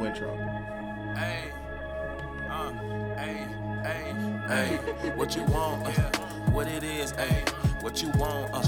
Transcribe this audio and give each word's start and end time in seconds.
new 0.00 0.06
intro. 0.06 0.36
Hey, 1.16 1.50
uh, 2.48 2.72
hey, 3.16 3.46
hey, 3.82 4.12
hey, 4.48 5.10
what 5.16 5.36
you 5.36 5.42
want, 5.44 5.86
uh, 5.86 6.18
what 6.50 6.66
it 6.66 6.82
is, 6.82 7.10
hey, 7.12 7.44
what 7.80 8.02
you 8.02 8.10
want, 8.16 8.52
uh, 8.52 8.62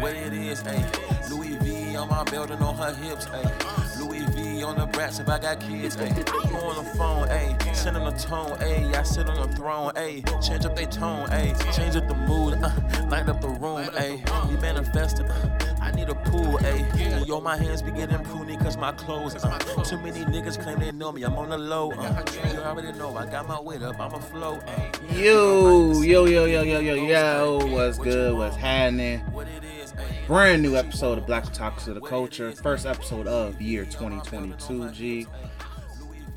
what 0.00 0.14
it 0.14 0.32
is, 0.32 0.62
hey, 0.62 0.84
Louis 1.30 1.56
V 1.56 1.96
on 1.96 2.08
my 2.08 2.24
belt 2.24 2.50
and 2.50 2.62
on 2.62 2.76
her 2.76 2.94
hips, 2.94 3.26
hey, 3.26 3.50
Louis 3.98 4.24
V 4.30 4.62
on 4.62 4.78
the 4.78 4.86
brats 4.86 5.18
if 5.18 5.28
I 5.28 5.38
got 5.38 5.60
kids, 5.60 5.94
hey, 5.96 6.08
you 6.08 6.56
on 6.56 6.84
the 6.84 6.90
phone, 6.96 7.28
hey, 7.28 7.56
send 7.74 7.96
them 7.96 8.04
the 8.04 8.12
tone, 8.12 8.58
hey, 8.58 8.92
I 8.94 9.02
sit 9.02 9.28
on 9.28 9.48
the 9.48 9.56
throne, 9.56 9.92
hey, 9.94 10.22
change 10.42 10.64
up 10.64 10.76
they 10.76 10.86
tone, 10.86 11.28
hey, 11.30 11.54
change 11.72 11.96
up 11.96 12.08
the 12.08 12.14
mood, 12.14 12.54
uh, 12.62 12.70
light 13.08 13.28
up 13.28 13.40
the 13.40 13.48
room, 13.48 13.88
hey, 13.96 14.22
we 14.48 14.56
manifested, 14.56 15.26
uh, 15.28 15.69
I 15.90 15.96
need 15.96 16.08
a 16.08 16.14
pool, 16.14 16.56
ayy. 16.58 17.26
Yo, 17.26 17.40
my 17.40 17.56
hands 17.56 17.82
be 17.82 17.90
getting 17.90 18.18
pruny 18.18 18.60
cause 18.62 18.76
my 18.76 18.92
clothes. 18.92 19.34
Uh, 19.44 19.58
too 19.82 19.98
many 19.98 20.20
niggas 20.26 20.62
claim 20.62 20.78
they 20.78 20.92
know 20.92 21.10
me, 21.10 21.24
I'm 21.24 21.34
on 21.34 21.48
the 21.48 21.58
low. 21.58 21.90
Uh, 21.90 22.22
you 22.54 22.60
already 22.60 22.96
know 22.96 23.16
I 23.16 23.26
got 23.26 23.48
my 23.48 23.60
weight 23.60 23.82
up, 23.82 23.98
I'm 23.98 24.14
a 24.14 24.20
flow. 24.20 24.60
Uh, 24.60 24.90
Yo, 25.14 26.00
yo, 26.00 26.26
yo, 26.26 26.44
yo, 26.44 26.62
yo, 26.62 26.78
yo, 26.78 26.94
yo, 26.94 27.66
what's 27.66 27.98
good? 27.98 28.36
What's 28.36 28.54
happening? 28.54 29.18
what 29.32 29.48
it 29.48 29.64
is. 29.64 29.92
Brand 30.28 30.62
new 30.62 30.76
episode 30.76 31.18
of 31.18 31.26
Black 31.26 31.44
Otakus 31.46 31.88
of 31.88 31.96
the 31.96 32.00
Culture. 32.00 32.52
First 32.52 32.86
episode 32.86 33.26
of 33.26 33.60
year 33.60 33.84
2022, 33.84 34.90
G. 34.92 35.26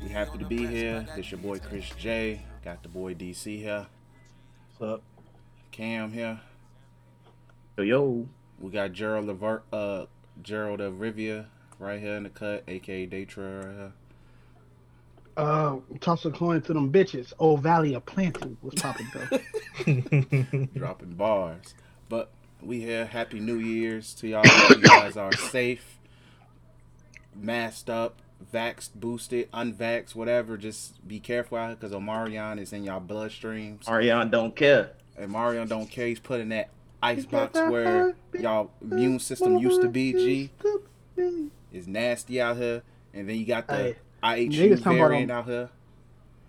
We 0.02 0.08
happy 0.08 0.38
to 0.38 0.44
be 0.46 0.66
here. 0.66 1.06
This 1.14 1.30
your 1.30 1.38
boy 1.38 1.60
Chris 1.60 1.88
J. 1.96 2.42
Got 2.64 2.82
the 2.82 2.88
boy 2.88 3.14
DC 3.14 3.56
here. 3.58 3.86
What's 4.78 4.94
up? 4.94 5.02
Cam 5.70 6.10
here. 6.10 6.40
Yo, 7.78 7.84
yo. 7.84 8.28
We 8.60 8.70
got 8.70 8.92
Gerald 8.92 9.26
Lever- 9.26 9.62
uh 9.72 10.06
Gerald 10.42 10.80
of 10.80 10.94
Rivia 10.94 11.46
right 11.78 12.00
here 12.00 12.14
in 12.14 12.24
the 12.24 12.30
cut, 12.30 12.64
aka 12.68 13.06
Daytra 13.06 13.64
right 13.64 13.74
here. 13.74 13.92
Uh, 15.36 15.78
toss 16.00 16.24
a 16.24 16.30
coin 16.30 16.62
to 16.62 16.72
them 16.72 16.92
bitches. 16.92 17.32
Old 17.38 17.60
Valley 17.60 17.94
of 17.94 18.06
Plenty 18.06 18.56
was 18.62 18.74
popping 18.74 19.06
though. 19.12 20.66
dropping 20.76 21.14
bars. 21.14 21.74
But 22.08 22.30
we 22.62 22.80
here. 22.80 23.06
Happy 23.06 23.40
New 23.40 23.58
Year's 23.58 24.14
to 24.14 24.28
y'all. 24.28 24.44
You 24.70 24.76
guys 24.76 25.16
are 25.16 25.32
safe, 25.32 25.98
masked 27.34 27.90
up, 27.90 28.22
vaxxed, 28.52 28.94
boosted, 28.94 29.50
unvaxxed, 29.52 30.14
whatever. 30.14 30.56
Just 30.56 31.06
be 31.06 31.18
careful 31.18 31.58
out 31.58 31.80
because 31.80 31.94
Omarion 31.94 32.60
is 32.60 32.72
in 32.72 32.84
y'all 32.84 33.00
bloodstreams. 33.00 33.88
Ariane 33.88 34.30
don't 34.30 34.54
care. 34.54 34.92
And 35.16 35.32
Marion 35.32 35.66
don't 35.68 35.90
care. 35.90 36.06
He's 36.06 36.20
putting 36.20 36.50
that 36.50 36.70
ice 37.04 37.26
box 37.26 37.54
where 37.58 38.14
y'all 38.38 38.70
immune 38.82 39.18
system 39.20 39.58
used 39.58 39.80
to 39.82 39.88
be. 39.88 40.12
G 40.12 40.50
is 41.72 41.86
nasty 41.86 42.40
out 42.40 42.56
here. 42.56 42.82
And 43.12 43.28
then 43.28 43.36
you 43.36 43.44
got 43.46 43.68
the 43.68 43.74
Hey, 43.76 43.96
IHU 44.22 44.50
niggas 44.50 44.82
talking 44.82 44.98
about 44.98 45.08
variant 45.10 45.30
out 45.30 45.44
here. 45.46 45.68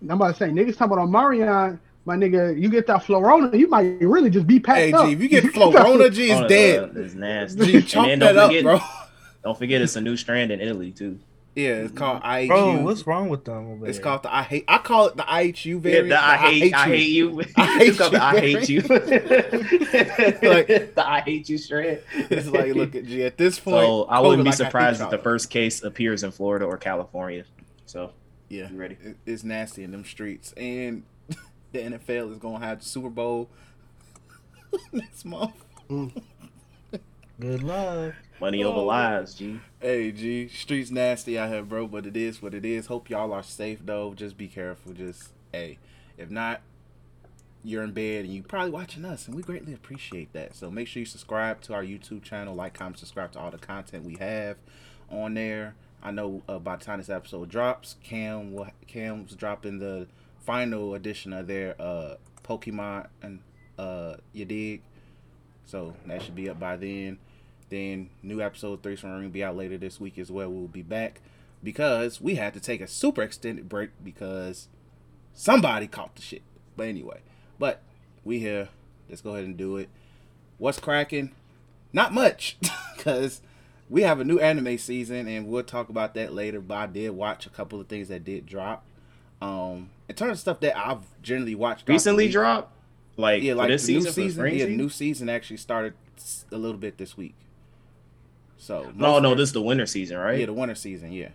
I'm 0.02 0.10
about 0.10 0.28
to 0.32 0.34
say, 0.34 0.48
niggas 0.50 0.76
talking 0.76 0.92
about 0.92 0.98
on 0.98 1.10
Marion, 1.12 1.80
my 2.04 2.16
nigga, 2.16 2.60
you 2.60 2.68
get 2.68 2.86
that 2.88 3.02
Florona, 3.04 3.56
you 3.58 3.68
might 3.68 4.00
really 4.00 4.30
just 4.30 4.46
be 4.46 4.58
packed 4.60 4.78
Hey, 4.78 4.92
up. 4.92 5.06
G, 5.06 5.12
if 5.12 5.20
you 5.20 5.28
get 5.28 5.44
Florona, 5.54 6.12
G, 6.12 6.32
Oh, 6.32 6.42
is 6.44 6.48
dead. 6.48 6.82
uh, 6.96 7.00
It's 7.00 7.14
nasty. 7.14 7.64
G, 7.66 7.76
And 7.76 7.86
chop 7.86 8.06
then 8.06 8.18
that 8.20 8.32
don't 8.32 8.38
up, 8.44 8.48
forget, 8.48 8.62
bro. 8.64 8.80
Don't 9.44 9.58
forget, 9.58 9.80
it's 9.82 9.96
a 9.96 10.00
new 10.00 10.16
strand 10.16 10.50
in 10.50 10.60
Italy 10.60 10.90
too. 10.90 11.18
Yeah, 11.56 11.68
it's 11.68 11.88
mm-hmm. 11.88 11.96
called 11.96 12.22
IHU. 12.22 12.48
Bro, 12.48 12.82
what's 12.82 13.06
wrong 13.06 13.28
with 13.30 13.46
them 13.46 13.66
over 13.72 13.86
It's 13.86 13.96
there? 13.96 14.04
called 14.04 14.22
the 14.24 14.34
I 14.34 14.42
hate. 14.42 14.64
I 14.68 14.76
call 14.76 15.06
it 15.06 15.16
the 15.16 15.22
IHU 15.22 15.74
Yeah, 15.76 15.78
variant. 15.80 16.08
the 16.10 16.22
I 16.22 16.36
hate, 16.36 16.74
I 16.74 16.84
hate 16.84 17.08
you. 17.08 17.42
I 17.56 17.78
hate 17.78 17.88
It's 17.88 17.98
called 17.98 18.12
the 18.12 18.18
you. 18.18 18.22
I 18.22 18.40
hate 18.40 18.68
you. 18.68 18.82
Like- 20.50 20.94
the 20.94 21.02
I 21.08 21.20
hate 21.22 21.48
you 21.48 21.56
strand. 21.56 22.00
It's 22.14 22.46
like, 22.48 22.74
look 22.74 22.94
at 22.94 23.06
G. 23.06 23.24
At 23.24 23.38
this 23.38 23.58
point, 23.58 23.76
So 23.86 24.04
I 24.04 24.20
wouldn't 24.20 24.42
COVID 24.42 24.44
be 24.44 24.50
like 24.50 24.56
surprised 24.58 24.98
hate 25.00 25.04
if 25.06 25.10
the 25.10 25.18
first 25.18 25.48
case 25.48 25.82
appears 25.82 26.22
in 26.22 26.30
Florida 26.30 26.66
or 26.66 26.76
California. 26.76 27.44
So 27.86 28.12
Yeah, 28.50 28.70
you 28.70 28.76
ready? 28.76 28.98
it- 29.02 29.16
it's 29.24 29.42
nasty 29.42 29.82
in 29.82 29.92
them 29.92 30.04
streets, 30.04 30.52
and 30.58 31.04
the 31.72 31.78
NFL 31.78 32.32
is 32.32 32.38
gonna 32.38 32.64
have 32.64 32.80
the 32.80 32.84
Super 32.84 33.08
Bowl 33.08 33.48
next 34.92 35.24
month. 35.24 35.54
Mm. 35.88 36.22
Good 37.40 37.62
luck. 37.62 38.14
Money 38.40 38.62
over 38.64 38.80
Oh. 38.80 38.84
lies, 38.84 39.34
G. 39.34 39.60
Hey, 39.80 40.12
G, 40.12 40.48
streets 40.48 40.90
nasty 40.90 41.38
out 41.38 41.48
here, 41.50 41.62
bro. 41.62 41.86
But 41.86 42.06
it 42.06 42.16
is 42.16 42.42
what 42.42 42.54
it 42.54 42.64
is. 42.64 42.86
Hope 42.86 43.08
y'all 43.08 43.32
are 43.32 43.42
safe 43.42 43.80
though. 43.84 44.14
Just 44.14 44.36
be 44.36 44.48
careful. 44.48 44.92
Just 44.92 45.30
hey, 45.52 45.78
if 46.18 46.30
not, 46.30 46.60
you're 47.64 47.82
in 47.82 47.92
bed 47.92 48.24
and 48.26 48.34
you 48.34 48.42
probably 48.42 48.70
watching 48.70 49.04
us, 49.04 49.26
and 49.26 49.34
we 49.34 49.42
greatly 49.42 49.72
appreciate 49.72 50.32
that. 50.34 50.54
So 50.54 50.70
make 50.70 50.86
sure 50.86 51.00
you 51.00 51.06
subscribe 51.06 51.60
to 51.62 51.74
our 51.74 51.82
YouTube 51.82 52.22
channel, 52.22 52.54
like, 52.54 52.74
comment, 52.74 52.98
subscribe 52.98 53.32
to 53.32 53.38
all 53.40 53.50
the 53.50 53.58
content 53.58 54.04
we 54.04 54.16
have 54.16 54.56
on 55.10 55.34
there. 55.34 55.74
I 56.02 56.10
know 56.10 56.42
uh, 56.48 56.58
by 56.58 56.76
the 56.76 56.84
time 56.84 56.98
this 56.98 57.08
episode 57.10 57.48
drops, 57.48 57.96
Cam 58.04 58.52
will 58.52 58.68
Cam's 58.86 59.34
dropping 59.34 59.78
the 59.78 60.06
final 60.44 60.94
edition 60.94 61.32
of 61.32 61.46
their 61.48 61.74
uh, 61.80 62.16
Pokemon 62.44 63.08
and 63.22 63.40
uh, 63.78 64.16
you 64.32 64.44
dig. 64.44 64.82
So 65.64 65.94
that 66.06 66.22
should 66.22 66.36
be 66.36 66.48
up 66.48 66.60
by 66.60 66.76
then. 66.76 67.18
Then 67.68 68.10
new 68.22 68.40
episode 68.40 68.82
three 68.82 68.96
from 68.96 69.18
Ring 69.18 69.30
be 69.30 69.42
out 69.42 69.56
later 69.56 69.76
this 69.76 70.00
week 70.00 70.18
as 70.18 70.30
well. 70.30 70.50
We'll 70.50 70.68
be 70.68 70.82
back 70.82 71.20
because 71.62 72.20
we 72.20 72.36
had 72.36 72.54
to 72.54 72.60
take 72.60 72.80
a 72.80 72.86
super 72.86 73.22
extended 73.22 73.68
break 73.68 73.90
because 74.02 74.68
somebody 75.34 75.86
caught 75.86 76.14
the 76.14 76.22
shit. 76.22 76.42
But 76.76 76.86
anyway, 76.86 77.20
but 77.58 77.82
we 78.24 78.38
here. 78.38 78.68
Let's 79.08 79.20
go 79.20 79.32
ahead 79.32 79.44
and 79.44 79.56
do 79.56 79.76
it. 79.76 79.88
What's 80.58 80.80
cracking? 80.80 81.32
Not 81.92 82.12
much, 82.12 82.56
because 82.96 83.40
we 83.88 84.02
have 84.02 84.20
a 84.20 84.24
new 84.24 84.38
anime 84.38 84.78
season, 84.78 85.28
and 85.28 85.46
we'll 85.46 85.62
talk 85.62 85.88
about 85.88 86.14
that 86.14 86.34
later. 86.34 86.60
But 86.60 86.74
I 86.74 86.86
did 86.86 87.10
watch 87.10 87.46
a 87.46 87.50
couple 87.50 87.80
of 87.80 87.86
things 87.86 88.08
that 88.08 88.24
did 88.24 88.46
drop. 88.46 88.84
Um, 89.40 89.90
in 90.08 90.14
terms 90.14 90.32
of 90.32 90.38
stuff 90.38 90.60
that 90.60 90.76
I've 90.76 91.04
generally 91.22 91.54
watched 91.54 91.88
Recently 91.88 92.28
dropped. 92.28 92.72
Like, 93.16 93.42
yeah, 93.42 93.54
like 93.54 93.68
this 93.68 93.86
the 93.86 93.94
new 93.94 94.00
season, 94.00 94.12
season. 94.12 94.54
Yeah, 94.54 94.66
new 94.66 94.88
season 94.88 95.28
actually 95.28 95.56
started 95.56 95.94
a 96.52 96.56
little 96.56 96.78
bit 96.78 96.98
this 96.98 97.16
week. 97.16 97.34
So 98.58 98.90
No, 98.94 99.18
no, 99.18 99.34
this 99.34 99.48
is 99.50 99.52
the 99.52 99.62
winter 99.62 99.86
season, 99.86 100.18
right? 100.18 100.38
yeah, 100.40 100.46
the 100.46 100.52
winter 100.52 100.74
season, 100.74 101.12
yeah. 101.12 101.28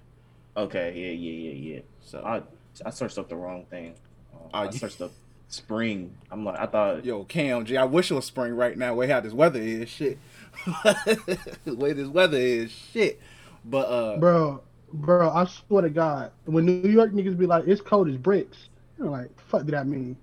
Okay, 0.57 0.93
yeah, 0.95 1.11
yeah, 1.11 1.51
yeah, 1.51 1.73
yeah. 1.75 1.81
So 2.01 2.21
I 2.23 2.41
I 2.85 2.89
searched 2.89 3.17
up 3.17 3.29
the 3.29 3.35
wrong 3.35 3.65
thing. 3.69 3.93
Uh, 4.33 4.37
Oh, 4.53 4.59
I 4.59 4.69
searched 4.71 5.01
up 5.01 5.11
spring. 5.47 6.15
I'm 6.31 6.43
like, 6.43 6.59
I 6.59 6.65
thought. 6.65 7.05
yo, 7.05 7.23
Cam, 7.25 7.63
G, 7.65 7.77
I 7.77 7.85
wish 7.85 8.11
it 8.11 8.15
was 8.15 8.25
spring 8.25 8.53
right 8.55 8.77
now. 8.77 8.93
Way 8.95 9.07
how 9.07 9.19
this 9.21 9.33
weather 9.33 9.59
is, 9.61 9.87
shit. 9.89 10.17
the 10.75 11.75
way 11.77 11.93
this 11.93 12.07
weather 12.07 12.37
is, 12.37 12.71
shit. 12.71 13.19
But 13.63 13.87
uh, 13.87 14.17
bro, 14.17 14.61
bro, 14.91 15.29
I 15.29 15.45
swear 15.45 15.83
to 15.83 15.89
God, 15.89 16.31
when 16.45 16.65
New 16.65 16.89
York 16.89 17.11
niggas 17.11 17.37
be 17.37 17.45
like, 17.45 17.67
it's 17.67 17.81
cold 17.81 18.09
as 18.09 18.17
bricks, 18.17 18.69
you're 18.97 19.09
like, 19.09 19.29
fuck 19.39 19.65
did 19.65 19.73
that 19.73 19.87
mean? 19.87 20.17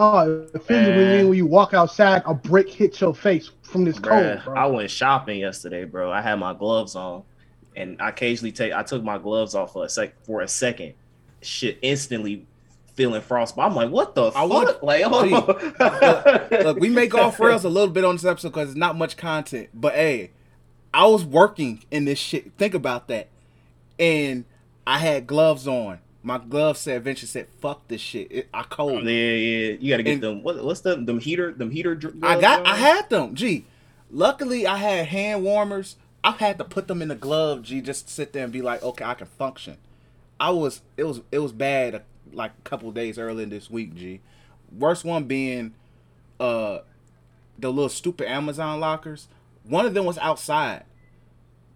Oh, 0.00 0.42
it 0.54 0.62
physically 0.62 0.94
Man. 0.94 1.16
mean 1.18 1.28
when 1.28 1.36
you 1.38 1.46
walk 1.46 1.74
outside, 1.74 2.22
a 2.24 2.32
brick 2.32 2.68
hits 2.70 3.00
your 3.00 3.14
face 3.14 3.50
from 3.62 3.84
this 3.84 3.98
Bruh, 3.98 4.34
cold, 4.36 4.44
bro. 4.44 4.54
I 4.62 4.66
went 4.66 4.90
shopping 4.90 5.40
yesterday, 5.40 5.84
bro. 5.84 6.12
I 6.12 6.20
had 6.22 6.36
my 6.36 6.54
gloves 6.54 6.94
on, 6.94 7.24
and 7.74 8.00
I 8.00 8.10
occasionally 8.10 8.52
take. 8.52 8.72
I 8.72 8.82
took 8.84 9.02
my 9.02 9.18
gloves 9.18 9.54
off 9.56 9.72
for 9.72 9.84
a 9.84 9.88
sec 9.88 10.14
for 10.24 10.40
a 10.40 10.48
second. 10.48 10.94
Shit, 11.42 11.78
instantly 11.82 12.46
feeling 12.94 13.20
frostbite. 13.20 13.64
I'm 13.70 13.74
like, 13.76 13.90
what 13.90 14.14
the 14.14 14.28
I 14.28 14.30
fuck? 14.30 14.48
want- 14.50 14.82
like, 14.84 15.02
hold 15.02 15.28
Gee, 15.28 15.34
on. 15.34 16.64
look, 16.64 16.78
we 16.80 16.90
make 16.90 17.14
off 17.14 17.38
rails 17.40 17.64
a 17.64 17.68
little 17.68 17.90
bit 17.92 18.04
on 18.04 18.14
this 18.16 18.24
episode 18.24 18.48
because 18.50 18.70
it's 18.70 18.78
not 18.78 18.96
much 18.96 19.16
content. 19.16 19.68
But 19.74 19.94
hey, 19.94 20.30
I 20.94 21.06
was 21.06 21.24
working 21.24 21.84
in 21.90 22.04
this 22.06 22.18
shit. 22.18 22.52
Think 22.58 22.74
about 22.74 23.08
that. 23.08 23.28
And 23.98 24.44
I 24.86 24.98
had 24.98 25.26
gloves 25.26 25.66
on. 25.68 25.98
My 26.22 26.38
gloves 26.38 26.80
said, 26.80 26.96
eventually 26.96 27.28
said, 27.28 27.46
fuck 27.60 27.86
this 27.88 28.00
shit. 28.00 28.30
It, 28.30 28.48
I 28.52 28.64
cold. 28.64 29.04
Yeah, 29.04 29.10
yeah. 29.10 29.76
You 29.80 29.90
gotta 29.90 30.02
get 30.02 30.14
And- 30.14 30.22
them. 30.22 30.42
What, 30.42 30.62
what's 30.64 30.80
the 30.80 30.96
them 30.96 31.20
heater? 31.20 31.52
Them 31.52 31.70
heater. 31.70 31.94
dr- 31.94 32.22
I 32.22 32.40
got? 32.40 32.66
I 32.66 32.74
had 32.76 33.08
them. 33.08 33.34
Gee, 33.34 33.64
luckily 34.10 34.66
I 34.66 34.76
had 34.78 35.06
hand 35.06 35.44
warmers. 35.44 35.96
I 36.24 36.32
had 36.32 36.58
to 36.58 36.64
put 36.64 36.88
them 36.88 37.00
in 37.00 37.08
the 37.08 37.14
glove, 37.14 37.62
Gee, 37.62 37.80
just 37.80 38.08
to 38.08 38.12
sit 38.12 38.32
there 38.32 38.42
and 38.44 38.52
be 38.52 38.60
like, 38.62 38.82
okay, 38.82 39.04
I 39.04 39.14
can 39.14 39.28
function. 39.28 39.76
I 40.40 40.50
was, 40.50 40.82
it 40.96 41.04
was, 41.04 41.20
it 41.30 41.38
was 41.38 41.52
bad. 41.52 41.94
uh, 41.94 41.98
Like 42.32 42.50
a 42.58 42.68
couple 42.68 42.90
days 42.90 43.18
earlier 43.18 43.46
this 43.46 43.70
week, 43.70 43.94
Gee, 43.94 44.20
Worst 44.76 45.04
one 45.04 45.24
being, 45.24 45.74
uh, 46.40 46.80
the 47.58 47.70
little 47.70 47.88
stupid 47.88 48.28
Amazon 48.28 48.80
lockers. 48.80 49.28
One 49.64 49.86
of 49.86 49.94
them 49.94 50.04
was 50.04 50.18
outside. 50.18 50.84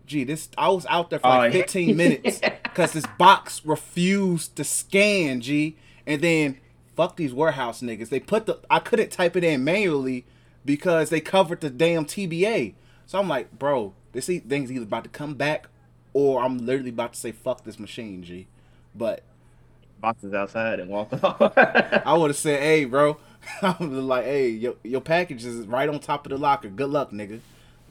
Gee, 0.06 0.24
this 0.24 0.48
I 0.58 0.68
was 0.68 0.84
out 0.86 1.10
there 1.10 1.20
for 1.20 1.28
Oh, 1.28 1.38
like 1.38 1.54
yeah. 1.54 1.60
15 1.60 1.96
minutes 1.96 2.40
because 2.72 2.92
this 2.92 3.06
box 3.18 3.64
refused 3.64 4.56
to 4.56 4.64
scan, 4.64 5.40
G. 5.40 5.76
And 6.06 6.22
then 6.22 6.58
fuck 6.96 7.16
these 7.16 7.34
warehouse 7.34 7.82
niggas. 7.82 8.08
They 8.08 8.20
put 8.20 8.46
the 8.46 8.60
I 8.70 8.78
couldn't 8.78 9.10
type 9.10 9.36
it 9.36 9.44
in 9.44 9.62
manually 9.62 10.24
because 10.64 11.10
they 11.10 11.20
covered 11.20 11.60
the 11.60 11.70
damn 11.70 12.04
TBA. 12.04 12.74
So 13.06 13.18
I'm 13.18 13.28
like, 13.28 13.58
bro, 13.58 13.92
this 14.12 14.26
thing's 14.26 14.72
either 14.72 14.84
about 14.84 15.04
to 15.04 15.10
come 15.10 15.34
back 15.34 15.68
or 16.14 16.42
I'm 16.42 16.64
literally 16.64 16.90
about 16.90 17.12
to 17.14 17.20
say 17.20 17.32
fuck 17.32 17.64
this 17.64 17.78
machine, 17.78 18.22
G. 18.22 18.46
But 18.94 19.22
boxes 20.00 20.34
outside 20.34 20.80
and 20.80 20.90
walk 20.90 21.12
off. 21.22 21.40
I 21.56 22.14
would 22.14 22.30
have 22.30 22.36
said, 22.36 22.60
hey, 22.60 22.84
bro. 22.84 23.18
I 23.62 23.76
would 23.78 23.92
have 23.92 24.04
like, 24.04 24.24
hey, 24.24 24.48
your 24.48 24.76
your 24.82 25.00
package 25.00 25.44
is 25.44 25.66
right 25.66 25.88
on 25.88 26.00
top 26.00 26.26
of 26.26 26.30
the 26.30 26.38
locker. 26.38 26.68
Good 26.68 26.90
luck, 26.90 27.10
nigga. 27.10 27.40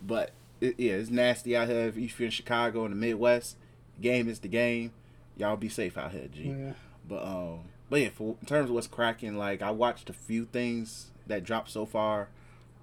But 0.06 0.32
it, 0.60 0.80
yeah, 0.80 0.94
it's 0.94 1.10
nasty 1.10 1.56
out 1.56 1.68
here. 1.68 1.92
If 1.96 2.20
you're 2.20 2.26
in 2.26 2.32
Chicago 2.32 2.86
in 2.86 2.92
the 2.92 2.98
Midwest, 2.98 3.58
game 4.00 4.28
is 4.30 4.40
the 4.40 4.48
game. 4.48 4.92
y'all 5.38 5.56
be 5.58 5.70
safe 5.70 5.98
out 5.98 6.12
here, 6.12 6.28
G. 6.34 6.44
Yeah. 6.44 6.74
But 7.08 7.24
um, 7.24 7.60
but 7.90 8.02
yeah, 8.02 8.10
for 8.10 8.36
in 8.40 8.46
terms 8.48 8.70
of 8.70 8.76
what's 8.76 8.88
cracking, 8.88 9.38
like 9.38 9.62
I 9.62 9.72
watched 9.72 10.10
a 10.10 10.14
few 10.14 10.46
things 10.46 11.08
that 11.28 11.44
dropped 11.44 11.70
so 11.72 11.86
far. 11.86 12.30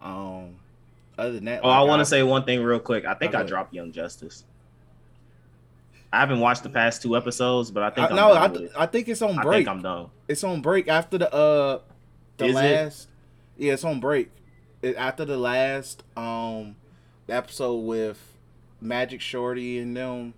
Um, 0.02 0.56
other 1.18 1.32
than 1.32 1.44
that, 1.46 1.60
Oh, 1.64 1.68
I 1.68 1.82
want 1.82 2.00
to 2.00 2.04
say 2.06 2.22
one 2.22 2.44
thing 2.44 2.62
real 2.62 2.78
quick. 2.80 3.04
I 3.04 3.14
think 3.14 3.34
Oh, 3.34 3.38
I 3.40 3.42
dropped 3.42 3.74
Young 3.74 3.90
Justice. 3.92 4.44
I 6.12 6.20
haven't 6.20 6.40
watched 6.40 6.62
the 6.62 6.70
past 6.70 7.02
two 7.02 7.16
episodes, 7.16 7.70
but 7.70 7.82
I 7.82 7.90
think 7.90 8.06
I, 8.06 8.10
I'm 8.10 8.16
no, 8.16 8.28
done 8.28 8.36
I, 8.42 8.46
with 8.48 8.58
th- 8.60 8.70
I 8.76 8.86
think 8.86 9.08
it's 9.08 9.20
on 9.22 9.38
I 9.38 9.42
break. 9.42 9.56
think 9.58 9.68
I'm 9.68 9.82
done. 9.82 10.06
It's 10.26 10.42
on 10.44 10.62
break 10.62 10.88
after 10.88 11.18
the 11.18 11.32
uh 11.34 11.80
the 12.38 12.46
Is 12.46 12.52
it? 12.52 12.54
last. 12.54 13.08
Yeah, 13.58 13.72
it's 13.74 13.84
on 13.84 14.00
break. 14.00 14.30
It, 14.80 14.96
after 14.96 15.24
the 15.24 15.36
last 15.36 16.02
um 16.16 16.76
episode 17.28 17.76
with 17.80 18.18
Magic 18.80 19.20
Shorty 19.20 19.78
and 19.78 19.96
them. 19.96 20.34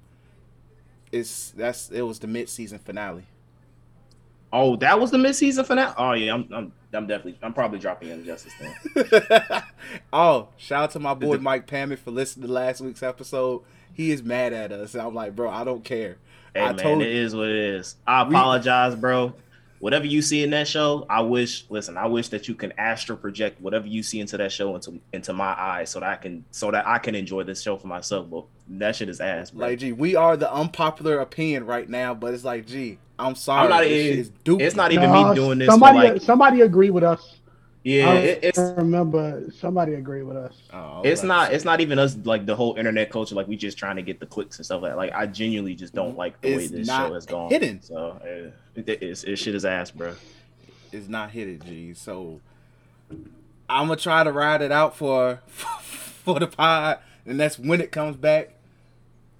It's 1.13 1.51
that's 1.51 1.91
it 1.91 2.03
was 2.03 2.19
the 2.19 2.27
mid 2.27 2.49
season 2.49 2.79
finale. 2.79 3.25
Oh, 4.53 4.75
that 4.77 4.99
was 4.99 5.13
the 5.13 5.19
mid-season 5.19 5.65
finale. 5.65 5.95
Oh 5.97 6.13
yeah, 6.13 6.35
I'm, 6.35 6.49
I'm, 6.53 6.73
I'm 6.93 7.07
definitely, 7.07 7.39
I'm 7.41 7.53
probably 7.53 7.79
dropping 7.79 8.11
Injustice 8.11 8.53
Justice 8.59 9.29
then. 9.29 9.63
oh, 10.13 10.49
shout 10.57 10.83
out 10.83 10.91
to 10.93 10.99
my 10.99 11.15
boy 11.15 11.39
Mike 11.39 11.69
Pammy 11.69 11.97
for 11.97 12.11
listening 12.11 12.49
to 12.49 12.53
last 12.53 12.81
week's 12.81 13.03
episode. 13.05 13.63
He 13.93 14.11
is 14.11 14.25
mad 14.25 14.53
at 14.53 14.73
us. 14.73 14.97
I'm 14.97 15.15
like, 15.15 15.37
bro, 15.37 15.51
I 15.51 15.63
don't 15.63 15.85
care. 15.85 16.17
Hey 16.53 16.63
I 16.63 16.73
man, 16.73 16.77
told 16.79 17.03
it 17.03 17.13
you. 17.13 17.21
is 17.21 17.35
what 17.37 17.47
it 17.49 17.55
is. 17.55 17.95
I 18.09 18.25
We- 18.25 18.35
apologize, 18.35 18.97
bro. 18.97 19.35
Whatever 19.81 20.05
you 20.05 20.21
see 20.21 20.45
in 20.45 20.51
that 20.51 20.69
show, 20.69 21.07
I 21.09 21.23
wish. 21.23 21.65
Listen, 21.71 21.97
I 21.97 22.07
wish 22.07 22.29
that 22.29 22.49
you 22.49 22.55
can 22.55 22.73
astral 22.79 23.17
project 23.17 23.61
whatever 23.63 23.87
you 23.87 24.03
see 24.03 24.21
into 24.21 24.37
that 24.37 24.53
show 24.53 24.75
into 24.75 25.01
into 25.13 25.33
my 25.33 25.59
eyes, 25.59 25.91
so 25.91 26.01
that 26.01 26.09
I 26.11 26.17
can 26.17 26.45
so 26.51 26.71
that 26.71 26.87
I 26.87 26.99
can 26.99 27.15
enjoy 27.15 27.45
this 27.45 27.63
show 27.63 27.79
for 27.79 27.87
myself. 27.87 28.29
But 28.31 28.45
that 28.69 28.97
shit 28.97 29.09
is 29.09 29.21
ass, 29.21 29.51
bro. 29.51 29.69
Like, 29.69 29.79
gee, 29.79 29.93
we 29.93 30.17
are 30.17 30.37
the 30.37 30.53
unpopular 30.53 31.21
opinion 31.21 31.65
right 31.65 31.89
now, 31.89 32.13
but 32.13 32.35
it's 32.35 32.45
like, 32.45 32.67
gee, 32.67 32.99
I'm 33.19 33.35
sorry. 33.35 33.65
I'm 33.65 33.71
not 33.71 33.81
this 33.81 33.91
even- 33.91 34.07
shit 34.07 34.19
is 34.19 34.61
it's 34.67 34.77
not 34.77 34.93
even 34.93 35.11
Nah, 35.11 35.31
me 35.31 35.35
doing 35.35 35.59
this. 35.59 35.69
Somebody, 35.69 35.99
like, 36.11 36.23
somebody 36.23 36.61
agree 36.61 36.91
with 36.91 37.03
us. 37.03 37.40
Yeah, 37.83 38.11
I 38.11 38.15
it, 38.17 38.39
it's 38.43 38.59
remember 38.59 39.45
somebody 39.59 39.95
agreed 39.95 40.25
with 40.25 40.37
us. 40.37 40.55
Oh, 40.73 41.01
it's 41.03 41.23
not 41.23 41.53
it's 41.53 41.65
not 41.65 41.81
even 41.81 41.99
us 41.99 42.17
like 42.25 42.45
the 42.45 42.55
whole 42.55 42.77
internet 42.77 43.11
culture 43.11 43.35
like 43.35 43.49
we 43.49 43.57
just 43.57 43.79
trying 43.79 43.97
to 43.97 44.03
get 44.03 44.21
the 44.21 44.27
clicks 44.27 44.59
and 44.59 44.67
stuff 44.67 44.83
like 44.83 44.93
that. 44.93 44.99
like 44.99 45.13
i 45.15 45.27
genuinely 45.27 45.75
just 45.75 45.95
don't 45.95 46.17
like 46.17 46.39
the 46.43 46.57
way 46.57 46.67
this 46.67 46.87
show 46.87 47.15
has 47.15 47.25
gone 47.25 47.49
hidden. 47.51 47.81
so 47.83 48.21
uh, 48.23 48.51
it, 48.75 49.03
it's 49.03 49.25
it 49.25 49.37
shit 49.37 49.55
is 49.55 49.65
ass 49.65 49.91
bro 49.91 50.15
it's 50.93 51.09
not 51.09 51.31
hit 51.31 51.49
it, 51.49 51.65
G. 51.65 51.95
So 51.95 52.41
I'm 53.69 53.87
gonna 53.87 53.97
try 53.97 54.25
to 54.25 54.33
ride 54.33 54.63
it 54.63 54.73
out 54.73 54.97
for 54.97 55.41
for 55.47 56.39
the 56.41 56.47
pod, 56.47 56.99
and 57.25 57.39
that's 57.39 57.59
when 57.59 57.81
it 57.81 57.93
comes 57.93 58.17
back. 58.17 58.55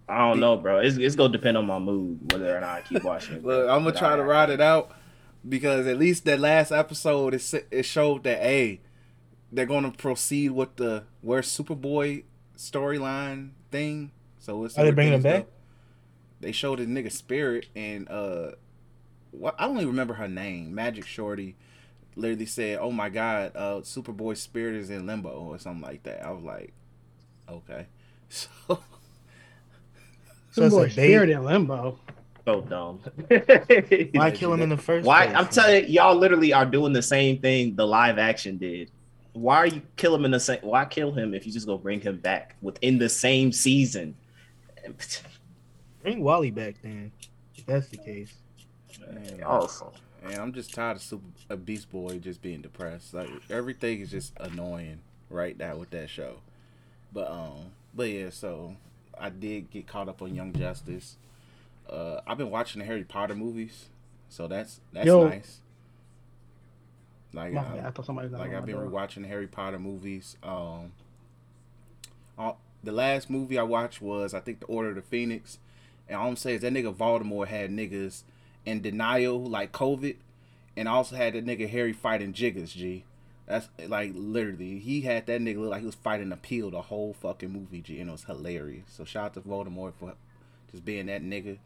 i 0.09 0.19
don't 0.19 0.41
know 0.41 0.57
bro 0.57 0.79
it's, 0.79 0.97
it's 0.97 1.15
gonna 1.17 1.33
depend 1.33 1.57
on 1.57 1.67
my 1.67 1.79
mood 1.79 2.33
whether 2.33 2.57
or 2.57 2.61
not 2.61 2.71
i 2.71 2.81
keep 2.83 3.05
watching 3.05 3.37
it, 3.37 3.45
Look. 3.45 3.69
I'm 3.69 3.85
gonna 3.85 3.97
try 3.97 4.17
to 4.17 4.23
ride 4.25 4.51
it 4.51 4.61
out 4.61 4.93
because 5.49 5.87
at 5.87 5.99
least 5.99 6.25
that 6.25 6.41
last 6.41 6.71
episode 6.71 7.35
it 7.35 7.67
it 7.71 7.85
showed 7.85 8.25
that 8.25 8.41
hey, 8.41 8.81
they're 9.53 9.67
gonna 9.67 9.91
proceed 9.91 10.51
with 10.51 10.77
the 10.77 11.05
where's 11.21 11.49
Superboy 11.49 12.25
storyline 12.57 13.51
thing. 13.71 14.13
So 14.39 14.57
we'll 14.57 14.71
Are 14.77 14.85
they 14.85 14.91
bringing 14.91 15.15
him 15.15 15.23
back? 15.23 15.47
They 16.41 16.53
showed 16.53 16.79
the 16.79 16.87
nigga 16.87 17.13
Spirit 17.13 17.67
and 17.77 18.09
uh, 18.09 18.53
what 19.31 19.55
I 19.59 19.67
don't 19.67 19.77
even 19.77 19.89
remember 19.89 20.15
her 20.15 20.29
name. 20.29 20.75
Magic 20.75 21.07
Shorty 21.07 21.57
literally 22.17 22.47
said, 22.47 22.79
"Oh 22.81 22.91
my 22.91 23.09
God, 23.09 23.53
uh, 23.55 23.81
Superboy 23.83 24.37
Spirit 24.37 24.77
is 24.77 24.91
in 24.91 25.07
limbo 25.07 25.31
or 25.31 25.59
something 25.59 25.83
like 25.83 26.03
that." 26.05 26.25
I 26.25 26.31
was 26.31 26.43
like, 26.43 26.73
okay, 27.49 27.87
so. 28.29 28.49
So 30.53 30.65
it's 30.65 30.75
a 30.75 30.91
spirit 30.91 31.31
in 31.31 31.45
limbo. 31.45 31.99
So 32.45 32.61
dumb 32.63 32.99
Why 34.13 34.31
kill 34.31 34.53
him 34.53 34.63
in 34.63 34.69
the 34.69 34.77
first 34.77 35.07
why 35.07 35.27
place? 35.27 35.37
i'm 35.37 35.49
telling 35.49 35.85
you, 35.85 35.91
y'all 35.91 36.17
literally 36.17 36.53
are 36.53 36.67
doing 36.67 36.93
the 36.93 37.03
same 37.03 37.39
thing 37.39 37.75
the 37.77 37.87
live 37.87 38.19
action 38.19 38.57
did 38.57 38.91
why 39.33 39.57
are 39.57 39.67
you 39.67 39.83
kill 39.97 40.15
him 40.15 40.25
in 40.25 40.31
the 40.31 40.41
same 40.41 40.59
why 40.63 40.85
kill 40.85 41.13
him 41.13 41.35
if 41.35 41.47
you 41.47 41.53
just 41.53 41.67
go 41.67 41.77
bring 41.79 42.01
him 42.01 42.17
back 42.19 42.57
within 42.63 42.99
the 42.99 43.09
same 43.09 43.53
season 43.53 44.15
Bring 46.03 46.23
Wally 46.23 46.51
back 46.51 46.77
then. 46.83 47.13
If 47.55 47.67
that's 47.67 47.89
the 47.89 47.99
case. 47.99 48.35
Man, 49.13 49.43
awesome 49.45 49.89
And 50.23 50.35
I'm 50.37 50.53
just 50.53 50.73
tired 50.75 50.97
of 50.97 51.03
Super 51.03 51.25
a 51.49 51.57
Beast 51.57 51.91
Boy 51.91 52.19
just 52.19 52.43
being 52.43 52.63
depressed. 52.63 53.15
Like 53.15 53.29
everything 53.49 54.01
is 54.01 54.11
just 54.11 54.33
annoying 54.39 55.01
right 55.29 55.59
now 55.59 55.77
with 55.77 55.91
that 55.91 56.09
show. 56.11 56.37
But 57.13 57.31
um, 57.31 57.73
but 57.95 58.09
yeah, 58.09 58.31
so 58.31 58.77
I 59.19 59.31
did 59.31 59.71
get 59.71 59.87
caught 59.87 60.09
up 60.09 60.23
on 60.23 60.35
Young 60.35 60.53
Justice. 60.53 61.17
Uh, 61.91 62.21
I've 62.27 62.39
been 62.39 62.51
watching 62.51 62.79
the 62.81 62.87
Harry 62.87 63.05
Potter 63.05 63.35
movies, 63.35 63.89
so 64.29 64.47
that's 64.47 64.81
that's 64.93 65.07
Yo. 65.07 65.27
nice. 65.29 65.61
Like 67.33 67.53
My 67.53 67.61
I- 67.61 67.65
bad, 67.77 67.87
I 67.87 67.91
thought 67.91 68.07
somebody 68.07 68.29
was 68.29 68.39
like 68.39 68.53
I've 68.55 68.67
been 68.67 68.77
door. 68.77 68.87
rewatching 68.87 69.27
Harry 69.27 69.47
Potter 69.47 69.79
movies. 69.79 70.37
Um, 70.43 70.93
all, 72.39 72.59
the 72.83 72.93
last 72.93 73.29
movie 73.31 73.59
I 73.59 73.63
watched 73.63 74.01
was 74.03 74.35
I 74.35 74.41
think 74.41 74.61
The 74.61 74.67
Order 74.67 74.91
of 74.91 74.95
the 74.97 75.03
Phoenix, 75.03 75.59
and 76.09 76.17
all 76.19 76.29
I'm 76.29 76.37
saying 76.37 76.57
is 76.57 76.63
that 76.63 76.73
nigga 76.73 76.95
Voldemort 76.95 77.49
had 77.49 77.71
niggas 77.71 78.23
in 78.65 78.81
denial 78.83 79.45
like 79.45 79.73
COVID, 79.73 80.17
and 80.77 80.89
also 80.89 81.17
had 81.17 81.35
that 81.35 81.45
nigga 81.47 81.69
Harry 81.69 81.93
fighting 81.93 82.33
Jiggers. 82.33 82.73
G, 82.73 83.05
that's 83.47 83.69
like 83.87 84.13
literally 84.15 84.79
he 84.79 85.03
had 85.03 85.27
that 85.27 85.41
nigga 85.41 85.59
look 85.59 85.71
like 85.71 85.81
he 85.81 85.87
was 85.87 85.95
fighting 85.95 86.33
a 86.33 86.37
peel 86.37 86.71
the 86.71 86.83
whole 86.83 87.15
fucking 87.15 87.51
movie. 87.53 87.81
G, 87.81 88.01
and 88.01 88.09
it 88.11 88.13
was 88.13 88.25
hilarious. 88.25 88.87
So 88.89 89.05
shout 89.05 89.25
out 89.27 89.35
to 89.35 89.41
Voldemort 89.41 89.93
for 89.99 90.15
just 90.71 90.85
being 90.85 91.07
that 91.07 91.23
nigga. 91.23 91.59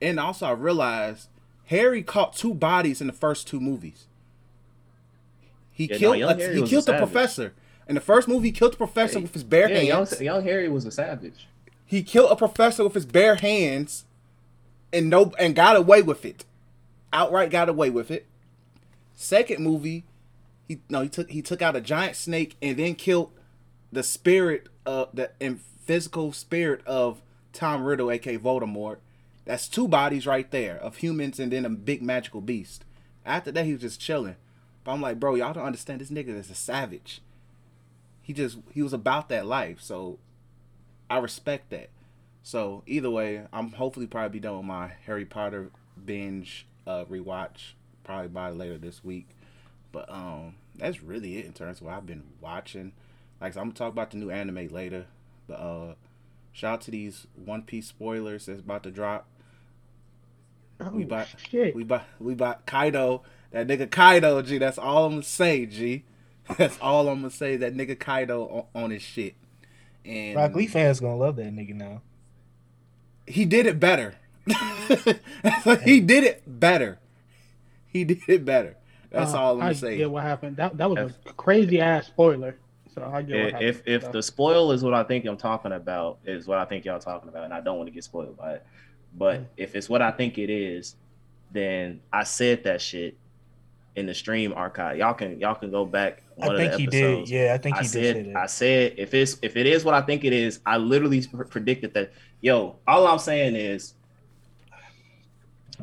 And 0.00 0.18
also 0.20 0.46
I 0.46 0.50
realized 0.52 1.28
Harry 1.66 2.02
caught 2.02 2.34
two 2.34 2.54
bodies 2.54 3.00
in 3.00 3.06
the 3.06 3.12
first 3.12 3.46
two 3.48 3.60
movies. 3.60 4.06
He 5.72 5.86
Yeah, 5.86 5.96
killed 5.98 6.18
young 6.18 6.40
a- 6.40 6.48
he 6.54 6.62
killed 6.62 6.70
the 6.86 6.92
savage. 6.92 6.98
professor. 7.12 7.54
In 7.88 7.94
the 7.94 8.00
first 8.00 8.28
movie, 8.28 8.48
he 8.48 8.52
killed 8.52 8.72
the 8.74 8.76
professor 8.76 9.18
Hey, 9.18 9.22
with 9.22 9.34
his 9.34 9.44
bare 9.44 9.70
yeah, 9.70 9.80
young, 9.80 10.06
hands. 10.06 10.20
young 10.20 10.42
harry 10.42 10.68
was 10.68 10.84
a 10.84 10.90
savage 10.90 11.46
He 11.86 12.02
killed 12.02 12.30
a 12.30 12.36
professor 12.36 12.84
with 12.84 12.92
his 12.94 13.06
bare 13.06 13.36
hands, 13.36 14.04
and 14.92 15.08
no, 15.08 15.32
and 15.38 15.54
got 15.54 15.74
away 15.76 16.02
with 16.02 16.24
it. 16.26 16.44
Outright 17.12 17.50
got 17.50 17.68
away 17.70 17.88
with 17.88 18.10
it. 18.10 18.26
Second 19.14 19.64
movie, 19.64 20.04
he 20.66 20.80
no, 20.90 21.00
he 21.02 21.08
took 21.08 21.30
he 21.30 21.40
took 21.40 21.62
out 21.62 21.76
a 21.76 21.80
giant 21.80 22.14
snake 22.16 22.56
and 22.60 22.76
then 22.76 22.94
killed 22.94 23.30
the 23.90 24.02
spirit 24.02 24.68
of 24.84 25.08
the 25.14 25.30
and 25.40 25.60
physical 25.86 26.32
spirit 26.32 26.82
of 26.86 27.22
Tom 27.54 27.84
Riddle, 27.84 28.10
aka 28.10 28.36
Voldemort. 28.36 28.98
That's 29.48 29.66
two 29.66 29.88
bodies 29.88 30.26
right 30.26 30.48
there 30.50 30.76
of 30.76 30.98
humans 30.98 31.40
and 31.40 31.50
then 31.50 31.64
a 31.64 31.70
big 31.70 32.02
magical 32.02 32.42
beast. 32.42 32.84
After 33.24 33.50
that, 33.50 33.64
he 33.64 33.72
was 33.72 33.80
just 33.80 33.98
chilling. 33.98 34.36
But 34.84 34.92
I'm 34.92 35.00
like, 35.00 35.18
bro, 35.18 35.36
y'all 35.36 35.54
don't 35.54 35.64
understand. 35.64 36.02
This 36.02 36.10
nigga 36.10 36.38
is 36.38 36.50
a 36.50 36.54
savage. 36.54 37.22
He 38.20 38.34
just 38.34 38.58
he 38.74 38.82
was 38.82 38.92
about 38.92 39.30
that 39.30 39.46
life. 39.46 39.80
So 39.80 40.18
I 41.08 41.16
respect 41.16 41.70
that. 41.70 41.88
So 42.42 42.82
either 42.86 43.08
way, 43.08 43.46
I'm 43.50 43.72
hopefully 43.72 44.06
probably 44.06 44.38
be 44.38 44.40
done 44.40 44.58
with 44.58 44.66
my 44.66 44.92
Harry 45.06 45.24
Potter 45.24 45.70
binge 46.04 46.66
uh 46.86 47.06
rewatch 47.06 47.72
probably 48.04 48.28
by 48.28 48.50
later 48.50 48.76
this 48.76 49.02
week. 49.02 49.30
But 49.92 50.12
um 50.12 50.56
that's 50.76 51.02
really 51.02 51.38
it 51.38 51.46
in 51.46 51.54
terms 51.54 51.80
of 51.80 51.86
what 51.86 51.94
I've 51.94 52.06
been 52.06 52.24
watching. 52.42 52.92
Like 53.40 53.54
so 53.54 53.60
I'm 53.60 53.68
gonna 53.68 53.78
talk 53.78 53.92
about 53.94 54.10
the 54.10 54.18
new 54.18 54.28
anime 54.28 54.68
later. 54.68 55.06
But 55.46 55.54
uh 55.54 55.94
shout 56.52 56.74
out 56.74 56.80
to 56.82 56.90
these 56.90 57.26
One 57.34 57.62
Piece 57.62 57.86
spoilers 57.86 58.44
that's 58.44 58.60
about 58.60 58.82
to 58.82 58.90
drop. 58.90 59.26
Oh, 60.80 60.90
we 60.90 61.04
bought 61.04 61.28
shit. 61.50 61.74
we 61.74 61.84
bought 61.84 62.04
we 62.20 62.34
bought 62.34 62.64
Kaido. 62.66 63.22
That 63.50 63.66
nigga 63.66 63.90
Kaido, 63.90 64.42
G. 64.42 64.58
That's 64.58 64.78
all 64.78 65.06
I'm 65.06 65.12
gonna 65.12 65.22
say, 65.22 65.66
G. 65.66 66.04
That's 66.56 66.78
all 66.80 67.08
I'm 67.08 67.16
gonna 67.22 67.30
say. 67.30 67.56
That 67.56 67.74
nigga 67.74 67.98
Kaido 67.98 68.66
on, 68.74 68.84
on 68.84 68.90
his 68.90 69.02
shit. 69.02 69.34
And 70.04 70.36
Rock 70.36 70.54
Lee 70.54 70.66
fans 70.66 71.00
gonna 71.00 71.16
love 71.16 71.36
that 71.36 71.52
nigga 71.54 71.74
now. 71.74 72.02
he 73.26 73.44
did 73.44 73.66
it 73.66 73.80
better. 73.80 74.14
he 75.84 76.00
did 76.00 76.24
it 76.24 76.42
better. 76.46 76.98
He 77.86 78.04
did 78.04 78.20
it 78.28 78.44
better. 78.44 78.76
That's 79.10 79.32
Uh, 79.34 79.38
all 79.40 79.54
I'm 79.56 79.60
I 79.62 79.64
gonna 79.66 79.74
say. 79.74 79.96
get 79.96 80.10
what 80.10 80.22
happened. 80.22 80.56
That 80.56 80.76
that 80.78 80.88
was 80.90 81.12
a 81.26 81.32
crazy 81.32 81.80
ass 81.80 82.06
spoiler. 82.06 82.56
So 82.94 83.02
I 83.04 83.22
get 83.22 83.36
what 83.36 83.46
if 83.46 83.52
happened. 83.52 83.68
if, 83.68 83.82
if 83.86 84.02
So, 84.04 84.10
the 84.12 84.22
spoil 84.22 84.72
is 84.72 84.82
what 84.82 84.94
I 84.94 85.02
think 85.04 85.24
I'm 85.24 85.36
talking 85.36 85.72
about, 85.72 86.18
is 86.24 86.46
what 86.46 86.58
I 86.58 86.64
think 86.64 86.84
y'all 86.84 86.98
talking 86.98 87.28
about, 87.28 87.44
and 87.44 87.52
I 87.54 87.60
don't 87.60 87.76
want 87.76 87.88
to 87.88 87.92
get 87.92 88.04
spoiled 88.04 88.36
by 88.36 88.54
it. 88.54 88.66
But 89.14 89.40
mm. 89.42 89.46
if 89.56 89.74
it's 89.74 89.88
what 89.88 90.02
I 90.02 90.10
think 90.10 90.38
it 90.38 90.50
is, 90.50 90.96
then 91.50 92.00
I 92.12 92.24
said 92.24 92.64
that 92.64 92.80
shit 92.80 93.16
in 93.96 94.06
the 94.06 94.14
stream 94.14 94.52
archive. 94.54 94.96
Y'all 94.98 95.14
can 95.14 95.40
y'all 95.40 95.54
can 95.54 95.70
go 95.70 95.84
back. 95.84 96.22
One 96.36 96.54
I 96.54 96.56
think 96.56 96.72
of 96.72 96.78
the 96.78 96.78
he 96.78 96.86
episodes. 96.86 97.30
did. 97.30 97.34
Yeah, 97.36 97.54
I 97.54 97.58
think 97.58 97.76
I 97.78 97.82
he 97.82 97.88
did 97.88 98.16
said, 98.16 98.26
that. 98.26 98.36
I 98.36 98.46
said, 98.46 98.94
if 98.96 99.14
it's 99.14 99.38
if 99.42 99.56
it 99.56 99.66
is 99.66 99.84
what 99.84 99.94
I 99.94 100.02
think 100.02 100.24
it 100.24 100.32
is, 100.32 100.60
I 100.64 100.76
literally 100.76 101.26
pr- 101.26 101.44
predicted 101.44 101.94
that. 101.94 102.12
Yo, 102.40 102.76
all 102.86 103.06
I'm 103.08 103.18
saying 103.18 103.56
is, 103.56 103.94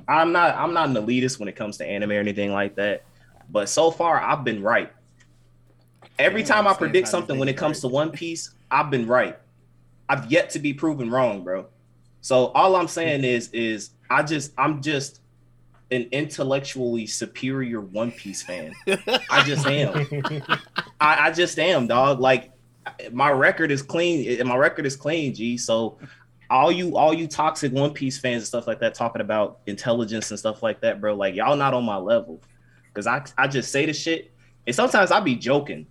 I'm 0.08 0.32
not 0.32 0.56
I'm 0.56 0.74
not 0.74 0.90
an 0.90 0.96
elitist 0.96 1.40
when 1.40 1.50
it 1.50 1.56
comes 1.56 1.78
to 1.78 1.86
anime 1.86 2.12
or 2.12 2.20
anything 2.20 2.54
like 2.54 2.76
that. 2.76 3.04
But 3.50 3.70
so 3.70 3.92
far, 3.92 4.20
I've 4.22 4.44
been 4.44 4.62
right. 4.64 4.92
Every 6.18 6.42
Yeah, 6.42 6.48
time 6.48 6.68
I 6.68 6.74
predict 6.74 7.08
something 7.10 7.38
when 7.38 7.50
it 7.50 7.58
comes 7.58 7.78
right. 7.78 7.90
to 7.90 7.94
One 7.94 8.12
Piece, 8.12 8.52
I've 8.72 8.90
been 8.90 9.08
right. 9.08 9.38
I've 10.08 10.32
yet 10.32 10.50
to 10.52 10.60
be 10.60 10.74
proven 10.74 11.10
wrong, 11.10 11.44
bro. 11.44 11.68
So 12.26 12.48
all 12.56 12.76
I'm 12.76 12.88
saying 12.88 13.24
is, 13.24 13.52
is 13.54 13.92
I 14.10 14.24
just 14.24 14.52
I'm 14.58 14.82
just 14.82 15.22
an 15.92 16.08
intellectually 16.12 17.06
superior 17.06 17.82
One 17.82 18.12
Piece 18.12 18.42
fan. 18.42 18.74
I 19.30 19.44
just 19.44 19.68
am. 19.68 20.08
I, 21.00 21.28
I 21.28 21.32
just 21.32 21.60
am, 21.60 21.86
dog. 21.86 22.20
Like 22.20 22.52
my 23.12 23.30
record 23.30 23.70
is 23.70 23.84
clean. 23.84 24.40
Eh, 24.40 24.44
my 24.44 24.58
record 24.58 24.88
is 24.88 24.96
clean, 24.96 25.36
G. 25.36 25.56
So 25.56 26.00
all 26.50 26.72
you 26.72 26.98
all 26.98 27.14
you 27.14 27.28
toxic 27.28 27.72
One 27.72 27.94
Piece 27.94 28.18
fans 28.18 28.42
and 28.42 28.48
stuff 28.48 28.66
like 28.66 28.80
that 28.80 28.96
talking 28.96 29.22
about 29.22 29.60
intelligence 29.68 30.32
and 30.32 30.40
stuff 30.40 30.64
like 30.64 30.82
that, 30.82 31.00
bro. 31.00 31.14
Like 31.14 31.36
y'all 31.36 31.56
not 31.56 31.76
on 31.76 31.86
my 31.86 31.98
level. 31.98 32.42
Cause 32.96 33.06
I 33.06 33.24
I 33.38 33.48
just 33.48 33.72
say 33.72 33.86
the 33.86 33.94
shit. 33.94 34.32
And 34.66 34.76
sometimes 34.76 35.12
I 35.12 35.20
be 35.20 35.36
joking 35.36 35.86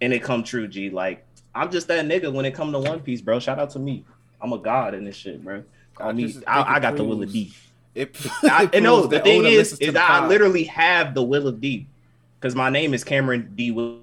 and 0.00 0.14
it 0.14 0.22
come 0.22 0.44
true, 0.44 0.66
G. 0.66 0.88
Like 0.88 1.26
I'm 1.54 1.70
just 1.70 1.88
that 1.88 2.06
nigga 2.06 2.32
when 2.32 2.46
it 2.46 2.54
come 2.54 2.72
to 2.72 2.78
One 2.78 3.00
Piece, 3.00 3.20
bro. 3.20 3.38
Shout 3.38 3.58
out 3.58 3.68
to 3.72 3.78
me. 3.78 4.06
I'm 4.40 4.52
a 4.52 4.58
god 4.58 4.94
in 4.94 5.04
this 5.04 5.16
shit, 5.16 5.44
bro. 5.44 5.64
Call 5.94 6.10
I 6.10 6.12
me. 6.12 6.34
I, 6.46 6.60
I 6.60 6.76
it 6.76 6.80
got 6.80 6.96
the 6.96 7.04
will 7.04 7.22
of 7.22 7.32
D. 7.32 7.52
It, 7.94 8.16
I, 8.44 8.64
it 8.64 8.74
and 8.74 8.84
no, 8.84 9.06
the 9.06 9.20
thing 9.20 9.40
Oda 9.40 9.48
is, 9.48 9.72
is 9.72 9.92
the 9.92 10.02
I 10.02 10.20
pod. 10.20 10.28
literally 10.28 10.64
have 10.64 11.14
the 11.14 11.22
will 11.22 11.48
of 11.48 11.60
D, 11.60 11.86
because 12.38 12.54
my 12.54 12.70
name 12.70 12.94
is 12.94 13.04
Cameron 13.04 13.52
D. 13.56 13.70
Will. 13.70 14.00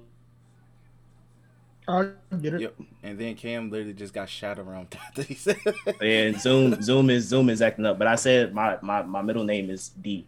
I 1.88 2.10
get 2.40 2.54
it. 2.54 2.60
Yep. 2.62 2.74
And 3.04 3.18
then 3.18 3.36
Cam 3.36 3.70
literally 3.70 3.92
just 3.92 4.12
got 4.12 4.28
shot 4.28 4.58
around 4.58 4.94
after 5.00 5.22
he 5.22 5.34
said. 5.34 5.56
And 6.00 6.40
Zoom, 6.40 6.82
Zoom 6.82 7.10
is 7.10 7.26
Zoom 7.28 7.48
is 7.48 7.62
acting 7.62 7.86
up. 7.86 7.98
But 7.98 8.08
I 8.08 8.16
said 8.16 8.52
my 8.52 8.76
my, 8.82 9.02
my 9.02 9.22
middle 9.22 9.44
name 9.44 9.70
is 9.70 9.90
D. 9.90 10.26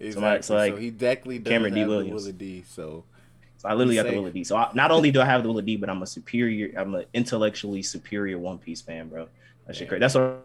Exactly. 0.00 0.42
So, 0.42 0.54
like, 0.54 0.78
he 0.78 0.90
definitely 0.90 1.38
does 1.38 1.50
Cameron 1.50 1.74
D. 1.74 1.80
have 1.80 1.88
the 1.88 1.94
Williams. 1.94 2.22
Will 2.22 2.30
of 2.30 2.38
D. 2.38 2.64
So 2.66 3.04
So 3.58 3.68
I 3.68 3.74
literally 3.74 3.96
got 3.96 4.06
the 4.06 4.16
will 4.16 4.26
of 4.26 4.32
D. 4.32 4.44
So 4.44 4.56
I, 4.56 4.70
not 4.74 4.90
only 4.90 5.10
do 5.10 5.20
I 5.20 5.24
have 5.26 5.42
the 5.42 5.48
will 5.48 5.58
of 5.58 5.66
D, 5.66 5.76
but 5.76 5.88
I'm 5.88 6.02
a 6.02 6.06
superior. 6.06 6.72
I'm 6.76 6.94
an 6.94 7.04
intellectually 7.14 7.82
superior 7.82 8.38
One 8.38 8.58
Piece 8.58 8.80
fan, 8.80 9.08
bro. 9.08 9.28
That 9.66 9.76
shit 9.76 9.88
crazy. 9.88 10.00
That's 10.00 10.14
what. 10.14 10.44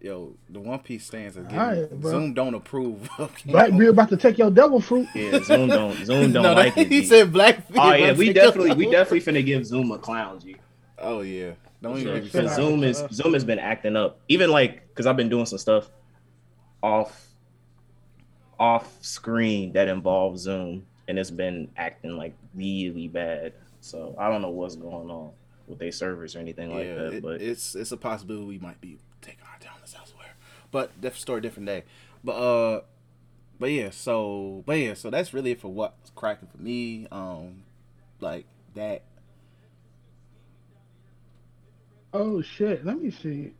yo, 0.00 0.34
the 0.48 0.60
One 0.60 0.78
Piece 0.78 1.04
stands 1.06 1.36
are 1.36 1.42
getting 1.42 1.58
Alright, 1.58 2.00
bro. 2.00 2.10
Zoom 2.10 2.34
don't 2.34 2.54
approve. 2.54 3.08
of 3.18 3.34
Cam. 3.34 3.52
Blackbeard 3.52 3.88
about 3.90 4.08
to 4.10 4.16
take 4.16 4.38
your 4.38 4.50
devil 4.50 4.80
fruit. 4.80 5.08
Yeah, 5.14 5.42
Zoom 5.42 5.68
don't 5.68 5.94
Zoom 6.04 6.32
don't 6.32 6.42
No, 6.42 6.52
like 6.54 6.74
that- 6.74 6.82
it. 6.82 6.88
He 6.92 7.00
G. 7.00 7.06
said 7.06 7.32
Blackbeard. 7.32 7.78
oh 7.78 7.92
yeah, 7.94 8.12
we 8.12 8.26
to 8.28 8.32
take 8.32 8.36
your 8.36 8.44
definitely 8.46 8.70
we 8.76 8.84
devil. 8.84 8.92
definitely 8.92 9.32
finna 9.42 9.44
give 9.46 9.66
Zoom 9.66 9.90
a 9.92 9.98
clown, 9.98 10.40
G. 10.40 10.56
Oh 10.98 11.20
yeah. 11.22 11.52
Don't 11.82 11.98
even 11.98 12.06
So, 12.08 12.14
make 12.14 12.22
me 12.24 12.28
so 12.30 12.38
feel 12.40 12.48
Shout 12.48 12.50
out 12.50 12.56
Zoom 12.64 12.84
is 12.84 13.02
us. 13.02 13.12
Zoom 13.12 13.34
has 13.34 13.44
been 13.44 13.58
acting 13.58 13.96
up, 13.96 14.18
even 14.28 14.50
like 14.50 14.88
because 14.88 15.06
I've 15.06 15.16
been 15.16 15.28
doing 15.28 15.44
some 15.46 15.58
stuff 15.58 15.90
off 16.82 17.22
off 18.58 18.96
screen 19.02 19.72
that 19.74 19.88
involves 19.88 20.40
Zoom, 20.42 20.86
and 21.08 21.18
it's 21.18 21.30
been 21.30 21.68
acting 21.76 22.16
like 22.16 22.34
really 22.54 23.08
bad. 23.08 23.52
So 23.82 24.14
I 24.18 24.30
don't 24.30 24.40
know 24.42 24.48
what's 24.50 24.76
going 24.76 25.10
on 25.10 25.30
with 25.66 25.78
their 25.78 25.92
servers 25.92 26.36
or 26.36 26.38
anything 26.40 26.70
like 26.74 26.86
that. 26.86 27.12
it- 27.14 27.22
But 27.22 27.40
it's 27.42 27.74
it's 27.74 27.92
a 27.92 27.96
possibility 27.96 28.46
we 28.46 28.58
might 28.58 28.80
be 28.80 28.98
taking 29.20 29.42
our 29.52 29.58
talents 29.58 29.94
elsewhere. 29.98 30.34
But 30.70 31.00
different 31.00 31.20
story, 31.22 31.40
different 31.40 31.66
day. 31.66 31.84
But 32.24 32.32
uh, 32.32 32.80
but 33.58 33.70
yeah, 33.70 33.90
so 33.90 34.62
but 34.66 34.78
yeah, 34.78 34.94
so 34.94 35.10
that's 35.10 35.32
really 35.34 35.52
it 35.52 35.60
for 35.60 35.68
what's 35.72 36.10
cracking 36.10 36.48
for 36.48 36.58
me. 36.62 37.06
Um, 37.10 37.62
like 38.20 38.46
that. 38.74 39.02
Oh 42.12 42.40
shit! 42.42 42.84
Let 42.84 43.00
me 43.00 43.10
see. 43.10 43.52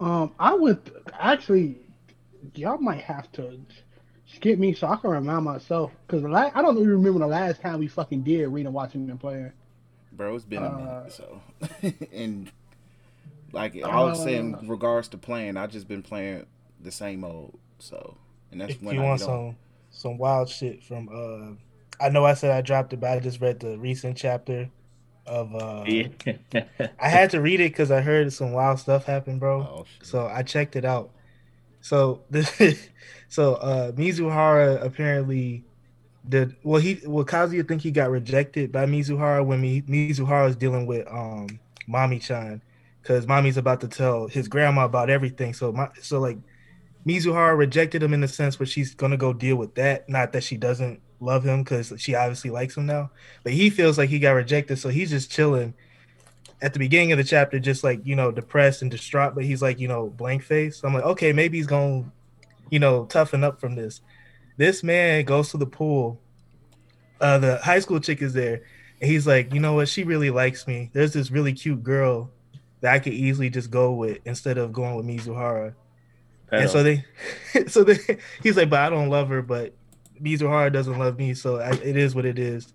Um, 0.00 0.32
I 0.38 0.54
went 0.54 0.90
actually. 1.18 1.78
Y'all 2.54 2.78
might 2.78 3.00
have 3.02 3.30
to 3.32 3.58
skip 4.26 4.58
me 4.58 4.72
so 4.72 4.86
I 4.86 4.96
can 4.96 5.10
remind 5.10 5.44
myself 5.44 5.90
because 6.06 6.22
la- 6.22 6.50
I 6.54 6.62
don't 6.62 6.76
even 6.76 6.90
remember 6.90 7.18
the 7.20 7.26
last 7.26 7.60
time 7.60 7.80
we 7.80 7.88
fucking 7.88 8.22
did 8.22 8.46
reading, 8.48 8.72
watching, 8.72 9.10
and 9.10 9.18
playing. 9.18 9.52
Bro, 10.16 10.34
it's 10.36 10.44
been 10.44 10.62
a 10.62 10.66
Uh, 10.66 10.70
minute, 10.70 11.12
so 11.12 11.40
and 12.12 12.50
like 13.52 13.76
I 13.82 14.02
was 14.02 14.22
saying, 14.22 14.54
Uh, 14.54 14.58
in 14.60 14.68
regards 14.68 15.08
to 15.08 15.18
playing, 15.18 15.56
I 15.56 15.66
just 15.66 15.88
been 15.88 16.02
playing 16.02 16.46
the 16.80 16.90
same 16.90 17.24
old. 17.24 17.58
So 17.78 18.16
and 18.50 18.60
that's 18.60 18.74
if 18.74 18.82
when 18.82 18.94
you 18.94 19.02
I 19.02 19.04
want 19.04 19.20
get 19.20 19.28
on. 19.28 19.38
some 19.48 19.56
some 19.90 20.18
wild 20.18 20.48
shit 20.48 20.82
from 20.82 21.08
uh 21.12 22.04
I 22.04 22.08
know 22.10 22.24
I 22.24 22.34
said 22.34 22.50
I 22.50 22.60
dropped 22.62 22.92
it, 22.92 23.00
but 23.00 23.10
I 23.10 23.20
just 23.20 23.40
read 23.40 23.60
the 23.60 23.78
recent 23.78 24.16
chapter 24.16 24.70
of 25.26 25.54
uh 25.54 25.84
yeah, 25.86 26.64
I 26.98 27.08
had 27.08 27.30
to 27.30 27.40
read 27.40 27.60
it 27.60 27.72
because 27.72 27.90
I 27.90 28.00
heard 28.00 28.32
some 28.32 28.52
wild 28.52 28.78
stuff 28.78 29.04
happen, 29.04 29.38
bro. 29.38 29.60
Oh, 29.70 29.84
shit. 29.84 30.06
So 30.06 30.26
I 30.26 30.42
checked 30.42 30.76
it 30.76 30.84
out. 30.84 31.10
So 31.82 32.22
this, 32.30 32.88
so 33.28 33.54
uh 33.56 33.92
Mizuhara 33.92 34.82
apparently 34.82 35.64
did 36.28 36.56
well. 36.62 36.80
He 36.80 37.00
well 37.06 37.24
Kazuya 37.24 37.66
think 37.66 37.82
he 37.82 37.90
got 37.90 38.10
rejected 38.10 38.72
by 38.72 38.86
Mizuhara 38.86 39.44
when 39.44 39.60
Mi, 39.60 39.82
Mizuhara 39.82 40.48
is 40.48 40.56
dealing 40.56 40.86
with 40.86 41.06
um 41.08 41.60
Mami 41.88 42.20
Chan 42.20 42.62
because 43.02 43.26
Mami's 43.26 43.56
about 43.56 43.80
to 43.82 43.88
tell 43.88 44.26
his 44.26 44.48
grandma 44.48 44.84
about 44.84 45.10
everything. 45.10 45.54
So 45.54 45.72
my 45.72 45.88
so 46.00 46.20
like 46.20 46.38
Mizuhara 47.06 47.56
rejected 47.56 48.02
him 48.02 48.12
in 48.12 48.20
the 48.20 48.28
sense 48.28 48.58
where 48.58 48.66
she's 48.66 48.94
gonna 48.94 49.16
go 49.16 49.32
deal 49.32 49.56
with 49.56 49.74
that. 49.76 50.08
Not 50.08 50.32
that 50.32 50.42
she 50.42 50.56
doesn't 50.56 51.00
love 51.20 51.44
him 51.44 51.62
because 51.62 51.92
she 51.98 52.14
obviously 52.14 52.50
likes 52.50 52.76
him 52.76 52.86
now, 52.86 53.10
but 53.42 53.52
he 53.52 53.70
feels 53.70 53.96
like 53.96 54.10
he 54.10 54.18
got 54.18 54.32
rejected, 54.32 54.78
so 54.78 54.88
he's 54.88 55.10
just 55.10 55.30
chilling 55.30 55.74
at 56.62 56.72
the 56.72 56.78
beginning 56.78 57.12
of 57.12 57.18
the 57.18 57.24
chapter, 57.24 57.58
just 57.58 57.84
like 57.84 58.00
you 58.04 58.16
know, 58.16 58.30
depressed 58.30 58.82
and 58.82 58.90
distraught, 58.90 59.34
but 59.34 59.44
he's 59.44 59.62
like, 59.62 59.78
you 59.78 59.88
know, 59.88 60.08
blank 60.08 60.42
face. 60.42 60.82
I'm 60.82 60.94
like, 60.94 61.04
okay, 61.04 61.32
maybe 61.32 61.58
he's 61.58 61.66
gonna, 61.66 62.04
you 62.70 62.78
know, 62.78 63.04
toughen 63.06 63.44
up 63.44 63.60
from 63.60 63.74
this. 63.74 64.00
This 64.56 64.82
man 64.82 65.24
goes 65.24 65.50
to 65.50 65.58
the 65.58 65.66
pool. 65.66 66.20
Uh, 67.20 67.38
the 67.38 67.58
high 67.58 67.78
school 67.78 68.00
chick 68.00 68.20
is 68.22 68.34
there, 68.34 68.62
and 69.00 69.10
he's 69.10 69.26
like, 69.26 69.52
you 69.52 69.60
know 69.60 69.74
what? 69.74 69.88
She 69.88 70.04
really 70.04 70.30
likes 70.30 70.66
me. 70.66 70.90
There's 70.92 71.12
this 71.12 71.30
really 71.30 71.52
cute 71.52 71.82
girl 71.82 72.30
that 72.80 72.92
I 72.92 72.98
could 72.98 73.14
easily 73.14 73.50
just 73.50 73.70
go 73.70 73.92
with 73.92 74.18
instead 74.24 74.58
of 74.58 74.72
going 74.72 74.96
with 74.96 75.06
Mizuhara. 75.06 75.74
And 76.52 76.70
so 76.70 76.82
they, 76.82 77.04
so 77.66 77.84
they, 77.84 77.98
he's 78.42 78.56
like, 78.56 78.70
but 78.70 78.80
I 78.80 78.90
don't 78.90 79.08
love 79.08 79.28
her, 79.28 79.42
but 79.42 79.74
Mizuhara 80.20 80.72
doesn't 80.72 80.98
love 80.98 81.18
me, 81.18 81.34
so 81.34 81.56
I, 81.58 81.70
it 81.72 81.96
is 81.96 82.14
what 82.14 82.24
it 82.24 82.38
is. 82.38 82.72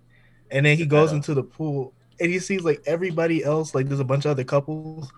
And 0.50 0.66
then 0.66 0.78
he 0.78 0.86
goes 0.86 1.12
into 1.12 1.34
the 1.34 1.44
pool, 1.44 1.94
and 2.20 2.30
he 2.30 2.40
sees 2.40 2.64
like 2.64 2.84
everybody 2.86 3.44
else, 3.44 3.74
like 3.74 3.88
there's 3.88 4.00
a 4.00 4.06
bunch 4.06 4.26
of 4.26 4.32
other 4.32 4.44
couples, 4.44 5.12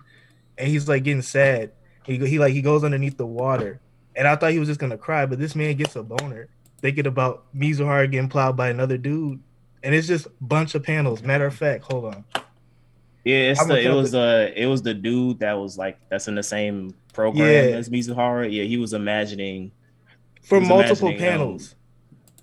and 0.56 0.68
he's 0.68 0.88
like 0.88 1.02
getting 1.04 1.22
sad. 1.22 1.72
He 2.04 2.18
he 2.18 2.38
like 2.38 2.52
he 2.52 2.62
goes 2.62 2.84
underneath 2.84 3.16
the 3.16 3.26
water, 3.26 3.80
and 4.16 4.26
I 4.28 4.36
thought 4.36 4.52
he 4.52 4.58
was 4.58 4.68
just 4.68 4.80
gonna 4.80 4.98
cry, 4.98 5.26
but 5.26 5.38
this 5.38 5.54
man 5.54 5.74
gets 5.76 5.96
a 5.96 6.02
boner 6.02 6.48
thinking 6.80 7.06
about 7.06 7.44
Mizuhara 7.56 8.10
getting 8.10 8.28
plowed 8.28 8.56
by 8.56 8.68
another 8.70 8.98
dude, 8.98 9.40
and 9.82 9.94
it's 9.94 10.06
just 10.06 10.26
a 10.26 10.30
bunch 10.40 10.74
of 10.74 10.82
panels. 10.82 11.22
Matter 11.22 11.46
of 11.46 11.54
fact, 11.54 11.84
hold 11.84 12.06
on. 12.14 12.24
yeah, 13.24 13.50
it's 13.50 13.60
the, 13.62 13.68
gonna 13.68 13.80
it 13.80 13.90
was 13.94 14.14
uh 14.14 14.50
it 14.54 14.66
was 14.66 14.82
the 14.82 14.94
dude 14.94 15.40
that 15.40 15.54
was 15.54 15.78
like 15.78 15.98
that's 16.08 16.28
in 16.28 16.34
the 16.34 16.42
same 16.42 16.94
program 17.12 17.46
Yeah. 17.48 17.76
as 17.76 17.88
Mizuhara. 17.88 18.52
Yeah, 18.52 18.64
he 18.64 18.76
was 18.76 18.92
imagining 18.92 19.72
For 20.42 20.60
He's 20.60 20.68
multiple 20.68 21.08
imagining, 21.08 21.28
um, 21.32 21.38
panels. 21.38 21.74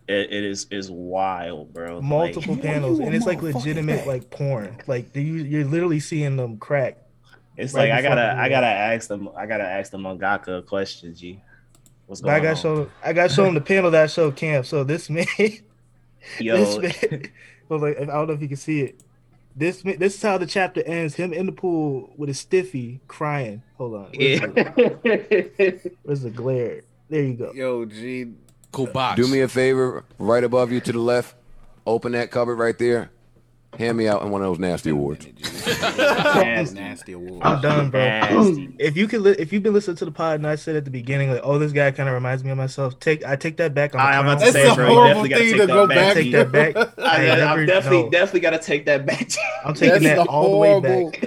it, 0.08 0.32
it 0.32 0.44
is 0.44 0.66
is 0.72 0.90
wild, 0.90 1.74
bro. 1.74 2.02
Multiple 2.02 2.56
You- 2.56 2.62
panels, 2.62 3.00
and 3.00 3.14
it's 3.14 3.26
like 3.28 3.42
legitimate 3.42 4.02
fag. 4.02 4.06
like 4.08 4.30
porn. 4.30 4.78
Like 4.88 5.16
you, 5.16 5.22
you're 5.22 5.66
literally 5.66 6.00
seeing 6.00 6.36
them 6.36 6.58
crack. 6.58 6.98
It's 7.58 7.74
right 7.74 7.90
like 7.90 8.00
I 8.00 8.02
gotta, 8.02 8.36
I 8.40 8.50
gotta 8.50 8.66
ask 8.68 9.08
them, 9.10 9.30
I 9.38 9.46
gotta 9.46 9.66
ask 9.66 9.92
the 9.92 9.98
mangaka 9.98 10.60
a 10.60 10.62
question, 10.64 11.14
G. 11.14 11.42
What's 12.12 12.20
But 12.20 12.32
I 12.32 12.42
got 12.42 12.50
on? 12.50 12.56
shown, 12.58 12.92
I 13.02 13.14
got 13.14 13.32
shown 13.32 13.54
the 13.54 13.62
panel 13.62 13.90
that 13.92 14.04
I 14.04 14.08
showed 14.08 14.36
Camp. 14.36 14.66
So 14.66 14.84
this 14.84 15.10
man, 15.10 15.26
Yo, 16.40 16.58
this 16.58 16.78
man, 17.10 17.32
well, 17.70 17.80
like 17.80 17.98
I 18.02 18.04
don't 18.04 18.28
know 18.28 18.34
if 18.34 18.42
you 18.42 18.50
can 18.50 18.58
see 18.58 18.82
it. 18.82 19.00
This 19.56 19.86
ma- 19.86 19.94
this 19.98 20.16
is 20.16 20.22
how 20.22 20.38
the 20.38 20.46
chapter 20.46 20.84
ends. 20.84 21.16
Him 21.16 21.32
in 21.32 21.46
the 21.46 21.54
pool 21.54 22.12
with 22.18 22.30
a 22.30 22.34
stiffy 22.34 23.00
crying. 23.08 23.64
Hold 23.78 23.94
on, 23.94 24.08
where's, 24.14 24.42
yeah. 24.42 24.46
the, 24.48 25.92
where's 26.04 26.22
the 26.24 26.32
glare? 26.32 26.82
There 27.08 27.24
you 27.24 27.34
go. 27.36 27.54
Yo, 27.54 27.86
G, 27.86 28.34
Cool 28.74 28.88
box. 28.88 29.16
Do 29.16 29.26
me 29.30 29.40
a 29.40 29.48
favor, 29.48 30.04
right 30.20 30.44
above 30.44 30.70
you 30.74 30.82
to 30.82 30.92
the 30.92 31.00
left, 31.00 31.36
open 31.86 32.12
that 32.12 32.30
cupboard 32.30 32.60
right 32.60 32.78
there. 32.78 33.10
Hand 33.80 33.98
me 33.98 34.08
out 34.08 34.22
in 34.22 34.30
one 34.32 34.42
of 34.42 34.48
those 34.48 34.60
nasty 34.60 34.90
awards. 34.90 35.26
Nasty. 35.66 36.76
nasty 36.76 37.14
award. 37.14 37.42
I'm 37.42 37.62
done, 37.62 37.90
bro. 37.90 38.02
Nasty. 38.02 38.76
If 38.78 38.98
you 38.98 39.08
could, 39.08 39.22
li- 39.22 39.36
if 39.40 39.54
you've 39.54 39.64
been 39.64 39.74
listening 39.74 39.96
to 39.98 40.06
the 40.06 40.12
pod, 40.12 40.36
and 40.36 40.46
I 40.48 40.56
said 40.56 40.76
at 40.76 40.84
the 40.84 40.92
beginning, 40.92 41.32
like, 41.32 41.40
oh, 41.44 41.58
this 41.58 41.72
guy 41.72 41.90
kind 41.92 42.10
of 42.10 42.14
reminds 42.14 42.44
me 42.44 42.52
of 42.52 42.58
myself. 42.58 43.00
Take, 43.00 43.26
I 43.26 43.38
take 43.38 43.58
that 43.58 43.74
back. 43.74 43.96
On 43.96 44.02
I 44.02 44.16
am 44.16 44.26
about 44.28 44.40
to 44.46 44.52
clown. 44.52 44.54
That's 44.54 44.66
say, 44.66 44.72
a 44.72 44.76
bro, 44.76 44.88
horrible 44.88 45.24
definitely 45.24 45.30
gotta 45.30 45.44
thing 45.46 45.58
to 45.60 45.68
go 45.68 45.88
back. 45.88 45.98
back. 45.98 46.14
Take 46.16 46.32
that 46.34 46.52
back. 46.52 46.76
I, 47.00 47.02
I 47.02 47.24
am 47.24 47.38
never- 47.40 47.66
definitely, 47.66 48.04
no. 48.04 48.10
definitely 48.10 48.40
gotta 48.42 48.60
take 48.60 48.86
that 48.88 49.06
back. 49.06 49.30
I'm 49.66 49.74
taking 49.74 50.04
That's 50.04 50.18
that 50.18 50.24
the 50.26 50.30
all 50.30 50.52
the 50.52 50.58
way 50.58 50.80
back. 50.82 51.22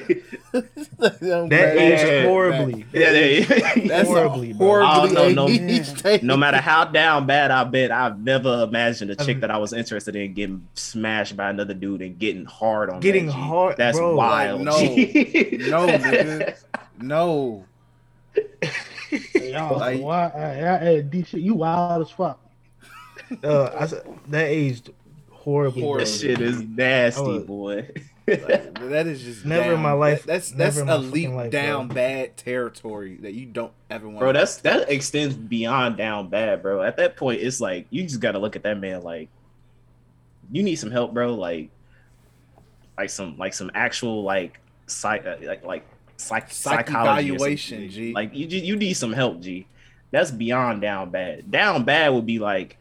that 0.53 1.21
That 1.21 1.75
Yeah. 1.77 1.81
aged 1.81 2.27
horribly. 2.29 2.87
yeah, 2.93 3.11
yeah. 3.11 3.75
That's 3.89 4.09
horribly, 4.09 4.53
horribly 4.53 5.17
Oh, 5.17 5.29
no, 5.31 5.47
no. 5.47 5.49
aged 5.49 6.23
no 6.23 6.37
matter 6.37 6.59
how 6.59 6.85
down 6.85 7.27
bad 7.27 7.51
I've 7.51 7.71
been, 7.73 7.91
I've 7.91 8.21
never 8.21 8.63
imagined 8.65 9.11
a 9.11 9.17
chick 9.17 9.41
that 9.41 9.51
I 9.51 9.57
was 9.59 9.73
interested 9.73 10.15
in 10.15 10.35
getting 10.35 10.69
smashed 10.75 11.37
by 11.37 11.51
another 11.51 11.75
dude 11.75 12.03
and 12.03 12.19
getting 12.35 12.47
hard 12.47 12.91
on. 12.91 13.01
Getting 13.01 13.27
that, 13.27 13.33
hard, 13.33 13.77
That's 13.77 13.97
bro. 13.99 14.15
wild. 14.17 14.61
Like, 14.65 14.65
no. 14.65 15.87
No, 15.87 15.99
nigga. 15.99 16.57
No. 17.01 17.65
Y'all, 19.35 19.79
Like- 19.79 20.01
why, 20.01 20.29
I, 20.29 20.89
I, 20.89 21.01
D 21.03 21.23
shit, 21.25 21.41
you 21.41 21.55
wild 21.55 22.03
as 22.03 22.11
fuck. 22.11 22.41
Uh, 23.43 23.71
I 23.79 23.87
said, 23.87 24.03
that 24.29 24.47
aged 24.49 24.91
horribly. 25.31 25.83
Horrible. 25.83 26.05
bro. 26.05 26.05
That 26.05 26.09
shit 26.11 26.41
is 26.41 26.61
nasty, 26.63 27.21
Oh. 27.23 27.41
boy. 27.41 27.89
Like, 28.27 28.75
that 28.81 29.07
is 29.07 29.23
just 29.23 29.45
Never 29.45 29.75
in 29.75 29.81
my 29.81 29.93
life- 29.93 30.25
That's 30.25 30.51
that's 30.51 30.77
in 30.79 30.87
my 30.87 30.95
elite 30.97 31.25
fucking 31.25 31.37
life, 31.37 31.51
down 31.51 31.89
bro. 31.89 31.95
bad 31.95 32.37
territory 32.37 33.17
that 33.23 33.33
you 33.35 33.47
don't 33.47 33.73
ever 33.91 34.07
want. 34.07 34.19
bro, 34.19 34.33
that's 34.33 34.57
that 34.59 34.91
extends 34.91 35.35
beyond 35.37 35.97
down 35.97 36.29
bad, 36.29 36.63
bro. 36.63 36.83
At 36.83 36.97
that 36.99 37.17
point, 37.17 37.41
it's 37.41 37.61
like 37.61 37.87
you 37.91 38.03
just 38.03 38.21
gotta 38.21 38.39
look 38.39 38.57
at 38.57 38.63
that 38.65 38.79
man 38.79 39.03
like 39.03 39.29
you 40.53 40.63
need 40.63 40.77
some 40.77 40.91
help, 40.91 41.15
bro. 41.15 41.35
Like, 41.35 41.71
like 42.99 43.11
some 43.11 43.37
like 43.39 43.55
some 43.55 43.71
actual 43.75 44.23
like 44.23 44.61
psych 44.87 45.27
uh, 45.27 45.37
like 45.43 45.65
like 45.65 45.85
psych 46.17 46.51
Psych 46.51 46.87
psychology 46.87 47.29
evaluation. 47.29 47.89
G. 47.91 48.13
Like 48.13 48.31
you 48.35 48.47
you 48.47 48.77
need 48.77 48.95
some 48.95 49.13
help, 49.13 49.41
G. 49.41 49.67
That's 50.11 50.31
beyond 50.31 50.81
down 50.81 51.11
bad. 51.11 51.51
Down 51.51 51.85
bad 51.85 52.11
would 52.13 52.27
be 52.27 52.39
like 52.39 52.77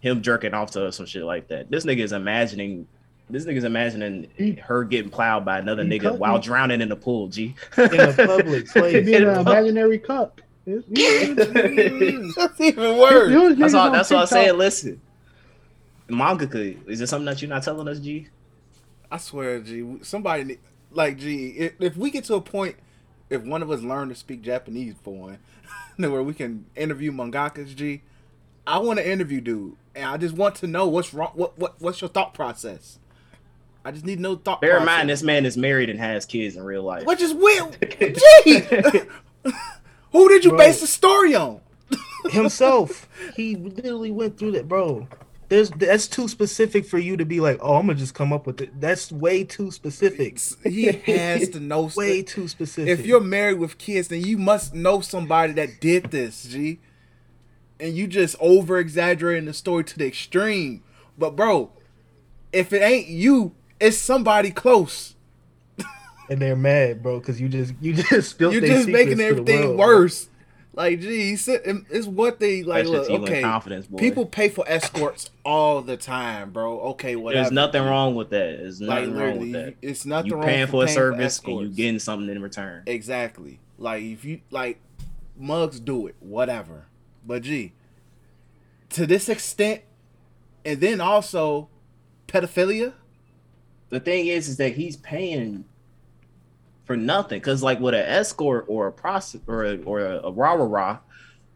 him 0.00 0.22
jerking 0.22 0.54
off 0.54 0.70
to 0.72 0.92
some 0.92 1.06
shit 1.06 1.24
like 1.24 1.48
that. 1.48 1.70
This 1.70 1.84
nigga 1.84 1.98
is 2.00 2.12
imagining. 2.12 2.86
This 3.28 3.44
nigga's 3.44 3.64
imagining 3.64 4.28
He- 4.36 4.52
her 4.52 4.84
getting 4.84 5.10
plowed 5.10 5.44
by 5.44 5.58
another 5.58 5.82
he 5.82 5.90
nigga 5.98 6.16
while 6.16 6.36
me. 6.36 6.42
drowning 6.44 6.80
in 6.80 6.88
the 6.88 6.94
pool, 6.94 7.26
G. 7.26 7.56
in 7.76 7.98
a 8.00 8.12
public 8.12 8.68
Could 8.68 8.68
place. 8.72 9.04
be 9.04 9.14
an 9.16 9.24
imaginary 9.24 9.98
cup. 9.98 10.40
It's- 10.64 10.84
it's- 10.90 12.34
that's 12.36 12.60
even 12.60 12.98
worse. 12.98 13.58
That's 13.58 13.74
all. 13.74 13.90
That's 13.90 14.10
what 14.10 14.20
I'm 14.20 14.26
saying. 14.28 14.56
Listen, 14.56 15.00
manga. 16.08 16.46
Is 16.88 16.98
there 17.00 17.06
something 17.08 17.26
that 17.26 17.42
you're 17.42 17.48
not 17.48 17.64
telling 17.64 17.88
us, 17.88 17.98
G? 17.98 18.28
I 19.10 19.18
swear, 19.18 19.60
G. 19.60 19.98
Somebody 20.02 20.58
like 20.90 21.18
G. 21.18 21.48
If, 21.48 21.72
if 21.80 21.96
we 21.96 22.10
get 22.10 22.24
to 22.24 22.34
a 22.34 22.40
point, 22.40 22.76
if 23.30 23.42
one 23.42 23.62
of 23.62 23.70
us 23.70 23.82
learn 23.82 24.08
to 24.08 24.14
speak 24.14 24.42
Japanese 24.42 24.94
for 25.02 25.14
one, 25.14 25.38
where 25.96 26.22
we 26.22 26.34
can 26.34 26.66
interview 26.76 27.12
mangakas, 27.12 27.74
G. 27.74 28.02
I 28.66 28.78
want 28.78 28.98
to 28.98 29.08
interview 29.08 29.40
dude, 29.40 29.76
and 29.94 30.06
I 30.06 30.16
just 30.16 30.34
want 30.34 30.56
to 30.56 30.66
know 30.66 30.88
what's 30.88 31.14
wrong. 31.14 31.30
What 31.34 31.56
what 31.58 31.80
what's 31.80 32.00
your 32.00 32.10
thought 32.10 32.34
process? 32.34 32.98
I 33.84 33.92
just 33.92 34.04
need 34.04 34.18
no 34.18 34.34
thought. 34.34 34.60
Bear 34.60 34.78
in 34.78 34.84
mind, 34.84 35.08
this 35.08 35.22
man 35.22 35.46
is 35.46 35.56
married 35.56 35.88
and 35.88 36.00
has 36.00 36.26
kids 36.26 36.56
in 36.56 36.64
real 36.64 36.82
life. 36.82 37.06
Which 37.06 37.20
is 37.20 37.32
weird. 37.32 37.76
Gee, 38.44 38.60
who 40.12 40.28
did 40.28 40.44
you 40.44 40.50
Bro. 40.50 40.58
base 40.58 40.80
the 40.80 40.88
story 40.88 41.36
on? 41.36 41.60
himself. 42.30 43.08
He 43.36 43.56
literally 43.56 44.10
went 44.10 44.38
through 44.38 44.52
that, 44.52 44.68
bro. 44.68 45.08
There's 45.48 45.70
that's 45.70 46.08
too 46.08 46.26
specific 46.26 46.86
for 46.86 46.98
you 46.98 47.16
to 47.16 47.24
be 47.24 47.40
like, 47.40 47.58
oh, 47.62 47.76
I'm 47.76 47.86
gonna 47.86 47.98
just 47.98 48.14
come 48.14 48.32
up 48.32 48.46
with 48.46 48.60
it. 48.60 48.80
That's 48.80 49.12
way 49.12 49.44
too 49.44 49.70
specific. 49.70 50.40
He 50.64 50.86
has 50.86 51.48
to 51.50 51.60
know. 51.60 51.90
Way 51.96 52.22
too 52.22 52.48
specific. 52.48 52.98
if 52.98 53.06
you're 53.06 53.20
married 53.20 53.58
with 53.58 53.78
kids, 53.78 54.08
then 54.08 54.22
you 54.22 54.38
must 54.38 54.74
know 54.74 55.00
somebody 55.00 55.52
that 55.52 55.80
did 55.80 56.10
this, 56.10 56.44
G. 56.44 56.80
And 57.78 57.96
you 57.96 58.06
just 58.08 58.34
over 58.40 58.78
exaggerating 58.78 59.44
the 59.44 59.52
story 59.52 59.84
to 59.84 59.98
the 59.98 60.06
extreme. 60.06 60.82
But 61.16 61.36
bro, 61.36 61.70
if 62.52 62.72
it 62.72 62.82
ain't 62.82 63.08
you, 63.08 63.54
it's 63.78 63.98
somebody 63.98 64.50
close. 64.50 65.14
and 66.30 66.40
they're 66.40 66.56
mad, 66.56 67.02
bro, 67.02 67.20
because 67.20 67.40
you 67.40 67.48
just 67.48 67.74
you 67.80 67.92
just 68.10 68.30
spilled 68.30 68.54
You're 68.54 68.62
just 68.66 68.88
making 68.88 69.20
everything 69.20 69.76
worse. 69.76 70.28
Like, 70.76 71.00
geez, 71.00 71.48
it's 71.48 72.06
what 72.06 72.38
they 72.38 72.62
like. 72.62 72.84
Look, 72.84 73.08
okay, 73.08 73.40
confidence, 73.40 73.86
boy. 73.86 73.96
people 73.96 74.26
pay 74.26 74.50
for 74.50 74.62
escorts 74.68 75.30
all 75.42 75.80
the 75.80 75.96
time, 75.96 76.50
bro. 76.50 76.78
Okay, 76.90 77.16
whatever. 77.16 77.44
There's 77.44 77.52
nothing 77.52 77.82
wrong 77.82 78.14
with 78.14 78.28
that. 78.28 78.58
There's 78.58 78.82
Like 78.82 79.08
nothing 79.08 79.16
wrong 79.16 79.38
with 79.38 79.52
that. 79.52 79.74
it's 79.80 80.04
nothing 80.04 80.30
You 80.32 80.36
wrong 80.36 80.44
paying 80.44 80.66
for 80.66 80.84
a 80.84 80.88
service 80.88 81.40
and 81.42 81.60
you 81.60 81.68
getting 81.70 81.98
something 81.98 82.28
in 82.28 82.42
return. 82.42 82.82
Exactly. 82.86 83.58
Like 83.78 84.02
if 84.02 84.22
you 84.26 84.42
like 84.50 84.78
mugs 85.34 85.80
do 85.80 86.06
it, 86.08 86.16
whatever. 86.20 86.84
But 87.26 87.42
gee, 87.42 87.72
to 88.90 89.06
this 89.06 89.30
extent, 89.30 89.80
and 90.62 90.78
then 90.78 91.00
also 91.00 91.70
pedophilia. 92.28 92.92
the 93.88 93.98
thing 94.00 94.26
is, 94.26 94.46
is 94.48 94.58
that 94.58 94.74
he's 94.74 94.96
paying 94.98 95.64
for 96.86 96.96
nothing. 96.96 97.40
Cause 97.42 97.62
like 97.62 97.80
with 97.80 97.94
an 97.94 98.06
escort 98.06 98.64
or 98.68 98.86
a 98.88 98.92
prostitute 98.92 99.46
or 99.48 99.64
a, 99.64 99.76
or 99.82 100.00
a, 100.00 100.20
a 100.24 100.32
rah 100.32 100.54
rah 100.54 100.64
rah, 100.64 100.98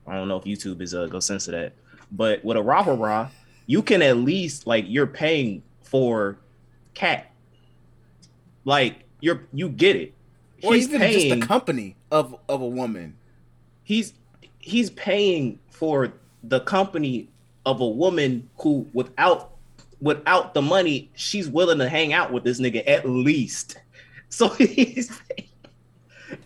I 0.07 0.15
don't 0.17 0.29
know 0.29 0.37
if 0.37 0.45
YouTube 0.45 0.83
is 0.83 0.95
uh, 0.95 1.07
go 1.07 1.21
censor 1.21 1.53
that, 1.53 1.75
but 2.13 2.45
with 2.45 2.59
a 2.59 2.63
rah 2.63 2.83
rah 2.83 2.95
rah, 2.95 3.29
you 3.67 3.83
can 3.83 4.03
at 4.03 4.19
least 4.19 4.67
like 4.67 4.85
you're 4.89 5.07
paying 5.07 5.63
for 5.83 6.39
cat. 6.95 7.33
Like 8.65 9.05
you're 9.21 9.47
you 9.53 9.69
get 9.69 9.97
it. 9.97 10.15
Or 10.63 10.75
He's 10.75 10.89
even 10.89 11.01
paying. 11.01 11.29
just 11.31 11.41
the 11.41 11.47
company 11.47 11.97
of 12.11 12.37
of 12.49 12.61
a 12.61 12.69
woman. 12.69 13.17
he's 13.83 14.13
he's 14.59 14.91
paying 14.91 15.59
for 15.71 16.13
the 16.43 16.61
company 16.61 17.29
of 17.67 17.81
a 17.81 17.89
woman 17.89 18.49
who 18.59 18.87
without 18.93 19.53
without 20.01 20.55
the 20.55 20.63
money 20.63 21.11
she's 21.15 21.49
willing 21.49 21.79
to 21.79 21.89
hang 21.89 22.13
out 22.13 22.33
with 22.33 22.45
this 22.45 22.61
nigga 22.61 22.83
at 22.87 23.09
least 23.09 23.79
so 24.33 24.49
he's 24.51 25.21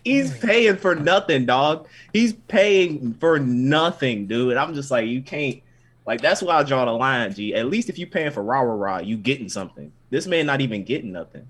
he's 0.03 0.37
paying 0.39 0.75
for 0.75 0.95
nothing 0.95 1.45
dog 1.45 1.87
he's 2.11 2.33
paying 2.33 3.13
for 3.15 3.39
nothing 3.39 4.27
dude 4.27 4.57
i'm 4.57 4.73
just 4.73 4.91
like 4.91 5.07
you 5.07 5.21
can't 5.21 5.61
like 6.05 6.19
that's 6.21 6.41
why 6.41 6.55
i 6.55 6.63
draw 6.63 6.85
the 6.85 6.91
line 6.91 7.31
g 7.33 7.53
at 7.53 7.67
least 7.67 7.87
if 7.87 7.97
you're 7.97 8.07
paying 8.07 8.31
for 8.31 8.43
rah 8.43 8.61
rah 8.61 8.73
rah 8.73 8.97
you 8.99 9.15
getting 9.15 9.47
something 9.47 9.91
this 10.09 10.27
man 10.27 10.45
not 10.45 10.61
even 10.61 10.83
getting 10.83 11.11
nothing 11.11 11.47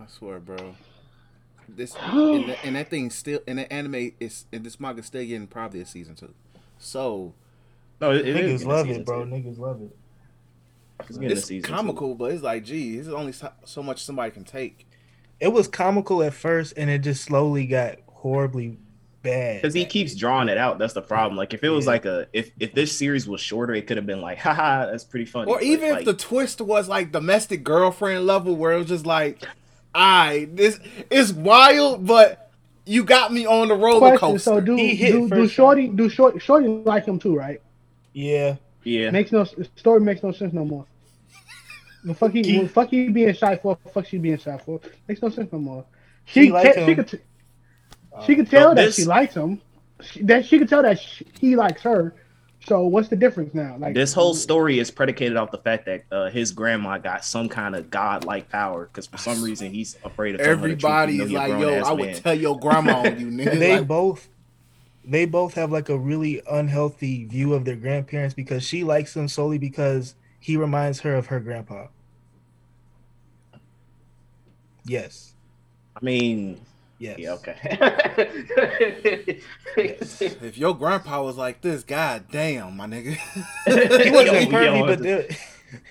I 0.00 0.06
swear, 0.06 0.40
bro. 0.40 0.74
This 1.68 1.94
and, 2.00 2.48
the, 2.48 2.64
and 2.64 2.76
that 2.76 2.88
thing 2.88 3.10
still 3.10 3.40
and 3.46 3.58
the 3.58 3.72
anime 3.72 4.12
is 4.20 4.46
and 4.52 4.64
this 4.64 4.80
manga 4.80 5.02
still 5.02 5.22
getting 5.22 5.46
probably 5.46 5.80
a 5.80 5.86
season 5.86 6.14
two. 6.14 6.32
So 6.78 7.34
no 8.00 8.12
it, 8.12 8.26
it 8.26 8.36
is 8.36 8.64
Niggas 8.64 8.66
love 8.66 8.88
it, 8.88 9.04
bro. 9.04 9.24
two. 9.24 9.30
Niggas 9.30 9.58
love 9.58 9.82
it. 9.82 9.96
It's 11.08 11.18
it's 11.18 11.44
season 11.44 11.68
two. 11.68 11.74
comical, 11.74 12.14
but 12.14 12.32
it's 12.32 12.42
like, 12.42 12.64
gee, 12.64 12.96
this 12.96 13.06
is 13.06 13.12
only 13.12 13.32
so, 13.32 13.50
so 13.64 13.82
much 13.82 14.02
somebody 14.04 14.30
can 14.30 14.44
take. 14.44 14.86
It 15.40 15.48
was 15.52 15.68
comical 15.68 16.22
at 16.22 16.34
first, 16.34 16.74
and 16.76 16.90
it 16.90 16.98
just 17.02 17.22
slowly 17.24 17.66
got 17.66 17.96
horribly 18.08 18.78
bad. 19.22 19.62
because 19.62 19.74
he 19.74 19.84
keeps 19.84 20.14
drawing 20.16 20.48
it 20.48 20.58
out. 20.58 20.78
That's 20.78 20.94
the 20.94 21.02
problem. 21.02 21.36
Like 21.36 21.54
if 21.54 21.62
it 21.62 21.68
was 21.70 21.84
Yeah. 21.84 21.90
like 21.92 22.04
a 22.06 22.26
if 22.32 22.50
if 22.58 22.74
this 22.74 22.96
series 22.96 23.28
was 23.28 23.40
shorter, 23.40 23.74
it 23.74 23.86
could 23.86 23.96
have 23.96 24.06
been 24.06 24.20
like, 24.20 24.38
haha, 24.46 24.86
that's 24.86 25.04
pretty 25.04 25.26
funny. 25.26 25.50
Or 25.50 25.56
But, 25.58 25.64
even 25.64 25.90
like, 25.90 25.98
if 26.00 26.04
the 26.06 26.14
twist 26.14 26.60
was 26.60 26.88
like 26.88 27.12
domestic 27.12 27.62
girlfriend 27.64 28.26
level, 28.26 28.56
where 28.56 28.72
it 28.72 28.78
was 28.78 28.88
just 28.88 29.06
like, 29.06 29.42
I 29.94 30.48
this 30.52 30.80
is 31.10 31.32
wild, 31.32 32.06
but 32.06 32.50
you 32.84 33.04
got 33.04 33.32
me 33.32 33.46
on 33.46 33.68
the 33.68 33.74
roller 33.74 33.98
Question: 34.00 34.18
coaster. 34.18 34.38
So 34.50 34.60
do 34.60 34.74
He 34.76 34.94
hit 34.96 35.12
do, 35.12 35.20
do 35.22 35.28
first 35.28 35.54
shorty 35.54 35.88
do 35.88 36.08
short 36.08 36.40
shorty 36.42 36.66
like 36.68 37.04
him 37.06 37.18
too, 37.18 37.36
right? 37.36 37.60
yeah, 38.12 38.56
yeah, 38.88 39.10
Makes 39.10 39.32
no 39.32 39.44
story 39.76 40.00
makes 40.00 40.22
no 40.22 40.32
sense 40.32 40.52
no 40.52 40.64
more. 40.64 40.86
The 42.04 42.14
fuck 42.14 42.32
he, 42.32 42.42
He- 42.42 42.58
the 42.62 42.68
fuck 42.68 42.88
he 42.90 43.08
being 43.08 43.34
shy 43.34 43.56
for? 43.56 43.76
Fuck 43.92 44.06
she 44.06 44.18
being 44.18 44.38
shy 44.38 44.56
for? 44.58 44.80
Makes 45.08 45.22
no 45.22 45.28
sense 45.30 45.52
no 45.52 45.58
more. 45.58 45.84
She 46.24 46.44
She 46.46 46.52
like 46.52 46.74
te- 46.74 46.86
she 46.86 46.94
could 46.94 47.08
t- 47.08 47.18
she 48.26 48.36
could 48.36 48.50
tell 48.50 48.74
that 48.74 48.84
this- 48.86 48.96
she 48.96 49.04
likes 49.04 49.34
him. 49.34 49.60
She, 50.00 50.22
that 50.24 50.44
she 50.46 50.58
could 50.60 50.68
tell 50.68 50.82
that 50.82 51.00
sh 51.00 51.22
he 51.40 51.56
likes 51.56 51.82
her. 51.82 52.14
So 52.66 52.86
what's 52.86 53.08
the 53.08 53.16
difference 53.16 53.54
now? 53.54 53.76
Like 53.78 53.94
this 53.94 54.12
whole 54.12 54.34
story 54.34 54.78
is 54.78 54.90
predicated 54.90 55.36
off 55.36 55.50
the 55.50 55.58
fact 55.58 55.86
that 55.86 56.04
uh, 56.12 56.28
his 56.30 56.52
grandma 56.52 56.98
got 56.98 57.24
some 57.24 57.48
kind 57.48 57.74
of 57.74 57.88
godlike 57.90 58.48
power 58.48 58.86
because 58.86 59.06
for 59.06 59.16
some 59.18 59.42
reason 59.42 59.72
he's 59.72 59.96
afraid 60.04 60.34
of 60.34 60.40
telling 60.40 60.58
her 60.58 60.68
the 60.68 60.76
truth, 60.76 60.84
Everybody 60.84 61.12
is 61.14 61.18
though 61.20 61.26
he 61.26 61.34
a 61.34 61.38
like, 61.38 61.48
yo, 61.50 61.58
grown-ass 61.58 61.86
I 61.86 61.92
would 61.92 62.06
man. 62.06 62.14
tell 62.22 62.34
your 62.34 62.58
grandma 62.58 62.98
on 63.00 63.18
you, 63.20 63.26
nigga. 63.30 63.58
they 63.58 63.78
Like, 63.78 63.88
both 63.88 64.28
they 65.08 65.24
both 65.24 65.54
have 65.54 65.72
like 65.72 65.88
a 65.88 65.96
really 65.96 66.42
unhealthy 66.50 67.24
view 67.24 67.54
of 67.54 67.64
their 67.64 67.76
grandparents 67.76 68.34
because 68.34 68.62
she 68.62 68.84
likes 68.84 69.16
him 69.16 69.26
solely 69.26 69.58
because 69.58 70.14
he 70.38 70.56
reminds 70.56 71.00
her 71.00 71.14
of 71.14 71.26
her 71.26 71.40
grandpa. 71.40 71.86
Yes. 74.84 75.32
I 76.00 76.04
mean, 76.04 76.60
Yes. 77.00 77.18
yeah, 77.18 77.32
okay. 77.34 77.58
if 79.76 80.58
your 80.58 80.76
grandpa 80.76 81.22
was 81.22 81.36
like 81.36 81.60
this, 81.60 81.84
god 81.84 82.24
damn, 82.32 82.76
my 82.76 82.86
nigga. 82.86 83.16
He 84.02 84.10
wasn't 84.10 84.50
Yo, 84.50 84.58
pervy, 84.58 84.78
yo, 84.80 84.86
but 84.86 84.98
there, 85.00 85.26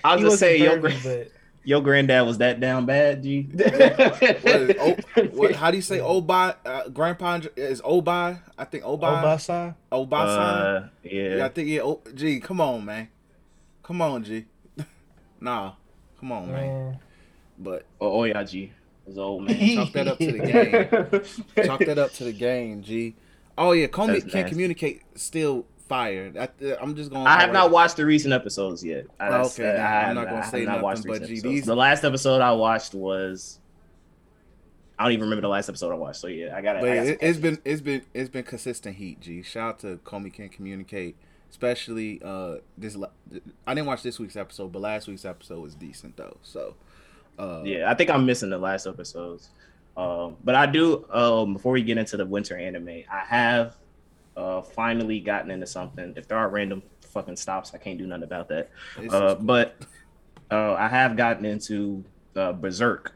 I 0.04 0.18
he 0.18 0.24
was 0.24 0.32
just 0.34 0.34
wasn't 0.34 0.38
saying, 0.40 0.62
your, 0.62 0.76
pervy, 0.78 1.02
gra- 1.02 1.24
but 1.24 1.32
your 1.68 1.82
granddad 1.82 2.26
was 2.26 2.38
that 2.38 2.60
down 2.60 2.86
bad, 2.86 3.22
G. 3.22 3.42
What 3.52 3.60
is- 3.82 4.76
oh, 4.80 4.96
what, 5.32 5.54
how 5.54 5.70
do 5.70 5.76
you 5.76 5.82
say 5.82 6.00
Obi? 6.00 6.32
Uh, 6.32 6.88
grandpa 6.88 7.40
is 7.56 7.82
Obi. 7.84 8.10
I 8.10 8.64
think 8.70 8.84
Obi. 8.86 9.04
Obasa. 9.04 9.74
Obai. 9.92 10.12
Uh, 10.14 10.88
yeah, 11.02 11.44
I 11.44 11.48
think 11.50 11.68
yeah. 11.68 11.82
Oh, 11.82 12.00
G, 12.14 12.40
come 12.40 12.62
on, 12.62 12.86
man. 12.86 13.08
Come 13.82 14.00
on, 14.00 14.24
G. 14.24 14.46
nah, 15.40 15.72
come 16.18 16.32
on, 16.32 16.50
man. 16.50 16.54
Man. 16.54 16.98
But 17.58 17.84
Oh, 18.00 18.20
oh 18.20 18.24
yeah, 18.24 18.42
G. 18.44 18.72
His 19.06 19.18
old 19.18 19.44
man. 19.44 19.58
chalk 19.74 19.92
that 19.92 20.08
up 20.08 20.18
to 20.18 20.32
the 20.32 20.38
game. 20.38 21.66
Chalk 21.66 21.80
that 21.80 21.98
up 21.98 22.12
to 22.14 22.24
the 22.24 22.32
game, 22.32 22.82
G. 22.82 23.14
Oh 23.58 23.72
yeah, 23.72 23.88
Komi 23.88 24.20
can't 24.22 24.24
nasty. 24.34 24.48
communicate. 24.48 25.02
Still 25.16 25.66
fired. 25.88 26.36
I, 26.36 26.48
I'm 26.80 26.94
just 26.94 27.10
going. 27.10 27.26
I 27.26 27.40
have 27.40 27.52
not 27.52 27.70
watched 27.70 27.96
the 27.96 28.04
recent 28.06 28.32
episodes 28.34 28.84
yet. 28.84 29.06
I, 29.18 29.28
Oh, 29.28 29.46
okay, 29.46 29.76
I, 29.76 30.08
I'm 30.10 30.14
not 30.14 30.26
gonna 30.28 30.44
say 30.48 30.64
not 30.64 30.82
watched 30.82 30.98
nothing, 31.04 31.12
but 31.12 31.22
episodes. 31.22 31.42
these- 31.42 31.64
The 31.66 31.74
last 31.76 32.04
episode 32.04 32.40
I 32.40 32.52
watched 32.52 32.94
was 32.94 33.58
I 34.98 35.04
don't 35.04 35.12
even 35.12 35.24
remember 35.24 35.42
the 35.42 35.48
last 35.48 35.68
episode 35.68 35.92
I 35.92 35.94
watched. 35.96 36.20
So 36.20 36.26
yeah, 36.26 36.56
I 36.56 36.60
got 36.60 36.80
But 36.80 36.88
it, 36.90 37.18
it's 37.20 37.38
been 37.38 37.58
it's 37.64 37.80
been 37.80 38.02
it's 38.14 38.28
been 38.28 38.44
consistent 38.44 38.96
heat. 38.96 39.20
G. 39.20 39.42
Shout 39.42 39.68
out 39.68 39.78
to 39.80 39.96
Komi 40.04 40.32
can 40.32 40.48
communicate, 40.48 41.16
especially 41.50 42.20
uh 42.24 42.56
this. 42.76 42.96
I 43.66 43.74
didn't 43.74 43.86
watch 43.86 44.02
this 44.02 44.18
week's 44.18 44.36
episode, 44.36 44.72
but 44.72 44.82
last 44.82 45.06
week's 45.08 45.24
episode 45.24 45.60
was 45.60 45.74
decent 45.74 46.16
though. 46.16 46.36
So, 46.42 46.74
Uh, 47.38 47.62
Yeah, 47.64 47.90
I 47.90 47.94
think 47.94 48.10
I'm 48.10 48.26
missing 48.26 48.50
the 48.50 48.58
last 48.58 48.86
episodes. 48.86 49.50
Um, 49.96 50.36
but 50.44 50.54
I 50.54 50.66
do. 50.66 51.04
Um, 51.10 51.54
before 51.54 51.72
we 51.72 51.82
get 51.82 51.98
into 51.98 52.16
the 52.16 52.26
winter 52.26 52.56
anime, 52.56 52.88
I 53.10 53.20
have 53.26 53.76
uh, 54.38 54.62
finally 54.62 55.20
gotten 55.20 55.50
into 55.50 55.66
something. 55.66 56.14
If 56.16 56.28
there 56.28 56.38
are 56.38 56.48
random 56.48 56.82
fucking 57.00 57.36
stops, 57.36 57.72
I 57.74 57.78
can't 57.78 57.98
do 57.98 58.06
nothing 58.06 58.22
about 58.24 58.48
that. 58.48 58.70
Uh, 59.10 59.34
but 59.34 59.74
uh, 60.50 60.74
I 60.74 60.88
have 60.88 61.16
gotten 61.16 61.44
into 61.44 62.04
uh, 62.36 62.52
Berserk. 62.52 63.14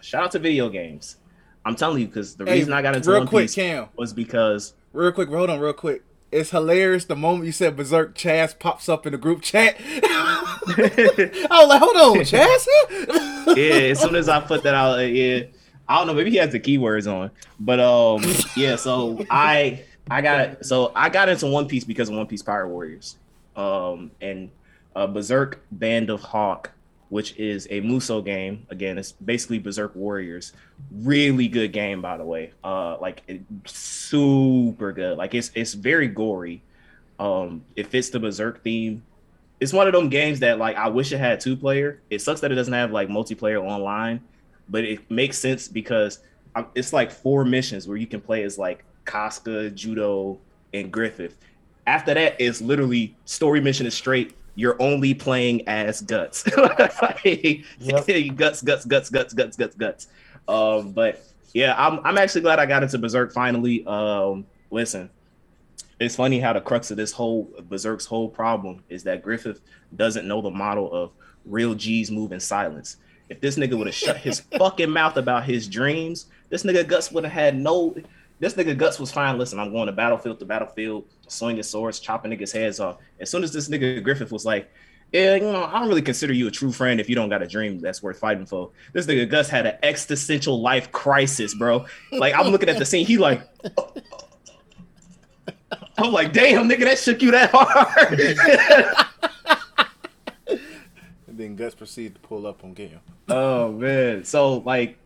Shout 0.00 0.24
out 0.24 0.30
to 0.32 0.38
video 0.38 0.68
games. 0.68 1.16
I'm 1.64 1.74
telling 1.74 2.00
you, 2.00 2.06
because 2.06 2.36
the 2.36 2.44
Hey, 2.44 2.54
reason 2.54 2.72
I 2.72 2.80
got 2.82 2.94
into 2.94 3.10
real 3.10 3.18
One 3.20 3.28
quick, 3.28 3.44
Piece 3.44 3.56
Cam. 3.56 3.88
was 3.96 4.12
because 4.12 4.74
Real 4.92 5.12
quick, 5.12 5.28
hold 5.28 5.50
on, 5.50 5.58
real 5.60 5.72
quick. 5.74 6.02
It's 6.30 6.50
hilarious. 6.50 7.04
The 7.06 7.16
moment 7.16 7.46
you 7.46 7.52
said 7.52 7.76
Berserk, 7.76 8.14
Chaz 8.14 8.58
pops 8.58 8.88
up 8.88 9.06
in 9.06 9.12
the 9.12 9.18
group 9.18 9.42
chat. 9.42 9.76
I 9.80 10.58
was 10.66 11.68
like, 11.68 11.80
hold 11.82 11.96
on, 11.96 12.16
Chaz? 12.24 12.66
yeah, 13.56 13.90
as 13.90 14.00
soon 14.00 14.14
as 14.14 14.28
I 14.28 14.40
put 14.40 14.62
that 14.62 14.74
out, 14.74 14.98
uh, 14.98 15.02
yeah, 15.02 15.44
I 15.88 15.98
don't 15.98 16.06
know, 16.06 16.14
maybe 16.14 16.30
he 16.30 16.36
has 16.36 16.52
the 16.52 16.60
keywords 16.60 17.10
on, 17.12 17.30
but 17.58 17.80
um, 17.80 18.22
yeah. 18.56 18.76
So 18.76 19.24
I 19.30 19.82
I 20.10 20.20
got 20.20 20.64
so 20.64 20.92
I 20.94 21.08
got 21.08 21.28
into 21.28 21.46
One 21.46 21.66
Piece 21.66 21.84
because 21.84 22.08
of 22.08 22.16
One 22.16 22.26
Piece 22.26 22.42
Pirate 22.42 22.68
Warriors, 22.68 23.16
um, 23.56 24.10
and 24.20 24.50
uh, 24.96 25.06
Berserk 25.06 25.60
Band 25.72 26.10
of 26.10 26.20
Hawk, 26.20 26.70
which 27.08 27.36
is 27.36 27.66
a 27.70 27.80
Musou 27.80 28.24
game. 28.24 28.66
Again, 28.70 28.98
it's 28.98 29.12
basically 29.12 29.58
Berserk 29.58 29.94
Warriors. 29.94 30.52
Really 30.90 31.48
good 31.48 31.72
game, 31.72 32.00
by 32.00 32.16
the 32.16 32.24
way. 32.24 32.52
Uh, 32.64 32.98
like 33.00 33.22
it, 33.28 33.40
super 33.66 34.92
good. 34.92 35.18
Like 35.18 35.34
it's 35.34 35.50
it's 35.54 35.74
very 35.74 36.08
gory. 36.08 36.62
Um, 37.18 37.64
it 37.74 37.88
fits 37.88 38.10
the 38.10 38.20
Berserk 38.20 38.62
theme 38.62 39.02
it's 39.60 39.72
one 39.72 39.86
of 39.86 39.92
them 39.92 40.08
games 40.08 40.40
that 40.40 40.58
like 40.58 40.76
I 40.76 40.88
wish 40.88 41.12
it 41.12 41.18
had 41.18 41.40
two 41.40 41.56
player. 41.56 42.00
It 42.10 42.20
sucks 42.20 42.40
that 42.40 42.52
it 42.52 42.54
doesn't 42.54 42.72
have 42.72 42.92
like 42.92 43.08
multiplayer 43.08 43.62
online, 43.62 44.20
but 44.68 44.84
it 44.84 45.10
makes 45.10 45.38
sense 45.38 45.68
because 45.68 46.20
um, 46.54 46.66
it's 46.74 46.92
like 46.92 47.10
four 47.10 47.44
missions 47.44 47.88
where 47.88 47.96
you 47.96 48.06
can 48.06 48.20
play 48.20 48.44
as 48.44 48.58
like 48.58 48.84
Casca, 49.08 49.70
Judeau, 49.70 50.38
and 50.74 50.92
Griffith. 50.92 51.36
After 51.86 52.14
that, 52.14 52.36
it's 52.38 52.60
literally 52.60 53.16
story 53.24 53.60
mission 53.60 53.86
is 53.86 53.94
straight. 53.94 54.34
You're 54.54 54.80
only 54.80 55.14
playing 55.14 55.66
as 55.66 56.02
guts, 56.02 56.46
Like, 56.56 57.64
guts, 58.36 58.62
guts, 58.62 58.84
guts, 58.84 59.10
guts, 59.10 59.32
guts, 59.32 59.56
guts, 59.56 59.76
guts. 59.76 60.08
Um, 60.46 60.92
but 60.92 61.24
yeah, 61.54 61.74
I'm 61.78 62.00
I'm 62.04 62.18
actually 62.18 62.42
glad 62.42 62.58
I 62.58 62.66
got 62.66 62.82
into 62.82 62.98
Berserk 62.98 63.32
finally. 63.32 63.86
Um, 63.86 64.46
listen, 64.70 65.10
it's 66.00 66.16
funny 66.16 66.40
how 66.40 66.52
the 66.52 66.60
crux 66.60 66.90
of 66.90 66.96
this 66.96 67.12
whole 67.12 67.50
Berserk's 67.68 68.04
whole 68.04 68.28
problem 68.28 68.82
is 68.88 69.04
that 69.04 69.22
Griffith 69.22 69.60
doesn't 69.96 70.26
know 70.26 70.42
the 70.42 70.50
model 70.50 70.92
of 70.92 71.12
real 71.44 71.74
G's 71.74 72.10
move 72.10 72.32
in 72.32 72.40
silence. 72.40 72.96
If 73.28 73.40
this 73.40 73.56
nigga 73.56 73.76
would 73.76 73.86
have 73.86 73.96
shut 73.96 74.16
his 74.16 74.40
fucking 74.58 74.90
mouth 74.90 75.16
about 75.16 75.44
his 75.44 75.68
dreams, 75.68 76.26
this 76.48 76.62
nigga 76.62 76.86
Guts 76.86 77.10
would 77.12 77.24
have 77.24 77.32
had 77.32 77.58
no. 77.58 77.94
This 78.40 78.54
nigga 78.54 78.76
Guts 78.76 79.00
was 79.00 79.10
fine. 79.10 79.36
Listen, 79.36 79.58
I'm 79.58 79.72
going 79.72 79.86
to 79.86 79.92
battlefield 79.92 80.38
to 80.38 80.44
battlefield, 80.44 81.06
swinging 81.26 81.62
swords, 81.62 81.98
chopping 81.98 82.30
niggas' 82.30 82.52
heads 82.52 82.78
off. 82.78 82.98
As 83.18 83.30
soon 83.30 83.42
as 83.42 83.52
this 83.52 83.68
nigga 83.68 84.02
Griffith 84.02 84.30
was 84.30 84.44
like, 84.44 84.70
yeah, 85.12 85.34
you 85.36 85.40
know, 85.40 85.64
I 85.64 85.78
don't 85.78 85.88
really 85.88 86.02
consider 86.02 86.34
you 86.34 86.46
a 86.48 86.50
true 86.50 86.70
friend 86.70 87.00
if 87.00 87.08
you 87.08 87.14
don't 87.14 87.30
got 87.30 87.40
a 87.42 87.46
dream 87.46 87.80
that's 87.80 88.02
worth 88.02 88.18
fighting 88.18 88.44
for. 88.44 88.70
This 88.92 89.06
nigga 89.06 89.28
Guts 89.28 89.48
had 89.48 89.66
an 89.66 89.78
existential 89.82 90.60
life 90.60 90.92
crisis, 90.92 91.54
bro. 91.54 91.86
Like 92.12 92.34
I'm 92.34 92.48
looking 92.48 92.68
at 92.68 92.78
the 92.78 92.84
scene, 92.84 93.06
he 93.06 93.16
like, 93.16 93.42
I'm 95.96 96.12
like, 96.12 96.32
damn, 96.32 96.68
nigga, 96.68 96.80
that 96.80 96.98
shook 96.98 97.22
you 97.22 97.30
that 97.30 97.50
hard. 97.52 98.20
and 101.26 101.38
then 101.38 101.56
Guts 101.56 101.74
proceeded 101.74 102.16
to 102.16 102.20
pull 102.20 102.46
up 102.46 102.62
on 102.62 102.74
Cam. 102.74 103.00
oh 103.28 103.72
man, 103.72 104.24
so 104.24 104.58
like, 104.58 104.98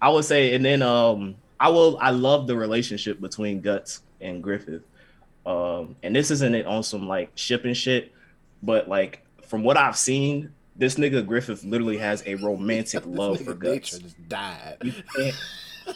I 0.00 0.10
would 0.10 0.24
say, 0.24 0.54
and 0.54 0.64
then 0.64 0.80
um, 0.80 1.34
I 1.60 1.68
will, 1.68 1.98
I 2.00 2.10
love 2.10 2.46
the 2.46 2.56
relationship 2.56 3.20
between 3.20 3.60
Guts 3.60 4.02
and 4.20 4.42
Griffith. 4.42 4.82
Um, 5.46 5.94
and 6.02 6.16
this 6.16 6.30
isn't 6.30 6.54
it 6.54 6.66
on 6.66 6.82
some 6.82 7.06
like 7.06 7.30
shipping 7.34 7.74
shit, 7.74 8.12
but 8.62 8.88
like 8.88 9.24
from 9.46 9.62
what 9.62 9.76
I've 9.76 9.96
seen, 9.96 10.52
this 10.76 10.94
nigga 10.94 11.24
Griffith 11.24 11.62
literally 11.62 11.98
has 11.98 12.22
a 12.26 12.36
romantic 12.36 13.02
love 13.06 13.40
for 13.40 13.54
Guts. 13.54 13.98
Just 13.98 14.28
died. 14.28 14.78
You 14.82 14.92
can't, 15.14 15.36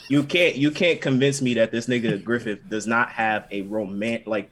you 0.09 0.23
can't 0.23 0.57
you 0.57 0.71
can't 0.71 1.01
convince 1.01 1.41
me 1.41 1.55
that 1.55 1.73
this 1.73 1.87
nigga 1.87 2.23
Griffith 2.23 2.69
does 2.69 2.87
not 2.87 3.11
have 3.11 3.47
a 3.51 3.63
romantic 3.63 4.27
like 4.27 4.51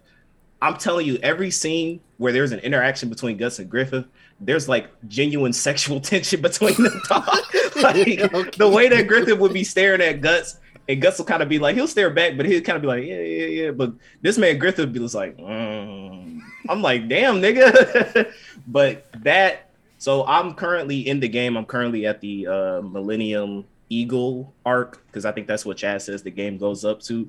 I'm 0.62 0.76
telling 0.76 1.06
you, 1.06 1.18
every 1.24 1.50
scene 1.50 2.00
where 2.18 2.32
there's 2.32 2.52
an 2.52 2.60
interaction 2.60 3.08
between 3.08 3.36
Guts 3.36 3.58
and 3.58 3.68
Griffith, 3.68 4.06
there's 4.40 4.68
like 4.68 4.88
genuine 5.08 5.52
sexual 5.68 6.00
tension 6.00 6.40
between 6.40 6.80
them. 6.80 7.02
dog. 7.08 7.26
like 7.82 8.56
the 8.56 8.70
way 8.72 8.88
that 8.88 9.08
Griffith 9.08 9.38
would 9.38 9.52
be 9.52 9.64
staring 9.64 10.00
at 10.00 10.20
Guts, 10.20 10.58
and 10.92 11.00
Guts 11.00 11.18
will 11.18 11.24
kind 11.24 11.42
of 11.42 11.48
be 11.48 11.58
like, 11.58 11.74
he'll 11.74 11.88
stare 11.88 12.10
back, 12.10 12.36
but 12.36 12.44
he'll 12.44 12.60
kind 12.60 12.76
of 12.76 12.82
be 12.82 12.88
like, 12.88 13.04
yeah, 13.04 13.20
yeah, 13.20 13.46
yeah. 13.46 13.70
But 13.70 13.94
this 14.20 14.36
man 14.36 14.58
Griffith 14.58 14.92
be 14.92 14.98
just 14.98 15.14
like, 15.14 15.38
mm. 15.38 16.38
I'm 16.68 16.82
like, 16.82 17.08
damn, 17.08 17.40
nigga. 17.40 18.30
but 18.66 19.06
that, 19.22 19.70
so 19.96 20.26
I'm 20.26 20.52
currently 20.52 21.08
in 21.08 21.18
the 21.18 21.28
game. 21.28 21.56
I'm 21.56 21.64
currently 21.64 22.04
at 22.06 22.20
the 22.20 22.46
uh, 22.46 22.82
Millennium 22.82 23.64
Eagle 23.88 24.52
arc 24.66 25.04
because 25.06 25.24
I 25.24 25.32
think 25.32 25.46
that's 25.46 25.64
what 25.64 25.78
Chad 25.78 26.02
says 26.02 26.22
the 26.22 26.30
game 26.30 26.58
goes 26.58 26.84
up 26.84 27.00
to. 27.02 27.26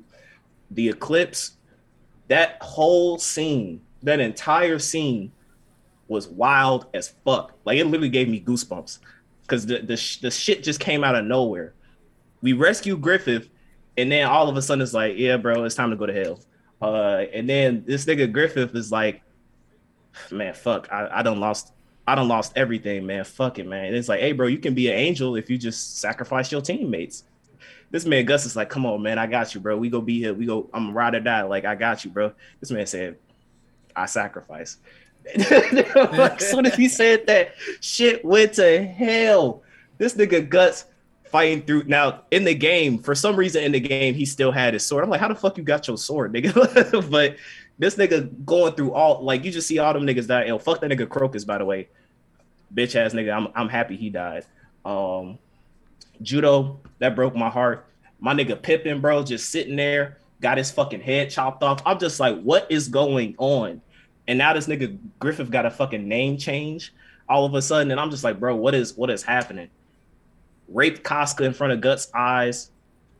The 0.71 0.89
eclipse, 0.89 1.53
that 2.27 2.57
whole 2.61 3.17
scene, 3.17 3.79
that 4.01 4.19
entire 4.19 4.79
scene 4.79 5.31
was 6.09 6.27
wild 6.27 6.87
as 6.93 7.13
fuck. 7.23 7.53
Like 7.63 7.77
it 7.77 7.85
literally 7.85 8.09
gave 8.09 8.27
me 8.27 8.41
goosebumps 8.41 8.99
because 9.43 9.65
the, 9.65 9.79
the 9.79 9.95
sh- 9.95 10.17
the 10.17 10.31
shit 10.31 10.63
just 10.63 10.81
came 10.81 11.03
out 11.03 11.15
of 11.15 11.23
nowhere. 11.23 11.73
We 12.41 12.51
rescue 12.51 12.97
Griffith, 12.97 13.49
and 13.97 14.11
then 14.11 14.25
all 14.25 14.49
of 14.49 14.57
a 14.57 14.61
sudden 14.61 14.81
it's 14.81 14.93
like, 14.93 15.17
yeah, 15.17 15.37
bro, 15.37 15.63
it's 15.63 15.75
time 15.75 15.91
to 15.91 15.95
go 15.95 16.05
to 16.05 16.13
hell. 16.13 16.39
Uh, 16.81 17.25
and 17.33 17.49
then 17.49 17.83
this 17.85 18.05
nigga 18.05 18.31
Griffith 18.31 18.75
is 18.75 18.91
like, 18.91 19.21
man, 20.31 20.53
fuck, 20.53 20.87
I, 20.91 21.19
I 21.19 21.23
don't 21.23 21.39
lost, 21.39 21.73
I 22.07 22.15
don't 22.15 22.27
lost 22.27 22.53
everything, 22.55 23.05
man. 23.05 23.23
Fuck 23.23 23.59
it, 23.59 23.67
man. 23.67 23.85
And 23.85 23.95
it's 23.95 24.09
like, 24.09 24.19
hey, 24.19 24.33
bro, 24.33 24.47
you 24.47 24.57
can 24.57 24.73
be 24.73 24.89
an 24.89 24.95
angel 24.95 25.35
if 25.35 25.49
you 25.49 25.57
just 25.57 25.99
sacrifice 25.99 26.51
your 26.51 26.61
teammates. 26.61 27.23
This 27.91 28.05
man 28.05 28.25
Guts 28.25 28.45
is 28.45 28.55
like, 28.55 28.69
come 28.69 28.87
on, 28.87 29.03
man, 29.03 29.19
I 29.19 29.27
got 29.27 29.53
you, 29.53 29.61
bro. 29.61 29.77
We 29.77 29.89
go 29.89 30.01
be 30.01 30.19
here. 30.19 30.33
We 30.33 30.47
go. 30.47 30.67
I'm 30.73 30.95
ride 30.95 31.13
or 31.13 31.19
die. 31.19 31.43
Like 31.43 31.63
I 31.63 31.75
got 31.75 32.03
you, 32.03 32.09
bro. 32.09 32.33
This 32.59 32.71
man 32.71 32.87
said, 32.87 33.17
I 33.95 34.07
sacrifice. 34.07 34.77
like, 35.95 36.41
soon 36.41 36.65
as 36.65 36.75
he 36.75 36.87
said 36.87 37.27
that, 37.27 37.53
shit 37.81 38.25
went 38.25 38.53
to 38.53 38.83
hell. 38.83 39.61
This 39.99 40.15
nigga 40.15 40.49
Guts 40.49 40.85
fighting 41.33 41.63
through. 41.63 41.83
Now 41.85 42.21
in 42.29 42.43
the 42.43 42.53
game, 42.53 42.99
for 42.99 43.15
some 43.15 43.35
reason 43.35 43.63
in 43.63 43.71
the 43.71 43.79
game, 43.79 44.13
he 44.13 44.23
still 44.23 44.51
had 44.51 44.73
his 44.73 44.85
sword. 44.85 45.03
I'm 45.03 45.09
like, 45.09 45.19
how 45.19 45.27
the 45.27 45.35
fuck 45.35 45.57
you 45.57 45.63
got 45.63 45.87
your 45.87 45.97
sword, 45.97 46.31
nigga? 46.31 47.09
but 47.11 47.37
this 47.79 47.95
nigga 47.95 48.45
going 48.45 48.75
through 48.75 48.93
all 48.93 49.21
like 49.23 49.43
you 49.43 49.51
just 49.51 49.67
see 49.67 49.79
all 49.79 49.91
them 49.93 50.05
niggas 50.05 50.27
die. 50.27 50.45
Yo, 50.45 50.59
fuck 50.59 50.79
that 50.81 50.91
nigga 50.91 51.07
Corkus, 51.07 51.45
by 51.45 51.57
the 51.57 51.65
way. 51.65 51.89
Bitch 52.73 52.95
ass 52.95 53.13
nigga. 53.13 53.35
I'm 53.35 53.47
I'm 53.55 53.67
happy 53.67 53.97
he 53.97 54.11
died. 54.11 54.45
Um 54.85 55.39
Judeau, 56.21 56.79
that 56.99 57.15
broke 57.15 57.35
my 57.35 57.49
heart. 57.49 57.87
My 58.19 58.33
nigga 58.35 58.61
Pippin, 58.61 59.01
bro, 59.01 59.23
just 59.23 59.49
sitting 59.49 59.75
there, 59.75 60.19
got 60.39 60.59
his 60.59 60.69
fucking 60.69 61.01
head 61.01 61.31
chopped 61.31 61.63
off. 61.63 61.81
I'm 61.83 61.97
just 61.97 62.19
like, 62.19 62.39
what 62.41 62.67
is 62.69 62.87
going 62.87 63.33
on? 63.39 63.81
And 64.27 64.37
now 64.37 64.53
this 64.53 64.67
nigga 64.67 64.99
Griffith 65.17 65.49
got 65.49 65.65
a 65.65 65.71
fucking 65.71 66.07
name 66.07 66.37
change 66.37 66.93
all 67.27 67.43
of 67.43 67.55
a 67.55 67.61
sudden, 67.61 67.89
and 67.89 67.99
I'm 67.99 68.11
just 68.11 68.23
like, 68.23 68.39
bro, 68.39 68.55
what 68.55 68.75
is 68.75 68.95
what 68.95 69.09
is 69.09 69.23
happening? 69.23 69.69
Raped 70.73 71.03
Casca 71.03 71.43
in 71.43 71.53
front 71.53 71.73
of 71.73 71.81
Guts' 71.81 72.09
eyes. 72.13 72.71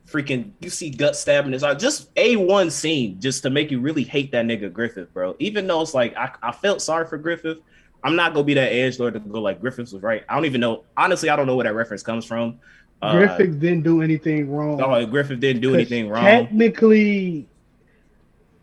Freaking, 0.06 0.50
you 0.60 0.68
see 0.68 0.90
Guts 0.90 1.18
stabbing 1.18 1.52
his 1.52 1.62
eye. 1.62 1.74
Just 1.74 2.10
a 2.16 2.36
one 2.36 2.70
scene, 2.70 3.18
just 3.20 3.42
to 3.42 3.50
make 3.50 3.70
you 3.70 3.80
really 3.80 4.04
hate 4.04 4.32
that 4.32 4.44
nigga 4.44 4.70
Griffith, 4.70 5.12
bro. 5.14 5.34
Even 5.38 5.66
though 5.66 5.80
it's 5.80 5.94
like 5.94 6.14
I, 6.16 6.30
I 6.42 6.52
felt 6.52 6.82
sorry 6.82 7.06
for 7.06 7.16
Griffith, 7.16 7.58
I'm 8.02 8.16
not 8.16 8.34
gonna 8.34 8.44
be 8.44 8.54
that 8.54 8.70
edge 8.70 8.98
lord 8.98 9.14
to 9.14 9.20
go 9.20 9.40
like 9.40 9.60
Griffith 9.60 9.92
was 9.92 10.02
right. 10.02 10.22
I 10.28 10.34
don't 10.34 10.44
even 10.44 10.60
know. 10.60 10.84
Honestly, 10.96 11.30
I 11.30 11.36
don't 11.36 11.46
know 11.46 11.56
where 11.56 11.64
that 11.64 11.74
reference 11.74 12.02
comes 12.02 12.26
from. 12.26 12.60
Uh, 13.00 13.12
Griffith 13.16 13.60
didn't 13.60 13.82
do 13.82 14.02
anything 14.02 14.50
wrong. 14.50 14.80
Oh, 14.80 15.06
Griffith 15.06 15.40
didn't 15.40 15.62
do 15.62 15.74
anything 15.74 16.08
wrong. 16.08 16.22
Technically, 16.22 17.48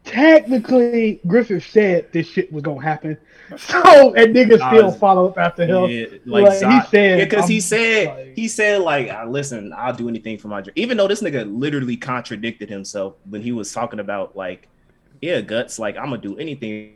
technically, 0.04 1.20
Griffith 1.28 1.66
said 1.66 2.12
this 2.12 2.28
shit 2.28 2.52
was 2.52 2.64
gonna 2.64 2.82
happen. 2.82 3.18
So 3.58 4.14
and 4.14 4.34
niggas 4.34 4.66
still 4.70 4.94
follow 4.94 5.28
up 5.28 5.38
after 5.38 5.66
him. 5.66 5.90
Yeah, 5.90 6.06
like, 6.26 6.46
Like, 6.46 6.54
he 6.60 6.64
Zod- 6.66 6.90
said, 6.90 7.20
yeah, 7.20 7.26
because 7.26 7.50
he 7.50 7.60
said 7.60 8.08
like- 8.08 8.36
he 8.38 8.48
said 8.48 8.80
like, 8.80 9.10
"Ah, 9.12 9.26
listen, 9.26 9.74
I'll 9.76 9.94
do 9.94 10.08
anything 10.08 10.38
for 10.38 10.48
my 10.48 10.62
dream. 10.62 10.72
Even 10.78 10.96
though 10.96 11.10
this 11.10 11.22
nigga 11.22 11.44
literally 11.54 11.98
contradicted 11.98 12.70
himself 12.70 13.16
when 13.30 13.42
he 13.42 13.52
was 13.52 13.74
talking 13.74 14.00
about 14.00 14.38
like, 14.38 14.70
yeah, 15.22 15.42
guts, 15.42 15.80
like 15.80 15.98
I'm 15.98 16.06
gonna 16.06 16.20
do 16.20 16.38
anything. 16.38 16.94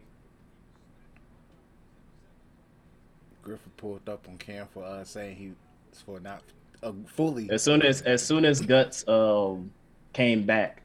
Griffith 3.42 3.76
pulled 3.76 4.08
up 4.08 4.26
on 4.30 4.38
Cam 4.38 4.66
for 4.74 4.84
uh, 4.86 5.04
saying 5.04 5.36
he 5.36 5.52
for 6.06 6.22
not 6.22 6.42
uh, 6.84 6.94
fully. 7.06 7.50
As 7.52 7.64
soon 7.64 7.82
as 7.82 8.02
as 8.04 8.26
soon 8.26 8.46
as 8.46 8.62
guts 8.62 9.06
um 9.10 9.72
came 10.14 10.44
back, 10.44 10.82
I 10.82 10.85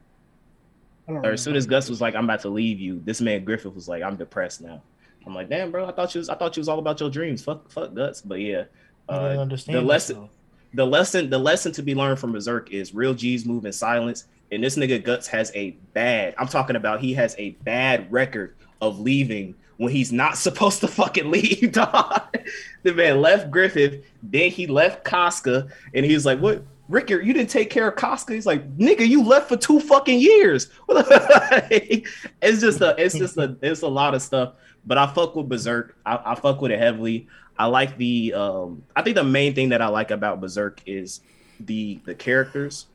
or 1.07 1.31
as 1.31 1.41
soon 1.41 1.55
as 1.55 1.65
Guts 1.65 1.89
was 1.89 1.99
like, 2.01 2.15
"I'm 2.15 2.23
about 2.25 2.41
to 2.41 2.49
leave 2.49 2.79
you," 2.79 3.01
this 3.03 3.21
man 3.21 3.43
Griffith 3.43 3.73
was 3.75 3.87
like, 3.87 4.03
"I'm 4.03 4.15
depressed 4.15 4.61
now." 4.61 4.81
I'm 5.25 5.35
like, 5.35 5.49
"Damn, 5.49 5.71
bro, 5.71 5.85
I 5.87 5.91
thought 5.91 6.13
you 6.15 6.19
was 6.19 6.29
I 6.29 6.35
thought 6.35 6.55
you 6.55 6.61
was 6.61 6.67
all 6.69 6.79
about 6.79 6.99
your 6.99 7.09
dreams. 7.09 7.43
Fuck, 7.43 7.69
fuck 7.71 7.93
Guts." 7.93 8.21
But 8.21 8.39
yeah, 8.39 8.63
I 9.09 9.13
Uh, 9.13 9.37
understand 9.37 9.77
the 9.77 9.81
lesson, 9.81 10.29
the 10.73 10.85
lesson, 10.85 11.29
the 11.29 11.37
lesson 11.37 11.71
to 11.73 11.81
be 11.83 11.93
learned 11.95 12.19
from 12.19 12.31
Berserk 12.31 12.71
is 12.71 12.93
real 12.93 13.13
G's 13.13 13.45
move 13.45 13.65
in 13.65 13.71
silence. 13.73 14.25
And 14.51 14.63
this 14.63 14.77
nigga 14.77 15.01
Guts 15.03 15.27
has 15.27 15.51
a 15.55 15.71
bad. 15.93 16.35
I'm 16.37 16.47
talking 16.47 16.75
about 16.75 16.99
he 16.99 17.13
has 17.13 17.35
a 17.37 17.51
bad 17.63 18.11
record 18.11 18.55
of 18.81 18.99
leaving 18.99 19.55
when 19.77 19.91
he's 19.93 20.11
not 20.11 20.37
supposed 20.45 20.81
to 20.81 20.87
fucking 20.87 21.31
leave. 21.31 21.71
Dog. 21.73 22.37
the 22.83 22.93
man 22.93 23.21
left 23.21 23.49
Griffith, 23.51 24.03
then 24.23 24.49
he 24.51 24.67
left 24.67 25.03
Casca, 25.05 25.67
and 25.93 26.05
he 26.05 26.13
was 26.13 26.25
like, 26.25 26.39
"What, 26.39 26.63
Rickert? 26.91 27.23
You 27.23 27.33
didn't 27.33 27.49
take 27.49 27.69
care 27.69 27.87
of 27.87 27.95
Casca?" 27.95 28.33
He's 28.33 28.45
like, 28.45 28.77
"Nigga, 28.77 29.07
you 29.07 29.23
left 29.23 29.49
for 29.49 29.57
two 29.57 29.79
fucking 29.79 30.19
years." 30.19 30.69
it's 30.89 32.61
just 32.61 32.81
a, 32.81 32.95
it's 32.97 33.17
just 33.17 33.37
a, 33.37 33.55
it's 33.61 33.81
a 33.81 33.87
lot 33.87 34.13
of 34.13 34.21
stuff. 34.21 34.53
But 34.85 34.97
I 34.97 35.07
fuck 35.07 35.35
with 35.35 35.49
Berserk. 35.49 35.95
I, 36.05 36.19
I 36.25 36.35
fuck 36.35 36.61
with 36.61 36.71
it 36.71 36.79
heavily. 36.79 37.27
I 37.57 37.65
like 37.65 37.97
the, 37.97 38.33
um, 38.33 38.83
I 38.95 39.03
think 39.03 39.15
the 39.15 39.23
main 39.23 39.53
thing 39.53 39.69
that 39.69 39.81
I 39.81 39.87
like 39.87 40.09
about 40.11 40.41
Berserk 40.41 40.81
is 40.85 41.21
the 41.59 41.99
the 42.05 42.15
characters. 42.15 42.87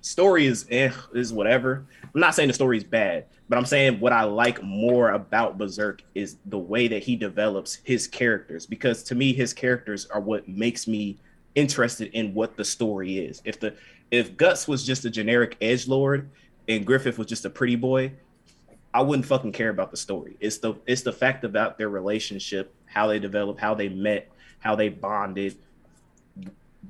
Story 0.00 0.46
is 0.46 0.66
eh, 0.70 0.92
is 1.14 1.32
whatever. 1.32 1.86
I'm 2.02 2.20
not 2.20 2.34
saying 2.34 2.48
the 2.48 2.54
story 2.54 2.76
is 2.76 2.84
bad, 2.84 3.26
but 3.48 3.56
I'm 3.56 3.64
saying 3.64 4.00
what 4.00 4.12
I 4.12 4.24
like 4.24 4.62
more 4.62 5.10
about 5.10 5.58
Berserk 5.58 6.02
is 6.14 6.36
the 6.46 6.58
way 6.58 6.88
that 6.88 7.02
he 7.02 7.16
develops 7.16 7.76
his 7.84 8.06
characters. 8.06 8.66
Because 8.66 9.02
to 9.04 9.14
me, 9.14 9.32
his 9.32 9.52
characters 9.52 10.06
are 10.06 10.20
what 10.20 10.48
makes 10.48 10.88
me 10.88 11.18
interested 11.54 12.10
in 12.12 12.34
what 12.34 12.56
the 12.56 12.64
story 12.64 13.18
is. 13.18 13.42
If 13.44 13.60
the 13.60 13.74
if 14.10 14.36
Guts 14.36 14.68
was 14.68 14.84
just 14.84 15.04
a 15.04 15.10
generic 15.10 15.56
edge 15.60 15.88
lord 15.88 16.30
and 16.68 16.86
Griffith 16.86 17.18
was 17.18 17.26
just 17.26 17.44
a 17.44 17.50
pretty 17.50 17.76
boy, 17.76 18.12
I 18.94 19.02
wouldn't 19.02 19.26
fucking 19.26 19.52
care 19.52 19.70
about 19.70 19.90
the 19.90 19.96
story. 19.96 20.36
It's 20.40 20.58
the 20.58 20.74
it's 20.86 21.02
the 21.02 21.12
fact 21.12 21.44
about 21.44 21.78
their 21.78 21.88
relationship, 21.88 22.74
how 22.86 23.06
they 23.06 23.18
developed, 23.18 23.60
how 23.60 23.74
they 23.74 23.88
met, 23.88 24.30
how 24.58 24.74
they 24.76 24.88
bonded. 24.88 25.56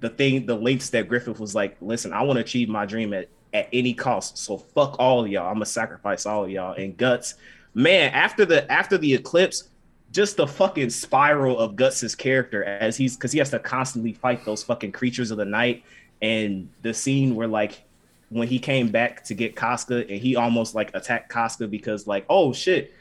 The 0.00 0.08
thing, 0.08 0.46
the 0.46 0.56
links 0.56 0.90
that 0.90 1.08
Griffith 1.08 1.38
was 1.38 1.54
like, 1.54 1.76
listen, 1.80 2.12
I 2.12 2.22
want 2.22 2.38
to 2.38 2.40
achieve 2.40 2.68
my 2.68 2.86
dream 2.86 3.12
at, 3.12 3.28
at 3.52 3.68
any 3.72 3.94
cost. 3.94 4.38
So 4.38 4.58
fuck 4.58 4.96
all 4.98 5.26
y'all. 5.26 5.46
I'm 5.46 5.54
gonna 5.54 5.66
sacrifice 5.66 6.26
all 6.26 6.48
y'all. 6.48 6.74
And 6.74 6.96
Guts, 6.96 7.34
man, 7.74 8.12
after 8.12 8.44
the 8.44 8.70
after 8.70 8.98
the 8.98 9.14
eclipse, 9.14 9.68
just 10.12 10.36
the 10.36 10.46
fucking 10.46 10.90
spiral 10.90 11.58
of 11.58 11.74
Guts's 11.74 12.14
character 12.14 12.62
as 12.62 12.96
he's 12.96 13.16
because 13.16 13.32
he 13.32 13.38
has 13.38 13.50
to 13.50 13.58
constantly 13.58 14.12
fight 14.12 14.44
those 14.44 14.62
fucking 14.62 14.92
creatures 14.92 15.30
of 15.30 15.38
the 15.38 15.44
night. 15.44 15.82
And 16.20 16.68
the 16.82 16.94
scene 16.94 17.34
where 17.34 17.48
like 17.48 17.82
when 18.28 18.46
he 18.46 18.58
came 18.58 18.88
back 18.88 19.24
to 19.24 19.34
get 19.34 19.56
Casca 19.56 20.06
and 20.08 20.20
he 20.20 20.36
almost 20.36 20.74
like 20.74 20.94
attacked 20.94 21.30
Casca 21.30 21.66
because 21.66 22.06
like, 22.06 22.26
oh 22.28 22.52
shit, 22.52 22.92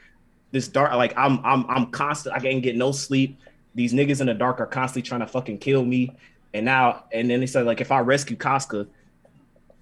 this 0.51 0.67
dark 0.67 0.93
like 0.93 1.13
I'm 1.17 1.39
I'm 1.45 1.65
I'm 1.69 1.91
constant, 1.91 2.35
I 2.35 2.39
can't 2.39 2.63
get 2.63 2.77
no 2.77 2.91
sleep. 2.91 3.37
These 3.75 3.93
niggas 3.93 4.21
in 4.21 4.27
the 4.27 4.33
dark 4.33 4.59
are 4.59 4.65
constantly 4.65 5.07
trying 5.07 5.21
to 5.21 5.27
fucking 5.27 5.59
kill 5.59 5.83
me. 5.83 6.15
And 6.53 6.65
now 6.65 7.03
and 7.11 7.29
then 7.29 7.41
they 7.41 7.45
said 7.45 7.65
like 7.65 7.81
if 7.81 7.91
I 7.91 7.99
rescue 7.99 8.37
Casca, 8.37 8.87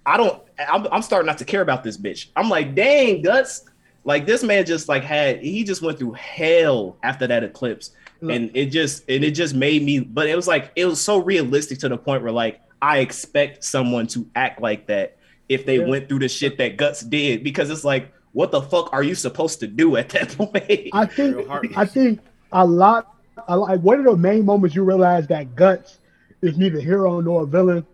I 0.04 0.16
don't 0.16 0.42
I'm, 0.58 0.86
I'm 0.90 1.02
starting 1.02 1.26
not 1.26 1.38
to 1.38 1.44
care 1.44 1.62
about 1.62 1.84
this 1.84 1.96
bitch. 1.96 2.26
I'm 2.34 2.48
like, 2.48 2.74
dang, 2.74 3.22
guts. 3.22 3.69
Like 4.04 4.26
this 4.26 4.42
man 4.42 4.64
just 4.64 4.88
like 4.88 5.02
had 5.02 5.42
he 5.42 5.62
just 5.64 5.82
went 5.82 5.98
through 5.98 6.12
hell 6.12 6.96
after 7.02 7.26
that 7.26 7.44
eclipse. 7.44 7.90
And 8.22 8.50
it 8.54 8.66
just 8.66 9.04
and 9.08 9.24
it 9.24 9.30
just 9.30 9.54
made 9.54 9.82
me, 9.82 10.00
but 10.00 10.28
it 10.28 10.36
was 10.36 10.46
like 10.46 10.72
it 10.76 10.84
was 10.84 11.00
so 11.00 11.18
realistic 11.18 11.78
to 11.80 11.88
the 11.88 11.96
point 11.96 12.22
where 12.22 12.32
like 12.32 12.60
I 12.82 12.98
expect 12.98 13.64
someone 13.64 14.06
to 14.08 14.26
act 14.36 14.60
like 14.60 14.86
that 14.88 15.16
if 15.48 15.64
they 15.64 15.78
Yeah. 15.78 15.86
went 15.86 16.08
through 16.08 16.18
the 16.20 16.28
shit 16.28 16.58
that 16.58 16.76
Guts 16.76 17.00
did, 17.00 17.42
because 17.42 17.70
it's 17.70 17.82
like, 17.84 18.12
what 18.32 18.50
the 18.50 18.60
fuck 18.60 18.92
are 18.92 19.02
you 19.02 19.14
supposed 19.14 19.58
to 19.60 19.66
do 19.66 19.96
at 19.96 20.10
that 20.10 20.28
point? 20.36 20.90
I 20.92 21.06
think 21.06 21.48
I 21.76 21.86
think 21.86 22.20
a 22.52 22.64
lot, 22.66 23.14
a 23.48 23.56
lot. 23.56 23.80
One 23.80 24.00
of 24.00 24.04
the 24.04 24.16
main 24.16 24.44
moments 24.44 24.76
you 24.76 24.84
realize 24.84 25.26
that 25.28 25.56
Guts 25.56 25.98
is 26.42 26.58
neither 26.58 26.78
hero 26.80 27.20
nor 27.20 27.46
villain 27.46 27.86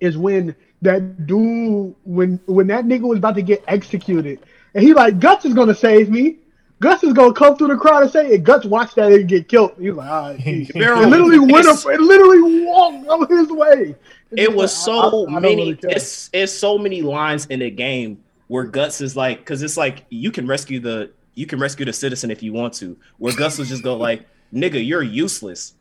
is 0.00 0.18
when 0.18 0.54
that 0.82 1.26
dude 1.26 1.94
when 2.04 2.40
when 2.46 2.66
that 2.68 2.86
nigga 2.86 3.02
was 3.02 3.18
about 3.18 3.36
to 3.36 3.42
get 3.42 3.62
executed, 3.68 4.40
and 4.74 4.82
he 4.84 4.94
like 4.94 5.18
Guts 5.20 5.44
is 5.44 5.54
gonna 5.54 5.74
save 5.74 6.10
me. 6.10 6.36
Guts 6.80 7.02
is 7.02 7.12
gonna 7.12 7.32
come 7.34 7.56
through 7.56 7.68
the 7.68 7.76
crowd 7.76 8.02
and 8.04 8.10
say 8.12 8.28
it. 8.28 8.44
Guts 8.44 8.64
watched 8.64 8.94
that 8.96 9.10
and 9.12 9.28
get 9.28 9.48
killed. 9.48 9.72
He's 9.80 9.94
like, 9.94 10.08
all 10.08 10.28
right. 10.30 10.40
It 10.46 10.74
literally 11.08 11.38
went 11.40 11.66
it's- 11.66 11.84
up. 11.84 11.92
It 11.92 12.00
literally 12.00 12.64
walked 12.64 13.08
on 13.08 13.28
his 13.28 13.48
way. 13.50 13.94
it 14.32 14.54
was 14.54 14.72
I- 14.72 14.84
so 14.84 14.92
I- 14.92 15.06
I 15.06 15.10
don't 15.10 15.42
many 15.42 15.56
really 15.56 15.78
it's 15.82 16.30
it's 16.32 16.52
so 16.52 16.78
many 16.78 17.02
lines 17.02 17.46
in 17.46 17.60
the 17.60 17.70
game 17.70 18.18
where 18.48 18.64
guts 18.64 19.00
is 19.00 19.16
like 19.16 19.38
because 19.38 19.62
it's 19.62 19.76
like 19.76 20.04
you 20.10 20.30
can 20.30 20.46
rescue 20.46 20.78
the 20.80 21.10
you 21.34 21.46
can 21.46 21.58
rescue 21.58 21.84
the 21.84 21.92
citizen 21.92 22.30
if 22.30 22.42
you 22.42 22.52
want 22.52 22.74
to 22.74 22.96
where 23.18 23.34
guts 23.34 23.58
was 23.58 23.68
just 23.68 23.82
go 23.82 23.96
like 23.96 24.26
nigga 24.54 24.84
you're 24.84 25.02
useless 25.02 25.74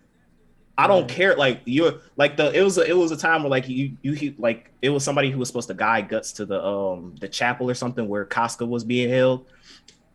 i 0.78 0.86
don't 0.88 1.10
care 1.10 1.36
like 1.36 1.62
you're 1.66 1.96
like 2.18 2.38
the 2.38 2.52
it 2.54 2.62
was 2.62 2.78
a, 2.78 2.88
it 2.88 2.96
was 2.96 3.12
a 3.12 3.18
time 3.18 3.44
where 3.44 3.50
like 3.50 3.68
you 3.68 3.98
you 4.02 4.14
he, 4.14 4.36
like 4.38 4.72
it 4.82 4.90
was 4.90 5.04
somebody 5.04 5.32
who 5.32 5.40
was 5.40 5.48
supposed 5.48 5.68
to 5.68 5.74
guide 5.74 6.08
guts 6.08 6.32
to 6.32 6.46
the 6.46 6.64
um 6.64 7.16
the 7.20 7.28
chapel 7.28 7.70
or 7.70 7.74
something 7.74 8.08
where 8.08 8.26
casca 8.26 8.66
was 8.66 8.84
being 8.84 9.10
held. 9.10 9.46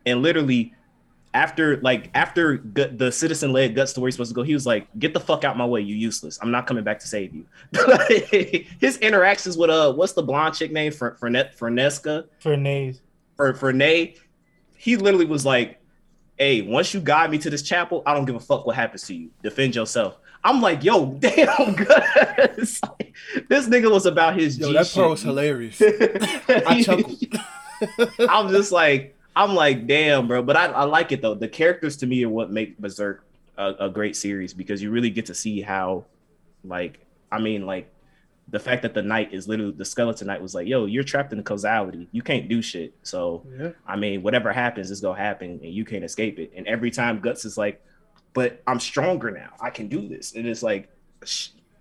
And 0.05 0.21
literally 0.21 0.73
after 1.33 1.77
like 1.81 2.09
after 2.13 2.57
Gut- 2.57 2.97
the 2.97 3.11
citizen 3.11 3.51
led 3.51 3.75
guts 3.75 3.93
to 3.93 3.99
where 3.99 4.07
he's 4.07 4.15
supposed 4.15 4.31
to 4.31 4.35
go 4.35 4.43
he 4.43 4.53
was 4.53 4.65
like 4.65 4.87
get 4.99 5.13
the 5.13 5.19
fuck 5.19 5.43
out 5.43 5.57
my 5.57 5.65
way 5.65 5.81
you 5.81 5.95
useless. 5.95 6.39
I'm 6.41 6.51
not 6.51 6.67
coming 6.67 6.83
back 6.83 6.99
to 6.99 7.07
save 7.07 7.33
you. 7.33 7.45
His 8.79 8.97
interactions 8.97 9.57
with 9.57 9.69
uh 9.69 9.93
what's 9.93 10.13
the 10.13 10.23
blonde 10.23 10.55
chick 10.55 10.71
name? 10.71 10.91
For 10.91 11.17
Fernet 11.21 11.57
Fernesca 11.57 12.25
for 12.39 12.55
nays. 12.55 13.01
for 13.35 13.53
for 13.53 13.73
Nay, 13.73 14.15
he 14.75 14.95
literally 14.95 15.25
was 15.25 15.45
like, 15.45 15.79
Hey, 16.37 16.61
once 16.61 16.93
you 16.93 16.99
guide 16.99 17.31
me 17.31 17.37
to 17.39 17.49
this 17.49 17.61
chapel, 17.61 18.01
I 18.05 18.13
don't 18.13 18.25
give 18.25 18.35
a 18.35 18.39
fuck 18.39 18.65
what 18.65 18.75
happens 18.75 19.03
to 19.03 19.13
you. 19.13 19.29
Defend 19.43 19.75
yourself. 19.75 20.17
I'm 20.43 20.61
like, 20.61 20.83
yo, 20.83 21.05
damn 21.19 21.73
good. 21.75 21.87
this 23.49 23.67
nigga 23.67 23.89
was 23.91 24.05
about 24.05 24.37
his 24.37 24.57
Yo, 24.57 24.67
G 24.67 24.73
that 24.73 24.91
part 24.93 25.09
was 25.11 25.21
hilarious. 25.21 25.81
I 25.81 26.83
chuckled. 26.83 27.23
I'm 28.29 28.49
just 28.49 28.71
like, 28.71 29.15
I'm 29.35 29.55
like, 29.55 29.87
damn, 29.87 30.27
bro. 30.27 30.41
But 30.43 30.57
I, 30.57 30.65
I 30.67 30.83
like 30.83 31.11
it 31.11 31.21
though. 31.21 31.33
The 31.35 31.47
characters 31.47 31.97
to 31.97 32.05
me 32.07 32.23
are 32.23 32.29
what 32.29 32.51
make 32.51 32.77
Berserk 32.77 33.23
a, 33.57 33.73
a 33.81 33.89
great 33.89 34.15
series 34.15 34.53
because 34.53 34.81
you 34.81 34.91
really 34.91 35.09
get 35.09 35.25
to 35.27 35.33
see 35.33 35.61
how, 35.61 36.05
like, 36.63 36.99
I 37.31 37.39
mean, 37.39 37.65
like, 37.65 37.89
the 38.49 38.59
fact 38.59 38.81
that 38.81 38.93
the 38.93 39.01
knight 39.01 39.33
is 39.33 39.47
literally 39.47 39.71
the 39.71 39.85
skeleton 39.85 40.27
knight 40.27 40.41
was 40.41 40.53
like, 40.53 40.67
yo, 40.67 40.85
you're 40.85 41.03
trapped 41.03 41.31
in 41.31 41.37
the 41.37 41.43
causality. 41.43 42.09
You 42.11 42.21
can't 42.21 42.49
do 42.49 42.61
shit. 42.61 42.93
So, 43.01 43.43
Yeah. 43.57 43.69
I 43.87 43.95
mean, 43.95 44.21
whatever 44.21 44.51
happens 44.51 44.91
is 44.91 44.99
gonna 44.99 45.17
happen, 45.17 45.61
and 45.63 45.73
you 45.73 45.85
can't 45.85 46.03
escape 46.03 46.37
it. 46.39 46.51
And 46.55 46.67
every 46.67 46.91
time 46.91 47.19
Guts 47.21 47.45
is 47.45 47.57
like, 47.57 47.81
but 48.33 48.61
I'm 48.67 48.79
stronger 48.79 49.31
now. 49.31 49.53
I 49.61 49.69
can 49.69 49.87
do 49.87 50.07
this. 50.07 50.33
And 50.33 50.47
it's 50.47 50.63
like, 50.63 50.89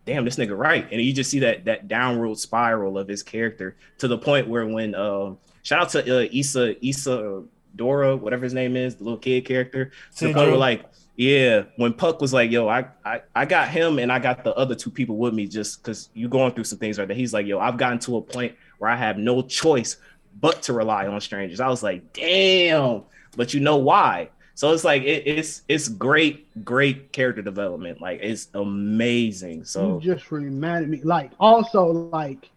damn, 0.04 0.24
this 0.24 0.36
nigga 0.36 0.56
right. 0.56 0.86
And 0.90 1.00
you 1.00 1.12
just 1.12 1.30
see 1.30 1.40
that 1.40 1.64
that 1.64 1.88
downward 1.88 2.38
spiral 2.38 2.98
of 2.98 3.08
his 3.08 3.22
character 3.22 3.76
to 3.98 4.08
the 4.08 4.18
point 4.18 4.48
where 4.48 4.66
when 4.66 4.94
um 4.94 5.38
shout 5.62 5.80
out 5.80 5.90
to 5.90 6.24
uh, 6.24 6.28
Issa 6.32 6.86
Issa 6.86 7.44
Dora, 7.74 8.16
whatever 8.16 8.44
his 8.44 8.54
name 8.54 8.76
is, 8.76 8.96
the 8.96 9.04
little 9.04 9.18
kid 9.18 9.44
character, 9.44 9.92
to 10.16 10.28
the 10.28 10.34
point 10.34 10.48
where 10.48 10.58
like, 10.58 10.84
yeah, 11.16 11.64
when 11.76 11.92
Puck 11.92 12.20
was 12.20 12.32
like, 12.32 12.50
yo, 12.50 12.68
I, 12.68 12.86
I 13.04 13.22
I 13.34 13.44
got 13.46 13.68
him 13.68 13.98
and 13.98 14.12
I 14.12 14.18
got 14.18 14.44
the 14.44 14.54
other 14.54 14.74
two 14.74 14.90
people 14.90 15.16
with 15.16 15.34
me 15.34 15.46
just 15.46 15.82
because 15.82 16.10
you 16.14 16.28
going 16.28 16.52
through 16.52 16.64
some 16.64 16.78
things 16.78 16.98
right 16.98 17.08
there. 17.08 17.16
He's 17.16 17.32
like, 17.32 17.46
yo, 17.46 17.58
I've 17.58 17.76
gotten 17.78 17.98
to 18.00 18.16
a 18.18 18.22
point 18.22 18.54
where 18.78 18.90
I 18.90 18.96
have 18.96 19.18
no 19.18 19.42
choice 19.42 19.96
but 20.40 20.62
to 20.62 20.72
rely 20.72 21.06
on 21.06 21.20
strangers. 21.20 21.60
I 21.60 21.68
was 21.68 21.82
like, 21.82 22.12
damn, 22.12 23.02
but 23.36 23.54
you 23.54 23.60
know 23.60 23.76
why? 23.76 24.30
So 24.54 24.72
it's 24.72 24.84
like 24.84 25.02
it, 25.02 25.26
it's 25.26 25.62
it's 25.68 25.88
great, 25.88 26.64
great 26.64 27.12
character 27.12 27.42
development. 27.42 28.00
Like 28.00 28.20
it's 28.22 28.48
amazing. 28.54 29.64
So 29.64 29.94
you 29.98 30.14
just 30.14 30.30
reminded 30.30 30.90
me. 30.90 31.00
Like 31.02 31.32
also 31.40 31.86
like 31.86 32.50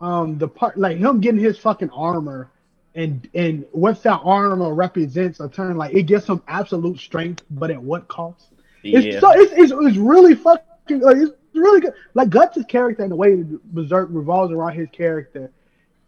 um 0.00 0.38
the 0.38 0.48
part 0.48 0.76
like 0.76 0.98
him 0.98 1.20
getting 1.20 1.40
his 1.40 1.58
fucking 1.58 1.90
armor 1.90 2.50
and 2.94 3.28
and 3.34 3.64
what 3.72 4.02
that 4.02 4.20
armor 4.24 4.74
represents 4.74 5.40
a 5.40 5.48
turn 5.48 5.76
like 5.76 5.94
it 5.94 6.04
gives 6.04 6.26
him 6.26 6.42
absolute 6.48 6.98
strength, 6.98 7.44
but 7.50 7.70
at 7.70 7.80
what 7.80 8.08
cost? 8.08 8.46
yeah, 8.82 8.98
It's 8.98 9.20
so 9.20 9.30
it's, 9.30 9.52
it's, 9.52 9.72
it's 9.72 9.96
really 9.96 10.34
fucking 10.34 11.00
like 11.00 11.16
it's 11.18 11.32
really 11.54 11.80
good. 11.80 11.94
Like 12.14 12.30
Guts' 12.30 12.64
character 12.68 13.02
and 13.02 13.12
the 13.12 13.16
way 13.16 13.44
Berserk 13.72 14.08
revolves 14.10 14.52
around 14.52 14.74
his 14.74 14.88
character, 14.90 15.50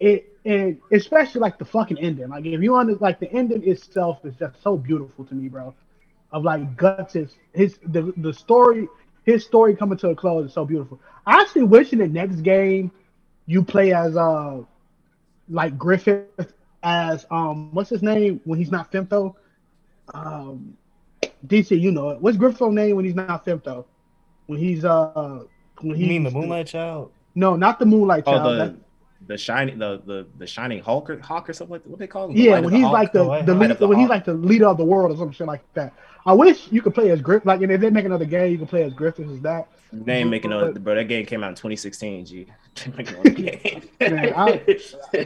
it 0.00 0.37
and 0.48 0.78
especially 0.92 1.40
like 1.42 1.58
the 1.58 1.64
fucking 1.64 1.98
ending. 1.98 2.28
Like 2.28 2.46
if 2.46 2.62
you 2.62 2.72
want 2.72 3.00
like 3.02 3.20
the 3.20 3.30
ending 3.32 3.68
itself 3.68 4.24
is 4.24 4.34
just 4.36 4.60
so 4.62 4.76
beautiful 4.78 5.24
to 5.26 5.34
me, 5.34 5.48
bro. 5.48 5.74
Of 6.32 6.44
like 6.44 6.76
Guts 6.76 7.16
is 7.16 7.36
his 7.52 7.78
the 7.86 8.12
the 8.16 8.32
story 8.32 8.88
his 9.24 9.44
story 9.44 9.76
coming 9.76 9.98
to 9.98 10.08
a 10.10 10.14
close 10.16 10.46
is 10.46 10.54
so 10.54 10.64
beautiful. 10.64 11.00
I 11.26 11.40
actually 11.40 11.64
wish 11.64 11.92
in 11.92 11.98
the 11.98 12.08
next 12.08 12.40
game 12.42 12.90
you 13.46 13.62
play 13.62 13.92
as 13.92 14.16
uh 14.16 14.60
like 15.50 15.76
Griffith 15.78 16.52
as 16.82 17.26
um 17.30 17.72
what's 17.74 17.90
his 17.90 18.02
name 18.02 18.40
when 18.44 18.58
he's 18.58 18.70
not 18.70 18.90
Femto? 18.92 19.34
Um 20.14 20.76
DC, 21.46 21.78
you 21.78 21.90
know 21.90 22.10
it. 22.10 22.20
What's 22.20 22.36
Griffith's 22.38 22.62
name 22.72 22.96
when 22.96 23.04
he's 23.04 23.14
not 23.14 23.44
Femto? 23.44 23.84
When 24.46 24.58
he's 24.58 24.84
uh 24.84 25.44
when 25.80 25.98
You 25.98 26.06
mean 26.06 26.24
the 26.24 26.30
Moonlight 26.30 26.66
Child? 26.68 27.12
No, 27.34 27.54
not 27.56 27.78
the 27.78 27.86
Moonlight 27.86 28.24
Oh, 28.26 28.32
Child. 28.32 28.52
the- 28.52 28.64
That- 28.64 28.76
the 29.26 29.36
shining 29.36 29.78
the 29.78 30.00
the 30.06 30.26
the 30.38 30.46
shining 30.46 30.80
Hulk 30.82 31.10
or 31.10 31.18
Hawk 31.20 31.48
or 31.50 31.52
something 31.52 31.72
like 31.72 31.82
that. 31.84 31.90
What 31.90 31.98
they 31.98 32.06
call 32.06 32.26
him? 32.30 32.34
The 32.34 32.42
Yeah, 32.42 32.60
when 32.60 32.72
he's 32.72 32.84
Hawk? 32.84 32.92
like 32.92 33.12
the, 33.12 33.18
the 33.20 33.24
Light 33.24 33.46
lead, 33.46 33.70
of 33.72 33.78
the 33.78 33.88
when 33.88 33.98
he's 33.98 34.08
like 34.08 34.24
the 34.24 34.34
leader 34.34 34.66
of 34.66 34.76
the 34.76 34.84
world 34.84 35.10
or 35.12 35.16
some 35.16 35.32
shit 35.32 35.46
like 35.46 35.62
that. 35.74 35.92
I 36.26 36.32
wish 36.32 36.70
you 36.70 36.82
could 36.82 36.94
play 36.94 37.10
as 37.10 37.20
Griff. 37.22 37.44
Like, 37.46 37.62
and 37.62 37.72
if 37.72 37.80
they 37.80 37.90
make 37.90 38.04
another 38.04 38.24
game, 38.26 38.52
you 38.52 38.58
can 38.58 38.66
play 38.66 38.82
as 38.84 38.92
Griffith 38.92 39.28
as 39.30 39.40
that. 39.40 39.68
They 39.92 40.16
ain't 40.18 40.28
making 40.30 40.52
another, 40.52 40.78
bro. 40.78 40.94
That 40.94 41.04
game 41.04 41.24
came 41.24 41.42
out 41.42 41.48
in 41.50 41.54
2016. 41.54 42.26
G. 42.26 42.46
They 42.84 42.92
making 42.96 43.16
no 43.16 43.22
game. 43.30 43.82
Man, 44.00 44.32
I- 44.36 44.62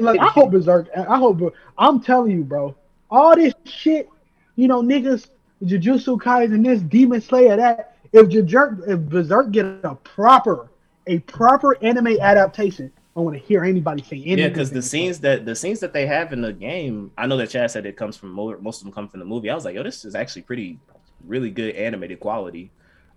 Like, 0.00 0.20
I 0.20 0.28
hope 0.28 0.52
Berserk. 0.52 0.88
I 0.96 1.16
hope. 1.16 1.55
I'm 1.76 2.00
telling 2.00 2.31
you, 2.33 2.44
bro. 2.44 2.74
All 3.11 3.35
this 3.37 3.52
shit, 3.64 4.09
you 4.57 4.68
know, 4.68 4.81
niggas, 4.81 5.28
Jujutsu 5.64 6.18
Kaisen, 6.20 6.64
this 6.64 6.81
Demon 6.83 7.20
Slayer, 7.20 7.57
that. 7.57 7.96
If 8.12 8.28
Berserk, 8.31 8.78
if 8.87 9.00
Berserk 9.00 9.50
get 9.52 9.64
a 9.85 9.94
proper, 9.96 10.70
a 11.07 11.18
proper 11.20 11.76
anime 11.83 12.18
adaptation, 12.20 12.92
I 13.14 13.20
want 13.20 13.37
to 13.37 13.42
hear 13.42 13.62
anybody 13.62 14.03
say 14.03 14.16
anything. 14.16 14.38
Yeah, 14.38 14.48
because 14.48 14.70
the 14.70 14.81
scenes 14.81 15.20
that 15.20 15.44
the 15.44 15.55
scenes 15.55 15.81
that 15.81 15.92
they 15.92 16.07
have 16.07 16.33
in 16.33 16.40
the 16.40 16.53
game, 16.53 17.11
I 17.18 17.27
know 17.27 17.37
that 17.37 17.51
Chad 17.51 17.70
said 17.70 17.85
it 17.85 17.96
comes 17.96 18.16
from 18.16 18.31
most 18.31 18.81
of 18.81 18.85
them 18.85 18.92
come 18.92 19.09
from 19.09 19.20
the 19.20 19.27
movie. 19.27 19.51
I 19.51 19.55
was 19.55 19.64
like, 19.64 19.75
yo, 19.75 19.83
this 19.83 20.05
is 20.05 20.14
actually 20.14 20.42
pretty, 20.42 20.79
really 21.27 21.51
good 21.51 21.75
animated 21.75 22.20
quality. 22.20 22.70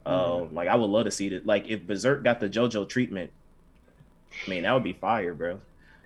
Um, 0.06 0.54
like 0.54 0.68
I 0.68 0.76
would 0.76 0.90
love 0.90 1.06
to 1.06 1.12
see 1.12 1.28
it. 1.28 1.46
Like 1.46 1.68
if 1.68 1.88
Berserk 1.88 2.24
got 2.24 2.40
the 2.40 2.50
JoJo 2.50 2.88
treatment, 2.90 3.32
I 4.46 4.50
mean 4.50 4.64
that 4.64 4.74
would 4.74 4.84
be 4.84 4.94
fire, 4.94 5.34
bro. 5.34 5.60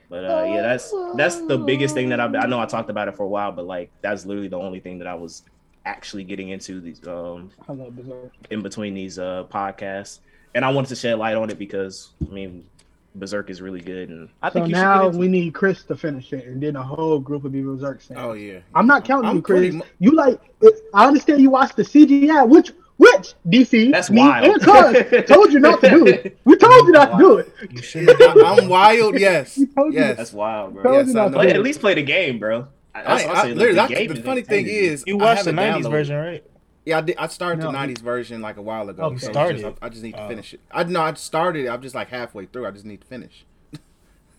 But 0.07 0.23
uh, 0.23 0.45
yeah, 0.47 0.61
that's 0.61 0.93
that's 1.15 1.41
the 1.41 1.57
biggest 1.57 1.95
thing 1.95 2.09
that 2.09 2.19
I 2.19 2.25
I 2.25 2.45
know 2.45 2.59
I 2.59 2.65
talked 2.65 2.89
about 2.89 3.07
it 3.07 3.15
for 3.15 3.23
a 3.23 3.27
while, 3.27 3.51
but 3.51 3.65
like 3.65 3.91
that's 4.01 4.25
literally 4.25 4.47
the 4.47 4.57
only 4.57 4.79
thing 4.79 4.99
that 4.99 5.07
I 5.07 5.15
was 5.15 5.43
actually 5.85 6.23
getting 6.23 6.49
into 6.49 6.79
these 6.79 7.05
um 7.07 7.51
I 7.67 7.73
love 7.73 7.95
Berserk. 7.95 8.31
in 8.51 8.61
between 8.61 8.93
these 8.93 9.17
uh 9.17 9.45
podcasts, 9.49 10.19
and 10.53 10.63
I 10.63 10.69
wanted 10.69 10.89
to 10.89 10.95
shed 10.95 11.17
light 11.17 11.35
on 11.35 11.49
it 11.49 11.57
because 11.57 12.09
I 12.25 12.31
mean 12.31 12.65
Berserk 13.19 13.49
is 13.49 13.61
really 13.61 13.81
good, 13.81 14.09
and 14.09 14.29
I 14.41 14.49
So 14.49 14.53
think 14.53 14.67
you 14.69 14.75
should 14.75 14.81
now 14.81 14.99
get 15.01 15.05
into 15.07 15.17
we 15.19 15.27
need 15.27 15.53
Chris 15.53 15.83
to 15.83 15.95
finish 15.95 16.31
it, 16.33 16.45
and 16.47 16.61
then 16.61 16.75
a 16.75 16.83
whole 16.83 17.19
group 17.19 17.43
of 17.45 17.51
be 17.51 17.61
Berserk 17.61 18.01
saying. 18.01 18.19
Oh 18.19 18.33
yeah. 18.33 18.59
I'm 18.73 18.87
not 18.87 19.05
counting 19.05 19.29
I'm 19.29 19.35
you, 19.37 19.41
Chris. 19.41 19.59
pretty 19.59 19.77
mu- 19.77 19.83
you 19.99 20.11
like? 20.11 20.39
I 20.93 21.07
understand 21.07 21.41
you 21.41 21.49
watched 21.49 21.75
the 21.75 21.83
CGI, 21.83 22.47
which 22.47 22.71
which 22.97 23.33
DC 23.47 23.91
That's 23.91 24.09
me 24.09 24.19
wild. 24.21 24.45
and 24.45 24.61
Cuz 24.61 25.25
told 25.27 25.53
you 25.53 25.59
not 25.59 25.79
to 25.81 25.89
do 25.89 26.05
it. 26.07 26.37
We 26.43 26.55
told 26.57 26.85
you 26.87 26.91
not 26.91 27.11
to 27.13 27.17
do 27.17 27.37
it. 27.37 27.53
You 27.71 27.81
should. 27.81 28.09
I, 28.21 28.57
am 28.57 28.67
wild. 28.67 29.17
Yes. 29.19 29.57
We 29.57 29.67
told 29.67 29.93
you 29.93 29.99
Yes. 30.01 30.17
That's 30.17 30.33
wild, 30.33 30.73
bro. 30.73 30.91
Yes, 30.97 31.07
not. 31.13 31.31
Play, 31.31 31.51
at 31.51 31.61
least 31.61 31.79
play 31.79 31.93
the 31.93 32.03
game, 32.03 32.39
bro. 32.39 32.67
I- 32.93 32.99
I, 32.99 33.03
That's 33.03 33.25
what 33.25 33.35
I, 33.35 33.39
I 33.39 33.43
say. 33.43 33.53
literally, 33.53 33.69
the, 33.69 33.75
that's- 33.75 34.17
the 34.17 34.23
funny 34.23 34.41
thing 34.41 34.65
is, 34.67 35.03
You 35.07 35.17
watched 35.17 35.45
the 35.45 35.51
'90s 35.51 35.83
downloaded 35.83 35.91
version, 35.91 36.15
right? 36.17 36.43
Yeah, 36.89 36.97
I, 36.97 37.01
did, 37.01 37.15
I 37.17 37.27
started 37.27 37.63
No. 37.63 37.71
the 37.71 37.77
'90s 37.77 37.99
version 37.99 38.41
like 38.41 38.57
a 38.57 38.61
while 38.61 38.89
ago. 38.89 39.03
Oh, 39.03 39.11
you 39.11 39.19
so 39.19 39.31
started 39.31 39.61
just- 39.61 39.77
I, 39.81 39.85
I 39.85 39.89
just 39.89 40.03
need 40.03 40.13
to 40.13 40.23
Oh. 40.23 40.27
finish 40.27 40.53
it. 40.53 40.59
I 40.71 40.83
no, 40.83 41.01
I 41.01 41.13
started 41.13 41.65
it. 41.65 41.69
I'm 41.69 41.81
just 41.81 41.95
like 41.95 42.09
halfway 42.09 42.45
through. 42.45 42.67
I 42.67 42.71
just 42.71 42.85
need 42.85 43.01
to 43.01 43.07
finish. 43.07 43.45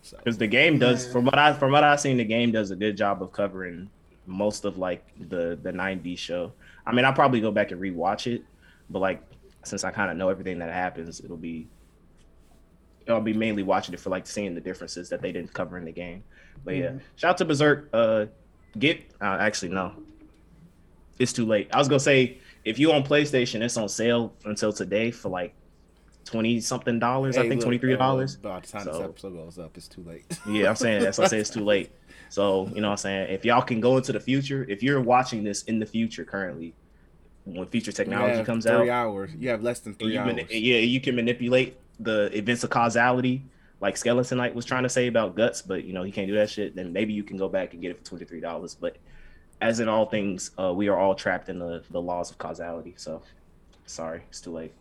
so 0.03 0.17
because 0.19 0.39
the 0.39 0.47
game 0.47 0.79
does 0.79 1.11
from 1.11 1.25
what 1.25 1.39
I 1.39 1.53
from 1.53 1.73
what 1.73 1.85
I've 1.85 2.01
seen, 2.01 2.17
the 2.17 2.25
game 2.25 2.53
does 2.53 2.71
a 2.71 2.77
good 2.77 2.97
job 2.97 3.23
of 3.23 3.33
covering 3.33 3.89
most 4.27 4.65
of 4.65 4.79
like 4.79 5.05
the 5.29 5.59
the 5.63 5.73
'90s 5.73 6.19
show. 6.19 6.53
I 6.87 6.93
mean, 6.93 7.05
I'll 7.05 7.13
probably 7.13 7.41
go 7.41 7.51
back 7.51 7.71
and 7.73 7.81
rewatch 7.81 8.27
it, 8.33 8.43
but 8.91 8.99
like 9.01 9.23
since 9.65 9.85
I 9.85 9.91
kind 9.91 10.11
of 10.11 10.17
know 10.17 10.29
everything 10.29 10.59
that 10.61 10.73
happens, 10.73 11.21
it'll 11.21 11.37
be 11.37 11.67
I'll 13.09 13.21
be 13.21 13.33
mainly 13.33 13.63
watching 13.63 13.95
it 13.95 14.01
for 14.01 14.11
like 14.11 14.27
seeing 14.27 14.55
the 14.55 14.61
differences 14.61 15.09
that 15.09 15.21
they 15.23 15.33
didn't 15.33 15.53
cover 15.53 15.77
in 15.79 15.85
the 15.85 15.93
game. 15.93 16.23
But 16.65 16.77
yeah, 16.77 16.93
shout 17.17 17.31
out 17.31 17.39
to 17.39 17.45
Berserk. 17.45 17.89
Uh, 17.93 18.27
get 18.79 19.03
uh, 19.21 19.37
actually 19.41 19.71
no, 19.71 19.93
it's 21.19 21.33
too 21.33 21.45
late. 21.47 21.69
I 21.73 21.79
was 21.79 21.89
gonna 21.89 22.01
say 22.01 22.39
if 22.65 22.79
you 22.79 22.93
on 22.93 23.03
PlayStation, 23.03 23.63
it's 23.63 23.77
on 23.77 23.89
sale 23.89 24.33
until 24.45 24.73
today 24.73 25.11
for 25.11 25.29
like 25.29 25.55
twenty 26.25 26.61
something 26.61 26.99
dollars. 26.99 27.37
I 27.39 27.49
think 27.49 27.61
twenty 27.63 27.79
three 27.79 27.97
dollars. 27.97 28.37
uh, 28.37 28.49
By 28.49 28.61
the 28.61 28.67
time 28.67 28.85
this 28.85 28.97
episode 29.01 29.33
goes 29.35 29.59
up, 29.59 29.77
it's 29.77 29.89
too 29.89 30.03
late. 30.03 30.25
Yeah, 30.49 30.69
I'm 30.69 30.77
saying 30.77 31.03
that's 31.03 31.19
why 31.19 31.25
I 31.25 31.29
say 31.29 31.39
it's 31.39 31.51
too 31.51 31.65
late. 31.65 31.91
So, 32.33 32.69
you 32.73 32.81
know 32.81 32.87
what 32.87 32.93
I'm 32.93 32.97
saying? 32.99 33.31
If 33.35 33.45
y'all 33.45 33.61
can 33.61 33.81
go 33.81 33.97
into 33.97 34.13
the 34.13 34.21
future, 34.21 34.65
if 34.69 34.85
you're 34.85 35.01
watching 35.01 35.43
this 35.43 35.65
in 35.65 35.81
the 35.81 35.87
future 35.87 36.25
currently, 36.25 36.75
when 37.43 37.67
future 37.67 37.91
technology 37.91 38.45
comes 38.45 38.67
three 38.67 38.89
out, 38.89 38.89
hours. 38.89 39.33
You 39.37 39.49
have 39.49 39.65
less 39.65 39.81
than 39.81 39.95
three 39.95 40.17
hours. 40.17 40.37
mani- 40.37 40.47
yeah, 40.57 40.79
you 40.79 41.01
can 41.01 41.17
manipulate 41.17 41.77
the 41.99 42.31
events 42.39 42.63
of 42.63 42.71
causality, 42.71 43.43
like 43.81 43.97
Skeleton 43.97 44.39
Knight 44.39 44.55
was 44.55 44.65
trying 44.65 44.85
to 44.85 44.89
say 44.89 45.09
about 45.09 45.35
guts, 45.35 45.61
but 45.61 45.83
you 45.83 45.93
know, 45.93 46.05
he 46.05 46.13
can't 46.13 46.29
do 46.29 46.35
that 46.37 46.49
shit, 46.51 46.77
then 46.77 46.93
maybe 46.93 47.13
you 47.13 47.25
can 47.25 47.37
go 47.37 47.49
back 47.49 47.73
and 47.73 47.83
get 47.83 47.91
it 47.91 47.99
for 47.99 48.05
twenty 48.05 48.25
three 48.27 48.41
dollars. 48.41 48.77
But 48.77 48.97
as 49.61 49.81
in 49.81 49.89
all 49.89 50.07
things, 50.07 50.51
uh, 50.59 50.73
we 50.73 50.89
are 50.89 50.99
all 50.99 51.15
trapped 51.15 51.49
in 51.49 51.59
the, 51.59 51.83
the 51.91 52.01
laws 52.01 52.31
of 52.31 52.39
causality. 52.39 52.95
So 52.97 53.23
sorry, 53.87 54.23
it's 54.29 54.41
too 54.41 54.53
late. 54.53 54.73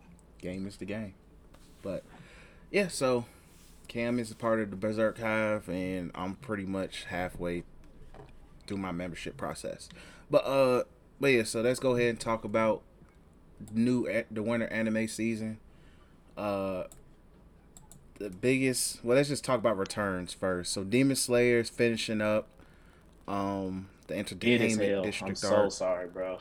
game 0.42 0.68
is 0.68 0.78
the 0.78 0.86
game. 0.86 1.14
But 1.82 2.04
yeah, 2.72 2.88
so 2.88 3.26
Cam 3.88 4.20
is 4.20 4.32
a 4.32 4.36
part 4.36 4.60
of 4.60 4.70
the 4.70 4.76
Berserk 4.76 5.20
Hive, 5.20 5.68
and 5.68 6.12
I'm 6.16 6.36
pretty 6.36 6.66
much 6.66 7.06
halfway 7.06 7.64
through 8.68 8.78
my 8.78 8.92
membership 8.92 9.36
process. 9.36 9.90
But 10.30 10.46
uh, 10.46 10.84
but 11.20 11.28
yeah, 11.28 11.44
so 11.44 11.62
let's 11.62 11.80
go 11.80 11.96
ahead 11.96 12.10
and 12.10 12.20
talk 12.20 12.44
about 12.44 12.84
new 13.74 14.08
the 14.32 14.44
winter 14.44 14.68
anime 14.68 15.08
season. 15.08 15.60
Uh, 16.38 16.84
the 18.20 18.30
biggest. 18.30 19.04
Well, 19.04 19.18
let's 19.18 19.30
just 19.30 19.44
talk 19.44 19.60
about 19.60 19.78
returns 19.78 20.34
first. 20.34 20.72
So 20.72 20.84
Demon 20.84 21.16
Slayer 21.16 21.60
is 21.60 21.70
finishing 21.70 22.22
up. 22.22 22.48
Um, 23.28 23.90
the 24.10 24.18
entertainment 24.18 24.82
hell. 24.82 25.06
I'm 25.28 25.36
so 25.36 25.56
arc. 25.56 25.72
sorry, 25.72 26.08
bro. 26.08 26.40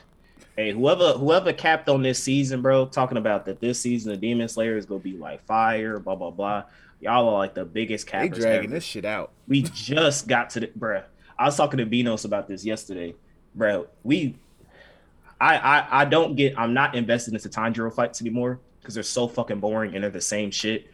Hey, 0.56 0.72
whoever 0.72 1.12
whoever 1.12 1.52
capped 1.52 1.88
on 1.88 2.02
this 2.02 2.20
season, 2.20 2.62
bro, 2.62 2.86
talking 2.86 3.16
about 3.16 3.44
that 3.46 3.60
this 3.60 3.80
season 3.80 4.12
of 4.12 4.20
Demon 4.20 4.48
Slayer 4.48 4.76
is 4.76 4.86
gonna 4.86 5.00
be 5.00 5.16
like 5.16 5.44
fire, 5.46 6.00
blah 6.00 6.16
blah 6.16 6.30
blah. 6.30 6.64
Y'all 7.00 7.28
are 7.28 7.38
like 7.38 7.54
the 7.54 7.64
biggest 7.64 8.10
They 8.10 8.28
dragging 8.28 8.64
ever. 8.64 8.66
this 8.74 8.84
shit 8.84 9.04
out. 9.04 9.30
We 9.46 9.62
just 9.62 10.26
got 10.26 10.50
to 10.50 10.60
the 10.60 10.66
bruh. 10.66 11.04
I 11.38 11.44
was 11.44 11.56
talking 11.56 11.78
to 11.78 11.86
Benos 11.86 12.24
about 12.24 12.48
this 12.48 12.64
yesterday, 12.64 13.14
bro. 13.54 13.86
We, 14.02 14.34
I, 15.40 15.56
I, 15.56 16.00
I 16.00 16.04
don't 16.04 16.34
get. 16.34 16.58
I'm 16.58 16.74
not 16.74 16.96
invested 16.96 17.34
into 17.34 17.48
Tanjiro 17.48 17.94
fights 17.94 18.20
anymore 18.20 18.58
because 18.80 18.94
they're 18.94 19.04
so 19.04 19.28
fucking 19.28 19.60
boring 19.60 19.94
and 19.94 20.02
they're 20.02 20.10
the 20.10 20.20
same 20.20 20.50
shit. 20.50 20.90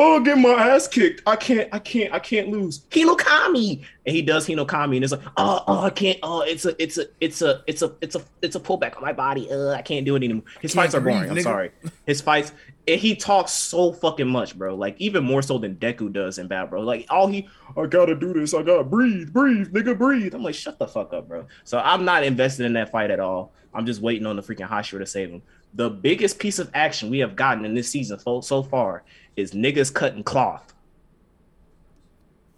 Oh, 0.00 0.20
get 0.20 0.38
my 0.38 0.50
ass 0.50 0.86
kicked. 0.86 1.22
I 1.26 1.34
can't. 1.34 1.68
I 1.72 1.80
can't. 1.80 2.14
I 2.14 2.20
can't 2.20 2.50
lose. 2.50 2.80
Hinokami, 2.90 3.84
and 4.06 4.14
he 4.14 4.22
does 4.22 4.46
Hinokami, 4.46 4.94
and 4.94 5.02
it's 5.02 5.12
like, 5.12 5.22
oh, 5.36 5.64
oh, 5.66 5.80
I 5.80 5.90
can't. 5.90 6.20
Oh, 6.22 6.42
it's 6.42 6.64
a, 6.66 6.80
it's 6.80 6.98
a, 6.98 7.06
it's 7.20 7.42
a, 7.42 7.64
it's 7.66 7.82
a, 7.82 7.92
it's 8.00 8.14
a, 8.14 8.22
it's 8.40 8.54
a 8.54 8.60
pullback 8.60 8.96
on 8.96 9.02
my 9.02 9.12
body. 9.12 9.50
Uh, 9.50 9.70
I 9.70 9.82
can't 9.82 10.06
do 10.06 10.14
it 10.14 10.22
anymore. 10.22 10.44
His 10.60 10.72
Can't 10.72 10.84
fights 10.84 10.94
are 10.94 11.00
boring. 11.00 11.18
breathe, 11.18 11.30
I'm 11.32 11.36
nigga. 11.38 11.42
sorry. 11.42 11.70
His 12.06 12.20
fights. 12.20 12.52
And 12.86 13.00
he 13.00 13.16
talks 13.16 13.50
so 13.50 13.92
fucking 13.92 14.28
much, 14.28 14.56
bro. 14.56 14.76
Like 14.76 14.94
even 15.00 15.24
more 15.24 15.42
so 15.42 15.58
than 15.58 15.74
Deku 15.74 16.12
does 16.12 16.38
in 16.38 16.46
Bad, 16.46 16.70
bro. 16.70 16.80
Like 16.80 17.04
all 17.10 17.26
he, 17.26 17.48
I 17.76 17.86
gotta 17.86 18.14
do 18.14 18.32
this. 18.32 18.54
I 18.54 18.62
gotta 18.62 18.84
breathe, 18.84 19.32
breathe, 19.32 19.68
nigga, 19.74 19.98
breathe. 19.98 20.32
I'm 20.32 20.44
like, 20.44 20.54
shut 20.54 20.78
the 20.78 20.86
fuck 20.86 21.12
up, 21.12 21.26
bro. 21.28 21.44
So 21.64 21.80
I'm 21.80 22.04
not 22.04 22.22
invested 22.22 22.66
in 22.66 22.72
that 22.74 22.92
fight 22.92 23.10
at 23.10 23.18
all. 23.20 23.52
I'm 23.74 23.84
just 23.84 24.00
waiting 24.00 24.26
on 24.26 24.36
the 24.36 24.42
freaking 24.42 24.68
Hashira 24.68 25.00
to 25.00 25.06
save 25.06 25.30
him. 25.30 25.42
The 25.74 25.90
biggest 25.90 26.38
piece 26.38 26.58
of 26.58 26.70
action 26.72 27.10
we 27.10 27.18
have 27.18 27.36
gotten 27.36 27.64
in 27.66 27.74
this 27.74 27.90
season 27.90 28.18
so, 28.20 28.40
so 28.40 28.62
far 28.62 29.04
is 29.38 29.52
niggas 29.52 29.92
cutting 29.92 30.22
cloth. 30.24 30.74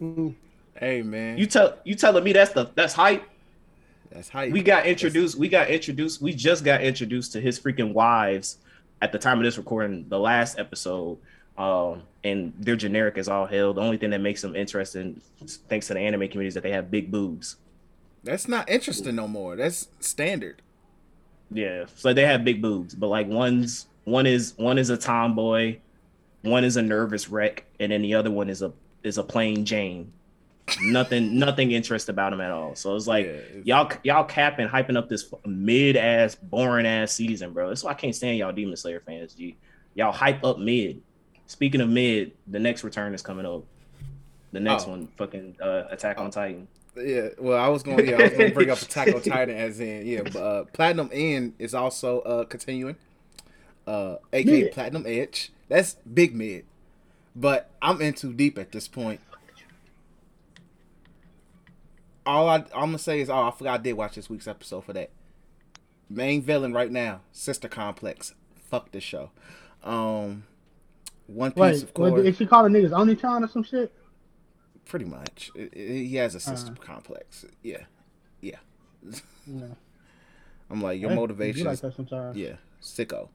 Mm, 0.01 0.35
Hey 0.75 1.03
man, 1.03 1.37
You 1.37 1.47
tell 1.47 1.77
you 1.85 1.95
telling 1.95 2.25
me 2.25 2.33
that's 2.33 2.53
the 2.53 2.71
that's 2.75 2.95
hype. 2.95 3.23
that's 4.11 4.29
hype. 4.31 4.53
We 4.53 4.63
got 4.63 4.87
introduced. 4.87 5.37
We 5.37 5.49
got 5.49 5.69
introduced. 5.69 6.23
We 6.23 6.33
just 6.33 6.65
got 6.65 6.83
introduced 6.83 7.33
to 7.33 7.41
his 7.41 7.61
freaking 7.61 7.93
wives 7.93 8.59
at 9.03 9.13
the 9.13 9.19
time 9.19 9.39
of 9.39 9.45
this 9.45 9.59
recording, 9.59 10.09
the 10.09 10.19
last 10.19 10.59
episode. 10.59 11.19
Um, 11.59 12.03
and 12.25 12.55
they're 12.59 12.77
generic 12.77 13.19
as 13.19 13.29
all 13.29 13.45
hell. 13.45 13.75
The 13.75 13.83
only 13.83 13.99
thing 13.99 14.11
that 14.11 14.21
makes 14.23 14.41
them 14.41 14.57
interesting, 14.57 15.21
thanks 15.69 15.89
to 15.89 15.95
the 15.95 16.01
anime 16.01 16.21
community, 16.29 16.47
is 16.49 16.55
that 16.55 16.63
they 16.63 16.71
have 16.71 16.91
big 16.91 17.11
boobs. 17.11 17.57
That's 18.25 18.49
not 18.49 18.69
interesting 18.71 19.17
no 19.17 19.29
more. 19.29 19.57
That's 19.57 19.89
standard. 20.01 20.63
Yeah, 21.51 21.85
so 21.95 22.15
they 22.15 22.25
have 22.25 22.45
big 22.45 22.63
boobs, 22.63 22.95
but 22.95 23.09
like 23.09 23.27
one's 23.27 23.87
one 24.05 24.25
is 24.27 24.55
one 24.57 24.79
is 24.79 24.89
a 24.89 24.97
tomboy, 24.97 25.79
one 26.43 26.65
is 26.65 26.77
a 26.77 26.83
nervous 26.83 27.29
wreck, 27.29 27.65
and 27.79 27.93
then 27.93 28.03
the 28.03 28.15
other 28.15 28.31
one 28.31 28.49
is 28.49 28.63
a 28.63 28.73
is 29.03 29.19
a 29.19 29.23
plain 29.23 29.65
Jane. 29.65 30.13
Nothing, 30.83 31.39
nothing 31.39 31.73
interest 31.73 32.09
about 32.09 32.33
him 32.33 32.41
at 32.41 32.51
all. 32.51 32.75
So 32.77 32.95
it's 32.95 33.07
like 33.07 33.27
Yeah, 33.65 33.83
y'all 33.83 33.93
y'all 34.05 34.25
capping, 34.25 34.69
hyping 34.69 34.97
up 34.97 35.09
this 35.09 35.33
mid 35.45 35.97
ass, 35.97 36.35
boring 36.37 36.87
ass 36.87 37.13
season, 37.13 37.53
bro. 37.53 37.69
That's 37.69 37.83
why 37.83 37.91
I 37.91 37.95
can't 37.95 38.15
stand 38.15 38.39
y'all 38.39 38.53
Demon 38.53 38.77
Slayer 38.77 39.01
fans. 39.01 39.35
G, 39.35 39.57
y'all 39.95 40.13
hype 40.13 40.45
up 40.45 40.59
mid. 40.59 41.03
Speaking 41.47 41.81
of 41.81 41.89
mid, 41.89 42.33
the 42.47 42.61
next 42.61 42.85
return 42.85 43.13
is 43.15 43.23
coming 43.23 43.45
up. 43.47 43.65
The 44.53 44.61
next 44.61 44.87
Oh. 44.87 44.91
one, 44.91 45.09
fucking 45.17 45.57
uh, 45.61 45.85
Attack 45.91 46.19
on 46.19 46.31
Titan. 46.31 46.69
Yeah, 46.97 47.29
well, 47.39 47.57
I 47.59 47.69
was 47.69 47.83
going. 47.85 48.07
Yeah, 48.09 48.17
I 48.19 48.23
was 48.25 48.33
going 48.33 48.49
to 48.51 48.55
bring 48.55 48.71
up 48.71 48.81
Attack 48.83 49.15
on 49.15 49.21
Titan 49.23 49.57
as 49.57 49.79
in 49.81 50.07
yeah, 50.07 50.23
but 50.23 50.37
uh, 50.37 50.65
Platinum 50.73 51.09
End 51.13 51.55
is 51.59 51.73
also 51.75 52.21
uh 52.21 52.45
continuing. 52.45 52.97
Uh, 53.87 54.17
aka 54.33 54.63
Mid. 54.63 54.73
Platinum 54.73 55.05
Edge. 55.07 55.51
That's 55.71 55.95
big 56.13 56.35
mid, 56.35 56.65
but 57.35 57.71
I'm 57.81 58.03
in 58.03 58.13
too 58.15 58.33
deep 58.35 58.59
at 58.59 58.73
this 58.73 58.89
point. 58.89 59.21
All 62.27 62.49
I 62.49 62.57
I'm 62.57 62.65
gonna 62.87 62.99
say 62.99 63.21
is, 63.21 63.31
oh, 63.31 63.43
I 63.45 63.51
forgot 63.53 63.81
I 63.81 63.83
did 63.83 63.95
watch 63.95 64.17
this 64.17 64.29
week's 64.29 64.49
episode 64.49 64.85
for 64.85 64.93
that. 64.93 65.11
Main 66.09 66.43
villain 66.43 66.73
right 66.73 66.91
now, 66.91 67.21
Sister 67.33 67.69
Complex. 67.69 68.35
Fuck 68.69 68.91
this 68.91 69.05
show. 69.05 69.31
Um, 69.85 70.43
One 71.29 71.53
Piece, 71.53 71.61
Wait, 71.61 71.83
of 71.85 71.95
course. 71.95 72.21
is 72.27 72.37
she 72.37 72.47
calling 72.47 72.73
niggas 72.73 72.93
Oni-chan 72.93 73.45
or 73.45 73.49
some 73.49 73.63
shit? 73.63 73.93
pretty 74.87 75.05
much. 75.05 75.53
It- 75.55 75.73
it- 75.73 75.89
he 76.09 76.17
has 76.17 76.35
a 76.35 76.41
system 76.41 76.75
complex. 76.75 77.45
Yeah, 77.63 77.85
yeah. 78.41 78.57
Yeah. 79.47 79.67
I'm 80.71 80.83
like 80.83 81.01
your 81.01 81.11
motivation. 81.11 81.65
Like 81.65 81.75
is- 81.75 81.81
that 81.83 81.95
sometimes. 81.95 82.37
Yeah, 82.37 82.57
sicko. 82.83 83.29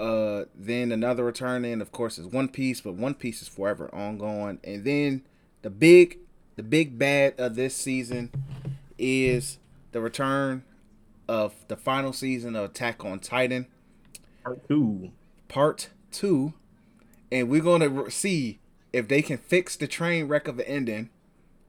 Uh, 0.00 0.46
then 0.54 0.92
another 0.92 1.24
return 1.24 1.62
in, 1.62 1.82
of 1.82 1.92
course, 1.92 2.18
is 2.18 2.26
One 2.26 2.48
Piece, 2.48 2.80
but 2.80 2.94
One 2.94 3.12
Piece 3.12 3.42
is 3.42 3.48
forever 3.48 3.94
ongoing. 3.94 4.58
And 4.64 4.82
then 4.84 5.22
the 5.60 5.68
big, 5.68 6.20
the 6.56 6.62
big 6.62 6.98
bad 6.98 7.34
of 7.38 7.54
this 7.54 7.76
season 7.76 8.30
is 8.98 9.58
the 9.92 10.00
return 10.00 10.64
of 11.28 11.54
the 11.68 11.76
final 11.76 12.14
season 12.14 12.56
of 12.56 12.70
Attack 12.70 13.04
on 13.04 13.20
Titan, 13.20 13.66
Part 14.42 14.66
two. 14.68 15.10
Part 15.48 15.90
Two, 16.10 16.54
and 17.30 17.48
we're 17.48 17.60
gonna 17.62 18.10
see 18.10 18.58
if 18.92 19.06
they 19.06 19.22
can 19.22 19.36
fix 19.38 19.76
the 19.76 19.86
train 19.86 20.28
wreck 20.28 20.48
of 20.48 20.56
the 20.56 20.68
ending, 20.68 21.10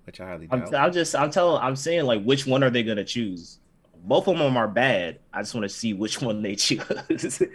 which 0.05 0.21
I 0.21 0.27
highly 0.27 0.47
I'm, 0.51 0.61
doubt. 0.61 0.73
I'm 0.73 0.93
just 0.93 1.15
I'm 1.15 1.31
telling 1.31 1.61
I'm 1.61 1.75
saying 1.75 2.05
like 2.05 2.23
which 2.23 2.47
one 2.47 2.63
are 2.63 2.69
they 2.69 2.83
gonna 2.83 3.03
choose? 3.03 3.59
Both 4.03 4.27
of 4.27 4.37
them 4.37 4.57
are 4.57 4.67
bad. 4.67 5.19
I 5.33 5.41
just 5.41 5.53
want 5.53 5.63
to 5.65 5.69
see 5.69 5.93
which 5.93 6.21
one 6.21 6.41
they 6.41 6.55
choose. 6.55 7.41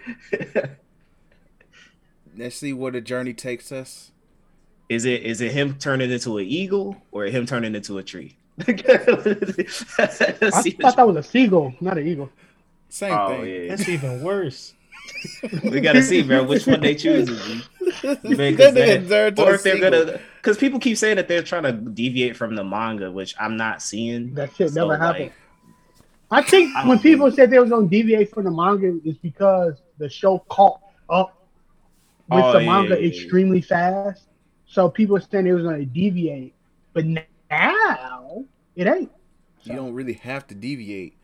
Let's 2.36 2.56
see 2.56 2.72
where 2.72 2.92
the 2.92 3.00
journey 3.00 3.34
takes 3.34 3.72
us. 3.72 4.10
is 4.88 5.04
it 5.04 5.22
is 5.22 5.40
it 5.40 5.52
him 5.52 5.76
turning 5.78 6.10
into 6.10 6.38
an 6.38 6.44
eagle 6.46 6.96
or 7.10 7.24
him 7.24 7.46
turning 7.46 7.74
into 7.74 7.98
a 7.98 8.02
tree? 8.02 8.36
I 8.60 8.64
thought 8.72 9.24
that 10.96 11.04
was 11.06 11.16
a 11.16 11.22
seagull, 11.22 11.74
not 11.80 11.98
an 11.98 12.06
eagle. 12.06 12.30
Same 12.88 13.12
oh 13.12 13.28
thing. 13.28 13.46
yeah, 13.46 13.68
That's 13.68 13.88
even 13.88 14.22
worse. 14.22 14.74
we 15.64 15.80
gotta 15.80 16.02
see, 16.02 16.22
bro, 16.22 16.44
which 16.44 16.66
one 16.66 16.80
they 16.80 16.94
choose. 16.94 17.28
Man, 17.30 17.62
'cause 17.92 18.22
That 18.22 18.74
nigga 18.74 18.74
that- 18.74 19.08
turned 19.08 19.36
to 19.36 19.42
or 19.44 19.54
if 19.54 19.62
they're 19.62 19.78
gonna, 19.80 20.20
because 20.36 20.56
people 20.58 20.78
keep 20.80 20.96
saying 20.96 21.16
that 21.16 21.28
they're 21.28 21.42
trying 21.42 21.62
to 21.64 21.72
deviate 21.72 22.36
from 22.36 22.54
the 22.56 22.64
manga, 22.64 23.10
which 23.10 23.34
I'm 23.38 23.56
not 23.56 23.82
seeing. 23.82 24.34
That 24.34 24.54
shit 24.56 24.70
So, 24.70 24.88
never 24.88 24.96
happened. 25.02 25.24
like, 25.26 25.32
I 26.30 26.42
think 26.42 26.74
I 26.74 26.88
when 26.88 26.98
people 26.98 27.30
said 27.30 27.50
they 27.50 27.58
was 27.58 27.70
gonna 27.70 27.86
deviate 27.88 28.30
from 28.32 28.44
the 28.44 28.50
manga, 28.50 28.98
it's 29.04 29.18
because 29.18 29.74
the 29.98 30.08
show 30.08 30.40
caught 30.48 30.80
up 31.08 31.46
with 32.28 32.44
Oh, 32.44 32.52
the 32.52 32.60
manga 32.60 32.94
yeah, 32.94 33.00
yeah. 33.00 33.08
extremely 33.08 33.60
fast. 33.60 34.24
So 34.66 34.88
people 34.90 35.14
were 35.14 35.20
saying 35.20 35.46
it 35.46 35.52
was 35.52 35.62
gonna 35.62 35.84
deviate, 35.84 36.54
but 36.92 37.04
now 37.06 38.44
it 38.74 38.86
ain't. 38.86 39.10
you 39.62 39.74
don't 39.74 39.94
really 39.94 40.14
have 40.14 40.46
to 40.48 40.54
deviate 40.54 41.16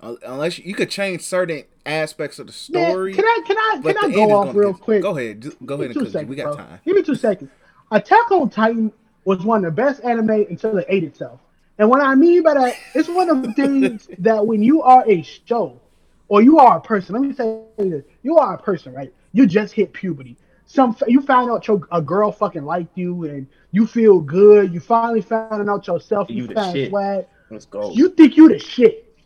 unless 0.00 0.58
you, 0.58 0.64
you 0.64 0.74
could 0.74 0.90
change 0.90 1.22
certain 1.22 1.64
aspects 1.86 2.38
of 2.38 2.46
the 2.46 2.72
Man, 2.72 2.90
story. 2.92 3.14
can 3.14 3.24
I 3.24 3.42
can 3.46 3.56
I 3.56 3.80
can 3.82 3.98
I 3.98 4.14
go 4.14 4.22
end 4.22 4.32
off 4.32 4.54
real 4.54 4.72
be- 4.72 4.78
quick? 4.78 5.02
Go 5.02 5.16
ahead, 5.16 5.40
just 5.40 5.56
go 5.64 5.74
ahead 5.74 5.88
Give 5.92 6.02
and 6.02 6.12
two 6.12 6.18
cook. 6.18 6.28
We 6.28 6.36
got 6.36 6.56
bro. 6.56 6.56
time. 6.56 6.80
Give 6.84 6.96
me 6.96 7.02
two 7.02 7.14
seconds. 7.14 7.50
Attack 7.90 8.30
on 8.30 8.50
Titan 8.50 8.92
was 9.24 9.44
one 9.44 9.64
of 9.64 9.74
the 9.74 9.82
best 9.82 10.02
anime 10.04 10.30
until 10.30 10.76
it 10.78 10.86
ate 10.88 11.04
itself. 11.04 11.40
And 11.78 11.88
what 11.88 12.00
I 12.00 12.14
mean 12.14 12.42
by 12.42 12.54
that, 12.54 12.76
it's 12.94 13.08
one 13.08 13.28
of 13.30 13.42
the 13.42 13.52
things 13.52 14.08
that 14.18 14.44
when 14.46 14.62
you 14.62 14.82
are 14.82 15.04
a 15.08 15.22
show 15.22 15.80
or 16.28 16.42
you 16.42 16.58
are 16.58 16.76
a 16.78 16.80
person, 16.80 17.14
let 17.14 17.22
me 17.22 17.32
say 17.32 17.62
this: 17.78 18.04
you 18.22 18.36
are 18.38 18.54
a 18.54 18.58
person, 18.58 18.92
right? 18.92 19.12
You 19.32 19.46
just 19.46 19.72
hit 19.74 19.92
puberty. 19.92 20.36
Some 20.66 20.96
you 21.06 21.22
find 21.22 21.50
out 21.50 21.66
your 21.66 21.80
a 21.92 22.02
girl 22.02 22.30
fucking 22.32 22.64
liked 22.64 22.96
you 22.98 23.24
and 23.24 23.46
you 23.72 23.86
feel 23.86 24.20
good. 24.20 24.72
You 24.74 24.80
finally 24.80 25.22
found 25.22 25.68
out 25.70 25.86
yourself. 25.86 26.28
You, 26.28 26.42
You 26.42 26.46
the 26.48 26.72
shit. 26.72 26.90
swag. 26.90 27.26
let's 27.50 27.64
go. 27.66 27.92
You 27.92 28.10
think 28.10 28.36
you 28.36 28.48
the 28.48 28.58
shit, 28.58 29.16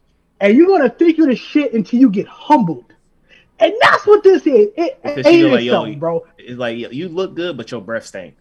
and 0.40 0.56
you're 0.56 0.68
gonna 0.68 0.90
think 0.90 1.18
you 1.18 1.26
the 1.26 1.34
shit 1.36 1.72
until 1.72 1.98
you 2.00 2.10
get 2.10 2.26
humbled. 2.28 2.84
And 3.58 3.72
that's 3.80 4.06
what 4.06 4.22
this 4.22 4.46
is. 4.46 4.68
It, 4.76 5.00
Because 5.02 5.26
it 5.26 5.34
you 5.34 5.46
ate 5.54 5.60
feel 5.60 5.88
yo, 5.88 5.94
bro. 5.96 6.26
it's 6.38 6.58
like 6.58 6.78
yo, 6.78 6.90
you 6.90 7.08
look 7.08 7.34
good, 7.34 7.56
but 7.56 7.70
your 7.70 7.80
breath 7.80 8.06
stank. 8.06 8.34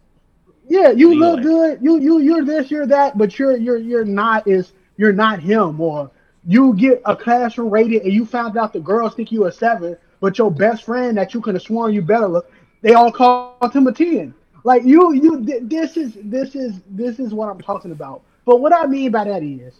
Yeah, 0.68 0.90
you 0.90 1.14
look 1.14 1.36
like- 1.36 1.44
good. 1.44 1.78
You 1.82 1.98
you 2.00 2.18
you're 2.20 2.44
this, 2.44 2.70
you're 2.70 2.86
that, 2.86 3.18
but 3.18 3.38
you're 3.38 3.56
you're 3.56 3.78
you're 3.78 4.04
not 4.04 4.46
is 4.46 4.72
you're 4.96 5.12
not 5.12 5.40
him. 5.40 5.80
Or 5.80 6.10
you 6.46 6.74
get 6.74 7.02
a 7.04 7.16
classroom 7.16 7.70
rated 7.70 8.02
and 8.02 8.12
you 8.12 8.24
found 8.24 8.56
out 8.56 8.72
the 8.72 8.80
girls 8.80 9.14
think 9.14 9.30
you 9.32 9.46
a 9.46 9.52
seven, 9.52 9.96
but 10.20 10.38
your 10.38 10.50
best 10.50 10.84
friend 10.84 11.16
that 11.16 11.34
you 11.34 11.40
could 11.40 11.54
have 11.54 11.62
sworn 11.62 11.92
you 11.92 12.02
better 12.02 12.28
look, 12.28 12.50
they 12.80 12.94
all 12.94 13.12
called 13.12 13.72
him 13.74 13.86
a 13.86 13.92
ten. 13.92 14.34
Like 14.64 14.84
you 14.84 15.12
you 15.12 15.44
th- 15.44 15.62
this 15.64 15.96
is 15.96 16.16
this 16.22 16.54
is 16.54 16.80
this 16.90 17.18
is 17.18 17.34
what 17.34 17.48
I'm 17.48 17.60
talking 17.60 17.92
about. 17.92 18.22
But 18.44 18.60
what 18.60 18.72
I 18.72 18.86
mean 18.86 19.10
by 19.10 19.24
that 19.24 19.42
is 19.42 19.74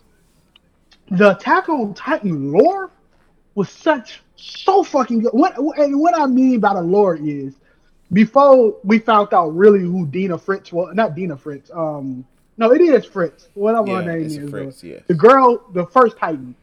the 1.10 1.36
Attack 1.36 1.68
on 1.68 1.94
Titan 1.94 2.52
lore 2.52 2.90
was 3.54 3.68
such 3.68 4.22
so 4.36 4.82
fucking 4.82 5.20
good. 5.20 5.32
What 5.32 5.56
and 5.78 6.00
what 6.00 6.18
I 6.18 6.26
mean 6.26 6.58
by 6.60 6.74
the 6.74 6.82
lore 6.82 7.16
is 7.16 7.54
before 8.12 8.76
we 8.84 8.98
found 8.98 9.32
out 9.32 9.48
really 9.48 9.80
who 9.80 10.06
Dina 10.06 10.38
Fritz 10.38 10.72
was, 10.72 10.94
not 10.94 11.14
Dina 11.14 11.36
Fritz. 11.36 11.70
Um, 11.72 12.24
no, 12.58 12.72
it 12.72 12.80
is 12.80 13.04
Fritz. 13.06 13.48
Whatever 13.54 13.88
Yeah, 13.88 14.02
her 14.02 14.02
name 14.02 14.24
it's 14.26 14.36
is. 14.36 14.50
Fritz, 14.50 14.84
yeah. 14.84 14.98
The 15.06 15.14
girl, 15.14 15.64
the 15.72 15.86
first 15.86 16.16
Titan. 16.18 16.54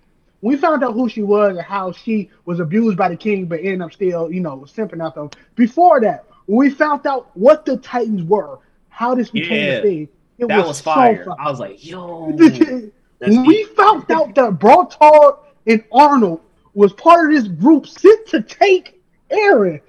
We 0.42 0.56
found 0.56 0.84
out 0.84 0.94
who 0.94 1.10
she 1.10 1.22
was 1.22 1.58
and 1.58 1.62
how 1.66 1.92
she 1.92 2.30
was 2.46 2.60
abused 2.60 2.98
by 2.98 3.10
the 3.10 3.18
king, 3.18 3.46
but 3.46 3.60
ended 3.60 3.82
up 3.82 3.92
still, 3.92 4.32
you 4.32 4.40
know, 4.40 4.60
simping 4.60 5.04
out 5.04 5.16
them. 5.16 5.30
Before 5.56 6.00
that, 6.02 6.26
when 6.46 6.58
we 6.60 6.70
found 6.70 7.06
out 7.06 7.36
what 7.36 7.66
the 7.66 7.78
Titans 7.78 8.24
were, 8.24 8.60
how 8.90 9.16
this 9.16 9.30
became 9.32 9.68
Yeah, 9.68 9.80
a 9.80 9.82
thing, 9.82 10.10
it 10.38 10.48
That 10.48 10.66
was 10.66 10.78
so 10.78 10.84
fire. 10.84 11.26
I 11.38 11.50
was 11.50 11.60
like, 11.60 11.84
yo, 11.86 12.26
when 13.20 13.46
we 13.46 13.64
found 13.66 14.10
out 14.12 14.34
that 14.36 14.60
Brotar 14.60 15.40
and 15.68 15.84
Arnold 15.92 16.42
was 16.74 16.94
part 16.94 17.30
of 17.30 17.36
this 17.36 17.48
group 17.52 17.86
sent 17.88 18.28
to 18.28 18.42
take 18.42 19.02
Eren. 19.32 19.82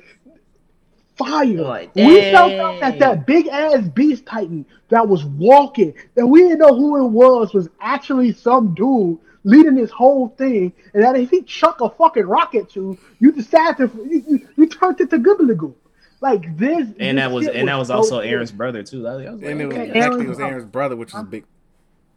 Fire. 1.21 1.47
Like, 1.47 1.95
we 1.95 2.33
found 2.33 2.55
out 2.55 2.81
that 2.81 2.99
that 2.99 3.27
big 3.27 3.47
ass 3.49 3.87
beast 3.89 4.27
titan 4.27 4.65
that 4.89 5.07
was 5.07 5.25
walking, 5.25 5.95
that 6.15 6.27
we 6.27 6.41
didn't 6.43 6.59
know 6.59 6.75
who 6.75 7.05
it 7.05 7.09
was, 7.09 7.53
was 7.55 7.69
actually 7.81 8.33
some 8.33 8.75
dude 8.75 9.19
leading 9.45 9.75
this 9.75 9.91
whole 9.91 10.29
thing, 10.37 10.73
and 10.95 11.03
that 11.03 11.17
if 11.17 11.31
he 11.31 11.43
chuck 11.43 11.81
a 11.81 11.91
fucking 11.91 12.25
rocket 12.27 12.71
to 12.71 12.99
you, 13.21 13.33
decide 13.33 13.77
to 13.79 13.91
you, 14.09 14.25
you, 14.29 14.49
you 14.57 14.67
turned 14.67 15.01
it 15.01 15.11
to 15.11 15.19
Goobly 15.19 15.75
Like 16.21 16.57
this, 16.57 16.89
and 16.99 17.19
this 17.19 17.23
that 17.23 17.31
was 17.31 17.45
shit 17.47 17.57
and 17.57 17.69
that 17.69 17.77
was 17.77 17.89
so 17.89 17.97
also 17.97 18.21
good. 18.21 18.31
Eren's 18.31 18.53
brother 18.53 18.83
too. 18.83 19.07
I 19.07 19.15
was 19.15 19.25
like, 19.25 19.51
And 19.51 19.61
it 19.61 19.67
was 19.67 19.77
actually 19.97 20.27
was 20.27 20.39
Eren's 20.39 20.65
brother, 20.67 20.97
which 20.97 21.13
was 21.13 21.23
big. 21.25 21.45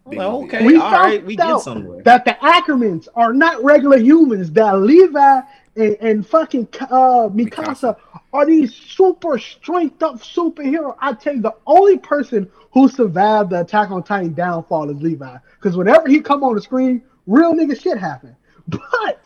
big 0.09 0.17
Well, 0.17 0.41
reveal. 0.41 0.57
okay. 0.57 0.65
we 0.65 0.75
all 0.75 0.91
found 0.91 1.03
right, 1.03 1.25
we 1.25 1.35
get 1.35 1.59
somewhere. 1.59 2.03
That 2.03 2.25
the 2.25 2.31
Ackermans 2.41 3.07
are 3.15 3.33
not 3.33 3.63
regular 3.63 3.97
humans. 3.97 4.51
That 4.51 4.79
Levi 4.79 5.41
and, 5.75 5.97
and 6.01 6.27
fucking 6.27 6.67
uh, 6.81 7.29
Mikasa, 7.29 7.33
Mikasa. 7.33 7.97
Are 8.33 8.45
these 8.45 8.75
super 8.75 9.37
strength 9.37 10.01
up 10.01 10.15
superhero. 10.15 10.95
I 10.99 11.13
tell 11.13 11.35
you, 11.35 11.41
the 11.41 11.55
only 11.67 11.99
person 11.99 12.51
who 12.73 12.89
survived 12.89 13.51
the 13.51 13.61
Attack 13.61 13.91
on 13.91 14.03
Titan 14.03 14.33
downfall 14.33 14.89
is 14.89 15.01
Levi. 15.01 15.37
Because 15.59 15.77
whenever 15.77 16.09
he 16.09 16.19
come 16.19 16.43
on 16.43 16.55
the 16.55 16.61
screen, 16.61 17.03
real 17.27 17.53
nigga 17.53 17.79
shit 17.79 17.97
happen. 17.97 18.35
But 18.67 19.19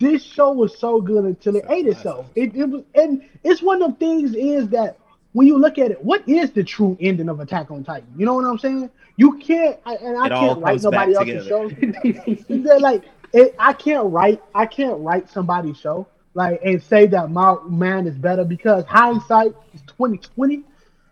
this 0.00 0.22
show 0.22 0.52
was 0.52 0.76
so 0.78 1.00
good 1.00 1.24
until 1.24 1.56
it 1.56 1.64
ate 1.70 1.86
itself. 1.86 2.26
It, 2.34 2.54
it 2.56 2.68
was, 2.68 2.82
and 2.96 3.22
it's 3.44 3.62
one 3.62 3.80
of 3.82 3.92
the 3.92 3.96
things 3.96 4.34
is 4.34 4.68
that 4.70 4.98
when 5.32 5.46
you 5.46 5.56
look 5.58 5.78
at 5.78 5.90
it, 5.92 6.04
what 6.04 6.28
is 6.28 6.50
the 6.50 6.64
true 6.64 6.96
ending 7.00 7.28
of 7.28 7.40
Attack 7.40 7.70
on 7.70 7.84
Titan? 7.84 8.08
You 8.16 8.26
know 8.26 8.34
what 8.34 8.44
I'm 8.44 8.58
saying? 8.58 8.90
You 9.16 9.38
can't, 9.38 9.78
I- 9.86 9.94
and 9.96 10.18
I 10.18 10.26
It 10.26 10.30
can't 10.30 10.60
write 10.60 10.82
nobody 10.82 11.14
else's 11.14 11.46
together. 11.46 12.44
They're 12.48 12.80
like, 12.80 13.04
it, 13.32 13.54
I 13.58 13.72
can't 13.72 14.12
write, 14.12 14.42
I 14.54 14.66
can't 14.66 14.98
write 15.00 15.30
somebody's 15.30 15.76
show 15.78 16.06
like 16.34 16.60
and 16.64 16.82
say 16.82 17.06
that 17.06 17.30
my 17.30 17.56
man 17.68 18.06
is 18.06 18.16
better 18.16 18.44
because 18.44 18.84
hindsight 18.84 19.54
is 19.72 19.80
2020. 19.82 20.62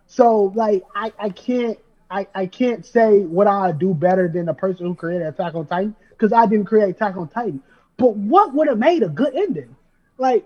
So 0.06 0.52
like, 0.54 0.82
I, 0.94 1.12
I 1.18 1.30
can't, 1.30 1.78
I, 2.10 2.26
I 2.34 2.46
can't 2.46 2.84
say 2.84 3.20
what 3.20 3.46
I 3.46 3.72
do 3.72 3.94
better 3.94 4.28
than 4.28 4.46
the 4.46 4.54
person 4.54 4.86
who 4.86 4.94
created 4.94 5.26
Attack 5.26 5.54
on 5.54 5.66
Titan 5.66 5.96
because 6.10 6.32
I 6.32 6.46
didn't 6.46 6.66
create 6.66 6.90
Attack 6.90 7.16
on 7.16 7.28
Titan. 7.28 7.62
But 7.96 8.16
what 8.16 8.52
would 8.52 8.68
have 8.68 8.78
made 8.78 9.02
a 9.02 9.08
good 9.08 9.34
ending? 9.34 9.74
Like, 10.18 10.44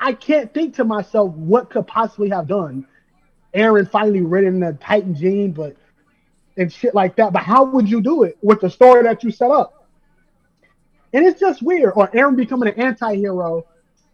I 0.00 0.12
can't 0.14 0.52
think 0.52 0.74
to 0.76 0.84
myself 0.84 1.32
what 1.34 1.70
could 1.70 1.86
possibly 1.86 2.30
have 2.30 2.48
done. 2.48 2.86
Eren 3.54 3.88
finally 3.88 4.22
ridden 4.22 4.60
the 4.60 4.72
Titan 4.80 5.14
gene, 5.14 5.52
but 5.52 5.76
and 6.56 6.72
shit 6.72 6.94
like 6.94 7.16
that. 7.16 7.32
But 7.32 7.42
how 7.42 7.64
would 7.64 7.88
you 7.88 8.00
do 8.00 8.24
it 8.24 8.38
with 8.42 8.60
the 8.60 8.70
story 8.70 9.02
that 9.04 9.22
you 9.22 9.30
set 9.30 9.50
up? 9.50 9.83
And 11.14 11.24
it's 11.24 11.40
just 11.40 11.62
weird. 11.62 11.92
Or 11.96 12.08
Eren 12.08 12.36
becoming 12.36 12.68
an 12.68 12.78
anti-hero 12.78 13.66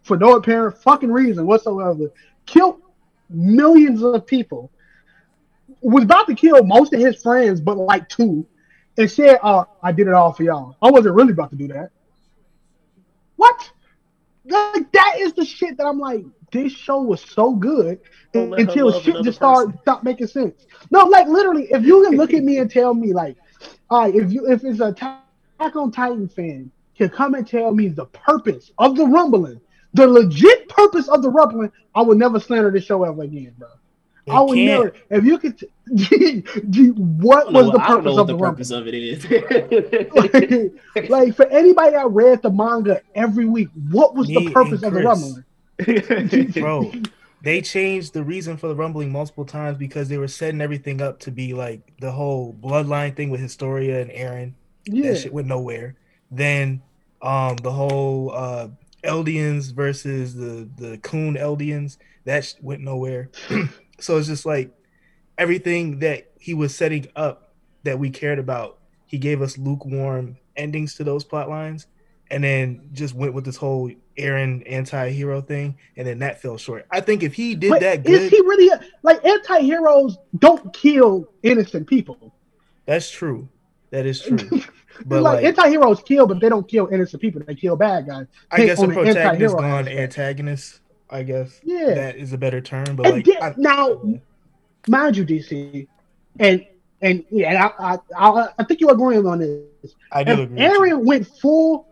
for 0.03 0.17
no 0.17 0.35
apparent 0.35 0.77
fucking 0.77 1.11
reason 1.11 1.45
whatsoever. 1.45 2.11
Killed 2.45 2.81
millions 3.29 4.03
of 4.03 4.25
people. 4.25 4.71
Was 5.81 6.03
about 6.03 6.27
to 6.27 6.35
kill 6.35 6.63
most 6.63 6.93
of 6.93 6.99
his 6.99 7.21
friends, 7.21 7.59
but 7.59 7.75
like 7.75 8.07
two. 8.07 8.45
And 8.97 9.09
said, 9.09 9.39
"Oh, 9.41 9.65
I 9.81 9.91
did 9.91 10.07
it 10.07 10.13
all 10.13 10.31
for 10.31 10.43
y'all. 10.43 10.75
I 10.81 10.91
wasn't 10.91 11.15
really 11.15 11.31
about 11.31 11.49
to 11.51 11.55
do 11.55 11.67
that." 11.69 11.89
What? 13.35 13.71
Like 14.45 14.91
that 14.91 15.15
is 15.17 15.33
the 15.33 15.45
shit 15.45 15.77
that 15.77 15.85
I'm 15.85 15.97
like. 15.97 16.23
This 16.51 16.73
show 16.73 17.01
was 17.01 17.21
so 17.21 17.55
good 17.55 18.01
until 18.33 18.91
shit 18.99 19.23
just 19.23 19.37
started 19.37 19.79
stop 19.81 20.03
making 20.03 20.27
sense. 20.27 20.67
No, 20.91 21.05
like 21.05 21.27
literally, 21.27 21.71
if 21.71 21.83
you 21.83 22.03
can 22.03 22.17
look 22.17 22.33
at 22.33 22.43
me 22.43 22.57
and 22.57 22.69
tell 22.69 22.93
me 22.93 23.13
like, 23.13 23.37
all 23.89 24.01
right, 24.01 24.13
if 24.13 24.33
you 24.33 24.51
if 24.51 24.63
it's 24.65 24.81
a 24.81 24.89
Attack 24.89 25.75
on 25.75 25.91
Titan 25.91 26.27
fan 26.27 26.69
can 26.97 27.09
come 27.09 27.33
and 27.35 27.47
tell 27.47 27.71
me 27.73 27.87
the 27.87 28.05
purpose 28.05 28.71
of 28.77 28.95
the 28.95 29.05
rumbling, 29.05 29.59
the 29.93 30.07
legit 30.07 30.69
purpose 30.69 31.07
of 31.07 31.21
the 31.21 31.29
rumbling, 31.29 31.71
I 31.95 32.01
will 32.01 32.15
never 32.15 32.39
slander 32.39 32.71
this 32.71 32.85
show 32.85 33.03
ever 33.03 33.23
again, 33.23 33.53
bro. 33.57 33.67
It 34.27 34.31
I 34.31 34.41
would 34.41 34.55
can't. 34.55 34.83
never. 34.83 34.95
If 35.09 35.25
you 35.25 35.37
could, 35.39 35.59
G, 35.95 36.43
G, 36.69 36.87
what 36.89 37.47
I 37.49 37.51
don't 37.51 37.53
know 37.53 37.59
was 37.63 37.71
the 37.71 37.77
what- 37.77 37.81
I 37.81 37.87
purpose 37.87 38.05
know 38.05 38.11
of 38.11 38.17
what 38.17 38.27
the 38.27 38.33
the 38.33 38.37
rumble? 38.37 38.55
purpose 38.55 38.71
of 38.71 38.87
it 38.87 38.93
is. 38.93 39.23
like 41.09 41.35
for 41.35 41.45
anybody 41.47 41.91
that 41.91 42.09
read 42.11 42.41
the 42.41 42.49
manga 42.51 43.01
every 43.15 43.45
week, 43.45 43.69
what 43.89 44.15
was 44.15 44.27
Me 44.27 44.45
the 44.45 44.51
purpose 44.51 44.83
of 44.83 44.93
the 44.93 45.01
rumbling? 45.01 45.43
bro. 46.53 46.91
They 47.43 47.61
changed 47.61 48.13
the 48.13 48.23
reason 48.23 48.57
for 48.57 48.67
the 48.67 48.75
rumbling 48.75 49.11
multiple 49.11 49.45
times 49.45 49.75
because 49.77 50.07
they 50.09 50.19
were 50.19 50.27
setting 50.27 50.61
everything 50.61 51.01
up 51.01 51.19
to 51.21 51.31
be 51.31 51.53
like 51.55 51.81
the 51.99 52.11
whole 52.11 52.53
bloodline 52.53 53.15
thing 53.15 53.31
with 53.31 53.41
Historia 53.41 53.99
and 53.99 54.11
Eren. 54.11 54.53
Yeah, 54.85 55.09
That 55.13 55.17
shit 55.19 55.33
went 55.33 55.47
nowhere. 55.47 55.95
Then 56.31 56.81
um 57.21 57.57
the 57.57 57.71
whole 57.71 58.31
uh 58.31 58.69
Eldians 59.03 59.73
versus 59.73 60.35
the 60.35 60.69
the 60.77 60.97
Coon 60.99 61.35
Eldians 61.35 61.97
that 62.25 62.45
sh- 62.45 62.53
went 62.61 62.81
nowhere. 62.81 63.29
so 63.99 64.17
it's 64.17 64.27
just 64.27 64.45
like 64.45 64.73
everything 65.37 65.99
that 65.99 66.31
he 66.39 66.53
was 66.53 66.75
setting 66.75 67.07
up 67.15 67.53
that 67.83 67.99
we 67.99 68.09
cared 68.09 68.39
about. 68.39 68.79
He 69.05 69.17
gave 69.17 69.41
us 69.41 69.57
lukewarm 69.57 70.37
endings 70.55 70.95
to 70.95 71.03
those 71.03 71.23
plot 71.23 71.49
lines, 71.49 71.87
and 72.29 72.43
then 72.43 72.89
just 72.93 73.13
went 73.13 73.33
with 73.33 73.43
this 73.45 73.57
whole 73.57 73.91
Eren 74.17 74.63
anti-hero 74.69 75.41
thing, 75.41 75.77
and 75.97 76.07
then 76.07 76.19
that 76.19 76.41
fell 76.41 76.57
short. 76.57 76.85
I 76.91 77.01
think 77.01 77.23
if 77.23 77.33
he 77.33 77.55
did 77.55 77.69
but 77.69 77.81
that 77.81 78.07
is 78.07 78.29
good, 78.29 78.31
he 78.31 78.41
really 78.41 78.69
a, 78.69 78.79
like 79.03 79.23
anti-heroes? 79.25 80.17
Don't 80.37 80.73
kill 80.73 81.27
innocent 81.43 81.87
people. 81.87 82.35
that's 82.85 83.09
true. 83.09 83.49
That 83.89 84.05
is 84.05 84.21
true. 84.21 84.37
like, 84.99 85.07
But 85.09 85.21
like, 85.23 85.43
anti-heroes 85.45 86.01
kill, 86.03 86.27
but 86.27 86.39
they 86.39 86.49
don't 86.49 86.67
kill 86.67 86.87
innocent 86.87 87.21
people. 87.21 87.41
They 87.45 87.55
kill 87.55 87.75
bad 87.75 88.07
guys. 88.07 88.27
I 88.51 88.65
guess 88.65 88.81
a 88.81 88.87
protagonist 88.87 89.57
gone 89.57 89.87
antagonist. 89.87 90.79
I 91.09 91.23
guess 91.23 91.59
Yeah. 91.63 91.93
that 91.93 92.15
is 92.15 92.31
a 92.33 92.37
better 92.37 92.61
term. 92.61 92.95
But 92.95 93.05
And 93.07 93.15
like, 93.15 93.25
then- 93.25 93.37
I- 93.41 93.53
now, 93.57 94.01
mind 94.87 95.17
you, 95.17 95.25
DC, 95.25 95.87
and 96.39 96.65
and 97.01 97.25
yeah, 97.29 97.49
and 97.49 97.57
I, 97.57 97.97
I 98.15 98.29
I 98.29 98.47
I 98.59 98.63
think 98.63 98.79
you're 98.79 98.91
agreeing 98.93 99.25
on 99.25 99.39
this. 99.39 99.95
I 100.11 100.23
do 100.23 100.33
If 100.33 100.39
agree. 100.39 100.57
Eren 100.59 101.03
went 101.03 101.27
full, 101.27 101.87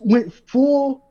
went 0.00 0.32
full 0.48 1.04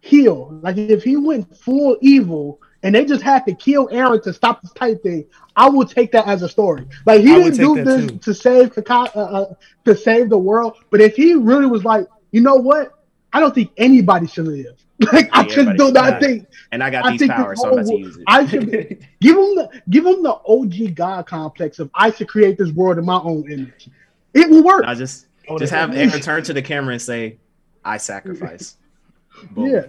heel. 0.00 0.58
Like 0.62 0.76
if 0.76 1.02
he 1.02 1.16
went 1.16 1.56
full 1.56 1.96
evil, 2.02 2.60
and 2.84 2.94
they 2.94 3.04
just 3.04 3.22
had 3.22 3.44
to 3.46 3.54
kill 3.54 3.88
Eren 3.88 4.22
to 4.22 4.32
stop 4.32 4.62
this 4.62 4.72
type 4.72 5.02
thing, 5.02 5.26
I 5.56 5.68
will 5.68 5.86
take 5.86 6.12
that 6.12 6.28
as 6.28 6.42
a 6.42 6.48
story. 6.48 6.86
Like 7.06 7.22
he 7.22 7.34
I 7.34 7.38
didn't 7.50 7.56
do 7.58 7.82
this 7.82 8.06
too. 8.12 8.18
to 8.18 8.34
save 8.34 8.74
Kaka, 8.74 9.18
uh, 9.18 9.20
uh, 9.20 9.54
to 9.86 9.96
save 9.96 10.30
the 10.30 10.38
world. 10.38 10.76
But 10.90 11.00
if 11.00 11.16
he 11.16 11.34
really 11.34 11.66
was 11.66 11.84
like, 11.84 12.06
you 12.30 12.40
know 12.42 12.56
what, 12.56 12.94
I 13.32 13.40
don't 13.40 13.54
think 13.54 13.72
anybody 13.76 14.28
should 14.28 14.46
live. 14.46 14.76
Like 15.12 15.28
I 15.32 15.42
Yeah, 15.42 15.46
just 15.46 15.76
do 15.76 15.86
should 15.86 15.94
not 15.94 16.20
die. 16.20 16.20
think 16.20 16.46
and 16.70 16.82
I 16.82 16.90
got 16.90 17.04
I 17.04 17.16
these 17.16 17.26
powers, 17.26 17.60
so 17.60 17.66
I'm 17.68 17.72
about 17.74 17.86
to 17.86 17.96
use 17.96 18.16
it. 18.16 18.24
I 18.28 18.46
should 18.46 18.70
give 19.20 19.36
him 19.36 19.56
the 19.56 19.82
give 19.90 20.06
him 20.06 20.22
the 20.22 20.38
OG 20.46 20.94
God 20.94 21.26
complex 21.26 21.80
of 21.80 21.90
I 21.94 22.12
should 22.12 22.28
create 22.28 22.58
this 22.58 22.70
world 22.70 22.98
in 22.98 23.04
my 23.04 23.18
own 23.18 23.50
image. 23.50 23.88
It 24.34 24.48
will 24.50 24.62
work. 24.62 24.84
I 24.86 24.94
just 24.94 25.26
Oh, 25.48 25.58
just 25.58 25.72
have 25.72 25.90
Eren 25.90 26.22
turn 26.22 26.42
to 26.44 26.52
the 26.54 26.62
camera 26.62 26.92
and 26.94 27.02
say, 27.02 27.38
"I 27.84 27.96
sacrifice." 27.98 28.76
Boom. 29.50 29.66
Yeah. 29.68 29.86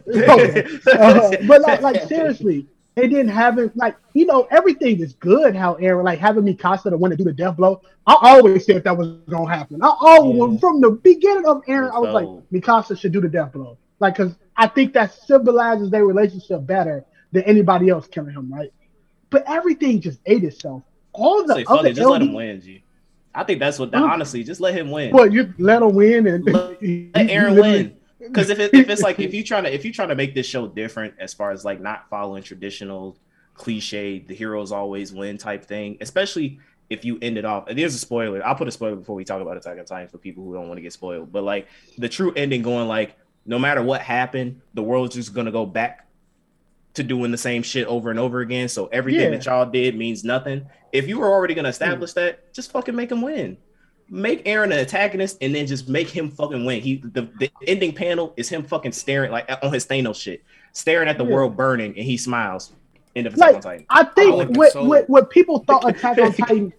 Uh, 0.91 1.31
but 1.47 1.61
like, 1.61 1.81
like 1.81 2.01
seriously, 2.03 2.67
they 2.95 3.07
didn't 3.07 3.29
have 3.29 3.57
it. 3.59 3.75
Like 3.75 3.97
you 4.13 4.25
know, 4.25 4.47
everything 4.51 4.99
is 5.01 5.13
good. 5.13 5.55
How 5.55 5.75
Eren 5.75 6.03
like 6.03 6.19
having 6.19 6.43
Mikasa 6.43 6.89
to 6.89 6.97
want 6.97 7.11
to 7.11 7.17
do 7.17 7.23
the 7.23 7.33
death 7.33 7.57
blow. 7.57 7.81
I 8.07 8.15
always 8.21 8.65
said 8.65 8.83
that 8.83 8.97
was 8.97 9.09
gonna 9.29 9.49
happen. 9.53 9.81
I 9.83 9.93
always 9.99 10.53
Yeah. 10.53 10.59
from 10.59 10.81
the 10.81 10.91
beginning 10.91 11.45
of 11.45 11.63
Eren, 11.65 11.91
I 11.91 11.99
was 11.99 12.13
like, 12.13 12.27
Mikasa 12.51 12.97
should 12.99 13.11
do 13.11 13.21
the 13.21 13.29
death 13.29 13.51
blow. 13.53 13.77
Like, 13.99 14.15
cause 14.15 14.33
I 14.57 14.67
think 14.67 14.93
that 14.93 15.13
symbolizes 15.13 15.89
their 15.89 16.05
relationship 16.05 16.65
better 16.65 17.03
than 17.31 17.43
anybody 17.43 17.89
else 17.89 18.07
killing 18.07 18.33
him, 18.33 18.53
right? 18.53 18.71
But 19.29 19.43
everything 19.47 19.99
just 19.99 20.19
ate 20.25 20.43
itself. 20.43 20.83
All 21.13 21.45
the 21.45 21.55
Say, 21.55 21.65
other 21.67 21.89
it, 21.89 21.93
just 21.93 22.07
let 22.09 22.21
him 22.21 22.33
win, 22.33 22.61
G. 22.61 22.83
I 23.33 23.43
think 23.43 23.59
that's 23.59 23.77
what. 23.79 23.93
Huh? 23.93 24.03
Honestly, 24.05 24.43
just 24.43 24.61
let 24.61 24.73
him 24.73 24.91
win. 24.91 25.11
Well, 25.11 25.31
you 25.31 25.53
let 25.57 25.81
him 25.81 25.93
win 25.93 26.27
and 26.27 26.45
Let 26.45 26.55
let 26.81 26.81
Eren 26.81 27.59
win. 27.59 27.97
Because 28.27 28.49
if, 28.49 28.59
it, 28.59 28.73
if 28.73 28.89
it's 28.89 29.01
like 29.01 29.19
if 29.19 29.33
you 29.33 29.43
trying 29.43 29.63
to 29.63 29.73
if 29.73 29.85
you 29.85 29.93
trying 29.93 30.09
to 30.09 30.15
make 30.15 30.33
this 30.33 30.45
show 30.45 30.67
different 30.67 31.15
as 31.19 31.33
far 31.33 31.51
as 31.51 31.65
like 31.65 31.81
not 31.81 32.09
following 32.09 32.43
traditional 32.43 33.17
cliche 33.53 34.19
the 34.19 34.35
heroes 34.35 34.71
always 34.71 35.13
win 35.13 35.37
type 35.37 35.65
thing, 35.65 35.97
especially 36.01 36.59
if 36.89 37.03
you 37.03 37.17
end 37.21 37.37
it 37.37 37.45
off. 37.45 37.67
And 37.67 37.77
there's 37.77 37.95
a 37.95 37.99
spoiler. 37.99 38.45
I'll 38.45 38.55
put 38.55 38.67
a 38.67 38.71
spoiler 38.71 38.95
before 38.95 39.15
we 39.15 39.25
talk 39.25 39.41
about 39.41 39.57
Attack 39.57 39.79
on 39.79 39.85
Titan 39.85 40.07
for 40.07 40.17
people 40.17 40.43
who 40.43 40.53
don't 40.53 40.67
want 40.67 40.77
to 40.77 40.81
get 40.81 40.93
spoiled. 40.93 41.31
But 41.31 41.43
like 41.43 41.67
the 41.97 42.09
true 42.09 42.33
ending 42.33 42.61
going 42.61 42.87
like 42.87 43.15
no 43.45 43.59
matter 43.59 43.81
what 43.83 44.01
happened, 44.01 44.61
the 44.73 44.83
world's 44.83 45.15
just 45.15 45.33
gonna 45.33 45.51
go 45.51 45.65
back 45.65 46.07
to 46.95 47.03
doing 47.03 47.31
the 47.31 47.37
same 47.37 47.61
shit 47.61 47.87
over 47.87 48.09
and 48.09 48.19
over 48.19 48.39
again. 48.39 48.69
So 48.69 48.87
everything 48.87 49.31
Yeah. 49.31 49.37
that 49.37 49.45
y'all 49.45 49.65
did 49.65 49.97
means 49.97 50.23
nothing. 50.23 50.65
If 50.93 51.07
you 51.07 51.19
were 51.19 51.29
already 51.29 51.53
gonna 51.53 51.69
hmm. 51.69 51.71
establish 51.71 52.13
that, 52.13 52.53
just 52.53 52.71
fucking 52.71 52.95
make 52.95 53.09
them 53.09 53.21
win 53.21 53.57
make 54.09 54.45
Eren 54.45 54.65
an 54.65 54.73
antagonist 54.73 55.37
and 55.41 55.53
then 55.53 55.65
just 55.67 55.89
make 55.89 56.09
him 56.09 56.29
fucking 56.29 56.65
win. 56.65 56.81
He 56.81 56.97
the, 56.97 57.29
the 57.39 57.49
ending 57.67 57.93
panel 57.93 58.33
is 58.37 58.49
him 58.49 58.63
fucking 58.63 58.91
staring 58.91 59.31
like 59.31 59.49
on 59.63 59.73
his 59.73 59.85
Thanos 59.85 60.21
shit, 60.21 60.43
staring 60.73 61.07
at 61.09 61.17
the 61.17 61.25
Yeah. 61.25 61.31
world 61.33 61.57
burning, 61.57 61.95
and 61.95 62.05
he 62.05 62.17
smiles. 62.17 62.71
End 63.15 63.27
of 63.27 63.33
Attack 63.33 63.47
on 63.47 63.53
like 63.53 63.63
Titan. 63.63 63.85
I 63.89 63.99
I 64.01 64.03
think 64.03 64.35
like 64.35 64.49
what, 64.57 64.71
soul. 64.73 64.87
what 64.87 65.09
what 65.09 65.29
people 65.29 65.59
thought 65.59 65.87
Attack 65.87 66.17
on 66.19 66.33
Titan, 66.33 66.73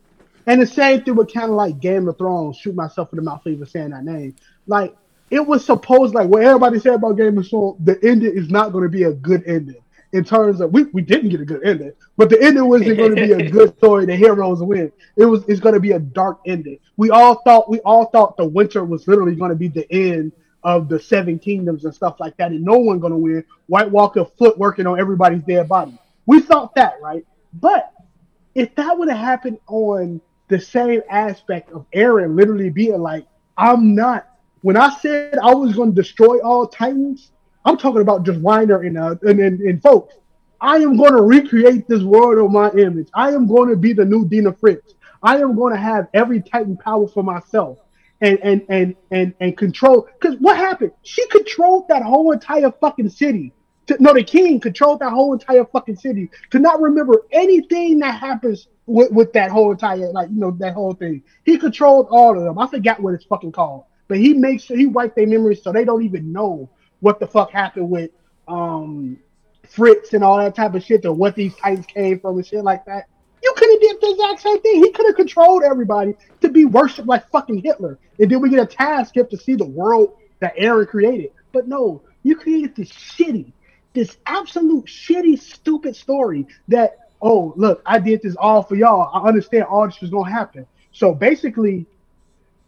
and 0.46 0.60
the 0.62 0.66
same 0.66 1.02
thing 1.02 1.16
with 1.16 1.32
kind 1.32 1.50
of 1.50 1.56
like 1.56 1.80
Game 1.80 2.08
of 2.08 2.18
Thrones. 2.18 2.56
Shoot 2.58 2.74
myself 2.74 3.12
in 3.12 3.16
the 3.16 3.22
mouth 3.22 3.42
for 3.42 3.48
even 3.48 3.66
saying 3.66 3.90
that 3.90 4.04
name. 4.04 4.36
Like 4.66 4.94
it 5.30 5.44
was 5.44 5.64
supposed 5.64 6.14
like 6.14 6.28
what 6.28 6.42
everybody 6.44 6.78
said 6.78 6.94
about 6.94 7.16
Game 7.16 7.38
of 7.38 7.48
Thrones. 7.48 7.76
The 7.84 7.98
ending 8.02 8.36
is 8.36 8.50
not 8.50 8.72
going 8.72 8.84
to 8.84 8.90
be 8.90 9.04
a 9.04 9.12
good 9.12 9.42
ending 9.46 9.82
in 10.16 10.24
terms 10.24 10.62
of 10.62 10.72
we, 10.72 10.84
we 10.84 11.02
didn't 11.02 11.28
get 11.28 11.42
a 11.42 11.44
good 11.44 11.62
ending, 11.62 11.92
but 12.16 12.30
the 12.30 12.42
ending 12.42 12.66
wasn't 12.68 12.96
going 12.96 13.14
to 13.14 13.26
be 13.26 13.32
a 13.32 13.50
good 13.50 13.76
story. 13.78 14.06
The 14.06 14.16
heroes 14.16 14.62
win. 14.62 14.90
It 15.16 15.26
was 15.26 15.44
it's 15.46 15.60
going 15.60 15.74
to 15.74 15.80
be 15.80 15.92
a 15.92 15.98
dark 15.98 16.40
ending. 16.46 16.78
We 16.96 17.10
all 17.10 17.42
thought 17.42 17.68
we 17.68 17.80
all 17.80 18.06
thought 18.06 18.38
the 18.38 18.46
winter 18.46 18.82
was 18.84 19.06
literally 19.06 19.34
going 19.34 19.50
to 19.50 19.56
be 19.56 19.68
the 19.68 19.86
end 19.92 20.32
of 20.62 20.88
the 20.88 20.98
Seven 20.98 21.38
Kingdoms 21.38 21.84
and 21.84 21.94
stuff 21.94 22.18
like 22.18 22.34
that, 22.38 22.50
and 22.50 22.64
no 22.64 22.78
one 22.78 22.98
going 22.98 23.12
to 23.12 23.18
win. 23.18 23.44
White 23.66 23.90
Walker 23.90 24.24
foot 24.24 24.56
working 24.58 24.86
on 24.86 24.98
everybody's 24.98 25.42
dead 25.42 25.68
body. 25.68 25.98
We 26.24 26.40
thought 26.40 26.74
that, 26.76 26.94
right? 27.02 27.26
But 27.52 27.92
if 28.54 28.74
that 28.76 28.98
would 28.98 29.08
have 29.08 29.18
happened 29.18 29.58
on 29.66 30.20
the 30.48 30.58
same 30.58 31.02
aspect 31.10 31.72
of 31.72 31.84
Eren 31.94 32.36
literally 32.36 32.70
being 32.70 33.02
like, 33.02 33.26
I'm 33.58 33.94
not. 33.94 34.28
When 34.62 34.78
I 34.78 34.96
said 34.98 35.36
I 35.38 35.54
was 35.54 35.76
going 35.76 35.94
to 35.94 36.02
destroy 36.02 36.38
all 36.38 36.66
Titans, 36.66 37.32
I'm 37.66 37.76
talking 37.76 38.00
about 38.00 38.24
just 38.24 38.40
Reiner 38.40 38.86
and 38.86 38.96
uh, 38.96 39.16
and, 39.22 39.40
and, 39.40 39.60
and 39.60 39.82
folks. 39.82 40.14
I 40.60 40.76
am 40.76 40.96
going 40.96 41.12
to 41.12 41.20
recreate 41.20 41.86
this 41.86 42.02
world 42.02 42.38
on 42.38 42.52
my 42.52 42.70
image. 42.70 43.08
I 43.12 43.32
am 43.32 43.46
going 43.46 43.68
to 43.68 43.76
be 43.76 43.92
the 43.92 44.04
new 44.04 44.26
Dina 44.26 44.52
Fritz. 44.54 44.94
I 45.22 45.38
am 45.38 45.54
going 45.54 45.74
to 45.74 45.78
have 45.78 46.08
every 46.14 46.40
Titan 46.40 46.78
power 46.78 47.08
for 47.08 47.22
myself 47.22 47.78
and 48.20 48.38
and 48.42 48.64
and 48.68 48.94
and 49.10 49.34
and 49.40 49.56
control. 49.56 50.08
Because 50.18 50.38
what 50.38 50.56
happened? 50.56 50.92
She 51.02 51.26
controlled 51.28 51.88
that 51.88 52.02
whole 52.02 52.30
entire 52.32 52.70
fucking 52.70 53.10
city. 53.10 53.52
No, 53.98 54.14
the 54.14 54.22
king 54.22 54.60
controlled 54.60 55.00
that 55.00 55.10
whole 55.10 55.32
entire 55.32 55.64
fucking 55.64 55.96
city. 55.96 56.30
To 56.50 56.58
not 56.58 56.80
remember 56.80 57.24
anything 57.32 57.98
that 57.98 58.18
happens 58.18 58.68
with, 58.86 59.10
with 59.12 59.32
that 59.34 59.50
whole 59.50 59.72
entire, 59.72 60.10
like 60.12 60.30
you 60.30 60.40
know, 60.40 60.52
that 60.52 60.74
whole 60.74 60.94
thing. 60.94 61.22
He 61.44 61.58
controlled 61.58 62.06
all 62.10 62.36
of 62.36 62.44
them. 62.44 62.58
I 62.58 62.68
forgot 62.68 63.00
what 63.00 63.14
it's 63.14 63.24
fucking 63.24 63.52
called, 63.52 63.84
but 64.08 64.18
he 64.18 64.34
makes 64.34 64.64
sure 64.64 64.76
he 64.76 64.86
wiped 64.86 65.16
their 65.16 65.26
memories 65.26 65.62
so 65.62 65.72
they 65.72 65.84
don't 65.84 66.04
even 66.04 66.32
know 66.32 66.70
what 67.06 67.20
the 67.20 67.26
fuck 67.26 67.52
happened 67.52 67.88
with 67.88 68.10
um 68.48 69.16
Fritz 69.68 70.12
and 70.12 70.24
all 70.24 70.38
that 70.38 70.56
type 70.56 70.74
of 70.74 70.82
shit, 70.82 71.06
or 71.06 71.12
what 71.12 71.36
these 71.36 71.54
titans 71.54 71.86
came 71.86 72.18
from 72.18 72.36
and 72.36 72.44
shit 72.44 72.64
like 72.64 72.84
that. 72.86 73.06
You 73.44 73.54
could 73.56 73.70
have 73.70 73.80
did 73.80 74.00
the 74.00 74.10
exact 74.10 74.40
same 74.40 74.60
thing. 74.60 74.82
He 74.82 74.90
could 74.90 75.06
have 75.06 75.14
controlled 75.14 75.62
everybody 75.62 76.16
to 76.40 76.48
be 76.48 76.64
worshipped 76.64 77.06
like 77.06 77.28
fucking 77.30 77.62
Hitler, 77.62 77.96
and 78.18 78.28
then 78.28 78.40
we 78.40 78.50
get 78.50 78.58
a 78.58 78.66
task 78.66 79.14
gift 79.14 79.30
to 79.30 79.36
see 79.36 79.54
the 79.54 79.64
world 79.64 80.16
that 80.40 80.56
Eren 80.56 80.88
created. 80.88 81.30
But 81.52 81.68
no, 81.68 82.02
you 82.24 82.34
created 82.34 82.74
this 82.74 82.90
shitty, 82.90 83.52
this 83.92 84.16
absolute 84.26 84.86
shitty, 84.86 85.38
stupid 85.38 85.94
story 85.94 86.48
that 86.66 86.98
oh 87.22 87.54
look, 87.56 87.82
I 87.86 88.00
did 88.00 88.20
this 88.20 88.34
all 88.34 88.64
for 88.64 88.74
y'all. 88.74 89.10
I 89.14 89.28
understand 89.28 89.64
all 89.64 89.86
this 89.86 90.00
was 90.00 90.10
gonna 90.10 90.28
happen. 90.28 90.66
So 90.90 91.14
basically, 91.14 91.86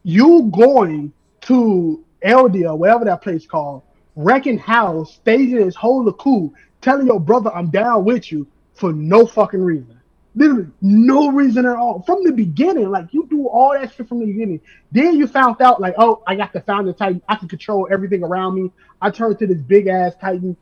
you 0.05 0.49
going 0.55 1.13
to 1.43 2.05
Eldia, 2.25 2.77
whatever 2.77 3.05
that 3.05 3.23
place 3.23 3.47
called, 3.47 3.83
wrecking 4.19 4.59
house, 4.59 5.15
staging 5.15 5.65
his 5.65 5.77
whole 5.77 6.13
coup, 6.13 6.53
telling 6.81 7.07
your 7.07 7.21
brother 7.21 7.55
I'm 7.55 7.71
down 7.71 8.05
with 8.05 8.33
you 8.33 8.49
for 8.75 8.93
no 8.93 9.25
fucking 9.25 9.63
reason. 9.63 10.01
Literally, 10.35 10.67
no 10.83 11.31
reason 11.31 11.65
at 11.67 11.77
all. 11.77 12.03
From 12.03 12.25
the 12.25 12.33
beginning, 12.33 12.91
like 12.91 13.07
you 13.13 13.27
do 13.31 13.47
all 13.47 13.73
that 13.73 13.95
shit 13.95 14.09
from 14.09 14.19
the 14.19 14.27
beginning. 14.27 14.61
Then 14.91 15.17
you 15.17 15.29
found 15.29 15.63
out, 15.63 15.81
like, 15.81 15.95
oh, 15.99 16.23
I 16.27 16.35
got 16.35 16.53
the 16.53 16.61
founder 16.61 16.93
titan. 16.93 17.23
I 17.29 17.37
can 17.37 17.49
control 17.49 17.89
everything 17.91 18.25
around 18.25 18.57
me. 18.57 18.73
I 19.01 19.11
turned 19.11 19.39
to 19.39 19.47
this 19.47 19.61
big 19.63 19.87
ass 19.87 20.15
titan. 20.21 20.57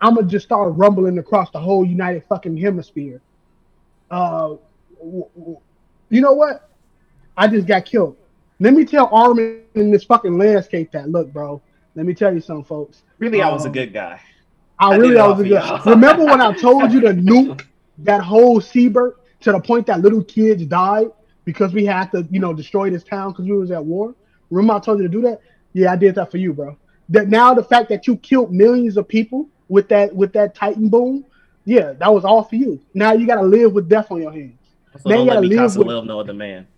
I'm 0.00 0.14
gonna 0.14 0.26
just 0.26 0.44
start 0.44 0.74
rumbling 0.76 1.18
across 1.18 1.50
the 1.50 1.60
whole 1.60 1.84
United 1.84 2.24
fucking 2.28 2.58
hemisphere. 2.58 3.20
Uh, 4.10 4.56
you 5.02 6.20
know 6.20 6.34
what? 6.34 6.70
I 7.36 7.48
just 7.48 7.66
got 7.66 7.86
killed. 7.86 8.16
Let 8.60 8.74
me 8.74 8.84
tell 8.84 9.08
Armin 9.12 9.62
in 9.74 9.90
this 9.90 10.04
fucking 10.04 10.36
landscape 10.36 10.92
that 10.92 11.08
look, 11.08 11.32
bro. 11.32 11.62
Let 11.98 12.06
me 12.06 12.14
tell 12.14 12.32
you 12.32 12.40
something, 12.40 12.64
folks. 12.64 13.02
Really, 13.18 13.42
I 13.42 13.50
was 13.50 13.64
a 13.64 13.66
Um, 13.66 13.72
good 13.72 13.92
guy. 13.92 14.20
I 14.78 14.92
I 14.92 14.96
really 14.96 15.18
I 15.18 15.26
was 15.26 15.40
a 15.40 15.42
good. 15.42 15.50
y'all. 15.50 15.82
Remember 15.86 16.24
when 16.24 16.40
I 16.40 16.52
told 16.52 16.92
you 16.92 17.00
to 17.00 17.08
nuke 17.30 17.64
that 17.98 18.20
whole 18.22 18.60
Siebert 18.60 19.18
to 19.40 19.50
the 19.50 19.58
point 19.58 19.84
that 19.88 20.00
little 20.00 20.22
kids 20.22 20.64
died 20.64 21.08
because 21.44 21.72
we 21.72 21.84
had 21.84 22.12
to, 22.12 22.24
you 22.30 22.38
know, 22.38 22.54
destroy 22.54 22.88
this 22.88 23.02
town 23.02 23.32
because 23.32 23.46
we 23.46 23.52
was 23.58 23.72
at 23.72 23.84
war. 23.84 24.14
Remember 24.50 24.74
I 24.74 24.78
told 24.78 24.98
you 24.98 25.02
to 25.08 25.08
do 25.08 25.22
that? 25.22 25.40
Yeah, 25.72 25.90
I 25.92 25.96
did 25.96 26.14
that 26.14 26.30
for 26.30 26.36
you, 26.36 26.52
bro. 26.52 26.76
That 27.08 27.26
now 27.28 27.52
the 27.52 27.64
fact 27.64 27.88
that 27.88 28.06
you 28.06 28.16
killed 28.18 28.52
millions 28.54 28.96
of 28.96 29.08
people 29.08 29.48
with 29.68 29.88
that 29.88 30.14
with 30.14 30.32
that 30.34 30.54
Titan 30.54 30.88
boom, 30.88 31.24
yeah, 31.64 31.94
that 31.94 32.14
was 32.14 32.24
all 32.24 32.44
for 32.44 32.54
you. 32.54 32.80
Now 32.94 33.12
you 33.12 33.26
gotta 33.26 33.42
live 33.42 33.72
with 33.72 33.88
death 33.88 34.12
on 34.12 34.22
your 34.22 34.30
hands. 34.30 34.60
So 35.02 35.08
Now 35.10 35.16
don't 35.16 35.24
you 35.26 35.32
gotta 35.32 35.46
live 35.48 35.76
with- 35.76 36.06
no 36.06 36.20
other 36.20 36.32
man. 36.32 36.68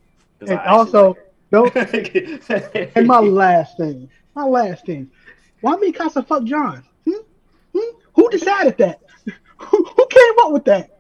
And 0.41 0.59
also, 0.61 1.19
don't 1.53 1.75
and 2.97 3.07
my 3.07 3.19
last 3.21 3.77
thing, 3.77 4.09
my 4.35 4.45
last 4.45 4.87
thing. 4.87 5.11
Why 5.61 5.77
Mikasa 5.77 6.27
fuck 6.27 6.45
Jean? 6.45 6.83
Hmm? 7.05 7.23
Hmm? 7.77 7.99
Who 8.15 8.31
decided 8.31 8.79
that? 8.79 9.01
Who, 9.59 9.85
who 9.85 10.07
came 10.07 10.33
up 10.43 10.53
with 10.53 10.65
that? 10.65 10.99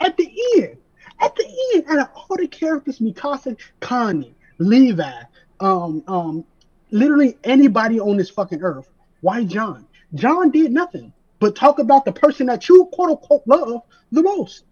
At 0.00 0.16
the 0.16 0.32
end, 0.56 0.78
at 1.20 1.34
the 1.36 1.72
end, 1.74 1.84
out 1.88 1.98
of 1.98 2.08
all 2.14 2.36
the 2.36 2.48
characters, 2.48 3.00
Mikasa, 3.00 3.56
Connie, 3.80 4.34
Levi, 4.58 5.12
um, 5.60 6.02
um, 6.06 6.44
literally 6.90 7.36
anybody 7.44 8.00
on 8.00 8.16
this 8.16 8.30
fucking 8.30 8.62
earth. 8.62 8.88
Why 9.20 9.44
Jean? 9.44 9.86
Jean 10.14 10.50
did 10.50 10.72
nothing 10.72 11.12
but 11.38 11.54
talk 11.54 11.78
about 11.78 12.04
the 12.04 12.12
person 12.12 12.46
that 12.46 12.68
you 12.68 12.88
quote 12.92 13.10
unquote 13.10 13.42
love 13.46 13.82
the 14.12 14.22
most. 14.22 14.64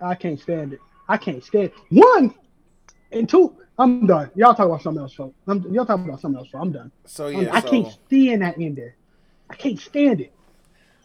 I 0.00 0.14
can't 0.14 0.38
stand 0.38 0.74
it. 0.74 0.80
I 1.08 1.16
can't 1.16 1.42
stand 1.42 1.64
it. 1.64 1.74
One 1.90 2.34
and 3.12 3.28
two. 3.28 3.56
I'm 3.78 4.06
done. 4.06 4.30
Y'all 4.34 4.54
talk 4.54 4.66
about 4.66 4.82
something 4.82 5.02
else, 5.02 5.12
folks. 5.12 5.34
I'm, 5.46 5.62
y'all 5.72 5.84
talk 5.84 6.00
about 6.00 6.20
something 6.20 6.38
else, 6.38 6.48
folks. 6.50 6.62
I'm 6.62 6.72
done. 6.72 6.90
So 7.04 7.26
I'm- 7.28 7.42
yeah, 7.42 7.54
I 7.54 7.60
can't 7.60 7.88
stand 8.06 8.42
that 8.42 8.56
in 8.58 8.74
there. 8.74 8.96
I 9.50 9.54
can't 9.54 9.78
stand 9.78 10.20
it. 10.22 10.32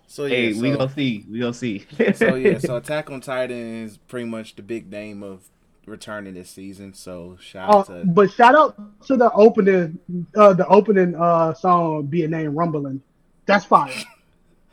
so 0.08 0.26
yeah, 0.26 0.36
Hey, 0.36 0.54
so, 0.54 0.62
we 0.62 0.72
gonna 0.72 0.90
see. 0.90 1.26
We 1.30 1.40
gonna 1.40 1.54
see. 1.54 1.86
so 2.16 2.36
yeah, 2.36 2.58
so 2.60 2.78
Attack 2.78 3.12
on 3.12 3.22
Titan 3.22 3.84
is 3.86 3.98
pretty 3.98 4.26
much 4.28 4.56
the 4.56 4.62
big 4.64 4.90
name 4.90 5.22
of 5.22 5.44
returning 5.86 6.34
this 6.34 6.50
season. 6.50 6.94
So 6.94 7.38
shout 7.42 7.70
Uh, 7.70 7.78
out 7.80 7.86
to 7.88 8.04
but 8.06 8.32
shout 8.32 8.56
out 8.56 8.76
to 9.08 9.18
the 9.18 9.32
opening, 9.34 10.00
uh, 10.36 10.54
the 10.54 10.66
opening 10.68 11.14
uh, 11.16 11.54
song 11.54 12.06
being 12.08 12.32
named 12.32 12.56
"Rumbling." 12.56 13.02
That's 13.46 13.66
fire. 13.66 13.92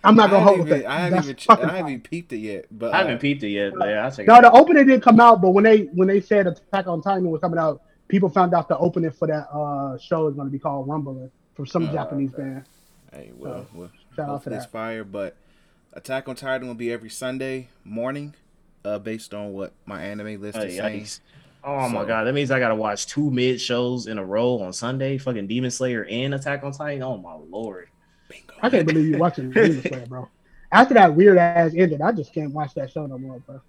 I'm 0.05 0.15
not 0.15 0.31
gonna 0.31 0.45
hold 0.45 0.59
haven't 0.59 0.71
with 0.71 0.79
even, 0.79 0.83
that. 0.85 0.91
I 0.91 0.99
haven't 1.01 1.15
That's 1.17 1.27
even, 1.27 1.37
ch- 1.37 1.51
I 1.51 1.55
haven't 1.57 1.69
fire. 1.71 1.89
even 1.89 2.01
peeped 2.01 2.33
it 2.33 2.39
yet. 2.39 2.67
But 2.71 2.95
I 2.95 2.99
uh, 2.99 3.03
haven't 3.03 3.19
peeped 3.21 3.43
it 3.43 3.49
yet. 3.51 3.73
But 3.77 3.89
yeah, 3.89 4.05
I'll 4.05 4.11
check 4.13 4.27
No, 4.29 4.35
out. 4.35 4.43
the 4.43 4.53
opening 4.53 4.87
didn't 4.87 5.03
come 5.03 5.19
out, 5.21 5.43
but 5.43 5.51
when 5.51 5.65
they 5.65 5.83
when 5.95 6.07
they 6.09 6.21
said 6.21 6.47
Attack 6.47 6.87
on 6.87 7.03
Titan 7.03 7.29
was 7.31 7.41
coming 7.41 7.59
out, 7.59 7.83
people 8.09 8.29
found 8.29 8.55
out 8.55 8.69
the 8.69 8.77
opening 8.79 9.11
for 9.11 9.27
that 9.29 9.49
uh, 9.53 9.99
show 9.99 10.27
is 10.29 10.35
going 10.35 10.49
to 10.49 10.53
be 10.53 10.59
called 10.59 10.89
"Rumbling" 10.89 11.31
from 11.55 11.67
some 11.67 11.89
Oh, 11.89 11.93
Japanese 11.93 12.33
okay. 12.35 12.43
band. 12.43 12.65
Hey, 13.13 13.33
well, 13.37 13.67
So, 13.73 13.79
well 13.79 13.91
shout 14.17 14.19
out 14.21 14.27
to 14.27 14.33
hopefully 14.33 14.57
it's 14.57 14.65
that. 14.67 14.73
fire. 14.73 15.05
But 15.05 15.37
Attack 15.95 16.29
on 16.29 16.37
Titan 16.37 16.69
will 16.69 16.75
be 16.75 16.93
every 16.93 17.11
Sunday 17.11 17.69
morning, 17.85 18.35
uh, 18.85 18.99
based 18.99 19.33
on 19.35 19.53
what 19.53 19.73
my 19.87 20.03
anime 20.03 20.41
list 20.41 20.59
Oh, 20.59 20.63
is 20.63 20.77
saying. 20.77 21.03
yikes. 21.03 21.21
Oh 21.65 21.89
my 21.89 22.05
god, 22.05 22.25
that 22.25 22.35
means 22.35 22.51
I 22.51 22.59
gotta 22.61 22.75
watch 22.77 23.07
two 23.07 23.31
mid 23.31 23.61
shows 23.61 24.07
in 24.07 24.17
a 24.19 24.25
row 24.25 24.61
on 24.61 24.73
Sunday. 24.73 25.19
Fucking 25.19 25.47
Demon 25.49 25.71
Slayer 25.71 26.05
and 26.09 26.35
Attack 26.35 26.63
on 26.65 26.73
Titan. 26.73 27.03
Oh 27.03 27.17
my 27.19 27.35
lord. 27.35 27.89
Bingo. 28.29 28.55
I 28.63 28.71
can't 28.71 28.87
believe 28.87 29.07
you 29.07 29.19
watching 29.19 29.51
Demon 29.51 29.83
Slayer, 29.83 30.07
bro. 30.07 30.29
After 30.71 30.95
that 30.95 31.15
weird 31.15 31.39
ass 31.39 31.73
ending, 31.77 32.01
I 32.03 32.13
just 32.13 32.33
can't 32.33 32.53
watch 32.53 32.75
that 32.75 32.91
show 32.91 33.07
no 33.07 33.19
more, 33.19 33.39
bro. 33.41 33.61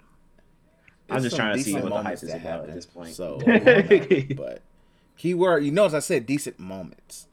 I'm 1.12 1.24
just 1.24 1.36
trying 1.36 1.57
to 1.57 1.64
see 1.64 1.74
what 1.74 1.86
the 1.89 2.01
hype 2.01 2.22
is 2.24 2.34
about 2.34 2.70
at 2.70 2.74
this 2.76 2.86
point. 2.86 3.14
So, 3.16 3.39
why 3.43 3.57
not? 3.57 4.36
but 4.38 4.62
keyword, 5.18 5.64
you 5.64 5.72
notice 5.72 5.93
I 5.93 5.99
said 5.99 6.26
decent 6.26 6.60
moments. 6.60 7.28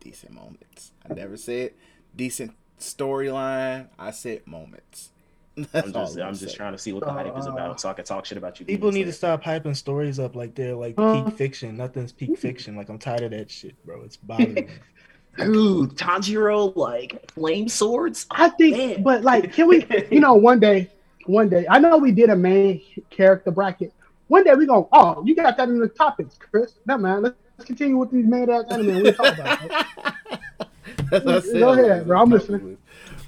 Decent 0.00 0.32
moments. 0.32 0.92
I 1.08 1.14
never 1.14 1.36
said 1.36 1.72
decent 2.16 2.52
storyline. 2.78 3.88
I 3.98 4.10
said 4.10 4.46
moments. 4.46 5.10
That's 5.72 5.88
I'm 5.88 5.92
just, 5.92 6.16
I'm 6.18 6.22
I'm 6.28 6.34
just 6.34 6.56
trying 6.56 6.72
to 6.72 6.78
see 6.78 6.92
what 6.92 7.04
the 7.04 7.12
hype 7.12 7.36
is 7.36 7.46
Uh, 7.46 7.52
about, 7.52 7.80
so 7.80 7.88
I 7.88 7.92
can 7.92 8.04
talk 8.04 8.24
shit 8.24 8.38
about 8.38 8.60
you. 8.60 8.66
People 8.66 8.90
Demon 8.90 9.00
need 9.00 9.06
to 9.06 9.12
stop 9.12 9.42
hyping 9.42 9.76
stories 9.76 10.18
up 10.18 10.34
like 10.36 10.54
they're 10.54 10.74
like 10.74 10.94
Uh. 10.96 11.24
peak 11.24 11.36
fiction. 11.36 11.76
Nothing's 11.76 12.12
peak 12.12 12.38
fiction. 12.38 12.76
Like 12.76 12.88
I'm 12.88 12.98
tired 12.98 13.22
of 13.22 13.30
that 13.32 13.50
shit, 13.50 13.74
bro. 13.84 14.02
It's 14.02 14.16
bothering 14.16 14.54
me. 14.54 14.66
Dude, 15.38 15.90
Tanjiro 15.96 16.74
like 16.76 17.30
flame 17.32 17.68
swords. 17.68 18.26
I 18.30 18.48
think, 18.50 18.76
Man. 18.76 19.02
but 19.02 19.22
like, 19.22 19.52
can 19.52 19.68
we, 19.68 19.86
you 20.10 20.20
know, 20.20 20.34
one 20.34 20.58
day, 20.60 20.90
one 21.30 21.48
day, 21.48 21.66
I 21.68 21.78
know 21.78 21.96
we 21.98 22.12
did 22.12 22.30
a 22.30 22.36
main 22.36 22.82
character 23.10 23.50
bracket. 23.50 23.92
One 24.28 24.44
day 24.44 24.54
we 24.54 24.66
go, 24.66 24.88
oh, 24.92 25.22
you 25.24 25.34
got 25.34 25.56
that 25.56 25.68
in 25.68 25.78
the 25.80 25.88
topics, 25.88 26.38
Chris. 26.38 26.74
No, 26.86 26.96
man, 26.98 27.22
let's, 27.22 27.36
let's 27.58 27.66
continue 27.66 27.96
with 27.96 28.10
these 28.10 28.26
main 28.26 28.48
ass 28.50 28.64
anime 28.70 29.02
we 29.02 29.12
talk 29.12 29.34
about. 29.38 29.64
it. 29.64 29.70
That's 31.10 31.24
what 31.24 31.34
I 31.34 31.40
said. 31.40 31.58
Go 31.60 31.72
ahead, 31.72 32.06
bro, 32.06 32.20
I'm 32.22 32.30
listening. 32.30 32.78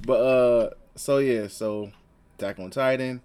But 0.06 0.12
uh, 0.20 0.70
so 0.94 1.18
yeah, 1.18 1.48
so 1.48 1.90
Attack 2.38 2.58
on 2.60 2.70
Titan. 2.70 3.20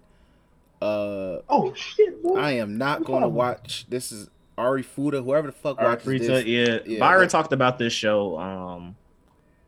Uh, 0.80 1.38
Oh 1.48 1.72
shit, 1.74 2.22
boy. 2.22 2.36
I 2.38 2.52
am 2.52 2.78
not 2.78 3.04
going 3.04 3.22
to 3.22 3.28
watch. 3.28 3.86
This 3.88 4.12
is 4.12 4.28
Arifureta, 4.56 5.22
whoever 5.24 5.48
the 5.48 5.52
fuck 5.52 5.78
Alright, 5.78 5.90
watches 5.98 6.04
free 6.04 6.18
this. 6.18 6.44
yeah, 6.44 6.78
yeah, 6.86 6.98
Byron 6.98 7.24
but- 7.24 7.30
talked 7.30 7.52
about 7.52 7.78
this 7.78 7.92
show. 7.92 8.38
Um, 8.38 8.96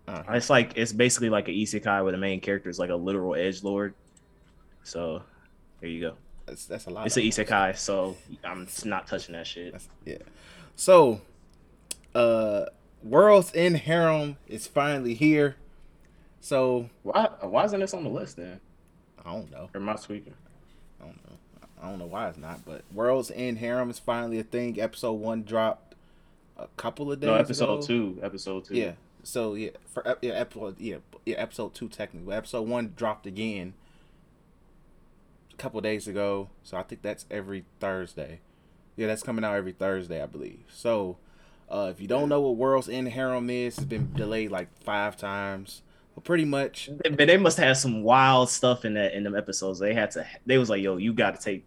Uh, 0.09 0.23
it's 0.31 0.51
like 0.51 0.73
it's 0.77 0.93
basically 0.93 1.29
like 1.31 1.47
an 1.47 1.55
isekai 1.55 2.03
where 2.03 2.11
the 2.11 2.19
main 2.19 2.41
character 2.41 2.69
is 2.69 2.79
like 2.81 2.91
a 2.91 2.97
literal 2.97 3.37
edge 3.37 3.63
lord. 3.63 3.95
So 4.91 5.23
there 5.81 5.89
you 5.89 6.01
go. 6.01 6.15
that's, 6.47 6.67
that's 6.67 6.87
a 6.87 6.91
lot. 6.91 7.07
It's 7.07 7.17
an 7.17 7.23
isekai, 7.23 7.77
so 7.77 8.17
I'm 8.43 8.67
not 8.85 9.07
touching 9.07 9.35
that 9.35 9.47
shit. 9.47 9.71
That's, 9.71 9.89
yeah. 10.05 10.17
So, 10.75 11.21
uh, 12.13 12.67
World's 13.05 13.53
End 13.55 13.77
Harem 13.77 14.37
is 14.49 14.67
finally 14.67 15.15
here. 15.15 15.55
So 16.41 16.91
Why? 17.05 17.29
Why 17.43 17.65
isn't 17.67 17.79
this 17.79 17.95
on 17.95 18.03
the 18.03 18.11
list 18.11 18.37
then? 18.37 18.61
I 19.25 19.33
don't 19.33 19.51
know. 19.53 19.71
Or 19.73 19.81
am 19.81 19.89
I 19.89 19.95
tweaking? 19.95 20.35
I 21.01 21.05
don't 21.05 21.31
know. 21.31 21.37
I 21.81 21.89
don't 21.89 21.99
know 22.01 22.07
why 22.07 22.29
it's 22.29 22.39
not. 22.39 22.65
But 22.65 22.83
World's 22.93 23.31
End 23.31 23.59
Harem 23.59 23.91
is 23.91 24.01
finally 24.01 24.41
a 24.41 24.43
thing. 24.43 24.81
Episode 24.81 25.13
one 25.13 25.45
dropped 25.45 25.95
a 26.57 26.67
couple 26.77 27.13
of 27.13 27.21
days. 27.21 27.29
No, 27.29 27.35
episode 27.35 27.75
ago. 27.75 27.83
two. 27.83 28.19
Episode 28.23 28.65
two. 28.65 28.75
Yeah. 28.75 28.93
So 29.23 29.55
yeah, 29.55 29.71
for 29.87 30.17
yeah, 30.21 30.33
episode 30.33 30.81
yeah, 30.81 30.97
yeah, 31.27 31.37
episode 31.37 31.75
two 31.75 31.89
technically. 31.89 32.35
Episode 32.35 32.63
one 32.63 32.95
dropped 32.97 33.27
again 33.27 33.75
couple 35.61 35.81
days 35.81 36.09
ago. 36.09 36.49
So 36.63 36.77
I 36.77 36.83
think 36.83 37.03
that's 37.03 37.27
every 37.31 37.65
Thursday. 37.79 38.41
Yeah, 38.97 39.07
that's 39.07 39.23
coming 39.23 39.45
out 39.45 39.55
every 39.55 39.73
Thursday, 39.73 40.23
I 40.23 40.27
believe. 40.27 40.65
So 40.69 41.19
uh, 41.71 41.89
if 41.91 42.01
you 42.01 42.09
don't 42.09 42.29
know 42.29 42.41
what 42.41 42.57
World's 42.57 42.89
End 42.89 43.09
Harem 43.09 43.51
is, 43.51 43.77
it's 43.77 43.87
been 43.87 44.13
delayed 44.15 44.51
like 44.51 44.69
five 44.83 45.17
times. 45.17 45.83
But 46.15 46.25
pretty 46.25 46.45
much, 46.45 46.91
But 47.03 47.17
they 47.17 47.37
must 47.37 47.59
have 47.59 47.77
some 47.77 48.03
wild 48.03 48.51
stuff 48.51 48.85
in 48.85 48.95
that 48.95 49.13
in 49.13 49.23
them 49.23 49.37
episodes. 49.37 49.79
They 49.79 49.95
had 49.95 50.11
to. 50.13 50.27
They 50.45 50.59
was 50.59 50.69
like, 50.69 50.83
"Yo, 50.83 50.97
you 50.97 51.13
got 51.13 51.37
to 51.37 51.41
take." 51.41 51.65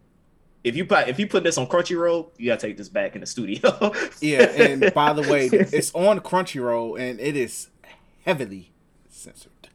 If 0.63 0.75
you 0.75 0.85
put 0.85 1.07
if 1.07 1.19
you 1.19 1.27
put 1.27 1.43
this 1.43 1.57
on 1.57 1.67
Crunchyroll, 1.67 2.29
you 2.37 2.47
gotta 2.47 2.59
take 2.59 2.77
this 2.77 2.89
back 2.89 3.15
in 3.15 3.21
the 3.21 3.27
studio. 3.27 3.93
yeah. 4.21 4.43
And 4.43 4.93
by 4.93 5.13
the 5.13 5.21
way, 5.21 5.47
it's 5.47 5.93
on 5.93 6.19
Crunchyroll, 6.19 6.99
and 6.99 7.19
it 7.21 7.37
is 7.37 7.69
heavily 8.25 8.73
censored. 9.09 9.69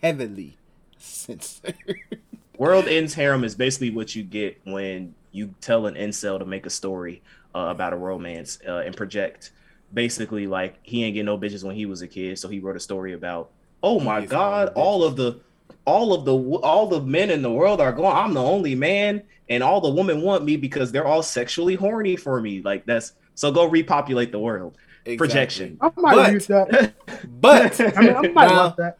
Heavily 0.00 0.56
censored. 0.98 1.74
World's 2.58 2.88
End 2.88 3.10
Harem 3.12 3.44
is 3.44 3.54
basically 3.54 3.90
what 3.90 4.14
you 4.14 4.22
get 4.24 4.60
when 4.64 5.14
you 5.32 5.54
tell 5.60 5.86
an 5.86 5.94
incel 5.94 6.38
to 6.38 6.44
make 6.44 6.66
a 6.66 6.70
story 6.70 7.22
uh, 7.54 7.68
about 7.70 7.92
a 7.92 7.96
romance 7.96 8.58
uh, 8.66 8.78
and 8.78 8.96
project. 8.96 9.52
Basically, 9.94 10.46
like 10.46 10.78
he 10.82 11.04
ain't 11.04 11.14
get 11.14 11.24
no 11.24 11.38
bitches 11.38 11.64
when 11.64 11.74
he 11.74 11.86
was 11.86 12.02
a 12.02 12.08
kid, 12.08 12.38
so 12.38 12.48
he 12.48 12.58
wrote 12.58 12.76
a 12.76 12.80
story 12.80 13.14
about. 13.14 13.50
Oh 13.82 14.00
my 14.00 14.20
gets 14.20 14.32
all 14.32 14.50
God! 14.50 14.68
the 14.68 14.72
All 14.74 15.04
of 15.04 15.16
the, 15.16 15.40
all 15.86 16.12
of 16.12 16.24
the, 16.24 16.36
all 16.58 16.86
the 16.88 17.00
men 17.00 17.30
in 17.30 17.40
the 17.42 17.50
world 17.50 17.80
are 17.80 17.92
going. 17.92 18.14
I'm 18.14 18.34
the 18.34 18.42
only 18.42 18.74
man, 18.74 19.22
and 19.48 19.62
all 19.62 19.80
the 19.80 19.88
women 19.88 20.20
want 20.20 20.44
me 20.44 20.56
because 20.56 20.92
they're 20.92 21.06
all 21.06 21.22
sexually 21.22 21.74
horny 21.76 22.16
for 22.16 22.40
me. 22.40 22.60
Like 22.60 22.84
that's 22.84 23.12
so. 23.34 23.50
Go 23.52 23.64
repopulate 23.66 24.30
the 24.32 24.40
world. 24.40 24.76
Projection. 25.16 25.78
I 25.80 25.90
might 25.96 26.14
But- 26.16 26.32
use 26.32 26.46
that. 26.48 26.94
But 27.40 27.80
I 27.80 28.00
mean, 28.00 28.14
I 28.16 28.20
might 28.28 28.48
now- 28.48 28.64
watch 28.66 28.76
that. 28.76 28.98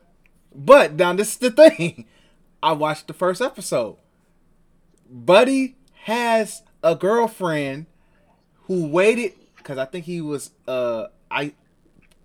But 0.55 0.95
now 0.95 1.13
this 1.13 1.33
is 1.33 1.37
the 1.39 1.51
thing. 1.51 2.07
I 2.63 2.73
watched 2.73 3.07
the 3.07 3.15
first 3.15 3.41
episode. 3.41 3.97
Buddy 5.11 5.77
has 6.03 6.63
a 6.83 6.95
girlfriend 6.95 7.87
who 8.65 8.87
waited 8.87 9.33
because 9.57 9.79
I 9.79 9.85
think 9.85 10.05
he 10.05 10.21
was 10.21 10.51
uh 10.67 11.07
I 11.31 11.55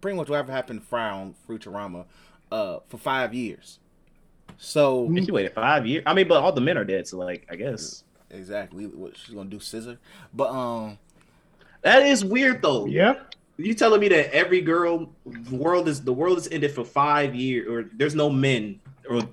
pretty 0.01 0.17
much 0.17 0.29
whatever 0.29 0.51
happened 0.51 0.81
to 0.81 0.86
Fry 0.86 1.09
on 1.09 1.36
Futurama 1.47 2.05
uh 2.51 2.79
for 2.88 2.97
five 2.97 3.34
years. 3.34 3.79
So 4.57 5.05
And 5.05 5.27
you 5.27 5.34
waited 5.34 5.53
five 5.53 5.86
years. 5.86 6.03
I 6.05 6.13
mean, 6.13 6.27
but 6.27 6.41
all 6.41 6.51
the 6.51 6.61
men 6.61 6.77
are 6.77 6.86
dead, 6.86 7.07
so 7.07 7.17
like, 7.17 7.47
I 7.49 7.55
guess 7.55 8.03
exactly 8.29 8.86
what 8.88 9.15
she's 9.17 9.36
gonna 9.36 9.49
do 9.49 9.59
scissor. 9.59 9.99
But 10.34 10.49
um 10.49 10.97
that 11.81 12.03
is 12.03 12.25
weird 12.25 12.61
though. 12.61 12.86
Yeah. 12.86 13.15
You 13.57 13.73
telling 13.75 14.01
me 14.01 14.07
that 14.07 14.34
every 14.34 14.61
girl 14.61 15.11
the 15.25 15.55
world 15.55 15.88
is 15.88 16.01
the 16.03 16.13
world 16.13 16.38
is 16.39 16.47
ended 16.47 16.71
for 16.71 16.84
five 16.84 17.36
years, 17.36 17.67
or 17.69 17.89
there's 17.93 18.15
no 18.15 18.29
men, 18.29 18.79
or 18.82 18.82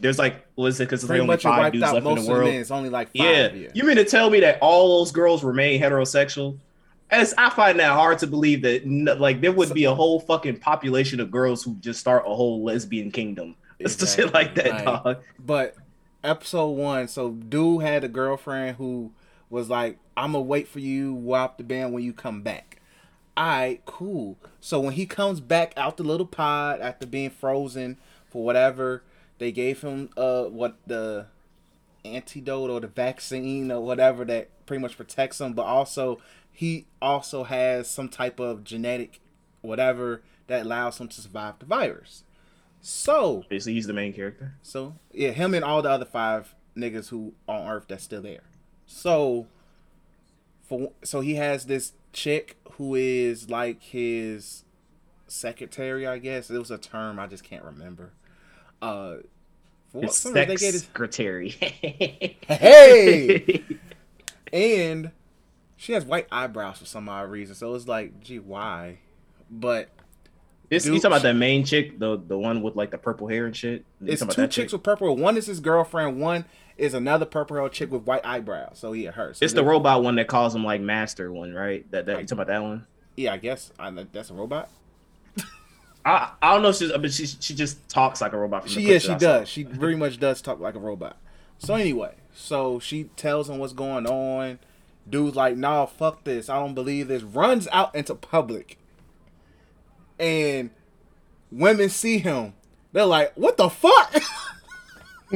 there's 0.01 0.18
like 0.18 0.47
what 0.55 0.66
is 0.66 0.81
it? 0.81 0.85
Because 0.85 1.03
there's 1.03 1.21
only 1.21 1.37
five 1.37 1.73
dudes 1.73 1.93
left 1.93 2.07
in 2.07 2.14
the 2.25 2.31
world. 2.31 2.51
men. 2.51 2.61
It's 2.61 2.71
only 2.71 2.91
like 2.91 3.09
five. 3.09 3.27
yeah. 3.27 3.53
Yeah. 3.53 3.68
you 3.75 3.85
mean 3.85 3.97
to 3.97 4.05
tell 4.05 4.31
me 4.31 4.41
that 4.41 4.59
all 4.61 4.99
those 4.99 5.12
girls 5.12 5.43
remain 5.45 5.81
heterosexual? 5.81 6.59
As 7.11 7.35
I 7.37 7.51
find 7.51 7.79
that 7.81 7.93
hard 7.93 8.18
to 8.21 8.27
believe 8.27 8.62
that 8.62 8.87
like 9.21 9.41
there 9.41 9.53
would 9.53 9.73
be 9.75 9.85
a 9.85 9.95
whole 9.95 10.21
fucking 10.21 10.61
population 10.61 11.18
of 11.21 11.31
girls 11.31 11.62
who 11.62 11.75
just 11.77 11.99
start 12.01 12.25
a 12.27 12.35
whole 12.35 12.62
lesbian 12.64 13.11
kingdom. 13.11 13.57
It's 13.81 13.97
just 13.97 14.16
shit 14.16 14.35
like 14.35 14.55
that, 14.57 14.71
Right. 14.73 14.85
dog. 14.85 15.16
But 15.39 15.75
episode 16.23 16.71
one. 16.73 17.09
So 17.09 17.31
dude 17.31 17.81
had 17.83 18.05
a 18.05 18.09
girlfriend 18.09 18.77
who 18.77 19.11
was 19.49 19.71
like, 19.71 19.99
"I'm 20.18 20.33
gonna 20.33 20.43
wait 20.43 20.68
for 20.68 20.81
you 20.81 21.14
while 21.14 21.55
the 21.57 21.64
band 21.64 21.95
when 21.95 22.03
you 22.03 22.12
come 22.12 22.43
back." 22.43 22.77
Alright, 23.39 23.83
cool. 23.87 24.37
So 24.61 24.81
when 24.81 24.93
he 24.93 25.07
comes 25.07 25.41
back 25.41 25.73
out 25.79 25.97
the 25.97 26.03
little 26.03 26.27
pod 26.27 26.81
after 26.81 27.07
being 27.07 27.31
frozen 27.31 27.97
for 28.29 28.45
whatever, 28.45 29.03
they 29.41 29.51
gave 29.51 29.80
him 29.80 30.11
uh 30.16 30.45
what 30.45 30.76
the 30.86 31.26
antidote 32.05 32.70
or 32.70 32.80
the 32.80 32.86
vaccine 32.86 33.72
or 33.72 33.80
whatever 33.80 34.24
that 34.24 34.49
pretty 34.66 34.80
much 34.80 34.97
protects 34.97 35.41
him, 35.41 35.53
but 35.55 35.62
also 35.64 36.20
he 36.53 36.86
also 37.03 37.43
has 37.45 37.91
some 37.91 38.09
type 38.09 38.38
of 38.38 38.62
genetic 38.62 39.20
whatever 39.62 40.22
that 40.47 40.62
allows 40.62 40.99
him 41.01 41.09
to 41.09 41.20
survive 41.20 41.59
the 41.59 41.66
virus. 41.66 42.22
So 42.80 43.45
Basically, 43.49 43.74
he's 43.74 43.86
the 43.86 43.93
main 43.93 44.12
character. 44.12 44.55
so 44.62 44.95
yeah, 45.12 45.30
him 45.30 45.55
and 45.55 45.64
all 45.64 45.82
the 45.82 45.91
other 45.91 46.05
five 46.07 46.55
niggas 46.76 47.09
who 47.09 47.34
on 47.49 47.68
Earth 47.68 47.86
that's 47.88 48.05
still 48.05 48.22
there. 48.22 48.45
So 48.86 49.47
for 50.62 50.93
so 51.03 51.20
he 51.20 51.34
has 51.34 51.66
this 51.66 51.93
chick 52.12 52.57
who 52.72 52.95
is 52.95 53.51
like 53.51 53.82
his 53.82 54.64
secretary, 55.26 56.07
I 56.07 56.18
guess. 56.18 56.51
It 56.51 56.59
was 56.59 56.70
a 56.70 56.78
term 56.78 57.18
I 57.18 57.26
just 57.26 57.45
can't 57.45 57.64
remember. 57.64 58.12
Uh, 58.83 59.16
for 59.93 60.03
His 60.03 60.24
reason 60.24 60.35
they 60.35 60.57
secretary. 60.57 61.51
Hey! 61.51 63.64
and 64.53 65.11
she 65.76 65.93
has 65.95 66.05
white 66.05 66.26
eyebrows 66.31 66.78
for 66.78 66.85
some 66.85 67.09
odd 67.09 67.31
reason. 67.31 67.55
So 67.55 67.74
it's 67.74 67.89
like, 67.89 68.20
gee, 68.20 68.39
why? 68.39 68.99
But 69.51 69.89
This 70.68 70.87
you 70.87 70.93
talking 70.93 71.07
about 71.07 71.22
the 71.22 71.35
main 71.35 71.64
chick, 71.64 71.99
the 71.99 72.16
the 72.16 72.39
one 72.39 72.62
with 72.62 72.76
like 72.76 72.91
the 72.91 72.99
purple 72.99 73.26
hair 73.26 73.47
and 73.47 73.57
shit. 73.57 73.85
You 74.01 74.12
it's 74.12 74.20
two 74.20 74.43
chicks 74.43 74.55
chick? 74.55 74.72
with 74.72 74.83
purple. 74.85 75.16
One 75.16 75.37
is 75.37 75.47
his 75.47 75.59
girlfriend. 75.59 76.20
One 76.20 76.45
is 76.76 76.95
another 76.95 77.26
purple 77.26 77.57
hair 77.57 77.68
chick 77.68 77.91
with 77.91 78.03
white 78.03 78.24
eyebrows. 78.24 78.78
So 78.78 78.93
yeah, 78.93 79.11
her. 79.11 79.35
So 79.35 79.45
It's 79.45 79.55
the 79.55 79.64
robot 79.64 80.05
one 80.05 80.14
that 80.16 80.28
calls 80.28 80.55
him 80.55 80.64
like 80.64 80.81
master 80.81 81.33
one, 81.33 81.53
right? 81.53 81.91
That, 81.91 82.07
that 82.07 82.20
you 82.20 82.26
talking 82.26 82.33
about 82.35 82.47
that 82.47 82.62
one? 82.62 82.87
Yeah, 83.16 83.33
I 83.33 83.39
guess 83.39 83.72
I, 83.78 83.91
that's 83.91 84.31
a 84.31 84.35
robot. 84.35 84.70
I 86.05 86.32
I 86.40 86.55
don't 86.55 86.62
know 86.62 86.72
she's 86.72 86.92
but 86.92 87.12
she 87.12 87.26
she 87.26 87.55
just 87.55 87.88
talks 87.88 88.20
like 88.20 88.32
a 88.32 88.38
robot. 88.38 88.62
From 88.62 88.70
She 88.72 88.82
yeah, 88.82 88.98
she 88.98 89.09
that 89.09 89.16
I 89.16 89.18
saw. 89.18 89.38
does. 89.38 89.48
She 89.48 89.62
very 89.64 89.96
much 89.96 90.18
does 90.18 90.40
talk 90.40 90.61
like 90.61 90.74
a 90.74 90.78
robot. 90.78 91.16
So 91.59 91.74
anyway, 91.74 92.14
so 92.32 92.78
she 92.78 93.05
tells 93.16 93.48
him 93.51 93.59
what's 93.59 93.72
going 93.74 94.07
on. 94.07 94.59
Dude's 95.09 95.36
like, 95.36 95.57
nah, 95.57 95.86
fuck 95.86 96.24
this. 96.24 96.48
I 96.48 96.57
don't 96.57 96.74
believe 96.74 97.09
this. 97.09 97.22
Runs 97.22 97.68
out 97.72 97.94
into 97.94 98.14
public. 98.14 98.78
And 100.18 100.70
women 101.51 101.88
see 101.88 102.18
him. 102.18 102.55
They're 102.92 103.07
like, 103.07 103.32
what 103.34 103.57
the 103.57 103.68
fuck? 103.68 104.14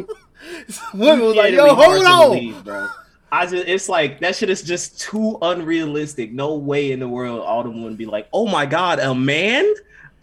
women 0.95 1.25
was 1.25 1.37
like, 1.37 1.55
yo, 1.55 1.75
hold 1.75 2.05
on. 2.05 2.31
believe, 2.33 2.65
bro. 2.65 2.89
I 3.33 3.47
just 3.47 3.67
it's 3.67 3.89
like 3.89 4.21
that 4.21 4.37
shit 4.37 4.49
is 4.49 4.63
just 4.63 5.01
too 5.01 5.39
unrealistic. 5.43 6.33
No 6.33 6.55
way 6.55 6.93
in 6.93 7.01
the 7.01 7.09
world 7.09 7.41
all 7.41 7.65
them 7.65 7.83
would 7.83 7.99
be 7.99 8.07
like, 8.07 8.29
oh 8.33 8.47
my 8.47 8.65
god, 8.65 9.01
a 9.01 9.15
man. 9.15 9.67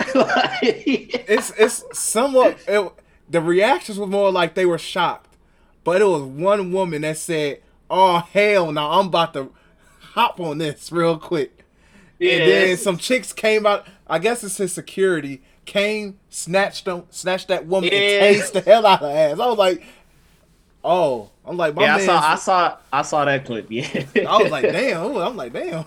Like- 0.15 0.61
It's 1.29 1.51
it's 1.57 1.83
somewhat 1.97 2.57
it, 2.67 2.91
the 3.29 3.41
reactions 3.41 3.97
were 3.99 4.07
more 4.07 4.31
like 4.31 4.53
they 4.55 4.65
were 4.65 4.77
shocked. 4.77 5.35
But 5.83 6.01
it 6.01 6.05
was 6.05 6.21
one 6.23 6.71
woman 6.71 7.01
that 7.01 7.17
said, 7.17 7.61
Oh 7.89 8.19
hell 8.19 8.71
now 8.71 8.91
I'm 8.99 9.07
about 9.07 9.33
to 9.33 9.51
hop 9.99 10.39
on 10.39 10.57
this 10.59 10.91
real 10.91 11.17
quick. 11.17 11.63
yeah, 12.19 12.33
and 12.33 12.51
then 12.51 12.77
some 12.77 12.97
chicks 12.97 13.33
came 13.33 13.65
out. 13.65 13.87
I 14.07 14.19
guess 14.19 14.43
it's 14.43 14.57
his 14.57 14.73
security 14.73 15.41
came, 15.65 16.19
snatched 16.29 16.85
them, 16.85 17.03
snatched 17.09 17.47
that 17.47 17.65
woman, 17.65 17.89
Yeah. 17.91 17.99
and 17.99 18.37
tased 18.37 18.51
the 18.53 18.61
hell 18.61 18.85
out 18.85 19.01
of 19.01 19.09
her 19.11 19.15
ass. 19.17 19.39
I 19.39 19.47
was 19.47 19.57
like, 19.57 19.83
oh, 20.83 21.29
I'm 21.45 21.57
like, 21.57 21.75
my 21.75 21.83
yeah, 21.83 21.95
I 21.95 22.05
saw 22.05 22.19
I 22.19 22.35
saw 22.35 22.77
I 22.93 23.01
saw 23.03 23.25
that 23.25 23.45
clip. 23.45 23.67
Yeah, 23.69 24.03
I 24.27 24.41
was 24.41 24.51
like, 24.51 24.63
damn. 24.71 25.15
I'm 25.17 25.35
like, 25.37 25.53
damn. 25.53 25.85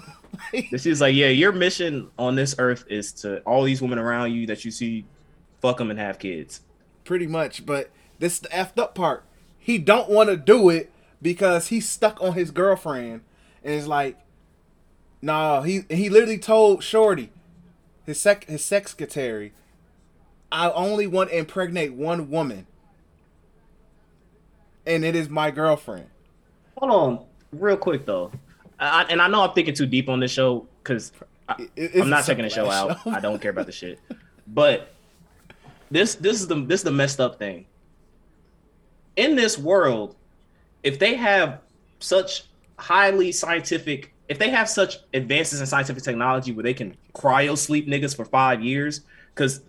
And 0.70 0.80
she's 0.80 1.00
like, 1.00 1.14
yeah, 1.14 1.28
your 1.28 1.52
mission 1.52 2.10
on 2.18 2.34
this 2.34 2.54
earth 2.58 2.84
is 2.88 3.12
to 3.14 3.40
all 3.40 3.64
these 3.64 3.82
women 3.82 3.98
around 3.98 4.32
you 4.32 4.46
that 4.46 4.64
you 4.64 4.70
see, 4.70 5.04
fuck 5.60 5.78
them 5.78 5.90
and 5.90 5.98
have 5.98 6.18
kids. 6.18 6.60
Pretty 7.04 7.26
much, 7.26 7.66
but 7.66 7.90
this 8.18 8.34
is 8.34 8.40
the 8.40 8.48
effed 8.48 8.78
up 8.78 8.94
part. 8.94 9.24
He 9.58 9.78
don't 9.78 10.08
want 10.10 10.28
to 10.30 10.36
do 10.36 10.68
it 10.68 10.90
because 11.22 11.68
he's 11.68 11.88
stuck 11.88 12.20
on 12.20 12.34
his 12.34 12.50
girlfriend, 12.50 13.22
and 13.62 13.74
it's 13.74 13.86
like, 13.86 14.18
nah. 15.22 15.62
He 15.62 15.82
he 15.88 16.08
literally 16.08 16.38
told 16.38 16.82
Shorty, 16.84 17.30
his 18.04 18.20
sec 18.20 18.44
his 18.44 18.64
secretary, 18.64 19.52
I 20.52 20.70
only 20.70 21.06
want 21.06 21.30
to 21.30 21.38
impregnate 21.38 21.94
one 21.94 22.30
woman, 22.30 22.66
and 24.86 25.04
it 25.04 25.16
is 25.16 25.28
my 25.28 25.50
girlfriend. 25.50 26.06
Hold 26.76 26.92
on, 26.92 27.24
real 27.52 27.76
quick 27.78 28.04
though, 28.04 28.30
I, 28.78 29.04
and 29.04 29.20
I 29.22 29.28
know 29.28 29.42
I'm 29.42 29.52
thinking 29.52 29.74
too 29.74 29.86
deep 29.86 30.08
on 30.08 30.20
this 30.20 30.30
show 30.30 30.66
because 30.82 31.12
I'm 31.48 32.10
not 32.10 32.24
checking 32.24 32.44
the 32.44 32.50
show 32.50 32.70
out. 32.70 33.02
show. 33.02 33.10
I 33.10 33.20
don't 33.20 33.40
care 33.40 33.50
about 33.50 33.66
the 33.66 33.72
shit. 33.72 33.98
But 34.46 34.92
this 35.90 36.14
this 36.16 36.40
is 36.40 36.46
the 36.46 36.56
this 36.56 36.80
is 36.80 36.84
the 36.84 36.92
messed 36.92 37.20
up 37.20 37.38
thing. 37.38 37.66
In 39.16 39.36
this 39.36 39.58
world, 39.58 40.16
if 40.82 40.98
they 40.98 41.14
have 41.14 41.60
such 42.00 42.44
highly 42.78 43.30
scientific, 43.32 44.12
if 44.28 44.38
they 44.38 44.50
have 44.50 44.68
such 44.68 44.98
advances 45.12 45.60
in 45.60 45.66
scientific 45.66 46.02
technology 46.02 46.52
where 46.52 46.62
they 46.62 46.74
can 46.74 46.96
cryo 47.14 47.56
sleep 47.56 47.86
niggas 47.86 48.16
for 48.16 48.24
five 48.24 48.62
years, 48.62 49.02
because 49.34 49.62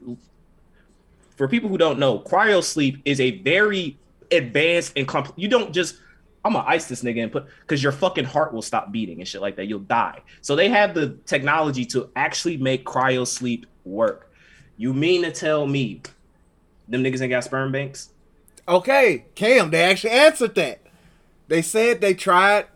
for 1.36 1.48
people 1.48 1.70
who 1.70 1.78
don't 1.78 2.00
know, 2.00 2.20
cryo 2.20 2.64
sleep 2.64 3.02
is 3.06 3.20
a 3.20 3.40
very 3.40 3.98
advanced 4.32 4.94
and 4.96 5.08
compl- 5.08 5.34
you 5.36 5.48
don't 5.48 5.74
just 5.74 5.98
I'm 6.46 6.54
gonna 6.54 6.68
ice 6.68 6.86
this 6.86 7.04
nigga 7.04 7.24
and 7.24 7.32
put 7.32 7.48
because 7.62 7.82
your 7.82 7.92
fucking 7.92 8.26
heart 8.26 8.54
will 8.54 8.62
stop 8.62 8.92
beating 8.92 9.20
and 9.20 9.28
shit 9.28 9.42
like 9.42 9.56
that. 9.56 9.66
You'll 9.66 9.80
die. 9.80 10.22
So 10.42 10.56
they 10.56 10.70
have 10.70 10.94
the 10.94 11.18
technology 11.26 11.86
to 11.86 12.12
actually 12.16 12.58
make 12.58 12.86
cryo 12.86 13.26
sleep 13.26 13.66
work. 13.84 14.32
You 14.78 14.94
mean 14.94 15.24
to 15.24 15.32
tell 15.32 15.66
me 15.66 16.04
them 16.88 17.04
niggas 17.04 17.20
ain't 17.22 17.32
got 17.32 17.44
sperm 17.44 17.72
banks? 17.72 18.10
Okay, 18.68 19.26
Cam, 19.34 19.72
they 19.72 19.82
actually 19.84 20.12
answered 20.12 20.54
that. 20.56 20.82
They 21.48 21.64
said 21.64 22.00
they 22.00 22.14
tried 22.14 22.68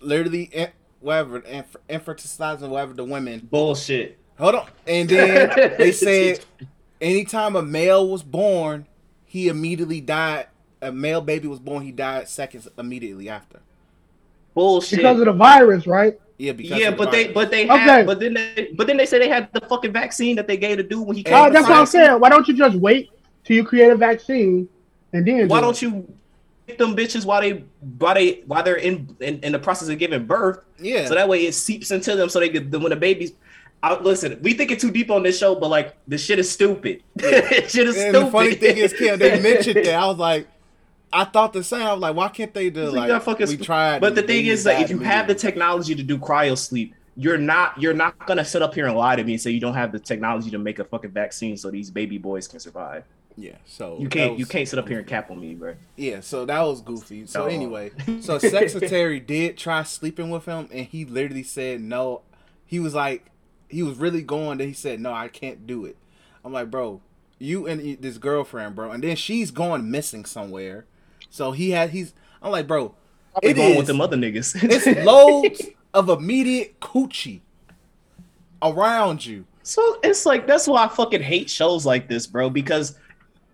literally 0.00 0.70
whatever 1.00 1.40
inf- 1.40 1.76
infertilizing 1.90 2.70
whatever 2.70 2.94
the 2.94 3.04
women. 3.04 3.46
Bullshit. 3.50 4.18
Hold 4.38 4.54
on, 4.54 4.68
and 4.86 5.08
then 5.10 5.74
they 5.76 5.92
said 5.92 6.40
anytime 7.02 7.54
a 7.54 7.62
male 7.62 8.08
was 8.08 8.22
born, 8.22 8.86
he 9.26 9.48
immediately 9.48 10.00
died. 10.00 10.46
A 10.84 10.92
male 10.92 11.20
baby 11.20 11.48
was 11.48 11.58
born, 11.58 11.82
he 11.82 11.92
died 11.92 12.28
seconds 12.28 12.68
immediately 12.78 13.28
after. 13.28 13.60
Bullshit. 14.54 14.98
because 14.98 15.18
of 15.18 15.26
the 15.26 15.32
virus, 15.32 15.86
right? 15.86 16.18
Yeah, 16.38 16.52
because 16.52 16.78
yeah, 16.78 16.88
of 16.88 16.96
the 16.98 17.04
but 17.04 17.12
they 17.12 17.28
but 17.28 17.50
they 17.50 17.64
Okay. 17.64 17.78
had 17.78 18.06
but 18.06 18.20
then 18.20 18.34
they 18.34 18.70
but 18.76 18.86
then 18.86 18.96
they 18.96 19.06
say 19.06 19.18
they 19.18 19.28
had 19.28 19.52
the 19.52 19.60
fucking 19.62 19.92
vaccine 19.92 20.36
that 20.36 20.46
they 20.46 20.56
gave 20.56 20.76
to 20.78 20.82
do 20.82 21.00
when 21.02 21.16
he 21.16 21.22
came. 21.22 21.34
Uh, 21.34 21.48
that's 21.50 21.68
what 21.68 21.78
I'm 21.78 21.86
saying. 21.86 22.20
Why 22.20 22.28
don't 22.28 22.46
you 22.46 22.54
just 22.54 22.76
wait 22.76 23.10
till 23.44 23.56
you 23.56 23.64
create 23.64 23.90
a 23.90 23.96
vaccine 23.96 24.68
and 25.12 25.26
then? 25.26 25.48
Why 25.48 25.58
do 25.58 25.66
don't 25.66 25.76
it? 25.76 25.82
you 25.82 26.14
get 26.66 26.78
them 26.78 26.96
bitches 26.96 27.24
while 27.24 27.40
they 27.40 27.64
while 27.98 28.14
they 28.14 28.42
while 28.46 28.62
they're 28.62 28.76
in 28.76 29.16
in, 29.20 29.40
in 29.40 29.52
the 29.52 29.58
process 29.58 29.88
of 29.88 29.98
giving 29.98 30.24
birth? 30.26 30.64
yeah. 30.78 31.06
So 31.06 31.14
that 31.14 31.28
way 31.28 31.46
it 31.46 31.54
seeps 31.54 31.90
into 31.90 32.14
them 32.16 32.28
so 32.28 32.40
they 32.40 32.48
get 32.48 32.70
when 32.70 32.90
the 32.90 32.96
babies. 32.96 33.32
I, 33.82 34.00
listen, 34.00 34.38
we 34.40 34.54
thinking 34.54 34.78
too 34.78 34.90
deep 34.90 35.10
on 35.10 35.22
this 35.22 35.38
show, 35.38 35.54
but 35.54 35.68
like 35.68 35.94
the 36.08 36.16
shit 36.16 36.38
is 36.38 36.50
stupid. 36.50 37.02
this 37.16 37.70
shit 37.70 37.86
is 37.86 37.96
and 37.96 38.14
stupid. 38.14 38.26
the 38.26 38.30
funny 38.30 38.54
thing 38.54 38.78
is, 38.78 38.94
Cam, 38.94 39.18
they 39.18 39.38
mentioned 39.40 39.84
that. 39.84 39.94
I 39.94 40.06
was 40.06 40.16
like, 40.16 40.48
I 41.14 41.24
thought 41.24 41.52
the 41.52 41.62
same. 41.64 41.82
I 41.82 41.92
was 41.92 42.00
like, 42.02 42.16
why 42.16 42.28
can't 42.28 42.52
they 42.52 42.70
do 42.70 42.90
like, 42.90 43.08
like, 43.08 43.22
fucking 43.22 43.46
we 43.48 43.56
tried? 43.56 44.00
But 44.00 44.14
the 44.14 44.22
thing 44.22 44.46
is 44.46 44.66
like, 44.66 44.80
if 44.82 44.90
you 44.90 44.98
have 45.00 45.26
the 45.28 45.34
technology 45.34 45.94
to 45.94 46.02
do 46.02 46.18
cryo 46.18 46.58
sleep, 46.58 46.94
you're 47.16 47.38
not 47.38 47.80
you're 47.80 47.94
not 47.94 48.26
gonna 48.26 48.44
sit 48.44 48.60
up 48.62 48.74
here 48.74 48.86
and 48.86 48.96
lie 48.96 49.14
to 49.16 49.22
me 49.22 49.34
and 49.34 49.40
say 49.40 49.50
you 49.52 49.60
don't 49.60 49.74
have 49.74 49.92
the 49.92 50.00
technology 50.00 50.50
to 50.50 50.58
make 50.58 50.80
a 50.80 50.84
fucking 50.84 51.12
vaccine 51.12 51.56
so 51.56 51.70
these 51.70 51.88
baby 51.90 52.18
boys 52.18 52.48
can 52.48 52.58
survive. 52.58 53.04
yeah, 53.36 53.52
so 53.64 53.98
You 54.00 54.08
can't 54.08 54.32
was- 54.32 54.40
you 54.40 54.46
can't 54.46 54.68
sit 54.68 54.78
up 54.78 54.88
here 54.88 54.98
and 54.98 55.06
cap 55.06 55.30
on 55.30 55.40
me, 55.40 55.54
bro. 55.54 55.74
Yeah, 55.96 56.20
so 56.20 56.44
that 56.44 56.60
was 56.62 56.80
goofy. 56.80 57.26
So 57.26 57.40
No. 57.40 57.46
anyway, 57.46 57.92
so 58.20 58.38
secretary 58.38 59.20
did 59.20 59.56
try 59.56 59.82
sleeping 59.84 60.30
with 60.30 60.44
him, 60.46 60.68
and 60.72 60.86
he 60.86 61.04
literally 61.04 61.42
said 61.44 61.80
no. 61.80 62.22
He 62.66 62.80
was 62.80 62.94
like, 62.94 63.26
he 63.68 63.82
was 63.84 63.96
really 63.98 64.22
going. 64.22 64.58
That 64.58 64.66
he 64.66 64.72
said 64.72 64.98
no, 65.00 65.12
I 65.12 65.28
can't 65.28 65.66
do 65.68 65.84
it. 65.84 65.96
I'm 66.44 66.52
like, 66.52 66.70
bro, 66.70 67.00
you 67.38 67.66
and 67.68 67.98
this 68.02 68.18
girlfriend, 68.18 68.74
bro, 68.74 68.90
and 68.90 69.04
then 69.04 69.14
she's 69.16 69.50
going 69.52 69.88
missing 69.90 70.24
somewhere. 70.24 70.84
So 71.34 71.50
he 71.50 71.70
had 71.70 71.90
he's. 71.90 72.14
I'm 72.40 72.52
like, 72.52 72.68
bro, 72.68 72.94
Probably 73.32 73.50
it 73.50 73.54
going 73.54 73.70
is- 73.72 73.76
with 73.78 73.86
them 73.88 74.00
other 74.00 74.16
niggas. 74.16 74.54
it's 74.62 75.04
loads 75.04 75.62
of 75.92 76.08
immediate 76.08 76.78
coochie 76.78 77.40
around 78.62 79.24
you. 79.26 79.44
So 79.64 79.98
it's 80.04 80.26
like 80.26 80.46
that's 80.46 80.68
why 80.68 80.84
I 80.84 80.88
fucking 80.88 81.22
hate 81.22 81.50
shows 81.50 81.84
like 81.84 82.08
this, 82.08 82.26
bro. 82.28 82.50
Because 82.50 82.96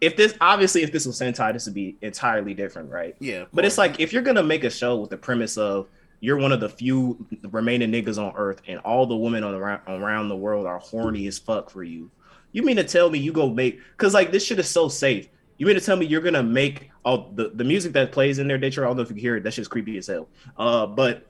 if 0.02 0.14
this 0.14 0.34
obviously 0.42 0.82
if 0.82 0.92
this 0.92 1.06
was 1.06 1.18
Sentai, 1.18 1.54
this 1.54 1.64
would 1.64 1.74
be 1.74 1.96
entirely 2.02 2.52
different, 2.52 2.90
right? 2.90 3.16
Yeah, 3.18 3.44
But 3.52 3.64
it's 3.64 3.78
like 3.78 3.98
if 3.98 4.12
you're 4.12 4.22
gonna 4.22 4.42
make 4.42 4.64
a 4.64 4.70
show 4.70 4.96
with 4.96 5.08
the 5.08 5.16
premise 5.16 5.56
of 5.56 5.86
you're 6.20 6.36
one 6.36 6.52
of 6.52 6.60
the 6.60 6.68
few 6.68 7.24
remaining 7.50 7.90
niggas 7.90 8.22
on 8.22 8.34
Earth, 8.36 8.60
and 8.68 8.78
all 8.80 9.06
the 9.06 9.16
women 9.16 9.42
on 9.42 9.54
around 9.54 9.80
around 9.88 10.28
the 10.28 10.36
world 10.36 10.66
are 10.66 10.78
horny 10.78 11.26
as 11.28 11.38
fuck 11.38 11.70
for 11.70 11.82
you. 11.82 12.10
You 12.52 12.62
mean 12.62 12.76
to 12.76 12.84
tell 12.84 13.08
me 13.08 13.18
you 13.18 13.32
go 13.32 13.48
make? 13.48 13.80
Cause 13.96 14.12
like 14.12 14.32
this 14.32 14.44
shit 14.44 14.58
is 14.58 14.68
so 14.68 14.88
safe. 14.90 15.28
You 15.60 15.66
mean 15.66 15.74
to 15.74 15.80
tell 15.82 15.94
me 15.94 16.06
you're 16.06 16.22
gonna 16.22 16.42
make 16.42 16.90
all 17.04 17.32
the, 17.34 17.50
the 17.50 17.64
music 17.64 17.92
that 17.92 18.12
plays 18.12 18.38
in 18.38 18.48
there, 18.48 18.56
Daytro, 18.56 18.84
I 18.84 18.86
don't 18.88 18.96
know 18.96 19.02
if 19.02 19.10
you 19.10 19.14
can 19.16 19.20
hear 19.20 19.36
it, 19.36 19.42
that's 19.42 19.56
just 19.56 19.70
creepy 19.70 19.98
as 19.98 20.06
hell. 20.06 20.26
Uh 20.56 20.86
but 20.86 21.26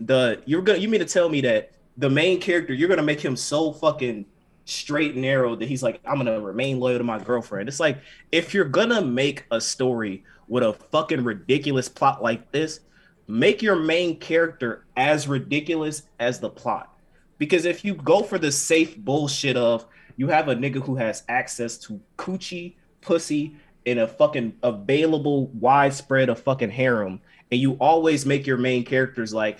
the 0.00 0.40
you're 0.46 0.62
gonna 0.62 0.78
you 0.78 0.88
mean 0.88 1.00
to 1.00 1.06
tell 1.06 1.28
me 1.28 1.42
that 1.42 1.72
the 1.98 2.08
main 2.08 2.40
character, 2.40 2.72
you're 2.72 2.88
gonna 2.88 3.02
make 3.02 3.20
him 3.20 3.36
so 3.36 3.70
fucking 3.70 4.24
straight 4.64 5.12
and 5.12 5.20
narrow 5.20 5.54
that 5.54 5.68
he's 5.68 5.82
like, 5.82 6.00
I'm 6.06 6.16
gonna 6.16 6.40
remain 6.40 6.80
loyal 6.80 6.96
to 6.96 7.04
my 7.04 7.18
girlfriend. 7.18 7.68
It's 7.68 7.78
like 7.78 7.98
if 8.32 8.54
you're 8.54 8.64
gonna 8.64 9.02
make 9.02 9.44
a 9.50 9.60
story 9.60 10.24
with 10.48 10.62
a 10.62 10.72
fucking 10.72 11.22
ridiculous 11.22 11.90
plot 11.90 12.22
like 12.22 12.52
this, 12.52 12.80
make 13.28 13.60
your 13.60 13.76
main 13.76 14.18
character 14.18 14.86
as 14.96 15.28
ridiculous 15.28 16.04
as 16.20 16.40
the 16.40 16.48
plot. 16.48 16.96
Because 17.36 17.66
if 17.66 17.84
you 17.84 17.96
go 17.96 18.22
for 18.22 18.38
the 18.38 18.50
safe 18.50 18.96
bullshit 18.96 19.58
of 19.58 19.84
you 20.16 20.28
have 20.28 20.48
a 20.48 20.54
nigga 20.54 20.82
who 20.82 20.96
has 20.96 21.22
access 21.28 21.76
to 21.76 22.00
coochie, 22.16 22.76
pussy, 23.02 23.54
in 23.84 23.98
a 23.98 24.06
fucking 24.06 24.54
available 24.62 25.48
widespread 25.48 26.28
of 26.28 26.40
fucking 26.40 26.70
harem, 26.70 27.20
and 27.50 27.60
you 27.60 27.72
always 27.74 28.24
make 28.24 28.46
your 28.46 28.56
main 28.56 28.84
characters 28.84 29.34
like, 29.34 29.58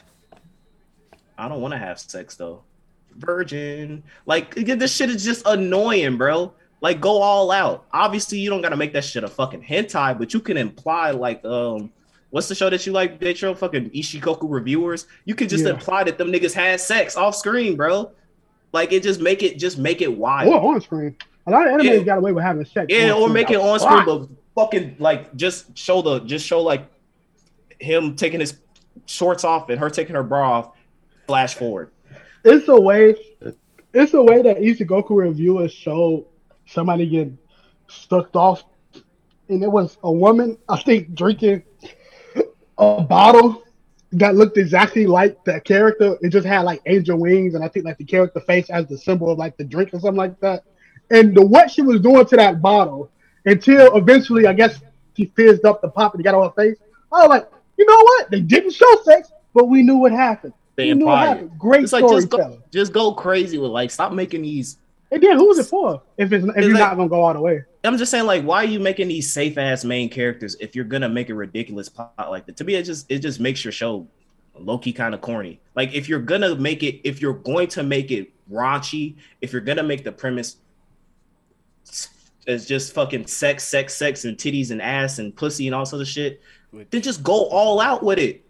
I 1.36 1.48
don't 1.48 1.60
want 1.60 1.72
to 1.72 1.78
have 1.78 1.98
sex 1.98 2.36
though. 2.36 2.62
Virgin. 3.16 4.02
Like 4.26 4.54
this 4.54 4.94
shit 4.94 5.10
is 5.10 5.24
just 5.24 5.44
annoying, 5.46 6.16
bro. 6.16 6.52
Like 6.80 7.00
go 7.00 7.20
all 7.20 7.50
out. 7.50 7.84
Obviously, 7.92 8.38
you 8.38 8.48
don't 8.50 8.62
gotta 8.62 8.76
make 8.76 8.92
that 8.92 9.04
shit 9.04 9.24
a 9.24 9.28
fucking 9.28 9.62
hentai, 9.62 10.16
but 10.18 10.32
you 10.32 10.40
can 10.40 10.56
imply 10.56 11.10
like 11.10 11.44
um 11.44 11.90
what's 12.30 12.48
the 12.48 12.54
show 12.54 12.70
that 12.70 12.86
you 12.86 12.92
like, 12.92 13.20
Daytro? 13.20 13.54
Fucking 13.54 13.90
Ishuzoku 13.90 14.50
reviewers. 14.50 15.06
You 15.24 15.34
can 15.34 15.48
just 15.48 15.64
Yeah. 15.64 15.72
imply 15.72 16.04
that 16.04 16.16
them 16.16 16.32
niggas 16.32 16.54
had 16.54 16.80
sex 16.80 17.16
off 17.16 17.36
screen, 17.36 17.76
bro. 17.76 18.10
Like 18.72 18.92
it 18.92 19.02
just 19.02 19.20
make 19.20 19.42
it 19.42 19.58
just 19.58 19.78
make 19.78 20.00
it 20.00 20.16
wild. 20.16 20.52
Or 20.52 20.74
on 20.74 20.80
screen. 20.80 21.16
A 21.46 21.50
lot 21.50 21.66
of 21.66 21.74
anime 21.74 21.86
Yeah. 21.86 22.02
got 22.02 22.18
away 22.18 22.32
with 22.32 22.44
having 22.44 22.64
sex. 22.64 22.86
Yeah, 22.88 23.12
or 23.12 23.36
it 23.36 23.56
on 23.56 23.80
screen, 23.80 24.04
but 24.04 24.28
fucking 24.54 24.96
like 24.98 25.34
just 25.34 25.76
show 25.76 26.02
the 26.02 26.20
just 26.20 26.46
show 26.46 26.60
like 26.62 26.86
him 27.80 28.14
taking 28.14 28.40
his 28.40 28.58
shorts 29.06 29.44
off 29.44 29.68
and 29.68 29.78
her 29.80 29.90
taking 29.90 30.14
her 30.14 30.22
bra 30.22 30.58
off. 30.58 30.76
Flash 31.26 31.54
forward. 31.54 31.90
It's 32.44 32.68
a 32.68 32.80
way. 32.80 33.16
It's 33.94 34.14
a 34.14 34.22
way 34.22 34.42
that 34.42 34.58
Ishuzoku 34.58 35.10
reviewers 35.10 35.72
show 35.72 36.26
somebody 36.66 37.08
getting 37.08 37.38
stuck 37.88 38.34
off, 38.34 38.64
and 39.48 39.62
it 39.62 39.70
was 39.70 39.98
a 40.02 40.12
woman. 40.12 40.58
I 40.68 40.80
think 40.80 41.14
drinking 41.14 41.62
a 42.78 43.02
bottle 43.02 43.62
that 44.12 44.34
looked 44.34 44.58
exactly 44.58 45.06
like 45.06 45.42
that 45.44 45.64
character. 45.64 46.16
It 46.20 46.30
just 46.30 46.46
had 46.46 46.60
like 46.60 46.80
angel 46.86 47.18
wings, 47.18 47.54
and 47.54 47.64
I 47.64 47.68
think 47.68 47.84
like 47.84 47.98
the 47.98 48.04
character 48.04 48.40
face 48.40 48.70
as 48.70 48.86
the 48.86 48.98
symbol 48.98 49.30
of 49.30 49.38
like 49.38 49.56
the 49.56 49.64
drink 49.64 49.90
or 49.92 50.00
something 50.00 50.16
like 50.16 50.38
that. 50.40 50.64
And 51.12 51.36
the 51.36 51.44
what 51.44 51.70
she 51.70 51.82
was 51.82 52.00
doing 52.00 52.24
to 52.26 52.36
that 52.36 52.60
bottle 52.60 53.10
until 53.44 53.96
eventually, 53.96 54.46
I 54.46 54.52
guess 54.54 54.80
she 55.16 55.26
fizzed 55.26 55.64
up 55.64 55.82
the 55.82 55.88
pop 55.88 56.14
and 56.14 56.24
got 56.24 56.34
on 56.34 56.44
her 56.48 56.54
face. 56.56 56.78
I 57.12 57.20
was 57.20 57.28
like, 57.28 57.48
you 57.76 57.86
know 57.86 57.98
what? 58.02 58.30
They 58.30 58.40
didn't 58.40 58.72
show 58.72 59.02
sex, 59.04 59.30
but 59.54 59.66
we 59.66 59.82
knew 59.82 59.96
what 59.96 60.12
happened. 60.12 60.54
They 60.76 60.86
we 60.88 60.94
knew 60.94 61.04
what 61.06 61.12
implied 61.12 61.28
happened. 61.28 61.58
Great 61.58 61.82
It's 61.84 61.92
like 61.92 62.08
just 62.08 62.30
go, 62.30 62.58
just 62.72 62.92
go 62.92 63.12
crazy 63.12 63.58
with 63.58 63.70
like 63.70 63.90
stop 63.90 64.12
making 64.12 64.42
these. 64.42 64.78
And 65.10 65.22
then 65.22 65.36
who's 65.36 65.58
it 65.58 65.66
for? 65.66 66.00
If 66.16 66.32
it's 66.32 66.44
if 66.44 66.56
It's 66.56 66.66
you're 66.66 66.74
like- 66.74 66.80
not 66.80 66.96
gonna 66.96 67.08
go 67.10 67.20
all 67.20 67.34
the 67.34 67.40
way. 67.40 67.62
I'm 67.84 67.98
just 67.98 68.10
saying 68.10 68.26
like 68.26 68.44
why 68.44 68.62
are 68.62 68.66
you 68.66 68.80
making 68.80 69.08
these 69.08 69.30
safe 69.30 69.58
ass 69.58 69.84
main 69.84 70.08
characters 70.08 70.56
if 70.60 70.74
you're 70.74 70.84
gonna 70.86 71.08
make 71.08 71.28
a 71.28 71.34
ridiculous 71.34 71.88
plot 71.88 72.14
like 72.30 72.46
that? 72.46 72.56
To 72.58 72.64
me, 72.64 72.76
it 72.76 72.84
just 72.84 73.10
it 73.10 73.18
just 73.18 73.40
makes 73.40 73.64
your 73.64 73.72
show 73.72 74.06
low 74.58 74.78
key 74.78 74.92
kind 74.92 75.12
of 75.14 75.20
corny. 75.20 75.60
Like 75.74 75.92
if 75.92 76.08
you're 76.08 76.20
gonna 76.20 76.54
make 76.54 76.82
it, 76.82 77.00
if 77.04 77.20
you're 77.20 77.34
going 77.34 77.68
to 77.68 77.82
make 77.82 78.10
it 78.10 78.32
raunchy, 78.50 79.16
if 79.42 79.52
you're 79.52 79.60
gonna 79.60 79.82
make 79.82 80.04
the 80.04 80.12
premise 80.12 80.56
as 82.46 82.66
just 82.66 82.92
fucking 82.92 83.26
sex, 83.26 83.64
sex, 83.64 83.94
sex, 83.94 84.24
and 84.24 84.36
titties 84.36 84.70
and 84.70 84.82
ass 84.82 85.18
and 85.18 85.34
pussy 85.34 85.66
and 85.66 85.74
all 85.74 85.86
sorts 85.86 86.02
of 86.02 86.08
shit, 86.08 86.42
then 86.90 87.02
just 87.02 87.22
go 87.22 87.46
all 87.46 87.80
out 87.80 88.02
with 88.02 88.18
it. 88.18 88.44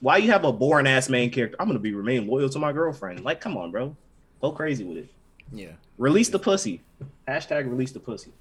Why 0.00 0.16
you 0.16 0.30
have 0.30 0.44
a 0.44 0.52
boring 0.52 0.86
ass 0.86 1.08
main 1.08 1.30
character? 1.30 1.56
I'm 1.60 1.66
gonna 1.66 1.78
be 1.78 1.94
remain 1.94 2.26
loyal 2.26 2.48
to 2.48 2.58
my 2.58 2.72
girlfriend. 2.72 3.24
Like, 3.24 3.40
come 3.40 3.56
on, 3.56 3.70
bro, 3.70 3.96
go 4.40 4.50
crazy 4.52 4.84
with 4.84 4.98
it. 4.98 5.08
Yeah. 5.52 5.72
Release 5.98 6.28
the 6.28 6.38
pussy. 6.38 6.82
Hashtag 7.28 7.68
release 7.68 7.92
the 7.92 8.00
pussy. 8.00 8.32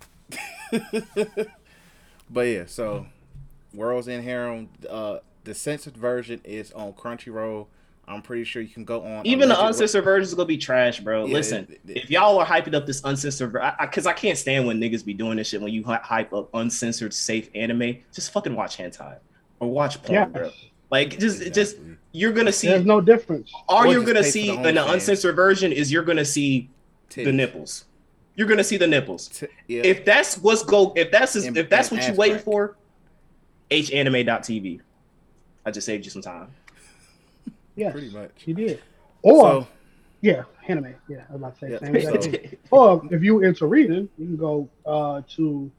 But 2.29 2.41
yeah, 2.41 2.63
so 2.67 3.07
World's 3.73 4.07
End 4.07 4.23
Harem, 4.23 4.69
uh, 4.89 5.19
the 5.43 5.53
censored 5.53 5.97
version 5.97 6.41
is 6.43 6.71
on 6.73 6.93
Crunchyroll. 6.93 7.67
I'm 8.09 8.21
pretty 8.23 8.43
sure 8.43 8.61
you 8.61 8.67
can 8.69 8.85
go 8.85 9.03
on. 9.03 9.25
Even 9.25 9.49
the 9.49 9.65
uncensored 9.65 10.03
version 10.03 10.23
is 10.23 10.33
gonna 10.33 10.47
be 10.47 10.57
trash, 10.57 10.99
bro. 10.99 11.25
Yeah, 11.25 11.33
Listen, 11.33 11.67
it- 11.69 11.91
it- 11.91 11.97
if 12.05 12.09
y'all 12.09 12.39
are 12.39 12.45
hyping 12.45 12.73
up 12.73 12.85
this 12.87 13.01
uncensored, 13.03 13.51
ver- 13.51 13.61
I, 13.61 13.85
because 13.85 14.07
I, 14.07 14.13
can't 14.13 14.37
stand 14.37 14.65
when 14.65 14.79
niggas 14.79 15.05
be 15.05 15.13
doing 15.13 15.37
this 15.37 15.47
shit. 15.49 15.61
When 15.61 15.71
you 15.71 15.83
hype 15.83 16.33
up 16.33 16.49
uncensored, 16.55 17.13
safe 17.13 17.49
anime, 17.53 17.97
just 18.11 18.31
fucking 18.31 18.55
watch 18.55 18.77
hentai 18.77 19.17
or 19.59 19.69
watch 19.69 20.01
porn, 20.01 20.13
Yeah. 20.15 20.25
bro. 20.25 20.51
Like, 20.89 21.19
just, 21.19 21.53
just 21.53 21.77
you're 22.11 22.31
gonna 22.31 22.51
see. 22.51 22.67
There's 22.67 22.83
no 22.85 22.99
difference. 22.99 23.51
all 23.67 23.83
Or 23.83 23.91
you're 23.91 24.03
gonna 24.03 24.23
see 24.23 24.47
the 24.55 24.69
in 24.69 24.75
the 24.75 24.91
uncensored 24.91 25.35
version 25.35 25.71
is 25.71 25.91
you're 25.91 26.01
gonna 26.03 26.25
see 26.25 26.67
the 27.13 27.31
nipples. 27.31 27.85
You're 28.35 28.47
gonna 28.47 28.63
see 28.63 28.77
the 28.77 28.87
nipples. 28.87 29.27
T- 29.27 29.47
yeah. 29.67 29.81
If 29.83 30.03
that's 30.03 30.37
what's 30.39 30.63
go, 30.63 30.93
if 30.95 31.11
that's 31.11 31.35
And- 31.35 31.55
if 31.55 31.69
that's 31.69 31.91
what 31.91 32.01
you 32.01 32.07
ass 32.07 32.17
waiting 32.17 32.35
crack. 32.37 32.45
for, 32.45 32.75
hanime.tv. 33.69 34.79
I 35.65 35.71
just 35.71 35.85
saved 35.85 36.05
you 36.05 36.11
some 36.11 36.21
time. 36.23 36.47
Yes, 37.79 37.91
pretty 37.93 38.09
much. 38.09 38.31
you 38.45 38.53
did. 38.53 38.81
Or 39.21 39.41
So 39.61 39.67
yeah, 40.21 40.43
anime. 40.67 40.95
Yeah, 41.07 41.23
I 41.29 41.33
was 41.33 41.41
about 41.41 41.59
to 41.59 41.65
say. 41.65 41.71
Yeah, 41.71 42.01
same 42.01 42.21
so- 42.23 42.57
or 42.71 43.07
if 43.11 43.23
you 43.23 43.41
into 43.43 43.65
reading, 43.67 44.09
you 44.17 44.25
can 44.25 44.37
go 44.37 44.69
uh, 44.85 45.21
to 45.35 45.71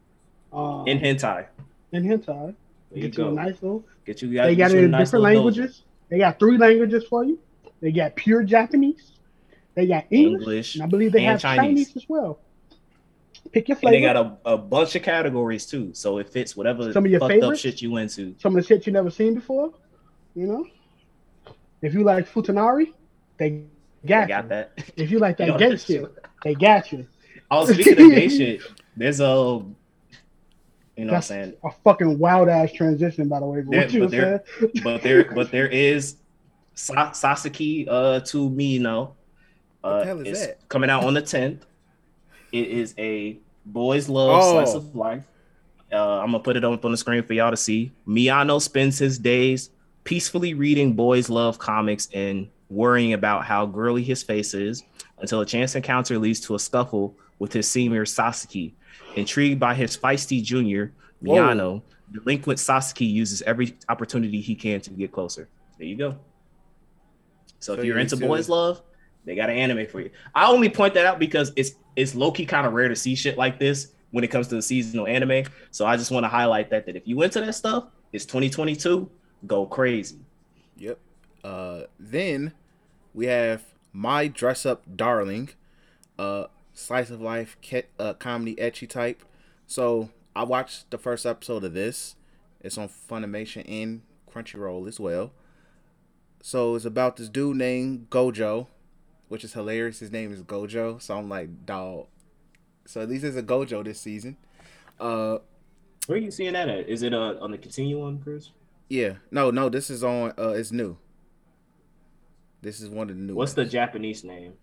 um, 0.53 0.85
nhentai. 0.87 1.47
in 1.93 2.05
hentai. 2.05 2.55
You 2.93 3.03
Get 3.03 3.19
you 3.19 3.29
a 3.29 3.33
nice 3.33 3.55
little. 3.63 3.85
Get 4.05 4.21
you 4.23 4.29
They 4.31 4.57
got 4.57 4.73
you 4.73 4.79
it 4.79 4.85
in 4.85 4.91
nice 4.91 5.07
different 5.09 5.23
little 5.25 5.45
languages. 5.45 5.83
They 6.09 6.19
got 6.19 6.39
three 6.41 6.59
languages 6.59 7.05
for 7.09 7.25
you. 7.25 7.39
They 7.81 7.93
got 7.93 8.17
pure 8.17 8.43
Japanese. 8.43 9.13
They 9.75 9.87
got 9.87 10.07
English, 10.11 10.41
English, 10.43 10.75
and 10.75 10.83
I 10.83 10.87
believe 10.87 11.13
they 11.13 11.21
and 11.21 11.29
have 11.29 11.41
Chinese. 11.41 11.87
Chinese. 11.89 11.97
as 11.97 12.09
well. 12.09 12.41
Pick 13.53 13.69
your 13.69 13.77
And 13.77 13.81
flavor. 13.83 13.97
they 13.97 14.01
got 14.03 14.17
a, 14.45 14.53
a 14.55 14.59
bunch 14.59 14.97
of 14.97 15.03
categories 15.03 15.67
too, 15.67 15.91
so 15.95 16.19
it 16.19 16.29
fits 16.29 16.57
whatever 16.57 16.93
Some 16.93 17.05
of 17.05 17.11
your 17.11 17.21
fucked 17.21 17.43
up 17.43 17.57
shit 17.57 17.81
you 17.81 17.97
into. 17.97 18.35
some 18.39 18.57
of 18.57 18.63
the 18.63 18.67
shit 18.67 18.87
you 18.87 18.93
never 18.93 19.11
seen 19.11 19.35
before. 19.35 19.73
You 20.35 20.47
know, 20.47 20.67
if 21.83 21.95
you 21.95 22.03
like 22.05 22.28
Futanari, 22.28 22.93
they 23.39 23.62
got, 24.07 24.24
I 24.24 24.26
got 24.26 24.43
you. 24.45 24.49
that. 24.51 24.72
If 24.97 25.11
you 25.11 25.18
like 25.18 25.39
You 25.39 25.47
that 25.47 25.53
know, 25.53 25.59
gay 25.59 25.76
shit, 25.76 26.05
they 26.45 26.55
got 26.55 26.93
you. 26.93 27.07
Oh, 27.51 27.64
speaking 27.72 27.93
of 28.07 28.11
gay 28.12 28.28
shit, 28.28 28.61
there's 28.97 29.20
a, 29.20 29.24
you 29.24 31.05
know, 31.07 31.12
what 31.12 31.14
I'm 31.14 31.22
saying, 31.22 31.55
a 31.64 31.70
fucking 31.85 32.18
wild 32.18 32.49
ass 32.49 32.72
transition, 32.72 33.28
by 33.28 33.41
the 33.41 33.47
way. 33.47 33.61
But 33.62 33.74
Yeah, 33.74 33.81
what 33.83 33.93
you 33.93 34.01
but 34.01 34.05
were 34.05 34.11
they're- 34.11 34.45
saying? 34.61 34.72
but 34.85 35.03
there, 35.03 35.24
but 35.35 35.51
there 35.51 35.66
is 35.68 36.16
Sa- 36.74 37.12
Sasaki 37.12 37.87
uh 37.89 38.20
to 38.20 38.49
me, 38.51 38.64
you 38.74 38.81
know, 38.81 39.14
What 39.81 39.91
uh, 39.91 39.99
the 40.01 40.05
hell 40.07 40.20
is 40.20 40.28
it's 40.28 40.47
that? 40.47 40.68
coming 40.68 40.89
out 40.91 41.05
on 41.05 41.14
the 41.14 41.22
10th. 41.22 41.61
It 42.53 42.68
is 42.68 42.95
a 42.99 43.39
boys 43.66 44.09
love 44.09 44.43
Oh. 44.43 44.53
slice 44.64 44.74
of 44.74 44.95
life. 44.97 45.24
Uh, 45.93 46.20
I'm 46.20 46.26
gonna 46.31 46.39
put 46.41 46.57
it 46.57 46.64
up 46.64 46.85
on 46.85 46.91
the 46.93 46.97
screen 46.97 47.22
for 47.24 47.33
y'all 47.35 47.51
to 47.51 47.57
see. 47.57 47.91
Miyano 48.07 48.61
spends 48.62 48.99
his 48.99 49.18
days 49.18 49.70
peacefully 50.05 50.55
reading 50.55 50.95
boys 50.95 51.29
love 51.29 51.59
comics 51.59 52.09
and 52.15 52.49
worrying 52.69 53.13
about 53.13 53.45
how 53.45 53.67
girly 53.67 54.03
his 54.03 54.23
face 54.23 54.55
is 54.55 54.85
until 55.19 55.41
a 55.41 55.47
chance 55.47 55.75
encounter 55.75 56.19
leads 56.19 56.41
to 56.41 56.55
a 56.55 56.59
scuffle 56.59 57.17
with 57.39 57.53
his 57.53 57.69
senior 57.69 58.07
Sasaki. 58.07 58.75
Intrigued 59.17 59.59
by 59.59 59.75
his 59.75 59.97
feisty 59.97 60.43
junior, 60.43 60.93
Whoa. 61.21 61.35
Miyano, 61.37 61.83
delinquent 62.13 62.59
Sasaki 62.61 63.05
uses 63.07 63.43
every 63.43 63.77
opportunity 63.89 64.41
he 64.41 64.55
can 64.55 64.81
to 64.83 64.91
get 64.91 65.11
closer. 65.13 65.49
There 65.79 65.87
you 65.87 65.97
go. 65.97 66.11
So, 67.59 67.75
So 67.75 67.81
if 67.81 67.85
you're 67.85 67.99
into 67.99 68.15
into- 68.15 68.27
boys 68.27 68.49
love, 68.49 68.83
they 69.25 69.35
got 69.35 69.51
an 69.51 69.57
anime 69.57 69.87
for 69.87 70.01
you. 70.01 70.11
I 70.35 70.47
only 70.47 70.69
point 70.71 70.95
that 70.95 71.07
out 71.07 71.19
because 71.19 71.53
it's 71.57 71.73
it's 71.97 72.15
low 72.15 72.31
key 72.31 72.47
kind 72.47 72.67
of 72.67 72.73
rare 72.73 72.89
to 72.89 72.97
see 72.97 73.15
shit 73.15 73.37
like 73.37 73.59
this 73.59 73.93
when 74.13 74.25
it 74.25 74.29
comes 74.29 74.49
to 74.49 74.55
the 74.55 74.63
seasonal 74.63 75.07
anime. 75.07 75.45
So 75.71 75.85
I 75.85 75.97
just 75.97 76.11
want 76.11 76.25
to 76.25 76.29
highlight 76.29 76.71
that 76.71 76.87
that 76.87 76.97
if 76.97 77.07
you 77.07 77.21
into 77.23 77.41
that 77.41 77.55
stuff, 77.55 77.85
it's 78.13 78.25
2022. 78.25 79.11
Go 79.47 79.66
crazy. 79.66 80.18
Yep. 80.76 80.99
Uh, 81.43 81.82
then 81.99 82.53
we 83.14 83.26
have 83.26 83.64
My 83.93 84.28
Dress 84.28 84.66
Up 84.66 84.82
Darling, 84.97 85.51
uh, 86.18 86.47
slice 86.74 87.11
of 87.11 87.20
life 87.20 87.57
ke- 87.62 87.88
uh, 87.99 88.14
comedy 88.14 88.55
ecchi 88.57 88.88
type. 88.88 89.22
So 89.66 90.11
I 90.36 90.45
watched 90.45 90.91
the 90.91 90.99
first 90.99 91.24
episode 91.26 91.64
of 91.64 91.74
this. 91.74 92.16
It's 92.61 92.76
on 92.76 92.88
Funimation 92.88 93.64
and 93.68 94.03
Crunchyroll 94.32 94.86
as 94.86 95.01
well. 95.01 95.32
So 96.43 96.74
it's 96.74 96.84
about 96.84 97.16
this 97.16 97.28
dude 97.28 97.57
named 97.57 98.09
Gojo, 98.11 98.66
which 99.28 99.45
is 99.45 99.53
hilarious. 99.55 100.01
His 100.01 100.11
name 100.11 100.32
is 100.32 100.43
Gojo, 100.43 101.01
so 101.01 101.16
I'm 101.16 101.28
like, 101.28 101.66
dog. 101.66 102.07
So 102.86 103.01
at 103.01 103.09
least 103.09 103.22
there's 103.22 103.36
a 103.36 103.43
Gojo 103.43 103.84
this 103.84 104.01
season. 104.01 104.36
Uh, 104.99 105.38
Where 106.07 106.18
are 106.18 106.20
you 106.20 106.30
seeing 106.30 106.53
that 106.55 106.68
at? 106.68 106.88
Is 106.88 107.03
it 107.03 107.14
uh, 107.14 107.34
on 107.41 107.51
the 107.51 107.59
continuum, 107.59 108.20
Chris? 108.22 108.51
Yeah, 108.91 109.14
no, 109.30 109.51
no, 109.51 109.68
this 109.70 109.88
is 109.88 110.03
on. 110.05 110.32
Uh, 110.36 110.49
it's 110.51 110.72
new. 110.72 110.99
This 112.61 112.80
is 112.80 112.91
one 112.91 113.09
of 113.09 113.16
the 113.16 113.22
new. 113.22 113.34
What's 113.34 113.55
the. 113.55 113.64
Japanese 113.64 114.24
name? 114.24 114.55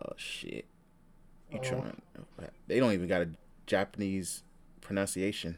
Oh 0.00 0.12
shit! 0.16 0.66
You 1.50 1.58
Oh. 1.58 1.62
trying? 1.62 2.02
They 2.66 2.78
don't 2.78 2.92
even 2.92 3.08
got 3.08 3.22
a 3.22 3.28
Japanese 3.66 4.42
pronunciation 4.82 5.56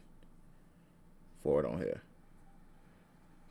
for 1.43 1.61
it 1.61 1.67
on 1.67 1.79
here. 1.79 2.03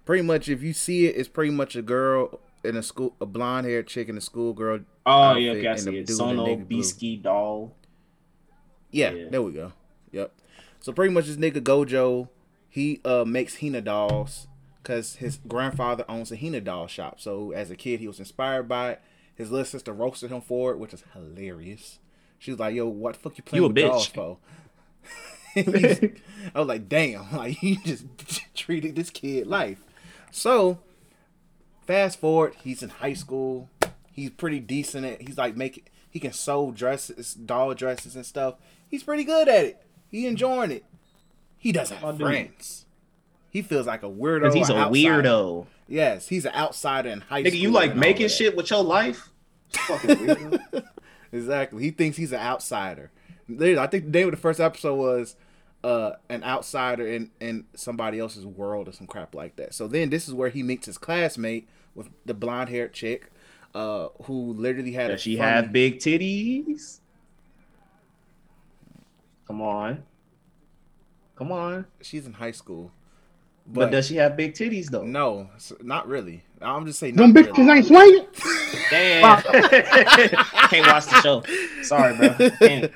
Pretty 0.05 0.23
much, 0.23 0.47
if 0.49 0.61
you 0.63 0.71
see 0.73 1.05
it, 1.07 1.15
it's 1.17 1.27
pretty 1.29 1.51
much 1.51 1.75
a 1.75 1.81
girl 1.81 2.39
in 2.63 2.77
a 2.77 2.83
school, 2.83 3.15
a 3.19 3.25
blonde 3.25 3.65
haired 3.67 3.87
chick 3.87 4.07
in 4.07 4.17
a 4.17 4.21
schoolgirl. 4.21 4.81
Oh 5.05 5.35
yeah, 5.35 5.51
outfit 5.51 5.57
okay, 5.65 5.67
I 5.67 5.75
see 5.75 5.97
it. 5.97 6.07
dude 6.07 6.15
Sono 6.15 6.45
navy. 6.45 6.63
Bisque 6.63 7.21
doll. 7.21 7.75
Yeah, 8.91 9.11
Yeah. 9.11 9.29
there 9.29 9.41
we 9.41 9.51
go. 9.51 9.73
Yep. 10.11 10.31
So 10.79 10.93
pretty 10.93 11.13
much 11.13 11.25
this 11.25 11.35
nigga 11.37 11.61
Gojo, 11.61 12.29
he 12.76 12.99
uh 13.05 13.23
makes 13.23 13.61
Hina 13.61 13.80
dolls 13.80 14.47
because 14.84 15.15
his 15.15 15.39
grandfather 15.47 16.03
owns 16.09 16.30
a 16.30 16.36
Hina 16.36 16.59
doll 16.59 16.88
shop. 16.88 17.21
So 17.21 17.51
as 17.51 17.71
a 17.71 17.76
kid, 17.78 18.01
he 18.01 18.07
was 18.07 18.19
inspired 18.19 18.67
by 18.67 18.91
it. 18.91 19.01
His 19.34 19.49
little 19.49 19.63
sister 19.63 19.93
roasted 19.93 20.30
him 20.30 20.41
for 20.41 20.73
it, 20.73 20.78
which 20.78 20.93
is 20.93 21.05
hilarious. 21.13 21.99
She 22.38 22.51
was 22.51 22.59
like, 22.59 22.76
"Yo, 22.76 22.86
what 22.88 23.13
the 23.13 23.19
fuck 23.21 23.38
you 23.38 23.45
playing 23.45 23.63
You 23.63 23.69
a 23.69 23.69
with 23.69 23.78
dolls 23.78 24.09
bitch. 24.09 24.13
for?" 24.13 24.38
I 26.53 26.59
was 26.59 26.67
like, 26.67 26.89
"Damn!" 26.89 27.32
Like 27.38 27.55
he 27.59 27.78
just 27.78 28.03
treated 28.53 28.97
this 28.97 29.09
kid 29.09 29.47
life. 29.47 29.82
So 30.30 30.80
fast 31.88 32.19
forward, 32.19 32.55
he's 32.61 32.84
in 32.84 32.89
high 32.89 33.13
school. 33.13 33.69
He's 34.11 34.32
pretty 34.32 34.59
decent 34.59 35.05
at. 35.05 35.21
He's 35.21 35.38
like 35.38 35.55
making. 35.55 35.86
He 36.09 36.19
can 36.19 36.34
sew 36.34 36.71
dresses, 36.71 37.36
doll 37.36 37.73
dresses 37.73 38.17
and 38.17 38.26
stuff. 38.26 38.55
He's 38.86 39.03
pretty 39.03 39.23
good 39.23 39.47
at 39.47 39.63
it. 39.63 39.82
He 40.09 40.28
enjoying 40.28 40.71
it. 40.71 40.84
He 41.66 41.72
doesn't 41.72 41.97
have 41.97 42.20
dude. 42.20 42.28
friends. 42.28 42.86
He 43.49 43.63
feels 43.63 43.88
like 43.88 44.03
a 44.03 44.07
weirdo. 44.07 44.41
Because 44.41 44.53
he's 44.53 44.70
a 44.70 44.76
outsider. 44.76 45.24
weirdo. 45.24 45.66
Yes, 45.88 46.28
he's 46.28 46.45
an 46.45 46.53
outsider 46.53 47.09
in 47.09 47.22
high 47.22 47.41
school. 47.41 47.51
Nigga, 47.53 47.59
you 47.59 47.72
like 47.72 47.95
making 47.95 48.28
shit 48.28 48.55
with 48.55 48.70
your 48.70 48.84
life? 48.84 49.30
Fucking 49.72 50.09
weirdo. 50.16 50.84
Exactly. 51.32 51.82
He 51.84 51.89
thinks 51.89 52.18
he's 52.18 52.32
an 52.32 52.39
outsider. 52.39 53.09
I 53.49 53.88
think 53.88 54.05
the 54.05 54.11
name 54.11 54.28
of 54.28 54.32
the 54.32 54.38
first 54.39 54.59
episode 54.59 54.93
was 54.95 55.36
uh, 55.84 56.11
an 56.30 56.43
outsider 56.43 57.05
in, 57.07 57.32
in 57.41 57.66
somebody 57.74 58.20
else's 58.20 58.45
world 58.45 58.88
or 58.88 58.91
some 58.93 59.07
crap 59.07 59.34
like 59.34 59.55
that. 59.55 59.74
So 59.74 59.88
then 59.88 60.11
this 60.11 60.28
is 60.28 60.34
where 60.36 60.49
he 60.49 60.61
meets 60.61 60.86
his 60.86 60.97
classmate 60.99 61.68
with 61.95 62.09
the 62.26 62.36
blonde 62.36 62.70
haired 62.70 62.93
chick, 62.93 63.32
uh, 63.74 64.09
who 64.26 64.53
literally 64.53 64.93
had 64.93 65.09
a 65.09 65.13
Does 65.16 65.22
she 65.24 65.36
funny- 65.36 65.49
have 65.49 65.74
big 65.74 65.97
titties? 65.97 66.99
Come 69.47 69.61
on. 69.61 70.03
Come 71.36 71.51
on. 71.51 71.86
she's 72.01 72.25
in 72.25 72.33
high 72.33 72.51
school. 72.51 72.91
But, 73.67 73.89
does 73.91 74.05
she 74.07 74.17
have 74.17 74.38
big 74.38 74.53
titties 74.53 74.88
though? 74.91 75.03
no, 75.03 75.49
not 75.81 76.07
really. 76.07 76.43
I'm 76.61 76.86
just 76.86 76.99
saying. 76.99 77.15
Them 77.15 77.33
not 77.33 77.45
bitches 77.45 77.57
really. 77.57 77.71
ain't 77.79 77.86
swinging. 77.88 78.27
Damn. 78.91 79.41
Can't 80.69 80.88
watch 80.88 81.05
the 81.07 81.21
show. 81.21 81.43
Sorry, 81.81 82.15
bro. 82.15 82.49
Can't. 82.59 82.86
I 82.86 82.89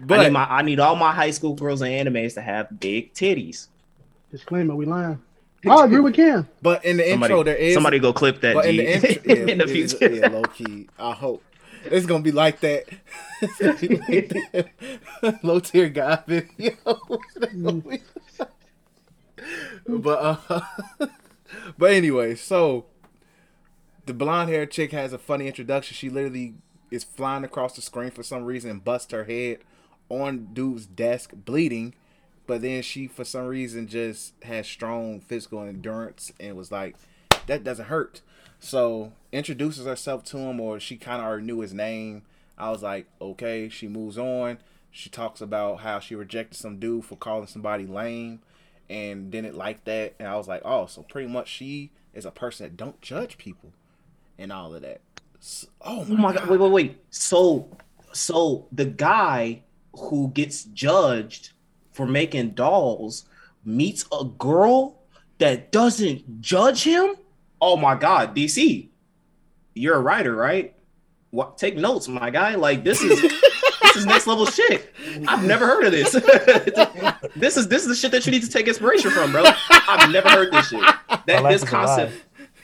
But 0.00 0.22
need 0.24 0.32
my 0.32 0.44
I 0.50 0.62
need 0.62 0.80
all 0.80 0.96
my 0.96 1.12
high 1.12 1.30
school 1.30 1.54
girls 1.54 1.80
and 1.80 1.90
animes 1.92 2.34
to 2.34 2.40
have 2.42 2.78
big 2.80 3.14
titties. 3.14 3.68
Disclaimer, 4.30 4.74
we 4.74 4.84
lying. 4.84 5.22
I 5.68 5.84
agree 5.84 6.00
with 6.00 6.14
Cam. 6.14 6.46
but 6.62 6.84
in 6.84 6.96
the 6.98 7.08
Somebody, 7.10 7.32
intro 7.32 7.42
there 7.42 7.56
is 7.56 7.74
somebody 7.74 7.98
go 7.98 8.12
clip 8.12 8.40
that 8.42 8.54
But 8.54 8.66
in 8.66 8.76
the 8.76 8.94
intro, 8.94 9.22
yeah, 9.24 9.46
in 9.52 9.58
the 9.58 9.66
future. 9.66 10.12
yeah, 10.12 10.28
low 10.28 10.42
key. 10.42 10.88
I 10.98 11.12
hope 11.12 11.42
it's 11.92 12.06
gonna 12.06 12.22
be 12.22 12.32
like 12.32 12.60
that. 12.60 12.86
Like. 13.60 15.42
Low 15.42 15.60
tier 15.60 15.88
guy 15.88 16.22
video. 16.26 16.76
but 19.88 20.46
uh, 20.48 20.60
but 21.78 21.90
anyway, 21.92 22.34
so 22.34 22.86
the 24.06 24.14
blonde 24.14 24.50
haired 24.50 24.70
chick 24.70 24.92
has 24.92 25.12
a 25.12 25.18
funny 25.18 25.46
introduction. 25.46 25.94
She 25.94 26.08
literally 26.08 26.54
is 26.90 27.04
flying 27.04 27.44
across 27.44 27.74
the 27.74 27.82
screen 27.82 28.10
for 28.10 28.22
some 28.22 28.44
reason 28.44 28.70
and 28.70 28.84
busts 28.84 29.12
her 29.12 29.24
head 29.24 29.58
on 30.08 30.48
dude's 30.52 30.86
desk, 30.86 31.32
bleeding. 31.34 31.94
But 32.46 32.62
then 32.62 32.82
she, 32.82 33.08
for 33.08 33.24
some 33.24 33.46
reason, 33.46 33.88
just 33.88 34.34
has 34.44 34.68
strong 34.68 35.20
physical 35.20 35.62
endurance 35.62 36.32
and 36.38 36.56
was 36.56 36.70
like, 36.70 36.94
that 37.46 37.64
doesn't 37.64 37.86
hurt. 37.86 38.22
So 38.66 39.12
introduces 39.30 39.86
herself 39.86 40.24
to 40.24 40.38
him, 40.38 40.58
or 40.58 40.80
she 40.80 40.96
kind 40.96 41.20
of 41.20 41.28
already 41.28 41.44
knew 41.46 41.60
his 41.60 41.72
name. 41.72 42.22
I 42.58 42.70
was 42.70 42.82
like, 42.82 43.06
okay. 43.20 43.68
She 43.68 43.86
moves 43.86 44.18
on. 44.18 44.58
She 44.90 45.08
talks 45.08 45.40
about 45.40 45.80
how 45.80 46.00
she 46.00 46.16
rejected 46.16 46.56
some 46.56 46.80
dude 46.80 47.04
for 47.04 47.14
calling 47.14 47.46
somebody 47.46 47.86
lame 47.86 48.40
and 48.90 49.30
didn't 49.30 49.56
like 49.56 49.84
that. 49.84 50.14
And 50.18 50.26
I 50.26 50.34
was 50.36 50.48
like, 50.48 50.62
oh, 50.64 50.86
so 50.86 51.02
pretty 51.02 51.28
much 51.28 51.46
she 51.46 51.92
is 52.12 52.24
a 52.24 52.32
person 52.32 52.64
that 52.66 52.76
don't 52.76 53.00
judge 53.00 53.38
people 53.38 53.72
and 54.36 54.50
all 54.50 54.74
of 54.74 54.82
that. 54.82 55.00
S- 55.38 55.66
Oh 55.80 56.04
my, 56.06 56.14
Oh 56.14 56.16
my 56.16 56.32
god! 56.34 56.48
Wait, 56.48 56.58
wait, 56.58 56.72
wait. 56.72 57.00
So, 57.10 57.68
so 58.12 58.66
the 58.72 58.86
guy 58.86 59.62
who 59.96 60.32
gets 60.34 60.64
judged 60.64 61.52
for 61.92 62.04
making 62.04 62.50
dolls 62.50 63.26
meets 63.64 64.06
a 64.10 64.24
girl 64.24 65.02
that 65.38 65.70
doesn't 65.70 66.40
judge 66.40 66.82
him. 66.82 67.14
Oh 67.60 67.76
my 67.76 67.94
god, 67.94 68.34
DC, 68.34 68.88
you're 69.74 69.96
a 69.96 70.00
writer, 70.00 70.34
right? 70.34 70.74
What? 71.30 71.58
Take 71.58 71.76
notes, 71.76 72.08
my 72.08 72.30
guy. 72.30 72.54
Like 72.54 72.84
this 72.84 73.02
is 73.02 73.20
this 73.20 73.96
is 73.96 74.06
next 74.06 74.26
level 74.26 74.46
shit. 74.46 74.94
I've 75.26 75.44
never 75.44 75.66
heard 75.66 75.84
of 75.84 75.92
this. 75.92 76.12
this 77.36 77.56
is 77.56 77.68
this 77.68 77.82
is 77.82 77.88
the 77.88 77.94
shit 77.94 78.12
that 78.12 78.26
you 78.26 78.32
need 78.32 78.42
to 78.42 78.50
take 78.50 78.68
inspiration 78.68 79.10
from, 79.10 79.32
bro. 79.32 79.44
I've 79.70 80.10
never 80.10 80.28
heard 80.28 80.52
this 80.52 80.68
shit. 80.68 80.80
That 81.26 81.42
this 81.48 81.64
concept. 81.64 82.14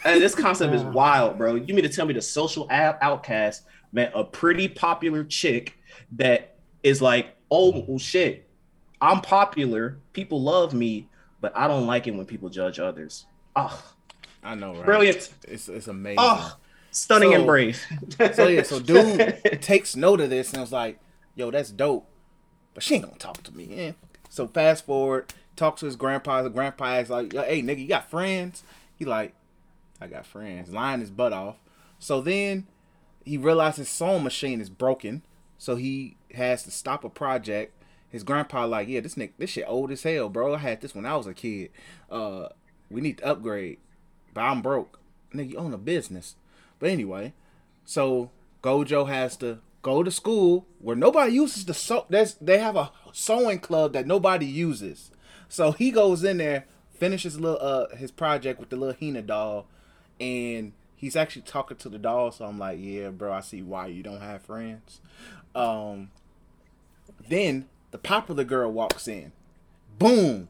And 0.05 0.21
this 0.21 0.35
concept 0.35 0.73
is 0.73 0.83
wild, 0.83 1.37
bro. 1.37 1.55
You 1.55 1.73
mean 1.73 1.83
to 1.83 1.89
tell 1.89 2.05
me 2.05 2.13
the 2.13 2.21
social 2.21 2.67
out- 2.69 2.97
outcast 3.01 3.63
met 3.93 4.11
a 4.13 4.23
pretty 4.23 4.67
popular 4.67 5.23
chick 5.23 5.77
that 6.13 6.57
is 6.81 7.01
like, 7.01 7.35
oh 7.49 7.97
shit, 7.97 8.49
I'm 8.99 9.21
popular, 9.21 9.99
people 10.11 10.41
love 10.41 10.73
me, 10.73 11.09
but 11.41 11.55
I 11.55 11.67
don't 11.67 11.87
like 11.87 12.07
it 12.07 12.11
when 12.15 12.25
people 12.25 12.49
judge 12.49 12.79
others. 12.79 13.25
Oh, 13.55 13.92
I 14.43 14.55
know, 14.55 14.73
right? 14.75 14.85
brilliant. 14.85 15.31
It's 15.47 15.69
it's 15.69 15.87
amazing. 15.87 16.17
Oh, 16.19 16.57
stunning 16.91 17.31
So- 17.31 17.35
and 17.37 17.45
brave. 17.45 17.81
So 18.35 18.47
yeah, 18.47 18.63
so 18.63 18.79
dude 18.81 19.61
takes 19.61 19.95
note 19.95 20.19
of 20.21 20.29
this 20.29 20.51
and 20.53 20.61
was 20.61 20.71
like, 20.71 20.99
"Yo, 21.35 21.51
that's 21.51 21.71
dope," 21.71 22.07
but 22.73 22.83
she 22.83 22.95
ain't 22.95 23.05
gonna 23.05 23.17
talk 23.17 23.41
to 23.43 23.55
me. 23.55 23.67
Yeah. 23.69 23.91
So 24.29 24.47
fast 24.47 24.85
forward, 24.85 25.33
talks 25.55 25.79
to 25.81 25.85
his 25.85 25.95
grandpa. 25.95 26.43
His 26.43 26.51
grandpa 26.53 26.97
is 26.99 27.09
like, 27.09 27.33
Yo, 27.33 27.43
"Hey, 27.43 27.61
nigga, 27.61 27.79
you 27.79 27.87
got 27.87 28.09
friends?" 28.09 28.63
He 28.97 29.05
like, 29.05 29.33
"I 30.01 30.07
got 30.07 30.25
friends." 30.25 30.71
Lying 30.71 30.99
his 30.99 31.11
butt 31.11 31.33
off. 31.33 31.55
So 31.99 32.19
then 32.21 32.67
he 33.23 33.37
realizes 33.37 33.77
his 33.77 33.89
sewing 33.89 34.23
machine 34.23 34.59
is 34.59 34.69
broken, 34.69 35.21
so 35.57 35.75
he 35.77 36.17
has 36.33 36.63
to 36.63 36.71
stop 36.71 37.03
a 37.03 37.09
project. 37.09 37.73
His 38.09 38.23
grandpa 38.23 38.65
like, 38.65 38.87
"Yeah, 38.89 38.99
this 38.99 39.15
nigga, 39.15 39.31
this 39.37 39.51
shit 39.51 39.65
old 39.67 39.89
as 39.91 40.03
hell, 40.03 40.29
bro. 40.29 40.53
I 40.55 40.57
had 40.59 40.81
this 40.81 40.93
when 40.93 41.05
I 41.05 41.15
was 41.15 41.25
a 41.27 41.33
kid. 41.33 41.69
Uh, 42.11 42.49
we 42.91 43.01
need 43.01 43.17
to 43.19 43.25
upgrade, 43.25 43.79
but 44.33 44.41
I'm 44.41 44.61
broke. 44.61 44.99
Nigga, 45.33 45.51
you 45.51 45.57
own 45.57 45.73
a 45.73 45.77
business." 45.77 46.35
But 46.79 46.89
anyway, 46.89 47.33
so 47.85 48.31
Gojo 48.61 49.07
has 49.07 49.37
to 49.37 49.59
go 49.81 50.01
to 50.01 50.11
school 50.11 50.65
where 50.79 50.95
nobody 50.95 51.33
uses 51.33 51.65
the 51.65 51.73
sew. 51.73 52.05
There's 52.09 52.35
they 52.35 52.57
have 52.57 52.75
a 52.75 52.91
sewing 53.11 53.59
club 53.59 53.93
that 53.93 54.07
nobody 54.07 54.45
uses. 54.45 55.11
So 55.49 55.71
he 55.71 55.91
goes 55.91 56.23
in 56.23 56.37
there, 56.37 56.65
finishes 56.89 57.39
little 57.39 57.59
uh 57.61 57.95
his 57.95 58.11
project 58.11 58.59
with 58.59 58.69
the 58.69 58.75
little 58.75 58.95
Hina 58.99 59.21
doll, 59.21 59.67
and 60.19 60.73
he's 60.95 61.15
actually 61.15 61.43
talking 61.43 61.77
to 61.77 61.89
the 61.89 61.99
doll. 61.99 62.31
So 62.31 62.45
I'm 62.45 62.57
like, 62.57 62.79
yeah, 62.81 63.09
bro, 63.09 63.33
I 63.33 63.41
see 63.41 63.61
why 63.61 63.87
you 63.87 64.01
don't 64.01 64.21
have 64.21 64.41
friends. 64.41 65.01
Um, 65.53 66.11
then 67.27 67.67
the 67.91 67.97
popular 67.97 68.43
girl 68.43 68.71
walks 68.71 69.07
in. 69.07 69.33
Boom. 69.99 70.47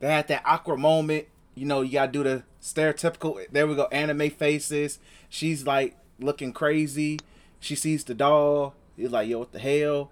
They 0.00 0.08
had 0.08 0.28
that 0.28 0.42
awkward 0.44 0.78
moment. 0.78 1.26
You 1.54 1.66
know, 1.66 1.80
you 1.80 1.92
gotta 1.92 2.12
do 2.12 2.22
the 2.22 2.44
stereotypical. 2.62 3.44
There 3.50 3.66
we 3.66 3.74
go, 3.74 3.86
anime 3.92 4.30
faces. 4.30 4.98
She's 5.28 5.66
like 5.66 5.96
looking 6.18 6.52
crazy. 6.52 7.18
She 7.60 7.74
sees 7.74 8.04
the 8.04 8.14
doll. 8.14 8.74
He's 8.96 9.10
like, 9.10 9.28
yo, 9.28 9.40
what 9.40 9.52
the 9.52 9.58
hell? 9.58 10.10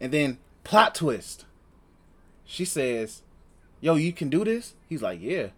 And 0.00 0.12
then 0.12 0.38
plot 0.64 0.94
twist. 0.94 1.44
She 2.44 2.64
says, 2.64 3.22
"Yo, 3.80 3.96
you 3.96 4.12
can 4.12 4.30
do 4.30 4.42
this." 4.42 4.74
He's 4.88 5.02
like, 5.02 5.20
"Yeah." 5.20 5.48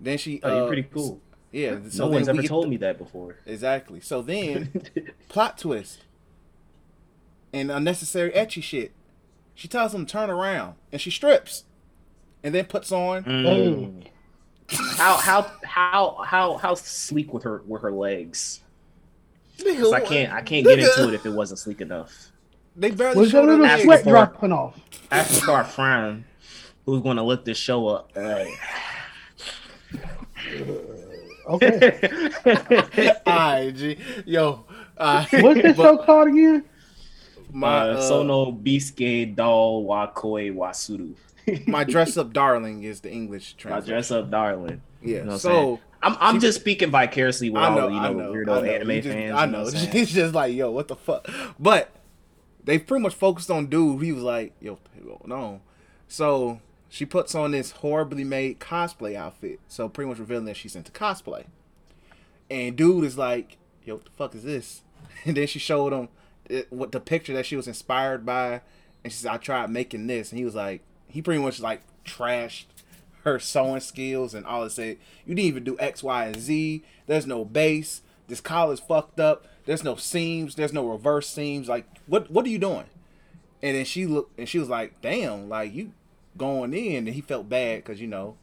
Then 0.00 0.16
she, 0.16 0.40
Oh, 0.42 0.54
you're 0.54 0.64
uh, 0.64 0.66
pretty 0.66 0.84
cool. 0.84 1.20
Yeah. 1.52 1.78
So 1.90 2.06
no 2.06 2.12
one's 2.12 2.28
ever 2.28 2.42
told 2.42 2.64
the- 2.64 2.68
me 2.70 2.76
that 2.78 2.96
before. 2.96 3.36
Exactly. 3.44 4.00
So 4.00 4.22
then, 4.22 4.72
plot 5.28 5.58
twist 5.58 6.04
and 7.52 7.70
unnecessary 7.70 8.30
ecchi 8.32 8.62
shit. 8.62 8.92
She 9.54 9.68
tells 9.68 9.94
him 9.94 10.06
to 10.06 10.12
turn 10.12 10.30
around, 10.30 10.76
and 10.92 11.00
she 11.00 11.10
strips, 11.10 11.64
and 12.42 12.54
then 12.54 12.64
puts 12.66 12.90
on. 12.92 13.24
Mm. 13.24 14.06
How 14.70 15.16
how 15.16 15.50
how 15.64 16.16
how 16.26 16.56
how 16.58 16.74
sleek 16.74 17.32
with 17.32 17.42
her 17.44 17.62
with 17.66 17.82
her 17.82 17.92
legs? 17.92 18.60
'Cause 19.62 19.92
I 19.92 20.00
can't 20.00 20.32
I 20.32 20.42
can't 20.42 20.64
get 20.64 20.78
into 20.78 21.08
it 21.08 21.14
if 21.14 21.26
it 21.26 21.30
wasn't 21.30 21.58
sleek 21.58 21.80
enough. 21.80 22.30
They 22.76 22.90
barely 22.92 23.16
Was 23.18 23.30
showed 23.30 23.46
that 23.46 23.52
little 23.52 23.66
legs. 23.66 23.82
sweat 23.82 24.04
for- 24.04 24.10
dropping 24.10 24.52
off? 24.52 24.78
I 25.10 25.16
have 25.18 25.28
to 25.28 25.34
start 25.34 25.66
frying. 25.68 26.24
Who's 26.86 27.02
going 27.02 27.16
to 27.16 27.22
look 27.22 27.44
this 27.44 27.58
show 27.58 27.88
up? 27.88 28.10
Okay. 31.48 32.30
Alright, 33.26 33.74
G. 33.76 33.96
Yo. 34.26 34.64
Uh, 34.96 35.24
What's 35.32 35.62
this 35.62 35.76
but- 35.76 35.82
show 35.82 35.96
called 35.98 36.28
again? 36.28 36.64
My 37.50 37.78
uh, 37.78 37.84
uh, 37.94 38.00
Sono 38.02 38.52
Bisque 38.52 39.34
Doll 39.34 39.84
Wakoi 39.86 40.54
Wasuru. 40.54 41.14
My 41.66 41.84
dress 41.94 42.16
up 42.16 42.32
darling 42.32 42.82
is 42.84 43.00
the 43.00 43.10
English 43.10 43.54
translation. 43.54 43.84
My 43.90 43.94
dress 43.94 44.10
up 44.10 44.30
darling. 44.30 44.82
Yeah. 45.02 45.18
You 45.18 45.24
know 45.24 45.32
I'm 45.32 45.38
so? 45.38 45.80
I'm 46.02 46.16
I'm 46.20 46.34
She- 46.36 46.40
just 46.46 46.60
speaking 46.60 46.90
vicariously 46.90 47.50
with 47.50 47.62
all 47.62 47.74
know, 47.74 47.88
the, 47.88 47.94
you 47.94 48.00
know, 48.00 48.12
know, 48.12 48.32
weirdo 48.32 48.46
know. 48.46 48.62
anime 48.64 48.88
just- 49.02 49.08
fans. 49.08 49.32
I 49.34 49.44
you 49.46 49.50
know. 49.52 49.58
I'm 49.60 49.66
saying? 49.70 49.90
It's 49.96 50.12
just 50.12 50.34
like, 50.34 50.54
yo, 50.54 50.70
what 50.70 50.88
the 50.88 50.96
fuck? 50.96 51.28
But 51.58 51.90
they 52.64 52.78
pretty 52.78 53.02
much 53.02 53.14
focused 53.14 53.50
on 53.50 53.66
dude. 53.66 54.02
He 54.02 54.12
was 54.12 54.22
like, 54.22 54.52
yo, 54.60 54.72
what 54.72 54.84
the 54.84 54.90
hell 55.08 55.18
going 55.26 55.32
on? 55.32 55.60
So 56.06 56.60
she 56.88 57.04
puts 57.04 57.34
on 57.34 57.50
this 57.50 57.70
horribly 57.72 58.24
made 58.24 58.60
cosplay 58.60 59.14
outfit. 59.14 59.60
So 59.68 59.88
pretty 59.88 60.08
much 60.08 60.18
revealing 60.18 60.44
that 60.46 60.56
she's 60.56 60.76
into 60.76 60.90
cosplay. 60.92 61.44
And 62.50 62.76
dude 62.76 63.04
is 63.04 63.18
like, 63.18 63.56
yo, 63.84 63.94
what 63.96 64.04
the 64.04 64.10
fuck 64.12 64.34
is 64.34 64.42
this? 64.44 64.82
And 65.24 65.36
then 65.36 65.46
she 65.48 65.58
showed 65.58 65.92
him 65.92 66.08
it, 66.48 66.72
what 66.72 66.92
the 66.92 67.00
picture 67.00 67.32
that 67.34 67.44
she 67.44 67.56
was 67.56 67.66
inspired 67.66 68.24
by. 68.24 68.60
And 69.02 69.12
she 69.12 69.18
said, 69.18 69.32
I 69.32 69.36
tried 69.36 69.68
making 69.70 70.06
this. 70.06 70.30
And 70.30 70.38
he 70.38 70.44
was 70.44 70.54
like, 70.54 70.80
he 71.08 71.22
pretty 71.22 71.42
much 71.42 71.60
like 71.60 71.82
trashed 72.04 72.64
her 73.24 73.38
sewing 73.38 73.80
skills 73.80 74.34
and 74.34 74.46
all 74.46 74.64
it 74.64 74.70
said 74.70 74.96
you 75.26 75.34
didn't 75.34 75.48
even 75.48 75.64
do 75.64 75.76
X, 75.78 76.02
Y, 76.02 76.26
and 76.26 76.36
Z. 76.40 76.84
There's 77.06 77.26
no 77.26 77.44
base. 77.44 78.02
This 78.26 78.40
collar's 78.40 78.80
fucked 78.80 79.20
up. 79.20 79.46
There's 79.64 79.84
no 79.84 79.96
seams. 79.96 80.54
There's 80.54 80.72
no 80.72 80.86
reverse 80.86 81.28
seams. 81.28 81.68
Like 81.68 81.86
what 82.06 82.30
what 82.30 82.46
are 82.46 82.50
you 82.50 82.58
doing? 82.58 82.86
And 83.62 83.76
then 83.76 83.84
she 83.84 84.06
looked 84.06 84.38
and 84.38 84.48
she 84.48 84.58
was 84.58 84.68
like, 84.68 85.00
damn, 85.00 85.48
like 85.48 85.74
you 85.74 85.92
going 86.36 86.72
in 86.72 87.08
and 87.08 87.14
he 87.14 87.20
felt 87.20 87.48
bad 87.48 87.82
because 87.82 88.00
you 88.00 88.06
know 88.06 88.36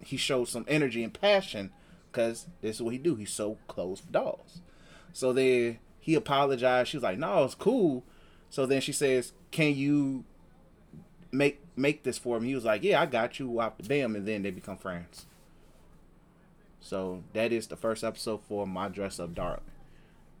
he 0.00 0.16
showed 0.16 0.48
some 0.48 0.64
energy 0.68 1.04
and 1.04 1.12
passion 1.12 1.70
because 2.10 2.46
this 2.62 2.76
is 2.76 2.82
what 2.82 2.92
he 2.92 2.98
do. 2.98 3.14
He 3.14 3.24
sew 3.24 3.58
clothes 3.68 4.00
for 4.00 4.10
dolls. 4.10 4.60
So 5.12 5.32
then 5.32 5.78
he 6.00 6.14
apologized. 6.14 6.90
She 6.90 6.96
was 6.96 7.04
like, 7.04 7.18
no, 7.18 7.44
it's 7.44 7.54
cool. 7.54 8.04
So 8.50 8.66
then 8.66 8.80
she 8.80 8.92
says, 8.92 9.32
can 9.50 9.74
you 9.74 10.24
make 11.30 11.60
make 11.76 12.02
this 12.02 12.18
for 12.18 12.36
him. 12.36 12.44
He 12.44 12.54
was 12.54 12.64
like, 12.64 12.82
"Yeah, 12.82 13.00
I 13.00 13.06
got 13.06 13.38
you." 13.38 13.60
Out 13.60 13.78
the 13.78 13.84
bam, 13.84 14.16
and 14.16 14.26
then 14.26 14.42
they 14.42 14.50
become 14.50 14.76
friends. 14.76 15.26
So 16.80 17.22
that 17.32 17.52
is 17.52 17.66
the 17.66 17.76
first 17.76 18.04
episode 18.04 18.40
for 18.48 18.66
my 18.66 18.88
dress 18.88 19.20
up 19.20 19.34
dark. 19.34 19.62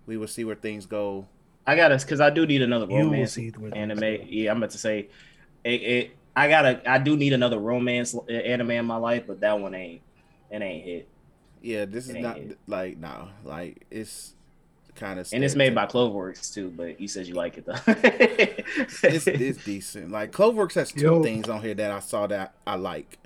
We 0.06 0.16
will 0.16 0.28
see 0.28 0.44
where 0.44 0.54
things 0.54 0.86
go. 0.86 1.26
I 1.66 1.76
gotta, 1.76 1.98
cause 1.98 2.20
I 2.20 2.30
do 2.30 2.46
need 2.46 2.62
another 2.62 2.86
You 2.86 2.94
will 2.94 3.04
romance 3.04 3.34
see 3.34 3.52
anime. 3.74 3.98
go. 3.98 4.24
Yeah, 4.26 4.52
I'm 4.52 4.56
about 4.56 4.70
to 4.70 4.78
say, 4.78 5.08
it, 5.64 5.82
it. 5.82 6.16
I 6.34 6.48
gotta, 6.48 6.80
I 6.90 6.98
do 6.98 7.16
need 7.16 7.34
another 7.34 7.58
romance 7.58 8.14
uh, 8.14 8.32
anime 8.32 8.70
in 8.70 8.86
my 8.86 8.96
life, 8.96 9.24
but 9.26 9.40
that 9.40 9.60
one 9.60 9.74
ain't, 9.74 10.00
it 10.50 10.62
ain't 10.62 10.84
hit. 10.84 11.08
Yeah, 11.60 11.84
this 11.84 12.08
is 12.08 12.14
not 12.14 12.38
it. 12.38 12.58
like 12.66 12.96
no, 12.96 13.28
like 13.44 13.84
it's 13.90 14.34
kind 14.98 15.18
of 15.20 15.28
And 15.32 15.42
it's 15.44 15.54
made 15.54 15.74
by 15.74 15.86
Cloverworks 15.86 16.52
too, 16.52 16.70
but 16.76 17.00
you 17.00 17.08
said 17.08 17.26
you 17.26 17.34
like 17.34 17.56
it 17.58 17.66
though. 17.66 17.74
it's, 17.86 19.26
it's 19.26 19.64
decent. 19.64 20.10
Like 20.10 20.32
Cloverworks 20.32 20.74
has 20.74 20.92
two 20.92 21.00
Yo. 21.02 21.22
things 21.22 21.48
on 21.48 21.62
here 21.62 21.74
that 21.74 21.90
I 21.90 22.00
saw 22.00 22.26
that 22.26 22.54
I 22.66 22.76
like. 22.76 23.18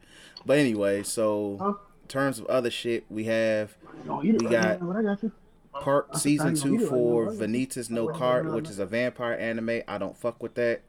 But 0.46 0.58
anyway, 0.58 1.02
so 1.02 1.56
Huh? 1.60 1.74
in 2.02 2.08
terms 2.08 2.38
of 2.38 2.46
other 2.46 2.70
shit, 2.70 3.04
we 3.10 3.24
have 3.24 3.76
No, 4.04 4.18
We 4.18 4.32
got- 4.32 4.80
But 4.86 4.96
I 4.96 5.02
got 5.02 5.22
you. 5.22 5.32
part 5.72 6.08
I 6.12 6.18
season 6.18 6.54
think 6.54 6.66
I 6.66 6.68
know 6.70 6.78
two 6.78 6.86
for 6.86 7.24
right? 7.26 7.38
Vanitas 7.38 7.90
No 7.90 8.08
Right, 8.08 8.18
Karte, 8.18 8.52
which 8.52 8.68
is 8.68 8.78
a 8.78 8.86
vampire 8.86 9.34
anime. 9.34 9.82
I 9.88 9.98
don't 9.98 10.16
fuck 10.16 10.42
with 10.42 10.54
that. 10.54 10.82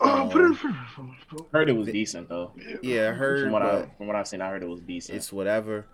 Oh, 0.00 0.28
put 0.32 0.40
it 0.40 0.44
in 0.46 0.50
Um, 0.50 0.54
front 0.56 0.76
of 0.98 1.04
me. 1.40 1.46
heard 1.52 1.68
it 1.68 1.76
was 1.76 1.86
decent 1.88 2.28
though. 2.28 2.52
Yeah, 2.82 3.10
I 3.10 3.12
heard, 3.12 3.42
From 3.44 3.52
what 3.52 3.62
I, 3.62 3.86
from 3.96 4.06
what 4.08 4.16
I've 4.16 4.26
seen, 4.26 4.40
I 4.40 4.48
heard 4.48 4.62
it 4.62 4.68
was 4.68 4.80
decent. 4.80 5.16
it's 5.16 5.32
whatever. 5.32 5.86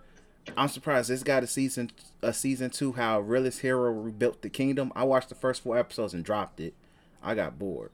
I'm 0.57 0.67
surprised 0.67 1.09
this 1.09 1.23
got 1.23 1.43
a 1.43 1.47
season 1.47 1.91
a 2.21 2.33
season 2.33 2.69
two. 2.69 2.93
How 2.93 3.19
realist 3.19 3.61
hero 3.61 3.91
rebuilt 3.91 4.41
the 4.41 4.49
kingdom. 4.49 4.91
I 4.95 5.03
watched 5.03 5.29
the 5.29 5.35
first 5.35 5.63
four 5.63 5.77
episodes 5.77 6.13
and 6.13 6.23
dropped 6.23 6.59
it. 6.59 6.73
I 7.21 7.35
got 7.35 7.59
bored. 7.59 7.91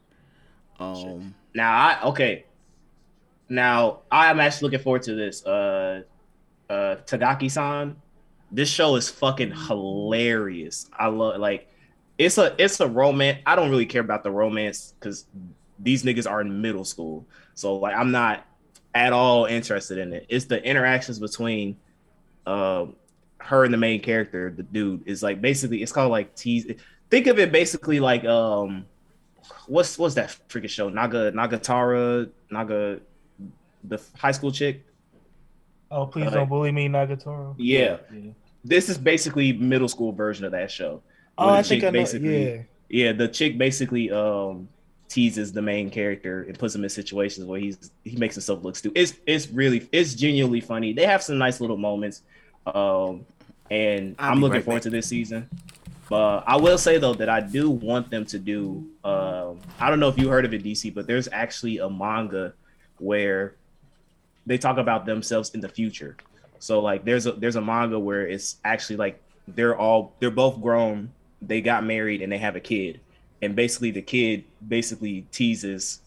Um, 0.80 1.36
Now 1.54 1.72
I 1.74 2.04
okay. 2.10 2.45
Now 3.50 4.00
I'm 4.12 4.39
actually 4.39 4.68
looking 4.70 4.84
forward 4.84 5.04
to 5.04 5.16
this. 5.16 5.45
Uh 5.45 6.04
uh 6.70 6.98
Takagi-san. 7.06 7.95
This 8.52 8.70
show 8.70 8.95
is 8.95 9.10
fucking 9.10 9.52
hilarious. 9.52 10.89
I 10.93 11.08
love 11.08 11.39
like 11.39 11.70
it's 12.18 12.38
a 12.38 12.56
it's 12.58 12.80
a 12.80 12.88
romance. 12.88 13.39
I 13.45 13.56
don't 13.56 13.70
really 13.70 13.86
care 13.86 14.02
about 14.02 14.24
the 14.24 14.32
romance 14.32 14.93
because 15.00 15.26
these 15.80 16.04
niggas 16.04 16.30
are 16.30 16.41
in 16.41 16.62
middle 16.62 16.86
school. 16.86 17.26
So 17.56 17.76
like 17.76 17.95
I'm 17.95 18.12
not 18.12 18.45
at 18.95 19.14
all 19.14 19.45
interested 19.45 19.98
in 19.98 20.14
it. 20.14 20.26
It's 20.30 20.45
the 20.45 20.64
interactions 20.64 21.20
between 21.20 21.78
um 22.48 22.95
her 23.39 23.64
and 23.64 23.74
the 23.74 23.78
main 23.78 24.02
character, 24.02 24.52
the 24.56 24.64
dude, 24.64 25.04
is 25.08 25.22
like 25.24 25.41
basically 25.41 25.82
it's 25.84 25.91
called 25.91 26.12
like 26.12 26.36
tease. 26.36 26.66
Think 27.10 27.28
of 27.28 27.39
it 27.39 27.52
basically 27.52 28.00
like 28.00 28.26
um 28.26 28.86
what's 29.68 29.98
what's 29.98 30.16
that 30.16 30.36
freaking 30.50 30.70
show? 30.70 30.89
Naga 30.89 31.32
Nagatoro 31.32 32.30
Naga 32.50 33.00
the 33.84 34.02
high 34.18 34.32
school 34.32 34.52
chick. 34.52 34.86
Oh, 35.89 36.06
please 36.06 36.28
Uh, 36.28 36.32
don't 36.32 36.50
bully 36.50 36.72
me, 36.72 36.89
Nagatoro. 36.89 37.56
Yeah. 37.58 37.98
This 38.66 38.89
is 38.89 38.98
basically 38.98 39.54
middle 39.54 39.88
school 39.88 40.12
version 40.12 40.43
of 40.43 40.52
that 40.52 40.70
show. 40.70 41.02
Oh, 41.38 41.50
I 41.50 41.62
think 41.64 41.84
I 41.84 41.88
know. 41.88 41.91
basically- 41.91 42.43
Yeah. 42.45 42.62
Yeah, 42.89 43.12
the 43.12 43.28
chick 43.28 43.58
basically 43.58 44.10
um 44.12 44.68
teases 45.10 45.54
the 45.54 45.62
main 45.62 45.89
character 45.89 46.43
and 46.43 46.60
puts 46.60 46.76
him 46.76 46.84
in 46.84 46.89
situations 46.89 47.45
where 47.45 47.60
he's 47.60 47.91
he 48.04 48.16
makes 48.18 48.36
himself 48.36 48.64
look 48.64 48.76
stupid. 48.76 48.98
It's 49.00 49.14
it's 49.26 49.48
really 49.50 49.88
it's 49.93 50.14
genuinely 50.16 50.60
funny. 50.62 50.91
They 50.93 51.06
have 51.06 51.22
some 51.24 51.38
nice 51.38 51.62
little 51.62 51.78
moments. 51.78 52.24
Um 52.76 53.26
and 53.70 54.15
I'll 54.20 54.32
I'm 54.32 54.41
looking 54.41 54.55
right 54.55 54.63
forward 54.63 54.78
back. 54.78 54.84
to 54.84 54.89
this 54.89 55.07
season. 55.07 55.49
But 56.09 56.43
I 56.47 56.55
will 56.55 56.78
say 56.78 56.97
though 56.97 57.13
that 57.15 57.30
I 57.30 57.41
do 57.41 57.70
want 57.70 58.09
them 58.09 58.26
to 58.28 58.39
do 58.39 58.86
um 59.03 59.59
I 59.80 59.89
don't 59.89 59.99
know 59.99 60.09
if 60.09 60.18
you 60.18 60.30
heard 60.30 60.45
of 60.45 60.53
it 60.53 60.63
DC, 60.63 60.93
but 60.93 61.07
there's 61.07 61.28
actually 61.32 61.78
a 61.80 61.89
manga 61.89 62.53
where 62.99 63.55
they 64.45 64.57
talk 64.57 64.78
about 64.78 65.05
themselves 65.05 65.51
in 65.51 65.61
the 65.61 65.70
future. 65.70 66.15
So 66.59 66.80
like 66.80 67.05
there's 67.05 67.26
a 67.28 67.34
there's 67.34 67.55
a 67.55 67.61
manga 67.61 67.99
where 67.99 68.26
it's 68.26 68.57
actually 68.63 68.95
like 68.95 69.22
they're 69.47 69.78
all 69.78 70.13
they're 70.20 70.32
both 70.32 70.61
grown, 70.61 71.11
they 71.41 71.61
got 71.61 71.86
married 71.86 72.22
and 72.22 72.32
they 72.32 72.38
have 72.38 72.55
a 72.55 72.59
kid. 72.59 72.99
And 73.41 73.55
basically 73.55 73.91
the 73.91 74.01
kid 74.01 74.45
basically 74.65 75.22
teases 75.32 76.01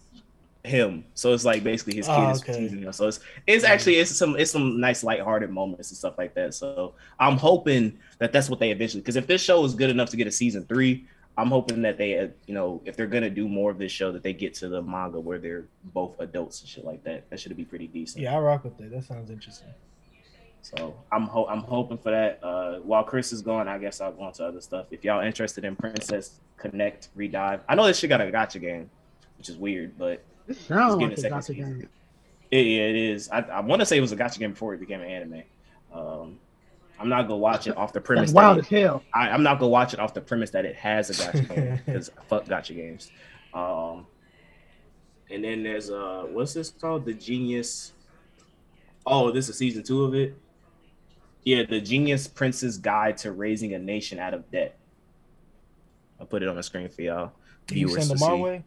him. 0.64 1.04
So 1.14 1.32
it's 1.32 1.44
like 1.44 1.64
basically 1.64 1.94
his 1.96 2.06
kid 2.06 2.14
Oh, 2.18 2.30
is 2.30 2.42
okay. 2.42 2.52
teasing 2.58 2.82
him. 2.82 2.92
So 2.92 3.08
it's 3.08 3.20
it's 3.46 3.64
actually 3.64 3.96
it's 3.96 4.10
some 4.14 4.36
it's 4.36 4.50
some 4.50 4.80
nice 4.80 5.02
lighthearted 5.02 5.50
moments 5.50 5.90
and 5.90 5.96
stuff 5.98 6.18
like 6.18 6.34
that. 6.34 6.54
So 6.54 6.94
I'm 7.18 7.36
hoping 7.38 7.98
that 8.18 8.32
that's 8.32 8.50
what 8.50 8.58
they 8.60 8.70
eventually 8.70 9.00
because 9.00 9.16
if 9.16 9.26
this 9.26 9.40
show 9.42 9.64
is 9.64 9.74
good 9.74 9.90
enough 9.90 10.10
to 10.10 10.16
get 10.16 10.26
a 10.26 10.30
season 10.32 10.64
three, 10.66 11.06
I'm 11.38 11.48
hoping 11.48 11.80
that 11.82 11.96
they, 11.96 12.18
uh, 12.18 12.28
you 12.46 12.52
know, 12.52 12.82
if 12.84 12.96
they're 12.96 13.06
gonna 13.06 13.30
do 13.30 13.48
more 13.48 13.70
of 13.70 13.78
this 13.78 13.90
show, 13.92 14.12
that 14.12 14.22
they 14.22 14.34
get 14.34 14.52
to 14.54 14.68
the 14.68 14.82
manga 14.82 15.18
where 15.18 15.38
they're 15.38 15.64
both 15.94 16.20
adults 16.20 16.60
and 16.60 16.68
shit 16.68 16.84
like 16.84 17.02
that. 17.04 17.30
That 17.30 17.40
should 17.40 17.56
be 17.56 17.64
pretty 17.64 17.86
decent. 17.86 18.22
Yeah, 18.22 18.36
I 18.36 18.40
rock 18.40 18.64
with 18.64 18.76
that. 18.78 18.90
That 18.90 19.04
sounds 19.04 19.30
interesting. 19.30 19.68
So 20.62 20.94
I'm 21.10 21.22
ho- 21.22 21.46
I'm 21.46 21.60
hoping 21.62 21.96
for 21.96 22.10
that. 22.10 22.38
Uh, 22.42 22.80
while 22.80 23.02
Chris 23.02 23.32
is 23.32 23.40
gone, 23.40 23.66
I 23.66 23.78
guess 23.78 24.02
I'll 24.02 24.12
go 24.12 24.24
on 24.24 24.32
to 24.34 24.44
other 24.44 24.60
stuff. 24.60 24.86
If 24.90 25.04
y'all 25.04 25.22
interested 25.24 25.64
in 25.64 25.74
Princess 25.74 26.38
Connect 26.58 27.08
Redive, 27.16 27.60
I 27.66 27.74
know 27.74 27.86
this 27.86 27.98
shit 27.98 28.10
got 28.10 28.20
a 28.20 28.24
gacha 28.24 28.60
game, 28.60 28.90
which 29.38 29.48
is 29.48 29.56
weird, 29.56 29.96
but 29.96 30.22
Like 30.68 31.18
a 31.18 31.26
a 31.26 31.30
gacha 31.30 31.44
season. 31.44 31.80
game. 31.80 31.88
it, 32.50 32.66
yeah, 32.66 32.82
it 32.82 32.96
is. 32.96 33.28
I, 33.30 33.40
I 33.40 33.60
want 33.60 33.80
to 33.80 33.86
say 33.86 33.96
it 33.96 34.00
was 34.00 34.12
a 34.12 34.16
gacha 34.16 34.38
game 34.38 34.52
before 34.52 34.74
it 34.74 34.80
became 34.80 35.00
an 35.00 35.08
anime. 35.08 35.42
Um, 35.92 36.38
I'm 36.98 37.08
not 37.08 37.22
gonna 37.22 37.38
watch 37.38 37.66
it 37.66 37.76
off 37.76 37.92
the 37.92 38.00
premise. 38.00 38.30
That's 38.30 38.34
wild 38.34 38.58
that 38.58 38.64
as 38.64 38.68
hell. 38.68 39.02
I, 39.14 39.30
I'm 39.30 39.42
not 39.42 39.58
gonna 39.58 39.70
watch 39.70 39.94
it 39.94 40.00
off 40.00 40.12
the 40.12 40.20
premise 40.20 40.50
that 40.50 40.64
it 40.64 40.76
has 40.76 41.10
a 41.10 41.14
gacha 41.14 41.48
game 41.48 41.80
because 41.86 42.10
fuck 42.28 42.44
gacha 42.44 42.74
games. 42.74 43.10
Um, 43.54 44.06
and 45.30 45.42
then 45.42 45.62
there's 45.62 45.90
uh, 45.90 46.26
what's 46.28 46.52
this 46.52 46.70
called? 46.70 47.04
The 47.04 47.14
Genius. 47.14 47.92
Oh, 49.06 49.30
this 49.30 49.48
is 49.48 49.56
season 49.56 49.82
two 49.82 50.04
of 50.04 50.14
it. 50.14 50.36
Yeah, 51.44 51.64
the 51.64 51.80
Genius 51.80 52.28
Prince's 52.28 52.76
Guide 52.76 53.16
to 53.18 53.32
Raising 53.32 53.72
a 53.72 53.78
Nation 53.78 54.18
Out 54.18 54.34
of 54.34 54.50
Debt. 54.50 54.76
I'll 56.20 56.26
put 56.26 56.42
it 56.42 56.48
on 56.48 56.56
the 56.56 56.62
screen 56.62 56.90
for 56.90 57.00
y'all 57.00 57.32
Can 57.66 57.78
you 57.78 57.86
viewers 57.86 58.06
send 58.06 58.18
to 58.18 58.24
them 58.24 58.30
our 58.30 58.36
way? 58.36 58.64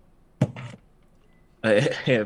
Uh, 2.06 2.26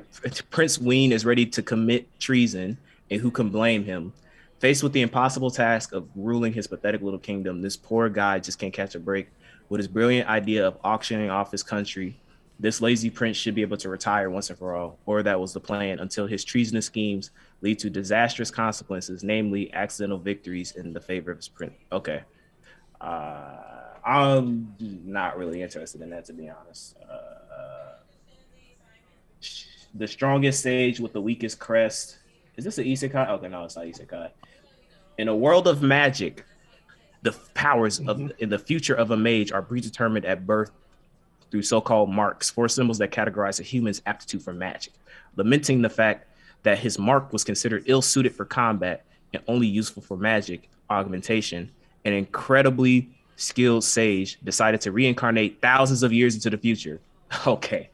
Prince 0.49 0.79
Wein 0.79 1.11
is 1.11 1.23
ready 1.23 1.45
to 1.45 1.61
commit 1.61 2.07
treason, 2.19 2.75
and 3.11 3.21
who 3.21 3.29
can 3.29 3.49
blame 3.49 3.83
him? 3.85 4.11
Faced 4.59 4.81
with 4.81 4.93
the 4.93 5.01
impossible 5.01 5.51
task 5.51 5.93
of 5.93 6.07
ruling 6.15 6.53
his 6.53 6.65
pathetic 6.65 7.03
little 7.03 7.19
kingdom, 7.19 7.61
this 7.61 7.77
poor 7.77 8.09
guy 8.09 8.39
just 8.39 8.57
can't 8.57 8.73
catch 8.73 8.95
a 8.95 8.99
break. 8.99 9.27
With 9.69 9.77
his 9.77 9.87
brilliant 9.87 10.27
idea 10.27 10.67
of 10.67 10.77
auctioning 10.83 11.29
off 11.29 11.51
his 11.51 11.61
country, 11.61 12.19
this 12.59 12.81
lazy 12.81 13.11
prince 13.11 13.37
should 13.37 13.53
be 13.53 13.61
able 13.61 13.77
to 13.77 13.89
retire 13.89 14.31
once 14.31 14.49
and 14.49 14.57
for 14.57 14.75
all, 14.75 14.97
or 15.05 15.21
that 15.21 15.39
was 15.39 15.53
the 15.53 15.59
plan, 15.59 15.99
until 15.99 16.25
his 16.25 16.43
treasonous 16.43 16.87
schemes 16.87 17.29
lead 17.61 17.77
to 17.77 17.91
disastrous 17.91 18.49
consequences, 18.49 19.23
namely 19.23 19.71
accidental 19.73 20.17
victories 20.17 20.71
in 20.71 20.93
the 20.93 21.01
favor 21.01 21.29
of 21.29 21.37
his 21.37 21.47
prince. 21.47 21.75
Okay. 21.91 22.23
Uh, 22.99 23.57
I'm 24.03 24.73
not 24.79 25.37
really 25.37 25.61
interested 25.61 26.01
in 26.01 26.09
that, 26.09 26.25
to 26.25 26.33
be 26.33 26.49
honest. 26.49 26.95
Uh, 27.07 27.36
the 29.97 30.07
strongest 30.07 30.61
sage 30.61 30.99
with 30.99 31.13
the 31.13 31.21
weakest 31.21 31.59
crest. 31.59 32.17
Is 32.55 32.65
this 32.65 32.77
an 32.77 32.85
isekai? 32.85 33.29
Okay, 33.29 33.47
no, 33.47 33.63
it's 33.63 33.75
not 33.75 33.85
isekai. 33.85 34.29
In 35.17 35.27
a 35.27 35.35
world 35.35 35.67
of 35.67 35.81
magic, 35.81 36.45
the 37.23 37.31
powers 37.53 37.99
of 37.99 38.17
mm-hmm. 38.17 38.27
in 38.39 38.49
the 38.49 38.59
future 38.59 38.93
of 38.93 39.11
a 39.11 39.17
mage 39.17 39.51
are 39.51 39.61
predetermined 39.61 40.25
at 40.25 40.45
birth 40.45 40.71
through 41.49 41.63
so-called 41.63 42.09
marks, 42.09 42.49
four 42.49 42.67
symbols 42.67 42.97
that 42.97 43.11
categorize 43.11 43.59
a 43.59 43.63
human's 43.63 44.01
aptitude 44.05 44.41
for 44.41 44.53
magic, 44.53 44.93
lamenting 45.35 45.81
the 45.81 45.89
fact 45.89 46.27
that 46.63 46.77
his 46.77 46.99
mark 46.99 47.31
was 47.31 47.43
considered 47.43 47.83
ill-suited 47.85 48.35
for 48.35 48.45
combat 48.45 49.05
and 49.33 49.41
only 49.47 49.67
useful 49.67 50.03
for 50.03 50.17
magic 50.17 50.69
augmentation. 50.89 51.71
An 52.05 52.13
incredibly 52.13 53.09
skilled 53.37 53.83
sage 53.83 54.37
decided 54.43 54.81
to 54.81 54.91
reincarnate 54.91 55.61
thousands 55.61 56.03
of 56.03 56.11
years 56.11 56.35
into 56.35 56.49
the 56.49 56.57
future. 56.57 56.99
Okay. 57.45 57.89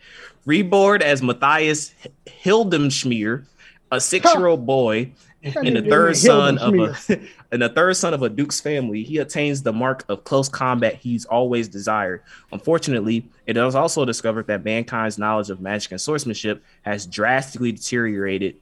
Reborn 0.46 1.02
as 1.02 1.22
Matthias 1.22 1.94
Hildesheimer, 2.26 3.46
a 3.92 4.02
six-year-old 4.02 4.66
boy 4.66 5.12
and 5.44 5.76
the 5.76 5.82
third 5.82 6.18
son 6.18 6.58
of 6.58 6.74
a 6.74 6.96
and 7.52 7.62
the 7.62 7.70
third 7.70 7.96
son 7.96 8.14
of 8.14 8.24
a 8.24 8.30
duke's 8.30 8.60
family, 8.62 9.04
he 9.04 9.18
attains 9.18 9.62
the 9.62 9.74
mark 9.74 10.06
of 10.10 10.24
close 10.24 10.50
combat 10.50 10.96
he's 10.96 11.26
always 11.26 11.68
desired. 11.68 12.24
Unfortunately, 12.52 13.26
it 13.46 13.58
is 13.58 13.76
also 13.76 14.06
discovered 14.06 14.48
that 14.48 14.64
mankind's 14.64 15.18
knowledge 15.18 15.50
of 15.50 15.60
magic 15.62 15.92
and 15.92 16.02
swordsmanship 16.02 16.64
has 16.84 17.06
drastically 17.06 17.72
deteriorated 17.72 18.56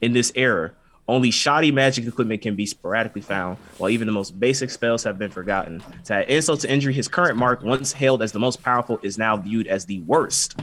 in 0.00 0.12
this 0.12 0.30
era. 0.34 0.72
Only 1.10 1.32
shoddy 1.32 1.72
magic 1.72 2.06
equipment 2.06 2.40
can 2.40 2.54
be 2.54 2.66
sporadically 2.66 3.20
found, 3.20 3.58
while 3.78 3.90
even 3.90 4.06
the 4.06 4.12
most 4.12 4.38
basic 4.38 4.70
spells 4.70 5.02
have 5.02 5.18
been 5.18 5.32
forgotten. 5.32 5.82
To 6.04 6.14
add 6.14 6.30
insult 6.30 6.60
to 6.60 6.70
injury, 6.70 6.94
his 6.94 7.08
current 7.08 7.36
mark, 7.36 7.64
once 7.64 7.92
hailed 7.92 8.22
as 8.22 8.30
the 8.30 8.38
most 8.38 8.62
powerful, 8.62 9.00
is 9.02 9.18
now 9.18 9.36
viewed 9.36 9.66
as 9.66 9.84
the 9.84 10.02
worst. 10.02 10.60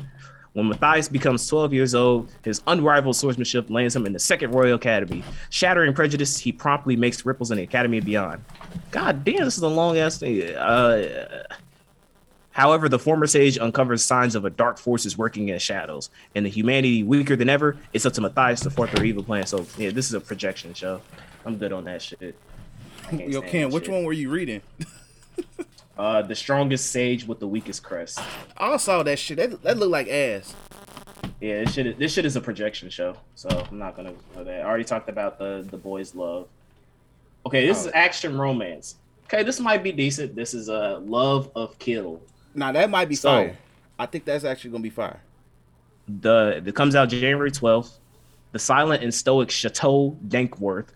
When 0.53 0.69
Matthias 0.69 1.09
becomes 1.09 1.45
12 1.49 1.73
years 1.73 1.93
old, 1.93 2.31
his 2.45 2.61
unrivaled 2.65 3.17
swordsmanship 3.17 3.69
lands 3.69 3.93
him 3.93 4.05
in 4.05 4.13
the 4.13 4.19
Second 4.19 4.53
Royal 4.53 4.75
Academy. 4.75 5.21
Shattering 5.49 5.93
prejudice, 5.93 6.37
he 6.37 6.53
promptly 6.53 6.95
makes 6.95 7.25
ripples 7.25 7.51
in 7.51 7.57
the 7.57 7.63
Academy 7.63 7.97
and 7.97 8.05
beyond. 8.05 8.41
God 8.91 9.25
damn, 9.25 9.43
this 9.43 9.57
is 9.57 9.63
a 9.63 9.67
long 9.67 9.97
ass 9.97 10.17
thing. 10.17 10.55
Uh, 10.55 11.43
However, 12.57 12.89
the 12.89 12.97
former 12.97 13.27
sage 13.27 13.59
uncovers 13.59 14.03
signs 14.03 14.33
of 14.33 14.43
a 14.43 14.49
dark 14.49 14.79
forces 14.79 15.15
working 15.15 15.49
in 15.49 15.59
shadows, 15.59 16.09
and 16.33 16.43
the 16.43 16.49
humanity 16.49 17.03
weaker 17.03 17.35
than 17.35 17.49
ever. 17.49 17.77
It's 17.93 18.03
up 18.03 18.13
to 18.13 18.21
Matthias 18.21 18.61
to 18.61 18.71
thwart 18.71 18.89
their 18.89 19.05
evil 19.05 19.23
plan. 19.23 19.45
So, 19.45 19.67
yeah, 19.77 19.91
this 19.91 20.07
is 20.07 20.15
a 20.15 20.19
projection 20.19 20.73
show. 20.73 20.99
I'm 21.45 21.59
good 21.59 21.71
on 21.71 21.83
that 21.83 22.01
shit. 22.01 22.35
Can't 23.09 23.29
Yo, 23.29 23.43
Ken, 23.43 23.69
which 23.69 23.85
shit. 23.85 23.93
one 23.93 24.03
were 24.03 24.13
you 24.13 24.29
reading? 24.31 24.61
Uh, 25.97 26.21
the 26.21 26.35
strongest 26.35 26.91
sage 26.91 27.25
with 27.25 27.39
the 27.39 27.47
weakest 27.47 27.81
crest. 27.81 28.19
I 28.55 28.77
saw 28.77 29.01
that 29.01 29.17
shit. 29.17 29.37
That, 29.37 29.63
that 29.63 29.79
looked 29.79 29.91
like 29.91 30.07
ass. 30.07 30.53
Yeah, 31.41 31.63
this 31.63 31.73
shit. 31.73 31.87
Is, 31.87 31.97
this 31.97 32.13
shit 32.13 32.23
is 32.23 32.35
a 32.35 32.41
projection 32.41 32.91
show, 32.91 33.17
so 33.33 33.49
I'm 33.49 33.79
not 33.79 33.95
gonna 33.95 34.13
go 34.35 34.43
there. 34.43 34.63
I 34.63 34.69
already 34.69 34.83
talked 34.83 35.09
about 35.09 35.39
the 35.39 35.65
the 35.71 35.77
boys' 35.77 36.13
love. 36.13 36.49
Okay, 37.47 37.65
this 37.65 37.83
is 37.83 37.91
action 37.95 38.37
romance. 38.37 38.97
Okay, 39.23 39.41
this 39.41 39.59
might 39.59 39.81
be 39.81 39.91
decent. 39.91 40.35
This 40.35 40.53
is 40.53 40.69
a 40.69 41.01
love 41.03 41.49
of 41.55 41.79
kill. 41.79 42.21
Now 42.57 42.71
that 42.71 42.89
might 42.89 43.07
be 43.07 43.15
So- 43.15 43.29
fire. 43.29 43.57
I 43.99 44.07
think 44.07 44.25
that's 44.25 44.43
actually 44.43 44.71
gonna 44.71 44.83
be 44.83 44.89
fire. 44.89 45.21
The 46.07 46.61
it 46.65 46.75
comes 46.75 46.95
out 46.95 47.09
January 47.09 47.51
12th. 47.51 47.99
The 48.51 48.59
silent 48.59 49.03
and 49.03 49.13
stoic 49.13 49.51
Chateau 49.51 50.17
Dankworth, 50.27 50.87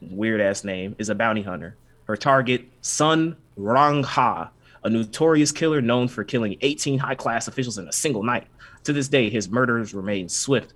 weird 0.00 0.40
ass 0.40 0.64
name, 0.64 0.94
is 0.98 1.08
a 1.08 1.14
bounty 1.14 1.42
hunter. 1.42 1.76
Her 2.04 2.16
target, 2.16 2.66
Sun 2.80 3.36
Rangha, 3.58 4.50
a 4.84 4.90
notorious 4.90 5.50
killer 5.50 5.80
known 5.80 6.06
for 6.08 6.22
killing 6.22 6.56
18 6.60 6.98
high 7.00 7.14
class 7.16 7.48
officials 7.48 7.78
in 7.78 7.88
a 7.88 7.92
single 7.92 8.22
night. 8.22 8.46
To 8.84 8.92
this 8.92 9.08
day, 9.08 9.28
his 9.30 9.48
murders 9.48 9.94
remain 9.94 10.28
swift, 10.28 10.74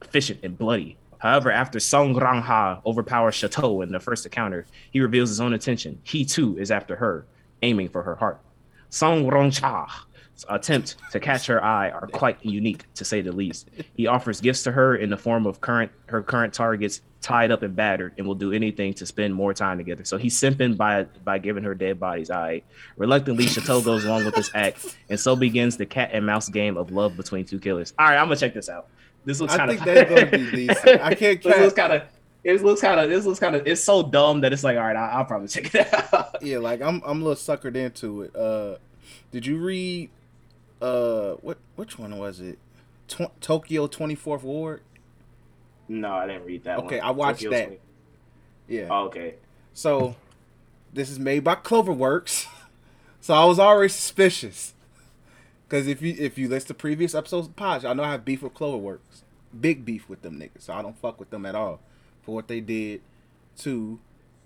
efficient, 0.00 0.40
and 0.42 0.56
bloody. 0.56 0.96
However, 1.18 1.50
after 1.50 1.80
Song 1.80 2.14
Rangha 2.14 2.80
overpowers 2.86 3.34
Chateau 3.34 3.82
in 3.82 3.92
the 3.92 4.00
first 4.00 4.24
encounter, 4.24 4.64
he 4.90 5.00
reveals 5.00 5.28
his 5.28 5.40
own 5.40 5.52
intention. 5.52 5.98
He 6.04 6.24
too 6.24 6.56
is 6.58 6.70
after 6.70 6.96
her, 6.96 7.26
aiming 7.62 7.88
for 7.90 8.02
her 8.04 8.14
heart. 8.14 8.40
Song 8.94 9.24
Rongcha's 9.26 10.44
attempt 10.48 10.94
to 11.10 11.18
catch 11.18 11.46
her 11.48 11.62
eye 11.62 11.90
are 11.90 12.06
quite 12.06 12.38
unique, 12.44 12.84
to 12.94 13.04
say 13.04 13.22
the 13.22 13.32
least. 13.32 13.68
He 13.96 14.06
offers 14.06 14.40
gifts 14.40 14.62
to 14.62 14.72
her 14.72 14.94
in 14.94 15.10
the 15.10 15.16
form 15.16 15.46
of 15.46 15.60
current 15.60 15.90
her 16.06 16.22
current 16.22 16.54
targets 16.54 17.00
tied 17.20 17.50
up 17.50 17.62
and 17.62 17.74
battered, 17.74 18.12
and 18.18 18.26
will 18.26 18.36
do 18.36 18.52
anything 18.52 18.94
to 18.94 19.04
spend 19.04 19.34
more 19.34 19.52
time 19.52 19.78
together. 19.78 20.04
So 20.04 20.16
he's 20.16 20.38
simping 20.38 20.76
by 20.76 21.04
by 21.24 21.38
giving 21.38 21.64
her 21.64 21.74
dead 21.74 21.98
bodies. 21.98 22.30
Eye. 22.30 22.62
Reluctantly, 22.96 23.48
Chateau 23.48 23.80
goes 23.80 24.04
along 24.04 24.26
with 24.26 24.36
this 24.36 24.50
act, 24.54 24.96
and 25.10 25.18
so 25.18 25.34
begins 25.34 25.76
the 25.76 25.86
cat 25.86 26.10
and 26.12 26.24
mouse 26.24 26.48
game 26.48 26.76
of 26.76 26.92
love 26.92 27.16
between 27.16 27.46
two 27.46 27.58
killers. 27.58 27.94
All 27.98 28.06
right, 28.06 28.16
I'm 28.16 28.26
gonna 28.26 28.36
check 28.36 28.54
this 28.54 28.68
out. 28.68 28.86
This 29.24 29.40
looks 29.40 29.54
I 29.54 29.56
kind 29.56 29.70
of. 29.72 29.80
think 29.80 29.86
that's 30.08 30.30
gonna 30.30 30.46
be 30.46 30.66
decent. 30.68 31.00
I 31.00 31.14
can't 31.16 31.42
This 31.42 31.58
looks 31.58 31.74
kind 31.74 31.94
of. 31.94 32.02
It 32.44 32.62
looks 32.62 32.82
kind 32.82 33.00
of. 33.00 33.08
This 33.08 33.24
looks 33.24 33.40
kind 33.40 33.56
of. 33.56 33.66
It's 33.66 33.82
so 33.82 34.02
dumb 34.02 34.42
that 34.42 34.52
it's 34.52 34.62
like, 34.62 34.76
all 34.76 34.82
right, 34.84 34.94
I, 34.96 35.12
I'll 35.12 35.24
probably 35.24 35.48
check 35.48 35.74
it 35.74 35.92
out. 36.12 36.36
Yeah, 36.42 36.58
like 36.58 36.82
I'm 36.82 37.00
I'm 37.06 37.22
a 37.22 37.24
little 37.24 37.56
suckered 37.56 37.74
into 37.74 38.22
it. 38.22 38.36
Uh, 38.36 38.76
did 39.32 39.46
you 39.46 39.56
read? 39.58 40.10
Uh, 40.82 41.32
what 41.40 41.56
which 41.76 41.98
one 41.98 42.18
was 42.18 42.40
it? 42.40 42.58
Tw- 43.08 43.40
Tokyo 43.40 43.86
Twenty 43.86 44.14
Fourth 44.14 44.42
Ward. 44.42 44.82
no, 45.88 46.12
I 46.12 46.26
didn't 46.26 46.44
read 46.44 46.64
that 46.64 46.78
one. 46.78 46.86
Okay, 46.86 47.00
I 47.00 47.10
watched 47.10 47.42
Tokyo 47.42 47.50
that. 47.58 47.64
20 47.66 47.80
Yeah. 48.68 48.88
Oh, 48.90 49.04
okay. 49.06 49.34
So, 49.72 50.16
this 50.92 51.08
is 51.10 51.18
made 51.18 51.44
by 51.44 51.54
Cloverworks. 51.56 52.46
So 53.20 53.32
I 53.32 53.46
was 53.46 53.58
already 53.58 53.88
suspicious. 53.88 54.74
Cause 55.70 55.86
if 55.86 56.02
you 56.02 56.14
if 56.18 56.36
you 56.36 56.46
list 56.46 56.68
the 56.68 56.74
previous 56.74 57.14
episodes 57.14 57.46
of 57.48 57.56
Podge, 57.56 57.82
I 57.86 57.94
know 57.94 58.02
I 58.02 58.10
have 58.10 58.22
beef 58.26 58.42
with 58.42 58.52
Cloverworks. 58.52 59.22
Big 59.58 59.82
beef 59.86 60.10
with 60.10 60.20
them 60.20 60.38
niggas. 60.38 60.60
So 60.64 60.74
I 60.74 60.82
don't 60.82 60.98
fuck 60.98 61.18
with 61.18 61.30
them 61.30 61.46
at 61.46 61.54
all 61.54 61.80
for 62.24 62.34
what 62.34 62.48
they 62.48 62.60
did 62.60 63.02
to 63.58 63.98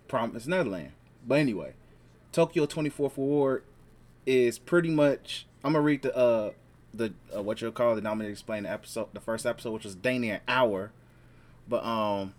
Promise 0.08 0.46
Neverland. 0.46 0.92
But 1.26 1.38
anyway, 1.38 1.74
Tokyo 2.32 2.66
24th 2.66 3.16
Ward 3.16 3.64
is 4.26 4.58
pretty 4.58 4.90
much 4.90 5.46
I'm 5.64 5.72
gonna 5.72 5.82
read 5.82 6.02
the 6.02 6.16
uh 6.16 6.50
the 6.94 7.12
uh, 7.34 7.42
what 7.42 7.60
you'll 7.60 7.72
call 7.72 7.94
the 7.94 8.08
I'm 8.08 8.20
explain 8.22 8.64
the 8.64 8.70
episode, 8.70 9.08
the 9.12 9.20
first 9.20 9.46
episode, 9.46 9.72
which 9.72 9.84
was 9.84 9.96
Dania 9.96 10.34
an 10.36 10.40
hour. 10.48 10.92
But 11.68 11.84
um, 11.84 12.34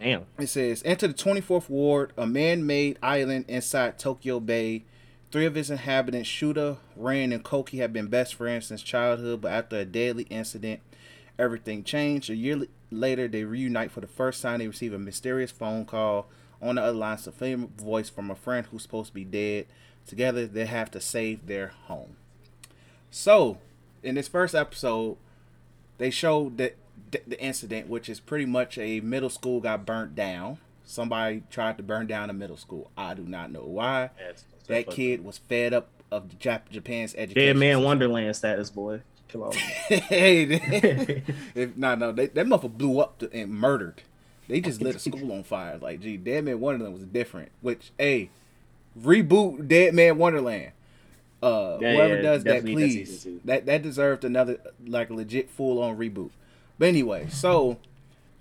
Damn. 0.00 0.24
it 0.38 0.46
says, 0.46 0.82
enter 0.84 1.08
the 1.08 1.14
24th 1.14 1.68
ward, 1.68 2.12
a 2.16 2.26
man-made 2.26 2.98
island 3.02 3.44
inside 3.48 3.98
Tokyo 3.98 4.40
Bay. 4.40 4.84
Three 5.30 5.44
of 5.44 5.54
its 5.58 5.68
inhabitants, 5.68 6.28
Shuta, 6.30 6.78
Ren, 6.96 7.32
and 7.32 7.44
Koki, 7.44 7.76
have 7.78 7.92
been 7.92 8.06
best 8.06 8.34
friends 8.34 8.66
since 8.66 8.80
childhood, 8.80 9.42
but 9.42 9.52
after 9.52 9.76
a 9.76 9.84
deadly 9.84 10.22
incident, 10.30 10.80
everything 11.38 11.84
changed. 11.84 12.30
A 12.30 12.34
year 12.34 12.56
l- 12.56 12.64
later, 12.90 13.28
they 13.28 13.44
reunite 13.44 13.90
for 13.90 14.00
the 14.00 14.06
first 14.06 14.42
time. 14.42 14.58
They 14.60 14.66
receive 14.68 14.92
a 14.92 14.98
mysterious 14.98 15.50
phone 15.50 15.84
call. 15.84 16.26
On 16.60 16.74
the 16.74 16.82
other 16.82 16.96
line, 16.98 17.14
a 17.14 17.30
familiar 17.32 17.68
voice 17.78 18.08
from 18.08 18.30
a 18.30 18.34
friend 18.34 18.66
who's 18.66 18.82
supposed 18.82 19.08
to 19.08 19.14
be 19.14 19.24
dead. 19.24 19.66
Together, 20.06 20.46
they 20.46 20.66
have 20.66 20.90
to 20.92 21.00
save 21.00 21.46
their 21.46 21.68
home. 21.86 22.16
So, 23.10 23.58
in 24.02 24.14
this 24.14 24.28
first 24.28 24.54
episode, 24.54 25.16
they 25.98 26.10
showed 26.10 26.58
that 26.58 26.76
the 27.26 27.40
incident, 27.42 27.88
which 27.88 28.08
is 28.08 28.20
pretty 28.20 28.44
much 28.46 28.76
a 28.78 29.00
middle 29.00 29.30
school 29.30 29.60
got 29.60 29.86
burnt 29.86 30.14
down. 30.14 30.58
Somebody 30.84 31.42
tried 31.50 31.76
to 31.76 31.82
burn 31.82 32.06
down 32.06 32.30
a 32.30 32.32
middle 32.32 32.56
school. 32.56 32.90
I 32.96 33.14
do 33.14 33.22
not 33.22 33.50
know 33.52 33.62
why. 33.62 34.10
That's- 34.18 34.44
That 34.66 34.86
kid 34.90 35.24
was 35.24 35.38
fed 35.38 35.72
up 35.72 35.88
of 36.10 36.38
Jap- 36.38 36.70
Japan's 36.70 37.12
Dead 37.12 37.22
education. 37.22 37.58
man. 37.58 37.82
Wonderland 37.82 38.34
status, 38.36 38.70
boy. 38.70 39.00
Come 39.28 39.42
on. 39.42 39.52
hey, 39.88 40.42
if, 41.54 41.76
no, 41.76 41.94
no, 41.94 42.12
they, 42.12 42.26
that 42.26 42.46
motherfucker 42.46 42.78
blew 42.78 43.00
up 43.00 43.18
to, 43.18 43.32
and 43.32 43.50
murdered. 43.50 44.02
They 44.48 44.60
just 44.60 44.80
lit 44.80 44.96
a 44.96 44.98
school 44.98 45.32
on 45.32 45.42
fire. 45.42 45.78
Like, 45.78 46.00
gee, 46.00 46.16
Dead 46.16 46.44
Man 46.44 46.60
Wonderland 46.60 46.94
was 46.94 47.04
different. 47.04 47.50
Which, 47.60 47.92
hey, 47.98 48.30
reboot 48.98 49.68
Dead 49.68 49.94
Man 49.94 50.16
Wonderland. 50.16 50.72
Uh, 51.42 51.78
Yeah, 51.80 51.94
whoever 51.94 52.16
yeah, 52.16 52.22
does 52.22 52.44
that, 52.44 52.54
definitely 52.54 52.82
that 52.84 52.90
season 53.06 53.32
please. 53.32 53.40
That 53.44 53.66
that 53.66 53.82
deserved 53.82 54.24
another 54.24 54.58
like 54.84 55.10
legit 55.10 55.50
full 55.50 55.80
on 55.82 55.96
reboot. 55.96 56.30
But 56.78 56.88
anyway, 56.88 57.28
so 57.30 57.78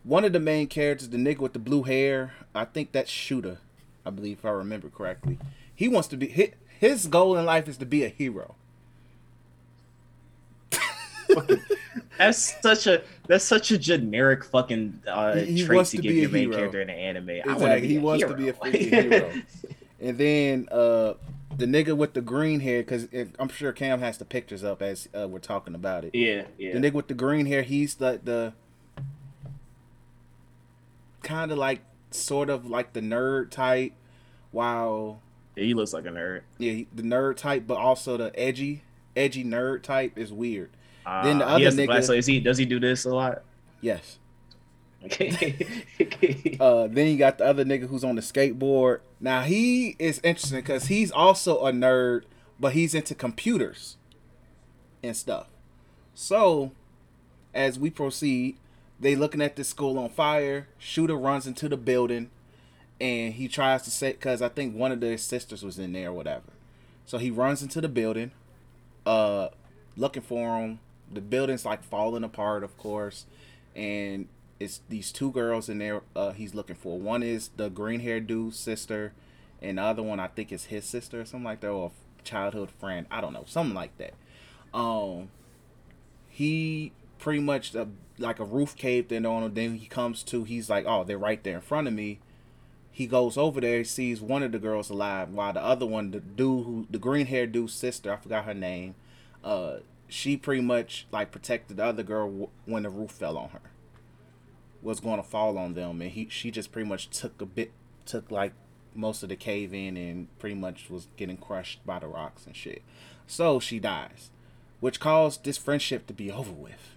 one 0.04 0.24
of 0.24 0.34
the 0.34 0.40
main 0.40 0.68
characters, 0.68 1.10
the 1.10 1.18
nigga 1.18 1.40
with 1.40 1.54
the 1.54 1.60
blue 1.60 1.84
hair, 1.84 2.34
I 2.56 2.66
think 2.66 2.94
that's 2.94 3.12
Shuta. 3.12 3.58
I 4.06 4.10
believe 4.10 4.38
if 4.40 4.46
I 4.46 4.50
remember 4.52 4.90
correctly. 4.90 5.38
He 5.76 5.88
wants 5.88 6.08
to 6.08 6.18
be 6.18 6.28
his, 6.28 6.50
his 6.80 7.08
goal 7.08 7.38
in 7.38 7.46
life 7.46 7.68
is 7.68 7.78
to 7.78 7.86
be 7.86 8.04
a 8.04 8.10
hero. 8.10 8.56
That's 12.18 12.56
such 12.62 12.88
a 12.88 13.04
that's 13.28 13.44
such 13.44 13.70
a 13.72 13.78
generic 13.78 14.44
fucking 14.44 15.02
uh, 15.08 15.36
He- 15.36 15.58
he 15.58 15.66
trait 15.66 15.86
to 15.88 15.98
to 15.98 16.02
give 16.02 16.16
your 16.16 16.30
main 16.30 16.44
hero. 16.44 16.58
character 16.58 16.82
in 16.82 16.90
an 16.90 16.96
anime. 16.98 17.30
I 17.30 17.34
want 17.34 17.46
to 17.46 17.52
Exactly. 17.66 17.82
be 17.82 17.88
He 17.88 17.96
a 17.98 18.02
wants 18.02 18.24
hero. 18.24 18.32
to 18.36 18.38
be 18.38 18.50
a 18.50 18.54
freaking 18.54 19.12
hero. 19.12 19.34
And 20.00 20.18
then 20.20 20.68
uh 20.72 21.14
the 21.58 21.66
nigga 21.66 21.98
with 21.98 22.14
the 22.14 22.22
green 22.22 22.60
hair, 22.60 22.82
because 22.84 23.08
I'm 23.40 23.50
sure 23.50 23.72
Cam 23.72 24.00
has 24.00 24.18
the 24.20 24.26
pictures 24.26 24.64
up 24.64 24.82
as 24.82 25.10
uh, 25.20 25.28
we're 25.28 25.40
talking 25.40 25.74
about 25.74 26.06
it. 26.06 26.14
yeah, 26.14 26.44
yeah. 26.58 26.74
The 26.74 26.80
nigga 26.80 26.94
with 26.94 27.08
the 27.08 27.16
green 27.16 27.48
hair, 27.48 27.64
he's 27.64 27.96
the 27.96 28.20
the 28.24 28.54
kind 31.24 31.52
of 31.52 31.58
like 31.58 31.82
sort 32.12 32.50
of 32.50 32.66
like 32.68 32.94
the 32.94 33.02
nerd 33.02 33.50
type, 33.50 33.94
while 34.52 35.22
Yeah, 35.56 35.64
he 35.66 35.74
looks 35.74 35.94
like 35.94 36.06
a 36.06 36.10
nerd. 36.10 36.42
yeah, 36.58 36.72
he- 36.74 36.88
the 36.94 37.04
nerd 37.04 37.38
type, 37.38 37.64
but 37.68 37.78
also 37.78 38.18
the 38.18 38.32
edgy 38.40 38.84
edgy 39.16 39.44
nerd 39.44 39.82
type 39.82 40.18
is 40.18 40.32
weird. 40.32 40.70
Uh, 41.08 41.24
Then 41.24 41.38
the 41.40 41.46
he 41.46 41.66
other 41.66 41.76
the 41.76 41.82
nigga- 41.84 41.86
black- 41.88 42.04
so 42.04 42.14
is 42.14 42.26
he? 42.26 42.40
Does 42.42 42.58
he 42.58 42.66
do 42.66 42.80
this 42.80 43.06
a 43.06 43.10
lot? 43.16 43.44
Yes. 43.82 44.20
Okay. 45.06 45.56
Uh, 46.60 46.88
then 46.88 47.08
you 47.08 47.18
got 47.18 47.38
the 47.38 47.46
other 47.46 47.64
nigga 47.64 47.88
who's 47.88 48.04
on 48.04 48.16
the 48.16 48.22
skateboard. 48.22 49.00
Now 49.20 49.42
he 49.44 49.96
is 50.00 50.20
interesting 50.24 50.60
because 50.60 50.88
he's 50.88 51.12
also 51.12 51.66
a 51.68 51.72
nerd, 51.72 52.24
but 52.60 52.74
he's 52.74 52.96
into 52.96 53.14
computers 53.14 53.98
and 55.04 55.16
stuff. 55.16 55.48
So, 56.16 56.72
as 57.54 57.78
we 57.78 57.92
proceed, 57.92 58.58
they 59.00 59.16
looking 59.16 59.42
at 59.42 59.56
this 59.56 59.68
school 59.70 60.00
on 60.00 60.10
fire. 60.10 60.68
Shuta 60.82 61.16
runs 61.22 61.46
into 61.46 61.70
the 61.70 61.78
building, 61.78 62.32
and 63.00 63.36
he 63.36 63.48
tries 63.48 63.84
to 63.84 63.92
say 63.92 64.14
because 64.14 64.42
I 64.42 64.50
think 64.50 64.76
one 64.76 64.92
of 64.92 65.00
their 65.00 65.18
sisters 65.20 65.64
was 65.64 65.78
in 65.78 65.94
there 65.94 66.10
or 66.10 66.14
whatever. 66.14 66.46
So 67.06 67.20
he 67.20 67.30
runs 67.30 67.62
into 67.62 67.80
the 67.82 67.88
building, 67.90 68.32
uh, 69.06 69.50
looking 69.96 70.24
for 70.24 70.60
him. 70.60 70.80
The 71.12 71.22
building's 71.22 71.66
like 71.66 71.84
falling 71.84 72.24
apart, 72.24 72.64
of 72.64 72.78
course, 72.78 73.26
and 73.76 74.28
it's 74.60 74.82
these 74.90 75.12
two 75.12 75.32
girls 75.32 75.70
in 75.70 75.78
there. 75.78 76.02
Uh, 76.16 76.32
he's 76.32 76.54
looking 76.54 76.76
for. 76.76 77.00
One 77.00 77.24
is 77.24 77.50
the 77.56 77.70
green 77.70 78.02
haired 78.02 78.28
dude's 78.28 78.58
sister, 78.58 79.14
and 79.62 79.78
the 79.78 79.84
other 79.84 80.04
one 80.04 80.20
I 80.20 80.28
think 80.28 80.52
is 80.52 80.66
his 80.66 80.86
sister 80.86 81.22
or 81.22 81.26
something 81.26 81.46
like 81.46 81.62
that, 81.62 81.70
or 81.70 81.92
a 82.20 82.24
childhood 82.24 82.72
friend. 82.72 83.06
I 83.10 83.22
don't 83.22 83.34
know, 83.34 83.46
something 83.48 83.76
like 83.76 83.98
that. 83.98 84.14
Um, 84.74 85.30
he 86.30 86.92
pretty 87.20 87.40
much 87.40 87.76
uh, 87.76 87.86
like 88.18 88.40
a 88.40 88.46
roof 88.46 88.76
caved 88.76 89.12
in 89.12 89.26
on 89.26 89.44
him. 89.44 89.54
Then 89.54 89.76
he 89.76 89.88
comes 89.88 90.24
to, 90.24 90.44
he's 90.44 90.70
like, 90.70 90.86
oh, 90.88 91.04
they're 91.04 91.18
right 91.18 91.44
there 91.44 91.56
in 91.56 91.62
front 91.62 91.88
of 91.88 91.94
me. 91.94 92.20
He 92.92 93.06
goes 93.06 93.38
over 93.38 93.62
there, 93.62 93.84
sees 93.84 94.22
one 94.22 94.42
of 94.42 94.52
the 94.52 94.60
girls 94.60 94.90
alive, 94.90 95.30
while 95.30 95.54
the 95.54 95.64
other 95.64 95.86
one, 95.86 96.12
the 96.12 96.20
dude 96.20 96.66
who, 96.66 96.88
the 96.90 96.98
green 96.98 97.28
haired 97.28 97.52
dude's 97.52 97.74
sister, 97.74 98.12
I 98.12 98.18
forgot 98.18 98.46
her 98.46 98.56
name, 98.56 98.96
uh, 99.44 99.78
she 100.08 100.38
pretty 100.38 100.62
much 100.62 101.08
like 101.12 101.32
protected 101.32 101.78
the 101.78 101.86
other 101.86 102.04
girl 102.04 102.28
w- 102.28 102.50
when 102.66 102.84
the 102.84 102.90
roof 102.90 103.12
fell 103.12 103.38
on 103.38 103.50
her. 103.50 103.72
Was 104.82 105.00
going 105.00 105.18
to 105.18 105.28
fall 105.28 105.58
on 105.58 105.74
them, 105.74 106.02
and 106.02 106.12
he, 106.12 106.28
she 106.30 106.52
just 106.52 106.72
pretty 106.72 106.88
much 106.88 107.10
took 107.10 107.42
a 107.42 107.46
bit, 107.46 107.72
took 108.06 108.32
like 108.32 108.54
most 108.94 109.24
of 109.24 109.30
the 109.30 109.36
cave 109.36 109.74
in, 109.74 109.98
and 109.98 110.28
pretty 110.40 110.56
much 110.56 110.90
was 110.90 111.08
getting 111.18 111.38
crushed 111.38 111.86
by 111.86 112.00
the 112.00 112.08
rocks 112.08 112.46
and 112.46 112.56
shit. 112.56 112.82
So 113.26 113.60
she 113.60 113.80
dies, 113.80 114.30
which 114.80 115.00
caused 115.00 115.44
this 115.44 115.58
friendship 115.58 116.08
to 116.08 116.14
be 116.14 116.32
over 116.32 116.52
with 116.52 116.96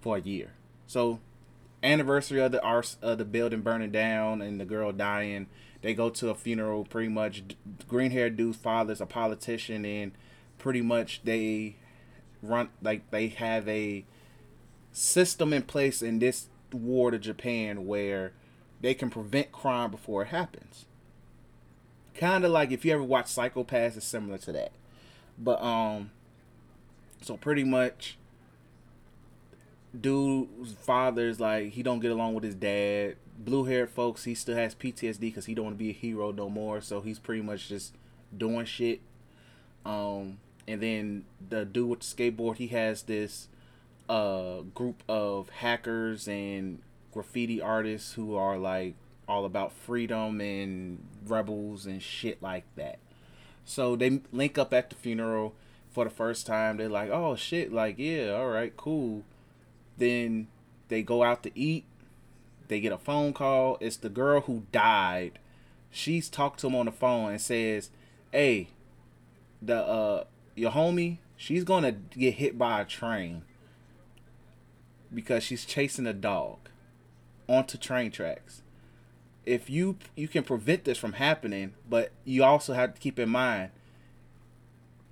for 0.00 0.16
a 0.16 0.20
year. 0.20 0.52
So 0.86 1.20
anniversary 1.82 2.40
of 2.40 2.52
the 2.52 2.62
arse 2.62 2.96
of 3.02 3.18
the 3.18 3.24
building 3.24 3.62
burning 3.62 3.90
down 3.90 4.40
and 4.40 4.60
the 4.60 4.64
girl 4.64 4.92
dying. 4.92 5.46
They 5.80 5.94
go 5.94 6.10
to 6.10 6.30
a 6.30 6.34
funeral. 6.34 6.84
Pretty 6.84 7.08
much, 7.08 7.42
green 7.88 8.12
haired 8.12 8.36
dude's 8.36 8.56
father's 8.56 9.00
a 9.00 9.06
politician, 9.06 9.84
and 9.84 10.12
pretty 10.58 10.80
much 10.80 11.22
they 11.24 11.76
run 12.42 12.68
like 12.82 13.10
they 13.10 13.28
have 13.28 13.68
a 13.68 14.04
system 14.92 15.52
in 15.52 15.62
place 15.62 16.02
in 16.02 16.18
this 16.18 16.48
war 16.72 17.10
to 17.10 17.18
Japan 17.18 17.86
where 17.86 18.32
they 18.80 18.94
can 18.94 19.10
prevent 19.10 19.52
crime 19.52 19.90
before 19.90 20.22
it 20.22 20.28
happens. 20.28 20.86
Kind 22.14 22.44
of 22.44 22.50
like 22.50 22.70
if 22.70 22.84
you 22.84 22.92
ever 22.92 23.02
watch 23.02 23.28
Psycho-Pass, 23.28 23.96
it's 23.96 24.06
similar 24.06 24.38
to 24.38 24.52
that. 24.52 24.72
But 25.38 25.62
um, 25.62 26.10
so 27.22 27.36
pretty 27.36 27.64
much 27.64 28.18
dude's 29.98 30.72
father's 30.72 31.38
like 31.38 31.72
he 31.72 31.82
don't 31.82 32.00
get 32.00 32.10
along 32.10 32.34
with 32.34 32.44
his 32.44 32.54
dad. 32.54 33.16
Blue 33.38 33.64
haired 33.64 33.90
folks, 33.90 34.24
he 34.24 34.34
still 34.34 34.56
has 34.56 34.74
PTSD 34.74 35.20
because 35.20 35.46
he 35.46 35.54
don't 35.54 35.64
want 35.64 35.76
to 35.76 35.82
be 35.84 35.90
a 35.90 35.94
hero 35.94 36.32
no 36.32 36.48
more. 36.48 36.80
So 36.80 37.00
he's 37.00 37.18
pretty 37.18 37.42
much 37.42 37.68
just 37.68 37.94
doing 38.36 38.66
shit. 38.66 39.00
Um, 39.84 40.38
and 40.66 40.80
then 40.80 41.24
the 41.48 41.64
dude 41.64 41.88
with 41.88 42.00
the 42.00 42.06
skateboard, 42.06 42.56
he 42.56 42.68
has 42.68 43.02
this 43.02 43.48
uh 44.08 44.60
group 44.74 45.02
of 45.08 45.48
hackers 45.48 46.26
and 46.26 46.80
graffiti 47.12 47.60
artists 47.60 48.14
who 48.14 48.34
are 48.34 48.58
like 48.58 48.94
all 49.28 49.44
about 49.44 49.72
freedom 49.72 50.40
and 50.40 50.98
rebels 51.26 51.86
and 51.86 52.02
shit 52.02 52.42
like 52.42 52.64
that. 52.76 52.98
So 53.64 53.96
they 53.96 54.20
link 54.32 54.58
up 54.58 54.74
at 54.74 54.90
the 54.90 54.96
funeral 54.96 55.54
for 55.90 56.04
the 56.04 56.10
first 56.10 56.46
time. 56.46 56.76
They're 56.76 56.88
like, 56.88 57.10
"Oh 57.10 57.36
shit, 57.36 57.72
like 57.72 57.98
yeah, 57.98 58.32
all 58.32 58.48
right, 58.48 58.76
cool." 58.76 59.22
Then 59.96 60.48
they 60.88 61.02
go 61.02 61.22
out 61.22 61.42
to 61.44 61.58
eat. 61.58 61.84
They 62.68 62.80
get 62.80 62.92
a 62.92 62.98
phone 62.98 63.32
call. 63.32 63.76
It's 63.80 63.96
the 63.96 64.08
girl 64.08 64.42
who 64.42 64.64
died. 64.72 65.38
She's 65.90 66.28
talked 66.28 66.60
to 66.60 66.68
him 66.68 66.74
on 66.74 66.86
the 66.86 66.92
phone 66.92 67.30
and 67.30 67.40
says, 67.40 67.90
"Hey, 68.32 68.68
the 69.60 69.76
uh 69.76 70.24
your 70.54 70.72
homie, 70.72 71.18
she's 71.36 71.64
gonna 71.64 71.92
get 71.92 72.34
hit 72.34 72.58
by 72.58 72.80
a 72.80 72.84
train 72.84 73.42
because 75.12 75.42
she's 75.42 75.64
chasing 75.64 76.06
a 76.06 76.12
dog 76.12 76.58
onto 77.48 77.76
train 77.78 78.10
tracks. 78.10 78.62
If 79.44 79.68
you 79.68 79.96
you 80.14 80.28
can 80.28 80.44
prevent 80.44 80.84
this 80.84 80.98
from 80.98 81.14
happening, 81.14 81.74
but 81.88 82.12
you 82.24 82.44
also 82.44 82.74
have 82.74 82.94
to 82.94 83.00
keep 83.00 83.18
in 83.18 83.28
mind 83.28 83.70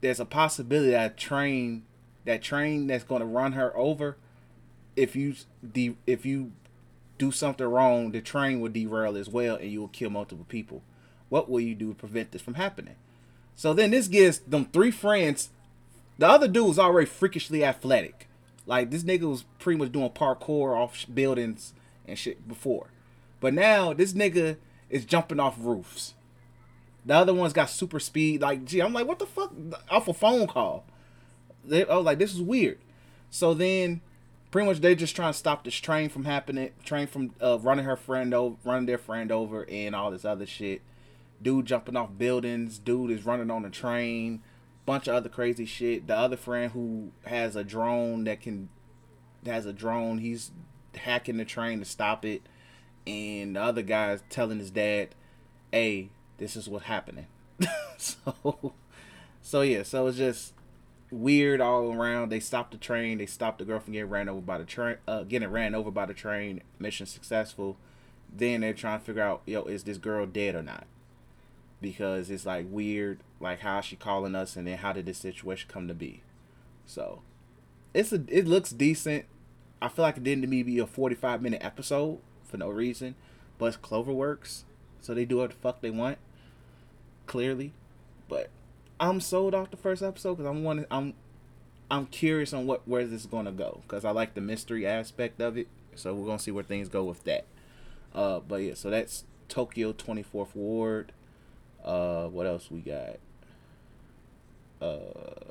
there's 0.00 0.20
a 0.20 0.24
possibility 0.24 0.92
that 0.92 1.16
train 1.16 1.84
that 2.24 2.42
train 2.42 2.86
that's 2.86 3.04
going 3.04 3.20
to 3.20 3.26
run 3.26 3.52
her 3.52 3.76
over 3.76 4.16
if 4.96 5.16
you 5.16 5.34
de- 5.72 5.96
if 6.06 6.26
you 6.26 6.52
do 7.18 7.30
something 7.30 7.66
wrong, 7.66 8.12
the 8.12 8.20
train 8.20 8.60
will 8.60 8.70
derail 8.70 9.16
as 9.16 9.28
well, 9.28 9.56
and 9.56 9.70
you 9.70 9.80
will 9.80 9.88
kill 9.88 10.10
multiple 10.10 10.46
people. 10.48 10.82
What 11.28 11.50
will 11.50 11.60
you 11.60 11.74
do 11.74 11.88
to 11.88 11.94
prevent 11.94 12.32
this 12.32 12.42
from 12.42 12.54
happening? 12.54 12.96
So 13.60 13.74
then 13.74 13.90
this 13.90 14.08
gives 14.08 14.38
them 14.38 14.64
three 14.64 14.90
friends. 14.90 15.50
The 16.16 16.26
other 16.26 16.48
dude 16.48 16.66
was 16.66 16.78
already 16.78 17.04
freakishly 17.04 17.62
athletic. 17.62 18.26
Like 18.64 18.90
this 18.90 19.02
nigga 19.02 19.28
was 19.28 19.44
pretty 19.58 19.78
much 19.78 19.92
doing 19.92 20.08
parkour 20.08 20.74
off 20.74 21.04
buildings 21.12 21.74
and 22.08 22.18
shit 22.18 22.48
before. 22.48 22.86
But 23.38 23.52
now 23.52 23.92
this 23.92 24.14
nigga 24.14 24.56
is 24.88 25.04
jumping 25.04 25.40
off 25.40 25.56
roofs. 25.58 26.14
The 27.04 27.12
other 27.12 27.34
one's 27.34 27.52
got 27.52 27.68
super 27.68 28.00
speed. 28.00 28.40
Like, 28.40 28.64
gee, 28.64 28.80
I'm 28.80 28.94
like, 28.94 29.06
what 29.06 29.18
the 29.18 29.26
fuck? 29.26 29.52
Off 29.90 30.08
a 30.08 30.14
phone 30.14 30.46
call. 30.46 30.86
They, 31.62 31.84
I 31.84 31.96
was 31.96 32.06
like, 32.06 32.18
this 32.18 32.32
is 32.32 32.40
weird. 32.40 32.78
So 33.28 33.52
then 33.52 34.00
pretty 34.50 34.68
much 34.68 34.80
they 34.80 34.94
just 34.94 35.14
trying 35.14 35.34
to 35.34 35.38
stop 35.38 35.64
this 35.64 35.74
train 35.74 36.08
from 36.08 36.24
happening, 36.24 36.70
train 36.82 37.06
from 37.06 37.34
uh, 37.42 37.58
running 37.58 37.84
her 37.84 37.96
friend 37.96 38.32
over, 38.32 38.56
running 38.64 38.86
their 38.86 38.96
friend 38.96 39.30
over, 39.30 39.68
and 39.68 39.94
all 39.94 40.10
this 40.10 40.24
other 40.24 40.46
shit. 40.46 40.80
Dude 41.42 41.66
jumping 41.66 41.96
off 41.96 42.10
buildings. 42.18 42.78
Dude 42.78 43.10
is 43.10 43.24
running 43.24 43.50
on 43.50 43.64
a 43.64 43.70
train. 43.70 44.42
Bunch 44.86 45.08
of 45.08 45.14
other 45.14 45.28
crazy 45.28 45.64
shit. 45.64 46.06
The 46.06 46.16
other 46.16 46.36
friend 46.36 46.72
who 46.72 47.12
has 47.26 47.56
a 47.56 47.64
drone 47.64 48.24
that 48.24 48.40
can 48.40 48.68
has 49.46 49.66
a 49.66 49.72
drone. 49.72 50.18
He's 50.18 50.50
hacking 50.94 51.36
the 51.36 51.44
train 51.44 51.78
to 51.78 51.84
stop 51.84 52.24
it, 52.24 52.42
and 53.06 53.56
the 53.56 53.62
other 53.62 53.82
guy's 53.82 54.22
telling 54.28 54.58
his 54.58 54.70
dad, 54.70 55.14
"Hey, 55.72 56.10
this 56.38 56.56
is 56.56 56.68
what's 56.68 56.86
happening." 56.86 57.26
so, 57.96 58.72
so 59.40 59.60
yeah. 59.62 59.82
So 59.82 60.06
it's 60.08 60.18
just 60.18 60.54
weird 61.10 61.60
all 61.60 61.92
around. 61.92 62.30
They 62.30 62.40
stopped 62.40 62.72
the 62.72 62.78
train. 62.78 63.18
They 63.18 63.26
stopped 63.26 63.58
the 63.58 63.64
girl 63.64 63.80
from 63.80 63.92
getting 63.92 64.10
ran 64.10 64.28
over 64.28 64.40
by 64.40 64.58
the 64.58 64.64
train. 64.64 64.96
Uh, 65.06 65.22
getting 65.24 65.50
ran 65.50 65.74
over 65.74 65.90
by 65.90 66.06
the 66.06 66.14
train. 66.14 66.62
Mission 66.78 67.06
successful. 67.06 67.76
Then 68.32 68.60
they're 68.60 68.72
trying 68.72 69.00
to 69.00 69.04
figure 69.04 69.22
out, 69.22 69.42
yo, 69.44 69.64
is 69.64 69.84
this 69.84 69.98
girl 69.98 70.24
dead 70.24 70.54
or 70.54 70.62
not? 70.62 70.86
Because 71.80 72.30
it's 72.30 72.44
like 72.46 72.66
weird, 72.68 73.20
like 73.40 73.60
how 73.60 73.80
she 73.80 73.96
calling 73.96 74.34
us, 74.34 74.56
and 74.56 74.66
then 74.66 74.78
how 74.78 74.92
did 74.92 75.06
this 75.06 75.18
situation 75.18 75.68
come 75.70 75.88
to 75.88 75.94
be? 75.94 76.22
So, 76.86 77.22
it's 77.94 78.12
a 78.12 78.22
it 78.28 78.46
looks 78.46 78.70
decent. 78.70 79.24
I 79.80 79.88
feel 79.88 80.02
like 80.02 80.18
it 80.18 80.24
didn't 80.24 80.42
to 80.42 80.46
be 80.46 80.78
a 80.78 80.86
forty 80.86 81.14
five 81.14 81.40
minute 81.40 81.62
episode 81.64 82.18
for 82.44 82.58
no 82.58 82.68
reason, 82.68 83.14
but 83.58 83.66
it's 83.66 83.76
CloverWorks, 83.78 84.62
so 85.00 85.14
they 85.14 85.24
do 85.24 85.38
what 85.38 85.50
the 85.50 85.56
fuck 85.56 85.80
they 85.80 85.90
want. 85.90 86.18
Clearly, 87.26 87.72
but 88.28 88.50
I'm 88.98 89.20
sold 89.20 89.54
off 89.54 89.70
the 89.70 89.76
first 89.78 90.02
episode 90.02 90.34
because 90.34 90.50
I'm 90.50 90.62
wanting, 90.62 90.86
I'm 90.90 91.14
I'm 91.90 92.06
curious 92.06 92.52
on 92.52 92.66
what 92.66 92.86
where 92.86 93.06
this 93.06 93.22
is 93.22 93.26
gonna 93.26 93.52
go 93.52 93.80
because 93.82 94.04
I 94.04 94.10
like 94.10 94.34
the 94.34 94.40
mystery 94.40 94.86
aspect 94.86 95.40
of 95.40 95.56
it. 95.56 95.68
So 95.94 96.14
we're 96.14 96.26
gonna 96.26 96.38
see 96.38 96.50
where 96.50 96.64
things 96.64 96.88
go 96.88 97.04
with 97.04 97.24
that. 97.24 97.46
Uh, 98.14 98.40
but 98.40 98.56
yeah, 98.56 98.74
so 98.74 98.90
that's 98.90 99.24
Tokyo 99.48 99.92
24th 99.92 100.54
Ward. 100.54 101.12
Uh, 101.84 102.26
what 102.26 102.46
else 102.46 102.70
we 102.70 102.80
got? 102.80 103.18
Uh, 104.80 105.50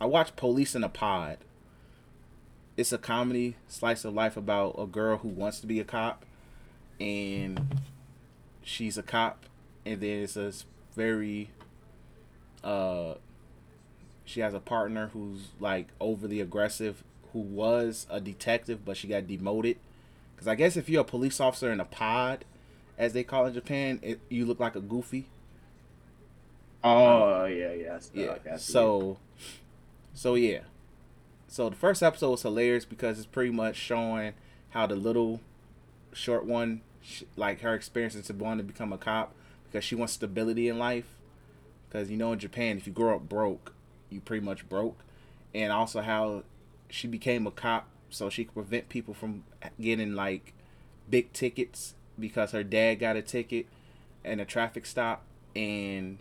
I 0.00 0.06
watched 0.06 0.36
Police 0.36 0.74
in 0.74 0.84
a 0.84 0.88
Pod. 0.88 1.38
It's 2.76 2.92
a 2.92 2.98
comedy 2.98 3.56
slice 3.68 4.04
of 4.04 4.14
life 4.14 4.36
about 4.36 4.76
a 4.78 4.86
girl 4.86 5.18
who 5.18 5.28
wants 5.28 5.60
to 5.60 5.66
be 5.66 5.80
a 5.80 5.84
cop, 5.84 6.24
and 6.98 7.80
she's 8.62 8.96
a 8.96 9.02
cop, 9.02 9.44
and 9.84 10.00
then 10.00 10.22
it's 10.22 10.36
a 10.36 10.52
very 10.94 11.50
uh 12.62 13.14
she 14.24 14.40
has 14.40 14.54
a 14.54 14.60
partner 14.60 15.10
who's 15.12 15.48
like 15.58 15.88
overly 16.00 16.40
aggressive 16.40 17.02
who 17.32 17.38
was 17.38 18.06
a 18.10 18.20
detective 18.20 18.84
but 18.84 18.96
she 18.96 19.08
got 19.08 19.26
demoted 19.26 19.76
because 20.34 20.46
i 20.46 20.54
guess 20.54 20.76
if 20.76 20.88
you're 20.88 21.00
a 21.00 21.04
police 21.04 21.40
officer 21.40 21.72
in 21.72 21.80
a 21.80 21.84
pod 21.84 22.44
as 23.00 23.14
they 23.14 23.24
call 23.24 23.46
it 23.46 23.48
in 23.48 23.54
japan 23.54 23.98
it, 24.02 24.20
you 24.28 24.44
look 24.44 24.60
like 24.60 24.76
a 24.76 24.80
goofy. 24.80 25.26
Oh 26.84 27.46
yeah, 27.46 27.72
yeah, 27.72 27.98
yeah 28.14 28.36
I 28.44 28.54
it. 28.54 28.60
so 28.60 29.18
so 30.14 30.34
yeah. 30.34 30.60
So 31.48 31.68
the 31.68 31.76
first 31.76 32.02
episode 32.02 32.30
was 32.30 32.42
hilarious 32.42 32.84
because 32.84 33.18
it's 33.18 33.26
pretty 33.26 33.50
much 33.50 33.76
showing 33.76 34.34
how 34.70 34.86
the 34.86 34.96
little 34.96 35.40
short 36.12 36.44
one 36.44 36.82
sh- 37.02 37.24
like 37.36 37.62
her 37.62 37.74
experiences 37.74 38.26
to 38.26 38.34
wanting 38.34 38.66
to 38.66 38.72
become 38.72 38.92
a 38.92 38.98
cop 38.98 39.34
because 39.64 39.84
she 39.84 39.94
wants 39.94 40.12
stability 40.12 40.68
in 40.68 40.78
life. 40.78 41.16
Because 41.88 42.10
you 42.10 42.16
know 42.16 42.32
in 42.32 42.38
Japan 42.38 42.76
if 42.76 42.86
you 42.86 42.92
grow 42.92 43.16
up 43.16 43.28
broke, 43.28 43.74
you 44.10 44.20
pretty 44.20 44.44
much 44.44 44.68
broke, 44.68 44.98
and 45.54 45.72
also 45.72 46.02
how 46.02 46.44
she 46.88 47.08
became 47.08 47.46
a 47.46 47.50
cop 47.50 47.88
so 48.10 48.28
she 48.28 48.44
could 48.44 48.54
prevent 48.54 48.88
people 48.88 49.14
from 49.14 49.44
getting 49.80 50.14
like 50.14 50.52
big 51.08 51.32
tickets 51.32 51.94
because 52.18 52.52
her 52.52 52.62
dad 52.64 52.96
got 52.96 53.16
a 53.16 53.22
ticket 53.22 53.66
and 54.24 54.40
a 54.40 54.44
traffic 54.44 54.86
stop 54.86 55.22
and 55.56 56.18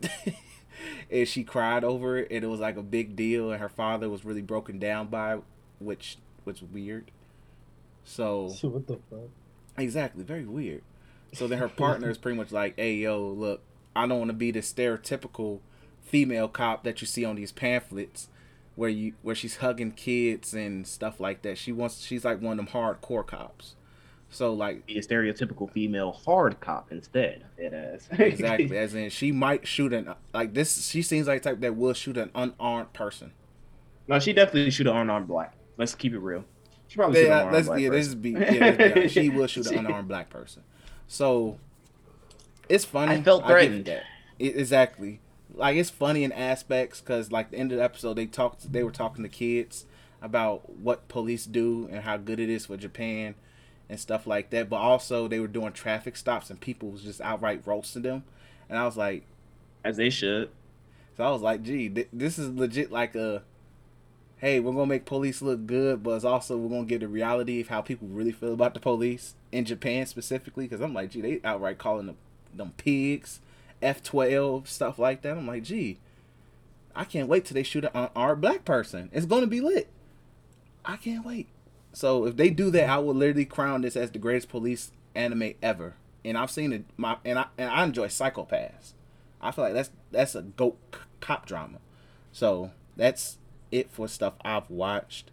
and 1.10 1.28
she 1.28 1.44
cried 1.44 1.84
over 1.84 2.18
it 2.18 2.28
and 2.30 2.44
it 2.44 2.48
was 2.48 2.60
like 2.60 2.76
a 2.76 2.82
big 2.82 3.16
deal 3.16 3.50
and 3.50 3.60
her 3.60 3.68
father 3.68 4.08
was 4.08 4.24
really 4.24 4.42
broken 4.42 4.78
down 4.78 5.06
by 5.08 5.34
it, 5.34 5.42
which 5.78 6.18
was 6.44 6.62
weird. 6.62 7.10
So 8.04 8.48
So 8.48 8.68
what 8.68 8.86
the 8.86 8.98
fuck? 9.10 9.30
exactly 9.76 10.24
very 10.24 10.44
weird. 10.44 10.82
So 11.32 11.46
then 11.48 11.58
her 11.58 11.68
partner 11.68 12.10
is 12.10 12.18
pretty 12.18 12.36
much 12.36 12.52
like 12.52 12.74
hey 12.76 12.94
yo 12.94 13.26
look 13.26 13.62
i 13.96 14.06
don't 14.06 14.18
want 14.18 14.28
to 14.28 14.34
be 14.34 14.50
the 14.50 14.60
stereotypical 14.60 15.60
female 16.02 16.48
cop 16.48 16.84
that 16.84 17.00
you 17.00 17.06
see 17.06 17.24
on 17.24 17.36
these 17.36 17.52
pamphlets 17.52 18.28
where 18.76 18.90
you 18.90 19.14
where 19.22 19.34
she's 19.34 19.56
hugging 19.56 19.92
kids 19.92 20.52
and 20.52 20.86
stuff 20.86 21.20
like 21.20 21.42
that. 21.42 21.56
She 21.56 21.72
wants 21.72 22.00
she's 22.00 22.24
like 22.24 22.40
one 22.40 22.58
of 22.58 22.66
them 22.66 22.74
hardcore 22.74 23.26
cops 23.26 23.74
so 24.34 24.52
like 24.52 24.84
Be 24.86 24.98
a 24.98 25.02
stereotypical 25.02 25.70
female 25.70 26.12
hard 26.12 26.60
cop 26.60 26.90
instead. 26.90 27.44
It 27.56 27.72
is 27.72 28.08
exactly 28.18 28.76
as 28.76 28.94
in 28.94 29.10
she 29.10 29.32
might 29.32 29.66
shoot 29.66 29.92
an 29.92 30.12
like 30.32 30.54
this 30.54 30.86
she 30.88 31.02
seems 31.02 31.26
like 31.26 31.42
type 31.42 31.60
that 31.60 31.76
will 31.76 31.92
shoot 31.94 32.16
an 32.16 32.30
unarmed 32.34 32.92
person 32.92 33.32
no, 34.06 34.18
she 34.18 34.32
definitely 34.32 34.70
shoot 34.70 34.86
an 34.86 34.96
unarmed 34.96 35.28
black. 35.28 35.54
Let's 35.78 35.94
keep 35.94 36.12
it 36.12 36.18
real. 36.18 36.44
She 36.88 36.96
probably 36.96 37.22
shoot 37.22 37.26
an 37.30 37.32
unarmed 37.32 37.52
let's 37.54 37.66
black 37.68 37.80
yeah, 37.80 37.88
person. 37.88 38.20
be, 38.20 38.30
yeah, 38.30 38.76
let's 38.78 38.94
be 38.94 39.08
she 39.08 39.28
will 39.30 39.46
shoot 39.46 39.66
an 39.66 39.78
unarmed 39.86 40.08
black 40.08 40.28
person 40.30 40.62
so 41.06 41.58
it's 42.68 42.84
funny 42.84 43.16
I 43.16 43.22
felt 43.22 43.46
threatened. 43.46 43.86
that. 43.86 44.04
It- 44.38 44.56
exactly 44.56 45.20
like 45.54 45.76
it's 45.76 45.90
funny 45.90 46.24
in 46.24 46.32
aspects 46.32 47.00
because 47.00 47.30
like 47.32 47.50
the 47.50 47.56
end 47.58 47.72
of 47.72 47.78
the 47.78 47.84
episode 47.84 48.14
they 48.14 48.26
talked 48.26 48.72
they 48.72 48.82
were 48.82 48.90
talking 48.90 49.22
to 49.22 49.28
kids 49.28 49.86
about 50.20 50.76
what 50.78 51.06
police 51.08 51.44
do 51.46 51.88
and 51.90 52.02
how 52.02 52.16
good 52.16 52.40
it 52.40 52.48
is 52.50 52.66
for 52.66 52.76
japan 52.76 53.34
and 53.88 54.00
stuff 54.00 54.26
like 54.26 54.50
that 54.50 54.68
but 54.68 54.76
also 54.76 55.28
they 55.28 55.38
were 55.38 55.46
doing 55.46 55.72
traffic 55.72 56.16
stops 56.16 56.50
and 56.50 56.60
people 56.60 56.90
was 56.90 57.02
just 57.02 57.20
outright 57.20 57.62
roasting 57.66 58.02
them 58.02 58.24
and 58.68 58.78
i 58.78 58.84
was 58.84 58.96
like 58.96 59.24
As 59.84 59.96
they 59.96 60.10
should. 60.10 60.50
so 61.16 61.24
i 61.24 61.30
was 61.30 61.42
like 61.42 61.62
gee 61.62 61.88
th- 61.88 62.08
this 62.12 62.38
is 62.38 62.48
legit 62.50 62.90
like 62.90 63.14
a 63.14 63.42
hey 64.38 64.58
we're 64.60 64.72
gonna 64.72 64.86
make 64.86 65.04
police 65.04 65.42
look 65.42 65.66
good 65.66 66.02
but 66.02 66.12
it's 66.12 66.24
also 66.24 66.56
we're 66.56 66.70
gonna 66.70 66.84
give 66.86 67.00
the 67.00 67.08
reality 67.08 67.60
of 67.60 67.68
how 67.68 67.80
people 67.82 68.08
really 68.08 68.32
feel 68.32 68.54
about 68.54 68.74
the 68.74 68.80
police 68.80 69.34
in 69.52 69.64
japan 69.64 70.06
specifically 70.06 70.64
because 70.64 70.80
i'm 70.80 70.94
like 70.94 71.10
gee 71.10 71.20
they 71.20 71.40
outright 71.44 71.78
calling 71.78 72.06
them, 72.06 72.16
them 72.54 72.72
pigs 72.76 73.40
F12 73.82 74.66
stuff 74.66 74.98
like 74.98 75.20
that. 75.22 75.36
I'm 75.36 75.46
like, 75.46 75.62
gee, 75.64 75.98
I 76.96 77.04
can't 77.04 77.28
wait 77.28 77.44
till 77.44 77.54
they 77.54 77.62
shoot 77.62 77.84
an 77.84 78.08
our 78.16 78.34
black 78.34 78.64
person. 78.64 79.10
It's 79.12 79.26
gonna 79.26 79.46
be 79.46 79.60
lit. 79.60 79.88
I 80.86 80.96
can't 80.96 81.26
wait. 81.26 81.48
So 81.94 82.26
if 82.26 82.36
they 82.36 82.50
do 82.50 82.70
that, 82.72 82.88
I 82.88 82.98
will 82.98 83.14
literally 83.14 83.44
crown 83.46 83.80
this 83.82 83.96
as 83.96 84.10
the 84.10 84.18
greatest 84.18 84.48
police 84.48 84.90
anime 85.14 85.52
ever. 85.62 85.94
And 86.24 86.36
I've 86.36 86.50
seen 86.50 86.72
it. 86.72 86.84
My 86.96 87.16
and 87.24 87.38
I 87.38 87.46
and 87.56 87.70
I 87.70 87.84
enjoy 87.84 88.08
Psycho-Pass. 88.08 88.94
I 89.40 89.50
feel 89.50 89.64
like 89.64 89.74
that's 89.74 89.90
that's 90.10 90.34
a 90.34 90.42
goat 90.42 90.76
c- 90.92 91.00
cop 91.20 91.46
drama. 91.46 91.78
So 92.32 92.70
that's 92.96 93.38
it 93.70 93.90
for 93.90 94.08
stuff 94.08 94.34
I've 94.44 94.68
watched. 94.70 95.30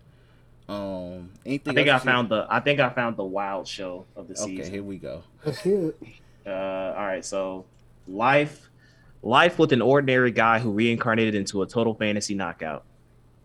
Um, 0.70 1.32
anything 1.46 1.72
I 1.72 1.76
think 1.76 1.90
I 1.90 1.94
else 1.94 2.04
you- 2.06 2.12
found 2.12 2.30
the 2.30 2.46
I 2.50 2.60
think 2.60 2.80
I 2.80 2.90
found 2.90 3.18
the 3.18 3.24
wild 3.26 3.68
show 3.68 4.06
of 4.16 4.28
the 4.28 4.34
Okay, 4.34 4.44
season. 4.44 4.62
Okay, 4.66 4.70
here 4.72 4.84
we 4.84 4.98
go. 4.98 5.24
Let's 5.46 5.60
hear 5.62 5.90
it. 5.90 5.98
Uh, 6.46 6.50
all 6.98 7.06
right, 7.06 7.24
so 7.26 7.66
life, 8.08 8.70
life 9.22 9.60
with 9.60 9.72
an 9.74 9.82
ordinary 9.82 10.32
guy 10.32 10.60
who 10.60 10.72
reincarnated 10.72 11.36
into 11.36 11.62
a 11.62 11.68
total 11.68 11.94
fantasy 11.94 12.34
knockout. 12.36 12.84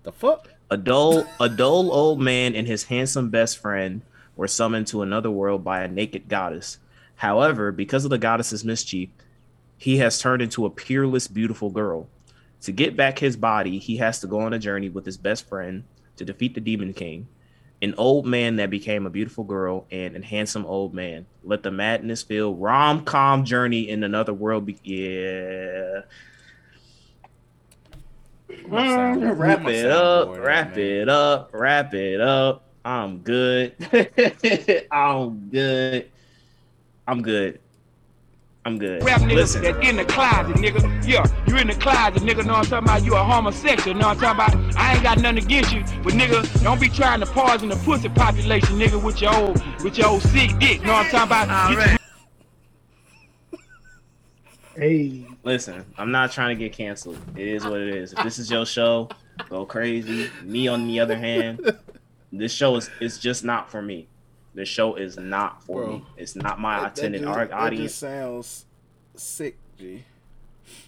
The 0.02 0.12
fuck? 0.12 0.48
A 0.68 0.76
dull, 0.76 1.24
a 1.38 1.48
dull 1.48 1.92
old 1.92 2.20
man 2.20 2.56
and 2.56 2.66
his 2.66 2.84
handsome 2.84 3.30
best 3.30 3.58
friend 3.58 4.02
were 4.34 4.48
summoned 4.48 4.88
to 4.88 5.02
another 5.02 5.30
world 5.30 5.62
by 5.62 5.82
a 5.82 5.88
naked 5.88 6.28
goddess. 6.28 6.78
However, 7.16 7.70
because 7.70 8.04
of 8.04 8.10
the 8.10 8.18
goddess's 8.18 8.64
mischief, 8.64 9.08
he 9.78 9.98
has 9.98 10.18
turned 10.18 10.42
into 10.42 10.66
a 10.66 10.70
peerless, 10.70 11.28
beautiful 11.28 11.70
girl. 11.70 12.08
To 12.62 12.72
get 12.72 12.96
back 12.96 13.18
his 13.18 13.36
body, 13.36 13.78
he 13.78 13.98
has 13.98 14.20
to 14.20 14.26
go 14.26 14.40
on 14.40 14.52
a 14.52 14.58
journey 14.58 14.88
with 14.88 15.06
his 15.06 15.16
best 15.16 15.48
friend 15.48 15.84
to 16.16 16.24
defeat 16.24 16.54
the 16.54 16.60
Demon 16.60 16.94
King, 16.94 17.28
an 17.80 17.94
old 17.96 18.26
man 18.26 18.56
that 18.56 18.70
became 18.70 19.06
a 19.06 19.10
beautiful 19.10 19.44
girl, 19.44 19.86
and 19.92 20.16
a 20.16 20.24
handsome 20.24 20.66
old 20.66 20.94
man. 20.94 21.26
Let 21.44 21.62
the 21.62 21.70
madness 21.70 22.22
filled 22.22 22.60
rom 22.60 23.04
com 23.04 23.44
journey 23.44 23.88
in 23.88 24.02
another 24.02 24.34
world 24.34 24.66
be. 24.66 24.78
Yeah. 24.82 26.02
My 28.68 28.86
sound- 28.88 29.22
Mm, 29.22 29.38
wrap 29.38 29.66
it 29.66 29.86
up, 29.90 30.28
soundboard, 30.28 30.44
wrap 30.44 30.70
man. 30.70 30.78
it 30.80 31.08
up, 31.08 31.50
wrap 31.52 31.94
it 31.94 32.20
up. 32.20 32.62
I'm 32.84 33.18
good. 33.18 33.74
I'm 34.92 35.48
good. 35.50 36.10
I'm 37.08 37.22
good. 37.22 37.60
I'm 38.64 38.78
good. 38.78 39.02
Rap 39.04 39.20
niggas 39.20 39.34
Listen, 39.34 39.62
that 39.62 39.82
in 39.84 39.96
the 39.96 40.04
closet, 40.04 40.56
nigga. 40.56 41.06
Yeah, 41.06 41.24
you 41.46 41.56
in 41.56 41.68
the 41.68 41.74
closet, 41.74 42.22
nigga. 42.22 42.44
Know 42.44 42.54
what 42.54 42.58
I'm 42.58 42.64
talking 42.64 42.88
about? 42.88 43.04
You 43.04 43.14
a 43.14 43.22
homosexual. 43.22 43.96
Know 43.96 44.08
what 44.08 44.22
I'm 44.22 44.36
talking 44.36 44.58
about? 44.60 44.76
I 44.76 44.94
ain't 44.94 45.02
got 45.04 45.18
nothing 45.18 45.38
against 45.44 45.72
you, 45.72 45.82
but 46.02 46.12
nigga, 46.14 46.62
don't 46.64 46.80
be 46.80 46.88
trying 46.88 47.20
to 47.20 47.26
poison 47.26 47.68
the 47.68 47.76
pussy 47.76 48.08
population, 48.08 48.76
nigga, 48.78 49.02
with 49.02 49.20
your 49.20 49.34
old, 49.34 49.62
with 49.84 49.98
your 49.98 50.08
old 50.08 50.22
sick 50.22 50.56
dick. 50.58 50.82
Know 50.84 50.92
what 50.94 51.06
I'm 51.06 51.28
talking 51.28 51.48
about? 51.48 51.70
Get 51.90 52.00
Hey, 54.76 55.25
listen. 55.46 55.84
I'm 55.96 56.10
not 56.12 56.32
trying 56.32 56.56
to 56.56 56.62
get 56.62 56.72
canceled. 56.74 57.18
It 57.36 57.48
is 57.48 57.64
what 57.64 57.80
it 57.80 57.94
is. 57.94 58.12
If 58.12 58.22
this 58.22 58.38
is 58.38 58.50
your 58.50 58.66
show, 58.66 59.08
go 59.48 59.64
crazy. 59.64 60.28
Me, 60.42 60.68
on 60.68 60.86
the 60.86 61.00
other 61.00 61.16
hand, 61.16 61.60
this 62.32 62.52
show 62.52 62.76
is 62.76 62.90
it's 63.00 63.16
just 63.18 63.44
not 63.44 63.70
for 63.70 63.80
me. 63.80 64.08
This 64.54 64.68
show 64.68 64.94
is 64.96 65.16
not 65.18 65.62
for 65.64 65.84
Bro, 65.84 65.92
me. 65.92 66.04
It's 66.16 66.34
not 66.36 66.58
my 66.60 66.80
That- 66.80 66.94
that 66.96 67.04
intended 67.04 67.22
just- 67.22 67.52
audience. 67.52 67.94
sounds 67.94 68.66
sick, 69.14 69.56
G. 69.78 70.04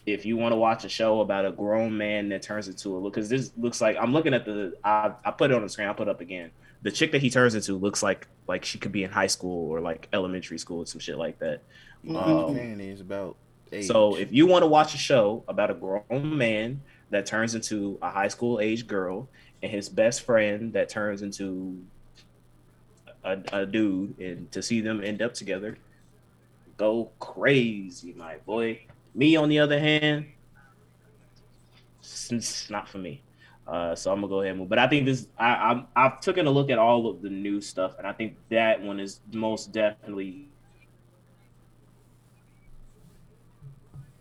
if 0.06 0.26
you 0.26 0.36
want 0.36 0.52
to 0.52 0.56
watch 0.56 0.84
a 0.84 0.88
show 0.88 1.20
about 1.20 1.46
a 1.46 1.52
grown 1.52 1.96
man 1.96 2.28
that 2.30 2.42
turns 2.42 2.66
into 2.68 2.96
a 2.96 2.98
look 2.98 3.14
because 3.14 3.28
this 3.28 3.52
looks 3.56 3.80
like 3.80 3.96
I'm 4.00 4.12
looking 4.12 4.34
at 4.34 4.44
the 4.44 4.74
I, 4.84 5.12
I 5.24 5.30
put 5.30 5.50
it 5.50 5.54
on 5.54 5.62
the 5.62 5.68
screen, 5.68 5.86
I'll 5.88 5.94
put 5.94 6.08
it 6.08 6.10
up 6.10 6.20
again. 6.20 6.50
The 6.82 6.90
chick 6.90 7.12
that 7.12 7.20
he 7.22 7.30
turns 7.30 7.54
into 7.54 7.74
looks 7.76 8.02
like 8.02 8.26
like 8.48 8.64
she 8.64 8.78
could 8.78 8.90
be 8.92 9.04
in 9.04 9.10
high 9.10 9.26
school 9.28 9.70
or 9.70 9.80
like 9.80 10.08
elementary 10.12 10.58
school 10.58 10.80
or 10.80 10.86
some 10.86 11.00
shit 11.00 11.16
like 11.18 11.38
that. 11.40 11.62
Know 12.02 12.18
Um, 12.48 12.54
Japan 12.54 12.80
is 12.80 13.00
about 13.00 13.36
age. 13.72 13.86
So 13.86 14.16
if 14.16 14.32
you 14.32 14.46
want 14.46 14.62
to 14.62 14.66
watch 14.66 14.94
a 14.94 14.98
show 14.98 15.44
about 15.48 15.70
a 15.70 15.74
grown 15.74 16.36
man 16.36 16.82
that 17.10 17.26
turns 17.26 17.54
into 17.54 17.98
a 18.02 18.10
high 18.10 18.28
school 18.28 18.60
age 18.60 18.86
girl 18.86 19.28
and 19.62 19.70
his 19.70 19.88
best 19.88 20.22
friend 20.22 20.72
that 20.72 20.88
turns 20.88 21.22
into 21.22 21.82
a, 23.24 23.38
a 23.52 23.66
dude 23.66 24.18
and 24.18 24.50
to 24.52 24.62
see 24.62 24.80
them 24.80 25.02
end 25.02 25.22
up 25.22 25.34
together, 25.34 25.78
go 26.76 27.10
crazy, 27.18 28.14
my 28.16 28.36
boy. 28.46 28.80
Me 29.14 29.36
on 29.36 29.48
the 29.48 29.58
other 29.58 29.78
hand, 29.78 30.26
it's, 32.30 32.70
not 32.70 32.88
for 32.88 32.98
me. 32.98 33.22
Uh, 33.66 33.94
so 33.94 34.10
I'm 34.10 34.18
gonna 34.18 34.28
go 34.28 34.40
ahead 34.40 34.52
and 34.52 34.60
move. 34.60 34.68
But 34.68 34.78
I 34.78 34.86
think 34.86 35.04
this, 35.04 35.26
I, 35.38 35.54
I'm, 35.54 35.86
I've 35.94 36.20
taken 36.20 36.46
a 36.46 36.50
look 36.50 36.70
at 36.70 36.78
all 36.78 37.06
of 37.06 37.20
the 37.20 37.28
new 37.28 37.60
stuff, 37.60 37.98
and 37.98 38.06
I 38.06 38.12
think 38.12 38.36
that 38.48 38.80
one 38.80 38.98
is 38.98 39.20
most 39.32 39.72
definitely 39.72 40.47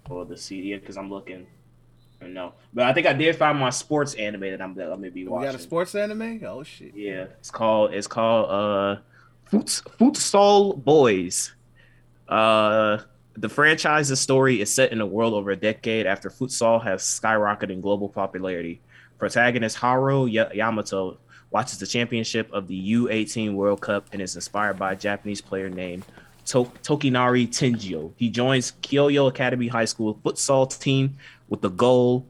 for 0.07 0.25
the 0.25 0.37
CD 0.37 0.75
because 0.75 0.97
I'm 0.97 1.09
looking. 1.09 1.45
No, 2.21 2.53
but 2.73 2.85
I 2.85 2.93
think 2.93 3.05
I 3.05 3.13
did 3.13 3.35
find 3.35 3.59
my 3.59 3.69
sports 3.69 4.15
anime 4.15 4.41
that 4.41 4.61
I'm 4.61 4.73
that 4.75 4.91
I'm 4.91 4.99
gonna 4.99 5.11
be 5.11 5.27
watching. 5.27 5.45
got 5.51 5.55
a 5.55 5.59
sports 5.59 5.93
anime. 5.93 6.41
Oh 6.45 6.63
shit. 6.63 6.95
Yeah, 6.95 7.25
it's 7.39 7.51
called 7.51 7.93
it's 7.93 8.07
called 8.07 8.49
uh 8.49 9.01
Futs, 9.45 9.81
Futsal 9.99 10.83
Boys. 10.83 11.53
Uh 12.27 12.99
the 13.35 13.47
franchise's 13.49 14.19
story 14.19 14.61
is 14.61 14.73
set 14.73 14.91
in 14.91 14.99
a 14.99 15.05
world 15.05 15.35
over 15.35 15.51
a 15.51 15.55
decade 15.55 16.07
after 16.07 16.27
futsal 16.31 16.83
has 16.83 17.03
skyrocketed 17.03 17.69
in 17.69 17.81
global 17.81 18.09
popularity. 18.09 18.81
Protagonist 19.19 19.77
Haru 19.77 20.25
Ya- 20.25 20.49
Yamato 20.53 21.19
watches 21.51 21.77
the 21.77 21.85
championship 21.85 22.51
of 22.51 22.67
the 22.67 22.93
U18 22.93 23.53
World 23.53 23.79
Cup 23.81 24.07
and 24.11 24.23
is 24.23 24.35
inspired 24.35 24.79
by 24.79 24.93
a 24.93 24.95
Japanese 24.95 25.39
player 25.39 25.69
named 25.69 26.03
to- 26.47 26.71
Tokinari 26.83 27.47
Tenjio. 27.47 28.11
He 28.15 28.29
joins 28.29 28.73
Kyoyo 28.81 29.27
Academy 29.27 29.67
High 29.67 29.85
School 29.85 30.19
futsal 30.23 30.67
team 30.79 31.17
with 31.49 31.61
the 31.61 31.69
goal 31.69 32.25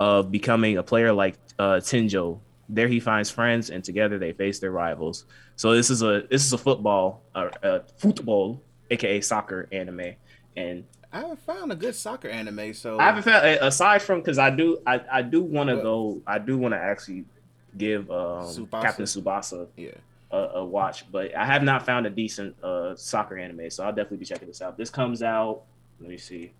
of 0.00 0.30
becoming 0.30 0.78
a 0.78 0.82
player 0.82 1.12
like 1.12 1.36
uh, 1.58 1.76
Tenjo. 1.76 2.40
There 2.68 2.88
he 2.88 3.00
finds 3.00 3.30
friends, 3.30 3.70
and 3.70 3.82
together 3.82 4.18
they 4.18 4.32
face 4.32 4.58
their 4.58 4.70
rivals. 4.70 5.24
So 5.56 5.72
this 5.74 5.90
is 5.90 6.02
a 6.02 6.24
this 6.30 6.44
is 6.44 6.52
a 6.52 6.58
football, 6.58 7.22
uh, 7.34 7.48
uh, 7.62 7.78
football, 7.96 8.60
aka 8.90 9.20
soccer 9.20 9.68
anime, 9.72 10.14
and 10.56 10.84
I 11.12 11.20
haven't 11.20 11.40
found 11.40 11.72
a 11.72 11.76
good 11.76 11.94
soccer 11.94 12.28
anime, 12.28 12.74
so 12.74 12.98
I 12.98 13.04
haven't 13.04 13.22
found 13.22 13.44
aside 13.44 14.02
from 14.02 14.20
because 14.20 14.38
I 14.38 14.50
do 14.50 14.78
I, 14.86 15.00
I 15.10 15.22
do 15.22 15.42
want 15.42 15.70
to 15.70 15.76
go 15.76 16.20
I 16.26 16.38
do 16.38 16.58
want 16.58 16.74
to 16.74 16.78
actually 16.78 17.24
give 17.76 18.10
um, 18.10 18.44
Tsubasa? 18.44 18.82
Captain 18.82 19.04
Tsubasa 19.06 19.66
yeah. 19.76 19.90
A, 20.30 20.36
a 20.36 20.64
watch, 20.64 21.10
but 21.10 21.34
I 21.36 21.44
have 21.46 21.62
not 21.62 21.84
found 21.86 22.06
a 22.06 22.10
decent 22.10 22.62
uh, 22.62 22.94
soccer 22.96 23.38
anime, 23.38 23.70
so 23.70 23.84
I'll 23.84 23.92
definitely 23.92 24.18
be 24.18 24.24
checking 24.26 24.48
this 24.48 24.60
out. 24.62 24.76
This 24.76 24.90
comes 24.90 25.22
out. 25.22 25.62
Let 26.00 26.10
me 26.10 26.18
see. 26.18 26.52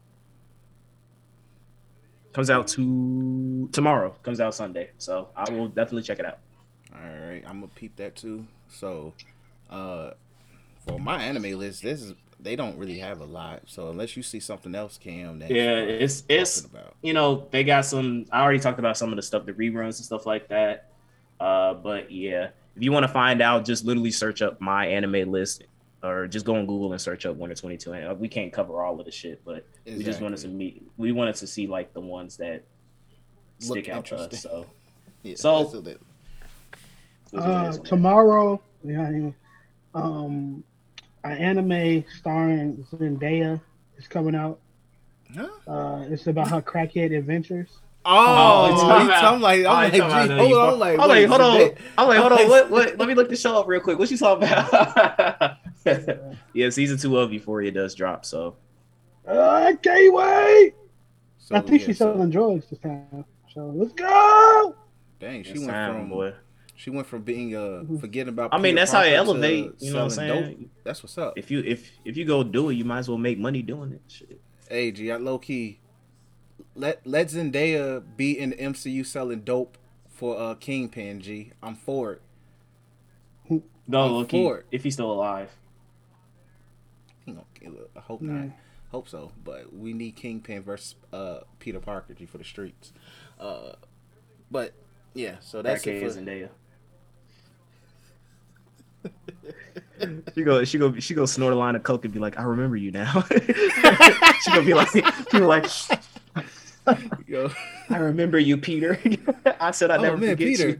comes 2.32 2.50
out 2.50 2.68
to 2.68 3.68
tomorrow. 3.72 4.14
Comes 4.22 4.40
out 4.40 4.54
Sunday, 4.54 4.90
so 4.98 5.28
I 5.36 5.50
will 5.50 5.68
definitely 5.68 6.02
check 6.02 6.18
it 6.18 6.26
out. 6.26 6.38
All 6.94 7.00
right, 7.00 7.42
I'm 7.46 7.60
gonna 7.60 7.68
peep 7.74 7.96
that 7.96 8.16
too. 8.16 8.46
So, 8.68 9.12
uh, 9.70 10.10
for 10.86 10.98
my 10.98 11.22
anime 11.22 11.58
list, 11.58 11.82
this 11.82 12.02
is 12.02 12.14
they 12.40 12.54
don't 12.56 12.78
really 12.78 12.98
have 12.98 13.20
a 13.20 13.24
lot. 13.24 13.62
So 13.66 13.90
unless 13.90 14.16
you 14.16 14.22
see 14.22 14.40
something 14.40 14.74
else, 14.74 14.96
Cam, 14.98 15.40
that 15.40 15.50
Yeah, 15.50 15.74
it's 15.76 16.24
it's 16.28 16.64
about. 16.64 16.94
you 17.02 17.12
know 17.12 17.46
they 17.50 17.64
got 17.64 17.84
some. 17.84 18.26
I 18.30 18.42
already 18.42 18.60
talked 18.60 18.78
about 18.78 18.96
some 18.96 19.10
of 19.10 19.16
the 19.16 19.22
stuff, 19.22 19.44
the 19.44 19.52
reruns 19.52 19.82
and 19.82 19.94
stuff 19.96 20.24
like 20.26 20.48
that. 20.48 20.90
Uh, 21.40 21.74
but 21.74 22.10
yeah, 22.10 22.50
if 22.78 22.84
you 22.84 22.92
want 22.92 23.02
to 23.02 23.12
find 23.12 23.42
out, 23.42 23.64
just 23.64 23.84
literally 23.84 24.12
search 24.12 24.40
up 24.40 24.60
my 24.60 24.86
anime 24.86 25.32
list, 25.32 25.64
or 26.00 26.28
just 26.28 26.46
go 26.46 26.54
on 26.54 26.64
Google 26.64 26.92
and 26.92 27.00
search 27.00 27.26
up 27.26 27.34
Winter 27.34 27.56
Twenty 27.56 27.76
Two. 27.76 27.92
And 27.92 28.20
we 28.20 28.28
can't 28.28 28.52
cover 28.52 28.82
all 28.84 29.00
of 29.00 29.04
the 29.04 29.10
shit, 29.10 29.44
but 29.44 29.66
we 29.84 30.04
just 30.04 30.20
wanted 30.20 30.38
to 30.38 30.48
meet. 30.48 30.88
We 30.96 31.10
wanted 31.10 31.34
to 31.36 31.46
see 31.48 31.66
like 31.66 31.92
the 31.92 32.00
ones 32.00 32.36
that 32.36 32.62
Look 33.66 33.78
stick 33.80 33.88
out 33.88 34.04
to 34.06 34.16
us. 34.16 34.40
So 34.40 34.64
Yeah, 35.24 35.34
So- 35.34 35.62
that's 35.64 35.74
what 35.74 35.84
they- 35.84 35.96
that's 37.32 37.32
what 37.32 37.42
it 37.42 37.46
Uh, 37.46 37.68
is 37.70 37.76
on 37.78 37.82
that. 37.82 37.88
tomorrow, 37.88 38.62
yeah, 38.84 39.10
yeah, 39.10 39.30
um, 39.94 40.62
an 41.24 41.32
anime 41.38 42.04
starring 42.20 42.86
Zendaya 42.92 43.60
is 43.96 44.06
coming 44.06 44.36
out. 44.36 44.60
Huh? 45.34 45.48
Uh, 45.66 46.06
it's 46.08 46.28
about 46.28 46.48
her 46.50 46.62
crackhead 46.62 47.14
adventures. 47.18 47.78
Oh, 48.10 48.66
you 48.68 48.72
he's 48.72 48.80
talking 48.82 49.10
I'm 49.26 49.40
like, 49.40 49.64
Oh, 49.64 49.68
I'm 49.68 49.94
you 49.94 50.00
like, 50.02 50.10
talking 50.10 50.28
gee, 50.28 50.34
about 50.34 50.48
hold 50.48 50.54
on, 50.54 50.72
I'm 50.72 50.78
like, 50.78 50.98
I'm 50.98 51.08
like, 51.08 51.26
hold 51.28 51.40
on. 51.40 51.70
I'm 51.98 52.08
like, 52.08 52.18
hold 52.18 52.32
on. 52.32 52.48
What, 52.48 52.70
what? 52.70 52.98
Let 52.98 53.08
me 53.08 53.14
look 53.14 53.28
the 53.28 53.36
show 53.36 53.58
up 53.60 53.66
real 53.68 53.80
quick. 53.80 53.98
What 53.98 54.10
you 54.10 54.16
talking 54.16 54.48
about? 54.48 55.56
yeah, 56.54 56.70
season 56.70 56.96
two 56.98 57.18
of 57.18 57.32
Euphoria 57.32 57.70
does 57.70 57.94
drop. 57.94 58.24
So 58.24 58.56
Uh, 59.26 59.38
I 59.38 59.74
can't 59.76 60.14
wait. 60.14 60.74
So, 61.38 61.56
I 61.56 61.60
think 61.60 61.80
yeah, 61.82 61.86
she's 61.88 61.98
so- 61.98 62.12
selling 62.14 62.30
drugs 62.30 62.64
this 62.70 62.78
time. 62.78 63.24
So 63.54 63.72
let's 63.74 63.92
go. 63.92 64.74
Dang, 65.20 65.42
she 65.42 65.50
Yes, 65.50 65.58
went 65.60 65.70
I 65.72 65.80
am, 65.88 65.94
from 65.96 66.08
boy. 66.10 66.32
she 66.76 66.90
went 66.90 67.06
from 67.06 67.22
being 67.22 67.56
uh 67.56 67.82
forgetting 68.00 68.28
about. 68.28 68.52
I 68.52 68.56
mean, 68.56 68.72
Peter 68.74 68.76
that's 68.76 68.92
how 68.92 69.02
you 69.02 69.16
Parker 69.16 69.24
to 69.24 69.30
elevate. 69.32 69.72
You 69.80 69.90
know 69.92 69.96
what 69.98 70.04
I'm 70.04 70.10
saying? 70.10 70.58
dope. 70.60 70.70
That's 70.84 71.02
what's 71.02 71.18
up. 71.18 71.34
If 71.36 71.50
you 71.50 71.60
if 71.60 71.90
if 72.04 72.16
you 72.16 72.24
go 72.24 72.42
do 72.44 72.68
it, 72.70 72.74
you 72.74 72.84
might 72.84 73.00
as 73.00 73.08
well 73.08 73.18
make 73.18 73.38
money 73.38 73.62
doing 73.62 73.92
it. 73.92 74.02
Shit. 74.08 74.40
Hey, 74.68 74.92
G, 74.92 75.10
I 75.10 75.16
low 75.16 75.38
key 75.38 75.80
let 76.78 77.06
let 77.06 77.28
Zendaya 77.28 78.02
be 78.16 78.38
in 78.38 78.50
the 78.50 78.56
MCU 78.56 79.04
selling 79.04 79.40
dope 79.40 79.76
for 80.08 80.38
uh 80.38 80.54
Kingpin. 80.54 81.20
G, 81.20 81.52
I'm 81.62 81.74
for 81.74 82.14
it. 82.14 82.22
No, 83.90 84.04
I'm 84.04 84.12
Loki, 84.12 84.42
for 84.44 84.58
it. 84.58 84.66
if 84.70 84.82
he's 84.84 84.94
still 84.94 85.10
alive. 85.10 85.50
He 87.24 87.32
gonna. 87.32 87.44
I 87.96 88.00
hope 88.00 88.20
not. 88.20 88.50
Hope 88.90 89.08
so. 89.08 89.32
But 89.44 89.74
we 89.74 89.92
need 89.92 90.16
Kingpin 90.16 90.62
versus 90.62 90.94
uh 91.12 91.40
Peter 91.58 91.80
Parker 91.80 92.14
G 92.14 92.26
for 92.26 92.38
the 92.38 92.44
streets. 92.44 92.92
Uh, 93.40 93.72
but 94.50 94.74
yeah, 95.14 95.36
so 95.40 95.62
that's 95.62 95.84
Crackhead 95.84 96.02
it 96.02 96.12
for 96.12 96.20
Zendaya. 96.20 96.48
she 100.34 100.42
go, 100.42 100.64
she 100.64 100.78
go, 100.78 100.94
she 100.98 101.14
go 101.14 101.24
snort 101.26 101.52
a 101.52 101.56
line 101.56 101.76
of 101.76 101.82
coke 101.82 102.04
and 102.04 102.12
be 102.12 102.20
like, 102.20 102.38
"I 102.38 102.42
remember 102.42 102.76
you 102.76 102.90
now." 102.90 103.24
she 103.30 104.50
gonna 104.50 104.62
be 104.62 104.74
like, 104.74 104.90
people 105.30 105.46
like, 105.48 105.66
Yo. 107.26 107.50
"I 107.90 107.98
remember 107.98 108.38
you, 108.38 108.56
Peter." 108.56 108.98
I 109.60 109.70
said 109.72 109.90
I'd 109.90 110.00
Oh, 110.00 110.02
never 110.02 110.16
man, 110.16 110.30
forget 110.36 110.48
Peter. 110.48 110.78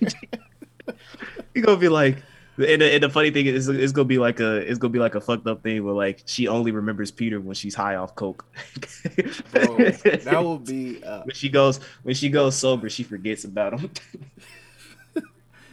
you. 0.00 0.02
you 1.54 1.62
gonna 1.62 1.76
be 1.78 1.88
like, 1.88 2.16
and 2.58 2.80
the, 2.82 2.94
and 2.94 3.02
the 3.02 3.08
funny 3.10 3.30
thing 3.30 3.46
is, 3.46 3.68
it's 3.68 3.92
gonna 3.92 4.04
be 4.06 4.18
like 4.18 4.40
a, 4.40 4.56
it's 4.58 4.78
gonna 4.78 4.92
be 4.92 4.98
like 4.98 5.14
a 5.14 5.20
fucked 5.20 5.46
up 5.46 5.62
thing 5.62 5.84
where 5.84 5.94
like 5.94 6.22
she 6.26 6.48
only 6.48 6.70
remembers 6.72 7.10
Peter 7.10 7.40
when 7.40 7.54
she's 7.54 7.74
high 7.74 7.96
off 7.96 8.14
coke. 8.14 8.44
Bro, 9.52 9.76
that 9.78 10.38
will 10.42 10.58
be 10.58 11.02
uh, 11.04 11.22
when 11.22 11.34
she 11.34 11.48
goes, 11.48 11.80
when 12.02 12.14
she 12.14 12.28
goes 12.28 12.56
sober, 12.56 12.88
she 12.88 13.02
forgets 13.02 13.44
about 13.44 13.78
him. 13.78 13.90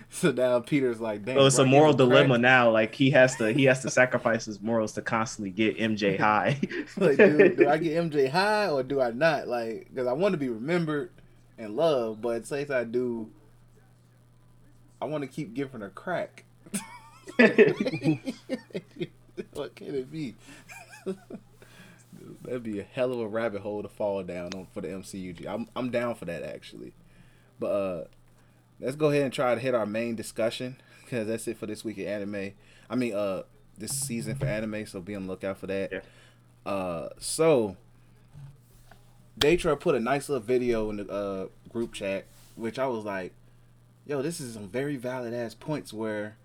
so 0.12 0.32
now 0.32 0.60
Peter's 0.60 1.00
like, 1.00 1.24
damn. 1.24 1.36
So 1.36 1.46
it's 1.46 1.56
bro, 1.58 1.66
a 1.66 1.68
moral 1.68 1.94
dilemma 1.94 2.38
now. 2.38 2.72
Like 2.72 2.96
he 2.96 3.12
has 3.12 3.36
to 3.36 3.54
he 3.54 3.66
has 3.66 3.82
to 3.84 3.90
sacrifice 3.92 4.46
his 4.46 4.60
morals 4.62 4.94
to 4.94 5.02
constantly 5.02 5.52
get 5.52 5.78
MJ 5.78 6.20
high. 6.20 6.60
like, 6.98 7.18
dude, 7.18 7.58
do 7.58 7.70
I 7.70 7.78
get 7.80 8.10
MJ 8.10 8.30
high 8.30 8.70
or 8.70 8.82
do 8.84 9.00
I 9.02 9.12
not? 9.12 9.48
Like, 9.48 9.88
because 9.90 10.08
I 10.08 10.14
want 10.14 10.34
to 10.34 10.38
be 10.38 10.50
remembered 10.50 11.12
and 11.58 11.76
loved, 11.76 12.22
but 12.22 12.38
at 12.38 12.42
the 12.42 12.48
same 12.48 12.66
time, 12.68 12.82
I 12.82 12.84
do. 12.86 13.30
I 15.02 15.06
want 15.06 15.22
to 15.24 15.28
keep 15.30 15.54
giving 15.54 15.82
her 15.82 15.90
crack. 15.90 16.44
what 19.54 19.76
can 19.76 19.96
it 19.96 20.12
be? 20.12 20.36
That'd 22.44 22.64
be 22.64 22.80
a 22.80 22.84
hell 22.84 23.14
of 23.14 23.20
a 23.20 23.28
rabbit 23.28 23.62
hole 23.62 23.82
to 23.82 23.88
fall 23.88 24.24
down 24.24 24.50
on 24.56 24.68
for 24.74 24.82
the 24.82 24.90
MCU. 24.90 25.48
I'm 25.48 25.70
I'm 25.76 25.90
down 25.92 26.16
for 26.16 26.26
that 26.26 26.44
actually, 26.44 26.94
but 27.60 27.68
uh, 27.68 28.04
let's 28.80 28.96
go 28.96 29.10
ahead 29.10 29.24
and 29.24 29.34
try 29.34 29.54
to 29.54 29.60
hit 29.60 29.76
our 29.76 29.86
main 29.86 30.16
discussion 30.16 30.78
because 31.04 31.28
that's 31.28 31.48
it 31.48 31.58
for 31.58 31.66
this 31.66 31.84
week 31.84 31.98
of 31.98 32.08
anime. 32.08 32.52
I 32.90 32.96
mean, 32.96 33.14
uh, 33.14 33.44
this 33.78 33.92
season 33.92 34.36
for 34.36 34.46
anime, 34.46 34.86
so 34.86 35.02
be 35.02 35.16
on 35.16 35.24
the 35.24 35.30
lookout 35.30 35.58
for 35.58 35.68
that. 35.68 35.92
Yeah. 35.92 36.02
Uh, 36.66 37.10
so 37.18 37.78
Daytra 39.40 39.80
put 39.80 39.96
a 39.96 40.00
nice 40.00 40.30
little 40.30 40.44
video 40.44 40.90
in 40.90 40.98
the 40.98 41.12
uh 41.12 41.48
group 41.70 41.94
chat, 41.94 42.26
which 42.56 42.78
I 42.78 42.88
was 42.88 43.06
like, 43.06 43.34
"Yo, 44.06 44.22
this 44.22 44.40
is 44.40 44.54
some 44.54 44.68
very 44.68 44.98
valid 44.98 45.34
ass 45.34 45.54
points 45.54 45.94
where 45.94 46.38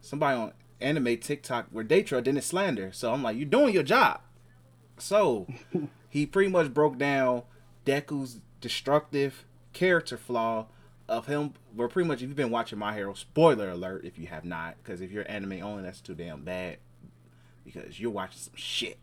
somebody 0.00 0.36
on 0.36 0.52
anime 0.80 1.16
TikTok 1.18 1.68
where 1.70 1.84
Daytra 1.84 2.22
didn't 2.22 2.42
slander." 2.42 2.90
So 2.92 3.12
I'm 3.12 3.22
like, 3.22 3.36
"You're 3.36 3.46
doing 3.46 3.72
your 3.72 3.82
job." 3.82 4.20
So 4.98 5.46
he 6.08 6.26
pretty 6.26 6.50
much 6.50 6.74
broke 6.74 6.98
down 6.98 7.42
Deku's 7.86 8.40
destructive 8.60 9.44
character 9.72 10.16
flaw 10.16 10.66
of 11.08 11.26
him. 11.26 11.54
Where 11.74 11.88
pretty 11.88 12.08
much, 12.08 12.22
if 12.22 12.28
you've 12.28 12.36
been 12.36 12.50
watching 12.50 12.78
My 12.78 12.94
Hero, 12.94 13.14
spoiler 13.14 13.70
alert 13.70 14.04
if 14.04 14.18
you 14.18 14.26
have 14.26 14.44
not, 14.44 14.76
because 14.82 15.00
if 15.00 15.10
you're 15.10 15.30
anime 15.30 15.62
only, 15.62 15.82
that's 15.82 16.00
too 16.00 16.14
damn 16.14 16.42
bad 16.42 16.78
because 17.64 18.00
you're 18.00 18.10
watching 18.10 18.38
some 18.38 18.54
shit. 18.56 18.98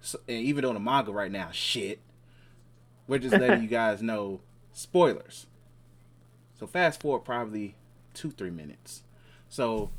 So, 0.00 0.20
and 0.28 0.38
even 0.38 0.62
though 0.62 0.72
the 0.72 0.80
manga 0.80 1.12
right 1.12 1.32
now, 1.32 1.50
shit, 1.50 2.00
we're 3.06 3.18
just 3.18 3.36
letting 3.36 3.62
you 3.62 3.68
guys 3.68 4.02
know 4.02 4.40
spoilers. 4.72 5.46
So 6.58 6.66
fast 6.66 7.00
forward 7.00 7.20
probably 7.20 7.76
two, 8.14 8.30
three 8.30 8.50
minutes. 8.50 9.02
So, 9.48 9.90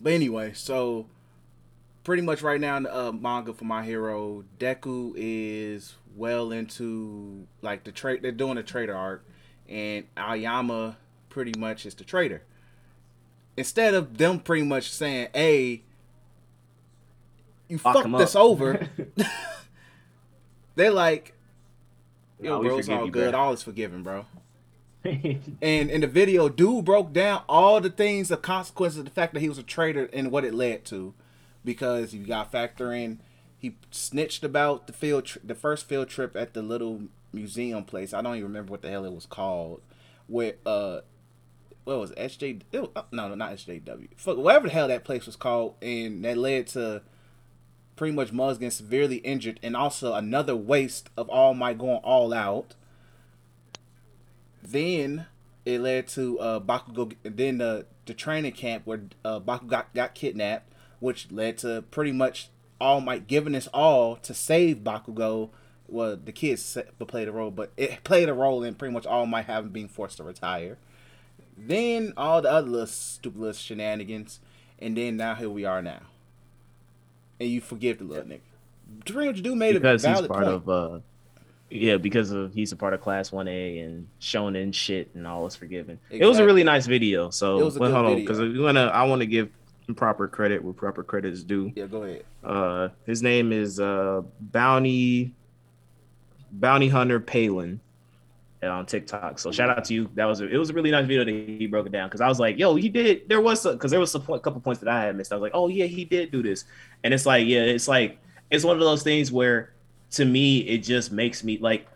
but 0.00 0.12
anyway, 0.12 0.52
so 0.54 1.06
pretty 2.04 2.22
much 2.22 2.42
right 2.42 2.60
now 2.60 2.76
in 2.76 2.84
the 2.84 2.96
uh, 2.96 3.12
manga 3.12 3.52
for 3.52 3.64
My 3.64 3.84
Hero, 3.84 4.44
Deku 4.58 5.12
is 5.16 5.94
well 6.16 6.52
into 6.52 7.46
like 7.62 7.84
the 7.84 7.92
trade. 7.92 8.22
They're 8.22 8.32
doing 8.32 8.58
a 8.58 8.62
trader 8.62 8.96
arc, 8.96 9.24
and 9.70 10.04
Aoyama 10.16 10.96
pretty 11.28 11.58
much 11.58 11.86
is 11.86 11.94
the 11.94 12.04
traitor. 12.04 12.42
Instead 13.56 13.94
of 13.94 14.18
them 14.18 14.40
pretty 14.40 14.64
much 14.64 14.90
saying, 14.90 15.28
"Hey, 15.34 15.82
you 17.68 17.78
Fuck 17.78 17.94
fucked 18.04 18.14
up. 18.14 18.36
over," 18.36 18.88
they're 20.74 20.90
like, 20.90 21.34
"Yo, 22.40 22.50
Nah, 22.54 22.58
we 22.58 22.68
bro, 22.68 22.78
it's 22.78 22.88
all 22.88 23.08
good. 23.08 23.30
bro." 23.32 23.40
All 23.40 23.52
is 23.52 23.62
forgiven, 23.62 24.02
bro." 24.02 24.26
And 25.04 25.90
in 25.90 26.02
the 26.02 26.06
video, 26.06 26.48
dude 26.50 26.84
broke 26.84 27.12
down 27.14 27.42
all 27.48 27.80
the 27.80 27.88
things, 27.88 28.28
the 28.28 28.36
consequences 28.36 28.98
of 28.98 29.06
the 29.06 29.10
fact 29.10 29.32
that 29.32 29.40
he 29.40 29.48
was 29.48 29.56
a 29.56 29.62
traitor 29.62 30.10
and 30.12 30.30
what 30.30 30.44
it 30.44 30.52
led 30.52 30.84
to. 30.86 31.14
Because 31.64 32.12
you 32.14 32.26
got 32.26 32.44
to 32.44 32.50
factor 32.50 32.92
in, 32.92 33.20
he 33.58 33.76
snitched 33.90 34.44
about 34.44 34.86
the 34.86 34.92
field, 34.92 35.24
tri- 35.24 35.40
the 35.44 35.54
first 35.54 35.88
field 35.88 36.08
trip 36.08 36.36
at 36.36 36.52
the 36.52 36.60
little 36.62 37.04
museum 37.32 37.84
place. 37.84 38.12
I 38.12 38.22
don't 38.22 38.36
even 38.36 38.48
remember 38.48 38.70
what 38.70 38.82
the 38.82 38.90
hell 38.90 39.04
it 39.04 39.12
was 39.12 39.26
called. 39.26 39.82
Where 40.26 40.54
uh, 40.64 41.00
what 41.84 41.98
was 41.98 42.10
it? 42.12 42.18
SJ? 42.18 42.62
It 42.72 42.80
was, 42.80 42.90
uh, 42.94 43.02
no, 43.12 43.28
no, 43.28 43.34
not 43.34 43.52
SJW. 43.52 44.08
Fuck, 44.16 44.36
whatever 44.38 44.68
the 44.68 44.72
hell 44.72 44.88
that 44.88 45.04
place 45.04 45.26
was 45.26 45.36
called, 45.36 45.74
and 45.82 46.24
that 46.24 46.36
led 46.36 46.66
to 46.68 47.02
pretty 47.96 48.14
much 48.14 48.32
Muzz 48.32 48.54
getting 48.54 48.70
severely 48.70 49.16
injured, 49.16 49.60
and 49.62 49.76
also 49.76 50.14
another 50.14 50.56
waste 50.56 51.10
of 51.16 51.28
All 51.28 51.54
Might 51.54 51.78
going 51.78 52.00
all 52.02 52.32
out. 52.32 52.74
Then 54.62 55.26
it 55.64 55.80
led 55.80 56.08
to 56.08 56.38
uh, 56.38 56.60
Bakugo. 56.60 57.14
Then 57.22 57.58
the 57.58 57.86
the 58.06 58.14
training 58.14 58.52
camp 58.52 58.86
where 58.86 59.02
uh, 59.24 59.40
Bakugo 59.40 59.68
got, 59.68 59.94
got 59.94 60.14
kidnapped, 60.14 60.72
which 60.98 61.30
led 61.30 61.58
to 61.58 61.82
pretty 61.90 62.12
much 62.12 62.50
All 62.80 63.00
Might 63.00 63.26
giving 63.26 63.54
us 63.54 63.68
all 63.68 64.16
to 64.16 64.34
save 64.34 64.78
Bakugo. 64.78 65.50
Well, 65.90 66.16
the 66.16 66.32
kids 66.32 66.78
played 67.06 67.28
a 67.28 67.32
role, 67.32 67.50
but 67.50 67.72
it 67.76 68.02
played 68.04 68.28
a 68.28 68.34
role 68.34 68.62
in 68.62 68.74
pretty 68.74 68.94
much 68.94 69.06
All 69.06 69.26
Might 69.26 69.46
having 69.46 69.70
been 69.70 69.88
forced 69.88 70.16
to 70.18 70.24
retire. 70.24 70.78
Then 71.56 72.14
all 72.16 72.40
the 72.42 72.50
other 72.50 72.68
little 72.68 72.86
stupid 72.86 73.38
little 73.38 73.52
shenanigans, 73.52 74.40
and 74.78 74.96
then 74.96 75.16
now 75.16 75.34
here 75.34 75.50
we 75.50 75.64
are 75.64 75.82
now. 75.82 76.00
And 77.38 77.48
you 77.50 77.60
forgive 77.60 77.98
the 77.98 78.04
little 78.04 78.24
nigga. 78.24 78.40
Much 79.14 79.42
dude 79.42 79.56
made 79.56 79.74
because 79.74 80.04
a 80.04 80.10
he's 80.10 80.26
part 80.26 80.44
point. 80.44 80.48
of 80.48 80.68
uh 80.68 80.98
yeah 81.70 81.96
because 81.96 82.32
of 82.32 82.52
he's 82.52 82.72
a 82.72 82.76
part 82.76 82.92
of 82.92 83.00
class 83.00 83.30
1a 83.30 83.84
and 83.84 84.08
shonen 84.20 84.74
shit 84.74 85.08
and 85.14 85.24
all 85.26 85.46
is 85.46 85.54
forgiven 85.54 86.00
it 86.10 86.26
was 86.26 86.40
a 86.40 86.44
really 86.44 86.64
nice 86.64 86.86
video 86.86 87.30
so 87.30 87.60
It 87.60 87.64
was 87.64 87.76
a 87.76 87.78
but 87.78 87.86
good 87.86 87.94
hold 87.94 88.06
on 88.06 88.14
because 88.16 88.40
we 88.40 88.58
want 88.58 88.76
to 88.76 88.82
i 88.92 89.04
want 89.04 89.20
to 89.20 89.26
give 89.26 89.48
proper 89.94 90.26
credit 90.26 90.64
where 90.64 90.72
proper 90.72 91.04
credit 91.04 91.32
is 91.32 91.44
due 91.44 91.72
yeah, 91.76 91.86
go 91.86 92.02
ahead. 92.02 92.24
uh 92.42 92.88
his 93.06 93.22
name 93.22 93.52
is 93.52 93.78
uh 93.78 94.22
bounty 94.40 95.32
Bounty 96.52 96.88
Hunter 96.88 97.20
Palin 97.20 97.80
on 98.62 98.84
TikTok. 98.84 99.38
So 99.38 99.50
shout 99.50 99.70
out 99.70 99.84
to 99.86 99.94
you. 99.94 100.10
That 100.14 100.26
was 100.26 100.40
a, 100.40 100.48
it 100.48 100.56
was 100.56 100.70
a 100.70 100.72
really 100.74 100.90
nice 100.90 101.06
video 101.06 101.24
that 101.24 101.30
he 101.30 101.66
broke 101.66 101.86
it 101.86 101.92
down 101.92 102.08
because 102.08 102.20
I 102.20 102.28
was 102.28 102.38
like, 102.38 102.58
yo, 102.58 102.74
he 102.74 102.88
did. 102.88 103.28
There 103.28 103.40
was 103.40 103.64
because 103.64 103.90
there 103.90 104.00
was 104.00 104.14
a 104.14 104.20
point, 104.20 104.42
couple 104.42 104.60
points 104.60 104.80
that 104.80 104.88
I 104.88 105.04
had 105.04 105.16
missed. 105.16 105.32
I 105.32 105.36
was 105.36 105.42
like, 105.42 105.52
oh 105.54 105.68
yeah, 105.68 105.86
he 105.86 106.04
did 106.04 106.30
do 106.30 106.42
this, 106.42 106.64
and 107.04 107.14
it's 107.14 107.26
like 107.26 107.46
yeah, 107.46 107.60
it's 107.60 107.88
like 107.88 108.18
it's 108.50 108.64
one 108.64 108.76
of 108.76 108.80
those 108.80 109.02
things 109.02 109.32
where 109.32 109.72
to 110.12 110.24
me 110.24 110.58
it 110.58 110.78
just 110.78 111.12
makes 111.12 111.44
me 111.44 111.58
like 111.58 111.86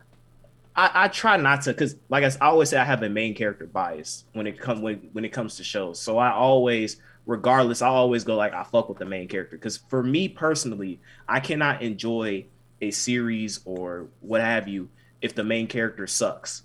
I, 0.77 0.91
I 0.95 1.09
try 1.09 1.37
not 1.37 1.63
to 1.63 1.73
because 1.73 1.97
like 2.09 2.25
I, 2.25 2.29
I 2.41 2.49
always 2.49 2.71
say 2.71 2.79
I 2.79 2.85
have 2.85 3.03
a 3.03 3.09
main 3.09 3.35
character 3.35 3.67
bias 3.67 4.25
when 4.33 4.47
it 4.47 4.59
comes 4.59 4.81
when 4.81 4.97
when 5.13 5.25
it 5.25 5.31
comes 5.31 5.57
to 5.57 5.65
shows. 5.65 6.01
So 6.01 6.19
I 6.19 6.33
always 6.33 6.97
regardless 7.27 7.83
I 7.83 7.89
always 7.89 8.25
go 8.25 8.37
like 8.37 8.55
I 8.55 8.63
fuck 8.65 8.89
with 8.89 8.99
the 8.99 9.05
main 9.05 9.29
character 9.29 9.57
because 9.57 9.77
for 9.77 10.03
me 10.03 10.29
personally 10.29 11.01
I 11.29 11.41
cannot 11.41 11.83
enjoy 11.83 12.47
a 12.85 12.91
series 12.91 13.61
or 13.65 14.07
what 14.21 14.41
have 14.41 14.69
you 14.69 14.89
if 15.21 15.35
the 15.35 15.45
main 15.45 15.67
character 15.67 16.07
sucks 16.07 16.63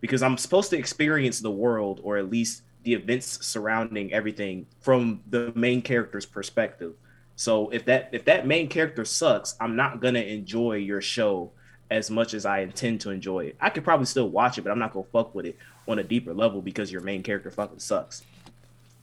because 0.00 0.22
I'm 0.22 0.38
supposed 0.38 0.70
to 0.70 0.78
experience 0.78 1.40
the 1.40 1.50
world 1.50 2.00
or 2.02 2.16
at 2.16 2.30
least 2.30 2.62
the 2.84 2.94
events 2.94 3.44
surrounding 3.46 4.12
everything 4.12 4.66
from 4.80 5.20
the 5.28 5.52
main 5.54 5.82
character's 5.82 6.26
perspective. 6.26 6.94
So 7.36 7.68
if 7.70 7.84
that 7.86 8.10
if 8.12 8.24
that 8.24 8.46
main 8.46 8.68
character 8.68 9.04
sucks, 9.04 9.56
I'm 9.60 9.76
not 9.76 10.00
gonna 10.00 10.20
enjoy 10.20 10.76
your 10.76 11.00
show 11.00 11.52
as 11.90 12.10
much 12.10 12.34
as 12.34 12.44
I 12.44 12.60
intend 12.60 13.00
to 13.02 13.10
enjoy 13.10 13.46
it. 13.46 13.56
I 13.60 13.70
could 13.70 13.84
probably 13.84 14.06
still 14.06 14.28
watch 14.28 14.58
it, 14.58 14.62
but 14.62 14.70
I'm 14.70 14.78
not 14.78 14.92
gonna 14.92 15.06
fuck 15.12 15.34
with 15.34 15.46
it 15.46 15.56
on 15.86 15.98
a 15.98 16.04
deeper 16.04 16.34
level 16.34 16.60
because 16.60 16.92
your 16.92 17.00
main 17.00 17.22
character 17.22 17.50
fucking 17.50 17.78
sucks. 17.78 18.22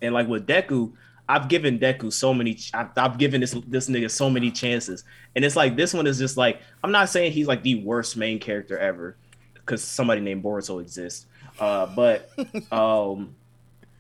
And 0.02 0.14
like 0.14 0.28
with 0.28 0.48
Deku, 0.48 0.94
I've 1.28 1.48
given 1.50 1.80
Deku 1.80 2.12
so 2.14 2.34
many. 2.34 2.58
I've, 2.74 2.90
I've 2.98 3.18
given 3.18 3.42
this 3.42 3.56
this 3.68 3.90
nigga 3.90 4.12
so 4.12 4.30
many 4.30 4.52
chances, 4.52 5.04
and 5.36 5.44
it's 5.46 5.56
like 5.56 5.76
this 5.76 5.94
one 5.94 6.08
is 6.08 6.20
just 6.20 6.38
like 6.38 6.62
I'm 6.84 6.92
not 6.92 7.10
saying 7.10 7.32
he's 7.32 7.48
like 7.48 7.64
the 7.64 7.84
worst 7.84 8.18
main 8.18 8.40
character 8.40 8.78
ever, 8.78 9.18
because 9.56 9.84
somebody 9.84 10.22
named 10.22 10.44
Boruto 10.44 10.82
exists. 10.82 11.28
Uh, 11.60 11.88
but 11.88 12.30
um, 12.72 13.36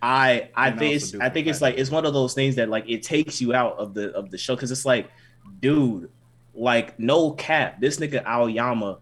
I 0.02 0.50
I 0.56 0.72
And 0.72 0.80
think 0.80 0.96
it's, 0.96 1.16
I 1.20 1.30
think 1.30 1.48
it's 1.48 1.62
like 1.62 1.78
it's 1.78 1.92
one 1.92 2.06
of 2.06 2.14
those 2.14 2.34
things 2.34 2.56
that 2.58 2.70
like 2.70 2.86
it 2.88 3.04
takes 3.04 3.42
you 3.42 3.54
out 3.54 3.78
of 3.78 3.94
the 3.94 4.12
of 4.14 4.32
the 4.32 4.38
show 4.38 4.56
because 4.56 4.72
it's 4.72 4.86
like, 4.86 5.12
dude, 5.62 6.12
like 6.54 7.00
no 7.00 7.32
cap, 7.32 7.82
this 7.82 7.98
nigga 8.00 8.24
Aoyama 8.26 9.00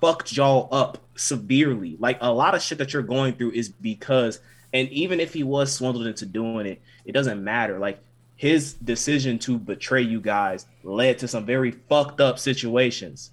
fucked 0.00 0.32
y'all 0.36 0.68
up 0.72 0.98
severely. 1.16 1.96
Like 1.98 2.18
a 2.20 2.32
lot 2.32 2.54
of 2.54 2.62
shit 2.62 2.78
that 2.78 2.92
you're 2.92 3.02
going 3.02 3.34
through 3.34 3.52
is 3.52 3.68
because, 3.68 4.40
and 4.72 4.88
even 4.90 5.20
if 5.20 5.32
he 5.32 5.42
was 5.42 5.72
swindled 5.72 6.06
into 6.06 6.26
doing 6.26 6.66
it, 6.66 6.82
it 7.06 7.12
doesn't 7.12 7.42
matter. 7.42 7.78
Like 7.78 8.00
his 8.36 8.74
decision 8.74 9.38
to 9.40 9.58
betray 9.58 10.02
you 10.02 10.20
guys 10.20 10.66
led 10.82 11.18
to 11.20 11.28
some 11.28 11.46
very 11.46 11.70
fucked 11.70 12.20
up 12.20 12.38
situations. 12.38 13.30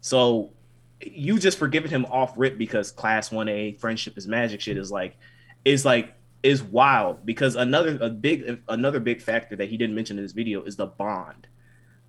So 0.00 0.50
you 1.00 1.38
just 1.38 1.58
forgiving 1.58 1.90
him 1.90 2.04
off 2.06 2.34
rip 2.36 2.56
because 2.56 2.92
class 2.92 3.30
1A 3.30 3.78
friendship 3.80 4.16
is 4.16 4.28
magic 4.28 4.60
shit 4.60 4.78
is 4.78 4.92
like 4.92 5.16
is 5.64 5.84
like 5.84 6.14
is 6.42 6.62
wild 6.62 7.24
because 7.24 7.56
another 7.56 7.98
a 8.00 8.10
big 8.10 8.60
another 8.68 9.00
big 9.00 9.20
factor 9.20 9.56
that 9.56 9.68
he 9.68 9.76
didn't 9.76 9.94
mention 9.94 10.18
in 10.18 10.24
this 10.24 10.32
video 10.32 10.62
is 10.62 10.76
the 10.76 10.86
bond. 10.86 11.46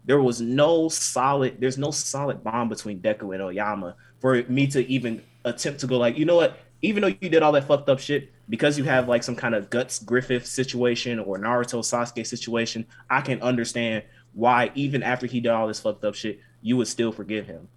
There 0.03 0.21
was 0.21 0.39
no 0.39 0.89
solid 0.89 1.59
there's 1.59 1.77
no 1.77 1.91
solid 1.91 2.43
bond 2.43 2.69
between 2.69 2.99
Deku 2.99 3.33
and 3.33 3.41
Aoyama 3.41 3.95
for 4.19 4.43
me 4.43 4.67
to 4.67 4.85
even 4.87 5.23
attempt 5.45 5.79
to 5.79 5.87
go 5.87 5.97
like, 5.97 6.17
you 6.17 6.25
know 6.25 6.35
what? 6.35 6.59
Even 6.81 7.01
though 7.01 7.15
you 7.19 7.29
did 7.29 7.41
all 7.41 7.51
that 7.53 7.65
fucked 7.65 7.89
up 7.89 7.99
shit, 7.99 8.31
because 8.49 8.77
you 8.77 8.83
have 8.83 9.07
like 9.07 9.23
some 9.23 9.35
kind 9.35 9.55
of 9.55 9.69
guts 9.69 9.99
Griffith 9.99 10.45
situation 10.45 11.19
or 11.19 11.37
Naruto 11.37 11.79
Sasuke 11.79 12.25
situation, 12.25 12.85
I 13.09 13.21
can 13.21 13.41
understand 13.41 14.03
why 14.33 14.71
even 14.75 15.01
after 15.01 15.25
he 15.25 15.39
did 15.39 15.51
all 15.51 15.67
this 15.67 15.79
fucked 15.79 16.03
up 16.05 16.15
shit, 16.15 16.39
you 16.61 16.77
would 16.77 16.87
still 16.87 17.11
forgive 17.11 17.47
him. 17.47 17.67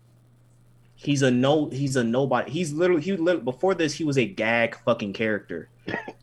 He's 0.95 1.23
a 1.23 1.31
no. 1.31 1.69
He's 1.69 1.95
a 1.95 2.03
nobody. 2.03 2.51
He's 2.51 2.73
literally 2.73 3.03
he 3.03 3.13
literally, 3.13 3.45
before 3.45 3.75
this 3.75 3.95
he 3.95 4.03
was 4.03 4.19
a 4.19 4.27
gag 4.27 4.77
fucking 4.85 5.13
character. 5.13 5.69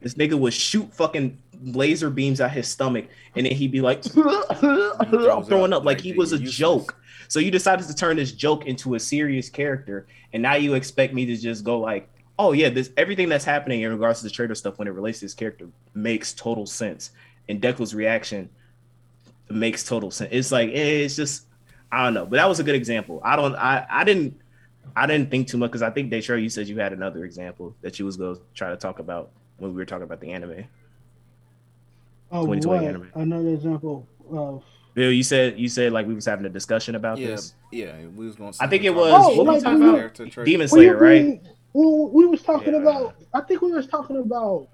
This 0.02 0.16
nigga 0.16 0.38
would 0.38 0.54
shoot 0.54 0.94
fucking 0.94 1.38
laser 1.64 2.10
beams 2.10 2.42
at 2.42 2.52
his 2.52 2.68
stomach, 2.68 3.08
and 3.36 3.46
then 3.46 3.54
he'd 3.54 3.72
be 3.72 3.80
like 3.80 4.04
throwing 4.04 5.74
up 5.74 5.86
like 5.86 6.02
he 6.02 6.12
was 6.12 6.34
a 6.34 6.40
joke. 6.40 7.00
So 7.30 7.40
you 7.40 7.52
decided 7.52 7.88
to 7.88 7.96
turn 7.96 8.18
this 8.18 8.34
joke 8.34 8.66
into 8.66 8.96
a 8.96 9.00
serious 9.00 9.50
character, 9.50 10.08
and 10.34 10.44
now 10.44 10.56
you 10.56 10.74
expect 10.74 11.14
me 11.14 11.26
to 11.26 11.38
just 11.38 11.64
go 11.64 11.80
like, 11.80 12.10
oh 12.38 12.52
yeah, 12.52 12.70
this 12.70 12.90
everything 12.98 13.30
that's 13.30 13.46
happening 13.46 13.82
in 13.82 13.92
regards 13.92 14.20
to 14.20 14.26
the 14.26 14.30
trader 14.32 14.56
stuff 14.56 14.78
when 14.80 14.88
it 14.88 14.92
relates 14.92 15.20
to 15.20 15.26
this 15.26 15.34
character 15.34 15.68
makes 15.94 16.34
total 16.34 16.66
sense. 16.66 17.12
And 17.48 17.62
Deku's 17.62 17.94
reaction 17.94 18.50
makes 19.50 19.84
total 19.84 20.12
sense. 20.12 20.30
It's 20.34 20.52
like 20.52 20.70
eh, 20.70 21.04
it's 21.06 21.16
just 21.16 21.46
I 21.92 22.04
don't 22.06 22.14
know, 22.14 22.26
but 22.26 22.38
that 22.38 22.50
was 22.50 22.60
a 22.60 22.64
good 22.64 22.76
example. 22.76 23.22
I 23.24 23.36
don't 23.36 23.56
I 23.56 23.86
I 23.90 24.04
didn't 24.04 24.40
I 24.96 25.06
didn't 25.08 25.30
think 25.32 25.48
too 25.48 25.58
much 25.58 25.72
because 25.72 25.82
I 25.82 25.90
think 25.90 26.12
Daytra, 26.12 26.42
you 26.42 26.50
said 26.50 26.68
you 26.68 26.78
had 26.80 26.94
another 26.94 27.26
example 27.26 27.76
that 27.82 28.00
you 28.00 28.06
was 28.06 28.18
going 28.18 28.36
to 28.36 28.42
try 28.54 28.70
to 28.70 28.78
talk 28.78 29.00
about 29.00 29.32
when 29.58 29.72
we 29.72 29.78
were 29.78 29.86
talking 29.86 30.04
about 30.04 30.20
the 30.22 30.32
anime. 30.32 30.64
Oh, 32.32 32.46
what? 32.46 32.84
anime. 32.84 33.10
Another 33.16 33.50
example 33.50 34.08
of. 34.32 34.64
Bill, 34.94 35.12
you 35.12 35.24
said 35.24 35.60
you 35.60 35.68
said 35.68 35.92
like 35.92 36.08
we 36.08 36.14
was 36.14 36.26
having 36.26 36.46
a 36.46 36.50
discussion 36.50 36.96
about 36.96 37.18
Yeah, 37.18 37.28
this. 37.28 37.54
yeah. 37.72 37.94
We 38.16 38.26
was 38.26 38.36
going. 38.36 38.54
I 38.60 38.68
think 38.68 38.84
it 38.84 38.90
Oh, 38.90 38.94
was 38.96 39.38
what 39.38 39.48
we 39.56 39.60
talking 39.62 39.84
about? 39.90 40.46
Demon 40.46 40.68
Slayer, 40.68 40.98
right? 40.98 41.24
mean- 41.26 41.42
Well, 41.76 42.10
we 42.10 42.26
was 42.26 42.42
talking 42.42 42.74
Yeah. 42.74 42.80
about. 42.80 43.16
I 43.34 43.42
think 43.42 43.62
we 43.62 43.72
was 43.74 43.86
talking 43.86 44.16
about 44.16 44.70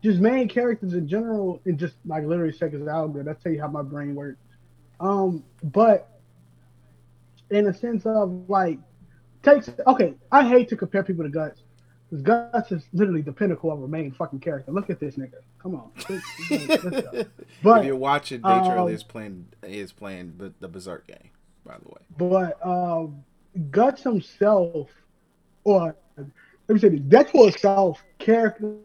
just 0.00 0.20
main 0.20 0.48
characters 0.48 0.94
in 0.94 1.08
general, 1.08 1.60
and 1.64 1.76
just 1.76 1.96
like 2.06 2.24
literally 2.24 2.52
seconds 2.52 2.86
out 2.86 3.12
there. 3.12 3.24
That's 3.24 3.42
tell 3.42 3.50
you 3.50 3.60
how 3.60 3.66
my 3.66 3.82
brain 3.82 4.14
works. 4.14 4.38
Um, 5.00 5.42
but 5.64 6.20
in 7.50 7.66
a 7.66 7.74
sense 7.74 8.06
of 8.06 8.48
like 8.48 8.78
takes 9.42 9.68
okay. 9.88 10.14
I 10.30 10.48
hate 10.48 10.68
to 10.68 10.76
compare 10.76 11.02
people 11.02 11.24
to 11.24 11.30
Guts. 11.30 11.62
Because 12.08 12.22
Guts 12.22 12.72
is 12.72 12.84
literally 12.92 13.22
the 13.22 13.32
pinnacle 13.32 13.72
of 13.72 13.82
a 13.82 13.88
main 13.88 14.12
fucking 14.12 14.38
character. 14.40 14.70
Look 14.70 14.88
at 14.88 15.00
this 15.00 15.16
nigga. 15.16 15.40
Come 15.60 15.74
on. 15.74 15.90
Go. 16.08 16.20
if 16.50 17.28
But 17.62 17.84
you're 17.84 17.96
watching, 17.96 18.40
Day 18.42 18.48
um, 18.48 18.88
is 18.88 19.02
playing 19.02 19.46
is 19.64 19.90
playing 19.92 20.34
the, 20.38 20.52
the 20.60 20.68
Berserk 20.68 21.08
game. 21.08 21.30
By 21.64 21.76
the 21.82 21.88
way, 21.88 22.00
But 22.16 22.66
um, 22.66 23.24
Guts 23.70 24.02
himself, 24.02 24.88
or 25.64 25.96
let 26.16 26.74
me 26.74 26.78
say 26.78 26.88
this, 26.88 27.00
Deadpool 27.00 27.50
himself, 27.50 28.02
character, 28.18 28.76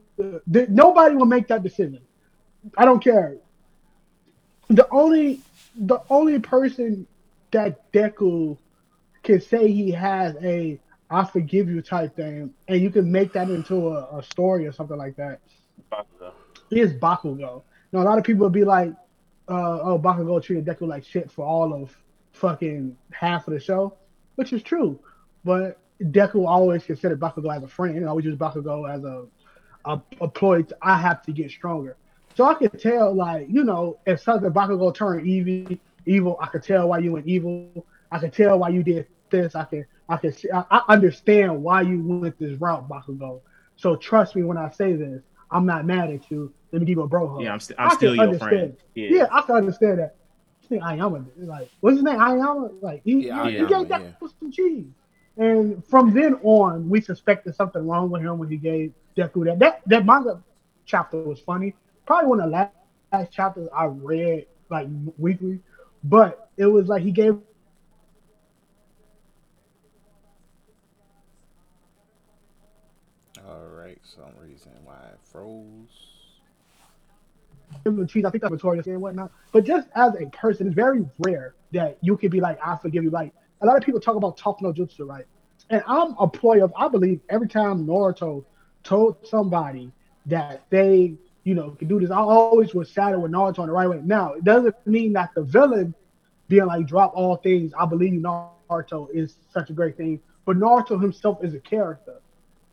th- 0.51 0.69
nobody 0.69 1.15
will 1.15 1.25
make 1.25 1.47
that 1.47 1.63
decision. 1.63 2.01
I 2.77 2.85
don't 2.85 3.03
care. 3.03 3.37
The 4.69 4.87
only, 4.91 5.41
the 5.75 5.99
only 6.09 6.39
person 6.39 7.05
that 7.51 7.91
Deku 7.91 8.57
can 9.23 9.39
say 9.39 9.71
he 9.71 9.91
has 9.91 10.35
a 10.41 10.79
"I 11.09 11.25
forgive 11.25 11.69
you" 11.69 11.81
type 11.81 12.15
thing, 12.15 12.53
and 12.67 12.81
you 12.81 12.89
can 12.89 13.11
make 13.11 13.33
that 13.33 13.49
into 13.49 13.89
a, 13.89 14.17
a 14.17 14.23
story 14.23 14.65
or 14.65 14.71
something 14.71 14.97
like 14.97 15.15
that. 15.17 15.39
Is 16.71 16.93
Bakugo. 16.93 17.61
Now 17.91 18.01
a 18.01 18.03
lot 18.03 18.17
of 18.17 18.23
people 18.23 18.43
would 18.45 18.53
be 18.53 18.63
like, 18.63 18.89
uh, 19.47 19.79
"Oh, 19.81 19.99
Bakugo 19.99 20.41
treated 20.41 20.65
Deku 20.65 20.87
like 20.87 21.03
shit 21.03 21.31
for 21.31 21.45
all 21.45 21.73
of 21.73 21.95
fucking 22.33 22.97
half 23.11 23.47
of 23.47 23.53
the 23.53 23.59
show," 23.59 23.93
which 24.35 24.51
is 24.53 24.63
true. 24.63 24.99
But 25.43 25.77
Deku 26.01 26.47
always 26.47 26.83
considered 26.83 27.19
Bakugo 27.19 27.55
as 27.55 27.63
a 27.63 27.67
friend, 27.67 27.97
and 27.97 28.07
always 28.07 28.25
used 28.25 28.39
Bakugo 28.39 28.93
as 28.93 29.03
a 29.03 29.25
a, 29.85 30.01
a 30.21 30.27
ploy. 30.27 30.63
To, 30.63 30.77
I 30.81 30.97
have 30.97 31.21
to 31.23 31.31
get 31.31 31.51
stronger. 31.51 31.95
So 32.35 32.43
I 32.43 32.53
could 32.55 32.79
tell, 32.79 33.15
like 33.15 33.47
you 33.49 33.63
know, 33.63 33.97
if 34.05 34.21
something 34.21 34.51
Bakugo 34.51 34.93
turned 34.93 35.25
evil, 35.27 35.77
evil, 36.05 36.37
I 36.41 36.47
could 36.47 36.63
tell 36.63 36.89
why 36.89 36.99
you 36.99 37.13
went 37.13 37.27
evil. 37.27 37.85
I 38.11 38.19
could 38.19 38.33
tell 38.33 38.59
why 38.59 38.69
you 38.69 38.83
did 38.83 39.07
this. 39.29 39.55
I 39.55 39.63
can, 39.65 39.85
I 40.07 40.17
can, 40.17 40.31
see, 40.33 40.49
I, 40.51 40.63
I 40.69 40.81
understand 40.89 41.61
why 41.63 41.81
you 41.81 42.01
went 42.01 42.37
this 42.39 42.59
route, 42.59 42.87
Bakugo. 42.87 43.41
So 43.77 43.95
trust 43.95 44.35
me 44.35 44.43
when 44.43 44.57
I 44.57 44.69
say 44.69 44.93
this. 44.93 45.21
I'm 45.51 45.65
not 45.65 45.85
mad 45.85 46.09
at 46.09 46.29
you. 46.31 46.51
Let 46.71 46.81
me 46.81 46.85
give 46.85 46.97
you 46.97 47.03
a 47.03 47.07
bro 47.07 47.27
hug. 47.27 47.41
Yeah, 47.41 47.53
I'm, 47.53 47.59
st- 47.59 47.79
I 47.79 47.85
I'm 47.85 47.95
still 47.95 48.15
your 48.15 48.23
understand. 48.23 48.49
friend. 48.49 48.77
Yeah. 48.95 49.09
Yeah. 49.09 49.27
I 49.31 49.41
can 49.41 49.55
understand 49.55 49.99
that. 49.99 50.15
I 50.63 50.67
think 50.67 50.83
Aoyama, 50.83 51.25
like, 51.37 51.69
what's 51.79 51.97
his 51.97 52.03
name? 52.03 52.19
Aoyama, 52.19 52.69
like, 52.81 53.01
he, 53.03 53.27
Yeah, 53.27 53.45
he, 53.45 53.51
he 53.51 53.57
Aoyama, 53.57 53.69
gave 53.69 53.89
that 53.89 54.01
yeah. 54.01 54.27
some 54.39 54.51
cheese. 54.51 54.85
And 55.37 55.85
from 55.87 56.13
then 56.13 56.35
on, 56.43 56.89
we 56.89 57.01
suspected 57.01 57.55
something 57.55 57.85
wrong 57.85 58.09
with 58.09 58.21
him 58.21 58.37
when 58.37 58.49
he 58.49 58.57
gave 58.57 58.93
Deku 59.17 59.45
that. 59.45 59.59
That 59.59 59.81
that 59.87 60.05
manga 60.05 60.41
chapter 60.85 61.17
was 61.17 61.39
funny. 61.39 61.75
Probably 62.05 62.29
one 62.29 62.39
of 62.39 62.45
the 62.45 62.51
last, 62.51 62.71
last 63.11 63.31
chapters 63.31 63.67
I 63.75 63.85
read 63.85 64.45
like 64.69 64.87
weekly, 65.17 65.59
but 66.03 66.49
it 66.57 66.67
was 66.67 66.87
like 66.87 67.03
he 67.03 67.11
gave 67.11 67.37
all 73.45 73.67
right. 73.67 73.99
Some 74.03 74.31
reason 74.41 74.71
why 74.83 74.97
it 75.11 75.19
froze. 75.23 76.25
the 77.83 78.07
cheese. 78.07 78.25
I 78.25 78.29
think 78.29 78.41
that's 78.41 78.51
notorious 78.51 78.87
and 78.87 79.01
whatnot. 79.01 79.31
But 79.51 79.65
just 79.65 79.87
as 79.95 80.13
a 80.15 80.25
person, 80.27 80.67
it's 80.67 80.75
very 80.75 81.05
rare 81.19 81.55
that 81.73 81.97
you 82.01 82.17
could 82.17 82.31
be 82.31 82.39
like, 82.39 82.59
I 82.65 82.77
forgive 82.77 83.03
you. 83.03 83.09
Like 83.09 83.33
a 83.65 83.67
lot 83.67 83.77
of 83.77 83.83
people 83.83 83.99
talk 83.99 84.15
about 84.15 84.37
talk 84.37 84.61
no 84.61 84.71
jutsu, 84.71 85.07
right? 85.07 85.25
And 85.71 85.81
I'm 85.87 86.15
a 86.19 86.27
ploy 86.27 86.63
of 86.63 86.71
I 86.77 86.87
believe 86.87 87.19
every 87.29 87.47
time 87.47 87.85
Naruto 87.87 88.45
told 88.83 89.17
somebody 89.25 89.91
that 90.27 90.63
they, 90.69 91.15
you 91.43 91.55
know, 91.55 91.71
can 91.71 91.87
do 91.87 91.99
this, 91.99 92.11
I 92.11 92.17
always 92.17 92.75
was 92.75 92.91
saddled 92.91 93.23
with 93.23 93.31
Naruto 93.31 93.59
on 93.59 93.67
the 93.67 93.73
right 93.73 93.89
way. 93.89 94.01
Now, 94.03 94.33
it 94.33 94.43
doesn't 94.43 94.75
mean 94.85 95.13
that 95.13 95.31
the 95.33 95.41
villain 95.41 95.95
being 96.47 96.67
like 96.67 96.85
drop 96.85 97.13
all 97.15 97.37
things. 97.37 97.73
I 97.77 97.87
believe 97.87 98.21
Naruto 98.21 99.09
is 99.11 99.37
such 99.51 99.71
a 99.71 99.73
great 99.73 99.97
thing, 99.97 100.19
but 100.45 100.57
Naruto 100.57 101.01
himself 101.01 101.43
is 101.43 101.55
a 101.55 101.59
character. 101.59 102.21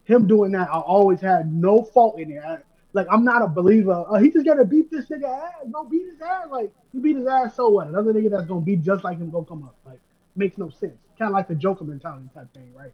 Him 0.05 0.27
doing 0.27 0.53
that, 0.53 0.69
I 0.69 0.79
always 0.81 1.21
had 1.21 1.51
no 1.51 1.85
fault 1.85 2.19
in 2.19 2.33
it. 2.33 2.43
I, 2.45 2.59
like 2.93 3.07
I'm 3.11 3.25
not 3.25 3.41
a 3.41 3.47
believer. 3.47 4.05
Uh, 4.07 4.19
he 4.19 4.31
just 4.31 4.45
gotta 4.45 4.67
beat 4.67 4.91
this 4.91 5.07
nigga 5.07 5.25
ass. 5.25 5.67
Go 5.71 5.85
beat 5.85 6.05
his 6.11 6.21
ass. 6.21 6.49
Like 6.51 6.71
you 6.93 7.01
beat 7.01 7.17
his 7.17 7.27
ass, 7.27 7.57
so 7.57 7.71
what? 7.71 7.87
Another 7.87 8.13
nigga 8.13 8.31
that's 8.31 8.47
gonna 8.47 8.61
be 8.61 8.77
just 8.77 9.05
like 9.05 9.17
him 9.17 9.31
gonna 9.31 9.47
come 9.47 9.63
up. 9.63 9.77
Like 9.87 10.01
makes 10.37 10.59
no 10.59 10.71
sense. 10.71 10.97
Kind 11.19 11.29
of 11.31 11.33
like 11.33 11.49
the 11.49 11.55
Joker 11.55 11.85
mentality 11.85 12.29
type 12.35 12.53
thing, 12.55 12.73
right? 12.75 12.93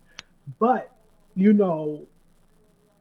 But 0.58 0.92
you 1.34 1.52
know, 1.52 2.06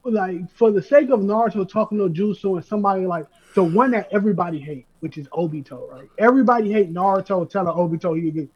like 0.04 0.50
for 0.52 0.72
the 0.72 0.82
sake 0.82 1.10
of 1.10 1.20
Naruto 1.22 1.68
talk 1.68 1.92
no 1.92 2.08
jutsu 2.10 2.56
and 2.58 2.66
somebody 2.66 3.06
like 3.06 3.26
the 3.56 3.64
one 3.64 3.92
that 3.92 4.08
everybody 4.12 4.60
hate, 4.60 4.86
which 5.00 5.18
is 5.18 5.28
Obito, 5.30 5.90
right? 5.92 6.08
Everybody 6.18 6.72
hate 6.72 6.94
Naruto 6.94 7.50
telling 7.50 7.74
Obito 7.74 8.16
he 8.22 8.32
get 8.32 8.50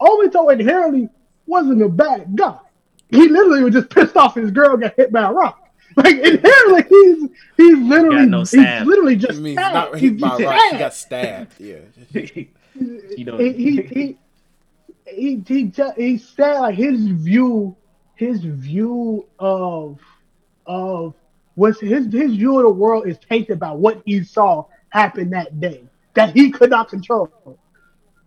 Obito 0.00 0.52
inherently 0.52 1.08
wasn't 1.46 1.82
a 1.82 1.88
bad 1.88 2.36
guy. 2.36 2.58
He 3.10 3.26
literally 3.28 3.64
was 3.64 3.72
just 3.74 3.90
pissed 3.90 4.16
off 4.16 4.34
his 4.34 4.50
girl 4.50 4.76
got 4.76 4.94
hit 4.96 5.10
by 5.10 5.22
a 5.22 5.32
rock. 5.32 5.64
Like 5.96 6.16
inherently, 6.18 6.84
he's 6.88 7.28
he's 7.56 7.78
literally 7.78 8.26
no 8.26 8.40
he's 8.40 8.50
stab. 8.50 8.86
literally 8.86 9.14
I 9.14 9.16
just 9.16 9.40
mean, 9.40 9.54
stabbed. 9.56 9.74
not 9.74 9.98
He's 9.98 10.10
hit 10.10 10.20
by 10.20 10.28
a 10.28 10.38
just 10.38 10.42
rock. 10.44 10.60
She 10.60 10.68
stabbed. 10.68 10.78
got 10.78 10.94
stabbed. 10.94 11.54
Yeah. 11.58 11.76
you 13.16 13.24
know, 13.24 13.38
he 13.38 13.52
he 13.52 13.82
he 13.82 14.18
he, 15.14 15.42
he, 15.46 15.72
he 15.96 16.18
said 16.18 16.58
like 16.58 16.74
his 16.74 17.00
view 17.06 17.76
his 18.16 18.40
view 18.40 19.26
of 19.38 19.98
of 20.66 21.14
was 21.56 21.80
his 21.80 22.12
his 22.12 22.34
view 22.36 22.58
of 22.58 22.64
the 22.64 22.70
world 22.70 23.06
is 23.06 23.18
tainted 23.28 23.58
by 23.58 23.70
what 23.70 24.02
he 24.04 24.22
saw 24.22 24.64
happen 24.90 25.30
that 25.30 25.60
day 25.60 25.82
that 26.14 26.34
he 26.34 26.50
could 26.50 26.70
not 26.70 26.88
control. 26.88 27.30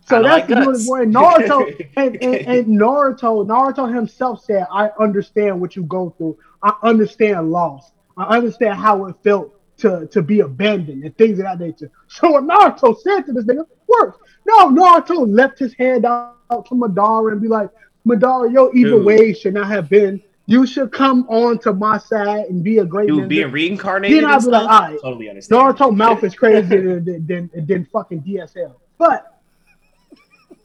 So 0.06 0.22
that's 0.22 0.24
like 0.24 0.48
the 0.48 0.56
view 0.56 0.70
of 0.70 0.74
us. 0.74 0.84
the 0.84 0.90
world. 0.90 1.04
And 1.04 1.14
Naruto 1.14 1.88
and, 1.96 2.22
and, 2.22 2.34
and 2.34 2.66
Naruto 2.66 3.46
Naruto 3.46 3.94
himself 3.94 4.42
said, 4.44 4.66
"I 4.72 4.90
understand 4.98 5.60
what 5.60 5.76
you 5.76 5.84
go 5.84 6.14
through. 6.16 6.38
I 6.62 6.72
understand 6.82 7.50
loss. 7.50 7.92
I 8.16 8.36
understand 8.36 8.78
how 8.78 9.06
it 9.06 9.16
felt 9.22 9.54
to 9.78 10.06
to 10.08 10.22
be 10.22 10.40
abandoned 10.40 11.04
and 11.04 11.16
things 11.16 11.38
of 11.38 11.44
that 11.44 11.60
nature." 11.60 11.90
So 12.08 12.30
what 12.30 12.44
Naruto 12.44 12.98
said 12.98 13.22
to 13.26 13.32
this 13.32 13.44
nigga 13.44 13.66
worked. 13.86 14.21
No, 14.44 14.68
Naruto 14.70 15.26
left 15.28 15.58
his 15.58 15.74
hand 15.74 16.04
out 16.04 16.36
to 16.50 16.74
Madara 16.74 17.32
and 17.32 17.40
be 17.40 17.48
like, 17.48 17.70
Madara, 18.06 18.52
your 18.52 18.74
evil 18.74 18.98
Dude. 18.98 19.06
ways 19.06 19.38
should 19.38 19.54
not 19.54 19.68
have 19.68 19.88
been. 19.88 20.20
You 20.46 20.66
should 20.66 20.90
come 20.90 21.24
on 21.28 21.58
to 21.60 21.72
my 21.72 21.98
side 21.98 22.46
and 22.46 22.64
be 22.64 22.78
a 22.78 22.84
great 22.84 23.06
dude 23.06 23.24
ninja." 23.24 23.28
being 23.28 23.50
reincarnated. 23.52 24.24
Then 24.24 24.30
and 24.30 24.42
be 24.42 24.50
like, 24.50 24.62
stuff, 24.62 24.70
alright, 24.70 25.00
totally 25.00 25.28
understand. 25.28 25.62
Naruto 25.62 25.96
mouth 25.96 26.24
is 26.24 26.34
crazier 26.34 27.00
than, 27.00 27.04
than, 27.26 27.50
than, 27.54 27.66
than 27.66 27.84
fucking 27.86 28.22
DSL. 28.22 28.74
But 28.98 29.40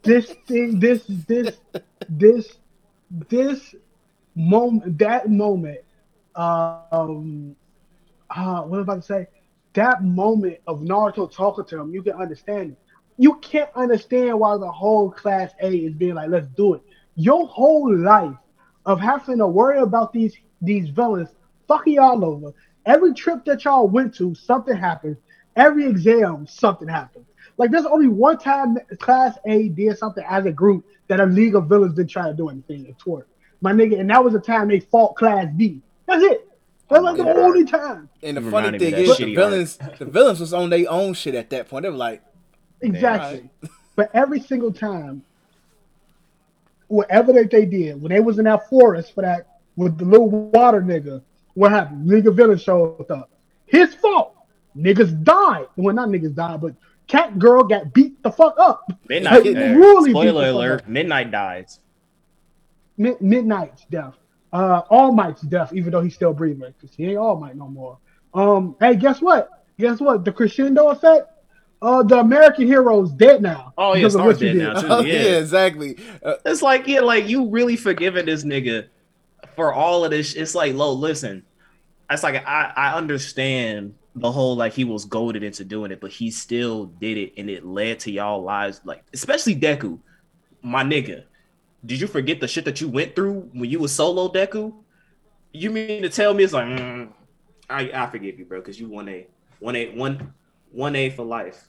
this 0.02 0.34
thing, 0.48 0.80
this, 0.80 1.04
this, 1.28 1.58
this, 2.10 2.58
this 3.30 3.76
moment, 4.36 4.98
that 4.98 5.30
moment, 5.30 5.80
um, 6.36 7.56
uh, 8.30 8.62
what 8.62 8.70
was 8.70 8.80
I 8.80 8.82
about 8.82 8.96
to 8.96 9.02
say? 9.02 9.28
That 9.74 10.04
moment 10.04 10.58
of 10.66 10.80
Naruto 10.82 11.32
talking 11.32 11.66
to 11.66 11.80
him, 11.82 11.94
you 11.94 12.02
can 12.02 12.14
understand 12.14 12.72
it. 12.72 12.78
You 13.18 13.36
can't 13.40 13.70
understand 13.76 14.40
why 14.40 14.58
the 14.58 14.72
whole 14.72 15.10
class 15.10 15.52
A 15.62 15.70
is 15.70 15.94
being 15.94 16.16
like, 16.16 16.30
let's 16.30 16.48
do 16.56 16.76
it. 16.76 16.82
Your 17.16 17.48
whole 17.48 17.96
life 17.96 18.36
of 18.86 19.00
having 19.00 19.40
to 19.40 19.48
worry 19.48 19.80
about 19.80 20.14
these 20.14 20.36
these 20.62 20.90
villains 20.90 21.30
fucking 21.68 21.94
y'all 21.94 22.24
over. 22.24 22.54
Every 22.86 23.14
trip 23.14 23.44
that 23.46 23.66
y'all 23.66 23.88
went 23.88 24.16
to, 24.16 24.34
something 24.34 24.76
happened. 24.76 25.18
Every 25.56 25.88
exam, 25.88 26.48
something 26.48 26.88
happened. 26.88 27.26
Like 27.58 27.72
there's 27.72 27.86
only 27.86 28.08
one 28.08 28.38
time 28.38 28.78
Class 29.00 29.38
A 29.46 29.70
did 29.70 29.98
something 29.98 30.24
as 30.28 30.46
a 30.46 30.52
group 30.52 30.86
that 31.08 31.20
a 31.20 31.26
League 31.26 31.56
of 31.56 31.68
Villains 31.68 31.96
didn't 31.96 32.12
try 32.12 32.28
to 32.28 32.34
do 32.34 32.50
anything 32.50 32.96
toward. 33.00 33.26
My 33.62 33.74
nigga, 33.74 34.00
and 34.00 34.10
that 34.10 34.24
was 34.24 34.34
the 34.34 34.40
time 34.40 34.68
they 34.68 34.80
fought 34.80 35.16
Class 35.16 35.48
B. 35.56 35.82
That's 36.06 36.24
it. 36.24 36.48
That's 36.90 37.04
like 37.04 37.18
the 37.18 37.34
only 37.34 37.66
time. 37.66 38.10
And 38.24 38.38
the 38.38 38.42
funny 38.50 38.78
thing 38.78 38.94
is, 38.94 39.18
the 39.18 39.26
shitty 39.26 39.36
villains, 39.36 39.78
the 39.98 40.06
villains 40.06 40.40
was 40.40 40.54
on 40.54 40.70
their 40.70 40.90
own 40.90 41.14
shit 41.14 41.36
at 41.36 41.50
that 41.50 41.68
point. 41.68 41.84
They 41.84 41.90
were 41.90 41.98
like, 41.98 42.22
Exactly. 42.82 43.50
But 43.96 44.12
every 44.14 44.40
single 44.40 44.72
time, 44.72 45.24
whatever 46.88 47.34
that 47.34 47.50
they 47.50 47.66
did, 47.66 48.00
when 48.00 48.12
they 48.12 48.20
was 48.20 48.38
in 48.38 48.46
that 48.46 48.70
forest 48.70 49.16
for 49.16 49.24
that 49.24 49.58
with 49.76 49.98
the 49.98 50.06
little 50.06 50.30
water 50.30 50.84
nigga, 50.84 51.24
what 51.56 51.72
happened? 51.72 52.08
Nigga 52.08 52.32
villain 52.32 52.60
showed 52.60 53.10
up. 53.10 53.32
His 53.66 53.96
fault. 53.96 54.36
Niggas 54.78 55.24
died. 55.24 55.66
Well, 55.76 55.96
not 55.96 56.10
niggas 56.10 56.36
died, 56.36 56.62
but 56.62 56.76
Cat 57.08 57.40
Girl 57.40 57.64
got 57.64 57.92
beat 57.94 58.22
the 58.22 58.32
fuck 58.32 58.56
up. 58.60 58.84
Midnight. 59.10 59.46
Like, 59.46 59.56
really 59.56 60.12
spoiler 60.12 60.50
alert: 60.50 60.82
up. 60.82 60.88
Midnight 60.88 61.32
dies. 61.32 61.80
Mid- 62.98 63.22
Midnight's 63.22 63.86
death. 63.86 64.16
Uh, 64.54 64.82
All 64.90 65.12
Might's 65.12 65.42
death, 65.42 65.74
even 65.74 65.92
though 65.92 66.02
he's 66.02 66.16
still 66.16 66.34
breathing, 66.34 66.74
because 66.80 66.96
he 66.96 67.08
ain't 67.08 67.18
All 67.18 67.38
Might 67.38 67.56
no 67.56 67.68
more. 67.68 67.98
Um, 68.34 68.76
hey, 68.80 68.96
guess 68.96 69.22
what? 69.22 69.50
Guess 69.80 70.00
what? 70.00 70.24
The 70.24 70.32
crescendo 70.32 70.90
effect. 70.90 71.32
Uh, 71.82 72.02
the 72.04 72.20
American 72.20 72.66
hero's 72.66 73.12
dead 73.12 73.42
now. 73.42 73.74
Oh 73.78 73.94
yeah, 73.94 74.00
because 74.00 74.14
Star's 74.14 74.26
what 74.36 74.42
you 74.42 74.48
dead 74.48 74.54
did. 74.54 74.74
now 74.74 74.82
too. 74.82 74.88
oh, 74.90 75.02
yeah. 75.02 75.14
yeah, 75.14 75.38
exactly. 75.38 75.98
Uh, 76.24 76.36
It's 76.46 76.62
like, 76.62 76.88
yeah, 76.88 77.02
like 77.02 77.28
you 77.28 77.48
really 77.50 77.76
forgiving 77.76 78.26
this 78.26 78.44
nigga 78.44 78.88
for 79.56 79.74
all 79.74 80.04
of 80.04 80.12
this. 80.12 80.34
It's 80.34 80.56
like, 80.56 80.74
lo, 80.74 80.92
listen. 80.94 81.44
It's 82.10 82.24
like 82.24 82.44
I, 82.48 82.74
I 82.76 82.94
understand 82.96 83.94
the 84.16 84.32
whole 84.32 84.56
like 84.56 84.74
he 84.74 84.84
was 84.84 85.06
goaded 85.06 85.44
into 85.44 85.64
doing 85.64 85.92
it, 85.92 86.02
but 86.02 86.12
he 86.12 86.32
still 86.32 86.86
did 86.86 87.18
it 87.18 87.34
and 87.38 87.50
it 87.50 87.66
led 87.66 88.00
to 88.02 88.12
y'all 88.12 88.42
lives, 88.42 88.82
like 88.84 89.04
especially 89.14 89.56
Deku, 89.56 90.00
my 90.62 90.84
nigga. 90.84 91.24
Did 91.86 92.02
you 92.02 92.08
forget 92.08 92.40
the 92.40 92.48
shit 92.48 92.66
that 92.66 92.82
you 92.82 92.90
went 92.90 93.16
through 93.16 93.50
when 93.54 93.70
you 93.70 93.80
was 93.80 93.94
solo 93.94 94.30
Deku? 94.30 94.74
You 95.52 95.70
mean 95.70 96.02
to 96.02 96.10
tell 96.10 96.34
me 96.34 96.44
it's 96.44 96.54
like 96.54 96.66
mm, 96.66 97.10
I 97.70 97.92
I 97.94 98.08
forgive 98.10 98.40
you, 98.40 98.46
bro, 98.46 98.62
because 98.62 98.80
you 98.80 98.88
one 98.90 99.08
A, 99.10 99.28
one 99.60 99.76
A, 99.76 99.90
one 99.96 100.34
one 100.78 100.96
A 100.96 101.10
for 101.10 101.26
life. 101.26 101.68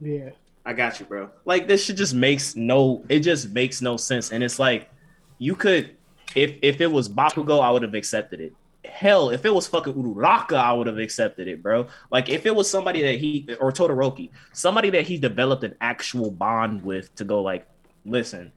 Yeah. 0.00 0.30
I 0.64 0.72
got 0.72 0.98
you, 0.98 1.04
bro. 1.04 1.28
Like 1.44 1.68
this 1.68 1.84
shit 1.84 1.96
just 1.96 2.14
makes 2.14 2.56
no 2.56 3.04
it 3.10 3.20
just 3.20 3.50
makes 3.50 3.82
no 3.82 3.98
sense. 3.98 4.32
And 4.32 4.42
it's 4.42 4.58
like 4.58 4.90
you 5.38 5.54
could 5.54 5.96
if 6.34 6.54
if 6.62 6.80
it 6.80 6.90
was 6.90 7.08
Bakugo, 7.08 7.60
I 7.60 7.70
would 7.70 7.82
have 7.82 7.94
accepted 7.94 8.40
it. 8.40 8.54
Hell, 8.86 9.30
if 9.30 9.44
it 9.44 9.52
was 9.52 9.66
fucking 9.66 9.92
Uraraka, 9.92 10.54
I 10.54 10.72
would 10.72 10.86
have 10.86 10.98
accepted 10.98 11.48
it, 11.48 11.62
bro. 11.62 11.86
Like 12.10 12.30
if 12.30 12.46
it 12.46 12.54
was 12.54 12.68
somebody 12.68 13.02
that 13.02 13.18
he 13.18 13.46
or 13.60 13.70
Todoroki, 13.70 14.30
somebody 14.52 14.88
that 14.90 15.06
he 15.06 15.18
developed 15.18 15.64
an 15.64 15.74
actual 15.82 16.30
bond 16.30 16.82
with 16.82 17.14
to 17.16 17.24
go 17.24 17.42
like, 17.42 17.66
listen, 18.06 18.52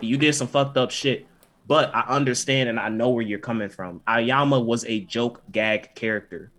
you 0.00 0.16
did 0.16 0.34
some 0.34 0.48
fucked 0.48 0.76
up 0.76 0.90
shit, 0.90 1.26
but 1.68 1.94
I 1.94 2.00
understand 2.08 2.68
and 2.68 2.80
I 2.80 2.88
know 2.88 3.10
where 3.10 3.22
you're 3.22 3.38
coming 3.38 3.68
from. 3.68 4.00
Aoyama 4.08 4.58
was 4.58 4.84
a 4.86 5.00
joke 5.00 5.42
gag 5.52 5.94
character. 5.94 6.50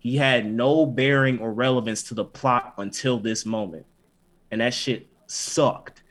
He 0.00 0.16
had 0.16 0.50
no 0.50 0.86
bearing 0.86 1.38
or 1.38 1.52
relevance 1.52 2.02
to 2.04 2.14
the 2.14 2.24
plot 2.24 2.74
until 2.78 3.18
this 3.18 3.44
moment, 3.44 3.86
and 4.50 4.60
that 4.60 4.74
shit 4.74 5.06
sucked. 5.26 6.02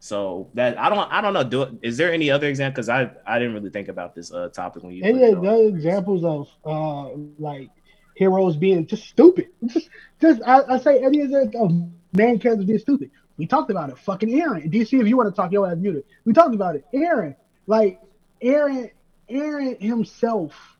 So 0.00 0.50
that 0.54 0.78
I 0.78 0.88
don't 0.88 1.12
I 1.12 1.20
don't 1.20 1.32
know. 1.32 1.44
Do 1.44 1.78
is 1.80 1.96
there 1.96 2.12
any 2.12 2.30
other 2.30 2.48
example? 2.48 2.74
Because 2.74 2.88
I 2.88 3.10
I 3.24 3.38
didn't 3.38 3.54
really 3.54 3.70
think 3.70 3.88
about 3.88 4.14
this 4.14 4.32
uh 4.32 4.48
topic 4.48 4.82
when 4.82 4.94
you. 4.94 5.04
Any 5.04 5.24
other 5.24 5.68
examples 5.68 6.24
of 6.24 6.48
uh 6.64 7.10
like 7.38 7.70
heroes 8.16 8.56
being 8.56 8.86
just 8.86 9.04
stupid? 9.04 9.48
Just, 9.66 9.88
just 10.20 10.42
I, 10.44 10.62
I 10.68 10.78
say 10.78 11.02
any 11.02 11.20
of 11.20 11.30
the 11.30 11.52
of 11.56 11.70
main 12.12 12.38
characters 12.40 12.66
being 12.66 12.78
stupid. 12.80 13.10
We 13.36 13.46
talked 13.46 13.70
about 13.70 13.90
it. 13.90 13.98
Fucking 13.98 14.28
Eren. 14.28 14.70
DC, 14.70 15.00
if 15.00 15.06
you 15.06 15.16
want 15.16 15.30
to 15.30 15.34
talk, 15.34 15.52
your 15.52 15.70
ass 15.70 15.76
muted. 15.78 16.04
We 16.24 16.32
talked 16.32 16.54
about 16.54 16.76
it. 16.76 16.84
Eren, 16.92 17.36
like 17.66 18.00
Eren, 18.42 18.90
Eren 19.30 19.80
himself 19.80 20.76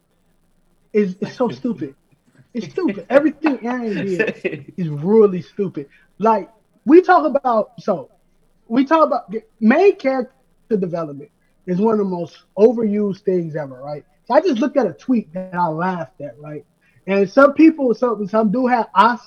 is, 0.92 1.14
is 1.20 1.32
so 1.32 1.48
stupid. 1.60 1.94
It's 2.52 2.70
stupid. 2.72 3.06
Everything 3.08 3.58
Eren 3.58 4.42
did 4.42 4.72
is 4.76 4.88
really 4.88 5.42
stupid. 5.42 5.88
Like 6.18 6.50
we 6.84 7.00
talk 7.02 7.24
about, 7.24 7.72
so 7.80 8.10
we 8.68 8.84
talk 8.84 9.06
about 9.06 9.32
main 9.60 9.96
character 9.96 10.32
development 10.68 11.30
is 11.66 11.78
one 11.78 11.94
of 11.94 11.98
the 11.98 12.04
most 12.04 12.38
overused 12.58 13.20
things 13.20 13.54
ever, 13.56 13.80
right? 13.80 14.04
So 14.26 14.34
I 14.34 14.40
just 14.40 14.60
looked 14.60 14.76
at 14.76 14.86
a 14.86 14.92
tweet 14.92 15.32
that 15.34 15.54
I 15.54 15.66
laughed 15.68 16.20
at, 16.20 16.38
right? 16.38 16.64
And 17.06 17.28
some 17.30 17.54
people, 17.54 17.94
some 17.94 18.26
some 18.28 18.50
do 18.50 18.66
have 18.66 18.88
Os, 18.94 19.20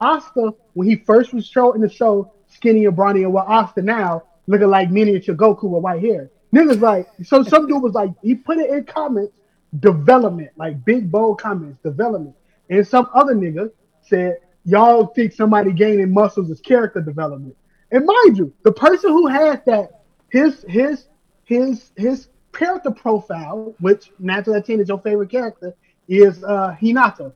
Oscar 0.00 0.50
when 0.74 0.88
he 0.88 0.96
first 0.96 1.32
was 1.32 1.46
shown 1.46 1.76
in 1.76 1.80
the 1.80 1.88
show, 1.88 2.32
skinny 2.48 2.84
and 2.84 2.96
brawny, 2.96 3.22
and 3.22 3.32
what 3.32 3.46
Oscar 3.46 3.82
now 3.82 4.22
looking 4.46 4.68
like 4.68 4.90
miniature 4.90 5.34
Goku 5.34 5.64
with 5.64 5.82
white 5.82 6.02
hair. 6.02 6.30
Niggas 6.54 6.80
like 6.80 7.08
so. 7.24 7.42
Some 7.42 7.66
dude 7.66 7.82
was 7.82 7.94
like 7.94 8.10
he 8.22 8.34
put 8.34 8.58
it 8.58 8.70
in 8.70 8.84
comments, 8.84 9.36
development, 9.80 10.50
like 10.56 10.84
big 10.84 11.10
bold 11.10 11.40
comments, 11.40 11.78
development. 11.82 12.34
And 12.70 12.86
some 12.86 13.08
other 13.14 13.34
nigga 13.34 13.70
said, 14.02 14.38
Y'all 14.64 15.06
think 15.06 15.32
somebody 15.32 15.72
gaining 15.72 16.12
muscles 16.12 16.50
is 16.50 16.60
character 16.60 17.00
development. 17.00 17.56
And 17.92 18.04
mind 18.04 18.36
you, 18.36 18.52
the 18.64 18.72
person 18.72 19.10
who 19.10 19.28
has 19.28 19.60
that, 19.66 20.02
his 20.28 20.64
his 20.68 21.06
his 21.44 21.92
his 21.96 22.28
character 22.52 22.90
profile, 22.90 23.74
which 23.78 24.10
naturally 24.18 24.58
Latina 24.58 24.82
is 24.82 24.88
your 24.88 25.00
favorite 25.00 25.30
character, 25.30 25.72
is 26.08 26.42
uh 26.42 26.74
Hinata 26.80 27.32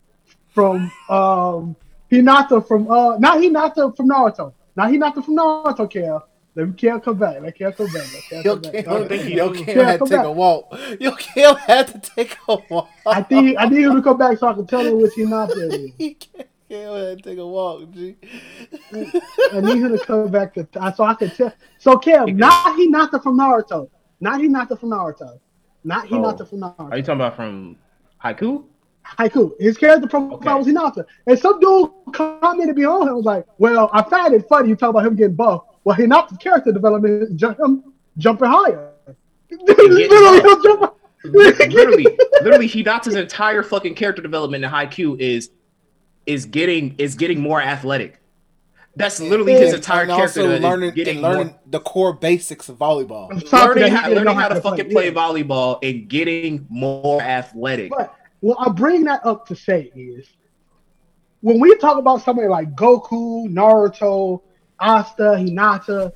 from 0.49 0.91
um 1.09 1.77
Hinata 2.11 2.67
from 2.67 2.91
uh 2.91 3.17
not 3.19 3.39
Hinata 3.39 3.97
from 3.97 4.09
Naruto. 4.09 4.53
Not 4.75 4.91
Hinata 4.91 5.25
from 5.25 5.37
Naruto, 5.37 5.89
Kel. 5.89 6.27
Let 6.57 6.69
me 6.69 6.75
Kel 6.75 6.99
come 7.01 7.17
back. 7.19 7.41
Let 7.41 7.55
Kel 7.57 7.73
come 7.73 7.87
back. 7.93 8.03
Let 8.13 8.23
Kel 8.29 8.43
Yo, 8.43 8.53
come 8.57 8.73
back. 8.73 8.85
Cam, 8.85 9.09
think 9.09 9.23
he- 9.23 9.37
yo, 9.37 9.53
Cam 9.53 9.65
Cam 9.65 9.85
had 9.85 9.99
to 10.01 10.05
take 10.07 10.11
back. 10.19 10.27
a 10.27 10.33
walk. 10.33 10.79
Yo, 11.01 11.13
Cam 11.13 11.57
had 11.57 11.87
to 11.89 11.99
take 12.01 12.37
a 12.49 12.57
walk. 12.69 12.89
I 13.07 13.23
think 13.23 13.57
I 13.59 13.67
need 13.69 13.83
him 13.83 13.95
to 13.97 14.03
come 14.03 14.19
back 14.19 14.39
so 14.39 14.49
I 14.49 14.55
can 14.55 14.67
tell 14.67 14.81
him 14.81 15.01
which 15.01 15.13
Hinata 15.15 15.51
it 15.57 15.75
is. 15.81 15.91
He 15.99 16.15
can't- 16.15 16.49
Cam 16.69 16.93
had 16.95 17.23
to 17.23 17.31
take 17.31 17.39
a 17.39 17.47
walk, 17.47 17.91
G. 17.93 18.17
I 18.93 19.61
need 19.61 19.79
him 19.83 19.97
to 19.97 20.05
come 20.05 20.29
back 20.31 20.55
to 20.55 20.67
so 20.97 21.05
I 21.05 21.15
can 21.15 21.31
tell. 21.31 21.53
So 21.79 21.97
Kel, 21.99 22.27
not 22.29 22.77
Hinata 22.79 23.23
from 23.23 23.39
Naruto. 23.39 23.89
Now 24.21 24.39
he 24.39 24.49
not 24.49 24.69
Hinata 24.69 24.79
from 24.81 24.91
Naruto. 24.91 25.39
Not 25.85 26.07
Hinata 26.07 26.13
Oh. 26.13 26.21
Not 26.21 26.39
the 26.39 26.47
from 26.47 26.61
Naruto. 26.61 26.91
Are 26.93 26.97
you 26.97 27.03
talking 27.03 27.21
about 27.21 27.37
from 27.37 27.77
Haikyu? 28.23 28.65
Haikyu. 29.19 29.53
His 29.59 29.79
character 29.79 30.07
profile 30.09 30.35
Okay. 30.35 30.55
was 30.55 30.67
Hinata. 30.67 31.05
And 31.27 31.39
some 31.39 31.59
dude 31.59 31.91
commented 32.13 32.75
behind 32.77 33.03
him 33.05 33.09
I 33.09 33.13
was 33.13 33.25
like, 33.25 33.47
Well, 33.59 33.89
I 33.93 34.03
find 34.03 34.35
it 34.35 34.47
funny 34.49 34.69
you 34.69 34.77
talk 34.77 34.91
about 34.91 35.07
him 35.07 35.17
getting 35.17 35.35
buff. 35.37 35.63
Well, 35.85 35.97
Hinata's 35.97 36.37
character 36.39 36.73
development 36.73 37.23
is 37.23 37.31
ju- 37.35 37.55
him 37.59 37.93
jumping 38.19 38.49
higher. 38.49 38.91
Literally, 39.51 40.05
him 40.05 40.63
jumping. 40.63 40.89
literally, 41.25 42.07
literally, 42.43 42.69
Hinata's 42.69 43.15
entire 43.15 43.63
fucking 43.63 43.95
character 43.95 44.23
development 44.23 44.65
in 44.65 44.71
Haikyu 44.71 45.19
is 45.19 45.51
is 46.27 46.45
getting 46.47 46.95
is 46.99 47.15
getting 47.15 47.41
more 47.41 47.61
athletic. 47.63 48.19
That's 48.97 49.21
literally 49.21 49.53
his 49.55 49.73
entire 49.73 50.03
and 50.03 50.11
character. 50.11 50.43
also 50.43 50.59
learning 50.61 50.95
getting 50.95 51.17
and 51.17 51.23
learning 51.23 51.47
more- 51.49 51.61
the 51.71 51.81
core 51.81 52.13
basics 52.13 52.69
of 52.69 52.77
volleyball. 52.77 53.29
Learning 53.53 53.91
how, 53.93 54.11
learning 54.11 54.35
how 54.35 54.49
to 54.49 54.61
play. 54.61 54.71
fucking 54.79 54.91
play 54.91 55.07
Yeah. 55.07 55.13
volleyball 55.15 55.79
and 55.83 56.09
getting 56.09 56.67
more 56.69 57.23
athletic. 57.23 57.91
But 57.91 58.15
what 58.41 58.59
I 58.61 58.69
bring 58.71 59.05
that 59.05 59.25
up 59.25 59.47
to 59.49 59.55
say 59.57 59.91
is 59.95 60.27
when 61.41 61.61
we 61.61 61.75
talk 61.77 61.99
about 61.99 62.21
somebody 62.23 62.49
like 62.49 62.75
Goku, 62.75 63.49
Naruto, 63.49 64.43
Asta, 64.81 65.23
Hinata, 65.39 66.13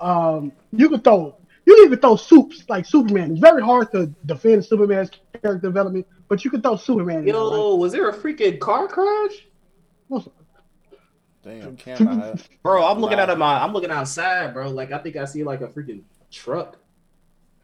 um, 0.00 0.52
you 0.72 0.88
could 0.88 1.02
throw 1.04 1.36
you 1.66 1.74
can 1.76 1.84
even 1.86 1.98
throw 1.98 2.16
soups 2.16 2.62
like 2.68 2.84
Superman. 2.84 3.32
It's 3.32 3.40
very 3.40 3.62
hard 3.62 3.90
to 3.92 4.06
defend 4.26 4.64
Superman's 4.64 5.10
character 5.42 5.58
development, 5.68 6.06
but 6.28 6.44
you 6.44 6.50
can 6.50 6.60
throw 6.60 6.76
Superman. 6.76 7.20
in 7.20 7.24
there, 7.26 7.34
right? 7.34 7.40
Yo, 7.56 7.74
was 7.76 7.92
there 7.92 8.08
a 8.08 8.12
freaking 8.14 8.58
car 8.60 8.86
crash? 8.86 9.32
Damn, 11.42 11.76
Cam, 11.78 12.08
I, 12.08 12.34
Bro, 12.62 12.84
I'm 12.86 12.98
looking 13.00 13.16
Wow. 13.18 13.22
out 13.24 13.30
of 13.30 13.38
my 13.38 13.62
I'm 13.62 13.72
looking 13.72 13.90
outside, 13.90 14.54
bro. 14.54 14.70
Like 14.70 14.92
I 14.92 14.98
think 14.98 15.16
I 15.16 15.24
see 15.24 15.42
like 15.44 15.60
a 15.62 15.68
freaking 15.68 16.02
truck 16.30 16.76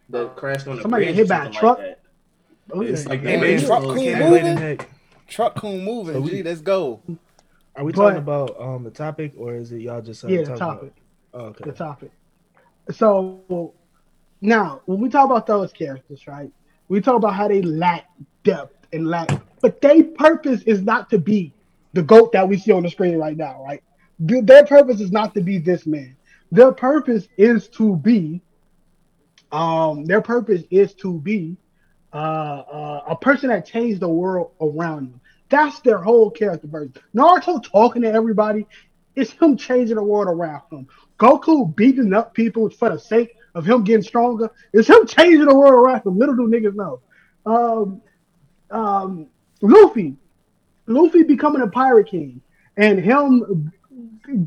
that 0.09 0.35
crashed 0.37 0.67
on 0.67 0.77
the 0.77 0.83
Somebody 0.83 1.07
bridge 1.07 1.17
hit 1.17 1.29
by 1.29 1.45
a 1.47 1.51
truck? 1.51 1.79
Like 1.79 1.87
that. 1.89 2.01
Oh, 2.73 2.81
It's 2.83 3.07
like 3.07 3.21
Hey, 3.21 3.37
that 3.37 3.41
man, 3.41 3.65
truck 3.67 3.83
a 3.83 3.87
cool 3.87 3.95
moving. 3.97 4.57
Wait 4.61 4.87
truck 5.29 5.55
coon 5.57 5.85
moving, 5.85 6.15
So 6.15 6.21
we- 6.21 6.31
G. 6.31 6.43
Let's 6.43 6.61
go. 6.61 7.01
Are 7.81 7.85
we 7.85 7.93
But- 7.93 8.03
talking 8.03 8.19
about 8.19 8.61
um 8.61 8.85
the 8.85 8.91
topic 8.91 9.33
or 9.39 9.55
is 9.55 9.73
it 9.73 9.81
y'all 9.81 10.03
just 10.03 10.23
uh, 10.23 10.29
yeah, 10.29 10.43
the 10.43 10.55
topic. 10.55 10.93
About, 11.33 11.43
oh, 11.43 11.47
okay. 11.47 11.65
the 11.65 11.73
topic. 11.73 12.11
So 12.91 13.73
now, 14.43 14.83
when 14.85 15.01
we 15.01 15.09
talk 15.09 15.25
about 15.25 15.47
those 15.47 15.73
characters, 15.73 16.27
right? 16.27 16.53
We 16.89 17.01
talk 17.01 17.17
about 17.17 17.35
how 17.35 17.49
they 17.49 17.63
lack 17.63 18.07
depth 18.45 18.87
and 18.93 19.07
lack, 19.07 19.31
but 19.63 19.81
their 19.81 20.05
purpose 20.05 20.61
is 20.63 20.83
not 20.83 21.09
to 21.11 21.19
be 21.19 21.55
the 21.95 22.03
goat 22.03 22.33
that 22.33 22.47
we 22.47 22.59
see 22.59 22.71
on 22.71 22.83
the 22.83 22.91
screen 22.91 23.17
right 23.17 23.37
now, 23.37 23.65
right? 23.65 23.83
Their 24.19 24.67
purpose 24.67 25.01
is 25.01 25.11
not 25.11 25.35
to 25.35 25.41
be 25.41 25.57
this 25.57 25.87
man. 25.87 26.17
Their 26.53 26.73
purpose 26.73 27.29
is 27.39 27.69
to 27.71 27.97
be, 27.97 28.43
um, 29.53 30.05
their 30.05 30.21
purpose 30.21 30.65
is 30.71 30.93
to 30.95 31.19
be 31.21 31.57
uh, 32.13 32.17
uh, 32.17 33.05
a 33.09 33.17
person 33.17 33.49
that 33.49 33.65
changed 33.65 34.01
the 34.01 34.09
world 34.09 34.51
around 34.61 35.13
them. 35.13 35.20
That's 35.51 35.81
their 35.81 35.99
whole 35.99 36.31
character 36.31 36.69
version. 36.69 36.95
Naruto 37.15 37.63
talking 37.63 38.03
to 38.03 38.13
everybody, 38.13 38.67
it's 39.17 39.33
him 39.33 39.57
changing 39.57 39.97
the 39.97 40.03
world 40.03 40.29
around 40.29 40.63
him. 40.71 40.87
Goku 41.19 41.75
beating 41.75 42.15
up 42.15 42.33
people 42.33 42.71
for 42.71 42.91
the 42.91 42.99
sake 42.99 43.37
of 43.55 43.67
him 43.67 43.85
getting 43.85 44.03
stronger. 44.03 44.51
It's 44.73 44.89
him 44.89 45.07
changing 45.07 45.45
the 45.45 45.55
world 45.55 45.75
around 45.75 46.07
him. 46.07 46.19
Little 46.19 46.37
do 46.37 46.47
niggas 46.47 46.75
know. 46.75 47.01
Um, 47.45 48.01
um, 48.71 49.27
Luffy, 49.61 50.17
Luffy 50.87 51.25
becoming 51.25 51.63
a 51.63 51.67
pirate 51.67 52.09
king, 52.09 52.41
and 52.77 52.99
him 53.01 53.73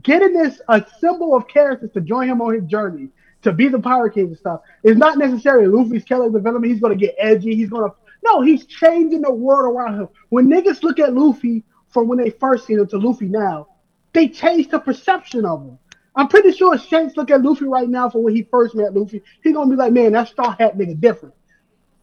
getting 0.01 0.33
this 0.33 0.61
a 0.69 0.85
symbol 0.99 1.35
of 1.35 1.47
characters 1.47 1.91
to 1.91 2.01
join 2.01 2.29
him 2.29 2.41
on 2.41 2.53
his 2.53 2.63
journey 2.63 3.09
to 3.41 3.51
be 3.51 3.67
the 3.67 3.79
pirate 3.79 4.13
king 4.13 4.27
and 4.27 4.37
stuff. 4.37 4.61
It's 4.83 4.97
not 4.97 5.17
necessarily 5.17 5.67
Luffy's 5.67 6.05
character 6.05 6.31
development. 6.31 6.71
He's 6.71 6.81
gonna 6.81 6.95
get 6.95 7.15
edgy. 7.17 7.55
He's 7.55 7.69
gonna 7.69 7.93
no. 8.23 8.41
He's 8.41 8.65
changing 8.65 9.21
the 9.21 9.33
world 9.33 9.75
around 9.75 9.99
him. 9.99 10.09
When 10.29 10.47
niggas 10.47 10.83
look 10.83 10.99
at 10.99 11.13
Luffy 11.13 11.63
from 11.89 12.07
when 12.07 12.17
they 12.17 12.29
first 12.29 12.65
seen 12.65 12.79
him 12.79 12.87
to 12.87 12.97
Luffy 12.97 13.27
now, 13.27 13.67
they 14.13 14.27
changed 14.27 14.71
the 14.71 14.79
perception 14.79 15.45
of 15.45 15.61
him. 15.63 15.79
I'm 16.15 16.27
pretty 16.27 16.51
sure 16.51 16.77
Shanks 16.77 17.17
look 17.17 17.31
at 17.31 17.41
Luffy 17.41 17.65
right 17.65 17.89
now 17.89 18.09
from 18.09 18.23
when 18.23 18.35
he 18.35 18.43
first 18.43 18.75
met 18.75 18.93
Luffy. 18.93 19.23
He 19.43 19.51
gonna 19.51 19.69
be 19.69 19.75
like, 19.75 19.93
man, 19.93 20.13
that 20.13 20.27
straw 20.27 20.55
hat 20.57 20.77
nigga 20.77 20.99
different. 20.99 21.33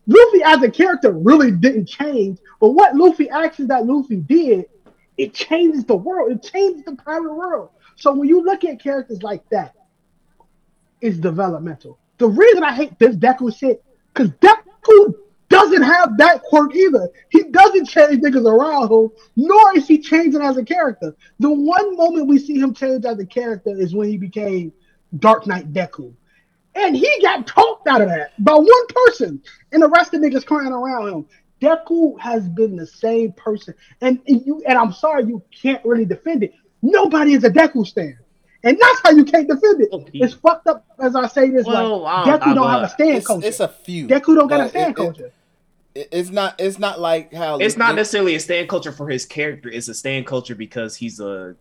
Luffy 0.07 0.43
as 0.43 0.63
a 0.63 0.71
character 0.71 1.13
really 1.13 1.53
didn't 1.53 1.87
change, 1.87 2.39
but 2.61 2.71
what 2.71 2.97
Luffy 2.97 3.31
actions 3.31 3.69
that 3.69 3.87
Luffy 3.87 4.17
did, 4.17 4.67
it 5.17 5.35
changes 5.35 5.85
the 5.85 5.95
world. 5.95 6.33
It 6.33 6.43
changes 6.43 6.85
the 6.85 6.97
pirate 6.97 7.35
world. 7.35 7.71
So 7.97 8.13
when 8.13 8.29
you 8.29 8.43
look 8.43 8.65
at 8.65 8.83
characters 8.83 9.23
like 9.23 9.49
that, 9.51 9.75
it's 11.01 11.19
developmental. 11.19 11.99
The 12.19 12.29
reason 12.29 12.65
I 12.65 12.73
hate 12.73 12.99
this 12.99 13.17
Deku 13.17 13.57
shit, 13.57 13.85
because 14.13 14.31
Deku 14.41 15.15
doesn't 15.51 15.83
have 15.83 16.17
that 16.17 16.43
quirk 16.45 16.75
either. 16.75 17.09
He 17.29 17.43
doesn't 17.45 17.87
change 17.87 18.23
niggas 18.23 18.47
around 18.47 18.91
him, 18.91 19.11
nor 19.37 19.77
is 19.77 19.87
he 19.87 19.99
changing 19.99 20.41
as 20.41 20.57
a 20.57 20.65
character. 20.65 21.15
The 21.41 21.51
one 21.51 21.97
moment 21.97 22.29
we 22.29 22.39
see 22.39 22.59
him 22.59 22.73
change 22.73 23.05
as 23.05 23.19
a 23.19 23.27
character 23.27 23.71
is 23.77 23.95
when 23.95 24.09
he 24.09 24.17
became 24.17 24.73
Dark 25.19 25.47
Knight 25.47 25.73
Deku. 25.73 26.15
And 26.77 26.97
he 26.97 27.21
got 27.21 27.47
talked 27.49 27.89
out 27.89 28.01
of 28.01 28.09
that 28.09 28.33
by 28.43 28.55
one 28.55 28.87
person, 29.07 29.43
and 29.73 29.83
the 29.83 29.89
rest 29.89 30.15
of 30.15 30.21
the 30.23 30.29
niggas 30.31 30.47
crying 30.47 30.73
around 30.73 31.09
him. 31.09 31.27
Deku 31.61 32.19
has 32.21 32.49
been 32.49 32.75
the 32.77 32.87
same 32.87 33.33
person, 33.33 33.75
and, 34.01 34.21
and 34.29 34.47
you 34.47 34.63
and 34.67 34.79
I'm 34.79 34.93
sorry 34.93 35.25
you 35.27 35.43
can't 35.51 35.85
really 35.85 36.07
defend 36.07 36.43
it. 36.45 36.55
Nobody 36.81 37.35
is 37.35 37.45
a 37.45 37.51
Deku 37.51 37.85
stand, 37.87 38.17
and 38.63 38.79
that's 38.81 39.01
how 39.03 39.11
you 39.11 39.25
can't 39.25 39.47
defend 39.49 39.83
it. 39.83 39.89
It's 40.15 40.33
fucked 40.33 40.69
up 40.69 40.87
as 41.01 41.15
I 41.17 41.27
say 41.27 41.51
this. 41.51 41.67
Well, 41.67 42.03
like 42.03 42.27
I- 42.29 42.39
Deku 42.39 42.43
I- 42.43 42.55
don't 42.55 42.71
have 42.71 42.83
a 42.83 42.89
stand 42.89 43.17
It's, 43.17 43.27
culture. 43.27 43.47
it's 43.49 43.61
a 43.61 43.69
few. 43.69 44.07
Deku 44.07 44.37
don't 44.37 44.47
got 44.49 44.61
a 44.61 44.69
stand 44.71 44.87
it- 44.87 44.91
it- 44.93 44.97
culture. 44.97 45.27
it- 45.27 45.35
it's 45.95 46.31
not. 46.31 46.55
It's 46.61 46.79
not 46.79 47.01
like 47.01 47.33
how. 47.33 47.59
It's 47.59 47.77
not 47.77 47.95
necessarily 47.95 48.35
a 48.35 48.41
stand 48.41 48.69
culture 48.69 48.93
for 48.93 49.09
his 49.09 49.27
character. 49.27 49.69
It's 49.69 49.89
a 49.89 49.95
stand 49.95 50.27
culture 50.27 50.55
because 50.55 50.97
he's 50.97 51.21
a 51.21 51.57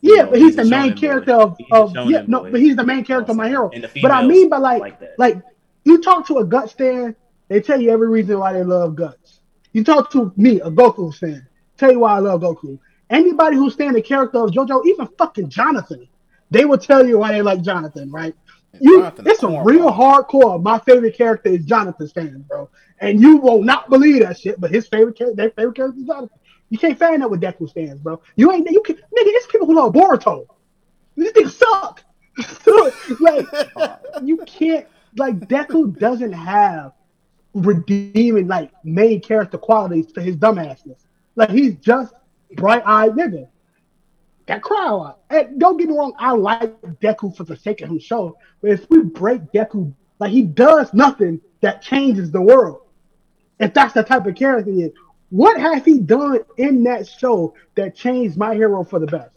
Yeah, 0.00 0.22
know, 0.22 0.30
but 0.30 0.38
he's, 0.38 0.54
a 0.54 0.62
the 0.62 0.64
main 0.64 0.90
shonen 0.90 0.94
boy. 0.94 1.00
character 1.00 1.32
of, 1.34 1.56
of 1.70 1.94
yeah, 2.10 2.24
no, 2.26 2.40
boy. 2.42 2.52
but 2.52 2.60
he's 2.60 2.76
the 2.76 2.84
main 2.84 3.04
character 3.04 3.32
of 3.32 3.36
my 3.36 3.48
hero. 3.48 3.70
But 4.02 4.10
I 4.10 4.26
mean 4.26 4.48
by 4.48 4.58
like 4.58 4.80
like 4.80 5.00
like 5.18 5.42
you 5.84 6.00
talk 6.02 6.26
to 6.28 6.38
a 6.38 6.44
gut 6.44 6.70
stand, 6.70 7.14
they 7.48 7.60
tell 7.60 7.80
you 7.80 7.90
every 7.90 8.08
reason 8.08 8.38
why 8.38 8.52
they 8.52 8.64
love 8.64 8.96
guts. 8.96 9.40
You 9.72 9.84
talk 9.84 10.10
to 10.12 10.32
me, 10.36 10.60
a 10.60 10.70
Goku 10.70 11.14
fan, 11.14 11.46
tell 11.76 11.92
you 11.92 12.00
why 12.00 12.16
I 12.16 12.18
love 12.18 12.40
Goku. 12.40 12.78
Anybody 13.10 13.56
who 13.56 13.70
stand 13.70 13.96
the 13.96 14.02
character 14.02 14.38
of 14.38 14.50
JoJo, 14.50 14.84
even 14.86 15.08
fucking 15.16 15.48
Jonathan, 15.48 16.06
they 16.50 16.64
will 16.64 16.78
tell 16.78 17.06
you 17.06 17.18
why 17.18 17.32
they 17.32 17.42
like 17.42 17.62
Jonathan, 17.62 18.10
right? 18.10 18.34
You, 18.80 19.04
it's 19.04 19.42
a 19.42 19.62
real 19.64 19.90
hardcore. 19.90 20.62
My 20.62 20.78
favorite 20.80 21.16
character 21.16 21.50
is 21.50 21.64
Jonathan 21.64 22.06
Stan, 22.06 22.44
bro, 22.48 22.68
and 23.00 23.20
you 23.20 23.38
will 23.38 23.62
not 23.62 23.88
believe 23.88 24.20
that 24.20 24.38
shit. 24.38 24.60
But 24.60 24.70
his 24.70 24.86
favorite 24.86 25.16
character, 25.16 25.36
their 25.36 25.50
favorite 25.50 25.76
character 25.76 26.00
is 26.00 26.06
Jonathan. 26.06 26.38
You 26.70 26.78
can't 26.78 26.98
find 26.98 27.22
that 27.22 27.30
with 27.30 27.40
Deku 27.40 27.68
stands, 27.68 28.00
bro. 28.00 28.20
You 28.36 28.52
ain't 28.52 28.70
you 28.70 28.82
can 28.82 28.96
nigga. 28.96 29.00
It's 29.12 29.46
people 29.46 29.66
who 29.66 29.74
love 29.74 29.92
Boruto. 29.94 30.46
These 31.16 31.32
things 31.32 31.56
suck. 31.56 32.04
like 33.20 33.46
you 34.22 34.36
can't 34.46 34.86
like 35.16 35.38
Deku 35.48 35.98
doesn't 35.98 36.32
have 36.32 36.92
redeeming 37.54 38.46
like 38.46 38.70
main 38.84 39.20
character 39.20 39.58
qualities 39.58 40.12
to 40.12 40.20
his 40.20 40.36
dumbassness. 40.36 41.00
Like 41.36 41.50
he's 41.50 41.76
just 41.76 42.12
bright 42.52 42.82
eyed 42.84 43.12
nigga. 43.12 43.48
That 44.48 44.62
lot. 44.70 45.20
And 45.30 45.60
don't 45.60 45.76
get 45.76 45.88
me 45.88 45.96
wrong, 45.96 46.14
I 46.18 46.32
like 46.32 46.80
Deku 46.82 47.36
for 47.36 47.44
the 47.44 47.56
sake 47.56 47.82
of 47.82 47.90
him 47.90 47.98
show. 47.98 48.36
But 48.62 48.70
if 48.72 48.88
we 48.90 49.02
break 49.02 49.42
Deku, 49.52 49.94
like 50.18 50.32
he 50.32 50.42
does 50.42 50.92
nothing 50.94 51.40
that 51.60 51.82
changes 51.82 52.32
the 52.32 52.40
world. 52.40 52.80
If 53.60 53.74
that's 53.74 53.92
the 53.94 54.02
type 54.02 54.26
of 54.26 54.34
character 54.34 54.72
he 54.72 54.84
is. 54.84 54.92
What 55.30 55.60
has 55.60 55.84
he 55.84 55.98
done 56.00 56.40
in 56.56 56.82
that 56.84 57.06
show 57.06 57.54
that 57.76 57.94
changed 57.94 58.38
my 58.38 58.54
hero 58.54 58.84
for 58.84 58.98
the 58.98 59.06
best? 59.06 59.30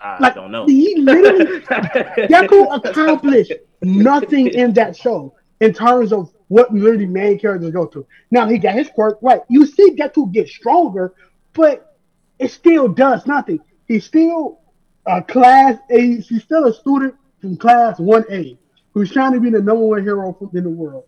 I 0.00 0.18
Like 0.18 0.34
don't 0.34 0.50
know. 0.52 0.66
he 0.66 0.96
literally 0.96 1.46
Deku 2.28 2.66
accomplished 2.76 3.54
nothing 3.82 4.48
in 4.48 4.74
that 4.74 4.96
show 4.96 5.34
in 5.60 5.72
terms 5.72 6.12
of 6.12 6.32
what 6.48 6.72
literally 6.74 7.06
main 7.06 7.38
characters 7.38 7.70
go 7.70 7.86
through. 7.86 8.06
Now 8.30 8.46
he 8.46 8.58
got 8.58 8.74
his 8.74 8.88
quirk 8.90 9.18
right. 9.22 9.40
You 9.48 9.64
see 9.66 9.96
Deku 9.96 10.30
get 10.32 10.48
stronger, 10.48 11.14
but 11.54 11.96
it 12.38 12.50
still 12.50 12.88
does 12.88 13.26
nothing. 13.26 13.60
He's 13.86 14.04
still 14.04 14.60
a 15.06 15.22
class 15.22 15.78
A. 15.90 16.20
He's 16.20 16.42
still 16.42 16.66
a 16.66 16.72
student 16.72 17.14
from 17.40 17.56
class 17.56 17.98
one 17.98 18.24
A 18.30 18.58
who's 18.92 19.10
trying 19.10 19.32
to 19.32 19.40
be 19.40 19.50
the 19.50 19.60
number 19.60 19.84
one 19.84 20.02
hero 20.02 20.36
in 20.54 20.64
the 20.64 20.70
world. 20.70 21.04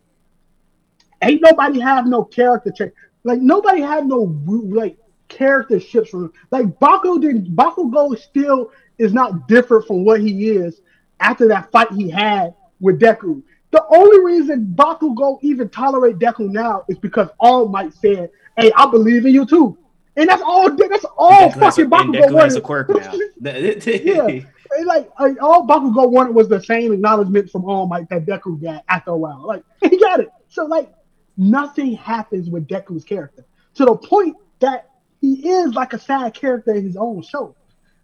Ain't 1.22 1.42
nobody 1.42 1.80
have 1.80 2.06
no 2.06 2.24
character 2.24 2.70
check. 2.70 2.92
Like 3.22 3.40
nobody 3.40 3.80
have 3.80 4.06
no 4.06 4.36
like 4.48 4.96
character 5.28 5.80
shifts 5.80 6.10
from 6.10 6.32
like 6.50 6.66
Bakugo 6.78 7.20
didn't 7.20 7.54
Bakugo 7.56 8.18
still 8.18 8.70
is 8.98 9.12
not 9.12 9.48
different 9.48 9.86
from 9.86 10.04
what 10.04 10.20
he 10.20 10.50
is 10.50 10.80
after 11.20 11.48
that 11.48 11.70
fight 11.72 11.90
he 11.92 12.10
had 12.10 12.54
with 12.80 13.00
Deku. 13.00 13.42
The 13.70 13.84
only 13.88 14.20
reason 14.24 14.74
Bakugo 14.76 15.38
even 15.42 15.68
tolerate 15.68 16.18
Deku 16.18 16.50
now 16.50 16.84
is 16.88 16.98
because 16.98 17.28
All 17.40 17.68
Might 17.68 17.94
said, 17.94 18.30
"Hey, 18.56 18.70
I 18.76 18.88
believe 18.90 19.24
in 19.26 19.32
you 19.32 19.46
too," 19.46 19.76
and 20.16 20.28
that's 20.28 20.42
all. 20.42 20.70
That's 20.74 21.04
all 21.16 21.50
Deku 21.50 21.60
fucking 21.60 21.84
and 21.84 21.92
Bakugo 21.92 22.28
Deku 22.28 22.42
has 22.42 22.56
a 22.56 22.60
quirk 22.60 22.88
now. 22.90 23.12
yeah, 23.40 24.40
like, 24.84 25.08
like 25.18 25.42
all 25.42 25.66
Bakugo 25.66 26.10
wanted 26.10 26.34
was 26.34 26.48
the 26.48 26.62
same 26.62 26.92
acknowledgement 26.92 27.50
from 27.50 27.64
All 27.64 27.86
Might 27.86 28.08
that 28.10 28.26
Deku 28.26 28.60
got 28.62 28.84
after 28.88 29.10
a 29.10 29.16
while. 29.16 29.46
Like 29.46 29.64
he 29.90 29.98
got 29.98 30.20
it. 30.20 30.30
So 30.48 30.64
like 30.66 30.92
nothing 31.36 31.94
happens 31.94 32.48
with 32.48 32.68
Deku's 32.68 33.04
character 33.04 33.44
to 33.74 33.84
the 33.84 33.96
point 33.96 34.36
that 34.60 34.90
he 35.20 35.48
is 35.48 35.74
like 35.74 35.92
a 35.92 35.98
side 35.98 36.34
character 36.34 36.74
in 36.74 36.84
his 36.84 36.96
own 36.96 37.22
show. 37.22 37.56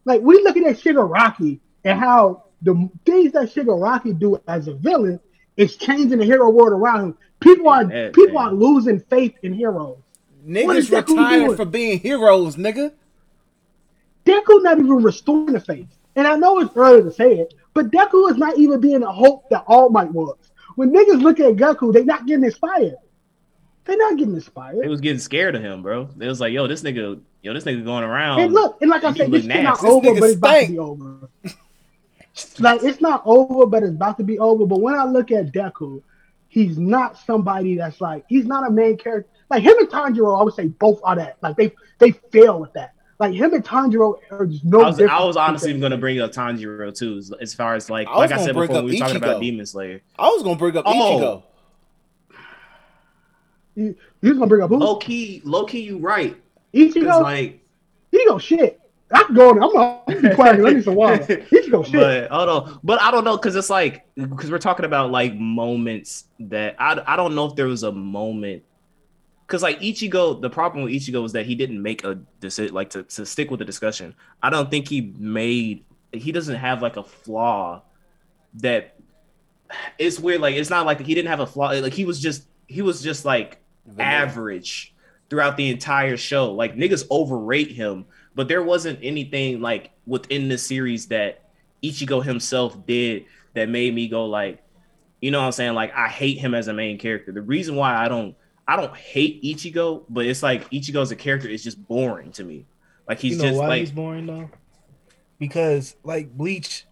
Like 0.05 0.20
we 0.23 0.43
looking 0.43 0.66
at 0.66 0.77
Shigaraki 0.77 1.61
and 1.85 1.99
how 1.99 2.45
the 2.62 2.91
things 3.07 3.32
that 3.32 3.53
Shigaraki 3.53 4.19
do 4.19 4.41
as 4.49 4.69
a 4.69 4.74
villain 4.74 5.20
is 5.57 5.77
changing 5.77 6.19
the 6.19 6.24
hero 6.24 6.51
world 6.51 6.73
around 6.73 7.01
him. 7.01 7.19
People 7.41 7.69
are 7.69 7.85
Yeah, 7.85 8.11
people 8.12 8.35
man. 8.35 8.49
are 8.49 8.53
losing 8.53 9.01
faith 9.01 9.35
in 9.43 9.53
heroes. 9.53 9.99
What 10.44 10.76
is 10.76 10.90
Niggas 10.90 11.08
retired 11.08 11.44
doing? 11.46 11.56
for 11.56 11.64
being 11.64 11.98
heroes, 11.98 12.56
nigga. 12.56 12.92
Deku 14.24 14.62
not 14.62 14.78
even 14.78 15.02
restoring 15.02 15.52
the 15.52 15.60
faith. 15.60 15.88
And 16.16 16.26
I 16.26 16.36
know 16.36 16.60
it's 16.60 16.76
early 16.76 17.02
to 17.02 17.12
say 17.12 17.38
it, 17.38 17.54
but 17.72 17.90
Deku 17.90 18.30
is 18.30 18.36
not 18.36 18.58
even 18.58 18.80
being 18.80 19.02
a 19.02 19.10
hope 19.10 19.48
that 19.50 19.64
All 19.66 19.90
Might 19.90 20.12
was. 20.12 20.36
When 20.76 20.92
niggas 20.92 21.22
look 21.22 21.40
at 21.40 21.56
Goku, 21.56 21.92
they 21.92 22.04
not 22.04 22.26
getting 22.26 22.44
inspired. 22.44 22.96
They're 23.84 23.96
not 23.96 24.16
getting 24.16 24.34
inspired. 24.34 24.80
They 24.80 24.88
was 24.88 25.00
getting 25.00 25.18
scared 25.18 25.54
of 25.54 25.62
him, 25.62 25.82
bro. 25.82 26.08
It 26.18 26.26
was 26.26 26.40
like, 26.40 26.52
yo, 26.52 26.66
this 26.66 26.82
nigga, 26.82 27.20
yo, 27.42 27.54
this 27.54 27.64
nigga 27.64 27.84
going 27.84 28.04
around. 28.04 28.40
And 28.40 28.52
look, 28.52 28.80
and 28.80 28.90
like 28.90 29.04
I 29.04 29.12
he 29.12 29.18
said, 29.18 29.30
look 29.30 29.42
this 29.42 29.52
shit 29.52 29.62
not. 29.62 29.80
This 29.80 29.90
over, 29.90 30.14
but 30.14 30.22
it's 30.24 30.36
about 30.36 30.60
to 30.60 30.68
be 30.68 30.78
over. 30.78 31.28
like 32.60 32.82
it's 32.82 33.00
not 33.00 33.22
over, 33.24 33.66
but 33.66 33.82
it's 33.82 33.92
about 33.92 34.16
to 34.18 34.24
be 34.24 34.38
over. 34.38 34.66
But 34.66 34.80
when 34.80 34.94
I 34.94 35.04
look 35.04 35.30
at 35.30 35.52
Deku, 35.52 36.02
he's 36.48 36.78
not 36.78 37.18
somebody 37.18 37.76
that's 37.76 38.00
like 38.00 38.24
he's 38.28 38.46
not 38.46 38.66
a 38.66 38.70
main 38.70 38.96
character. 38.96 39.30
Like 39.51 39.62
him 39.64 39.77
and 39.78 39.89
Tanjiro, 39.89 40.39
I 40.40 40.44
would 40.44 40.55
say 40.55 40.68
both 40.68 41.01
are 41.02 41.16
that. 41.16 41.36
Like 41.43 41.56
they 41.56 41.72
they 41.98 42.12
fail 42.12 42.60
with 42.60 42.72
that. 42.74 42.94
Like 43.18 43.35
him 43.35 43.52
and 43.52 43.64
Tanjiro 43.64 44.18
are 44.31 44.47
just 44.47 44.64
no 44.64 44.81
I 44.82 44.86
was. 44.86 45.01
I 45.01 45.24
was 45.24 45.36
honestly 45.36 45.78
going 45.78 45.90
to 45.93 45.98
bring 45.98 46.20
up 46.20 46.32
Tanjiro 46.32 46.97
too, 46.97 47.16
as, 47.18 47.32
as 47.40 47.52
far 47.52 47.74
as 47.74 47.90
like, 47.90 48.09
I 48.09 48.16
like 48.16 48.32
I 48.32 48.39
said 48.39 48.55
before, 48.55 48.82
we 48.82 48.93
were 48.93 48.98
talking 48.98 49.16
about 49.16 49.40
Demon 49.40 49.66
Slayer. 49.66 50.01
I 50.18 50.28
was 50.28 50.43
gonna 50.43 50.56
bring 50.56 50.77
up 50.77 50.85
Oh. 50.86 50.93
Ichigo. 50.93 51.43
You, 53.77 53.85
you 54.22 54.28
just 54.31 54.39
gonna 54.39 54.47
bring 54.48 54.62
up 54.62 54.70
who? 54.70 54.77
Low 54.78 54.97
key, 54.97 55.43
low 55.44 55.64
key, 55.64 55.81
you 55.81 55.98
right. 55.98 56.36
Ichigo. 56.74 56.97
It's 56.97 57.06
like, 57.06 57.60
He 58.10 58.24
go 58.27 58.39
shit. 58.39 58.81
I 59.12 59.24
can 59.24 59.35
go 59.35 59.51
on. 59.51 59.62
I'm 59.62 59.72
gonna 59.72 60.01
I'm 60.06 60.14
gonna 60.14 60.28
be 60.31 60.35
quiet. 60.36 60.56
'cause 60.56 60.64
I 60.66 60.72
need 60.72 60.85
some 60.85 60.94
water. 60.94 61.36
He 61.51 61.62
can 61.62 61.70
go 61.72 61.82
shit. 61.82 61.93
but 61.94 62.31
hold 62.31 62.48
on, 62.48 62.81
but 62.85 63.01
I 63.02 63.10
don't 63.10 63.24
know 63.24 63.36
because 63.36 63.56
it's 63.56 63.68
like 63.70 64.06
because 64.14 64.51
we're 64.51 64.59
talking 64.59 64.85
about 64.85 65.10
like 65.10 65.35
moments 65.35 66.24
that 66.39 66.77
I 66.78 67.01
I 67.06 67.16
don't 67.16 67.35
know 67.35 67.47
if 67.47 67.56
there 67.56 67.66
was 67.66 67.82
a 67.82 67.90
moment 67.93 68.62
because 69.51 69.64
like 69.64 69.81
Ichigo, 69.81 70.40
the 70.40 70.48
problem 70.48 70.85
with 70.85 70.93
Ichigo 70.93 71.24
is 71.24 71.32
that 71.32 71.44
he 71.44 71.56
didn't 71.56 71.82
make 71.82 72.05
a 72.05 72.20
decision 72.39 72.72
like 72.72 72.90
to, 72.90 73.02
to 73.02 73.27
stick 73.27 73.51
with 73.51 73.59
the 73.59 73.64
discussion. 73.64 74.14
I 74.40 74.48
don't 74.48 74.70
think 74.70 74.86
he 74.86 75.12
made 75.18 75.85
he 76.12 76.31
doesn't 76.31 76.55
have 76.55 76.82
like 76.82 76.97
a 76.97 77.02
flaw 77.02 77.82
that 78.55 78.94
it's 79.98 80.20
weird. 80.20 80.40
Like 80.40 80.55
it's 80.55 80.70
not 80.70 80.86
like 80.86 81.01
he 81.01 81.16
didn't 81.16 81.31
have 81.31 81.40
a 81.40 81.48
flaw. 81.48 81.70
Like 81.70 81.93
he 81.93 82.05
was 82.05 82.20
just 82.20 82.47
he 82.68 82.81
was 82.81 83.02
just 83.02 83.24
like 83.24 83.60
average 83.98 84.94
throughout 85.28 85.56
the 85.56 85.68
entire 85.68 86.16
show. 86.16 86.52
Like 86.52 86.77
niggas 86.77 87.05
overrate 87.10 87.72
him, 87.72 88.06
but 88.36 88.47
there 88.47 88.62
wasn't 88.62 89.01
anything 89.02 89.60
like 89.60 89.90
within 90.06 90.48
the 90.48 90.59
series 90.59 91.06
that 91.06 91.51
Ichigo 91.82 92.22
himself 92.22 92.86
did 92.86 93.24
that 93.55 93.68
made 93.68 93.93
me 93.97 94.06
go 94.06 94.27
like, 94.27 94.62
you 95.20 95.32
know 95.32 95.40
what 95.40 95.47
I'm 95.47 95.52
saying? 95.52 95.74
Like 95.74 95.93
I 95.93 96.06
hate 96.06 96.39
him 96.39 96.55
as 96.55 96.68
a 96.68 96.72
main 96.72 96.98
character. 96.98 97.32
The 97.32 97.43
reason 97.43 97.74
why 97.74 97.97
I 97.97 98.06
don't 98.06 98.36
I 98.70 98.76
don't 98.76 98.94
hate 98.94 99.42
Ichigo, 99.42 100.05
but 100.09 100.26
it's 100.26 100.44
like 100.44 100.70
Ichigo 100.70 101.02
as 101.02 101.10
a 101.10 101.16
character 101.16 101.48
is 101.48 101.64
just 101.64 101.88
boring 101.88 102.30
to 102.32 102.44
me. 102.44 102.66
Like 103.09 103.18
he's 103.18 103.32
you 103.32 103.38
know 103.38 103.48
just 103.48 103.59
why 103.59 103.66
like 103.66 103.80
he's 103.80 103.90
boring 103.90 104.26
though? 104.26 104.48
Because 105.40 105.97
like 106.05 106.30
Bleach, 106.36 106.84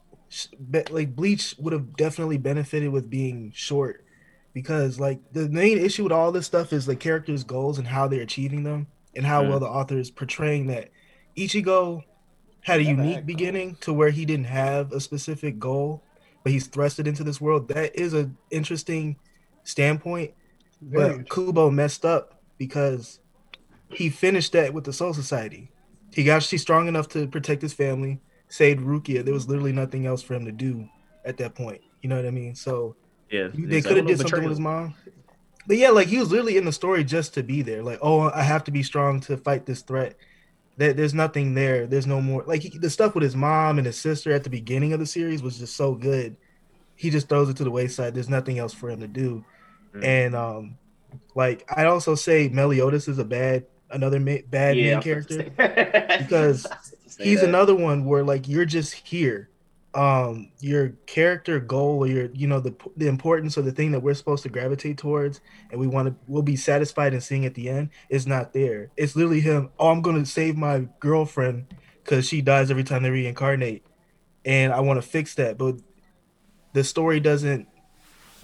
be- 0.73 0.83
like 0.91 1.15
Bleach 1.15 1.55
would 1.57 1.73
have 1.73 1.97
definitely 1.97 2.37
benefited 2.37 2.91
with 2.91 3.09
being 3.09 3.53
short. 3.55 4.05
Because 4.55 4.99
like 4.99 5.21
the 5.33 5.49
main 5.51 5.79
issue 5.79 6.03
with 6.03 6.11
all 6.11 6.33
this 6.33 6.47
stuff 6.47 6.73
is 6.73 6.85
the 6.85 6.97
characters' 6.97 7.45
goals 7.45 7.79
and 7.79 7.87
how 7.87 8.09
they're 8.09 8.23
achieving 8.23 8.65
them, 8.65 8.89
and 9.15 9.25
how 9.25 9.45
Mm. 9.45 9.51
well 9.51 9.61
the 9.61 9.69
author 9.69 9.99
is 9.99 10.11
portraying 10.11 10.67
that. 10.67 10.89
Ichigo 11.37 12.03
had 12.63 12.81
a 12.81 12.85
Never 12.85 13.03
unique 13.03 13.15
had 13.15 13.27
beginning 13.27 13.77
to 13.83 13.93
where 13.93 14.11
he 14.11 14.25
didn't 14.25 14.47
have 14.47 14.91
a 14.91 14.99
specific 14.99 15.61
goal, 15.61 16.03
but 16.43 16.51
he's 16.51 16.67
thrusted 16.67 17.07
into 17.07 17.23
this 17.23 17.41
world. 17.41 17.69
That 17.69 17.95
is 17.95 18.15
an 18.15 18.37
interesting 18.51 19.15
standpoint. 19.63 20.33
Very 20.81 21.19
But 21.19 21.31
Kubo 21.31 21.71
messed 21.71 22.05
up 22.05 22.41
because 22.57 23.21
he 23.91 24.11
finished 24.11 24.53
that 24.53 24.73
with 24.73 24.85
the 24.85 24.93
Soul 24.93 25.15
Society. 25.15 25.71
He 26.13 26.25
got 26.25 26.43
she's 26.43 26.63
strong 26.63 26.89
enough 26.89 27.09
to 27.11 27.27
protect 27.27 27.63
his 27.63 27.73
family, 27.73 28.21
saved 28.49 28.81
Rukia. 28.81 29.25
There 29.25 29.35
was 29.35 29.49
literally 29.49 29.73
nothing 29.73 30.07
else 30.07 30.23
for 30.23 30.35
him 30.35 30.45
to 30.47 30.53
do 30.53 30.89
at 31.25 31.37
that 31.39 31.55
point. 31.55 31.81
You 32.03 32.09
know 32.09 32.17
what 32.17 32.27
I 32.27 32.31
mean? 32.31 32.55
So 32.55 32.97
yeah, 33.31 33.49
they 33.53 33.83
could 33.83 33.97
have 33.97 34.07
did 34.07 34.19
something 34.19 34.43
with 34.43 34.51
his 34.51 34.61
mom. 34.61 34.95
But 35.67 35.77
yeah, 35.77 35.91
like 35.91 36.09
he 36.09 36.19
was 36.19 36.31
literally 36.31 36.57
in 36.57 36.65
the 36.65 36.73
story 36.73 37.05
just 37.05 37.35
to 37.35 37.43
be 37.43 37.63
there. 37.63 37.83
Like, 37.83 37.99
oh, 38.01 38.31
I 38.31 38.43
have 38.43 38.65
to 38.65 38.71
be 38.71 38.83
strong 38.83 39.21
to 39.23 39.37
fight 39.37 39.67
this 39.67 39.83
threat. 39.83 40.17
There, 40.79 40.95
there's 40.95 41.13
nothing 41.13 41.55
there. 41.55 41.87
There's 41.87 42.07
no 42.07 42.23
more. 42.23 42.43
Like 42.47 42.63
he, 42.63 42.71
the 42.71 42.89
stuff 42.89 43.15
with 43.15 43.25
his 43.25 43.37
mom 43.37 43.79
and 43.79 43.87
his 43.87 43.99
sister 43.99 44.33
at 44.33 44.45
the 44.45 44.51
beginning 44.51 44.93
of 44.93 45.01
the 45.01 45.07
series 45.07 45.43
was 45.43 45.59
just 45.59 45.77
so 45.77 45.95
good. 45.95 46.37
He 46.95 47.11
just 47.11 47.29
throws 47.29 47.49
it 47.49 47.57
to 47.59 47.65
the 47.65 47.71
wayside. 47.71 48.15
There's 48.15 48.31
nothing 48.31 48.59
else 48.59 48.73
for 48.73 48.89
him 48.89 49.01
to 49.01 49.09
do. 49.09 49.45
Mm. 49.95 50.05
And 50.05 50.35
um, 50.37 50.79
like 51.35 51.65
I'd 51.77 51.87
also 51.87 52.15
say 52.15 52.49
Meliodas 52.49 53.09
is 53.09 53.19
a 53.19 53.25
bad 53.25 53.67
another 53.91 54.21
ma- 54.21 54.37
bad 54.51 54.77
Yeah, 54.77 54.95
main 54.95 55.03
character. 55.03 55.41
about 55.41 55.57
to 55.57 55.93
say- 56.07 56.19
because 56.19 56.67
I 56.67 56.69
was 56.69 56.85
about 56.85 56.85
to 57.05 57.11
say 57.11 57.25
He's 57.25 57.41
that. 57.41 57.49
another 57.49 57.75
one 57.75 58.05
where 58.05 58.23
like 58.25 58.49
you're 58.49 58.65
just 58.67 58.95
here. 58.95 59.51
Um, 59.95 60.53
your 60.61 60.91
character 61.07 61.59
goal 61.59 62.01
or 62.01 62.07
your 62.07 62.27
you 62.35 62.47
know 62.47 62.61
the 62.61 62.75
the 62.99 63.09
importance 63.09 63.57
or 63.57 63.63
the 63.63 63.73
thing 63.73 63.91
that 63.93 64.01
we're 64.01 64.13
supposed 64.15 64.43
to 64.43 64.51
gravitate 64.51 64.99
towards, 64.99 65.41
and 65.71 65.81
we 65.81 65.87
want 65.87 66.09
to 66.09 66.15
we'll 66.29 66.43
be 66.43 66.57
satisfied 66.57 67.15
in 67.15 67.23
seeing 67.23 67.47
at 67.47 67.55
the 67.55 67.71
end 67.71 67.89
is 68.11 68.27
not 68.27 68.53
there. 68.53 68.91
It's 68.99 69.17
literally 69.17 69.41
him. 69.41 69.71
Oh, 69.79 69.89
I'm 69.89 70.03
gonna 70.03 70.27
save 70.27 70.57
my 70.59 70.87
girlfriend 71.01 71.75
because 72.05 72.29
she 72.29 72.43
dies 72.43 72.71
every 72.71 72.85
time 72.85 73.03
they 73.03 73.11
reincarnate, 73.11 73.85
and 74.45 74.75
I 74.75 74.81
want 74.81 75.03
to 75.03 75.09
fix 75.09 75.35
that, 75.37 75.57
but 75.57 75.77
the 76.75 76.85
story 76.85 77.19
doesn't. 77.19 77.67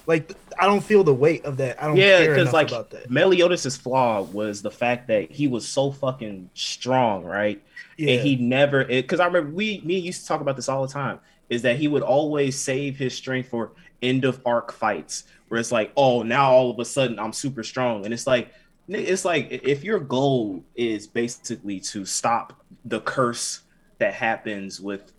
Like 0.07 0.33
I 0.59 0.67
don't 0.67 0.83
feel 0.83 1.05
the 1.05 1.15
weight 1.15 1.45
of 1.45 1.57
that. 1.59 1.83
I 1.83 1.87
don't 1.87 1.97
yeah, 1.97 2.19
care 2.19 2.35
because 2.35 2.53
like 2.53 2.69
about 2.69 2.91
that. 2.91 3.11
Meliodas' 3.11 3.77
flaw 3.77 4.23
was 4.23 4.63
the 4.63 4.71
fact 4.71 5.09
that 5.09 5.31
he 5.31 5.47
was 5.47 5.67
so 5.67 5.91
fucking 5.91 6.51
strong, 6.55 7.25
right? 7.25 7.63
Yeah, 7.97 8.15
And 8.15 8.23
he 8.23 8.37
never 8.37 8.85
because 8.85 9.21
I 9.21 9.27
remember 9.27 9.51
we 9.51 9.81
me 9.85 9.99
used 9.99 10.23
to 10.23 10.29
talk 10.29 10.41
about 10.41 10.57
this 10.57 10.69
all 10.69 10.87
the 10.87 10.93
time. 10.93 11.21
Is 11.51 11.63
that 11.63 11.77
he 11.77 11.89
would 11.89 12.03
always 12.03 12.59
save 12.59 12.97
his 12.97 13.15
strength 13.15 13.51
for 13.51 13.73
end 14.03 14.25
of 14.25 14.41
arc 14.47 14.73
fights 14.73 15.25
where 15.49 15.61
it's 15.61 15.71
like, 15.71 15.93
oh, 15.97 16.23
now 16.23 16.51
all 16.51 16.71
of 16.71 16.79
a 16.79 16.85
sudden 16.85 17.19
I'm 17.19 17.33
super 17.33 17.63
strong, 17.63 18.05
and 18.05 18.13
it's 18.13 18.27
like 18.27 18.53
it's 18.89 19.25
like 19.25 19.49
if 19.51 19.83
your 19.85 20.01
goal 20.01 20.65
is 20.75 21.07
basically 21.07 21.81
to 21.81 22.05
stop 22.05 22.65
the 22.85 23.01
curse 23.01 23.61
that 23.99 24.15
happens 24.15 24.81
with 24.81 25.13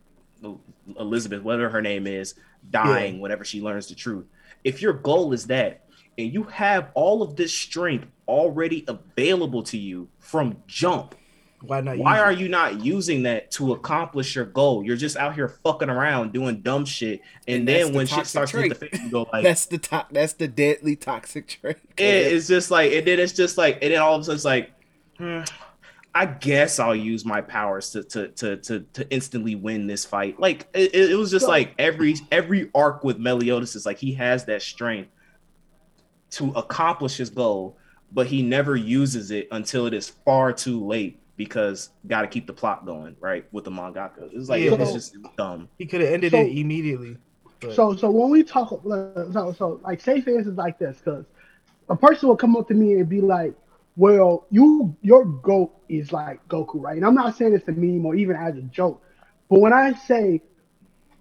Elizabeth, 1.00 1.42
whatever 1.42 1.70
her 1.70 1.82
name 1.82 2.06
is, 2.06 2.36
dying 2.70 3.20
whenever 3.20 3.44
she 3.44 3.62
learns 3.62 3.88
the 3.88 3.96
truth. 3.96 4.26
If 4.66 4.82
your 4.82 4.92
goal 4.94 5.32
is 5.32 5.48
that, 5.48 5.86
and 6.18 6.34
you 6.34 6.44
have 6.44 6.92
all 6.94 7.22
of 7.22 7.36
this 7.38 7.54
strength 7.54 8.08
already 8.28 8.84
available 8.88 9.64
to 9.64 9.78
you 9.78 10.10
from 10.20 10.58
jump, 10.68 11.16
why 11.62 11.82
not? 11.82 11.98
why 11.98 12.20
are 12.20 12.32
you 12.32 12.48
not 12.50 12.82
using 12.84 13.24
that 13.24 13.52
to 13.52 13.74
accomplish 13.74 14.36
your 14.36 14.46
goal? 14.46 14.84
You're 14.84 14.98
just 14.98 15.18
out 15.18 15.36
here 15.36 15.48
fucking 15.50 15.90
around 15.90 16.32
doing 16.34 16.62
dumb 16.62 16.86
shit, 16.86 17.22
and, 17.48 17.60
And 17.60 17.68
then 17.68 17.92
the 17.92 17.98
when 17.98 18.08
shit 18.08 18.28
starts 18.28 18.52
to 18.52 18.62
hit 18.62 18.80
the 18.80 18.88
trait. 18.88 19.02
you 19.02 19.10
go 19.10 19.28
like, 19.34 19.44
That's 19.44 19.66
the 19.68 19.78
to- 19.78 20.06
That's 20.12 20.34
the 20.34 20.48
deadly 20.48 20.96
toxic 20.96 21.48
trait. 21.48 21.78
it, 21.98 22.04
it's 22.04 22.48
just 22.48 22.72
like, 22.72 22.92
and 22.92 23.06
then 23.08 23.20
it's 23.20 23.34
just 23.34 23.58
like, 23.58 23.80
and 23.82 23.92
then 23.94 24.00
all 24.02 24.16
of 24.16 24.22
a 24.22 24.24
sudden 24.26 24.36
it's 24.36 24.46
like, 24.46 24.72
hmm, 25.18 25.42
I 26.18 26.26
guess 26.26 26.80
I'll 26.80 26.96
use 26.96 27.26
my 27.26 27.42
powers 27.42 27.90
to 27.92 28.04
to 28.06 28.30
to 28.30 28.56
to, 28.58 28.80
to 28.94 29.10
instantly 29.12 29.56
win 29.56 29.86
this 29.86 30.06
fight. 30.06 30.40
Like 30.40 30.68
it, 30.74 30.96
it 30.96 31.18
was 31.18 31.30
just 31.30 31.46
like 31.48 31.74
every 31.78 32.16
every 32.32 32.72
arc 32.74 33.04
with 33.04 33.20
Meliodas 33.20 33.76
is 33.76 33.86
like 33.86 33.98
he 33.98 34.14
has 34.14 34.46
that 34.46 34.62
strength 34.62 35.10
to 36.32 36.52
accomplish 36.52 37.18
his 37.18 37.30
goal, 37.30 37.78
but 38.14 38.28
he 38.28 38.42
never 38.42 38.78
uses 38.78 39.30
it 39.32 39.50
until 39.52 39.88
it 39.88 39.94
is 39.94 40.10
far 40.10 40.54
too 40.54 40.84
late 40.86 41.20
because 41.36 41.90
got 42.08 42.22
to 42.22 42.28
keep 42.28 42.48
the 42.48 42.54
plot 42.54 42.86
going, 42.86 43.16
right? 43.20 43.46
With 43.52 43.66
the 43.66 43.72
mangaka, 43.72 44.30
it's 44.32 44.48
like 44.48 44.64
Yeah. 44.64 44.72
it's 44.76 44.94
just 44.94 45.18
dumb. 45.38 45.68
He 45.78 45.86
could 45.86 46.00
have 46.00 46.14
ended 46.14 46.32
So- 46.32 46.38
it 46.40 46.58
immediately. 46.58 47.18
but- 47.60 47.74
So, 47.74 47.94
so 47.94 48.10
when 48.10 48.30
we 48.30 48.42
talk, 48.42 48.70
so, 48.70 49.54
so 49.58 49.80
like, 49.84 50.00
say 50.00 50.22
for 50.22 50.30
instance, 50.30 50.58
like 50.58 50.80
this, 50.80 50.98
because 51.04 51.26
a 51.90 51.96
person 51.96 52.30
will 52.30 52.38
come 52.38 52.56
up 52.56 52.70
to 52.70 52.74
me 52.74 52.94
and 52.94 53.10
be 53.10 53.20
like, 53.20 53.54
well, 53.96 54.46
you 54.50 54.96
your 55.02 55.26
goat 55.26 55.74
is 55.88 56.12
like 56.12 56.46
Goku, 56.48 56.82
right? 56.82 56.98
And 56.98 57.06
I'm 57.06 57.16
not 57.16 57.38
saying 57.38 57.54
it's 57.54 57.68
a 57.68 57.72
meme 57.72 58.06
or 58.06 58.16
even 58.16 58.36
as 58.36 58.58
a 58.58 58.62
joke, 58.62 59.02
but 59.50 59.60
when 59.60 59.74
I 59.74 59.94
say 59.94 60.42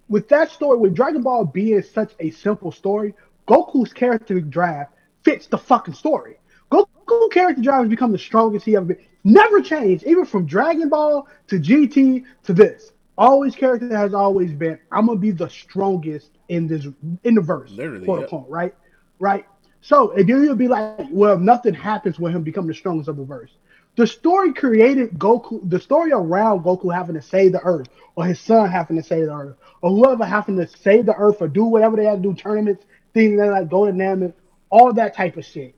with 0.07 0.27
that 0.29 0.51
story, 0.51 0.77
with 0.77 0.93
Dragon 0.93 1.23
Ball 1.23 1.45
being 1.45 1.81
such 1.81 2.13
a 2.19 2.29
simple 2.31 2.71
story, 2.71 3.13
Goku's 3.47 3.93
character 3.93 4.39
drive 4.39 4.87
fits 5.23 5.47
the 5.47 5.57
fucking 5.57 5.93
story. 5.93 6.37
Goku 6.71 7.31
character 7.31 7.61
drive 7.61 7.81
has 7.81 7.89
become 7.89 8.11
the 8.11 8.17
strongest 8.17 8.65
he 8.65 8.75
ever 8.75 8.85
been. 8.85 9.05
Never 9.23 9.61
changed, 9.61 10.05
even 10.05 10.25
from 10.25 10.45
Dragon 10.45 10.89
Ball 10.89 11.27
to 11.47 11.59
GT 11.59 12.25
to 12.43 12.53
this. 12.53 12.91
Always 13.17 13.55
character 13.55 13.95
has 13.95 14.13
always 14.13 14.51
been. 14.51 14.77
I'm 14.91 15.07
gonna 15.07 15.17
be 15.17 15.31
the 15.31 15.49
strongest 15.49 16.31
in 16.49 16.67
this 16.67 16.85
in 17.23 17.35
the 17.35 17.41
verse, 17.41 17.71
Literally, 17.71 18.05
quote 18.05 18.21
yep. 18.21 18.33
unquote, 18.33 18.49
right? 18.49 18.75
Right. 19.19 19.45
So 19.85 20.13
and 20.13 20.27
then 20.27 20.43
you'll 20.43 20.55
be 20.55 20.67
like, 20.67 21.07
well, 21.11 21.37
nothing 21.37 21.75
happens 21.75 22.19
with 22.19 22.33
him 22.33 22.41
becoming 22.41 22.69
the 22.69 22.73
strongest 22.73 23.07
of 23.07 23.17
the 23.17 23.23
verse. 23.23 23.51
The 23.95 24.07
story 24.07 24.51
created 24.51 25.11
Goku. 25.19 25.69
The 25.69 25.79
story 25.79 26.11
around 26.11 26.63
Goku 26.63 26.91
having 26.91 27.13
to 27.13 27.21
save 27.21 27.51
the 27.51 27.61
Earth, 27.61 27.87
or 28.15 28.25
his 28.25 28.39
son 28.39 28.67
having 28.71 28.97
to 28.97 29.03
save 29.03 29.27
the 29.27 29.33
Earth, 29.35 29.57
or 29.83 29.91
whoever 29.91 30.25
having 30.25 30.57
to 30.57 30.67
save 30.67 31.05
the 31.05 31.13
Earth 31.13 31.39
or 31.39 31.47
do 31.47 31.65
whatever 31.65 31.97
they 31.97 32.05
have 32.05 32.17
to 32.17 32.23
do, 32.23 32.33
tournaments, 32.33 32.83
things 33.13 33.37
that 33.37 33.51
like 33.51 33.69
go 33.69 33.85
to 33.85 33.91
Namek, 33.91 34.33
all 34.71 34.91
that 34.91 35.15
type 35.15 35.37
of 35.37 35.45
shit. 35.45 35.75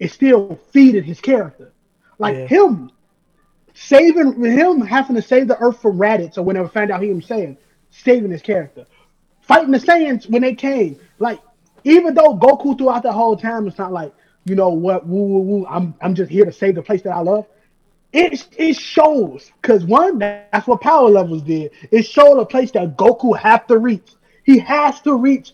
It 0.00 0.10
still 0.10 0.58
feeded 0.74 1.04
his 1.04 1.20
character. 1.20 1.72
Like 2.18 2.34
Yeah. 2.34 2.46
him 2.48 2.90
saving 3.74 4.44
him 4.44 4.80
having 4.80 5.14
to 5.14 5.22
save 5.22 5.46
the 5.46 5.58
Earth 5.60 5.80
from 5.80 5.96
Raditz 5.96 6.38
or 6.38 6.42
whenever 6.42 6.68
found 6.68 6.90
out 6.90 7.02
he 7.02 7.12
was 7.12 7.24
saying 7.24 7.56
saving 7.90 8.32
his 8.32 8.42
character. 8.42 8.84
Fighting 9.42 9.70
the 9.70 9.78
Saiyans 9.78 10.28
when 10.28 10.42
they 10.42 10.56
came. 10.56 10.98
Like, 11.20 11.38
even 11.84 12.14
though 12.14 12.36
Goku 12.36 12.76
throughout 12.76 13.02
the 13.02 13.12
whole 13.12 13.36
time 13.36 13.68
it's 13.68 13.78
not 13.78 13.92
like, 13.92 14.12
you 14.44 14.54
know 14.54 14.70
what, 14.70 15.06
woo 15.06 15.24
woo 15.24 15.40
woo, 15.40 15.66
I'm 15.68 15.94
I'm 16.00 16.14
just 16.14 16.30
here 16.30 16.44
to 16.44 16.52
save 16.52 16.74
the 16.74 16.82
place 16.82 17.02
that 17.02 17.14
I 17.14 17.20
love. 17.20 17.46
It 18.12 18.46
it 18.56 18.76
shows 18.76 19.50
because 19.60 19.84
one, 19.84 20.18
that's 20.18 20.66
what 20.66 20.80
power 20.80 21.08
levels 21.08 21.42
did. 21.42 21.72
It 21.90 22.02
showed 22.02 22.38
a 22.38 22.46
place 22.46 22.70
that 22.72 22.96
Goku 22.96 23.36
have 23.38 23.66
to 23.68 23.78
reach. 23.78 24.12
He 24.44 24.58
has 24.58 25.00
to 25.02 25.14
reach 25.14 25.52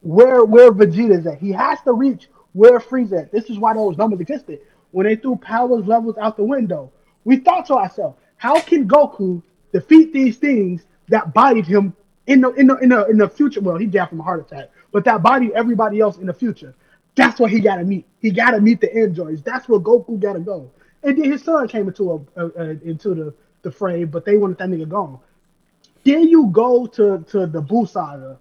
where 0.00 0.44
where 0.44 0.72
Vegeta's 0.72 1.26
at. 1.26 1.38
He 1.38 1.52
has 1.52 1.80
to 1.82 1.92
reach 1.92 2.28
where 2.52 2.78
Frieza 2.78 3.22
at. 3.22 3.32
This 3.32 3.48
is 3.48 3.58
why 3.58 3.74
those 3.74 3.96
numbers 3.96 4.20
existed. 4.20 4.60
When 4.90 5.06
they 5.06 5.16
threw 5.16 5.36
powers 5.36 5.86
levels 5.86 6.18
out 6.18 6.36
the 6.36 6.44
window, 6.44 6.92
we 7.24 7.36
thought 7.36 7.66
to 7.66 7.74
ourselves, 7.74 8.18
how 8.36 8.60
can 8.60 8.86
Goku 8.86 9.42
defeat 9.72 10.12
these 10.12 10.36
things 10.36 10.82
that 11.08 11.32
bodied 11.32 11.66
him 11.66 11.94
in 12.26 12.42
the 12.42 12.50
in 12.50 12.66
the 12.66 12.76
in 12.76 12.88
the, 12.90 13.06
in 13.06 13.18
the 13.18 13.28
future? 13.28 13.60
Well, 13.60 13.78
he 13.78 13.86
died 13.86 14.10
from 14.10 14.20
a 14.20 14.22
heart 14.22 14.40
attack, 14.40 14.70
but 14.92 15.04
that 15.04 15.22
body 15.22 15.50
everybody 15.54 16.00
else 16.00 16.18
in 16.18 16.26
the 16.26 16.34
future. 16.34 16.74
That's 17.16 17.40
what 17.40 17.50
he 17.50 17.60
got 17.60 17.76
to 17.76 17.84
meet. 17.84 18.06
He 18.20 18.30
got 18.30 18.52
to 18.52 18.60
meet 18.60 18.80
the 18.80 18.94
androids. 18.96 19.42
That's 19.42 19.68
where 19.68 19.80
Goku 19.80 20.20
got 20.20 20.34
to 20.34 20.40
go. 20.40 20.70
And 21.02 21.18
then 21.18 21.30
his 21.32 21.42
son 21.42 21.68
came 21.68 21.88
into 21.88 22.26
a, 22.36 22.42
a, 22.42 22.50
a 22.56 22.68
into 22.82 23.14
the 23.14 23.34
the 23.62 23.72
frame, 23.72 24.08
but 24.08 24.24
they 24.24 24.36
wanted 24.38 24.58
that 24.58 24.68
nigga 24.68 24.88
gone. 24.88 25.18
Then 26.04 26.28
you 26.28 26.48
go 26.48 26.86
to 26.86 27.24
to 27.30 27.46
the 27.46 27.62
Buu 27.62 27.88
saga, 27.88 28.38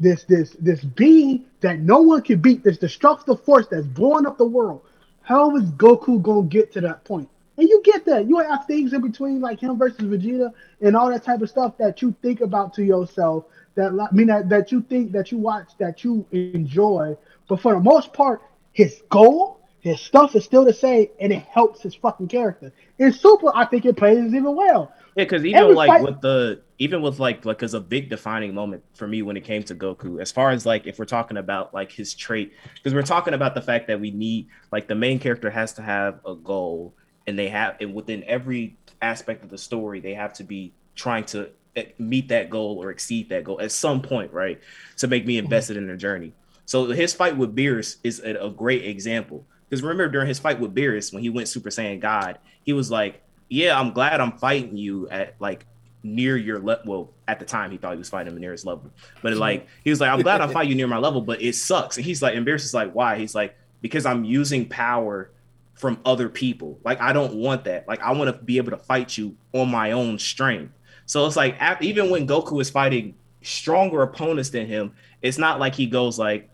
this 0.00 0.24
this 0.24 0.56
this 0.60 0.82
being 0.84 1.46
that 1.60 1.80
no 1.80 2.02
one 2.02 2.22
can 2.22 2.40
beat, 2.40 2.64
this 2.64 2.78
destructive 2.78 3.42
force 3.44 3.66
that's 3.70 3.86
blowing 3.86 4.26
up 4.26 4.38
the 4.38 4.46
world. 4.46 4.82
How 5.22 5.56
is 5.56 5.64
Goku 5.72 6.22
gonna 6.22 6.48
get 6.48 6.72
to 6.74 6.80
that 6.82 7.04
point? 7.04 7.28
And 7.58 7.68
you 7.68 7.82
get 7.84 8.04
that. 8.06 8.28
You 8.28 8.38
have 8.38 8.66
things 8.66 8.92
in 8.94 9.02
between, 9.02 9.40
like 9.40 9.60
him 9.60 9.78
versus 9.78 10.00
Vegeta, 10.00 10.52
and 10.80 10.96
all 10.96 11.10
that 11.10 11.24
type 11.24 11.42
of 11.42 11.50
stuff 11.50 11.76
that 11.78 12.02
you 12.02 12.14
think 12.22 12.40
about 12.40 12.74
to 12.74 12.84
yourself. 12.84 13.44
That 13.76 13.92
I 13.92 14.14
mean 14.14 14.26
that, 14.26 14.48
that 14.48 14.72
you 14.72 14.82
think 14.82 15.12
that 15.12 15.30
you 15.30 15.38
watch 15.38 15.70
that 15.78 16.02
you 16.02 16.26
enjoy, 16.32 17.16
but 17.48 17.60
for 17.60 17.74
the 17.74 17.80
most 17.80 18.12
part, 18.12 18.42
his 18.72 19.02
goal, 19.08 19.60
his 19.80 20.00
stuff 20.00 20.34
is 20.36 20.44
still 20.44 20.64
the 20.64 20.72
same, 20.72 21.08
and 21.20 21.32
it 21.32 21.42
helps 21.44 21.80
his 21.82 21.94
fucking 21.94 22.28
character. 22.28 22.72
In 22.98 23.12
Super, 23.12 23.50
I 23.54 23.64
think 23.64 23.84
it 23.86 23.96
plays 23.96 24.18
even 24.18 24.54
well. 24.54 24.92
Yeah, 25.16 25.24
because 25.24 25.44
even 25.44 25.62
Every 25.62 25.74
like 25.74 25.88
fight- 25.88 26.02
with 26.02 26.20
the 26.20 26.62
even 26.78 27.02
with 27.02 27.18
like 27.18 27.44
like 27.44 27.62
as 27.62 27.74
a 27.74 27.80
big 27.80 28.08
defining 28.10 28.54
moment 28.54 28.82
for 28.94 29.06
me 29.06 29.22
when 29.22 29.36
it 29.36 29.44
came 29.44 29.62
to 29.64 29.74
Goku, 29.74 30.20
as 30.20 30.30
far 30.30 30.50
as 30.50 30.66
like 30.66 30.86
if 30.86 30.98
we're 30.98 31.04
talking 31.04 31.36
about 31.36 31.72
like 31.72 31.92
his 31.92 32.14
trait, 32.14 32.52
because 32.74 32.94
we're 32.94 33.02
talking 33.02 33.34
about 33.34 33.54
the 33.54 33.62
fact 33.62 33.86
that 33.88 34.00
we 34.00 34.10
need 34.10 34.48
like 34.70 34.88
the 34.88 34.94
main 34.94 35.18
character 35.18 35.50
has 35.50 35.72
to 35.74 35.82
have 35.82 36.20
a 36.26 36.34
goal, 36.34 36.94
and 37.26 37.38
they 37.38 37.48
have 37.48 37.76
and 37.80 37.94
within 37.94 38.22
every 38.24 38.76
aspect 39.02 39.42
of 39.44 39.50
the 39.50 39.58
story, 39.58 40.00
they 40.00 40.14
have 40.14 40.32
to 40.34 40.44
be 40.44 40.72
trying 40.94 41.24
to 41.24 41.50
meet 41.98 42.28
that 42.28 42.50
goal 42.50 42.82
or 42.82 42.90
exceed 42.90 43.28
that 43.28 43.44
goal 43.44 43.60
at 43.60 43.72
some 43.72 44.02
point, 44.02 44.32
right? 44.32 44.60
To 44.98 45.06
make 45.06 45.26
me 45.26 45.38
invested 45.38 45.76
in 45.76 45.86
the 45.86 45.96
journey. 45.96 46.32
So 46.66 46.86
his 46.86 47.12
fight 47.12 47.36
with 47.36 47.54
Beerus 47.54 47.96
is 48.04 48.20
a, 48.20 48.46
a 48.46 48.50
great 48.50 48.84
example. 48.84 49.44
Because 49.68 49.82
remember 49.82 50.08
during 50.08 50.28
his 50.28 50.38
fight 50.38 50.58
with 50.58 50.74
Beerus, 50.74 51.12
when 51.12 51.22
he 51.22 51.28
went 51.28 51.48
Super 51.48 51.70
Saiyan 51.70 52.00
God, 52.00 52.38
he 52.62 52.72
was 52.72 52.90
like, 52.90 53.22
"Yeah, 53.48 53.78
I'm 53.78 53.92
glad 53.92 54.20
I'm 54.20 54.38
fighting 54.38 54.76
you 54.76 55.08
at 55.08 55.34
like 55.40 55.66
near 56.02 56.36
your 56.36 56.58
level." 56.58 56.84
Well, 56.86 57.10
at 57.28 57.38
the 57.38 57.44
time 57.44 57.70
he 57.70 57.76
thought 57.76 57.92
he 57.92 57.98
was 57.98 58.08
fighting 58.08 58.32
him 58.32 58.40
near 58.40 58.52
his 58.52 58.64
level, 58.64 58.90
but 59.22 59.32
mm-hmm. 59.32 59.40
like 59.40 59.68
he 59.84 59.90
was 59.90 60.00
like, 60.00 60.10
"I'm 60.10 60.22
glad 60.22 60.40
I'm 60.40 60.50
fighting 60.52 60.70
you 60.70 60.76
near 60.76 60.88
my 60.88 60.98
level, 60.98 61.20
but 61.20 61.40
it 61.40 61.54
sucks." 61.54 61.96
And 61.96 62.04
he's 62.04 62.20
like, 62.20 62.34
and 62.34 62.46
Beerus 62.46 62.64
is 62.64 62.74
like, 62.74 62.92
"Why?" 62.92 63.16
He's 63.16 63.34
like, 63.34 63.56
"Because 63.80 64.06
I'm 64.06 64.24
using 64.24 64.68
power 64.68 65.30
from 65.74 65.98
other 66.04 66.28
people. 66.28 66.78
Like 66.84 67.00
I 67.00 67.12
don't 67.12 67.34
want 67.34 67.64
that. 67.64 67.86
Like 67.86 68.00
I 68.00 68.12
want 68.12 68.36
to 68.36 68.44
be 68.44 68.56
able 68.56 68.72
to 68.72 68.78
fight 68.78 69.16
you 69.16 69.36
on 69.52 69.70
my 69.70 69.92
own 69.92 70.18
strength." 70.18 70.72
So 71.06 71.26
it's 71.26 71.36
like 71.36 71.56
even 71.80 72.10
when 72.10 72.26
Goku 72.26 72.60
is 72.60 72.70
fighting 72.70 73.14
stronger 73.42 74.02
opponents 74.02 74.50
than 74.50 74.66
him, 74.66 74.92
it's 75.22 75.38
not 75.38 75.58
like 75.58 75.74
he 75.74 75.86
goes 75.86 76.18
like, 76.18 76.48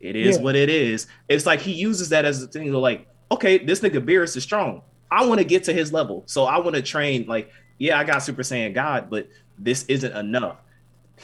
"It 0.00 0.16
is 0.16 0.36
Yeah. 0.36 0.42
what 0.42 0.56
it 0.56 0.68
is." 0.68 1.06
It's 1.28 1.46
like 1.46 1.60
he 1.60 1.72
uses 1.72 2.08
that 2.10 2.24
as 2.24 2.42
a 2.42 2.46
thing 2.46 2.70
to 2.70 2.78
like, 2.78 3.06
okay, 3.30 3.58
this 3.58 3.80
nigga 3.80 4.04
Beerus 4.04 4.36
is 4.36 4.42
strong. 4.42 4.82
I 5.10 5.26
want 5.26 5.38
to 5.38 5.44
get 5.44 5.64
to 5.64 5.72
his 5.72 5.92
level, 5.92 6.22
so 6.26 6.44
I 6.44 6.58
want 6.58 6.74
to 6.76 6.82
train. 6.82 7.26
Like, 7.26 7.50
yeah, 7.78 7.98
I 7.98 8.04
got 8.04 8.22
Super 8.22 8.42
Saiyan 8.42 8.74
God, 8.74 9.10
but 9.10 9.28
this 9.58 9.84
isn't 9.86 10.14
enough. 10.16 10.56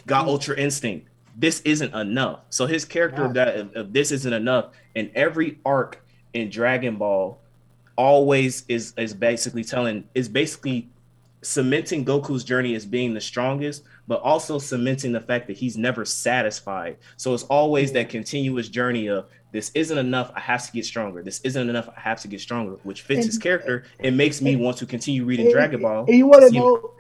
Got 0.07 0.27
Mm. 0.27 0.29
Ultra 0.29 0.57
Instinct. 0.57 1.09
This 1.37 1.61
isn't 1.61 1.95
enough. 1.95 2.41
So 2.51 2.67
his 2.67 2.85
character 2.85 3.23
of 3.23 3.29
Wow. 3.31 3.45
that 3.45 3.57
of, 3.57 3.77
of 3.77 3.93
this 3.93 4.11
isn't 4.13 4.33
enough. 4.33 4.67
And 4.97 5.11
every 5.15 5.59
arc 5.65 6.05
in 6.35 6.51
Dragon 6.51 6.97
Ball 6.97 7.39
always 7.97 8.65
is 8.69 8.93
is 8.97 9.15
basically 9.15 9.65
telling 9.65 10.05
is 10.15 10.29
basically 10.29 10.89
cementing 11.43 12.05
Goku's 12.05 12.45
journey 12.45 12.75
as 12.75 12.85
being 12.85 13.15
the 13.15 13.21
strongest, 13.21 13.85
but 14.07 14.21
also 14.23 14.59
cementing 14.59 15.13
the 15.13 15.21
fact 15.21 15.47
that 15.47 15.57
he's 15.57 15.77
never 15.77 16.05
satisfied. 16.05 16.97
So 17.17 17.35
it's 17.35 17.45
always 17.45 17.93
that 17.93 18.09
continuous 18.09 18.69
journey 18.69 19.09
of 19.09 19.27
this 19.53 19.71
isn't 19.75 19.97
enough. 19.97 20.31
I 20.35 20.41
have 20.41 20.67
to 20.67 20.73
get 20.73 20.85
stronger. 20.85 21.23
This 21.23 21.41
isn't 21.41 21.69
enough. 21.69 21.89
I 21.97 22.01
have 22.01 22.21
to 22.23 22.29
get 22.29 22.41
stronger, 22.41 22.73
which 22.83 23.03
fits 23.03 23.27
his 23.27 23.39
character. 23.39 23.85
It 23.99 24.13
makes 24.13 24.41
me 24.43 24.57
want 24.57 24.77
to 24.79 24.87
continue 24.87 25.25
reading 25.25 25.47
And- 25.47 25.55
Dragon 25.55 25.83
Ball. 25.83 26.05
And 26.07 26.15
you 26.17 26.27
want 26.27 26.45
to 26.45 26.51
know, 26.51 26.93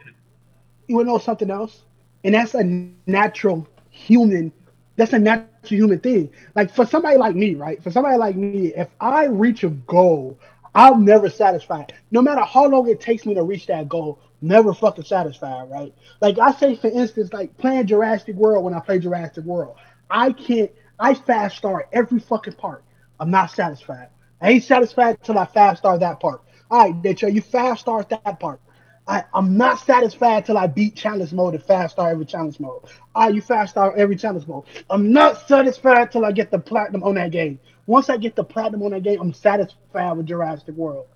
you 0.87 0.97
want 0.97 1.07
to 1.07 1.13
know 1.13 1.19
something 1.19 1.51
else, 1.51 1.83
and 2.25 2.35
that's 2.35 2.55
a 2.55 2.65
natural 3.07 3.67
human. 3.91 4.53
That's 4.97 5.13
a 5.13 5.19
natural 5.19 5.49
human 5.65 6.01
thing. 6.01 6.31
Like 6.55 6.75
for 6.75 6.87
somebody 6.87 7.19
like 7.19 7.37
me, 7.37 7.55
right? 7.55 7.83
For 7.83 7.91
somebody 7.91 8.17
like 8.17 8.37
me, 8.37 8.69
if 8.75 8.89
I 9.01 9.27
reach 9.27 9.63
a 9.65 9.69
goal, 9.69 10.39
I'm 10.75 11.05
never 11.05 11.29
satisfied. 11.29 11.93
No 12.11 12.23
matter 12.23 12.43
how 12.43 12.67
long 12.67 12.89
it 12.89 13.01
takes 13.01 13.27
me 13.27 13.35
to 13.35 13.43
reach 13.43 13.67
that 13.67 13.89
goal, 13.89 14.21
never 14.41 14.75
fucking 14.75 15.05
satisfied, 15.05 15.71
right? 15.71 15.95
Like 16.21 16.39
I 16.39 16.53
say, 16.53 16.77
for 16.77 16.89
instance, 16.89 17.33
like 17.33 17.57
playing 17.59 17.87
Jurassic 17.87 18.37
World 18.37 18.65
when 18.65 18.75
I 18.75 18.81
play 18.81 18.99
Jurassic 18.99 19.45
World, 19.45 19.77
I 20.11 20.33
can't. 20.33 20.71
I 21.01 21.15
fast 21.15 21.57
start 21.57 21.89
every 21.93 22.19
fucking 22.19 22.55
part. 22.55 22.83
I'm 23.21 23.31
not 23.31 23.51
satisfied. 23.51 24.09
I 24.41 24.51
ain't 24.51 24.65
satisfied 24.65 25.19
until 25.21 25.39
I 25.39 25.47
fast 25.47 25.79
start 25.79 26.01
that 26.01 26.21
part. 26.21 26.43
All 26.71 26.85
right, 26.85 27.05
Nature, 27.05 27.29
you 27.29 27.41
fast 27.41 27.81
start 27.83 28.09
that 28.11 28.41
part. 28.41 28.61
I, 29.07 29.25
I'm 29.33 29.57
not 29.57 29.81
satisfied 29.81 30.45
till 30.45 30.59
I 30.59 30.67
beat 30.67 30.95
challenge 30.95 31.33
mode 31.33 31.55
and 31.55 31.63
fast 31.63 31.95
start 31.95 32.13
every 32.13 32.27
challenge 32.27 32.61
mode. 32.61 32.83
All 33.15 33.25
right, 33.27 33.35
you 33.35 33.41
fast 33.41 33.71
start 33.71 33.97
every 33.97 34.17
challenge 34.17 34.47
mode. 34.47 34.65
I'm 34.91 35.13
not 35.13 35.49
satisfied 35.49 36.13
till 36.13 36.27
I 36.27 36.33
get 36.33 36.51
the 36.51 36.59
platinum 36.59 37.03
on 37.03 37.15
that 37.15 37.31
game. 37.31 37.59
Once 37.87 38.11
I 38.11 38.19
get 38.19 38.37
the 38.37 38.45
platinum 38.45 38.83
on 38.83 38.91
that 38.91 39.03
game, 39.03 39.19
I'm 39.19 39.33
satisfied 39.33 40.13
with 40.13 40.27
Jurassic 40.27 40.75
World. 40.75 41.07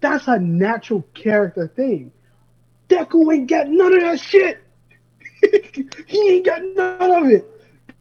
That's 0.00 0.28
a 0.28 0.38
natural 0.38 1.02
character 1.14 1.66
thing. 1.66 2.12
Deku 2.92 3.34
ain't 3.34 3.48
got 3.48 3.68
none 3.68 3.94
of 3.94 4.00
that 4.00 4.20
shit. 4.20 4.58
he 6.06 6.30
ain't 6.30 6.44
got 6.44 6.62
none 6.62 7.24
of 7.24 7.30
it. 7.30 7.48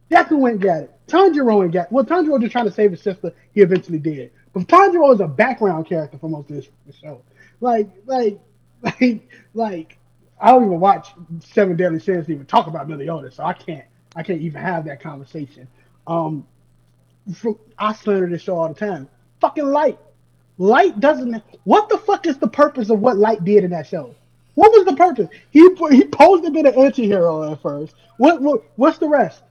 Deku 0.10 0.50
ain't 0.50 0.60
got 0.60 0.84
it. 0.84 0.92
Tanjiro 1.08 1.64
ain't 1.64 1.74
got 1.74 1.92
Well, 1.92 2.06
Tanjiro 2.06 2.40
just 2.40 2.52
trying 2.52 2.66
to 2.66 2.72
save 2.72 2.92
his 2.92 3.02
sister. 3.02 3.34
He 3.54 3.62
eventually 3.62 4.00
did. 4.00 4.32
But 4.54 4.68
Tanjiro 4.68 5.14
is 5.14 5.22
a 5.22 5.28
background 5.28 5.86
character 5.86 6.18
for 6.18 6.30
most 6.30 6.50
of 6.50 6.58
this 6.58 6.68
show. 7.02 7.22
Like, 7.62 7.90
like, 8.06 8.40
like, 8.82 9.30
like, 9.54 9.98
I 10.42 10.52
don't 10.52 10.66
even 10.66 10.80
watch 10.80 11.10
Seven 11.40 11.78
Deadly 11.78 12.00
Sins 12.00 12.26
to 12.26 12.34
even 12.34 12.46
talk 12.46 12.68
about 12.68 12.90
Meliodas, 12.90 13.36
so 13.36 13.44
I 13.44 13.54
can't, 13.54 13.86
I 14.16 14.24
can't 14.24 14.42
even 14.42 14.62
have 14.62 14.86
that 14.86 15.02
conversation. 15.02 15.68
Um, 16.08 16.46
I 17.78 17.94
slander 17.94 18.28
this 18.28 18.42
show 18.42 18.58
all 18.58 18.68
the 18.68 18.74
time. 18.74 19.08
Fucking 19.40 19.66
Light. 19.66 20.00
Light 20.58 21.00
doesn't. 21.00 21.42
What 21.64 21.88
the 21.90 21.98
fuck 21.98 22.26
is 22.26 22.38
the 22.38 22.48
purpose 22.48 22.90
of 22.90 23.00
what 23.00 23.18
Light 23.18 23.44
did 23.46 23.64
in 23.64 23.72
that 23.72 23.88
show? 23.88 24.16
What 24.56 24.72
was 24.72 24.86
the 24.86 24.96
purpose? 24.96 25.28
He 25.52 25.62
he 25.92 26.04
posed 26.06 26.44
to 26.44 26.52
be 26.52 26.60
an 26.60 26.68
anti-hero 26.68 27.52
at 27.52 27.62
first. 27.62 27.96
What, 28.18 28.42
what 28.42 28.64
what's 28.76 28.98
the 28.98 29.08
rest? 29.08 29.44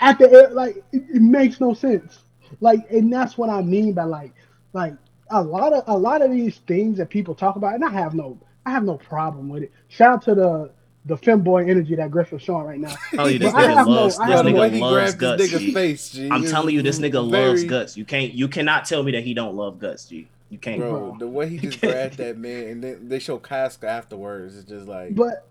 At 0.00 0.18
the 0.18 0.44
end, 0.44 0.54
like 0.54 0.76
it, 0.92 1.02
it 1.14 1.22
makes 1.22 1.60
no 1.60 1.74
sense. 1.74 2.20
Like, 2.60 2.80
and 2.90 3.12
that's 3.12 3.38
what 3.38 3.50
I 3.50 3.62
mean 3.62 3.92
by 3.92 4.04
like 4.04 4.32
Like 4.72 4.94
a 5.30 5.42
lot 5.42 5.72
of 5.72 5.84
a 5.86 5.96
lot 5.96 6.22
of 6.22 6.30
these 6.30 6.58
things 6.66 6.98
that 6.98 7.08
people 7.08 7.34
talk 7.34 7.56
about, 7.56 7.74
and 7.74 7.84
I 7.84 7.90
have 7.90 8.14
no 8.14 8.38
I 8.66 8.70
have 8.70 8.84
no 8.84 8.96
problem 8.98 9.48
with 9.48 9.64
it. 9.64 9.72
Shout 9.88 10.14
out 10.14 10.22
to 10.24 10.34
the 10.34 10.70
the 11.04 11.16
femboy 11.16 11.68
energy 11.68 11.96
that 11.96 12.12
Griff 12.12 12.32
is 12.32 12.42
showing 12.42 12.64
right 12.64 12.78
now. 12.78 12.94
Oh, 13.14 13.16
tell 13.16 13.30
you, 13.30 13.38
this 13.40 13.52
I 13.54 13.64
nigga 13.66 13.74
have 13.74 13.86
no- 13.88 13.92
loves 13.92 14.18
I 14.20 14.26
this 14.28 14.36
have 14.36 14.44
Bro, 14.44 14.50
the 14.50 14.50
no- 14.56 14.60
way 14.60 14.70
nigga 14.70 14.74
he 14.74 14.80
loves 14.80 14.94
grabbed 14.94 15.18
guts. 15.18 15.42
this 15.42 15.52
nigga's 15.52 15.60
G. 15.62 15.72
face, 15.74 16.10
G. 16.10 16.28
I'm 16.30 16.44
telling 16.46 16.74
you, 16.74 16.82
this 16.82 16.98
nigga 17.00 17.30
very- 17.30 17.48
loves 17.48 17.64
guts. 17.64 17.96
You 17.96 18.04
can't 18.04 18.32
you 18.32 18.46
cannot 18.48 18.84
tell 18.84 19.02
me 19.02 19.12
that 19.12 19.24
he 19.24 19.34
don't 19.34 19.56
love 19.56 19.78
guts, 19.80 20.04
G. 20.06 20.28
You 20.52 20.58
can't. 20.58 20.78
Bro, 20.80 21.16
the 21.18 21.26
way 21.26 21.48
he 21.48 21.56
just 21.56 21.80
grabbed 21.80 22.18
that 22.18 22.36
man, 22.38 22.68
and 22.68 22.84
then 22.84 23.08
they 23.08 23.18
show 23.18 23.38
Casca 23.38 23.88
afterwards. 23.88 24.54
It's 24.54 24.68
just 24.68 24.86
like 24.86 25.14
But 25.14 25.48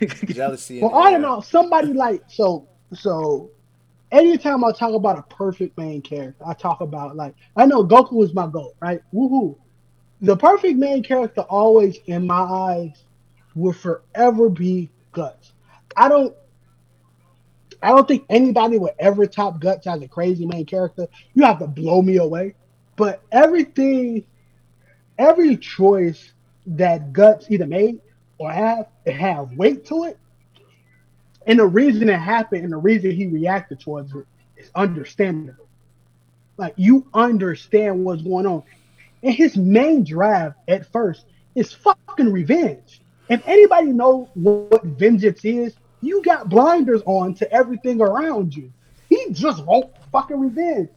jealousy. 0.28 0.78
in 0.78 0.86
well, 0.88 0.94
all 0.94 1.14
in 1.14 1.22
all, 1.26 1.42
somebody 1.42 1.92
like 1.92 2.22
so 2.26 2.66
so. 2.94 3.50
Anytime 4.10 4.64
I 4.64 4.72
talk 4.72 4.94
about 4.94 5.18
a 5.18 5.22
perfect 5.34 5.76
main 5.76 6.00
character, 6.00 6.42
I 6.44 6.54
talk 6.54 6.80
about 6.80 7.16
like 7.16 7.34
I 7.54 7.66
know 7.66 7.84
Goku 7.84 8.24
is 8.24 8.32
my 8.32 8.46
goal, 8.46 8.74
right? 8.80 9.02
Woohoo! 9.12 9.58
The 10.22 10.38
perfect 10.38 10.78
main 10.78 11.02
character 11.02 11.42
always, 11.42 11.98
in 12.06 12.26
my 12.26 12.40
eyes, 12.40 13.04
will 13.54 13.74
forever 13.74 14.48
be 14.48 14.88
Guts. 15.12 15.52
I 15.96 16.08
don't, 16.08 16.34
I 17.82 17.88
don't 17.90 18.08
think 18.08 18.24
anybody 18.30 18.78
would 18.78 18.94
ever 18.98 19.26
top 19.26 19.60
Guts 19.60 19.86
as 19.86 20.00
a 20.00 20.08
crazy 20.08 20.46
main 20.46 20.64
character. 20.64 21.08
You 21.34 21.44
have 21.44 21.58
to 21.58 21.66
blow 21.66 22.00
me 22.00 22.16
away, 22.16 22.54
but 22.96 23.22
everything, 23.32 24.24
every 25.20 25.56
choice 25.56 26.32
that 26.66 27.12
Guts 27.12 27.50
either 27.50 27.66
made 27.66 28.00
or 28.38 28.50
have, 28.50 28.86
have 29.06 29.52
weight 29.52 29.84
to 29.86 30.04
it. 30.04 30.18
And 31.46 31.58
the 31.58 31.66
reason 31.66 32.08
it 32.08 32.18
happened 32.18 32.64
and 32.64 32.72
the 32.72 32.78
reason 32.78 33.10
he 33.10 33.26
reacted 33.26 33.80
towards 33.80 34.14
it 34.14 34.26
is 34.56 34.70
understandable. 34.74 35.68
Like 36.56 36.74
you 36.76 37.06
understand 37.14 38.04
what's 38.04 38.22
going 38.22 38.46
on. 38.46 38.62
And 39.22 39.34
his 39.34 39.56
main 39.56 40.04
drive 40.04 40.54
at 40.66 40.90
first 40.90 41.26
is 41.54 41.72
fucking 41.72 42.32
revenge. 42.32 43.02
If 43.28 43.46
anybody 43.46 43.88
knows 43.88 44.28
what 44.34 44.82
vengeance 44.84 45.44
is, 45.44 45.74
you 46.00 46.22
got 46.22 46.48
blinders 46.48 47.02
on 47.04 47.34
to 47.34 47.52
everything 47.52 48.00
around 48.00 48.56
you. 48.56 48.72
He 49.08 49.32
just 49.32 49.64
won't 49.66 49.92
fucking 50.10 50.40
revenge. 50.40 50.88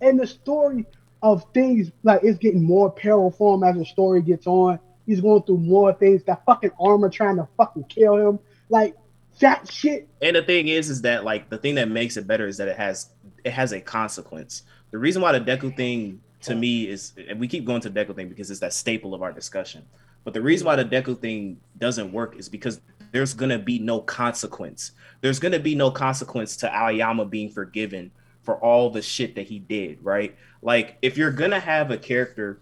And 0.00 0.18
the 0.20 0.26
story 0.26 0.86
of 1.22 1.46
things 1.54 1.90
like 2.02 2.20
it's 2.24 2.38
getting 2.38 2.62
more 2.62 2.90
peril 2.90 3.30
for 3.30 3.54
him 3.54 3.62
as 3.62 3.76
the 3.76 3.84
story 3.84 4.22
gets 4.22 4.46
on. 4.46 4.78
He's 5.06 5.20
going 5.20 5.42
through 5.42 5.58
more 5.58 5.92
things. 5.94 6.22
That 6.24 6.44
fucking 6.44 6.72
armor 6.80 7.08
trying 7.08 7.36
to 7.36 7.48
fucking 7.56 7.84
kill 7.84 8.16
him. 8.16 8.38
Like 8.68 8.96
that 9.40 9.70
shit. 9.70 10.08
And 10.20 10.36
the 10.36 10.42
thing 10.42 10.68
is, 10.68 10.90
is 10.90 11.02
that 11.02 11.24
like 11.24 11.48
the 11.48 11.58
thing 11.58 11.76
that 11.76 11.88
makes 11.88 12.16
it 12.16 12.26
better 12.26 12.46
is 12.46 12.56
that 12.58 12.68
it 12.68 12.76
has 12.76 13.10
it 13.44 13.52
has 13.52 13.72
a 13.72 13.80
consequence. 13.80 14.62
The 14.90 14.98
reason 14.98 15.22
why 15.22 15.36
the 15.36 15.40
Deku 15.40 15.76
thing 15.76 16.20
to 16.42 16.54
me 16.54 16.88
is, 16.88 17.12
and 17.28 17.38
we 17.38 17.46
keep 17.48 17.64
going 17.64 17.80
to 17.82 17.88
the 17.88 18.04
Deku 18.04 18.14
thing 18.14 18.28
because 18.28 18.50
it's 18.50 18.60
that 18.60 18.72
staple 18.72 19.14
of 19.14 19.22
our 19.22 19.32
discussion. 19.32 19.84
But 20.24 20.34
the 20.34 20.42
reason 20.42 20.66
why 20.66 20.76
the 20.76 20.84
Deku 20.84 21.18
thing 21.18 21.58
doesn't 21.78 22.12
work 22.12 22.36
is 22.36 22.48
because 22.48 22.80
there's 23.12 23.34
gonna 23.34 23.58
be 23.58 23.78
no 23.78 24.00
consequence. 24.00 24.92
There's 25.20 25.38
gonna 25.38 25.58
be 25.58 25.74
no 25.74 25.90
consequence 25.90 26.56
to 26.58 26.74
Aoyama 26.74 27.24
being 27.26 27.48
forgiven 27.48 28.10
for 28.42 28.56
all 28.56 28.90
the 28.90 29.02
shit 29.02 29.34
that 29.36 29.46
he 29.46 29.58
did, 29.58 29.98
right? 30.02 30.36
Like 30.60 30.98
if 31.02 31.16
you're 31.16 31.30
gonna 31.30 31.60
have 31.60 31.90
a 31.90 31.98
character 31.98 32.60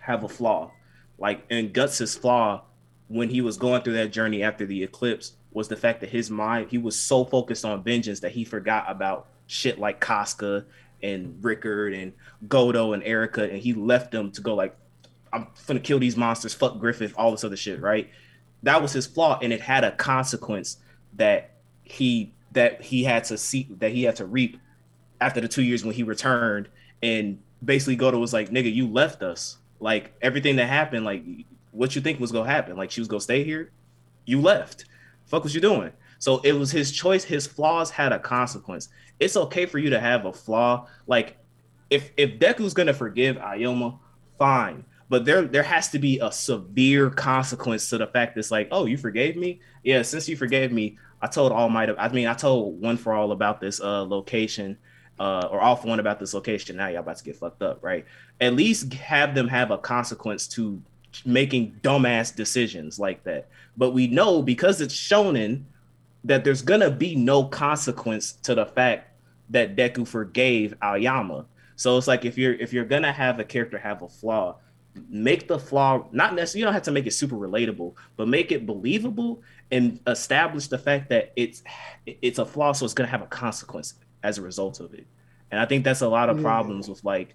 have 0.00 0.24
a 0.24 0.28
flaw, 0.28 0.72
like 1.18 1.44
and 1.50 1.72
Guts' 1.72 2.14
flaw 2.14 2.62
when 3.08 3.28
he 3.28 3.40
was 3.40 3.56
going 3.56 3.82
through 3.82 3.94
that 3.94 4.12
journey 4.12 4.42
after 4.42 4.66
the 4.66 4.82
eclipse 4.82 5.32
was 5.52 5.68
the 5.68 5.76
fact 5.76 6.00
that 6.00 6.10
his 6.10 6.30
mind 6.30 6.70
he 6.70 6.78
was 6.78 6.98
so 6.98 7.24
focused 7.24 7.64
on 7.64 7.82
vengeance 7.82 8.20
that 8.20 8.32
he 8.32 8.44
forgot 8.44 8.86
about 8.88 9.28
shit 9.46 9.78
like 9.78 10.00
Casca 10.00 10.64
and 11.02 11.42
Rickert 11.42 11.92
and 11.92 12.12
Godo 12.48 12.94
and 12.94 13.02
Erica 13.02 13.44
and 13.44 13.58
he 13.58 13.74
left 13.74 14.12
them 14.12 14.30
to 14.32 14.40
go 14.40 14.54
like 14.54 14.76
I'm 15.32 15.46
gonna 15.66 15.80
kill 15.80 15.98
these 15.98 16.16
monsters, 16.16 16.54
fuck 16.54 16.78
Griffith, 16.78 17.14
all 17.16 17.30
this 17.30 17.44
other 17.44 17.56
shit, 17.56 17.80
right? 17.80 18.10
That 18.62 18.82
was 18.82 18.92
his 18.92 19.06
flaw, 19.06 19.38
and 19.42 19.52
it 19.52 19.60
had 19.60 19.82
a 19.82 19.92
consequence 19.92 20.76
that 21.14 21.56
he 21.82 22.34
that 22.52 22.82
he 22.82 23.04
had 23.04 23.24
to 23.24 23.38
see 23.38 23.68
that 23.78 23.92
he 23.92 24.02
had 24.02 24.16
to 24.16 24.26
reap 24.26 24.58
after 25.22 25.40
the 25.40 25.48
two 25.48 25.62
years 25.62 25.84
when 25.84 25.94
he 25.94 26.02
returned. 26.02 26.68
And 27.02 27.38
basically 27.64 27.96
Godo 27.96 28.20
was 28.20 28.32
like, 28.32 28.50
nigga, 28.50 28.72
you 28.72 28.88
left 28.88 29.22
us. 29.22 29.58
Like 29.80 30.14
everything 30.20 30.56
that 30.56 30.68
happened, 30.68 31.04
like 31.04 31.24
what 31.70 31.94
you 31.94 32.02
think 32.02 32.20
was 32.20 32.32
gonna 32.32 32.48
happen? 32.48 32.76
Like 32.76 32.90
she 32.90 33.00
was 33.00 33.08
gonna 33.08 33.20
stay 33.20 33.42
here? 33.42 33.72
You 34.24 34.40
left. 34.40 34.84
Fuck 35.26 35.42
was 35.42 35.54
you 35.54 35.60
doing? 35.60 35.92
So 36.18 36.38
it 36.40 36.52
was 36.52 36.70
his 36.70 36.92
choice. 36.92 37.24
His 37.24 37.46
flaws 37.46 37.90
had 37.90 38.12
a 38.12 38.18
consequence. 38.18 38.88
It's 39.18 39.36
okay 39.36 39.66
for 39.66 39.78
you 39.78 39.90
to 39.90 39.98
have 39.98 40.24
a 40.24 40.32
flaw. 40.32 40.86
Like 41.06 41.36
if 41.90 42.12
if 42.16 42.38
Deku's 42.38 42.74
gonna 42.74 42.94
forgive 42.94 43.38
Aoyama, 43.38 43.98
fine. 44.38 44.84
But 45.08 45.24
there 45.24 45.42
there 45.42 45.62
has 45.62 45.88
to 45.90 45.98
be 45.98 46.20
a 46.20 46.30
severe 46.30 47.10
consequence 47.10 47.90
to 47.90 47.98
the 47.98 48.06
fact 48.06 48.34
that's 48.34 48.50
like, 48.50 48.68
oh, 48.70 48.86
you 48.86 48.96
forgave 48.96 49.36
me? 49.36 49.60
Yeah, 49.82 50.02
since 50.02 50.28
you 50.28 50.36
forgave 50.36 50.72
me, 50.72 50.96
I 51.20 51.26
told 51.26 51.52
All 51.52 51.68
Might. 51.68 51.90
I 51.98 52.08
mean, 52.08 52.26
I 52.28 52.34
told 52.34 52.80
One 52.80 52.96
for 52.96 53.12
All 53.12 53.32
about 53.32 53.60
this 53.60 53.80
uh 53.80 54.04
location, 54.04 54.78
uh, 55.22 55.46
or 55.52 55.62
off 55.62 55.84
One 55.84 56.00
about 56.00 56.18
this 56.18 56.34
location. 56.34 56.76
Now 56.76 56.88
y'all 56.88 56.98
about 56.98 57.16
to 57.18 57.24
get 57.24 57.36
fucked 57.36 57.62
up, 57.62 57.78
right? 57.80 58.04
At 58.40 58.54
least 58.54 58.92
have 58.94 59.36
them 59.36 59.46
have 59.46 59.70
a 59.70 59.78
consequence 59.78 60.48
to 60.48 60.82
making 61.24 61.78
dumbass 61.80 62.34
decisions 62.34 62.98
like 62.98 63.22
that. 63.22 63.48
But 63.76 63.90
we 63.90 64.08
know 64.08 64.42
because 64.42 64.80
it's 64.80 64.94
shonen 64.96 65.62
that 66.24 66.42
there's 66.42 66.62
gonna 66.62 66.90
be 66.90 67.14
no 67.14 67.44
consequence 67.44 68.32
to 68.42 68.56
the 68.56 68.66
fact 68.66 69.10
that 69.50 69.76
Deku 69.76 70.08
forgave 70.08 70.74
Aoyama. 70.82 71.46
So 71.76 71.96
it's 71.96 72.08
like 72.08 72.24
if 72.24 72.36
you're 72.36 72.54
if 72.54 72.72
you're 72.72 72.84
gonna 72.84 73.12
have 73.12 73.38
a 73.38 73.44
character 73.44 73.78
have 73.78 74.02
a 74.02 74.08
flaw, 74.08 74.56
make 75.08 75.46
the 75.46 75.58
flaw 75.58 76.04
not 76.10 76.34
necessarily 76.34 76.60
you 76.60 76.64
don't 76.64 76.74
have 76.74 76.82
to 76.82 76.90
make 76.90 77.06
it 77.06 77.12
super 77.12 77.36
relatable, 77.36 77.94
but 78.16 78.26
make 78.26 78.50
it 78.50 78.66
believable 78.66 79.40
and 79.70 80.00
establish 80.08 80.66
the 80.66 80.78
fact 80.78 81.10
that 81.10 81.32
it's 81.36 81.62
it's 82.06 82.40
a 82.40 82.44
flaw, 82.44 82.72
so 82.72 82.84
it's 82.84 82.94
gonna 82.94 83.08
have 83.08 83.22
a 83.22 83.26
consequence 83.26 83.94
as 84.22 84.38
a 84.38 84.42
result 84.42 84.80
of 84.80 84.94
it. 84.94 85.06
And 85.50 85.60
I 85.60 85.66
think 85.66 85.84
that's 85.84 86.00
a 86.00 86.08
lot 86.08 86.30
of 86.30 86.40
problems 86.40 86.88
with 86.88 87.04
like 87.04 87.34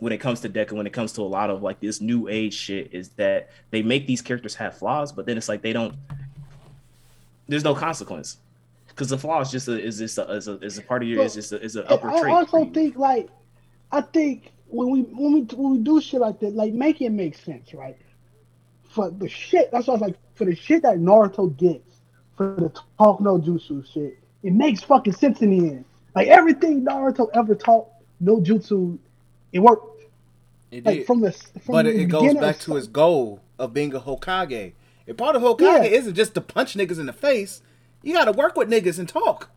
when 0.00 0.12
it 0.12 0.18
comes 0.18 0.40
to 0.40 0.48
Deku, 0.48 0.72
when 0.72 0.86
it 0.86 0.92
comes 0.92 1.12
to 1.14 1.22
a 1.22 1.24
lot 1.24 1.50
of 1.50 1.62
like 1.62 1.80
this 1.80 2.00
new 2.00 2.28
age 2.28 2.54
shit, 2.54 2.94
is 2.94 3.10
that 3.10 3.50
they 3.70 3.82
make 3.82 4.06
these 4.06 4.22
characters 4.22 4.54
have 4.54 4.78
flaws, 4.78 5.12
but 5.12 5.26
then 5.26 5.36
it's 5.36 5.48
like 5.48 5.62
they 5.62 5.72
don't. 5.72 5.94
There's 7.48 7.64
no 7.64 7.74
consequence 7.74 8.38
because 8.98 9.10
the 9.10 9.18
flaw 9.18 9.40
is 9.40 9.50
just 9.50 9.68
a, 9.68 9.80
is 9.80 9.98
this 9.98 10.18
a, 10.18 10.22
is 10.32 10.48
a 10.48 10.58
is 10.58 10.78
a 10.78 10.82
part 10.82 11.02
of 11.02 11.08
your 11.08 11.22
is 11.22 11.34
just 11.34 11.52
a, 11.52 11.62
is 11.62 11.76
an 11.76 11.84
upper 11.88 12.10
I 12.10 12.20
trait. 12.20 12.32
also 12.32 12.64
think 12.66 12.96
like 12.96 13.28
I 13.92 14.00
think 14.00 14.52
when 14.66 14.90
we 14.90 15.02
when 15.02 15.32
we 15.32 15.40
when 15.42 15.72
we 15.72 15.78
do 15.78 16.00
shit 16.00 16.20
like 16.20 16.40
that, 16.40 16.54
like 16.54 16.72
make 16.72 17.00
it 17.00 17.10
make 17.10 17.36
sense, 17.36 17.72
right? 17.74 17.96
For 18.90 19.10
the 19.10 19.28
shit, 19.28 19.70
that's 19.70 19.86
why 19.86 19.92
I 19.92 19.96
was 19.96 20.00
like 20.02 20.16
for 20.34 20.44
the 20.44 20.56
shit 20.56 20.82
that 20.82 20.98
Naruto 20.98 21.56
gets 21.56 22.00
for 22.36 22.54
the 22.58 22.72
talk 22.98 23.20
no 23.20 23.38
jutsu 23.38 23.86
shit, 23.92 24.17
it 24.42 24.52
makes 24.52 24.82
fucking 24.82 25.12
sense 25.14 25.42
in 25.42 25.50
the 25.50 25.58
end. 25.70 25.84
Like 26.14 26.28
everything 26.28 26.84
Naruto 26.84 27.28
ever 27.34 27.54
taught 27.54 27.88
no 28.20 28.40
jutsu, 28.40 28.98
it 29.52 29.60
worked. 29.60 30.02
It 30.70 30.84
Like 30.84 30.98
did. 30.98 31.06
from 31.06 31.20
the 31.20 31.32
from 31.32 31.74
but 31.74 31.82
the 31.84 31.90
it, 31.90 32.00
it 32.02 32.04
goes 32.06 32.34
back 32.34 32.58
to 32.60 32.74
his 32.74 32.86
goal 32.88 33.40
of 33.58 33.72
being 33.72 33.94
a 33.94 34.00
Hokage. 34.00 34.72
And 35.06 35.16
part 35.18 35.36
of 35.36 35.42
Hokage 35.42 35.60
Yeah. 35.60 35.82
isn't 35.84 36.14
just 36.14 36.34
to 36.34 36.40
punch 36.40 36.74
niggas 36.74 36.98
in 36.98 37.06
the 37.06 37.12
face. 37.12 37.62
You 38.02 38.14
got 38.14 38.26
to 38.26 38.32
work 38.32 38.56
with 38.56 38.68
niggas 38.70 38.98
and 38.98 39.08
talk. 39.08 39.50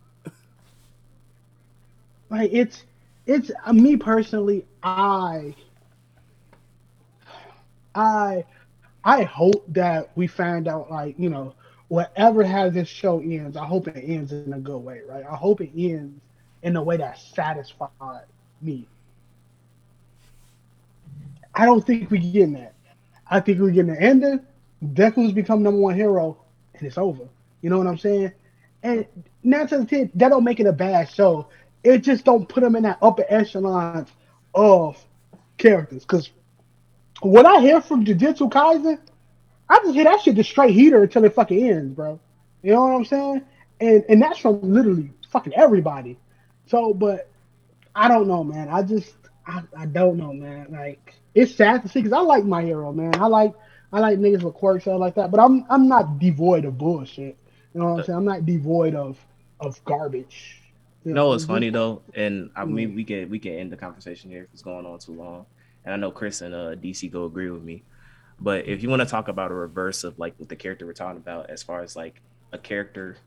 Like 2.29 2.51
it's 2.53 2.85
it's 3.25 3.51
uh, 3.65 3.73
me 3.73 3.97
personally. 3.97 4.65
I 4.83 5.53
I 7.93 8.45
I 9.03 9.23
hope 9.23 9.65
that 9.69 10.11
we 10.15 10.27
find 10.27 10.67
out 10.67 10.89
like 10.89 11.15
you 11.19 11.29
know 11.29 11.53
whatever 11.91 12.41
how 12.45 12.69
this 12.69 12.87
show 12.87 13.19
ends. 13.19 13.57
I 13.57 13.65
hope 13.65 13.85
it 13.89 14.01
ends 14.07 14.31
in 14.31 14.53
a 14.53 14.59
good 14.59 14.77
way, 14.77 15.01
right? 15.05 15.25
I 15.29 15.35
hope 15.35 15.59
it 15.59 15.71
ends 15.75 16.21
in 16.63 16.77
a 16.77 16.81
way 16.81 16.95
that 16.95 17.19
satisfied 17.19 17.89
me. 18.61 18.87
I 21.53 21.65
don't 21.65 21.85
think 21.85 22.09
we 22.09 22.19
getting 22.19 22.53
that. 22.53 22.75
I 23.27 23.41
think 23.41 23.59
we're 23.59 23.71
getting 23.71 23.93
the 23.93 24.01
ending. 24.01 24.39
Deku's 24.81 25.33
become 25.33 25.63
number 25.63 25.81
one 25.81 25.93
hero, 25.93 26.37
and 26.75 26.87
it's 26.87 26.97
over. 26.97 27.27
You 27.61 27.69
know 27.69 27.79
what 27.79 27.87
I'm 27.87 27.97
saying? 27.97 28.31
And 28.83 29.05
nine 29.43 29.67
to 29.67 29.83
ten, 29.83 30.11
that 30.15 30.29
don't 30.29 30.45
make 30.45 30.61
it 30.61 30.67
a 30.67 30.71
bad 30.71 31.09
show. 31.09 31.49
It 31.83 32.03
just 32.03 32.23
don't 32.23 32.47
put 32.47 32.63
them 32.63 32.77
in 32.77 32.83
that 32.83 32.99
upper 33.01 33.25
echelons 33.27 34.07
of 34.55 34.97
characters. 35.57 36.05
Because 36.05 36.31
what 37.19 37.45
I 37.45 37.59
hear 37.59 37.81
from 37.81 38.05
Jujutsu 38.05 38.49
Kaisen, 38.49 38.97
I 39.71 39.77
just 39.79 39.93
hear 39.93 40.03
that 40.03 40.21
shit 40.21 40.35
just 40.35 40.49
straight 40.49 40.73
heater 40.73 41.01
until 41.01 41.23
it 41.23 41.33
fucking 41.33 41.69
ends, 41.69 41.95
bro. 41.95 42.19
You 42.61 42.73
know 42.73 42.81
what 42.81 42.95
I'm 42.95 43.05
saying? 43.05 43.41
And 43.79 44.03
and 44.09 44.21
that's 44.21 44.37
from 44.37 44.61
literally 44.61 45.11
fucking 45.29 45.53
everybody. 45.55 46.19
So, 46.67 46.93
but 46.93 47.29
I 47.95 48.09
don't 48.09 48.27
know, 48.27 48.43
man. 48.43 48.67
I 48.67 48.83
just 48.83 49.13
I, 49.47 49.63
I 49.77 49.85
don't 49.85 50.17
know, 50.17 50.33
man. 50.33 50.67
Like 50.71 51.15
it's 51.33 51.55
sad 51.55 51.83
to 51.83 51.87
see 51.87 52.01
because 52.01 52.11
I 52.11 52.19
like 52.19 52.43
my 52.43 52.63
hero, 52.63 52.91
man. 52.91 53.15
I 53.15 53.27
like 53.27 53.53
I 53.93 54.01
like 54.01 54.19
niggas 54.19 54.43
with 54.43 54.55
quirks 54.55 54.87
and 54.87 54.99
like 54.99 55.15
that. 55.15 55.31
But 55.31 55.39
I'm 55.39 55.65
I'm 55.69 55.87
not 55.87 56.19
devoid 56.19 56.65
of 56.65 56.77
bullshit. 56.77 57.37
You 57.73 57.79
know 57.79 57.93
what 57.93 57.99
I'm 57.99 58.05
saying? 58.05 58.17
I'm 58.17 58.25
not 58.25 58.45
devoid 58.45 58.93
of 58.93 59.17
of 59.61 59.83
garbage. 59.85 60.61
You 61.05 61.13
know 61.13 61.29
what's 61.29 61.45
funny 61.45 61.69
though, 61.69 62.01
and 62.13 62.51
I 62.57 62.65
mean 62.65 62.93
we 62.93 63.05
can 63.05 63.29
we 63.29 63.39
can 63.39 63.53
end 63.53 63.71
the 63.71 63.77
conversation 63.77 64.29
here 64.29 64.43
if 64.43 64.49
it's 64.53 64.61
going 64.61 64.85
on 64.85 64.99
too 64.99 65.13
long. 65.13 65.45
And 65.85 65.93
I 65.93 65.97
know 65.97 66.11
Chris 66.11 66.41
and 66.41 66.53
uh, 66.53 66.75
DC 66.75 67.09
go 67.11 67.25
agree 67.25 67.49
with 67.49 67.63
me, 67.63 67.83
but 68.41 68.67
if 68.67 68.81
you 68.81 68.89
want 68.89 69.01
to 69.01 69.05
talk 69.05 69.27
about 69.27 69.51
a 69.51 69.53
reverse 69.53 70.03
of 70.03 70.17
like 70.19 70.33
what 70.37 70.49
the 70.49 70.55
character 70.55 70.85
we're 70.85 70.93
talking 70.93 71.17
about, 71.17 71.49
as 71.49 71.61
far 71.61 71.81
as 71.81 71.95
like 71.95 72.21
a 72.51 72.57
character, 72.57 73.17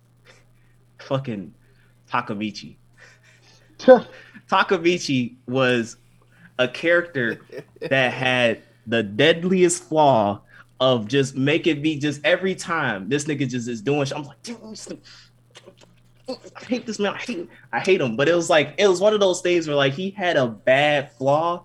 fucking 0.98 1.54
Takemichi. 2.10 2.76
Takemichi 4.48 5.36
was 5.46 5.96
a 6.58 6.68
character 6.68 7.40
that 7.80 8.12
had 8.12 8.62
the 8.86 9.02
deadliest 9.02 9.84
flaw 9.84 10.40
of 10.80 11.08
just 11.08 11.36
making 11.36 11.80
me 11.80 11.98
just 11.98 12.20
every 12.24 12.54
time 12.54 13.08
this 13.08 13.24
nigga 13.24 13.48
just 13.48 13.68
is 13.68 13.80
doing 13.80 14.04
shit. 14.04 14.18
I'm 14.18 14.24
like, 14.24 14.42
dude, 14.42 14.58
I 16.28 16.64
hate 16.64 16.86
this 16.86 16.98
man. 16.98 17.14
I 17.14 17.18
hate 17.18 17.48
I 17.72 17.80
hate 17.80 18.00
him. 18.00 18.16
But 18.16 18.28
it 18.28 18.34
was 18.34 18.50
like 18.50 18.74
it 18.78 18.88
was 18.88 19.00
one 19.00 19.14
of 19.14 19.20
those 19.20 19.40
things 19.40 19.66
where 19.66 19.76
like 19.76 19.92
he 19.92 20.10
had 20.10 20.36
a 20.36 20.46
bad 20.46 21.12
flaw, 21.12 21.64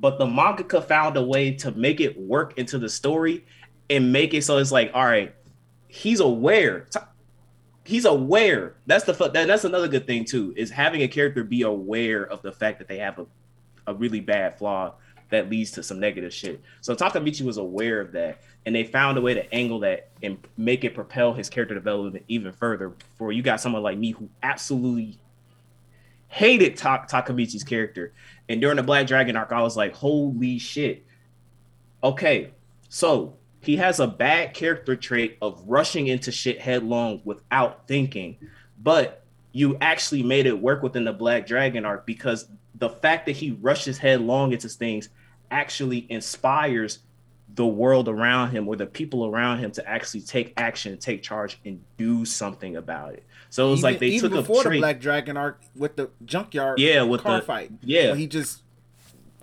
but 0.00 0.18
the 0.18 0.26
mangaka 0.26 0.84
found 0.84 1.16
a 1.16 1.22
way 1.22 1.52
to 1.52 1.70
make 1.72 2.00
it 2.00 2.18
work 2.18 2.58
into 2.58 2.78
the 2.78 2.88
story 2.88 3.44
and 3.90 4.12
make 4.12 4.34
it 4.34 4.44
so 4.44 4.58
it's 4.58 4.72
like, 4.72 4.90
all 4.94 5.04
right, 5.04 5.34
he's 5.88 6.20
aware. 6.20 6.86
He's 7.84 8.04
aware. 8.04 8.76
That's 8.86 9.04
the 9.04 9.12
that, 9.12 9.46
that's 9.46 9.64
another 9.64 9.88
good 9.88 10.06
thing 10.06 10.24
too, 10.24 10.54
is 10.56 10.70
having 10.70 11.02
a 11.02 11.08
character 11.08 11.44
be 11.44 11.62
aware 11.62 12.24
of 12.24 12.42
the 12.42 12.52
fact 12.52 12.78
that 12.78 12.88
they 12.88 12.98
have 12.98 13.18
a, 13.18 13.26
a 13.86 13.94
really 13.94 14.20
bad 14.20 14.58
flaw 14.58 14.94
that 15.30 15.50
leads 15.50 15.70
to 15.72 15.82
some 15.82 16.00
negative 16.00 16.32
shit. 16.32 16.62
So 16.80 16.94
Takemichi 16.94 17.42
was 17.42 17.56
aware 17.56 18.00
of 18.00 18.12
that, 18.12 18.42
and 18.66 18.74
they 18.74 18.84
found 18.84 19.18
a 19.18 19.20
way 19.20 19.34
to 19.34 19.54
angle 19.54 19.80
that 19.80 20.10
and 20.22 20.38
make 20.56 20.84
it 20.84 20.94
propel 20.94 21.32
his 21.32 21.50
character 21.50 21.74
development 21.74 22.24
even 22.28 22.52
further. 22.52 22.92
For 23.16 23.32
you 23.32 23.42
got 23.42 23.60
someone 23.60 23.82
like 23.82 23.98
me 23.98 24.12
who 24.12 24.28
absolutely 24.42 25.18
hated 26.34 26.76
Ta- 26.76 27.06
Takemichi's 27.06 27.62
character, 27.62 28.12
and 28.48 28.60
during 28.60 28.76
the 28.76 28.82
Black 28.82 29.06
Dragon 29.06 29.36
arc, 29.36 29.52
I 29.52 29.62
was 29.62 29.76
like, 29.76 29.94
"Holy 29.94 30.58
shit!" 30.58 31.06
Okay, 32.02 32.50
so 32.88 33.36
he 33.60 33.76
has 33.76 34.00
a 34.00 34.08
bad 34.08 34.52
character 34.52 34.96
trait 34.96 35.38
of 35.40 35.62
rushing 35.64 36.08
into 36.08 36.32
shit 36.32 36.60
headlong 36.60 37.22
without 37.24 37.86
thinking, 37.86 38.36
but 38.82 39.22
you 39.52 39.78
actually 39.80 40.24
made 40.24 40.46
it 40.46 40.60
work 40.60 40.82
within 40.82 41.04
the 41.04 41.12
Black 41.12 41.46
Dragon 41.46 41.84
arc 41.84 42.04
because 42.04 42.48
the 42.74 42.90
fact 42.90 43.26
that 43.26 43.36
he 43.36 43.52
rushes 43.52 43.96
headlong 43.96 44.52
into 44.52 44.68
things 44.68 45.10
actually 45.52 46.04
inspires 46.10 46.98
the 47.54 47.64
world 47.64 48.08
around 48.08 48.50
him 48.50 48.66
or 48.66 48.74
the 48.74 48.86
people 48.86 49.24
around 49.24 49.60
him 49.60 49.70
to 49.70 49.88
actually 49.88 50.22
take 50.22 50.52
action, 50.56 50.98
take 50.98 51.22
charge, 51.22 51.60
and 51.64 51.80
do 51.96 52.24
something 52.24 52.74
about 52.74 53.12
it. 53.14 53.22
So 53.54 53.68
it 53.68 53.70
was 53.70 53.80
even, 53.82 53.92
like 53.92 54.00
they 54.00 54.18
took 54.18 54.32
before 54.32 54.62
a 54.62 54.64
trait, 54.64 54.72
the 54.78 54.80
Black 54.80 55.00
Dragon 55.00 55.36
arc 55.36 55.60
with 55.76 55.94
the 55.94 56.10
junkyard, 56.24 56.80
Yeah, 56.80 57.02
with 57.02 57.22
car 57.22 57.38
the- 57.38 57.46
fight, 57.46 57.70
yeah. 57.82 58.12
he 58.16 58.26
just 58.26 58.64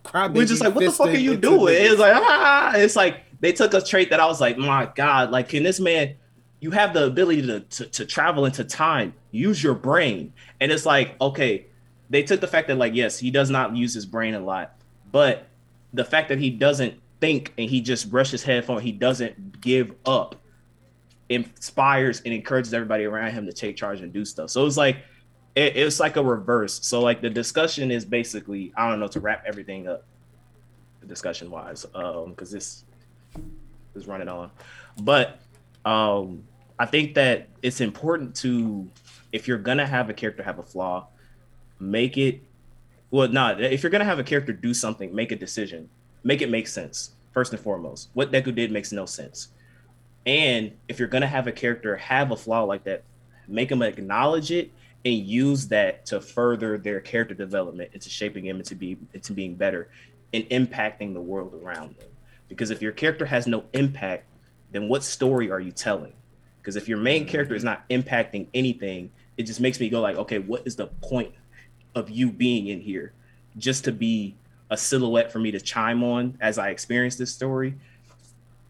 crybaby 0.04 0.34
we're 0.36 0.46
just 0.46 0.62
like, 0.62 0.76
what 0.76 0.84
the 0.84 0.92
fuck 0.92 1.08
are 1.08 1.12
you 1.14 1.38
doing? 1.38 1.76
It's 1.78 1.98
like, 1.98 2.12
ah, 2.18 2.74
it's 2.76 2.98
like 2.98 3.22
they 3.40 3.54
took 3.54 3.74
a 3.74 3.80
trait 3.80 4.10
that 4.10 4.20
I 4.20 4.26
was 4.26 4.42
like, 4.42 4.58
my 4.58 4.92
God, 4.96 5.32
like, 5.32 5.48
can 5.48 5.64
this 5.64 5.80
man? 5.80 6.16
You 6.60 6.72
have 6.72 6.94
the 6.94 7.06
ability 7.06 7.44
to, 7.44 7.62
to 7.62 7.86
to 7.86 8.06
travel 8.06 8.46
into 8.46 8.66
time. 8.66 9.14
Use 9.32 9.64
your 9.64 9.76
brain, 9.76 10.34
and 10.60 10.74
it's 10.74 10.86
like, 10.86 11.16
okay, 11.22 11.68
they 12.10 12.22
took 12.22 12.42
the 12.42 12.48
fact 12.48 12.68
that 12.68 12.78
like, 12.78 12.94
yes, 12.94 13.18
he 13.18 13.32
does 13.32 13.50
not 13.50 13.78
use 13.78 13.94
his 13.94 14.06
brain 14.06 14.34
a 14.34 14.42
lot, 14.42 14.76
but 15.14 15.48
the 15.94 16.04
fact 16.04 16.28
that 16.28 16.38
he 16.38 16.50
doesn't 16.50 16.96
think 17.22 17.54
and 17.58 17.70
he 17.70 17.80
just 17.80 18.12
brushes 18.12 18.44
head 18.44 18.66
forward, 18.66 18.84
he 18.84 18.92
doesn't 18.92 19.62
give 19.62 19.94
up, 20.06 20.36
inspires 21.32 22.22
and 22.22 22.34
encourages 22.34 22.74
everybody 22.74 23.06
around 23.06 23.32
him 23.32 23.46
to 23.46 23.54
take 23.54 23.76
charge 23.76 24.02
and 24.02 24.12
do 24.12 24.26
stuff. 24.26 24.50
So 24.50 24.66
it's 24.66 24.78
like 24.78 24.98
it, 25.56 25.78
it's 25.78 26.00
like 26.00 26.18
a 26.18 26.24
reverse. 26.24 26.86
So 26.86 27.02
like 27.02 27.22
the 27.22 27.30
discussion 27.30 27.92
is 27.92 28.06
basically, 28.06 28.74
I 28.76 28.90
don't 28.90 29.00
know, 29.00 29.08
to 29.08 29.20
wrap 29.20 29.44
everything 29.46 29.88
up, 29.88 30.04
discussion 31.08 31.50
wise, 31.50 31.86
um, 31.96 32.32
because 32.32 32.52
this 32.52 32.84
is 33.96 34.08
running 34.08 34.28
on. 34.28 34.52
But 35.02 35.40
um, 35.86 36.44
I 36.78 36.86
think 36.86 37.14
that 37.16 37.48
it's 37.62 37.82
important 37.82 38.36
to, 38.38 38.90
if 39.32 39.48
you're 39.48 39.58
gonna 39.58 39.88
have 39.88 40.10
a 40.10 40.14
character 40.14 40.44
have 40.44 40.60
a 40.60 40.64
flaw, 40.64 41.08
make 41.80 42.18
it. 42.18 42.42
Well, 43.10 43.28
not 43.28 43.62
if 43.62 43.84
you're 43.84 43.90
gonna 43.90 44.06
have 44.06 44.20
a 44.20 44.24
character 44.24 44.54
do 44.54 44.74
something, 44.74 45.14
make 45.14 45.32
a 45.32 45.36
decision, 45.36 45.90
make 46.24 46.42
it 46.42 46.50
make 46.50 46.68
sense 46.68 47.12
first 47.34 47.54
and 47.54 47.62
foremost. 47.62 48.10
What 48.14 48.32
Deku 48.32 48.54
did 48.54 48.72
makes 48.72 48.92
no 48.92 49.06
sense. 49.06 49.50
And 50.26 50.72
if 50.88 51.00
you're 51.00 51.08
gonna 51.08 51.28
have 51.28 51.48
a 51.48 51.52
character 51.52 51.96
have 51.98 52.32
a 52.32 52.38
flaw 52.38 52.64
like 52.64 52.84
that, 52.84 53.04
make 53.48 53.70
them 53.70 53.82
acknowledge 53.82 54.52
it 54.52 54.72
and 55.04 55.16
use 55.16 55.68
that 55.70 56.06
to 56.08 56.22
further 56.22 56.78
their 56.78 57.00
character 57.00 57.34
development 57.34 57.90
into 57.94 58.10
shaping 58.10 58.46
them 58.46 58.58
into 58.58 58.76
be 58.76 58.98
into 59.14 59.34
being 59.34 59.56
better 59.56 59.90
and 60.34 60.44
impacting 60.46 61.14
the 61.14 61.22
world 61.22 61.60
around 61.64 61.96
them. 61.98 62.08
Because 62.48 62.70
if 62.70 62.82
your 62.82 62.92
character 62.92 63.26
has 63.26 63.48
no 63.48 63.64
impact, 63.74 64.26
then 64.72 64.88
what 64.88 65.04
story 65.04 65.50
are 65.50 65.60
you 65.60 65.72
telling? 65.72 66.14
Because 66.62 66.76
if 66.76 66.88
your 66.88 66.98
main 66.98 67.24
mm-hmm. 67.24 67.32
character 67.32 67.56
is 67.56 67.64
not 67.64 67.88
impacting 67.90 68.48
anything, 68.54 69.12
it 69.38 69.44
just 69.44 69.60
makes 69.60 69.80
me 69.80 69.90
go 69.90 70.02
like, 70.02 70.18
okay, 70.18 70.40
what 70.40 70.62
is 70.66 70.76
the 70.76 70.88
point 70.88 71.34
of 71.96 72.10
you 72.10 72.32
being 72.32 72.68
in 72.68 72.80
here? 72.80 73.14
Just 73.58 73.84
to 73.86 73.92
be 73.92 74.36
a 74.70 74.78
silhouette 74.78 75.32
for 75.32 75.40
me 75.40 75.52
to 75.52 75.60
chime 75.60 76.04
on 76.04 76.38
as 76.40 76.58
I 76.58 76.70
experience 76.70 77.16
this 77.16 77.34
story, 77.34 77.76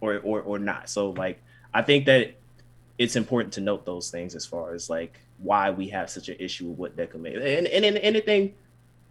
or 0.01 0.19
or 0.19 0.41
or 0.41 0.59
not. 0.59 0.89
So 0.89 1.11
like, 1.11 1.41
I 1.73 1.81
think 1.81 2.05
that 2.07 2.35
it's 2.97 3.15
important 3.15 3.53
to 3.53 3.61
note 3.61 3.85
those 3.85 4.11
things 4.11 4.35
as 4.35 4.45
far 4.45 4.73
as 4.73 4.89
like 4.89 5.19
why 5.37 5.71
we 5.71 5.87
have 5.89 6.09
such 6.09 6.29
an 6.29 6.35
issue 6.39 6.67
with 6.67 6.77
what 6.77 6.97
Deku 6.97 7.19
made. 7.19 7.37
And 7.37 7.67
and, 7.67 7.85
and 7.85 7.97
anything, 7.97 8.53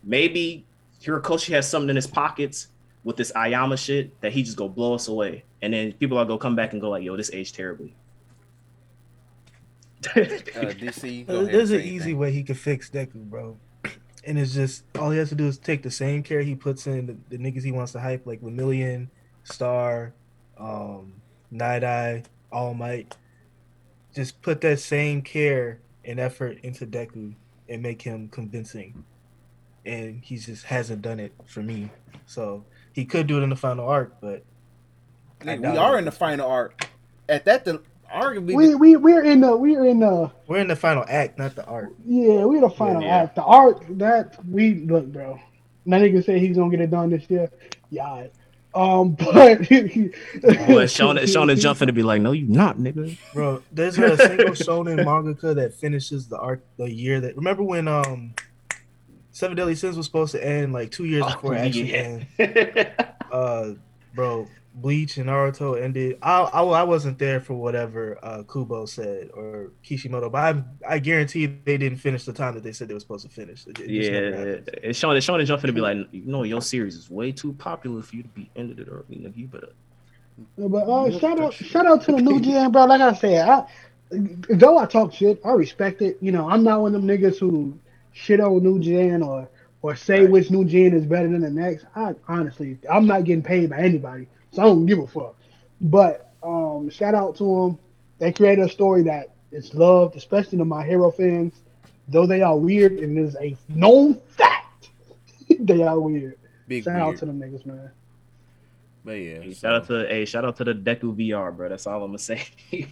maybe 0.04 0.64
Horikoshi 1.02 1.50
has 1.54 1.68
something 1.68 1.90
in 1.90 1.96
his 1.96 2.06
pockets 2.06 2.68
with 3.02 3.16
this 3.16 3.32
Aoyama 3.34 3.76
shit 3.76 4.20
that 4.20 4.32
he 4.32 4.42
just 4.42 4.56
go 4.56 4.68
blow 4.68 4.94
us 4.94 5.08
away, 5.08 5.44
and 5.62 5.72
then 5.72 5.92
people 5.94 6.18
are 6.18 6.24
gonna 6.24 6.38
come 6.38 6.54
back 6.54 6.72
and 6.72 6.80
go 6.80 6.90
like, 6.90 7.02
"Yo, 7.02 7.16
this 7.16 7.30
aged 7.32 7.54
terribly." 7.54 7.94
Uh, 10.06 10.10
DC, 10.14 11.26
There's 11.26 11.70
an 11.70 11.80
easy 11.80 11.94
anything. 11.94 12.18
way 12.18 12.32
he 12.32 12.42
could 12.42 12.58
fix 12.58 12.90
Deku, 12.90 13.24
bro. 13.28 13.56
And 14.22 14.38
it's 14.38 14.52
just 14.52 14.84
all 14.98 15.10
he 15.10 15.18
has 15.18 15.30
to 15.30 15.34
do 15.34 15.46
is 15.46 15.56
take 15.56 15.82
the 15.82 15.90
same 15.90 16.22
care 16.22 16.42
he 16.42 16.54
puts 16.54 16.86
in 16.86 17.06
the, 17.06 17.16
the 17.30 17.38
niggas 17.38 17.64
he 17.64 17.72
wants 17.72 17.92
to 17.92 18.00
hype, 18.00 18.26
like 18.26 18.42
Lemillion, 18.42 19.08
Star, 19.44 20.12
um, 20.60 21.14
Night 21.50 21.82
Eye, 21.84 22.22
All 22.52 22.74
Might. 22.74 23.16
Just 24.14 24.42
put 24.42 24.60
that 24.62 24.80
same 24.80 25.22
care 25.22 25.80
and 26.04 26.18
effort 26.20 26.58
into 26.62 26.86
Deku 26.86 27.34
and 27.68 27.82
make 27.82 28.02
him 28.02 28.28
convincing. 28.28 29.04
And 29.86 30.22
he 30.22 30.36
just 30.36 30.64
hasn't 30.64 31.02
done 31.02 31.20
it 31.20 31.32
for 31.46 31.62
me. 31.62 31.90
So 32.26 32.64
he 32.92 33.04
could 33.04 33.26
do 33.26 33.38
it 33.38 33.42
in 33.42 33.50
the 33.50 33.56
final 33.56 33.88
arc, 33.88 34.20
but 34.20 34.44
I 35.46 35.56
we 35.56 35.66
are 35.76 35.96
it. 35.96 36.00
in 36.00 36.04
the 36.04 36.12
final 36.12 36.48
arc. 36.48 36.88
At 37.28 37.44
that, 37.46 37.64
the 37.64 37.82
arguably 38.12 38.54
we 38.56 38.74
we 38.74 38.96
we're 38.96 39.22
in 39.24 39.40
the 39.40 39.56
we're 39.56 39.86
in 39.86 40.00
the 40.00 40.30
we're 40.48 40.58
in 40.58 40.68
the 40.68 40.76
final 40.76 41.04
act, 41.08 41.38
not 41.38 41.54
the 41.54 41.64
arc. 41.64 41.90
yeah 42.04 42.44
we're 42.44 42.56
in 42.56 42.62
the 42.62 42.68
final 42.70 43.00
Yeah. 43.02 43.22
act. 43.22 43.36
The 43.36 43.44
art 43.44 43.84
that 43.98 44.44
we 44.46 44.74
look, 44.86 45.06
bro. 45.06 45.38
That 45.86 46.02
nigga 46.02 46.24
said 46.24 46.38
he's 46.38 46.56
gonna 46.56 46.70
get 46.70 46.80
it 46.80 46.90
done 46.90 47.10
this 47.10 47.28
year. 47.30 47.48
Yeah. 47.88 48.26
Um, 48.74 49.10
but 49.18 49.68
Well, 50.68 50.86
Sean, 50.86 51.26
Sean 51.26 51.50
is 51.50 51.62
jumping 51.62 51.88
to 51.88 51.92
be 51.92 52.02
like, 52.02 52.22
"No, 52.22 52.32
you 52.32 52.46
not, 52.46 52.78
nigga." 52.78 53.18
Bro, 53.34 53.62
there's 53.72 53.98
not 53.98 54.12
a 54.12 54.16
single 54.16 54.54
shonen 54.54 55.04
mangaka 55.04 55.54
that 55.56 55.74
finishes 55.74 56.28
the 56.28 56.38
arc 56.38 56.62
the 56.76 56.90
year 56.90 57.20
that. 57.20 57.36
Remember 57.36 57.62
when 57.62 57.88
um, 57.88 58.34
Seven 59.32 59.56
Deadly 59.56 59.74
Sins 59.74 59.96
was 59.96 60.06
supposed 60.06 60.32
to 60.32 60.44
end 60.44 60.72
like 60.72 60.90
two 60.90 61.04
years 61.04 61.24
before 61.24 61.54
it 61.54 61.58
actually 61.58 61.92
yeah. 61.92 62.24
ended? 62.38 62.92
Uh, 63.30 63.74
bro, 64.14 64.46
Bleach 64.72 65.16
and 65.16 65.28
Naruto 65.28 65.80
ended. 65.80 66.18
I, 66.22 66.42
I 66.42 66.62
I 66.62 66.82
wasn't 66.84 67.18
there 67.18 67.40
for 67.40 67.54
whatever 67.54 68.18
uh 68.22 68.44
Kubo 68.44 68.86
said 68.86 69.30
or 69.34 69.72
Kishimoto, 69.82 70.30
but 70.30 70.56
I 70.56 70.64
I 70.94 70.98
guarantee 71.00 71.46
they 71.46 71.76
didn't 71.76 71.98
finish 71.98 72.24
the 72.24 72.32
time 72.32 72.54
that 72.54 72.62
they 72.62 72.72
said 72.72 72.88
they 72.88 72.94
were 72.94 73.00
supposed 73.00 73.26
to 73.26 73.32
finish. 73.32 73.66
It 73.66 73.92
just 73.92 74.12
never 74.12 74.30
Yeah, 74.30 74.36
happened. 74.36 74.70
and 74.84 74.96
Sean, 74.96 75.20
Sean 75.20 75.40
is 75.40 75.48
jumping 75.48 75.68
to 75.68 75.72
be 75.72 75.80
like, 75.80 75.96
"You 76.12 76.22
know, 76.26 76.44
your 76.44 76.62
series 76.62 76.94
is 76.94 77.10
way 77.10 77.32
too 77.32 77.52
popular 77.54 78.00
for 78.02 78.14
you 78.16 78.22
to 78.22 78.28
be 78.28 78.48
ended 78.54 78.78
it 78.78 78.88
early. 78.88 79.16
Nigga, 79.16 79.36
you 79.36 79.48
better." 79.48 79.70
But 80.56 80.88
uh, 80.88 81.18
shout 81.18 81.40
out, 81.40 81.54
shout 81.54 81.86
out 81.86 82.02
to 82.02 82.12
the 82.12 82.20
new 82.20 82.40
GM, 82.40 82.72
bro. 82.72 82.84
Like 82.86 83.00
I 83.00 83.12
said, 83.14 83.48
I, 83.48 83.66
though 84.10 84.78
I 84.78 84.86
talk 84.86 85.12
shit, 85.12 85.40
I 85.44 85.52
respect 85.52 86.02
it. 86.02 86.18
You 86.20 86.32
know, 86.32 86.48
I'm 86.48 86.62
not 86.62 86.80
one 86.80 86.94
of 86.94 87.02
them 87.02 87.10
niggas 87.10 87.38
who 87.38 87.78
shit 88.12 88.40
on 88.40 88.62
new 88.62 88.78
gen 88.78 89.22
or 89.22 89.48
or 89.82 89.96
say 89.96 90.22
Right. 90.22 90.30
which 90.30 90.50
new 90.50 90.64
gen 90.64 90.92
is 90.94 91.06
better 91.06 91.28
than 91.28 91.40
the 91.40 91.50
next. 91.50 91.86
I 91.96 92.14
honestly, 92.28 92.78
I'm 92.90 93.06
not 93.06 93.24
getting 93.24 93.42
paid 93.42 93.70
by 93.70 93.78
anybody, 93.78 94.28
so 94.52 94.62
I 94.62 94.64
don't 94.66 94.86
give 94.86 94.98
a 94.98 95.06
fuck. 95.06 95.36
But 95.80 96.32
um, 96.42 96.90
shout 96.90 97.14
out 97.14 97.36
to 97.36 97.44
them. 97.44 97.78
They 98.18 98.32
created 98.32 98.64
a 98.64 98.68
story 98.68 99.02
that 99.04 99.30
is 99.50 99.74
loved, 99.74 100.16
especially 100.16 100.58
to 100.58 100.64
my 100.64 100.84
hero 100.84 101.10
fans. 101.10 101.54
Though 102.08 102.26
they 102.26 102.42
are 102.42 102.56
weird, 102.56 102.92
and 102.98 103.16
it 103.16 103.22
is 103.22 103.36
a 103.40 103.56
known 103.68 104.20
fact 104.36 104.90
they 105.60 105.82
are 105.82 105.98
weird. 106.00 106.36
big 106.66 106.84
Shout 106.84 107.00
out 107.00 107.16
to 107.18 107.26
them 107.26 107.38
niggas, 107.40 107.64
man. 107.64 107.90
But 109.02 109.12
yeah, 109.12 109.40
Hey, 109.40 109.52
so- 109.54 109.60
shout 109.60 109.74
out 109.76 109.86
to 109.86 110.06
hey, 110.08 110.24
shout 110.26 110.44
out 110.44 110.56
to 110.56 110.64
the 110.64 110.74
Deku 110.74 111.16
VR, 111.16 111.56
bro. 111.56 111.68
That's 111.70 111.86
all 111.86 112.02
I'm 112.02 112.08
gonna 112.10 112.18
say. 112.18 112.42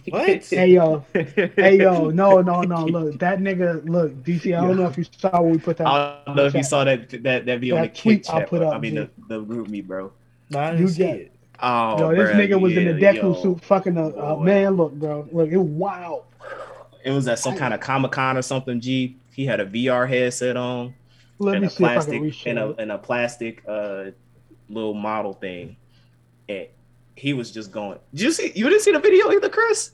What? 0.09 0.43
Hey 0.49 0.71
yo, 0.73 1.05
hey 1.13 1.77
yo, 1.79 2.09
no, 2.21 2.41
no, 2.41 2.61
no. 2.61 2.85
Look, 2.85 3.19
that 3.19 3.39
nigga. 3.39 3.87
Look, 3.87 4.13
DC. 4.23 4.57
I 4.57 4.65
don't 4.65 4.77
know 4.77 4.87
if 4.87 4.97
you 4.97 5.05
saw 5.19 5.41
when 5.41 5.51
we 5.51 5.57
put 5.59 5.77
that. 5.77 5.85
I 5.87 6.21
don't 6.25 6.35
know 6.35 6.45
if 6.45 6.55
you 6.55 6.63
saw 6.63 6.83
that 6.85 7.09
that 7.23 7.45
that 7.45 7.59
video 7.59 7.75
in 7.75 7.81
the 7.83 7.87
That 7.89 7.93
kick 7.93 8.27
I 8.29 8.39
chat. 8.39 8.49
put 8.49 8.59
bro. 8.61 8.69
up, 8.69 8.75
I 8.75 8.79
mean 8.79 8.95
G. 8.95 9.09
the, 9.27 9.37
the 9.37 9.41
group 9.43 9.67
me, 9.67 9.81
bro. 9.81 10.11
No, 10.49 10.59
I 10.59 10.71
You 10.71 10.77
didn't 10.77 10.89
see 10.91 10.97
get- 11.03 11.15
it. 11.19 11.31
Oh, 11.61 11.97
Yo, 11.99 12.09
this 12.15 12.29
bruh, 12.31 12.35
nigga 12.35 12.59
was 12.59 12.75
in 12.77 12.87
a 12.87 12.91
yeah, 12.99 13.13
Deku 13.13 13.23
yo. 13.35 13.41
suit, 13.41 13.63
fucking 13.63 13.97
a, 13.97 14.07
a 14.09 14.43
man. 14.43 14.77
Look, 14.77 14.93
bro. 14.93 15.27
Look, 15.31 15.49
it 15.49 15.57
was 15.57 15.67
wild. 15.67 16.23
It 17.03 17.11
was 17.11 17.27
at 17.27 17.39
some 17.39 17.55
kind 17.57 17.73
of 17.73 17.79
Comic 17.79 18.11
Con 18.11 18.37
or 18.37 18.41
something. 18.41 18.79
G. 18.79 19.17
He 19.33 19.45
had 19.45 19.59
a 19.59 19.65
VR 19.65 20.07
headset 20.07 20.57
on 20.57 20.93
Let 21.37 21.55
and 21.55 21.61
me 21.61 21.67
a 21.67 21.69
see 21.69 21.83
if 21.83 21.89
I 21.89 21.93
plastic 21.95 22.33
can 22.33 22.57
and 22.57 22.59
a 22.59 22.69
it. 22.71 22.75
and 22.79 22.91
a 22.91 22.97
plastic 22.97 23.63
uh 23.67 24.05
little 24.69 24.93
model 24.93 25.33
thing, 25.33 25.75
and 26.47 26.67
he 27.15 27.33
was 27.33 27.51
just 27.51 27.71
going. 27.71 27.97
Did 28.13 28.21
you 28.23 28.31
see? 28.31 28.51
You 28.55 28.69
didn't 28.69 28.81
see 28.81 28.91
the 28.91 28.99
video 28.99 29.31
either, 29.31 29.49
Chris? 29.49 29.91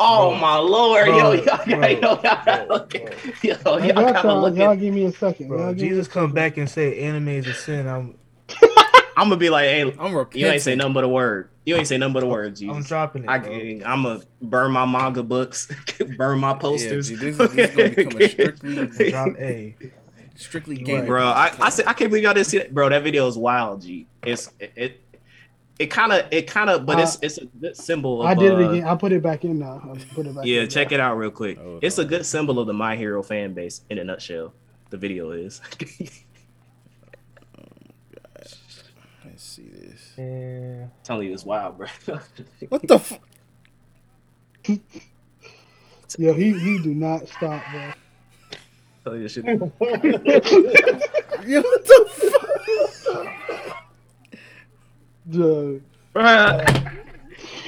Oh 0.00 0.30
Bro. 0.30 0.38
my 0.40 0.56
lord, 0.56 1.06
Bro, 1.06 1.16
yo, 1.18 1.32
yo, 1.32 1.42
yo, 1.42 1.56
bro, 1.78 1.86
yo, 1.86 2.00
y'all 2.00 2.16
gotta 2.22 2.64
bro, 2.66 2.76
look 2.76 2.94
at- 2.96 3.02
bro. 3.04 3.32
yo, 3.42 3.54
Y'all, 3.78 3.84
y'all 3.86 3.94
gotta 4.12 4.28
y'all, 4.28 4.40
look 4.42 4.56
y'all 4.56 4.70
at. 4.72 4.80
give 4.80 4.92
me 4.92 5.04
a 5.04 5.12
second. 5.12 5.48
Bro, 5.48 5.58
Y'all 5.58 5.74
give 5.74 5.82
me 5.82 5.88
Jesus 5.90 6.06
a 6.06 6.10
come 6.10 6.22
second. 6.30 6.34
back 6.34 6.56
and 6.56 6.68
say 6.68 6.98
anime 7.00 7.28
is 7.28 7.46
a 7.46 7.54
sin. 7.54 7.86
I'm 7.86 8.14
I'm 9.16 9.28
gonna 9.28 9.36
be 9.36 9.50
like, 9.50 9.64
hey, 9.64 9.82
I'm 9.98 10.12
you 10.12 10.18
ain't 10.18 10.32
say 10.62 10.72
repenting. 10.72 10.78
nothing 10.78 10.92
but 10.94 11.04
a 11.04 11.08
word. 11.08 11.48
You 11.66 11.76
ain't 11.76 11.86
say 11.86 11.96
nothing 11.98 12.12
but 12.14 12.22
a 12.22 12.26
word, 12.26 12.56
Jesus. 12.56 12.76
I'm 12.76 12.82
dropping 12.82 13.24
it. 13.24 13.28
I, 13.30 13.36
I'm 13.90 14.02
gonna 14.02 14.20
burn 14.42 14.70
my 14.72 14.84
manga 14.84 15.22
books, 15.22 15.68
burn 16.18 16.38
my 16.40 16.54
posters. 16.54 17.08
G, 17.08 17.14
this 17.16 17.38
is- 17.38 17.52
this 17.52 17.70
is 17.70 17.76
gonna 17.76 17.90
become 17.90 18.20
a 18.20 18.28
strictly- 18.28 19.10
Drop 19.10 19.36
A. 19.38 19.76
Strictly 20.36 20.82
Right. 20.84 21.06
bro. 21.06 21.24
I 21.24 21.52
I, 21.60 21.70
say, 21.70 21.84
I 21.86 21.92
can't 21.92 22.10
believe 22.10 22.24
y'all 22.24 22.34
didn't 22.34 22.48
see 22.48 22.58
that, 22.58 22.74
bro. 22.74 22.88
That 22.88 23.04
video 23.04 23.26
is 23.28 23.38
wild, 23.38 23.82
G. 23.82 24.06
It's 24.24 24.50
it 24.58 24.72
it, 24.74 25.00
it 25.78 25.86
kind 25.86 26.12
of 26.12 26.26
it 26.32 26.48
kind 26.48 26.68
of, 26.70 26.84
but 26.84 26.98
it's 26.98 27.18
it's 27.22 27.38
a 27.38 27.44
good 27.46 27.76
symbol. 27.76 28.20
Of, 28.20 28.26
I 28.26 28.34
did 28.34 28.50
it 28.52 28.60
uh, 28.64 28.70
again. 28.70 28.84
I 28.84 28.96
put 28.96 29.12
it 29.12 29.22
back 29.22 29.44
in 29.44 29.60
now. 29.60 29.80
I 29.84 29.96
put 30.12 30.26
it 30.26 30.34
back 30.34 30.44
Yeah, 30.44 30.62
in 30.62 30.68
check 30.68 30.90
now. 30.90 30.94
it 30.96 31.00
out 31.00 31.14
real 31.18 31.30
quick. 31.30 31.58
Oh, 31.60 31.78
It's 31.80 31.98
a 31.98 32.04
good 32.04 32.26
symbol 32.26 32.58
of 32.58 32.66
the 32.66 32.72
My 32.72 32.96
Hero 32.96 33.22
fan 33.22 33.54
base 33.54 33.82
in 33.90 33.98
a 33.98 34.04
nutshell. 34.04 34.52
The 34.90 34.96
video 34.96 35.30
is. 35.30 35.60
see 40.16 40.22
this. 40.22 40.80
Yeah. 40.80 40.86
telling 41.02 41.26
you, 41.28 41.34
it's 41.34 41.44
wild, 41.44 41.78
bro. 41.78 41.86
What 42.68 42.86
the? 42.86 42.94
F- 42.96 43.18
Yo, 46.18 46.32
he 46.32 46.52
he 46.58 46.78
do 46.82 46.94
not 46.94 47.28
stop, 47.28 47.62
bro. 47.70 47.92
Tell 49.04 49.16
you 49.16 49.22
this 49.24 49.32
shit. 49.32 49.44
Yo, 49.54 49.56
what 49.60 50.02
the? 51.84 52.06
Fuck? 52.08 52.48
Dude. 55.28 55.82
Bruh. 56.14 56.92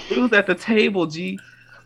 He 0.08 0.20
was 0.20 0.32
at 0.32 0.46
the 0.46 0.54
table, 0.54 1.06
G. 1.06 1.38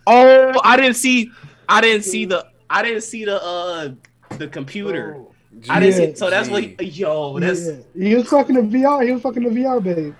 Oh, 0.06 0.60
I 0.62 0.76
didn't 0.76 0.94
see. 0.94 1.30
I 1.68 1.80
didn't 1.80 2.04
see 2.04 2.24
the. 2.26 2.46
I 2.68 2.82
didn't 2.82 3.02
see 3.02 3.24
the. 3.24 3.42
uh 3.42 3.90
The 4.36 4.48
computer. 4.48 5.20
I 5.68 5.80
didn't 5.80 5.94
see. 5.96 6.14
So 6.16 6.30
that's 6.30 6.48
what. 6.48 6.62
G. 6.62 6.76
Yo, 6.84 7.38
that's 7.38 7.66
Yeah. 7.66 7.74
He 7.94 8.14
was 8.14 8.28
fucking 8.28 8.54
the 8.54 8.62
VR. 8.62 9.04
He 9.06 9.12
was 9.12 9.22
fucking 9.22 9.42
the 9.42 9.50
VR, 9.50 9.82
babe. 9.82 10.14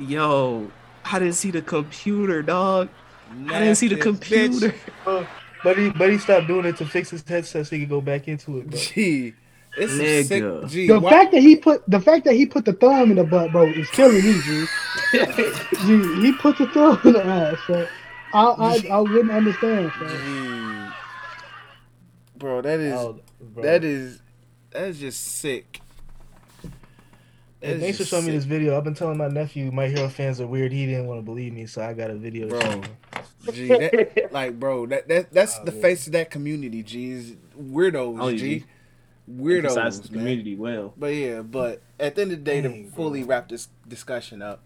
Yo. 0.00 0.70
I 1.04 1.18
didn't 1.18 1.34
see 1.34 1.50
the 1.50 1.62
computer, 1.62 2.42
dog. 2.42 2.88
I 3.48 3.60
didn't 3.60 3.76
see 3.76 3.88
the 3.88 3.96
computer. 3.96 4.74
Uh, 5.06 5.20
bitch. 5.20 5.26
But 5.62 5.78
he 5.78 5.90
but 5.90 6.10
he 6.10 6.18
stopped 6.18 6.46
doing 6.46 6.64
it 6.66 6.76
to 6.78 6.86
fix 6.86 7.10
his 7.10 7.22
headset 7.26 7.66
so 7.66 7.76
he 7.76 7.82
could 7.82 7.90
go 7.90 8.00
back 8.00 8.28
into 8.28 8.58
it, 8.58 8.70
bro. 8.70 8.78
Gee, 8.80 9.34
it's 9.76 9.92
Nigga. 9.92 10.26
sick. 10.62 10.70
Gee, 10.70 10.86
The 10.88 10.98
why- 11.00 11.10
fact 11.10 11.32
that 11.32 11.40
he 11.42 11.56
put 11.56 11.82
the 11.88 12.00
fact 12.00 12.24
that 12.24 12.34
he 12.34 12.46
put 12.46 12.64
the 12.64 12.72
thumb 12.72 13.10
in 13.10 13.16
the 13.18 13.24
butt, 13.24 13.52
bro, 13.52 13.66
is 13.66 13.88
killing 13.90 14.24
me, 14.24 14.40
G. 14.40 14.66
G, 15.86 16.22
he 16.22 16.32
put 16.38 16.56
the 16.58 16.66
thumb 16.72 16.98
in 17.04 17.12
the 17.12 17.24
ass, 17.24 17.58
so 17.66 17.86
I 18.32 18.40
I, 18.42 18.86
I 18.90 19.00
wouldn't 19.00 19.30
understand, 19.30 19.92
so. 19.98 20.06
Gee. 20.08 20.88
bro, 22.36 22.62
that 22.62 22.80
is 22.80 22.94
Oh, 22.94 23.20
bro. 23.40 23.62
that 23.62 23.84
is 23.84 24.20
that 24.70 24.84
is 24.88 24.98
just 25.00 25.22
sick. 25.22 25.80
That 27.60 27.66
Hey, 27.66 27.72
is 27.74 27.80
thanks 27.82 27.96
for 27.98 28.02
just 28.04 28.10
showing 28.10 28.26
me 28.26 28.32
this 28.32 28.44
video. 28.44 28.76
I've 28.76 28.84
been 28.84 28.94
telling 28.94 29.18
my 29.18 29.28
nephew 29.28 29.70
my 29.70 29.86
hero 29.88 30.08
fans 30.08 30.40
are 30.40 30.46
weird. 30.46 30.72
He 30.72 30.86
didn't 30.86 31.06
want 31.06 31.18
to 31.18 31.22
believe 31.22 31.52
me, 31.52 31.66
so 31.66 31.82
I 31.82 31.92
got 31.92 32.10
a 32.10 32.14
video. 32.14 32.48
Bro. 32.48 32.82
G, 33.52 33.68
that, 33.68 34.28
like, 34.32 34.58
bro, 34.58 34.86
that, 34.86 35.08
that 35.08 35.32
that's 35.32 35.58
Oh, 35.58 35.64
the 35.64 35.72
yeah. 35.72 35.80
face 35.82 36.06
of 36.06 36.12
that 36.14 36.30
community. 36.30 36.82
G, 36.82 37.10
is 37.10 37.36
weirdos. 37.58 38.18
Oh, 38.20 38.30
G, 38.30 38.38
G. 38.60 38.64
weirdos, 39.30 39.58
Emphasize 39.76 40.00
the 40.00 40.08
man. 40.12 40.18
community 40.20 40.56
well. 40.56 40.94
But 40.96 41.14
yeah, 41.14 41.42
but 41.42 41.82
at 41.98 42.14
the 42.14 42.22
end 42.22 42.32
of 42.32 42.38
the 42.38 42.44
day, 42.44 42.60
Dang, 42.62 42.84
to 42.84 42.90
bro. 42.90 42.96
fully 43.04 43.22
wrap 43.24 43.48
this 43.48 43.68
discussion 43.86 44.40
up, 44.42 44.62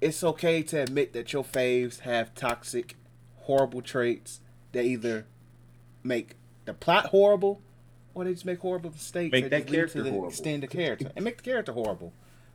it's 0.00 0.24
okay 0.24 0.62
to 0.62 0.80
admit 0.82 1.12
that 1.12 1.32
your 1.32 1.44
faves 1.44 2.00
have 2.00 2.34
toxic, 2.34 2.96
horrible 3.40 3.82
traits 3.82 4.40
that 4.72 4.84
either 4.84 5.26
make 6.02 6.36
the 6.64 6.72
plot 6.72 7.06
horrible 7.06 7.60
or 8.14 8.24
they 8.24 8.32
just 8.32 8.44
make 8.44 8.58
horrible 8.58 8.90
mistakes 8.90 9.32
Make 9.32 9.50
that 9.50 9.60
just 9.62 9.70
lead 9.70 9.76
character 9.76 10.04
to 10.04 10.10
the 10.10 10.24
extend 10.24 10.62
the 10.62 10.66
character 10.66 11.10
and 11.14 11.24
make 11.24 11.38
the 11.38 11.42
character 11.42 11.72
horrible. 11.72 12.12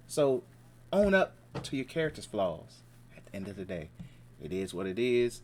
So 0.07 0.43
own 0.91 1.13
up 1.13 1.35
to 1.63 1.75
your 1.75 1.85
character's 1.85 2.25
flaws. 2.25 2.81
At 3.15 3.25
the 3.25 3.35
end 3.35 3.47
of 3.47 3.55
the 3.55 3.65
day, 3.65 3.89
it 4.41 4.51
is 4.51 4.73
what 4.73 4.85
it 4.85 4.99
is. 4.99 5.41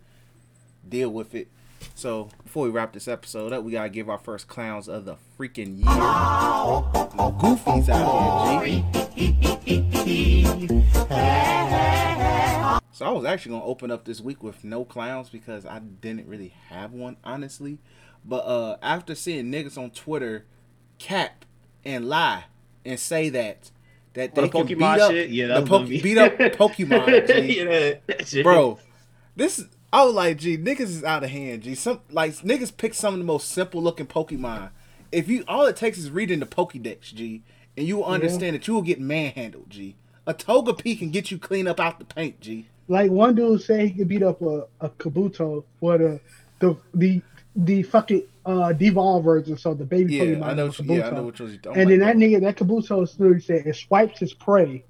Deal 0.87 1.09
with 1.09 1.33
it. 1.35 1.47
So 1.95 2.29
before 2.43 2.65
we 2.65 2.69
wrap 2.69 2.93
this 2.93 3.07
episode 3.07 3.53
up, 3.53 3.63
we 3.63 3.71
gotta 3.71 3.89
give 3.89 4.09
our 4.09 4.19
first 4.19 4.47
clowns 4.47 4.87
of 4.87 5.05
the 5.05 5.15
freaking 5.37 5.77
year. 5.77 5.85
The 5.85 7.31
goofies 7.39 7.89
out 7.89 8.63
here, 8.63 8.83
G. 10.03 10.43
So 12.93 13.05
I 13.07 13.11
was 13.11 13.25
actually 13.25 13.53
gonna 13.53 13.65
open 13.65 13.89
up 13.89 14.05
this 14.05 14.21
week 14.21 14.43
with 14.43 14.63
no 14.63 14.85
clowns 14.85 15.29
because 15.29 15.65
I 15.65 15.79
didn't 15.79 16.27
really 16.27 16.53
have 16.69 16.93
one, 16.93 17.17
honestly. 17.23 17.79
But 18.25 18.37
uh 18.45 18.77
after 18.81 19.15
seeing 19.15 19.51
niggas 19.51 19.77
on 19.77 19.91
Twitter 19.91 20.45
cap 20.99 21.45
and 21.83 22.07
lie 22.07 22.45
and 22.85 22.99
say 22.99 23.29
that 23.29 23.71
that 24.13 24.35
For 24.35 24.41
they 24.41 24.47
the 24.49 24.51
can 24.65 24.67
beat 24.67 24.83
up 24.83 25.11
shit? 25.11 25.29
Yeah, 25.29 25.47
the 25.47 25.53
that 25.61 25.65
po- 25.67 25.85
beat 25.85 26.17
up 26.17 26.33
Pokemon, 26.37 27.27
G. 27.27 27.57
yeah, 27.59 27.63
that- 27.65 28.07
that 28.07 28.43
bro. 28.43 28.79
This 29.35 29.65
I 29.93 30.05
was 30.05 30.13
like, 30.13 30.37
gee, 30.37 30.57
niggas 30.57 30.79
is 30.81 31.03
out 31.03 31.23
of 31.23 31.29
hand, 31.29 31.63
G. 31.63 31.75
Some 31.75 32.01
like 32.11 32.33
niggas 32.37 32.75
pick 32.75 32.93
some 32.93 33.13
of 33.13 33.19
the 33.19 33.25
most 33.25 33.49
simple 33.49 33.81
looking 33.81 34.05
Pokemon. 34.07 34.69
If 35.11 35.27
you 35.27 35.43
all 35.47 35.65
it 35.65 35.75
takes 35.75 35.97
is 35.97 36.09
reading 36.11 36.39
the 36.39 36.45
Pokédex, 36.45 37.13
G, 37.13 37.43
and 37.75 37.87
you 37.87 37.97
will 37.97 38.05
understand 38.05 38.55
that 38.55 38.67
you 38.67 38.73
will 38.73 38.81
get 38.81 38.99
manhandled, 38.99 39.69
G. 39.69 39.95
A 40.27 40.33
Togepi 40.33 40.97
can 40.99 41.09
get 41.09 41.31
you 41.31 41.37
clean 41.39 41.67
up 41.67 41.79
out 41.79 41.97
the 41.99 42.05
paint, 42.05 42.39
G. 42.39 42.67
Like 42.87 43.09
one 43.11 43.35
dude 43.35 43.61
said 43.61 43.81
he 43.87 43.91
could 43.91 44.07
beat 44.07 44.23
up 44.23 44.41
a, 44.41 44.65
a 44.79 44.89
Kabuto 44.89 45.63
or 45.81 45.97
the 45.97 46.19
the 46.59 46.77
the 46.93 47.21
the 47.55 47.83
fucking 47.83 48.23
uh 48.45 48.73
devolve 48.73 49.23
version, 49.23 49.57
so 49.57 49.73
the 49.73 49.85
baby 49.85 50.13
Yeah, 50.17 50.23
Pokemon 50.25 50.43
I 50.43 50.53
know. 50.53 50.67
of 50.67 50.77
What 50.77 50.79
you, 50.79 50.85
yeah, 50.97 51.07
I 51.07 51.09
Kabuto. 51.09 51.13
know 51.13 51.23
what 51.23 51.39
you're 51.39 51.57
talking 51.57 51.81
And 51.81 51.89
then 51.89 51.99
that 51.99 52.15
nigga, 52.17 52.41
that 52.41 52.57
Kabuto 52.57 53.01
literally 53.19 53.41
said 53.41 53.67
it 53.67 53.75
swipes 53.75 54.19
his 54.19 54.33
prey. 54.33 54.85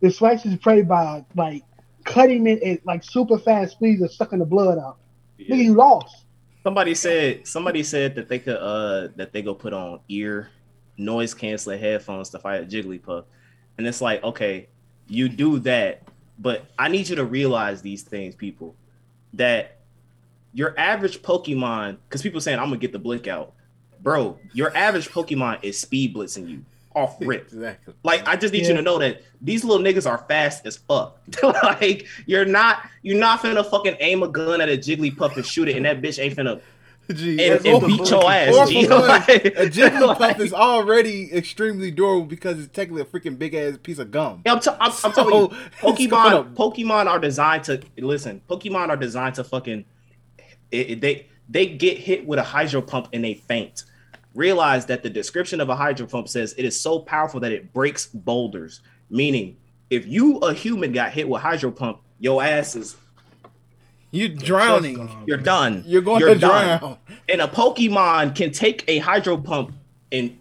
It 0.00 0.10
swipes 0.12 0.42
his 0.42 0.56
prey 0.56 0.82
by 0.82 1.24
like 1.34 1.64
cutting 2.04 2.46
it 2.46 2.62
at 2.62 2.84
like 2.86 3.04
super 3.04 3.38
fast 3.38 3.72
speeds 3.72 4.00
and 4.02 4.10
sucking 4.10 4.38
the 4.40 4.46
blood 4.46 4.78
out. 4.78 4.98
Yeah. 5.38 5.56
Nigga, 5.56 5.64
you 5.64 5.74
lost. 5.74 6.26
Somebody 6.62 6.94
said 6.94 7.46
somebody 7.46 7.82
said 7.82 8.14
that 8.16 8.28
they 8.28 8.38
could 8.38 8.56
uh 8.56 9.08
that 9.16 9.32
they 9.32 9.42
go 9.42 9.54
put 9.54 9.72
on 9.72 10.00
ear 10.08 10.50
noise 10.96 11.34
canceling 11.34 11.80
headphones 11.80 12.30
to 12.30 12.38
fight 12.38 12.62
a 12.62 12.66
Jigglypuff. 12.66 13.24
And 13.78 13.86
it's 13.86 14.00
like, 14.00 14.22
okay, 14.22 14.68
you 15.08 15.28
do 15.28 15.58
that, 15.60 16.02
but 16.38 16.66
I 16.78 16.88
need 16.88 17.08
you 17.08 17.16
to 17.16 17.24
realize 17.24 17.82
these 17.82 18.02
things, 18.02 18.34
people. 18.34 18.76
That 19.34 19.83
your 20.54 20.78
average 20.78 21.20
Pokemon, 21.22 21.98
because 22.08 22.22
people 22.22 22.40
saying 22.40 22.58
I'm 22.58 22.66
gonna 22.66 22.78
get 22.78 22.92
the 22.92 22.98
blink 22.98 23.26
out. 23.26 23.52
Bro, 24.00 24.38
your 24.52 24.74
average 24.76 25.08
Pokemon 25.10 25.58
is 25.62 25.78
speed 25.78 26.14
blitzing 26.14 26.48
you 26.48 26.64
off 26.94 27.16
rip. 27.20 27.46
exactly. 27.48 27.94
Like 28.04 28.26
I 28.28 28.36
just 28.36 28.52
need 28.54 28.66
you 28.66 28.74
to 28.74 28.82
know 28.82 28.98
that 28.98 29.22
these 29.40 29.64
little 29.64 29.84
niggas 29.84 30.08
are 30.08 30.18
fast 30.28 30.64
as 30.66 30.76
fuck. 30.76 31.18
like 31.42 32.06
you're 32.26 32.44
not 32.44 32.88
you're 33.02 33.18
not 33.18 33.40
finna 33.40 33.68
fucking 33.68 33.96
aim 34.00 34.22
a 34.22 34.28
gun 34.28 34.60
at 34.60 34.68
a 34.68 34.76
Jigglypuff 34.76 35.36
and 35.36 35.44
shoot 35.44 35.68
it, 35.68 35.76
and 35.76 35.84
that 35.86 36.00
bitch 36.00 36.22
ain't 36.22 36.36
finna 36.36 36.60
G, 37.14 37.30
and, 37.32 37.52
that's 37.54 37.64
and 37.66 37.86
beat 37.86 38.08
your 38.08 38.30
ass. 38.30 38.54
or 38.54 38.66
G. 38.66 38.86
Like- 38.88 39.28
a 39.28 39.66
Jigglypuff 39.68 40.20
like- 40.20 40.40
is 40.40 40.54
already 40.54 41.30
extremely 41.34 41.90
durable 41.90 42.24
because 42.26 42.58
it's 42.58 42.72
technically 42.72 43.02
a 43.02 43.04
freaking 43.04 43.38
big 43.38 43.54
ass 43.54 43.76
piece 43.82 43.98
of 43.98 44.10
gum. 44.10 44.40
Yeah, 44.46 44.54
I'm, 44.54 44.60
t- 44.60 44.70
I'm, 44.80 44.92
I'm 45.04 45.12
telling 45.12 45.34
you, 45.34 45.58
it's 45.82 46.06
gonna- 46.06 46.44
Pokemon. 46.44 46.54
Pokemon 46.54 47.06
are 47.06 47.18
designed 47.18 47.64
to 47.64 47.82
listen. 47.98 48.40
Pokemon 48.48 48.88
are 48.88 48.96
designed 48.96 49.34
to 49.34 49.44
fucking. 49.44 49.84
It, 50.74 50.90
it- 50.90 51.00
they 51.00 51.26
they 51.48 51.66
get 51.66 51.98
hit 51.98 52.26
with 52.26 52.38
a 52.38 52.42
hydro 52.42 52.80
pump 52.82 53.08
and 53.12 53.22
they 53.24 53.34
faint. 53.34 53.84
Realize 54.34 54.86
that 54.86 55.02
the 55.02 55.10
description 55.10 55.60
of 55.60 55.68
a 55.68 55.76
hydro 55.76 56.06
pump 56.06 56.28
says 56.28 56.54
it 56.58 56.64
is 56.64 56.80
so 56.80 56.98
powerful 56.98 57.38
that 57.40 57.52
it 57.52 57.72
breaks 57.72 58.06
boulders. 58.06 58.80
Meaning, 59.10 59.56
if 59.90 60.06
you 60.06 60.38
a 60.38 60.52
human 60.54 60.92
got 60.92 61.12
hit 61.12 61.28
with 61.28 61.42
hydro 61.42 61.70
pump, 61.70 62.00
your 62.18 62.42
ass 62.42 62.74
is 62.74 62.96
You're 64.10 64.28
drowning. 64.30 64.96
gone. 64.96 65.24
you're 65.26 65.36
done. 65.36 65.84
You're 65.86 66.00
going 66.02 66.20
You're 66.20 66.34
to 66.34 66.40
done. 66.40 66.78
drown. 66.80 66.98
and 67.28 67.40
a 67.42 67.46
Pokemon 67.48 68.34
can 68.34 68.50
take 68.50 68.84
a 68.88 68.98
hydro 68.98 69.36
pump 69.36 69.72
and 70.10 70.38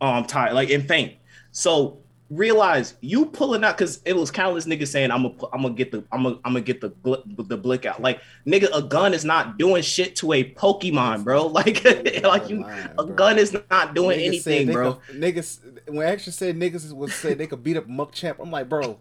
um 0.00 0.24
tie 0.24 0.52
like 0.52 0.70
and 0.70 0.86
faint. 0.86 1.14
So 1.52 1.98
realize 2.30 2.94
you 3.00 3.26
pulling 3.26 3.64
out 3.64 3.76
because 3.76 4.00
it 4.04 4.16
was 4.16 4.30
countless 4.30 4.64
niggas 4.64 4.88
saying 4.88 5.10
I'm 5.10 5.22
gonna 5.22 5.34
I'm 5.52 5.62
gonna 5.62 5.74
get 5.74 5.90
the 5.90 6.04
I'm 6.12 6.22
gonna 6.22 6.36
I'm 6.44 6.52
gonna 6.52 6.60
get 6.60 6.80
the 6.80 6.90
gl- 6.90 7.22
the 7.48 7.56
blick 7.56 7.84
out. 7.84 8.00
Like 8.00 8.20
nigga, 8.46 8.68
a 8.72 8.82
gun 8.82 9.12
is 9.12 9.24
not 9.24 9.58
doing 9.58 9.82
shit 9.82 10.14
to 10.16 10.32
a 10.32 10.44
Pokemon, 10.44 11.24
bro. 11.24 11.46
Like 11.50 11.84
like 12.22 12.48
you, 12.48 12.64
a 12.98 13.04
gun 13.04 13.36
is 13.38 13.56
not 13.70 13.94
doing 13.94 14.20
Niggas 14.20 14.26
anything, 14.26 14.72
bro. 14.72 14.94
Could, 14.94 15.20
niggas, 15.20 15.58
when 15.88 16.06
Action 16.06 16.32
said 16.32 16.56
niggas 16.56 16.92
was 16.92 17.12
said 17.14 17.38
they 17.38 17.46
could 17.48 17.64
beat 17.64 17.76
up 17.76 17.88
Machamp, 17.88 18.36
I'm 18.38 18.50
like, 18.50 18.68
bro, 18.68 19.00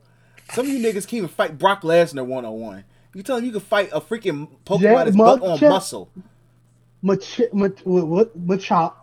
some 0.51 0.65
of 0.65 0.72
you 0.72 0.80
niggas 0.80 1.07
can't 1.07 1.14
even 1.14 1.30
fight 1.30 1.57
Brock 1.57 1.84
Lesnar 1.84 2.26
one 2.26 2.45
on 2.45 2.60
one. 2.60 2.84
You 3.14 3.23
telling 3.23 3.43
me 3.43 3.47
you 3.47 3.53
can 3.53 3.61
fight 3.61 3.89
a 3.93 4.01
freaking 4.01 4.49
Pokemon 4.65 4.81
Yeah, 4.81 5.03
that's 5.03 5.15
built 5.15 5.41
Muck 5.41 5.61
on 5.61 5.69
muscle? 5.69 6.11
Mach- 7.01 7.53
Mach- 7.53 7.80
what 7.85 8.47
Machop. 8.47 8.93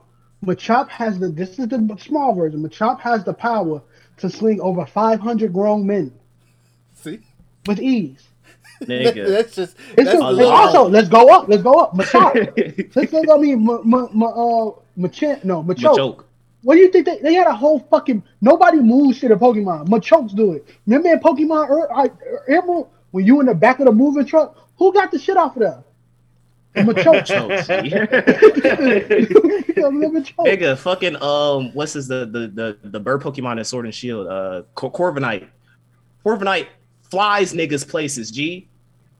Machop 0.44 0.88
has 0.90 1.18
the 1.18 1.28
this 1.28 1.58
is 1.58 1.68
the 1.68 1.96
small 2.00 2.34
version. 2.34 2.62
Machop 2.62 3.00
has 3.00 3.24
the 3.24 3.32
power 3.32 3.82
to 4.18 4.30
sling 4.30 4.60
over 4.60 4.86
500 4.86 5.52
grown 5.52 5.86
men 5.86 6.12
See, 6.94 7.20
with 7.66 7.80
ease. 7.80 8.28
Nigga. 8.82 9.28
that's 9.28 9.54
just 9.54 9.76
that's 9.96 10.14
lot. 10.14 10.40
also 10.40 10.88
let's 10.88 11.08
go 11.08 11.28
up. 11.28 11.48
Let's 11.48 11.62
go 11.62 11.74
up. 11.74 11.94
Machop. 11.94 12.94
let's 12.94 13.10
go. 13.10 13.34
I 13.34 13.38
mean, 13.38 13.64
ma, 13.64 13.78
ma, 13.82 14.08
ma, 14.12 14.26
uh, 14.26 14.72
Machamp. 14.98 15.44
No, 15.44 15.62
Machoke. 15.62 15.96
Machoke. 15.96 16.24
What 16.62 16.74
do 16.74 16.80
you 16.80 16.90
think 16.90 17.06
they, 17.06 17.18
they 17.18 17.34
had 17.34 17.46
a 17.46 17.54
whole 17.54 17.80
fucking 17.90 18.22
nobody 18.40 18.78
moves 18.78 19.18
shit 19.18 19.30
in 19.30 19.38
Pokemon. 19.38 19.88
Machokes 19.88 20.34
do 20.34 20.52
it. 20.52 20.68
Remember 20.86 21.12
in 21.12 21.20
Pokemon 21.20 21.70
er, 21.70 21.88
er, 21.92 22.44
Emerald 22.48 22.88
when 23.12 23.24
you 23.24 23.40
in 23.40 23.46
the 23.46 23.54
back 23.54 23.78
of 23.78 23.86
the 23.86 23.92
moving 23.92 24.26
truck? 24.26 24.56
Who 24.78 24.92
got 24.92 25.10
the 25.10 25.18
shit 25.18 25.36
off 25.36 25.56
of 25.56 25.62
there? 25.62 25.84
Machoke. 26.76 27.26
Machoke. 27.26 29.66
Nigga, 29.76 30.78
fucking 30.78 31.22
um, 31.22 31.72
what's 31.74 31.94
his 31.94 32.08
the 32.08 32.26
the 32.26 32.48
the, 32.48 32.78
the 32.88 33.00
bird 33.00 33.22
Pokemon 33.22 33.58
in 33.58 33.64
Sword 33.64 33.84
and 33.84 33.94
Shield? 33.94 34.26
Uh, 34.26 34.62
Cor- 34.74 34.92
Corviknight. 34.92 35.48
Corviknight 36.24 36.68
flies 37.02 37.52
niggas 37.52 37.88
places. 37.88 38.30
G, 38.30 38.68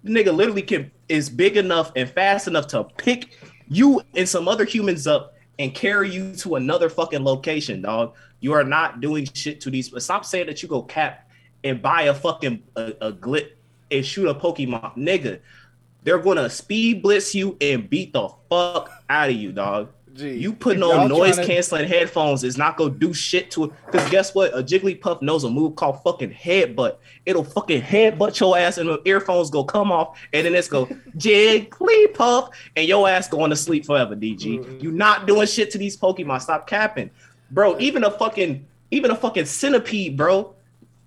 the 0.04 0.10
nigga 0.10 0.34
literally 0.34 0.62
can 0.62 0.90
is 1.08 1.30
big 1.30 1.56
enough 1.56 1.92
and 1.96 2.10
fast 2.10 2.48
enough 2.48 2.66
to 2.68 2.84
pick 2.84 3.38
you 3.68 4.02
and 4.14 4.28
some 4.28 4.48
other 4.48 4.64
humans 4.64 5.06
up 5.06 5.34
and 5.58 5.74
carry 5.74 6.10
you 6.10 6.34
to 6.36 6.56
another 6.56 6.88
fucking 6.88 7.24
location, 7.24 7.82
dog. 7.82 8.14
You 8.40 8.52
are 8.52 8.64
not 8.64 9.00
doing 9.00 9.26
shit 9.32 9.60
to 9.62 9.70
these. 9.70 9.90
Stop 10.02 10.24
saying 10.24 10.46
that 10.46 10.62
you 10.62 10.68
go 10.68 10.82
cap 10.82 11.28
and 11.64 11.80
buy 11.80 12.02
a 12.02 12.14
fucking 12.14 12.62
a, 12.76 12.92
a 13.00 13.12
glit 13.12 13.52
and 13.90 14.04
shoot 14.04 14.28
a 14.28 14.34
Pokemon, 14.34 14.96
nigga. 14.96 15.40
They're 16.06 16.20
gonna 16.20 16.48
speed 16.48 17.02
blitz 17.02 17.34
you 17.34 17.56
and 17.60 17.90
beat 17.90 18.12
the 18.12 18.28
fuck 18.48 18.92
out 19.10 19.28
of 19.28 19.34
you, 19.34 19.50
dog. 19.50 19.88
Gee, 20.14 20.36
You 20.36 20.52
putting 20.52 20.84
on 20.84 21.08
noise 21.08 21.36
canceling 21.40 21.88
headphones 21.88 22.44
is 22.44 22.56
not 22.56 22.76
gonna 22.76 22.94
do 22.94 23.12
shit 23.12 23.50
to 23.50 23.64
it. 23.64 23.72
Cause 23.90 24.08
guess 24.08 24.32
what? 24.32 24.56
A 24.56 24.62
Jigglypuff 24.62 25.20
knows 25.20 25.42
a 25.42 25.50
move 25.50 25.74
called 25.74 26.00
fucking 26.04 26.30
headbutt. 26.30 26.98
It'll 27.26 27.42
fucking 27.42 27.82
headbutt 27.82 28.38
your 28.38 28.56
ass 28.56 28.78
and 28.78 28.88
the 28.88 29.02
earphones 29.04 29.50
go 29.50 29.64
come 29.64 29.90
off, 29.90 30.16
and 30.32 30.46
then 30.46 30.54
it's 30.54 30.68
go 30.68 30.86
Jigglypuff, 31.18 32.50
and 32.76 32.86
your 32.86 33.08
ass 33.08 33.26
going 33.28 33.50
to 33.50 33.56
sleep 33.56 33.84
forever, 33.84 34.14
DG. 34.14 34.80
You 34.80 34.92
not 34.92 35.26
doing 35.26 35.48
shit 35.48 35.72
to 35.72 35.78
these 35.78 35.96
Pokemon. 35.96 36.40
Stop 36.40 36.68
capping. 36.68 37.10
Bro, 37.50 37.80
even 37.80 38.04
a 38.04 38.12
fucking 38.12 38.64
even 38.92 39.10
a 39.10 39.16
fucking 39.16 39.46
centipede, 39.46 40.16
bro. 40.16 40.54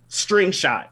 String 0.10 0.52
shot. 0.52 0.92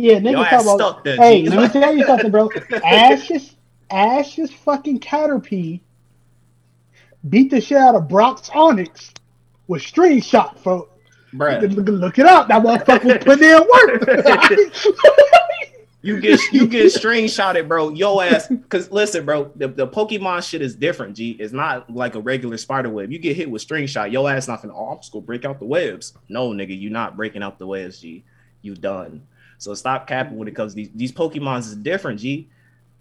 Yeah, 0.00 0.18
nigga 0.18 0.48
talk 0.48 0.62
about. 0.62 0.78
stuck 0.78 1.04
there, 1.04 1.16
hey, 1.16 1.48
let 1.48 1.74
me 1.74 1.80
tell 1.80 1.96
you 1.96 2.04
something, 2.06 2.30
bro. 2.30 2.50
Ash's 2.84 3.56
Ash's 3.90 4.52
fucking 4.52 5.00
Caterpie 5.00 5.80
beat 7.28 7.50
the 7.50 7.60
shit 7.60 7.78
out 7.78 7.94
of 7.94 8.08
Brock's 8.08 8.48
Onix 8.50 9.12
with 9.66 9.82
string 9.82 10.20
shot, 10.20 10.58
folks. 10.58 10.92
Bruh. 11.34 11.74
Look, 11.74 11.88
look 11.88 12.18
it 12.18 12.26
up. 12.26 12.48
That 12.48 12.62
motherfucker 12.62 13.04
was 13.04 13.24
putting 13.24 13.50
in 13.50 13.66
work. 13.68 15.24
You 16.00 16.20
get 16.20 16.40
you 16.52 16.68
get 16.68 16.92
string 16.92 17.26
shotted, 17.26 17.68
bro. 17.68 17.90
Yo 17.90 18.20
ass. 18.20 18.50
Cause 18.68 18.90
listen, 18.92 19.26
bro, 19.26 19.50
the, 19.56 19.66
the 19.66 19.86
Pokemon 19.86 20.48
shit 20.48 20.62
is 20.62 20.76
different. 20.76 21.16
G, 21.16 21.32
it's 21.32 21.52
not 21.52 21.90
like 21.90 22.14
a 22.14 22.20
regular 22.20 22.56
spider 22.56 22.88
web. 22.88 23.10
You 23.10 23.18
get 23.18 23.36
hit 23.36 23.50
with 23.50 23.62
string 23.62 23.86
shot, 23.88 24.12
yo 24.12 24.26
ass 24.28 24.46
not 24.46 24.62
finna. 24.62 24.74
Oh, 24.74 24.90
I'm 24.90 24.98
just 24.98 25.12
gonna 25.12 25.24
break 25.24 25.44
out 25.44 25.58
the 25.58 25.64
webs. 25.64 26.14
No, 26.28 26.50
nigga, 26.50 26.78
you 26.78 26.88
not 26.88 27.16
breaking 27.16 27.42
out 27.42 27.58
the 27.58 27.66
webs. 27.66 28.00
G, 28.00 28.24
you 28.62 28.76
done. 28.76 29.26
So 29.58 29.74
stop 29.74 30.06
capping 30.06 30.38
when 30.38 30.48
it 30.48 30.54
comes 30.54 30.72
to 30.72 30.76
these 30.76 30.90
these 30.94 31.12
Pokemons 31.12 31.60
is 31.60 31.76
different. 31.76 32.20
G, 32.20 32.48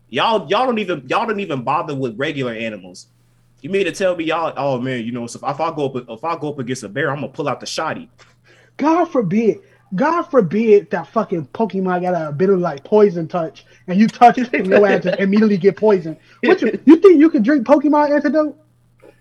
y'all 0.10 0.50
y'all 0.50 0.66
don't 0.66 0.80
even 0.80 1.04
y'all 1.08 1.26
don't 1.26 1.40
even 1.40 1.64
bother 1.64 1.96
with 1.96 2.18
regular 2.18 2.54
animals. 2.54 3.08
You 3.62 3.70
mean 3.70 3.86
to 3.86 3.92
tell 3.92 4.16
me 4.16 4.26
y'all? 4.26 4.54
Oh 4.58 4.80
man, 4.80 5.06
you 5.06 5.12
know, 5.12 5.28
so 5.28 5.40
if 5.48 5.60
I 5.60 5.74
go 5.74 5.86
up 5.86 6.10
if 6.10 6.24
I 6.24 6.38
go 6.38 6.50
up 6.50 6.60
against 6.60 6.84
a 6.84 6.90
bear, 6.90 7.12
I'm 7.12 7.18
gonna 7.18 7.30
pull 7.30 7.48
out 7.48 7.60
the 7.60 7.66
shotty. 7.66 8.10
God 8.78 9.06
forbid. 9.06 9.60
God 9.96 10.24
forbid 10.24 10.90
that 10.92 11.08
fucking 11.08 11.48
Pokemon 11.48 12.02
got 12.02 12.30
a 12.30 12.32
bit 12.34 12.50
of 12.50 12.60
like 12.60 12.84
poison 12.84 13.28
touch 13.28 13.66
and 13.88 13.98
you 13.98 14.08
touch 14.08 14.38
it 14.38 14.54
and 14.54 14.68
your 14.68 14.86
ass 14.86 15.04
just 15.04 15.18
immediately 15.18 15.58
get 15.58 15.78
poisoned. 15.78 16.18
What 16.42 16.62
you, 16.62 16.78
you 16.86 16.98
think 16.98 17.20
you 17.20 17.30
can 17.30 17.42
drink 17.42 17.66
Pokemon 17.66 18.14
antidote? 18.14 18.58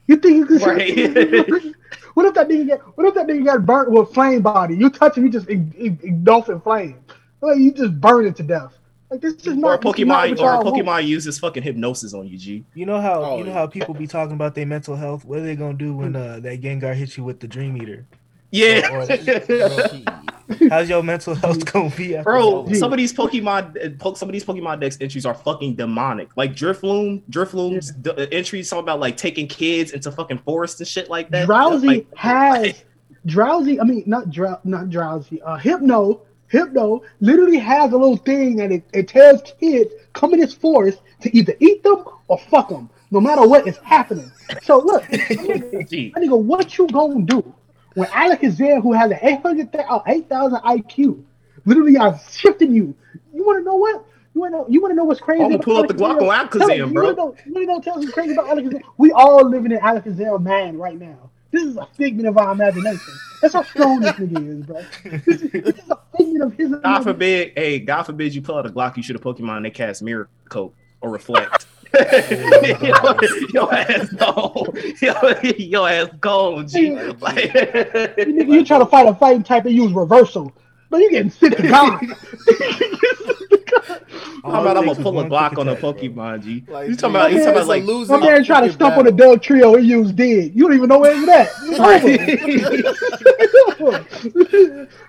You 0.09 0.17
think 0.17 0.37
you 0.37 0.47
can 0.47 0.59
Right. 0.59 1.63
What 2.15 2.25
if 2.25 2.33
that 2.33 2.49
nigga 2.49 2.67
get 2.67 2.81
what 2.97 3.07
if 3.07 3.15
that 3.15 3.27
nigga 3.27 3.45
got 3.45 3.67
burnt 3.67 3.91
with 3.91 4.13
flame 4.15 4.41
body? 4.41 4.75
You 4.75 4.89
touch 4.89 5.19
him, 5.19 5.25
you 5.25 5.31
just 5.31 5.51
eng- 5.51 5.75
eng- 5.79 6.01
engulf 6.03 6.49
in 6.49 6.61
flame. 6.63 6.99
Like 7.41 7.59
you 7.59 7.73
just 7.73 8.01
burn 8.01 8.27
it 8.27 8.37
to 8.37 8.43
death. 8.43 8.79
Like 9.11 9.21
this 9.21 9.35
is 9.35 9.47
Or 9.47 9.53
a 9.53 9.55
not 9.57 9.83
this 9.83 9.95
is 10.01 10.07
not 10.07 10.27
Pokemon 10.27 10.31
or 10.31 10.35
a 10.35 10.37
y'all 10.39 10.65
want. 10.65 10.77
Pokemon 10.77 11.07
uses 11.07 11.39
fucking 11.39 11.63
hypnosis 11.63 12.13
on 12.15 12.27
you, 12.27 12.37
G. 12.39 12.65
You 12.75 12.87
know 12.87 13.01
how 13.01 13.23
Oh, 13.23 13.39
you 13.39 13.45
know 13.45 13.51
yeah. 13.51 13.55
how 13.59 13.67
people 13.67 13.95
be 13.95 14.07
talking 14.07 14.35
about 14.35 14.55
their 14.55 14.67
mental 14.67 14.97
health. 14.97 15.25
What 15.25 15.39
are 15.39 15.43
they 15.43 15.55
gonna 15.55 15.75
do 15.75 15.95
when 15.95 16.17
uh, 16.17 16.41
that 16.41 16.61
Gengar 16.61 16.95
hits 16.95 17.17
you 17.17 17.23
with 17.25 17.39
the 17.41 17.47
Dream 17.47 17.77
Eater? 17.81 18.07
Yeah. 18.51 18.91
Or- 18.91 19.07
How's 20.71 20.89
your 20.89 21.03
mental 21.03 21.35
health 21.35 21.65
gonna 21.73 21.91
be? 21.91 22.17
after 22.17 22.31
Bro, 22.31 22.73
some 22.75 22.93
of 22.93 22.97
these 22.97 23.13
Pokemon, 23.13 24.17
some 24.17 24.29
of 24.29 24.33
these 24.33 24.45
Pokemon 24.45 24.81
Dex 24.81 24.97
entries 25.01 25.27
are 25.27 25.35
fucking 25.35 25.75
demonic. 25.75 26.29
Like 26.37 26.55
Drifloon, 26.55 27.23
Drifloon's 27.29 27.91
d- 27.91 28.11
uh, 28.11 28.27
entries 28.31 28.71
talking 28.71 28.85
about 28.85 29.01
like 29.01 29.17
taking 29.17 29.49
kids 29.49 29.91
into 29.93 30.11
fucking 30.13 30.39
forests 30.39 30.79
and 30.81 30.87
shit 30.89 31.11
like 31.11 31.31
that. 31.31 31.49
Drowzee 31.49 31.85
Like, 31.87 32.15
has 32.17 32.85
Drowzee. 33.27 33.81
I 33.81 33.85
mean, 33.85 34.05
not 34.07 34.31
drow, 34.31 34.59
not 34.63 34.87
Drowzee. 34.87 35.41
Uh, 35.45 35.57
hypno, 35.57 36.23
hypno 36.49 37.03
literally 37.21 37.59
has 37.59 37.93
a 37.93 37.97
little 37.97 38.17
thing 38.17 38.61
and 38.61 38.73
it, 38.73 38.85
it 38.93 39.09
tells 39.09 39.43
kids 39.61 39.93
come 40.13 40.33
in 40.35 40.41
this 40.41 40.55
forest 40.55 41.01
to 41.21 41.37
either 41.37 41.55
eat 41.61 41.83
them 41.83 42.05
or 42.29 42.39
fuck 42.39 42.69
them, 42.69 42.89
no 43.11 43.21
matter 43.21 43.47
what 43.47 43.67
is 43.67 43.77
happening. 43.79 44.31
So 44.63 44.79
look, 44.79 45.05
nigga, 45.11 46.13
nigga, 46.17 46.39
what 46.39 46.79
you 46.79 46.87
gonna 46.89 47.23
do 47.23 47.55
when 47.95 48.09
Alakazam, 48.09 48.83
who 48.83 48.93
has 48.93 49.11
an 49.11 49.19
800, 49.23 49.75
uh, 49.77 50.01
8,000 50.07 50.59
IQ, 50.61 51.23
literally 51.65 51.97
are 51.97 52.19
shifting 52.31 52.73
you? 52.75 52.95
You 53.35 53.45
want 53.45 53.61
to 53.61 53.65
know 53.65 53.77
what? 53.77 54.05
You 54.35 54.41
want 54.43 54.53
to 54.53 54.59
know? 54.59 54.67
You 54.69 54.81
want 54.83 54.93
to 54.93 54.97
know 54.97 55.05
what's 55.05 55.21
crazy? 55.21 55.43
I'm 55.43 55.51
gonna 55.53 55.63
pull 55.63 55.79
up 55.79 55.89
the 55.89 55.95
Glock 55.95 56.17
on 56.23 56.29
Alakazam, 56.69 56.77
you 56.89 56.95
wanna 56.95 57.17
know- 57.17 57.37
You 57.47 57.53
want 57.55 57.67
to 57.67 57.73
know? 57.73 57.81
Tell 57.81 57.95
us 57.99 58.01
what's 58.05 58.13
crazy 58.15 58.33
about 58.33 58.47
Alakazam? 58.47 58.83
We 58.99 59.13
all 59.13 59.49
living 59.49 59.73
in 59.73 59.79
Alakazam 59.79 60.43
man 60.43 60.77
right 60.79 60.99
now. 60.99 61.31
This 61.51 61.63
is 61.63 61.77
a 61.77 61.87
figment 61.95 62.29
of 62.29 62.37
our 62.39 62.53
imagination. 62.53 63.15
That's 63.41 63.55
how 63.55 63.63
strong 63.63 64.01
this 64.01 64.13
nigga 64.13 64.61
is, 64.61 64.67
bro. 64.67 64.83
This 65.25 65.43
is, 65.43 65.51
this 65.53 65.77
is 65.77 65.91
a 65.91 65.99
figment 66.17 66.43
of 66.43 66.53
his 66.55 66.71
God 66.83 67.03
forbid, 67.03 67.53
hey, 67.57 67.79
God 67.79 68.03
forbid 68.05 68.35
you 68.35 68.43
pull 68.43 68.57
out 68.57 68.67
a 68.67 68.71
Glock, 68.71 68.97
you 68.97 69.03
should 69.03 69.17
have 69.17 69.23
Pokemon 69.23 69.63
they 69.63 69.71
cast 69.71 70.03
Mirror 70.03 70.29
Coat 70.49 70.75
or 71.01 71.11
Reflect. 71.11 71.67
your, 71.97 73.49
your 73.53 73.75
ass 73.75 74.09
gone. 74.11 74.67
Your, 75.01 75.41
your 75.57 75.89
ass 75.89 76.09
gone, 76.21 76.67
G. 76.69 76.91
Like, 76.93 77.45
You 77.55 77.63
nigga, 77.63 78.53
you 78.53 78.65
try 78.65 78.79
to 78.79 78.87
fight 78.87 79.07
a 79.07 79.15
fighting 79.15 79.43
type 79.43 79.65
and 79.67 79.75
use 79.75 79.93
reversal, 79.93 80.53
but 80.91 80.99
you 80.99 81.11
getting 81.11 81.31
sick 81.31 81.57
to 81.57 81.69
God. 81.69 82.01
How 83.87 84.61
about 84.61 84.77
I'm 84.77 84.85
gonna 84.85 84.87
takes 84.95 85.03
pull 85.03 85.13
a 85.13 85.15
one 85.15 85.31
Glock 85.31 85.59
on 85.59 85.69
a. 85.69 85.77
Pokemon, 85.77 86.43
G? 86.43 86.65
Like, 86.69 86.89
you 86.89 86.97
talking 86.97 87.11
about? 87.17 87.33
You 87.33 87.39
talking 87.39 87.53
about 87.53 87.67
like 87.67 87.85
losing 87.85 88.19
My 88.21 88.27
man 88.27 88.45
tried 88.45 88.61
to 88.63 88.67
freaking 88.69 88.73
stump 88.75 88.97
on 88.97 89.07
a 89.07 89.11
the 89.11 89.23
Dugtrio 89.23 89.77
and 89.77 89.87
use 89.87 90.13
dead. 90.13 90.53
You 90.55 90.65
don't 90.65 90.75
even 90.77 90.89
know 90.89 90.99
where 90.99 91.13
it's 91.15 91.29
at. 91.29 91.49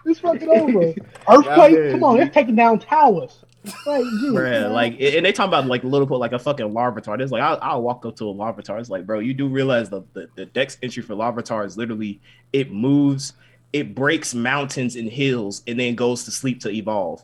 it's 0.06 0.20
fucking 0.20 0.50
over. 0.50 0.94
Earthquake, 1.30 1.76
Yeah, 1.76 1.92
come 1.92 2.04
on, 2.04 2.18
man. 2.18 2.28
it's 2.28 2.34
taking 2.34 2.56
down 2.56 2.80
towers. 2.80 3.44
Like, 3.86 4.04
gee, 4.22 4.28
Bruh, 4.30 4.44
man. 4.62 4.74
like, 4.74 4.94
and 5.00 5.26
they 5.26 5.32
talking 5.32 5.50
about 5.50 5.66
like 5.68 5.84
little 5.84 6.08
like 6.20 6.32
a 6.32 6.40
fucking 6.40 6.70
Larvitar. 6.70 7.20
It's 7.20 7.32
like 7.32 7.42
I'll, 7.42 7.60
I'll 7.62 7.82
walk 7.82 8.06
up 8.06 8.16
to 8.18 8.30
a 8.30 8.34
Larvitar. 8.34 8.80
It's 8.80 8.90
like, 8.90 9.06
bro, 9.06 9.20
you 9.20 9.34
do 9.34 9.48
realize 9.48 9.90
the, 9.90 10.04
the 10.14 10.30
the 10.36 10.46
Dex 10.46 10.78
entry 10.82 11.04
for 11.04 11.16
Larvitar 11.16 11.66
is 11.66 11.78
literally 11.78 12.22
it 12.54 12.72
moves, 12.72 13.34
it 13.74 13.94
breaks 13.96 14.34
mountains 14.34 14.96
and 14.96 15.10
hills, 15.10 15.64
and 15.68 15.80
then 15.80 15.96
goes 15.96 16.24
to 16.26 16.32
sleep 16.32 16.60
to 16.62 16.70
evolve. 16.70 17.24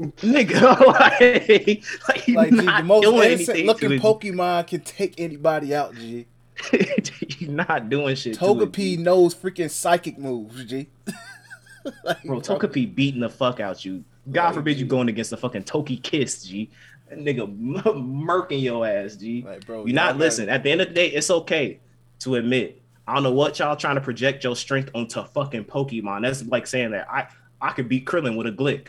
Nigga, 0.00 0.80
like, 0.86 1.84
like, 2.08 2.28
you 2.28 2.34
Like, 2.34 2.50
G, 2.50 2.56
the 2.56 2.82
most 2.84 3.06
innocent 3.06 3.66
looking. 3.66 3.90
Pokemon 4.00 4.66
can 4.66 4.80
take 4.80 5.20
anybody 5.20 5.74
out, 5.74 5.94
G. 5.94 6.26
You're 7.38 7.50
not 7.50 7.88
doing 7.90 8.14
shit. 8.14 8.34
to 8.34 8.44
it, 8.44 8.48
Togepi 8.48 8.98
knows 8.98 9.34
freaking 9.34 9.70
psychic 9.70 10.18
moves, 10.18 10.64
G. 10.64 10.88
like, 12.04 12.22
Bro, 12.24 12.40
Togepi 12.40 12.94
beating 12.94 13.20
the 13.20 13.28
fuck 13.28 13.60
out 13.60 13.84
you. 13.84 14.04
God 14.30 14.46
Like, 14.46 14.54
forbid 14.54 14.78
you 14.78 14.86
going 14.86 15.08
against 15.08 15.32
a 15.32 15.36
fucking 15.36 15.64
Togekiss, 15.64 16.46
G. 16.46 16.70
That 17.08 17.18
nigga 17.18 17.42
m- 17.42 18.26
murking 18.26 18.62
your 18.62 18.86
ass, 18.86 19.16
G. 19.16 19.42
Like, 19.42 19.66
bro, 19.66 19.84
You're 19.84 19.94
not 19.94 20.16
listen. 20.16 20.48
At 20.48 20.62
the 20.62 20.70
end 20.70 20.80
of 20.80 20.88
the 20.88 20.94
day, 20.94 21.08
it's 21.08 21.30
okay 21.30 21.80
to 22.20 22.36
admit 22.36 22.80
I 23.06 23.14
don't 23.14 23.24
know 23.24 23.32
what 23.32 23.58
y'all 23.58 23.74
trying 23.76 23.96
to 23.96 24.00
project 24.00 24.44
your 24.44 24.54
strength 24.54 24.90
onto 24.94 25.24
fucking 25.24 25.64
Pokemon. 25.64 26.22
That's 26.22 26.44
like 26.44 26.66
saying 26.66 26.92
that 26.92 27.10
I 27.10 27.26
I 27.60 27.72
could 27.72 27.88
beat 27.88 28.06
Krillin 28.06 28.36
with 28.36 28.46
a 28.46 28.52
Glick. 28.52 28.88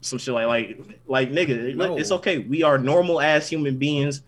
Some 0.00 0.18
shit 0.18 0.34
like 0.34 0.46
like 0.46 0.78
like 1.06 1.30
nigga, 1.30 1.74
No. 1.74 1.98
it's 1.98 2.12
okay. 2.12 2.38
We 2.38 2.62
are 2.62 2.78
normal 2.78 3.20
ass 3.20 3.48
human 3.48 3.78
beings 3.78 4.22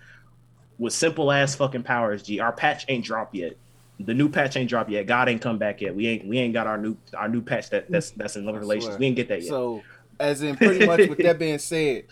with 0.78 0.92
simple 0.92 1.30
ass 1.30 1.54
fucking 1.54 1.84
powers. 1.84 2.22
G, 2.22 2.40
our 2.40 2.52
patch 2.52 2.84
ain't 2.88 3.04
dropped 3.04 3.34
yet. 3.34 3.56
The 4.00 4.14
new 4.14 4.28
patch 4.28 4.56
ain't 4.56 4.68
dropped 4.68 4.90
yet. 4.90 5.06
God 5.06 5.28
ain't 5.28 5.42
come 5.42 5.58
back 5.58 5.80
yet. 5.80 5.94
We 5.94 6.06
ain't 6.08 6.26
we 6.26 6.38
ain't 6.38 6.54
got 6.54 6.66
our 6.66 6.78
new 6.78 6.96
our 7.14 7.28
new 7.28 7.42
patch 7.42 7.70
that 7.70 7.90
that's 7.90 8.10
that's 8.12 8.36
in 8.36 8.46
love 8.46 8.56
relations. 8.56 8.98
We 8.98 9.06
ain't 9.06 9.16
get 9.16 9.28
that 9.28 9.42
yet. 9.42 9.48
So, 9.48 9.82
as 10.18 10.42
in 10.42 10.56
pretty 10.56 10.86
much 10.86 11.08
with 11.08 11.18
that 11.18 11.38
being 11.38 11.58
said, 11.58 12.04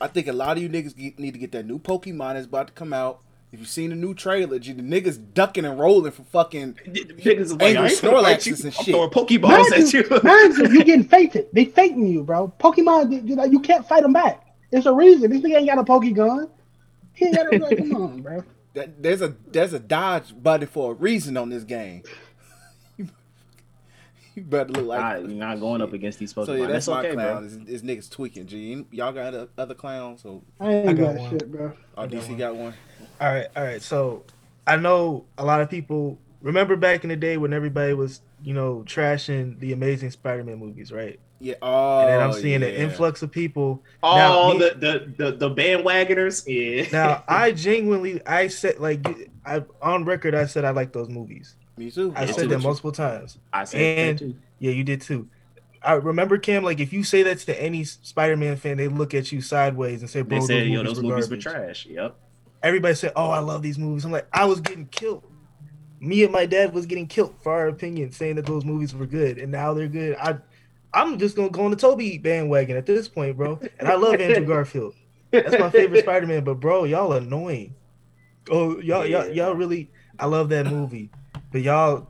I 0.00 0.08
think 0.08 0.26
a 0.28 0.32
lot 0.32 0.56
of 0.56 0.62
you 0.62 0.68
niggas 0.68 0.96
get, 0.96 1.18
need 1.18 1.34
to 1.34 1.38
get 1.38 1.52
that 1.52 1.66
new 1.66 1.78
Pokemon 1.78 2.34
that's 2.34 2.46
about 2.46 2.68
to 2.68 2.72
come 2.72 2.92
out. 2.92 3.20
If 3.52 3.60
you've 3.60 3.68
seen 3.68 3.90
the 3.90 3.96
new 3.96 4.12
trailer, 4.12 4.58
G, 4.58 4.72
the 4.72 4.82
niggas 4.82 5.32
ducking 5.32 5.64
and 5.64 5.78
rolling 5.78 6.10
for 6.12 6.24
fucking 6.24 6.74
Niggas 6.86 7.38
is 7.38 7.52
like, 7.52 7.62
Angry 7.62 7.82
I 7.84 7.86
ain't 7.88 7.98
finna 7.98 8.22
fight 8.22 8.40
Snorlaxes 8.40 8.46
you. 8.46 8.54
and 8.54 8.64
I'm 8.64 8.84
shit. 8.84 8.94
throwing 8.94 9.10
Pokeballs 9.10 9.72
at 9.72 9.92
you, 9.92 10.00
you. 10.02 10.20
mind 10.22 10.56
you, 10.56 10.68
you 10.78 10.84
getting 10.84 11.04
fated. 11.04 11.46
They 11.52 11.64
faking 11.66 12.06
you, 12.08 12.24
bro. 12.24 12.52
Pokemon, 12.58 13.26
you, 13.26 13.50
you 13.50 13.60
can't 13.60 13.86
fight 13.86 14.02
them 14.02 14.12
back. 14.12 14.44
It's 14.72 14.84
a 14.86 14.92
reason. 14.92 15.30
This 15.30 15.40
nigga 15.42 15.58
ain't 15.58 15.68
got 15.68 15.78
a 15.78 15.84
Pokegun. 15.84 16.50
He 17.14 17.26
ain't 17.26 17.36
got 17.36 17.54
a 17.54 17.58
like, 17.58 17.78
come 17.78 17.94
on, 17.96 18.20
bro. 18.22 18.44
that, 18.74 19.00
there's 19.02 19.22
a 19.22 19.34
there's 19.46 19.72
a 19.72 19.78
dodge 19.78 20.34
button 20.42 20.66
for 20.68 20.90
a 20.90 20.94
reason 20.94 21.36
on 21.36 21.48
this 21.48 21.62
game. 21.64 22.02
you 22.98 23.06
better 24.42 24.70
look 24.72 24.86
like 24.86 25.00
Nah, 25.00 25.14
you're 25.28 25.28
not 25.38 25.60
going 25.60 25.80
up 25.80 25.92
against 25.92 26.18
these 26.18 26.34
Pokemon. 26.34 26.46
So 26.46 26.52
yeah, 26.54 26.66
that's, 26.66 26.86
that's, 26.86 26.88
my 26.88 26.98
okay, 27.06 27.12
clown. 27.14 27.36
bro. 27.38 27.46
Is, 27.46 27.82
is 27.82 27.82
niggas 27.82 28.10
tweaking? 28.10 28.46
G, 28.46 28.84
y'all 28.90 29.12
got 29.12 29.32
other- 29.32 29.48
other 29.56 29.74
clowns? 29.74 30.20
So 30.22 30.42
I 30.60 30.72
ain't 30.74 30.88
I 30.90 30.92
got, 30.92 31.14
got 31.14 31.20
one. 31.20 31.30
shit, 31.30 31.50
bro. 31.52 31.72
oh, 31.96 32.06
got 32.06 32.10
DC 32.10 32.28
one. 32.28 32.38
got 32.38 32.56
one. 32.56 32.74
All 33.20 33.32
right, 33.32 33.46
all 33.56 33.64
right. 33.64 33.82
So 33.82 34.24
I 34.66 34.76
know 34.76 35.24
a 35.38 35.44
lot 35.44 35.60
of 35.60 35.70
people 35.70 36.18
remember 36.42 36.76
back 36.76 37.02
in 37.04 37.08
the 37.10 37.16
day 37.16 37.36
when 37.36 37.52
everybody 37.52 37.94
was, 37.94 38.20
you 38.42 38.54
know, 38.54 38.82
trashing 38.86 39.58
the 39.60 39.72
Amazing 39.72 40.10
Spider-Man 40.10 40.58
movies, 40.58 40.92
right? 40.92 41.18
Yeah. 41.38 41.54
Oh, 41.60 42.00
And 42.00 42.08
then 42.08 42.20
I'm 42.20 42.30
oh, 42.30 42.32
seeing 42.32 42.62
yeah. 42.62 42.68
an 42.68 42.74
influx 42.74 43.22
of 43.22 43.30
people. 43.30 43.82
Oh, 44.02 44.16
Now, 44.16 44.58
the, 44.58 44.74
the 44.74 45.24
the 45.30 45.36
the 45.36 45.50
bandwagoners. 45.54 46.44
Yeah. 46.46 46.88
Now 46.92 47.24
I 47.28 47.52
genuinely, 47.52 48.24
I 48.26 48.48
said 48.48 48.78
like, 48.78 49.06
I 49.44 49.64
on 49.82 50.04
record, 50.04 50.34
I 50.34 50.46
said 50.46 50.64
I 50.64 50.70
like 50.70 50.92
those 50.92 51.08
movies. 51.08 51.56
Me 51.76 51.90
too. 51.90 52.12
I 52.16 52.24
said 52.26 52.44
too. 52.44 52.48
that 52.48 52.60
multiple 52.60 52.92
times. 52.92 53.38
I 53.52 53.64
said 53.64 53.80
and- 53.80 54.18
that 54.18 54.24
too. 54.24 54.34
Yeah, 54.58 54.72
you 54.72 54.84
did 54.84 55.02
too. 55.02 55.28
I 55.82 55.92
remember 55.92 56.38
Cam, 56.38 56.64
like 56.64 56.80
if 56.80 56.92
you 56.92 57.04
say 57.04 57.22
that 57.24 57.38
to 57.40 57.62
any 57.62 57.84
Spider-Man 57.84 58.56
fan, 58.56 58.76
they 58.78 58.88
look 58.88 59.14
at 59.14 59.30
you 59.30 59.40
sideways 59.40 60.00
and 60.00 60.10
say, 60.10 60.22
They 60.22 60.38
"Bro, 60.38 60.46
said, 60.46 60.62
those 60.62 60.68
yo, 60.68 60.82
movies 60.82 60.94
those 60.96 61.04
were 61.04 61.10
movies 61.10 61.30
were 61.30 61.36
trash. 61.36 61.86
Yep. 61.86 62.16
Everybody 62.62 62.94
said, 62.94 63.12
"Oh, 63.16 63.30
I 63.30 63.38
love 63.40 63.62
these 63.62 63.78
movies." 63.78 64.04
I'm 64.04 64.12
like, 64.12 64.26
I 64.32 64.44
was 64.46 64.60
getting 64.60 64.86
killed. 64.86 65.22
Me 66.00 66.22
and 66.24 66.32
my 66.32 66.46
dad 66.46 66.72
was 66.74 66.86
getting 66.86 67.06
killed 67.06 67.34
for 67.42 67.52
our 67.52 67.68
opinion, 67.68 68.12
saying 68.12 68.36
that 68.36 68.46
those 68.46 68.64
movies 68.64 68.94
were 68.94 69.06
good, 69.06 69.38
and 69.38 69.50
now 69.50 69.72
they're 69.74 69.88
good. 69.88 70.16
I, 70.20 70.36
I'm 70.92 71.18
just 71.18 71.36
gonna 71.36 71.50
go 71.50 71.64
on 71.64 71.70
the 71.70 71.76
Tobey 71.76 72.18
bandwagon 72.18 72.76
at 72.76 72.86
this 72.86 73.08
point, 73.08 73.36
bro. 73.36 73.58
And 73.78 73.88
I 73.88 73.94
love 73.94 74.14
Andrew 74.20 74.44
Garfield. 74.46 74.94
That's 75.30 75.58
my 75.58 75.70
favorite 75.70 76.02
Spider-Man. 76.04 76.44
But 76.44 76.54
bro, 76.60 76.84
y'all 76.84 77.12
annoying. 77.12 77.74
Oh, 78.50 78.78
y'all, 78.80 79.04
y'all, 79.06 79.26
y'all 79.28 79.54
really. 79.54 79.90
I 80.18 80.26
love 80.26 80.48
that 80.50 80.66
movie, 80.66 81.10
but 81.52 81.62
y'all. 81.62 82.08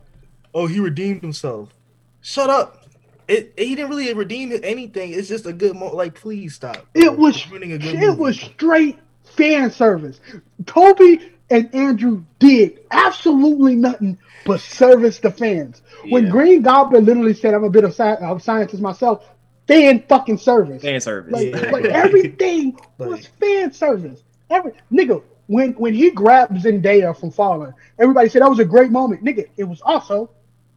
Oh, 0.55 0.66
he 0.66 0.81
redeemed 0.81 1.23
himself. 1.23 1.74
Shut 2.20 2.48
up. 2.51 2.85
It, 3.28 3.52
he 3.59 3.74
didn't 3.74 3.90
really 3.90 4.12
redeem 4.14 4.52
anything. 4.62 5.12
It's 5.12 5.28
just 5.28 5.47
a 5.47 5.52
good 5.52 5.74
mo. 5.77 5.94
Like, 5.94 6.14
please 6.14 6.55
stop. 6.55 6.86
bro. 6.93 7.02
It 7.02 7.18
was 7.18 7.44
You're 7.51 7.62
a 7.62 7.66
good 7.78 7.85
it 7.85 7.94
movie. 8.01 8.20
was 8.20 8.40
straight 8.40 8.98
fan 9.36 9.70
service. 9.70 10.20
Tobey 10.66 11.32
and 11.50 11.72
Andrew 11.74 12.24
did 12.38 12.80
absolutely 12.90 13.76
nothing 13.76 14.18
but 14.44 14.60
service 14.60 15.18
the 15.18 15.30
fans. 15.30 15.82
When 16.08 16.28
Green 16.28 16.62
Goblin 16.62 17.04
literally 17.04 17.34
said, 17.34 17.54
"I'm 17.54 17.64
a 17.64 17.70
bit 17.70 17.84
of 17.84 17.90
sci- 17.90 18.16
of 18.24 18.42
scientist 18.42 18.82
myself," 18.82 19.24
fan 19.68 20.02
fucking 20.08 20.38
service. 20.38 20.82
Fan 20.82 21.00
service. 21.00 21.32
Like, 21.32 21.52
Yeah. 21.52 21.70
like 21.70 21.84
everything 21.86 22.78
was 22.98 23.26
fan 23.26 23.72
service. 23.72 24.22
Every 24.50 24.72
nigga, 24.92 25.22
when 25.46 25.72
when 25.74 25.94
he 25.94 26.10
grabbed 26.10 26.52
Zendaya 26.62 27.18
from 27.18 27.30
falling, 27.30 27.72
everybody 27.98 28.28
said 28.28 28.42
that 28.42 28.50
was 28.50 28.58
a 28.60 28.64
great 28.64 28.90
moment. 28.90 29.24
Nigga, 29.24 29.46
it 29.56 29.64
was 29.64 29.80
also 29.82 30.30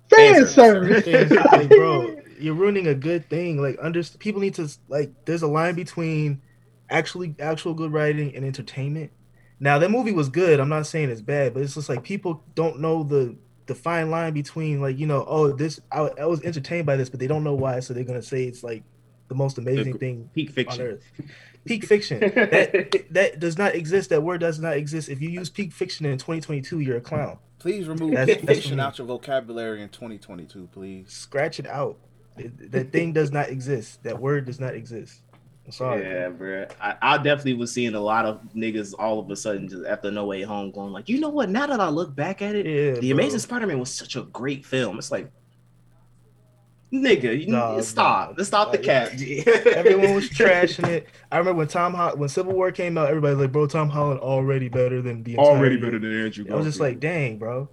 fan, 0.10 0.34
Fan 0.36 0.46
service. 0.48 1.06
service. 1.06 1.32
like, 1.52 1.70
bro, 1.70 2.16
you're 2.40 2.56
ruining 2.56 2.88
a 2.88 2.96
good 2.96 3.30
thing. 3.30 3.62
Like, 3.62 3.78
under 3.82 4.04
people 4.04 4.42
need 4.42 4.56
to 4.56 4.68
like. 4.88 5.12
There's 5.26 5.44
a 5.44 5.48
line 5.48 5.76
between 5.76 6.42
actually 6.90 7.36
actual 7.40 7.74
good 7.74 7.92
writing 7.94 8.36
and 8.36 8.46
entertainment. 8.46 9.12
Now, 9.60 9.78
that 9.80 9.92
movie 9.92 10.14
was 10.14 10.30
good. 10.30 10.60
I'm 10.60 10.70
not 10.70 10.88
saying 10.88 11.10
it's 11.10 11.22
bad, 11.22 11.54
but 11.54 11.64
it's 11.64 11.76
just 11.76 11.90
like 11.90 12.04
people 12.04 12.44
don't 12.56 12.80
know 12.80 13.04
the 13.04 13.36
the 13.66 13.76
fine 13.76 14.10
line 14.10 14.34
between 14.34 14.82
like 14.82 14.98
you 14.98 15.06
know, 15.06 15.24
oh, 15.28 15.52
this 15.52 15.80
I, 15.92 16.10
I 16.20 16.26
was 16.26 16.42
entertained 16.44 16.86
by 16.86 16.96
this, 16.96 17.10
but 17.10 17.20
they 17.20 17.28
don't 17.28 17.44
know 17.44 17.54
why, 17.54 17.80
so 17.82 17.94
they're 17.94 18.04
gonna 18.04 18.22
say 18.22 18.46
it's 18.46 18.64
like 18.64 18.84
the 19.28 19.36
most 19.36 19.58
amazing 19.58 19.94
The- 19.94 20.00
thing 20.00 20.30
Peak 20.34 20.50
on 20.50 20.54
fiction. 20.56 20.82
earth. 20.82 21.04
Peak 21.66 21.86
fiction 21.86 22.20
that 22.22 23.06
that 23.12 23.40
does 23.40 23.58
not 23.58 23.76
exist. 23.76 24.10
That 24.12 24.24
word 24.24 24.40
does 24.40 24.60
not 24.60 24.78
exist. 24.78 25.10
If 25.10 25.22
you 25.22 25.30
use 25.30 25.50
peak 25.50 25.74
fiction 25.74 26.06
in 26.06 26.18
2022, 26.18 26.80
you're 26.80 26.98
a 26.98 27.02
clown. 27.02 27.38
Please 27.60 27.88
remove 27.90 28.12
That's- 28.12 28.38
Pulp 28.38 28.48
that's 28.48 28.60
fiction 28.60 28.80
out 28.80 28.98
your 28.98 29.06
vocabulary 29.06 29.82
in 29.84 29.90
2022, 29.90 30.70
please. 30.72 31.12
Scratch 31.12 31.60
it 31.60 31.68
out. 31.68 31.98
It- 32.38 32.72
That 32.72 32.92
thing 32.94 33.12
does 33.12 33.32
not 33.34 33.50
exist. 33.50 34.02
That 34.04 34.20
word 34.20 34.46
does 34.46 34.60
not 34.62 34.74
exist. 34.74 35.22
I'm 35.70 35.74
sorry. 35.74 36.02
Yeah, 36.02 36.30
bro. 36.30 36.66
I, 36.82 36.96
I 37.00 37.18
definitely 37.18 37.54
was 37.54 37.72
seeing 37.72 37.94
a 37.94 38.00
lot 38.00 38.26
of 38.26 38.42
niggas 38.56 38.96
all 38.98 39.20
of 39.20 39.30
a 39.30 39.36
sudden 39.36 39.70
just 39.70 39.86
after 39.86 40.10
No 40.10 40.26
Way 40.26 40.42
Home 40.42 40.72
going 40.72 40.92
like, 40.92 41.08
you 41.08 41.20
know 41.20 41.30
what? 41.30 41.48
Now 41.48 41.68
that 41.68 41.80
I 41.80 41.90
look 41.90 42.16
back 42.16 42.42
at 42.42 42.56
it, 42.56 42.66
Yeah, 42.66 43.00
The 43.00 43.12
bro. 43.14 43.20
Amazing 43.20 43.38
Spider-Man 43.42 43.80
was 43.80 43.94
such 43.94 44.16
a 44.16 44.24
great 44.24 44.66
film. 44.66 44.98
It's 44.98 45.12
like, 45.12 45.32
nigga, 46.92 47.40
you 47.40 47.52
No, 47.52 47.80
stop. 47.82 48.34
Let's 48.36 48.48
stop 48.48 48.72
the 48.72 48.80
cap. 48.80 49.10
Everyone 49.76 50.16
was 50.16 50.28
trashing 50.32 50.88
it. 50.88 51.08
I 51.32 51.38
remember 51.38 51.60
when 51.60 51.68
Tom 51.68 51.94
Ho- 51.94 52.16
when 52.16 52.30
Civil 52.30 52.54
War 52.54 52.72
came 52.72 52.98
out, 52.98 53.08
everybody 53.10 53.36
was 53.36 53.44
like, 53.44 53.52
bro, 53.52 53.68
Tom 53.68 53.90
Holland 53.90 54.22
already 54.22 54.70
better 54.70 55.04
than 55.04 55.22
the 55.22 55.34
entire 55.34 55.46
already 55.46 55.76
year." 55.76 55.84
better 55.84 56.00
than 56.00 56.20
Andrew. 56.26 56.46
I 56.52 56.56
was 56.56 56.66
just 56.66 56.80
like, 56.80 57.00
dang, 57.00 57.38
bro. 57.38 57.70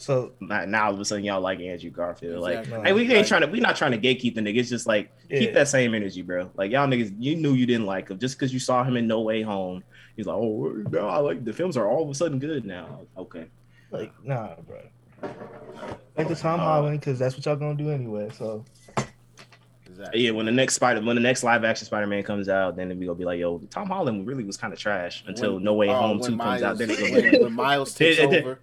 So 0.00 0.32
now, 0.40 0.64
now 0.64 0.86
all 0.86 0.94
of 0.94 1.00
a 1.00 1.04
sudden 1.04 1.24
y'all 1.24 1.42
like 1.42 1.60
Andrew 1.60 1.90
Garfield. 1.90 2.40
Like, 2.40 2.64
hey, 2.66 2.94
we 2.94 3.02
ain't 3.02 3.12
Like- 3.12 3.26
trying 3.26 3.42
to. 3.42 3.48
We 3.48 3.60
not 3.60 3.76
trying 3.76 3.92
to 3.92 3.98
gatekeep 3.98 4.34
the 4.34 4.40
nigga. 4.40 4.56
It's 4.56 4.70
just 4.70 4.86
like 4.86 5.12
Yeah. 5.28 5.40
keep 5.40 5.52
that 5.52 5.68
same 5.68 5.94
energy, 5.94 6.22
bro. 6.22 6.50
Like 6.56 6.70
y'all 6.70 6.86
niggas, 6.88 7.14
you 7.18 7.36
knew 7.36 7.52
you 7.52 7.66
didn't 7.66 7.84
like 7.84 8.08
him 8.08 8.18
just 8.18 8.38
because 8.38 8.50
you 8.50 8.58
saw 8.60 8.82
him 8.82 8.96
in 8.96 9.06
No 9.06 9.20
Way 9.20 9.42
Home. 9.42 9.84
He's 10.16 10.24
like, 10.24 10.36
oh, 10.36 10.72
no, 10.90 11.06
I 11.06 11.18
like 11.18 11.44
the 11.44 11.52
films 11.52 11.76
are 11.76 11.86
all 11.86 12.02
of 12.04 12.08
a 12.08 12.14
sudden 12.14 12.38
good 12.38 12.64
now. 12.64 13.00
Okay. 13.18 13.46
like, 13.90 14.10
nah, 14.24 14.54
bro. 14.66 14.78
Like 16.16 16.28
the 16.28 16.34
Tom 16.34 16.60
Uh, 16.60 16.64
Holland, 16.64 17.00
because 17.00 17.18
that's 17.18 17.36
what 17.36 17.44
y'all 17.44 17.56
gonna 17.56 17.74
do 17.74 17.90
anyway. 17.90 18.30
So 18.32 18.64
Exactly. 19.86 20.20
Yeah, 20.22 20.30
when 20.30 20.46
the 20.46 20.52
next 20.52 20.74
Spider, 20.76 21.02
when 21.02 21.16
the 21.16 21.20
next 21.22 21.42
live 21.42 21.62
action 21.64 21.84
Spider 21.84 22.06
Man 22.06 22.22
comes 22.22 22.48
out, 22.48 22.74
then 22.76 22.88
we 22.98 23.04
gonna 23.04 23.18
be 23.18 23.24
like, 23.26 23.38
yo, 23.40 23.58
Tom 23.70 23.88
Holland 23.88 24.26
really 24.26 24.44
was 24.44 24.56
kind 24.56 24.72
of 24.72 24.78
trash 24.78 25.24
until 25.26 25.54
When- 25.54 25.64
No 25.64 25.74
Way 25.74 25.88
oh, 25.90 25.94
Home 25.94 26.18
when 26.20 26.30
Two 26.32 26.38
comes 26.38 26.62
out. 26.62 26.78
Then 26.78 26.88
it 26.90 26.98
gonna 27.00 27.10
be 27.10 27.20
when, 27.22 27.32
like, 27.32 27.42
when 27.42 27.52
Miles 27.52 27.94
takes 27.96 28.18
over, 28.20 28.60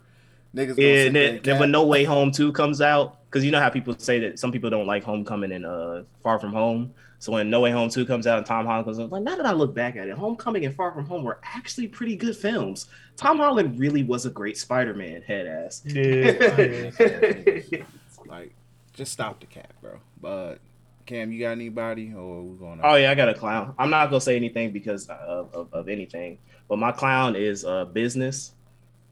niggas 0.57 0.77
yeah, 0.77 1.05
and 1.05 1.15
then, 1.15 1.39
then 1.43 1.59
when. 1.59 1.71
No 1.71 1.85
Way 1.85 2.03
Home 2.03 2.31
Two 2.31 2.51
comes 2.51 2.81
out, 2.81 3.25
because 3.29 3.45
you 3.45 3.51
know 3.51 3.59
how 3.59 3.69
people 3.69 3.95
say 3.97 4.19
that 4.19 4.39
some 4.39 4.51
people 4.51 4.69
don't 4.69 4.87
like 4.87 5.03
Homecoming 5.03 5.51
and 5.51 5.65
uh 5.65 6.03
Far 6.23 6.39
From 6.39 6.53
Home. 6.53 6.93
So 7.19 7.31
when 7.31 7.49
No 7.49 7.61
Way 7.61 7.71
Home 7.71 7.89
Two 7.89 8.05
comes 8.05 8.27
out 8.27 8.37
and 8.37 8.45
Tom 8.45 8.65
Holland 8.65 8.85
comes 8.85 8.99
out, 8.99 9.11
like 9.11 9.23
now 9.23 9.35
that 9.35 9.45
I 9.45 9.53
look 9.53 9.73
back 9.73 9.95
at 9.95 10.07
it, 10.07 10.17
Homecoming 10.17 10.65
and 10.65 10.75
Far 10.75 10.91
From 10.91 11.05
Home 11.05 11.23
were 11.23 11.39
actually 11.43 11.87
pretty 11.87 12.15
good 12.15 12.35
films. 12.35 12.87
Tom 13.15 13.37
Holland 13.37 13.79
really 13.79 14.03
was 14.03 14.25
a 14.25 14.29
great 14.29 14.57
Spider 14.57 14.93
Man 14.93 15.21
head 15.21 15.47
ass. 15.47 15.81
yeah, 15.85 16.59
yeah. 17.71 17.83
like, 18.27 18.53
just 18.93 19.11
stop 19.11 19.39
the 19.39 19.45
cap, 19.45 19.73
bro. 19.81 19.99
But 20.21 20.59
Cam, 21.07 21.31
you 21.31 21.39
got 21.39 21.51
anybody 21.51 22.13
or 22.13 22.43
we 22.43 22.57
going? 22.57 22.81
Oh 22.83 22.95
yeah, 22.95 23.09
I 23.09 23.15
got 23.15 23.29
a 23.29 23.33
clown. 23.33 23.73
I'm 23.79 23.89
not 23.89 24.09
gonna 24.09 24.21
say 24.21 24.35
anything 24.35 24.71
because 24.71 25.07
of, 25.07 25.53
of, 25.53 25.73
of 25.73 25.89
anything, 25.89 26.37
but 26.67 26.77
my 26.77 26.91
clown 26.91 27.35
is 27.35 27.65
uh, 27.65 27.85
business. 27.85 28.53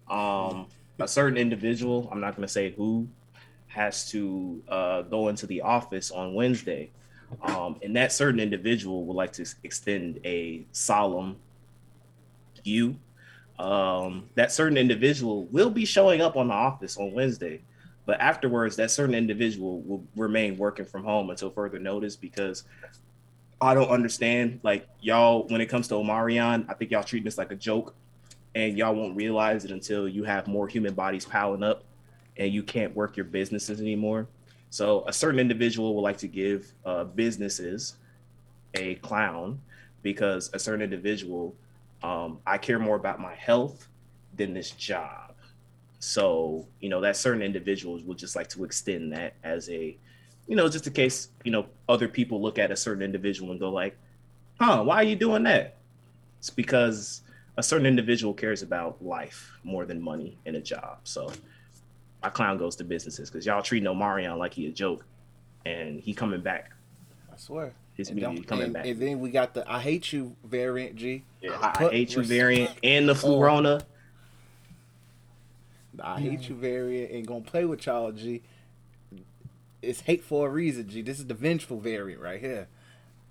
Um, 0.08 0.68
a 1.00 1.08
certain 1.08 1.38
individual, 1.38 2.10
I'm 2.12 2.22
not 2.22 2.36
gonna 2.36 2.48
say 2.48 2.72
who, 2.72 3.08
has 3.68 4.10
to 4.10 4.64
uh, 4.70 5.02
go 5.04 5.28
into 5.28 5.46
the 5.46 5.62
office 5.62 6.12
on 6.12 6.34
Wednesday, 6.34 6.92
um, 7.44 7.78
and 7.82 7.96
that 7.96 8.12
certain 8.12 8.40
individual 8.40 9.06
would 9.06 9.16
like 9.16 9.34
to 9.34 9.46
extend 9.64 10.20
a 10.24 10.66
solemn 10.72 11.36
you. 12.64 12.96
Um, 13.58 14.30
that 14.36 14.52
certain 14.52 14.78
individual 14.78 15.46
will 15.46 15.70
be 15.70 15.86
showing 15.86 16.22
up 16.22 16.36
on 16.36 16.50
the 16.50 16.54
office 16.54 16.98
on 16.98 17.14
Wednesday, 17.14 17.62
but 18.06 18.20
afterwards, 18.20 18.76
that 18.76 18.92
certain 18.92 19.16
individual 19.16 19.82
will 19.82 20.04
remain 20.16 20.58
working 20.58 20.86
from 20.86 21.04
home 21.04 21.30
until 21.30 21.50
further 21.50 21.80
notice 21.80 22.16
because 22.16 22.64
I 23.62 23.74
don't 23.74 23.90
understand. 23.90 24.60
Like 24.64 24.88
y'all, 25.00 25.48
when 25.48 25.62
it 25.62 25.68
comes 25.68 25.88
to 25.90 25.96
Omarion, 25.96 26.66
I 26.68 26.74
think 26.74 26.92
y'all 26.92 27.04
treat 27.04 27.24
this 27.24 27.38
like 27.38 27.52
a 27.52 27.56
joke, 27.56 27.96
and 28.56 28.78
y'all 28.78 28.96
won't 28.96 29.16
realize 29.16 29.66
it 29.66 29.72
until 29.72 30.08
you 30.08 30.24
have 30.24 30.48
more 30.48 30.68
human 30.68 30.94
bodies 30.94 31.26
piling 31.26 31.62
up, 31.62 31.84
and 32.38 32.52
you 32.52 32.64
can't 32.64 32.96
work 32.96 33.16
your 33.18 33.26
businesses 33.26 33.80
anymore. 33.82 34.28
So 34.70 35.04
a 35.08 35.14
certain 35.14 35.40
individual 35.40 35.94
would 35.96 36.02
like 36.02 36.18
to 36.18 36.28
give 36.28 36.74
uh, 36.86 37.04
businesses 37.04 37.96
a 38.74 38.96
clown 38.96 39.60
because 40.02 40.50
a 40.54 40.60
certain 40.60 40.82
individual, 40.82 41.56
um, 42.04 42.40
I 42.46 42.58
care 42.58 42.80
more 42.80 42.96
about 42.96 43.20
my 43.20 43.36
health 43.36 43.88
than 44.36 44.54
this 44.54 44.72
job. 44.72 45.34
So, 46.00 46.68
you 46.80 46.90
know, 46.90 47.02
that 47.02 47.18
certain 47.18 47.42
individuals 47.42 48.04
would 48.04 48.18
just 48.18 48.36
like 48.36 48.50
to 48.50 48.64
extend 48.64 49.14
that 49.14 49.34
as 49.44 49.70
a, 49.70 49.98
you 50.48 50.56
know, 50.56 50.68
just 50.70 50.86
in 50.88 50.94
case, 50.94 51.30
you 51.44 51.52
know, 51.52 51.66
other 51.90 52.08
people 52.08 52.42
look 52.42 52.60
at 52.60 52.70
a 52.70 52.76
certain 52.76 53.02
individual 53.02 53.52
and 53.52 53.60
go 53.60 53.70
like, 53.70 53.98
huh, 54.60 54.84
why 54.84 54.98
are 54.98 55.04
you 55.04 55.16
doing 55.16 55.44
that? 55.44 55.78
It's 56.40 56.50
because 56.50 57.22
a 57.58 57.64
certain 57.64 57.86
individual 57.86 58.34
cares 58.34 58.62
about 58.62 59.04
life 59.04 59.52
more 59.64 59.86
than 59.86 60.02
money 60.02 60.38
and 60.46 60.56
a 60.56 60.62
job. 60.62 61.00
So 61.04 61.32
my 62.22 62.30
clown 62.30 62.58
goes 62.58 62.76
to 62.78 62.84
businesses 62.84 63.30
because 63.30 63.46
y'all 63.46 63.62
treating 63.62 63.88
Omarion 63.88 64.38
like 64.38 64.54
he 64.54 64.68
a 64.68 64.72
joke 64.72 65.06
and 65.66 66.00
he 66.00 66.14
coming 66.14 66.42
back. 66.42 66.72
I 67.32 67.38
swear. 67.38 67.74
His 67.96 68.10
And, 68.10 68.18
media 68.18 68.34
don't- 68.34 68.46
coming 68.48 68.66
and- 68.66 68.74
back. 68.74 68.86
and 68.86 69.00
then 69.00 69.20
we 69.22 69.30
got 69.32 69.54
the 69.54 69.70
I 69.72 69.80
hate 69.80 70.12
you 70.12 70.36
variant 70.44 70.96
G. 70.98 71.24
Yeah, 71.42 71.58
I 71.62 71.70
Put 71.72 71.94
hate 71.94 72.14
you 72.16 72.24
variant 72.24 72.72
and 72.84 73.08
the 73.08 73.14
Oh. 73.14 73.16
Flurona. 73.16 73.84
I 76.02 76.20
hate 76.20 76.50
you 76.50 76.56
variant 76.56 77.12
ain't 77.14 77.26
gonna 77.28 77.40
play 77.42 77.64
with 77.64 77.86
y'all 77.86 78.12
G. 78.12 78.42
It's 79.82 80.02
hate 80.02 80.24
for 80.24 80.48
a 80.48 80.50
reason 80.50 80.90
G. 80.90 81.02
This 81.02 81.20
is 81.20 81.28
the 81.28 81.34
vengeful 81.34 81.80
variant 81.80 82.22
right 82.22 82.40
here. 82.42 82.68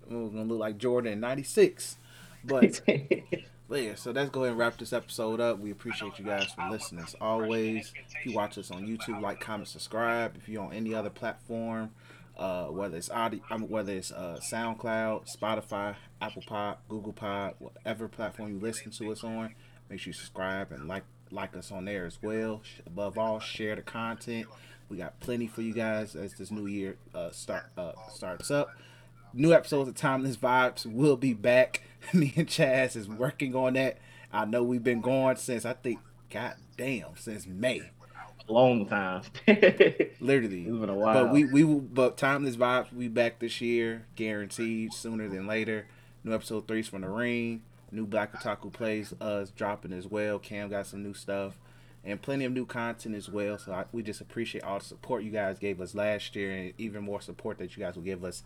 We're 0.09 0.29
gonna 0.29 0.43
look 0.45 0.59
like 0.59 0.77
Jordan 0.79 1.13
in 1.13 1.19
'96, 1.19 1.97
but. 2.43 2.81
But 3.75 3.83
yeah, 3.83 3.95
so 3.95 4.11
let's 4.11 4.29
go 4.29 4.43
ahead 4.43 4.51
and 4.51 4.57
wrap 4.57 4.77
this 4.77 4.93
episode 4.93 5.41
up. 5.41 5.59
We 5.59 5.69
appreciate 5.69 6.17
you 6.17 6.23
guys 6.23 6.45
for 6.45 6.69
listening. 6.69 7.03
As 7.03 7.13
always, 7.19 7.91
if 8.07 8.25
you 8.25 8.31
watch 8.31 8.57
us 8.57 8.71
on 8.71 8.87
YouTube, 8.87 9.21
like, 9.21 9.41
comment, 9.41 9.67
subscribe. 9.67 10.37
If 10.37 10.47
you're 10.47 10.63
on 10.63 10.71
any 10.71 10.93
other 10.93 11.09
platform, 11.09 11.91
uh, 12.37 12.67
whether 12.67 12.95
it's 12.95 13.09
audio, 13.09 13.41
whether 13.67 13.91
it's 13.91 14.13
uh, 14.13 14.39
SoundCloud, 14.41 15.29
Spotify, 15.29 15.97
Apple 16.21 16.43
Pod, 16.47 16.77
Google 16.87 17.11
Pod, 17.11 17.55
whatever 17.59 18.07
platform 18.07 18.53
you 18.53 18.59
listen 18.59 18.91
to 18.91 19.11
us 19.11 19.25
on, 19.25 19.53
make 19.89 19.99
sure 19.99 20.11
you 20.11 20.13
subscribe 20.13 20.71
and 20.71 20.87
like 20.87 21.03
like 21.29 21.53
us 21.57 21.69
on 21.69 21.83
there 21.83 22.05
as 22.05 22.17
well. 22.23 22.61
Above 22.87 23.17
all, 23.17 23.41
share 23.41 23.75
the 23.75 23.81
content. 23.81 24.47
We 24.87 24.95
got 24.95 25.19
plenty 25.19 25.47
for 25.47 25.61
you 25.61 25.73
guys 25.73 26.15
as 26.15 26.33
this 26.35 26.49
new 26.49 26.67
year 26.67 26.95
uh, 27.13 27.31
start 27.31 27.65
uh, 27.77 27.91
starts 28.13 28.49
up 28.49 28.69
new 29.35 29.53
episodes 29.53 29.89
of 29.89 29.95
Timeless 29.95 30.37
Vibes 30.37 30.85
will 30.85 31.17
be 31.17 31.33
back. 31.33 31.81
Me 32.13 32.33
and 32.35 32.47
Chaz 32.47 32.95
is 32.95 33.07
working 33.07 33.55
on 33.55 33.73
that. 33.73 33.97
I 34.31 34.45
know 34.45 34.63
we've 34.63 34.83
been 34.83 35.01
going 35.01 35.37
since 35.37 35.65
I 35.65 35.73
think, 35.73 35.99
god 36.29 36.55
damn, 36.77 37.15
since 37.15 37.47
May, 37.47 37.81
Long 38.47 38.85
time. 38.85 39.23
literally. 39.47 40.65
It's 40.67 40.77
been 40.77 40.89
a 40.89 40.93
while. 40.93 41.25
But 41.25 41.33
we 41.33 41.45
we 41.45 41.63
will, 41.63 41.79
but 41.79 42.15
Timeless 42.17 42.55
Vibes 42.55 42.93
we 42.93 43.07
back 43.07 43.39
this 43.39 43.59
year, 43.59 44.05
guaranteed 44.15 44.93
sooner 44.93 45.27
than 45.27 45.47
later. 45.47 45.87
New 46.23 46.33
episode 46.33 46.67
three's 46.67 46.87
from 46.87 47.01
the 47.01 47.09
ring. 47.09 47.63
New 47.91 48.05
Black 48.05 48.33
Otaku 48.33 48.71
plays 48.71 49.13
us 49.19 49.49
dropping 49.49 49.93
as 49.93 50.07
well. 50.07 50.37
Cam 50.37 50.69
got 50.69 50.85
some 50.85 51.01
new 51.03 51.13
stuff. 51.13 51.57
And 52.03 52.21
plenty 52.21 52.45
of 52.45 52.51
new 52.51 52.67
content 52.67 53.15
as 53.15 53.29
well. 53.29 53.57
So 53.57 53.71
I, 53.71 53.85
we 53.91 54.03
just 54.03 54.21
appreciate 54.21 54.63
all 54.63 54.77
the 54.77 54.85
support 54.85 55.23
you 55.23 55.31
guys 55.31 55.57
gave 55.57 55.81
us 55.81 55.95
last 55.95 56.35
year, 56.35 56.51
and 56.51 56.73
even 56.77 57.03
more 57.03 57.21
support 57.21 57.57
that 57.57 57.75
you 57.75 57.83
guys 57.83 57.95
will 57.95 58.03
give 58.03 58.23
us 58.23 58.43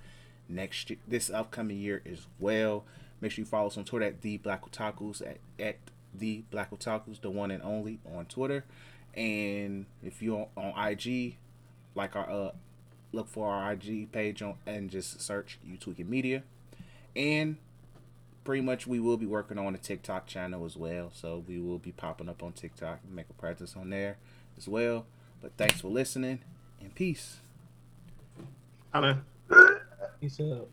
next 0.48 0.90
year, 0.90 1.00
this 1.06 1.30
upcoming 1.30 1.78
year 1.78 2.02
as 2.10 2.26
well. 2.40 2.86
Make 3.22 3.32
sure 3.32 3.42
you 3.42 3.46
follow 3.46 3.68
us 3.68 3.78
on 3.78 3.86
Twitter 3.86 4.06
at 4.06 4.22
the 4.22 4.38
Black 4.38 4.70
Otakus 4.70 5.22
at, 5.22 5.38
at 5.60 5.78
the 6.14 6.44
Black 6.52 6.72
Otakus, 6.72 7.22
the 7.22 7.30
one 7.30 7.52
and 7.52 7.62
only 7.64 8.00
on 8.16 8.26
Twitter. 8.26 8.66
And 9.14 9.86
if 10.04 10.22
you're 10.22 10.48
on 10.56 10.74
IG, 10.78 11.38
like 11.96 12.16
our 12.16 12.30
uh, 12.30 12.52
look 13.12 13.28
for 13.28 13.50
our 13.50 13.74
IG 13.74 14.12
page 14.12 14.42
on 14.42 14.56
and 14.66 14.90
just 14.90 15.22
search 15.22 15.60
You 15.66 15.78
Tweaking 15.78 16.10
Media. 16.10 16.44
And 17.16 17.58
pretty 18.44 18.62
much 18.62 18.88
we 18.88 19.00
will 19.00 19.18
be 19.18 19.26
working 19.26 19.58
on 19.58 19.76
a 19.76 19.78
TikTok 19.78 20.28
channel 20.28 20.66
as 20.66 20.78
well. 20.78 21.12
So 21.14 21.44
we 21.48 21.60
will 21.60 21.80
be 21.80 21.92
popping 21.92 22.30
up 22.30 22.44
on 22.44 22.54
TikTok 22.54 23.00
and 23.04 23.16
make 23.16 23.30
a 23.30 23.34
presence 23.34 23.76
on 23.76 23.90
there 23.90 24.18
as 24.58 24.68
well. 24.68 25.06
But 25.42 25.52
thanks 25.58 25.82
for 25.82 25.90
listening 25.90 26.40
and 26.82 26.94
peace. 26.94 27.38
I 28.94 29.02
mean. 29.02 29.22
Peace 30.20 30.40
out. 30.42 30.68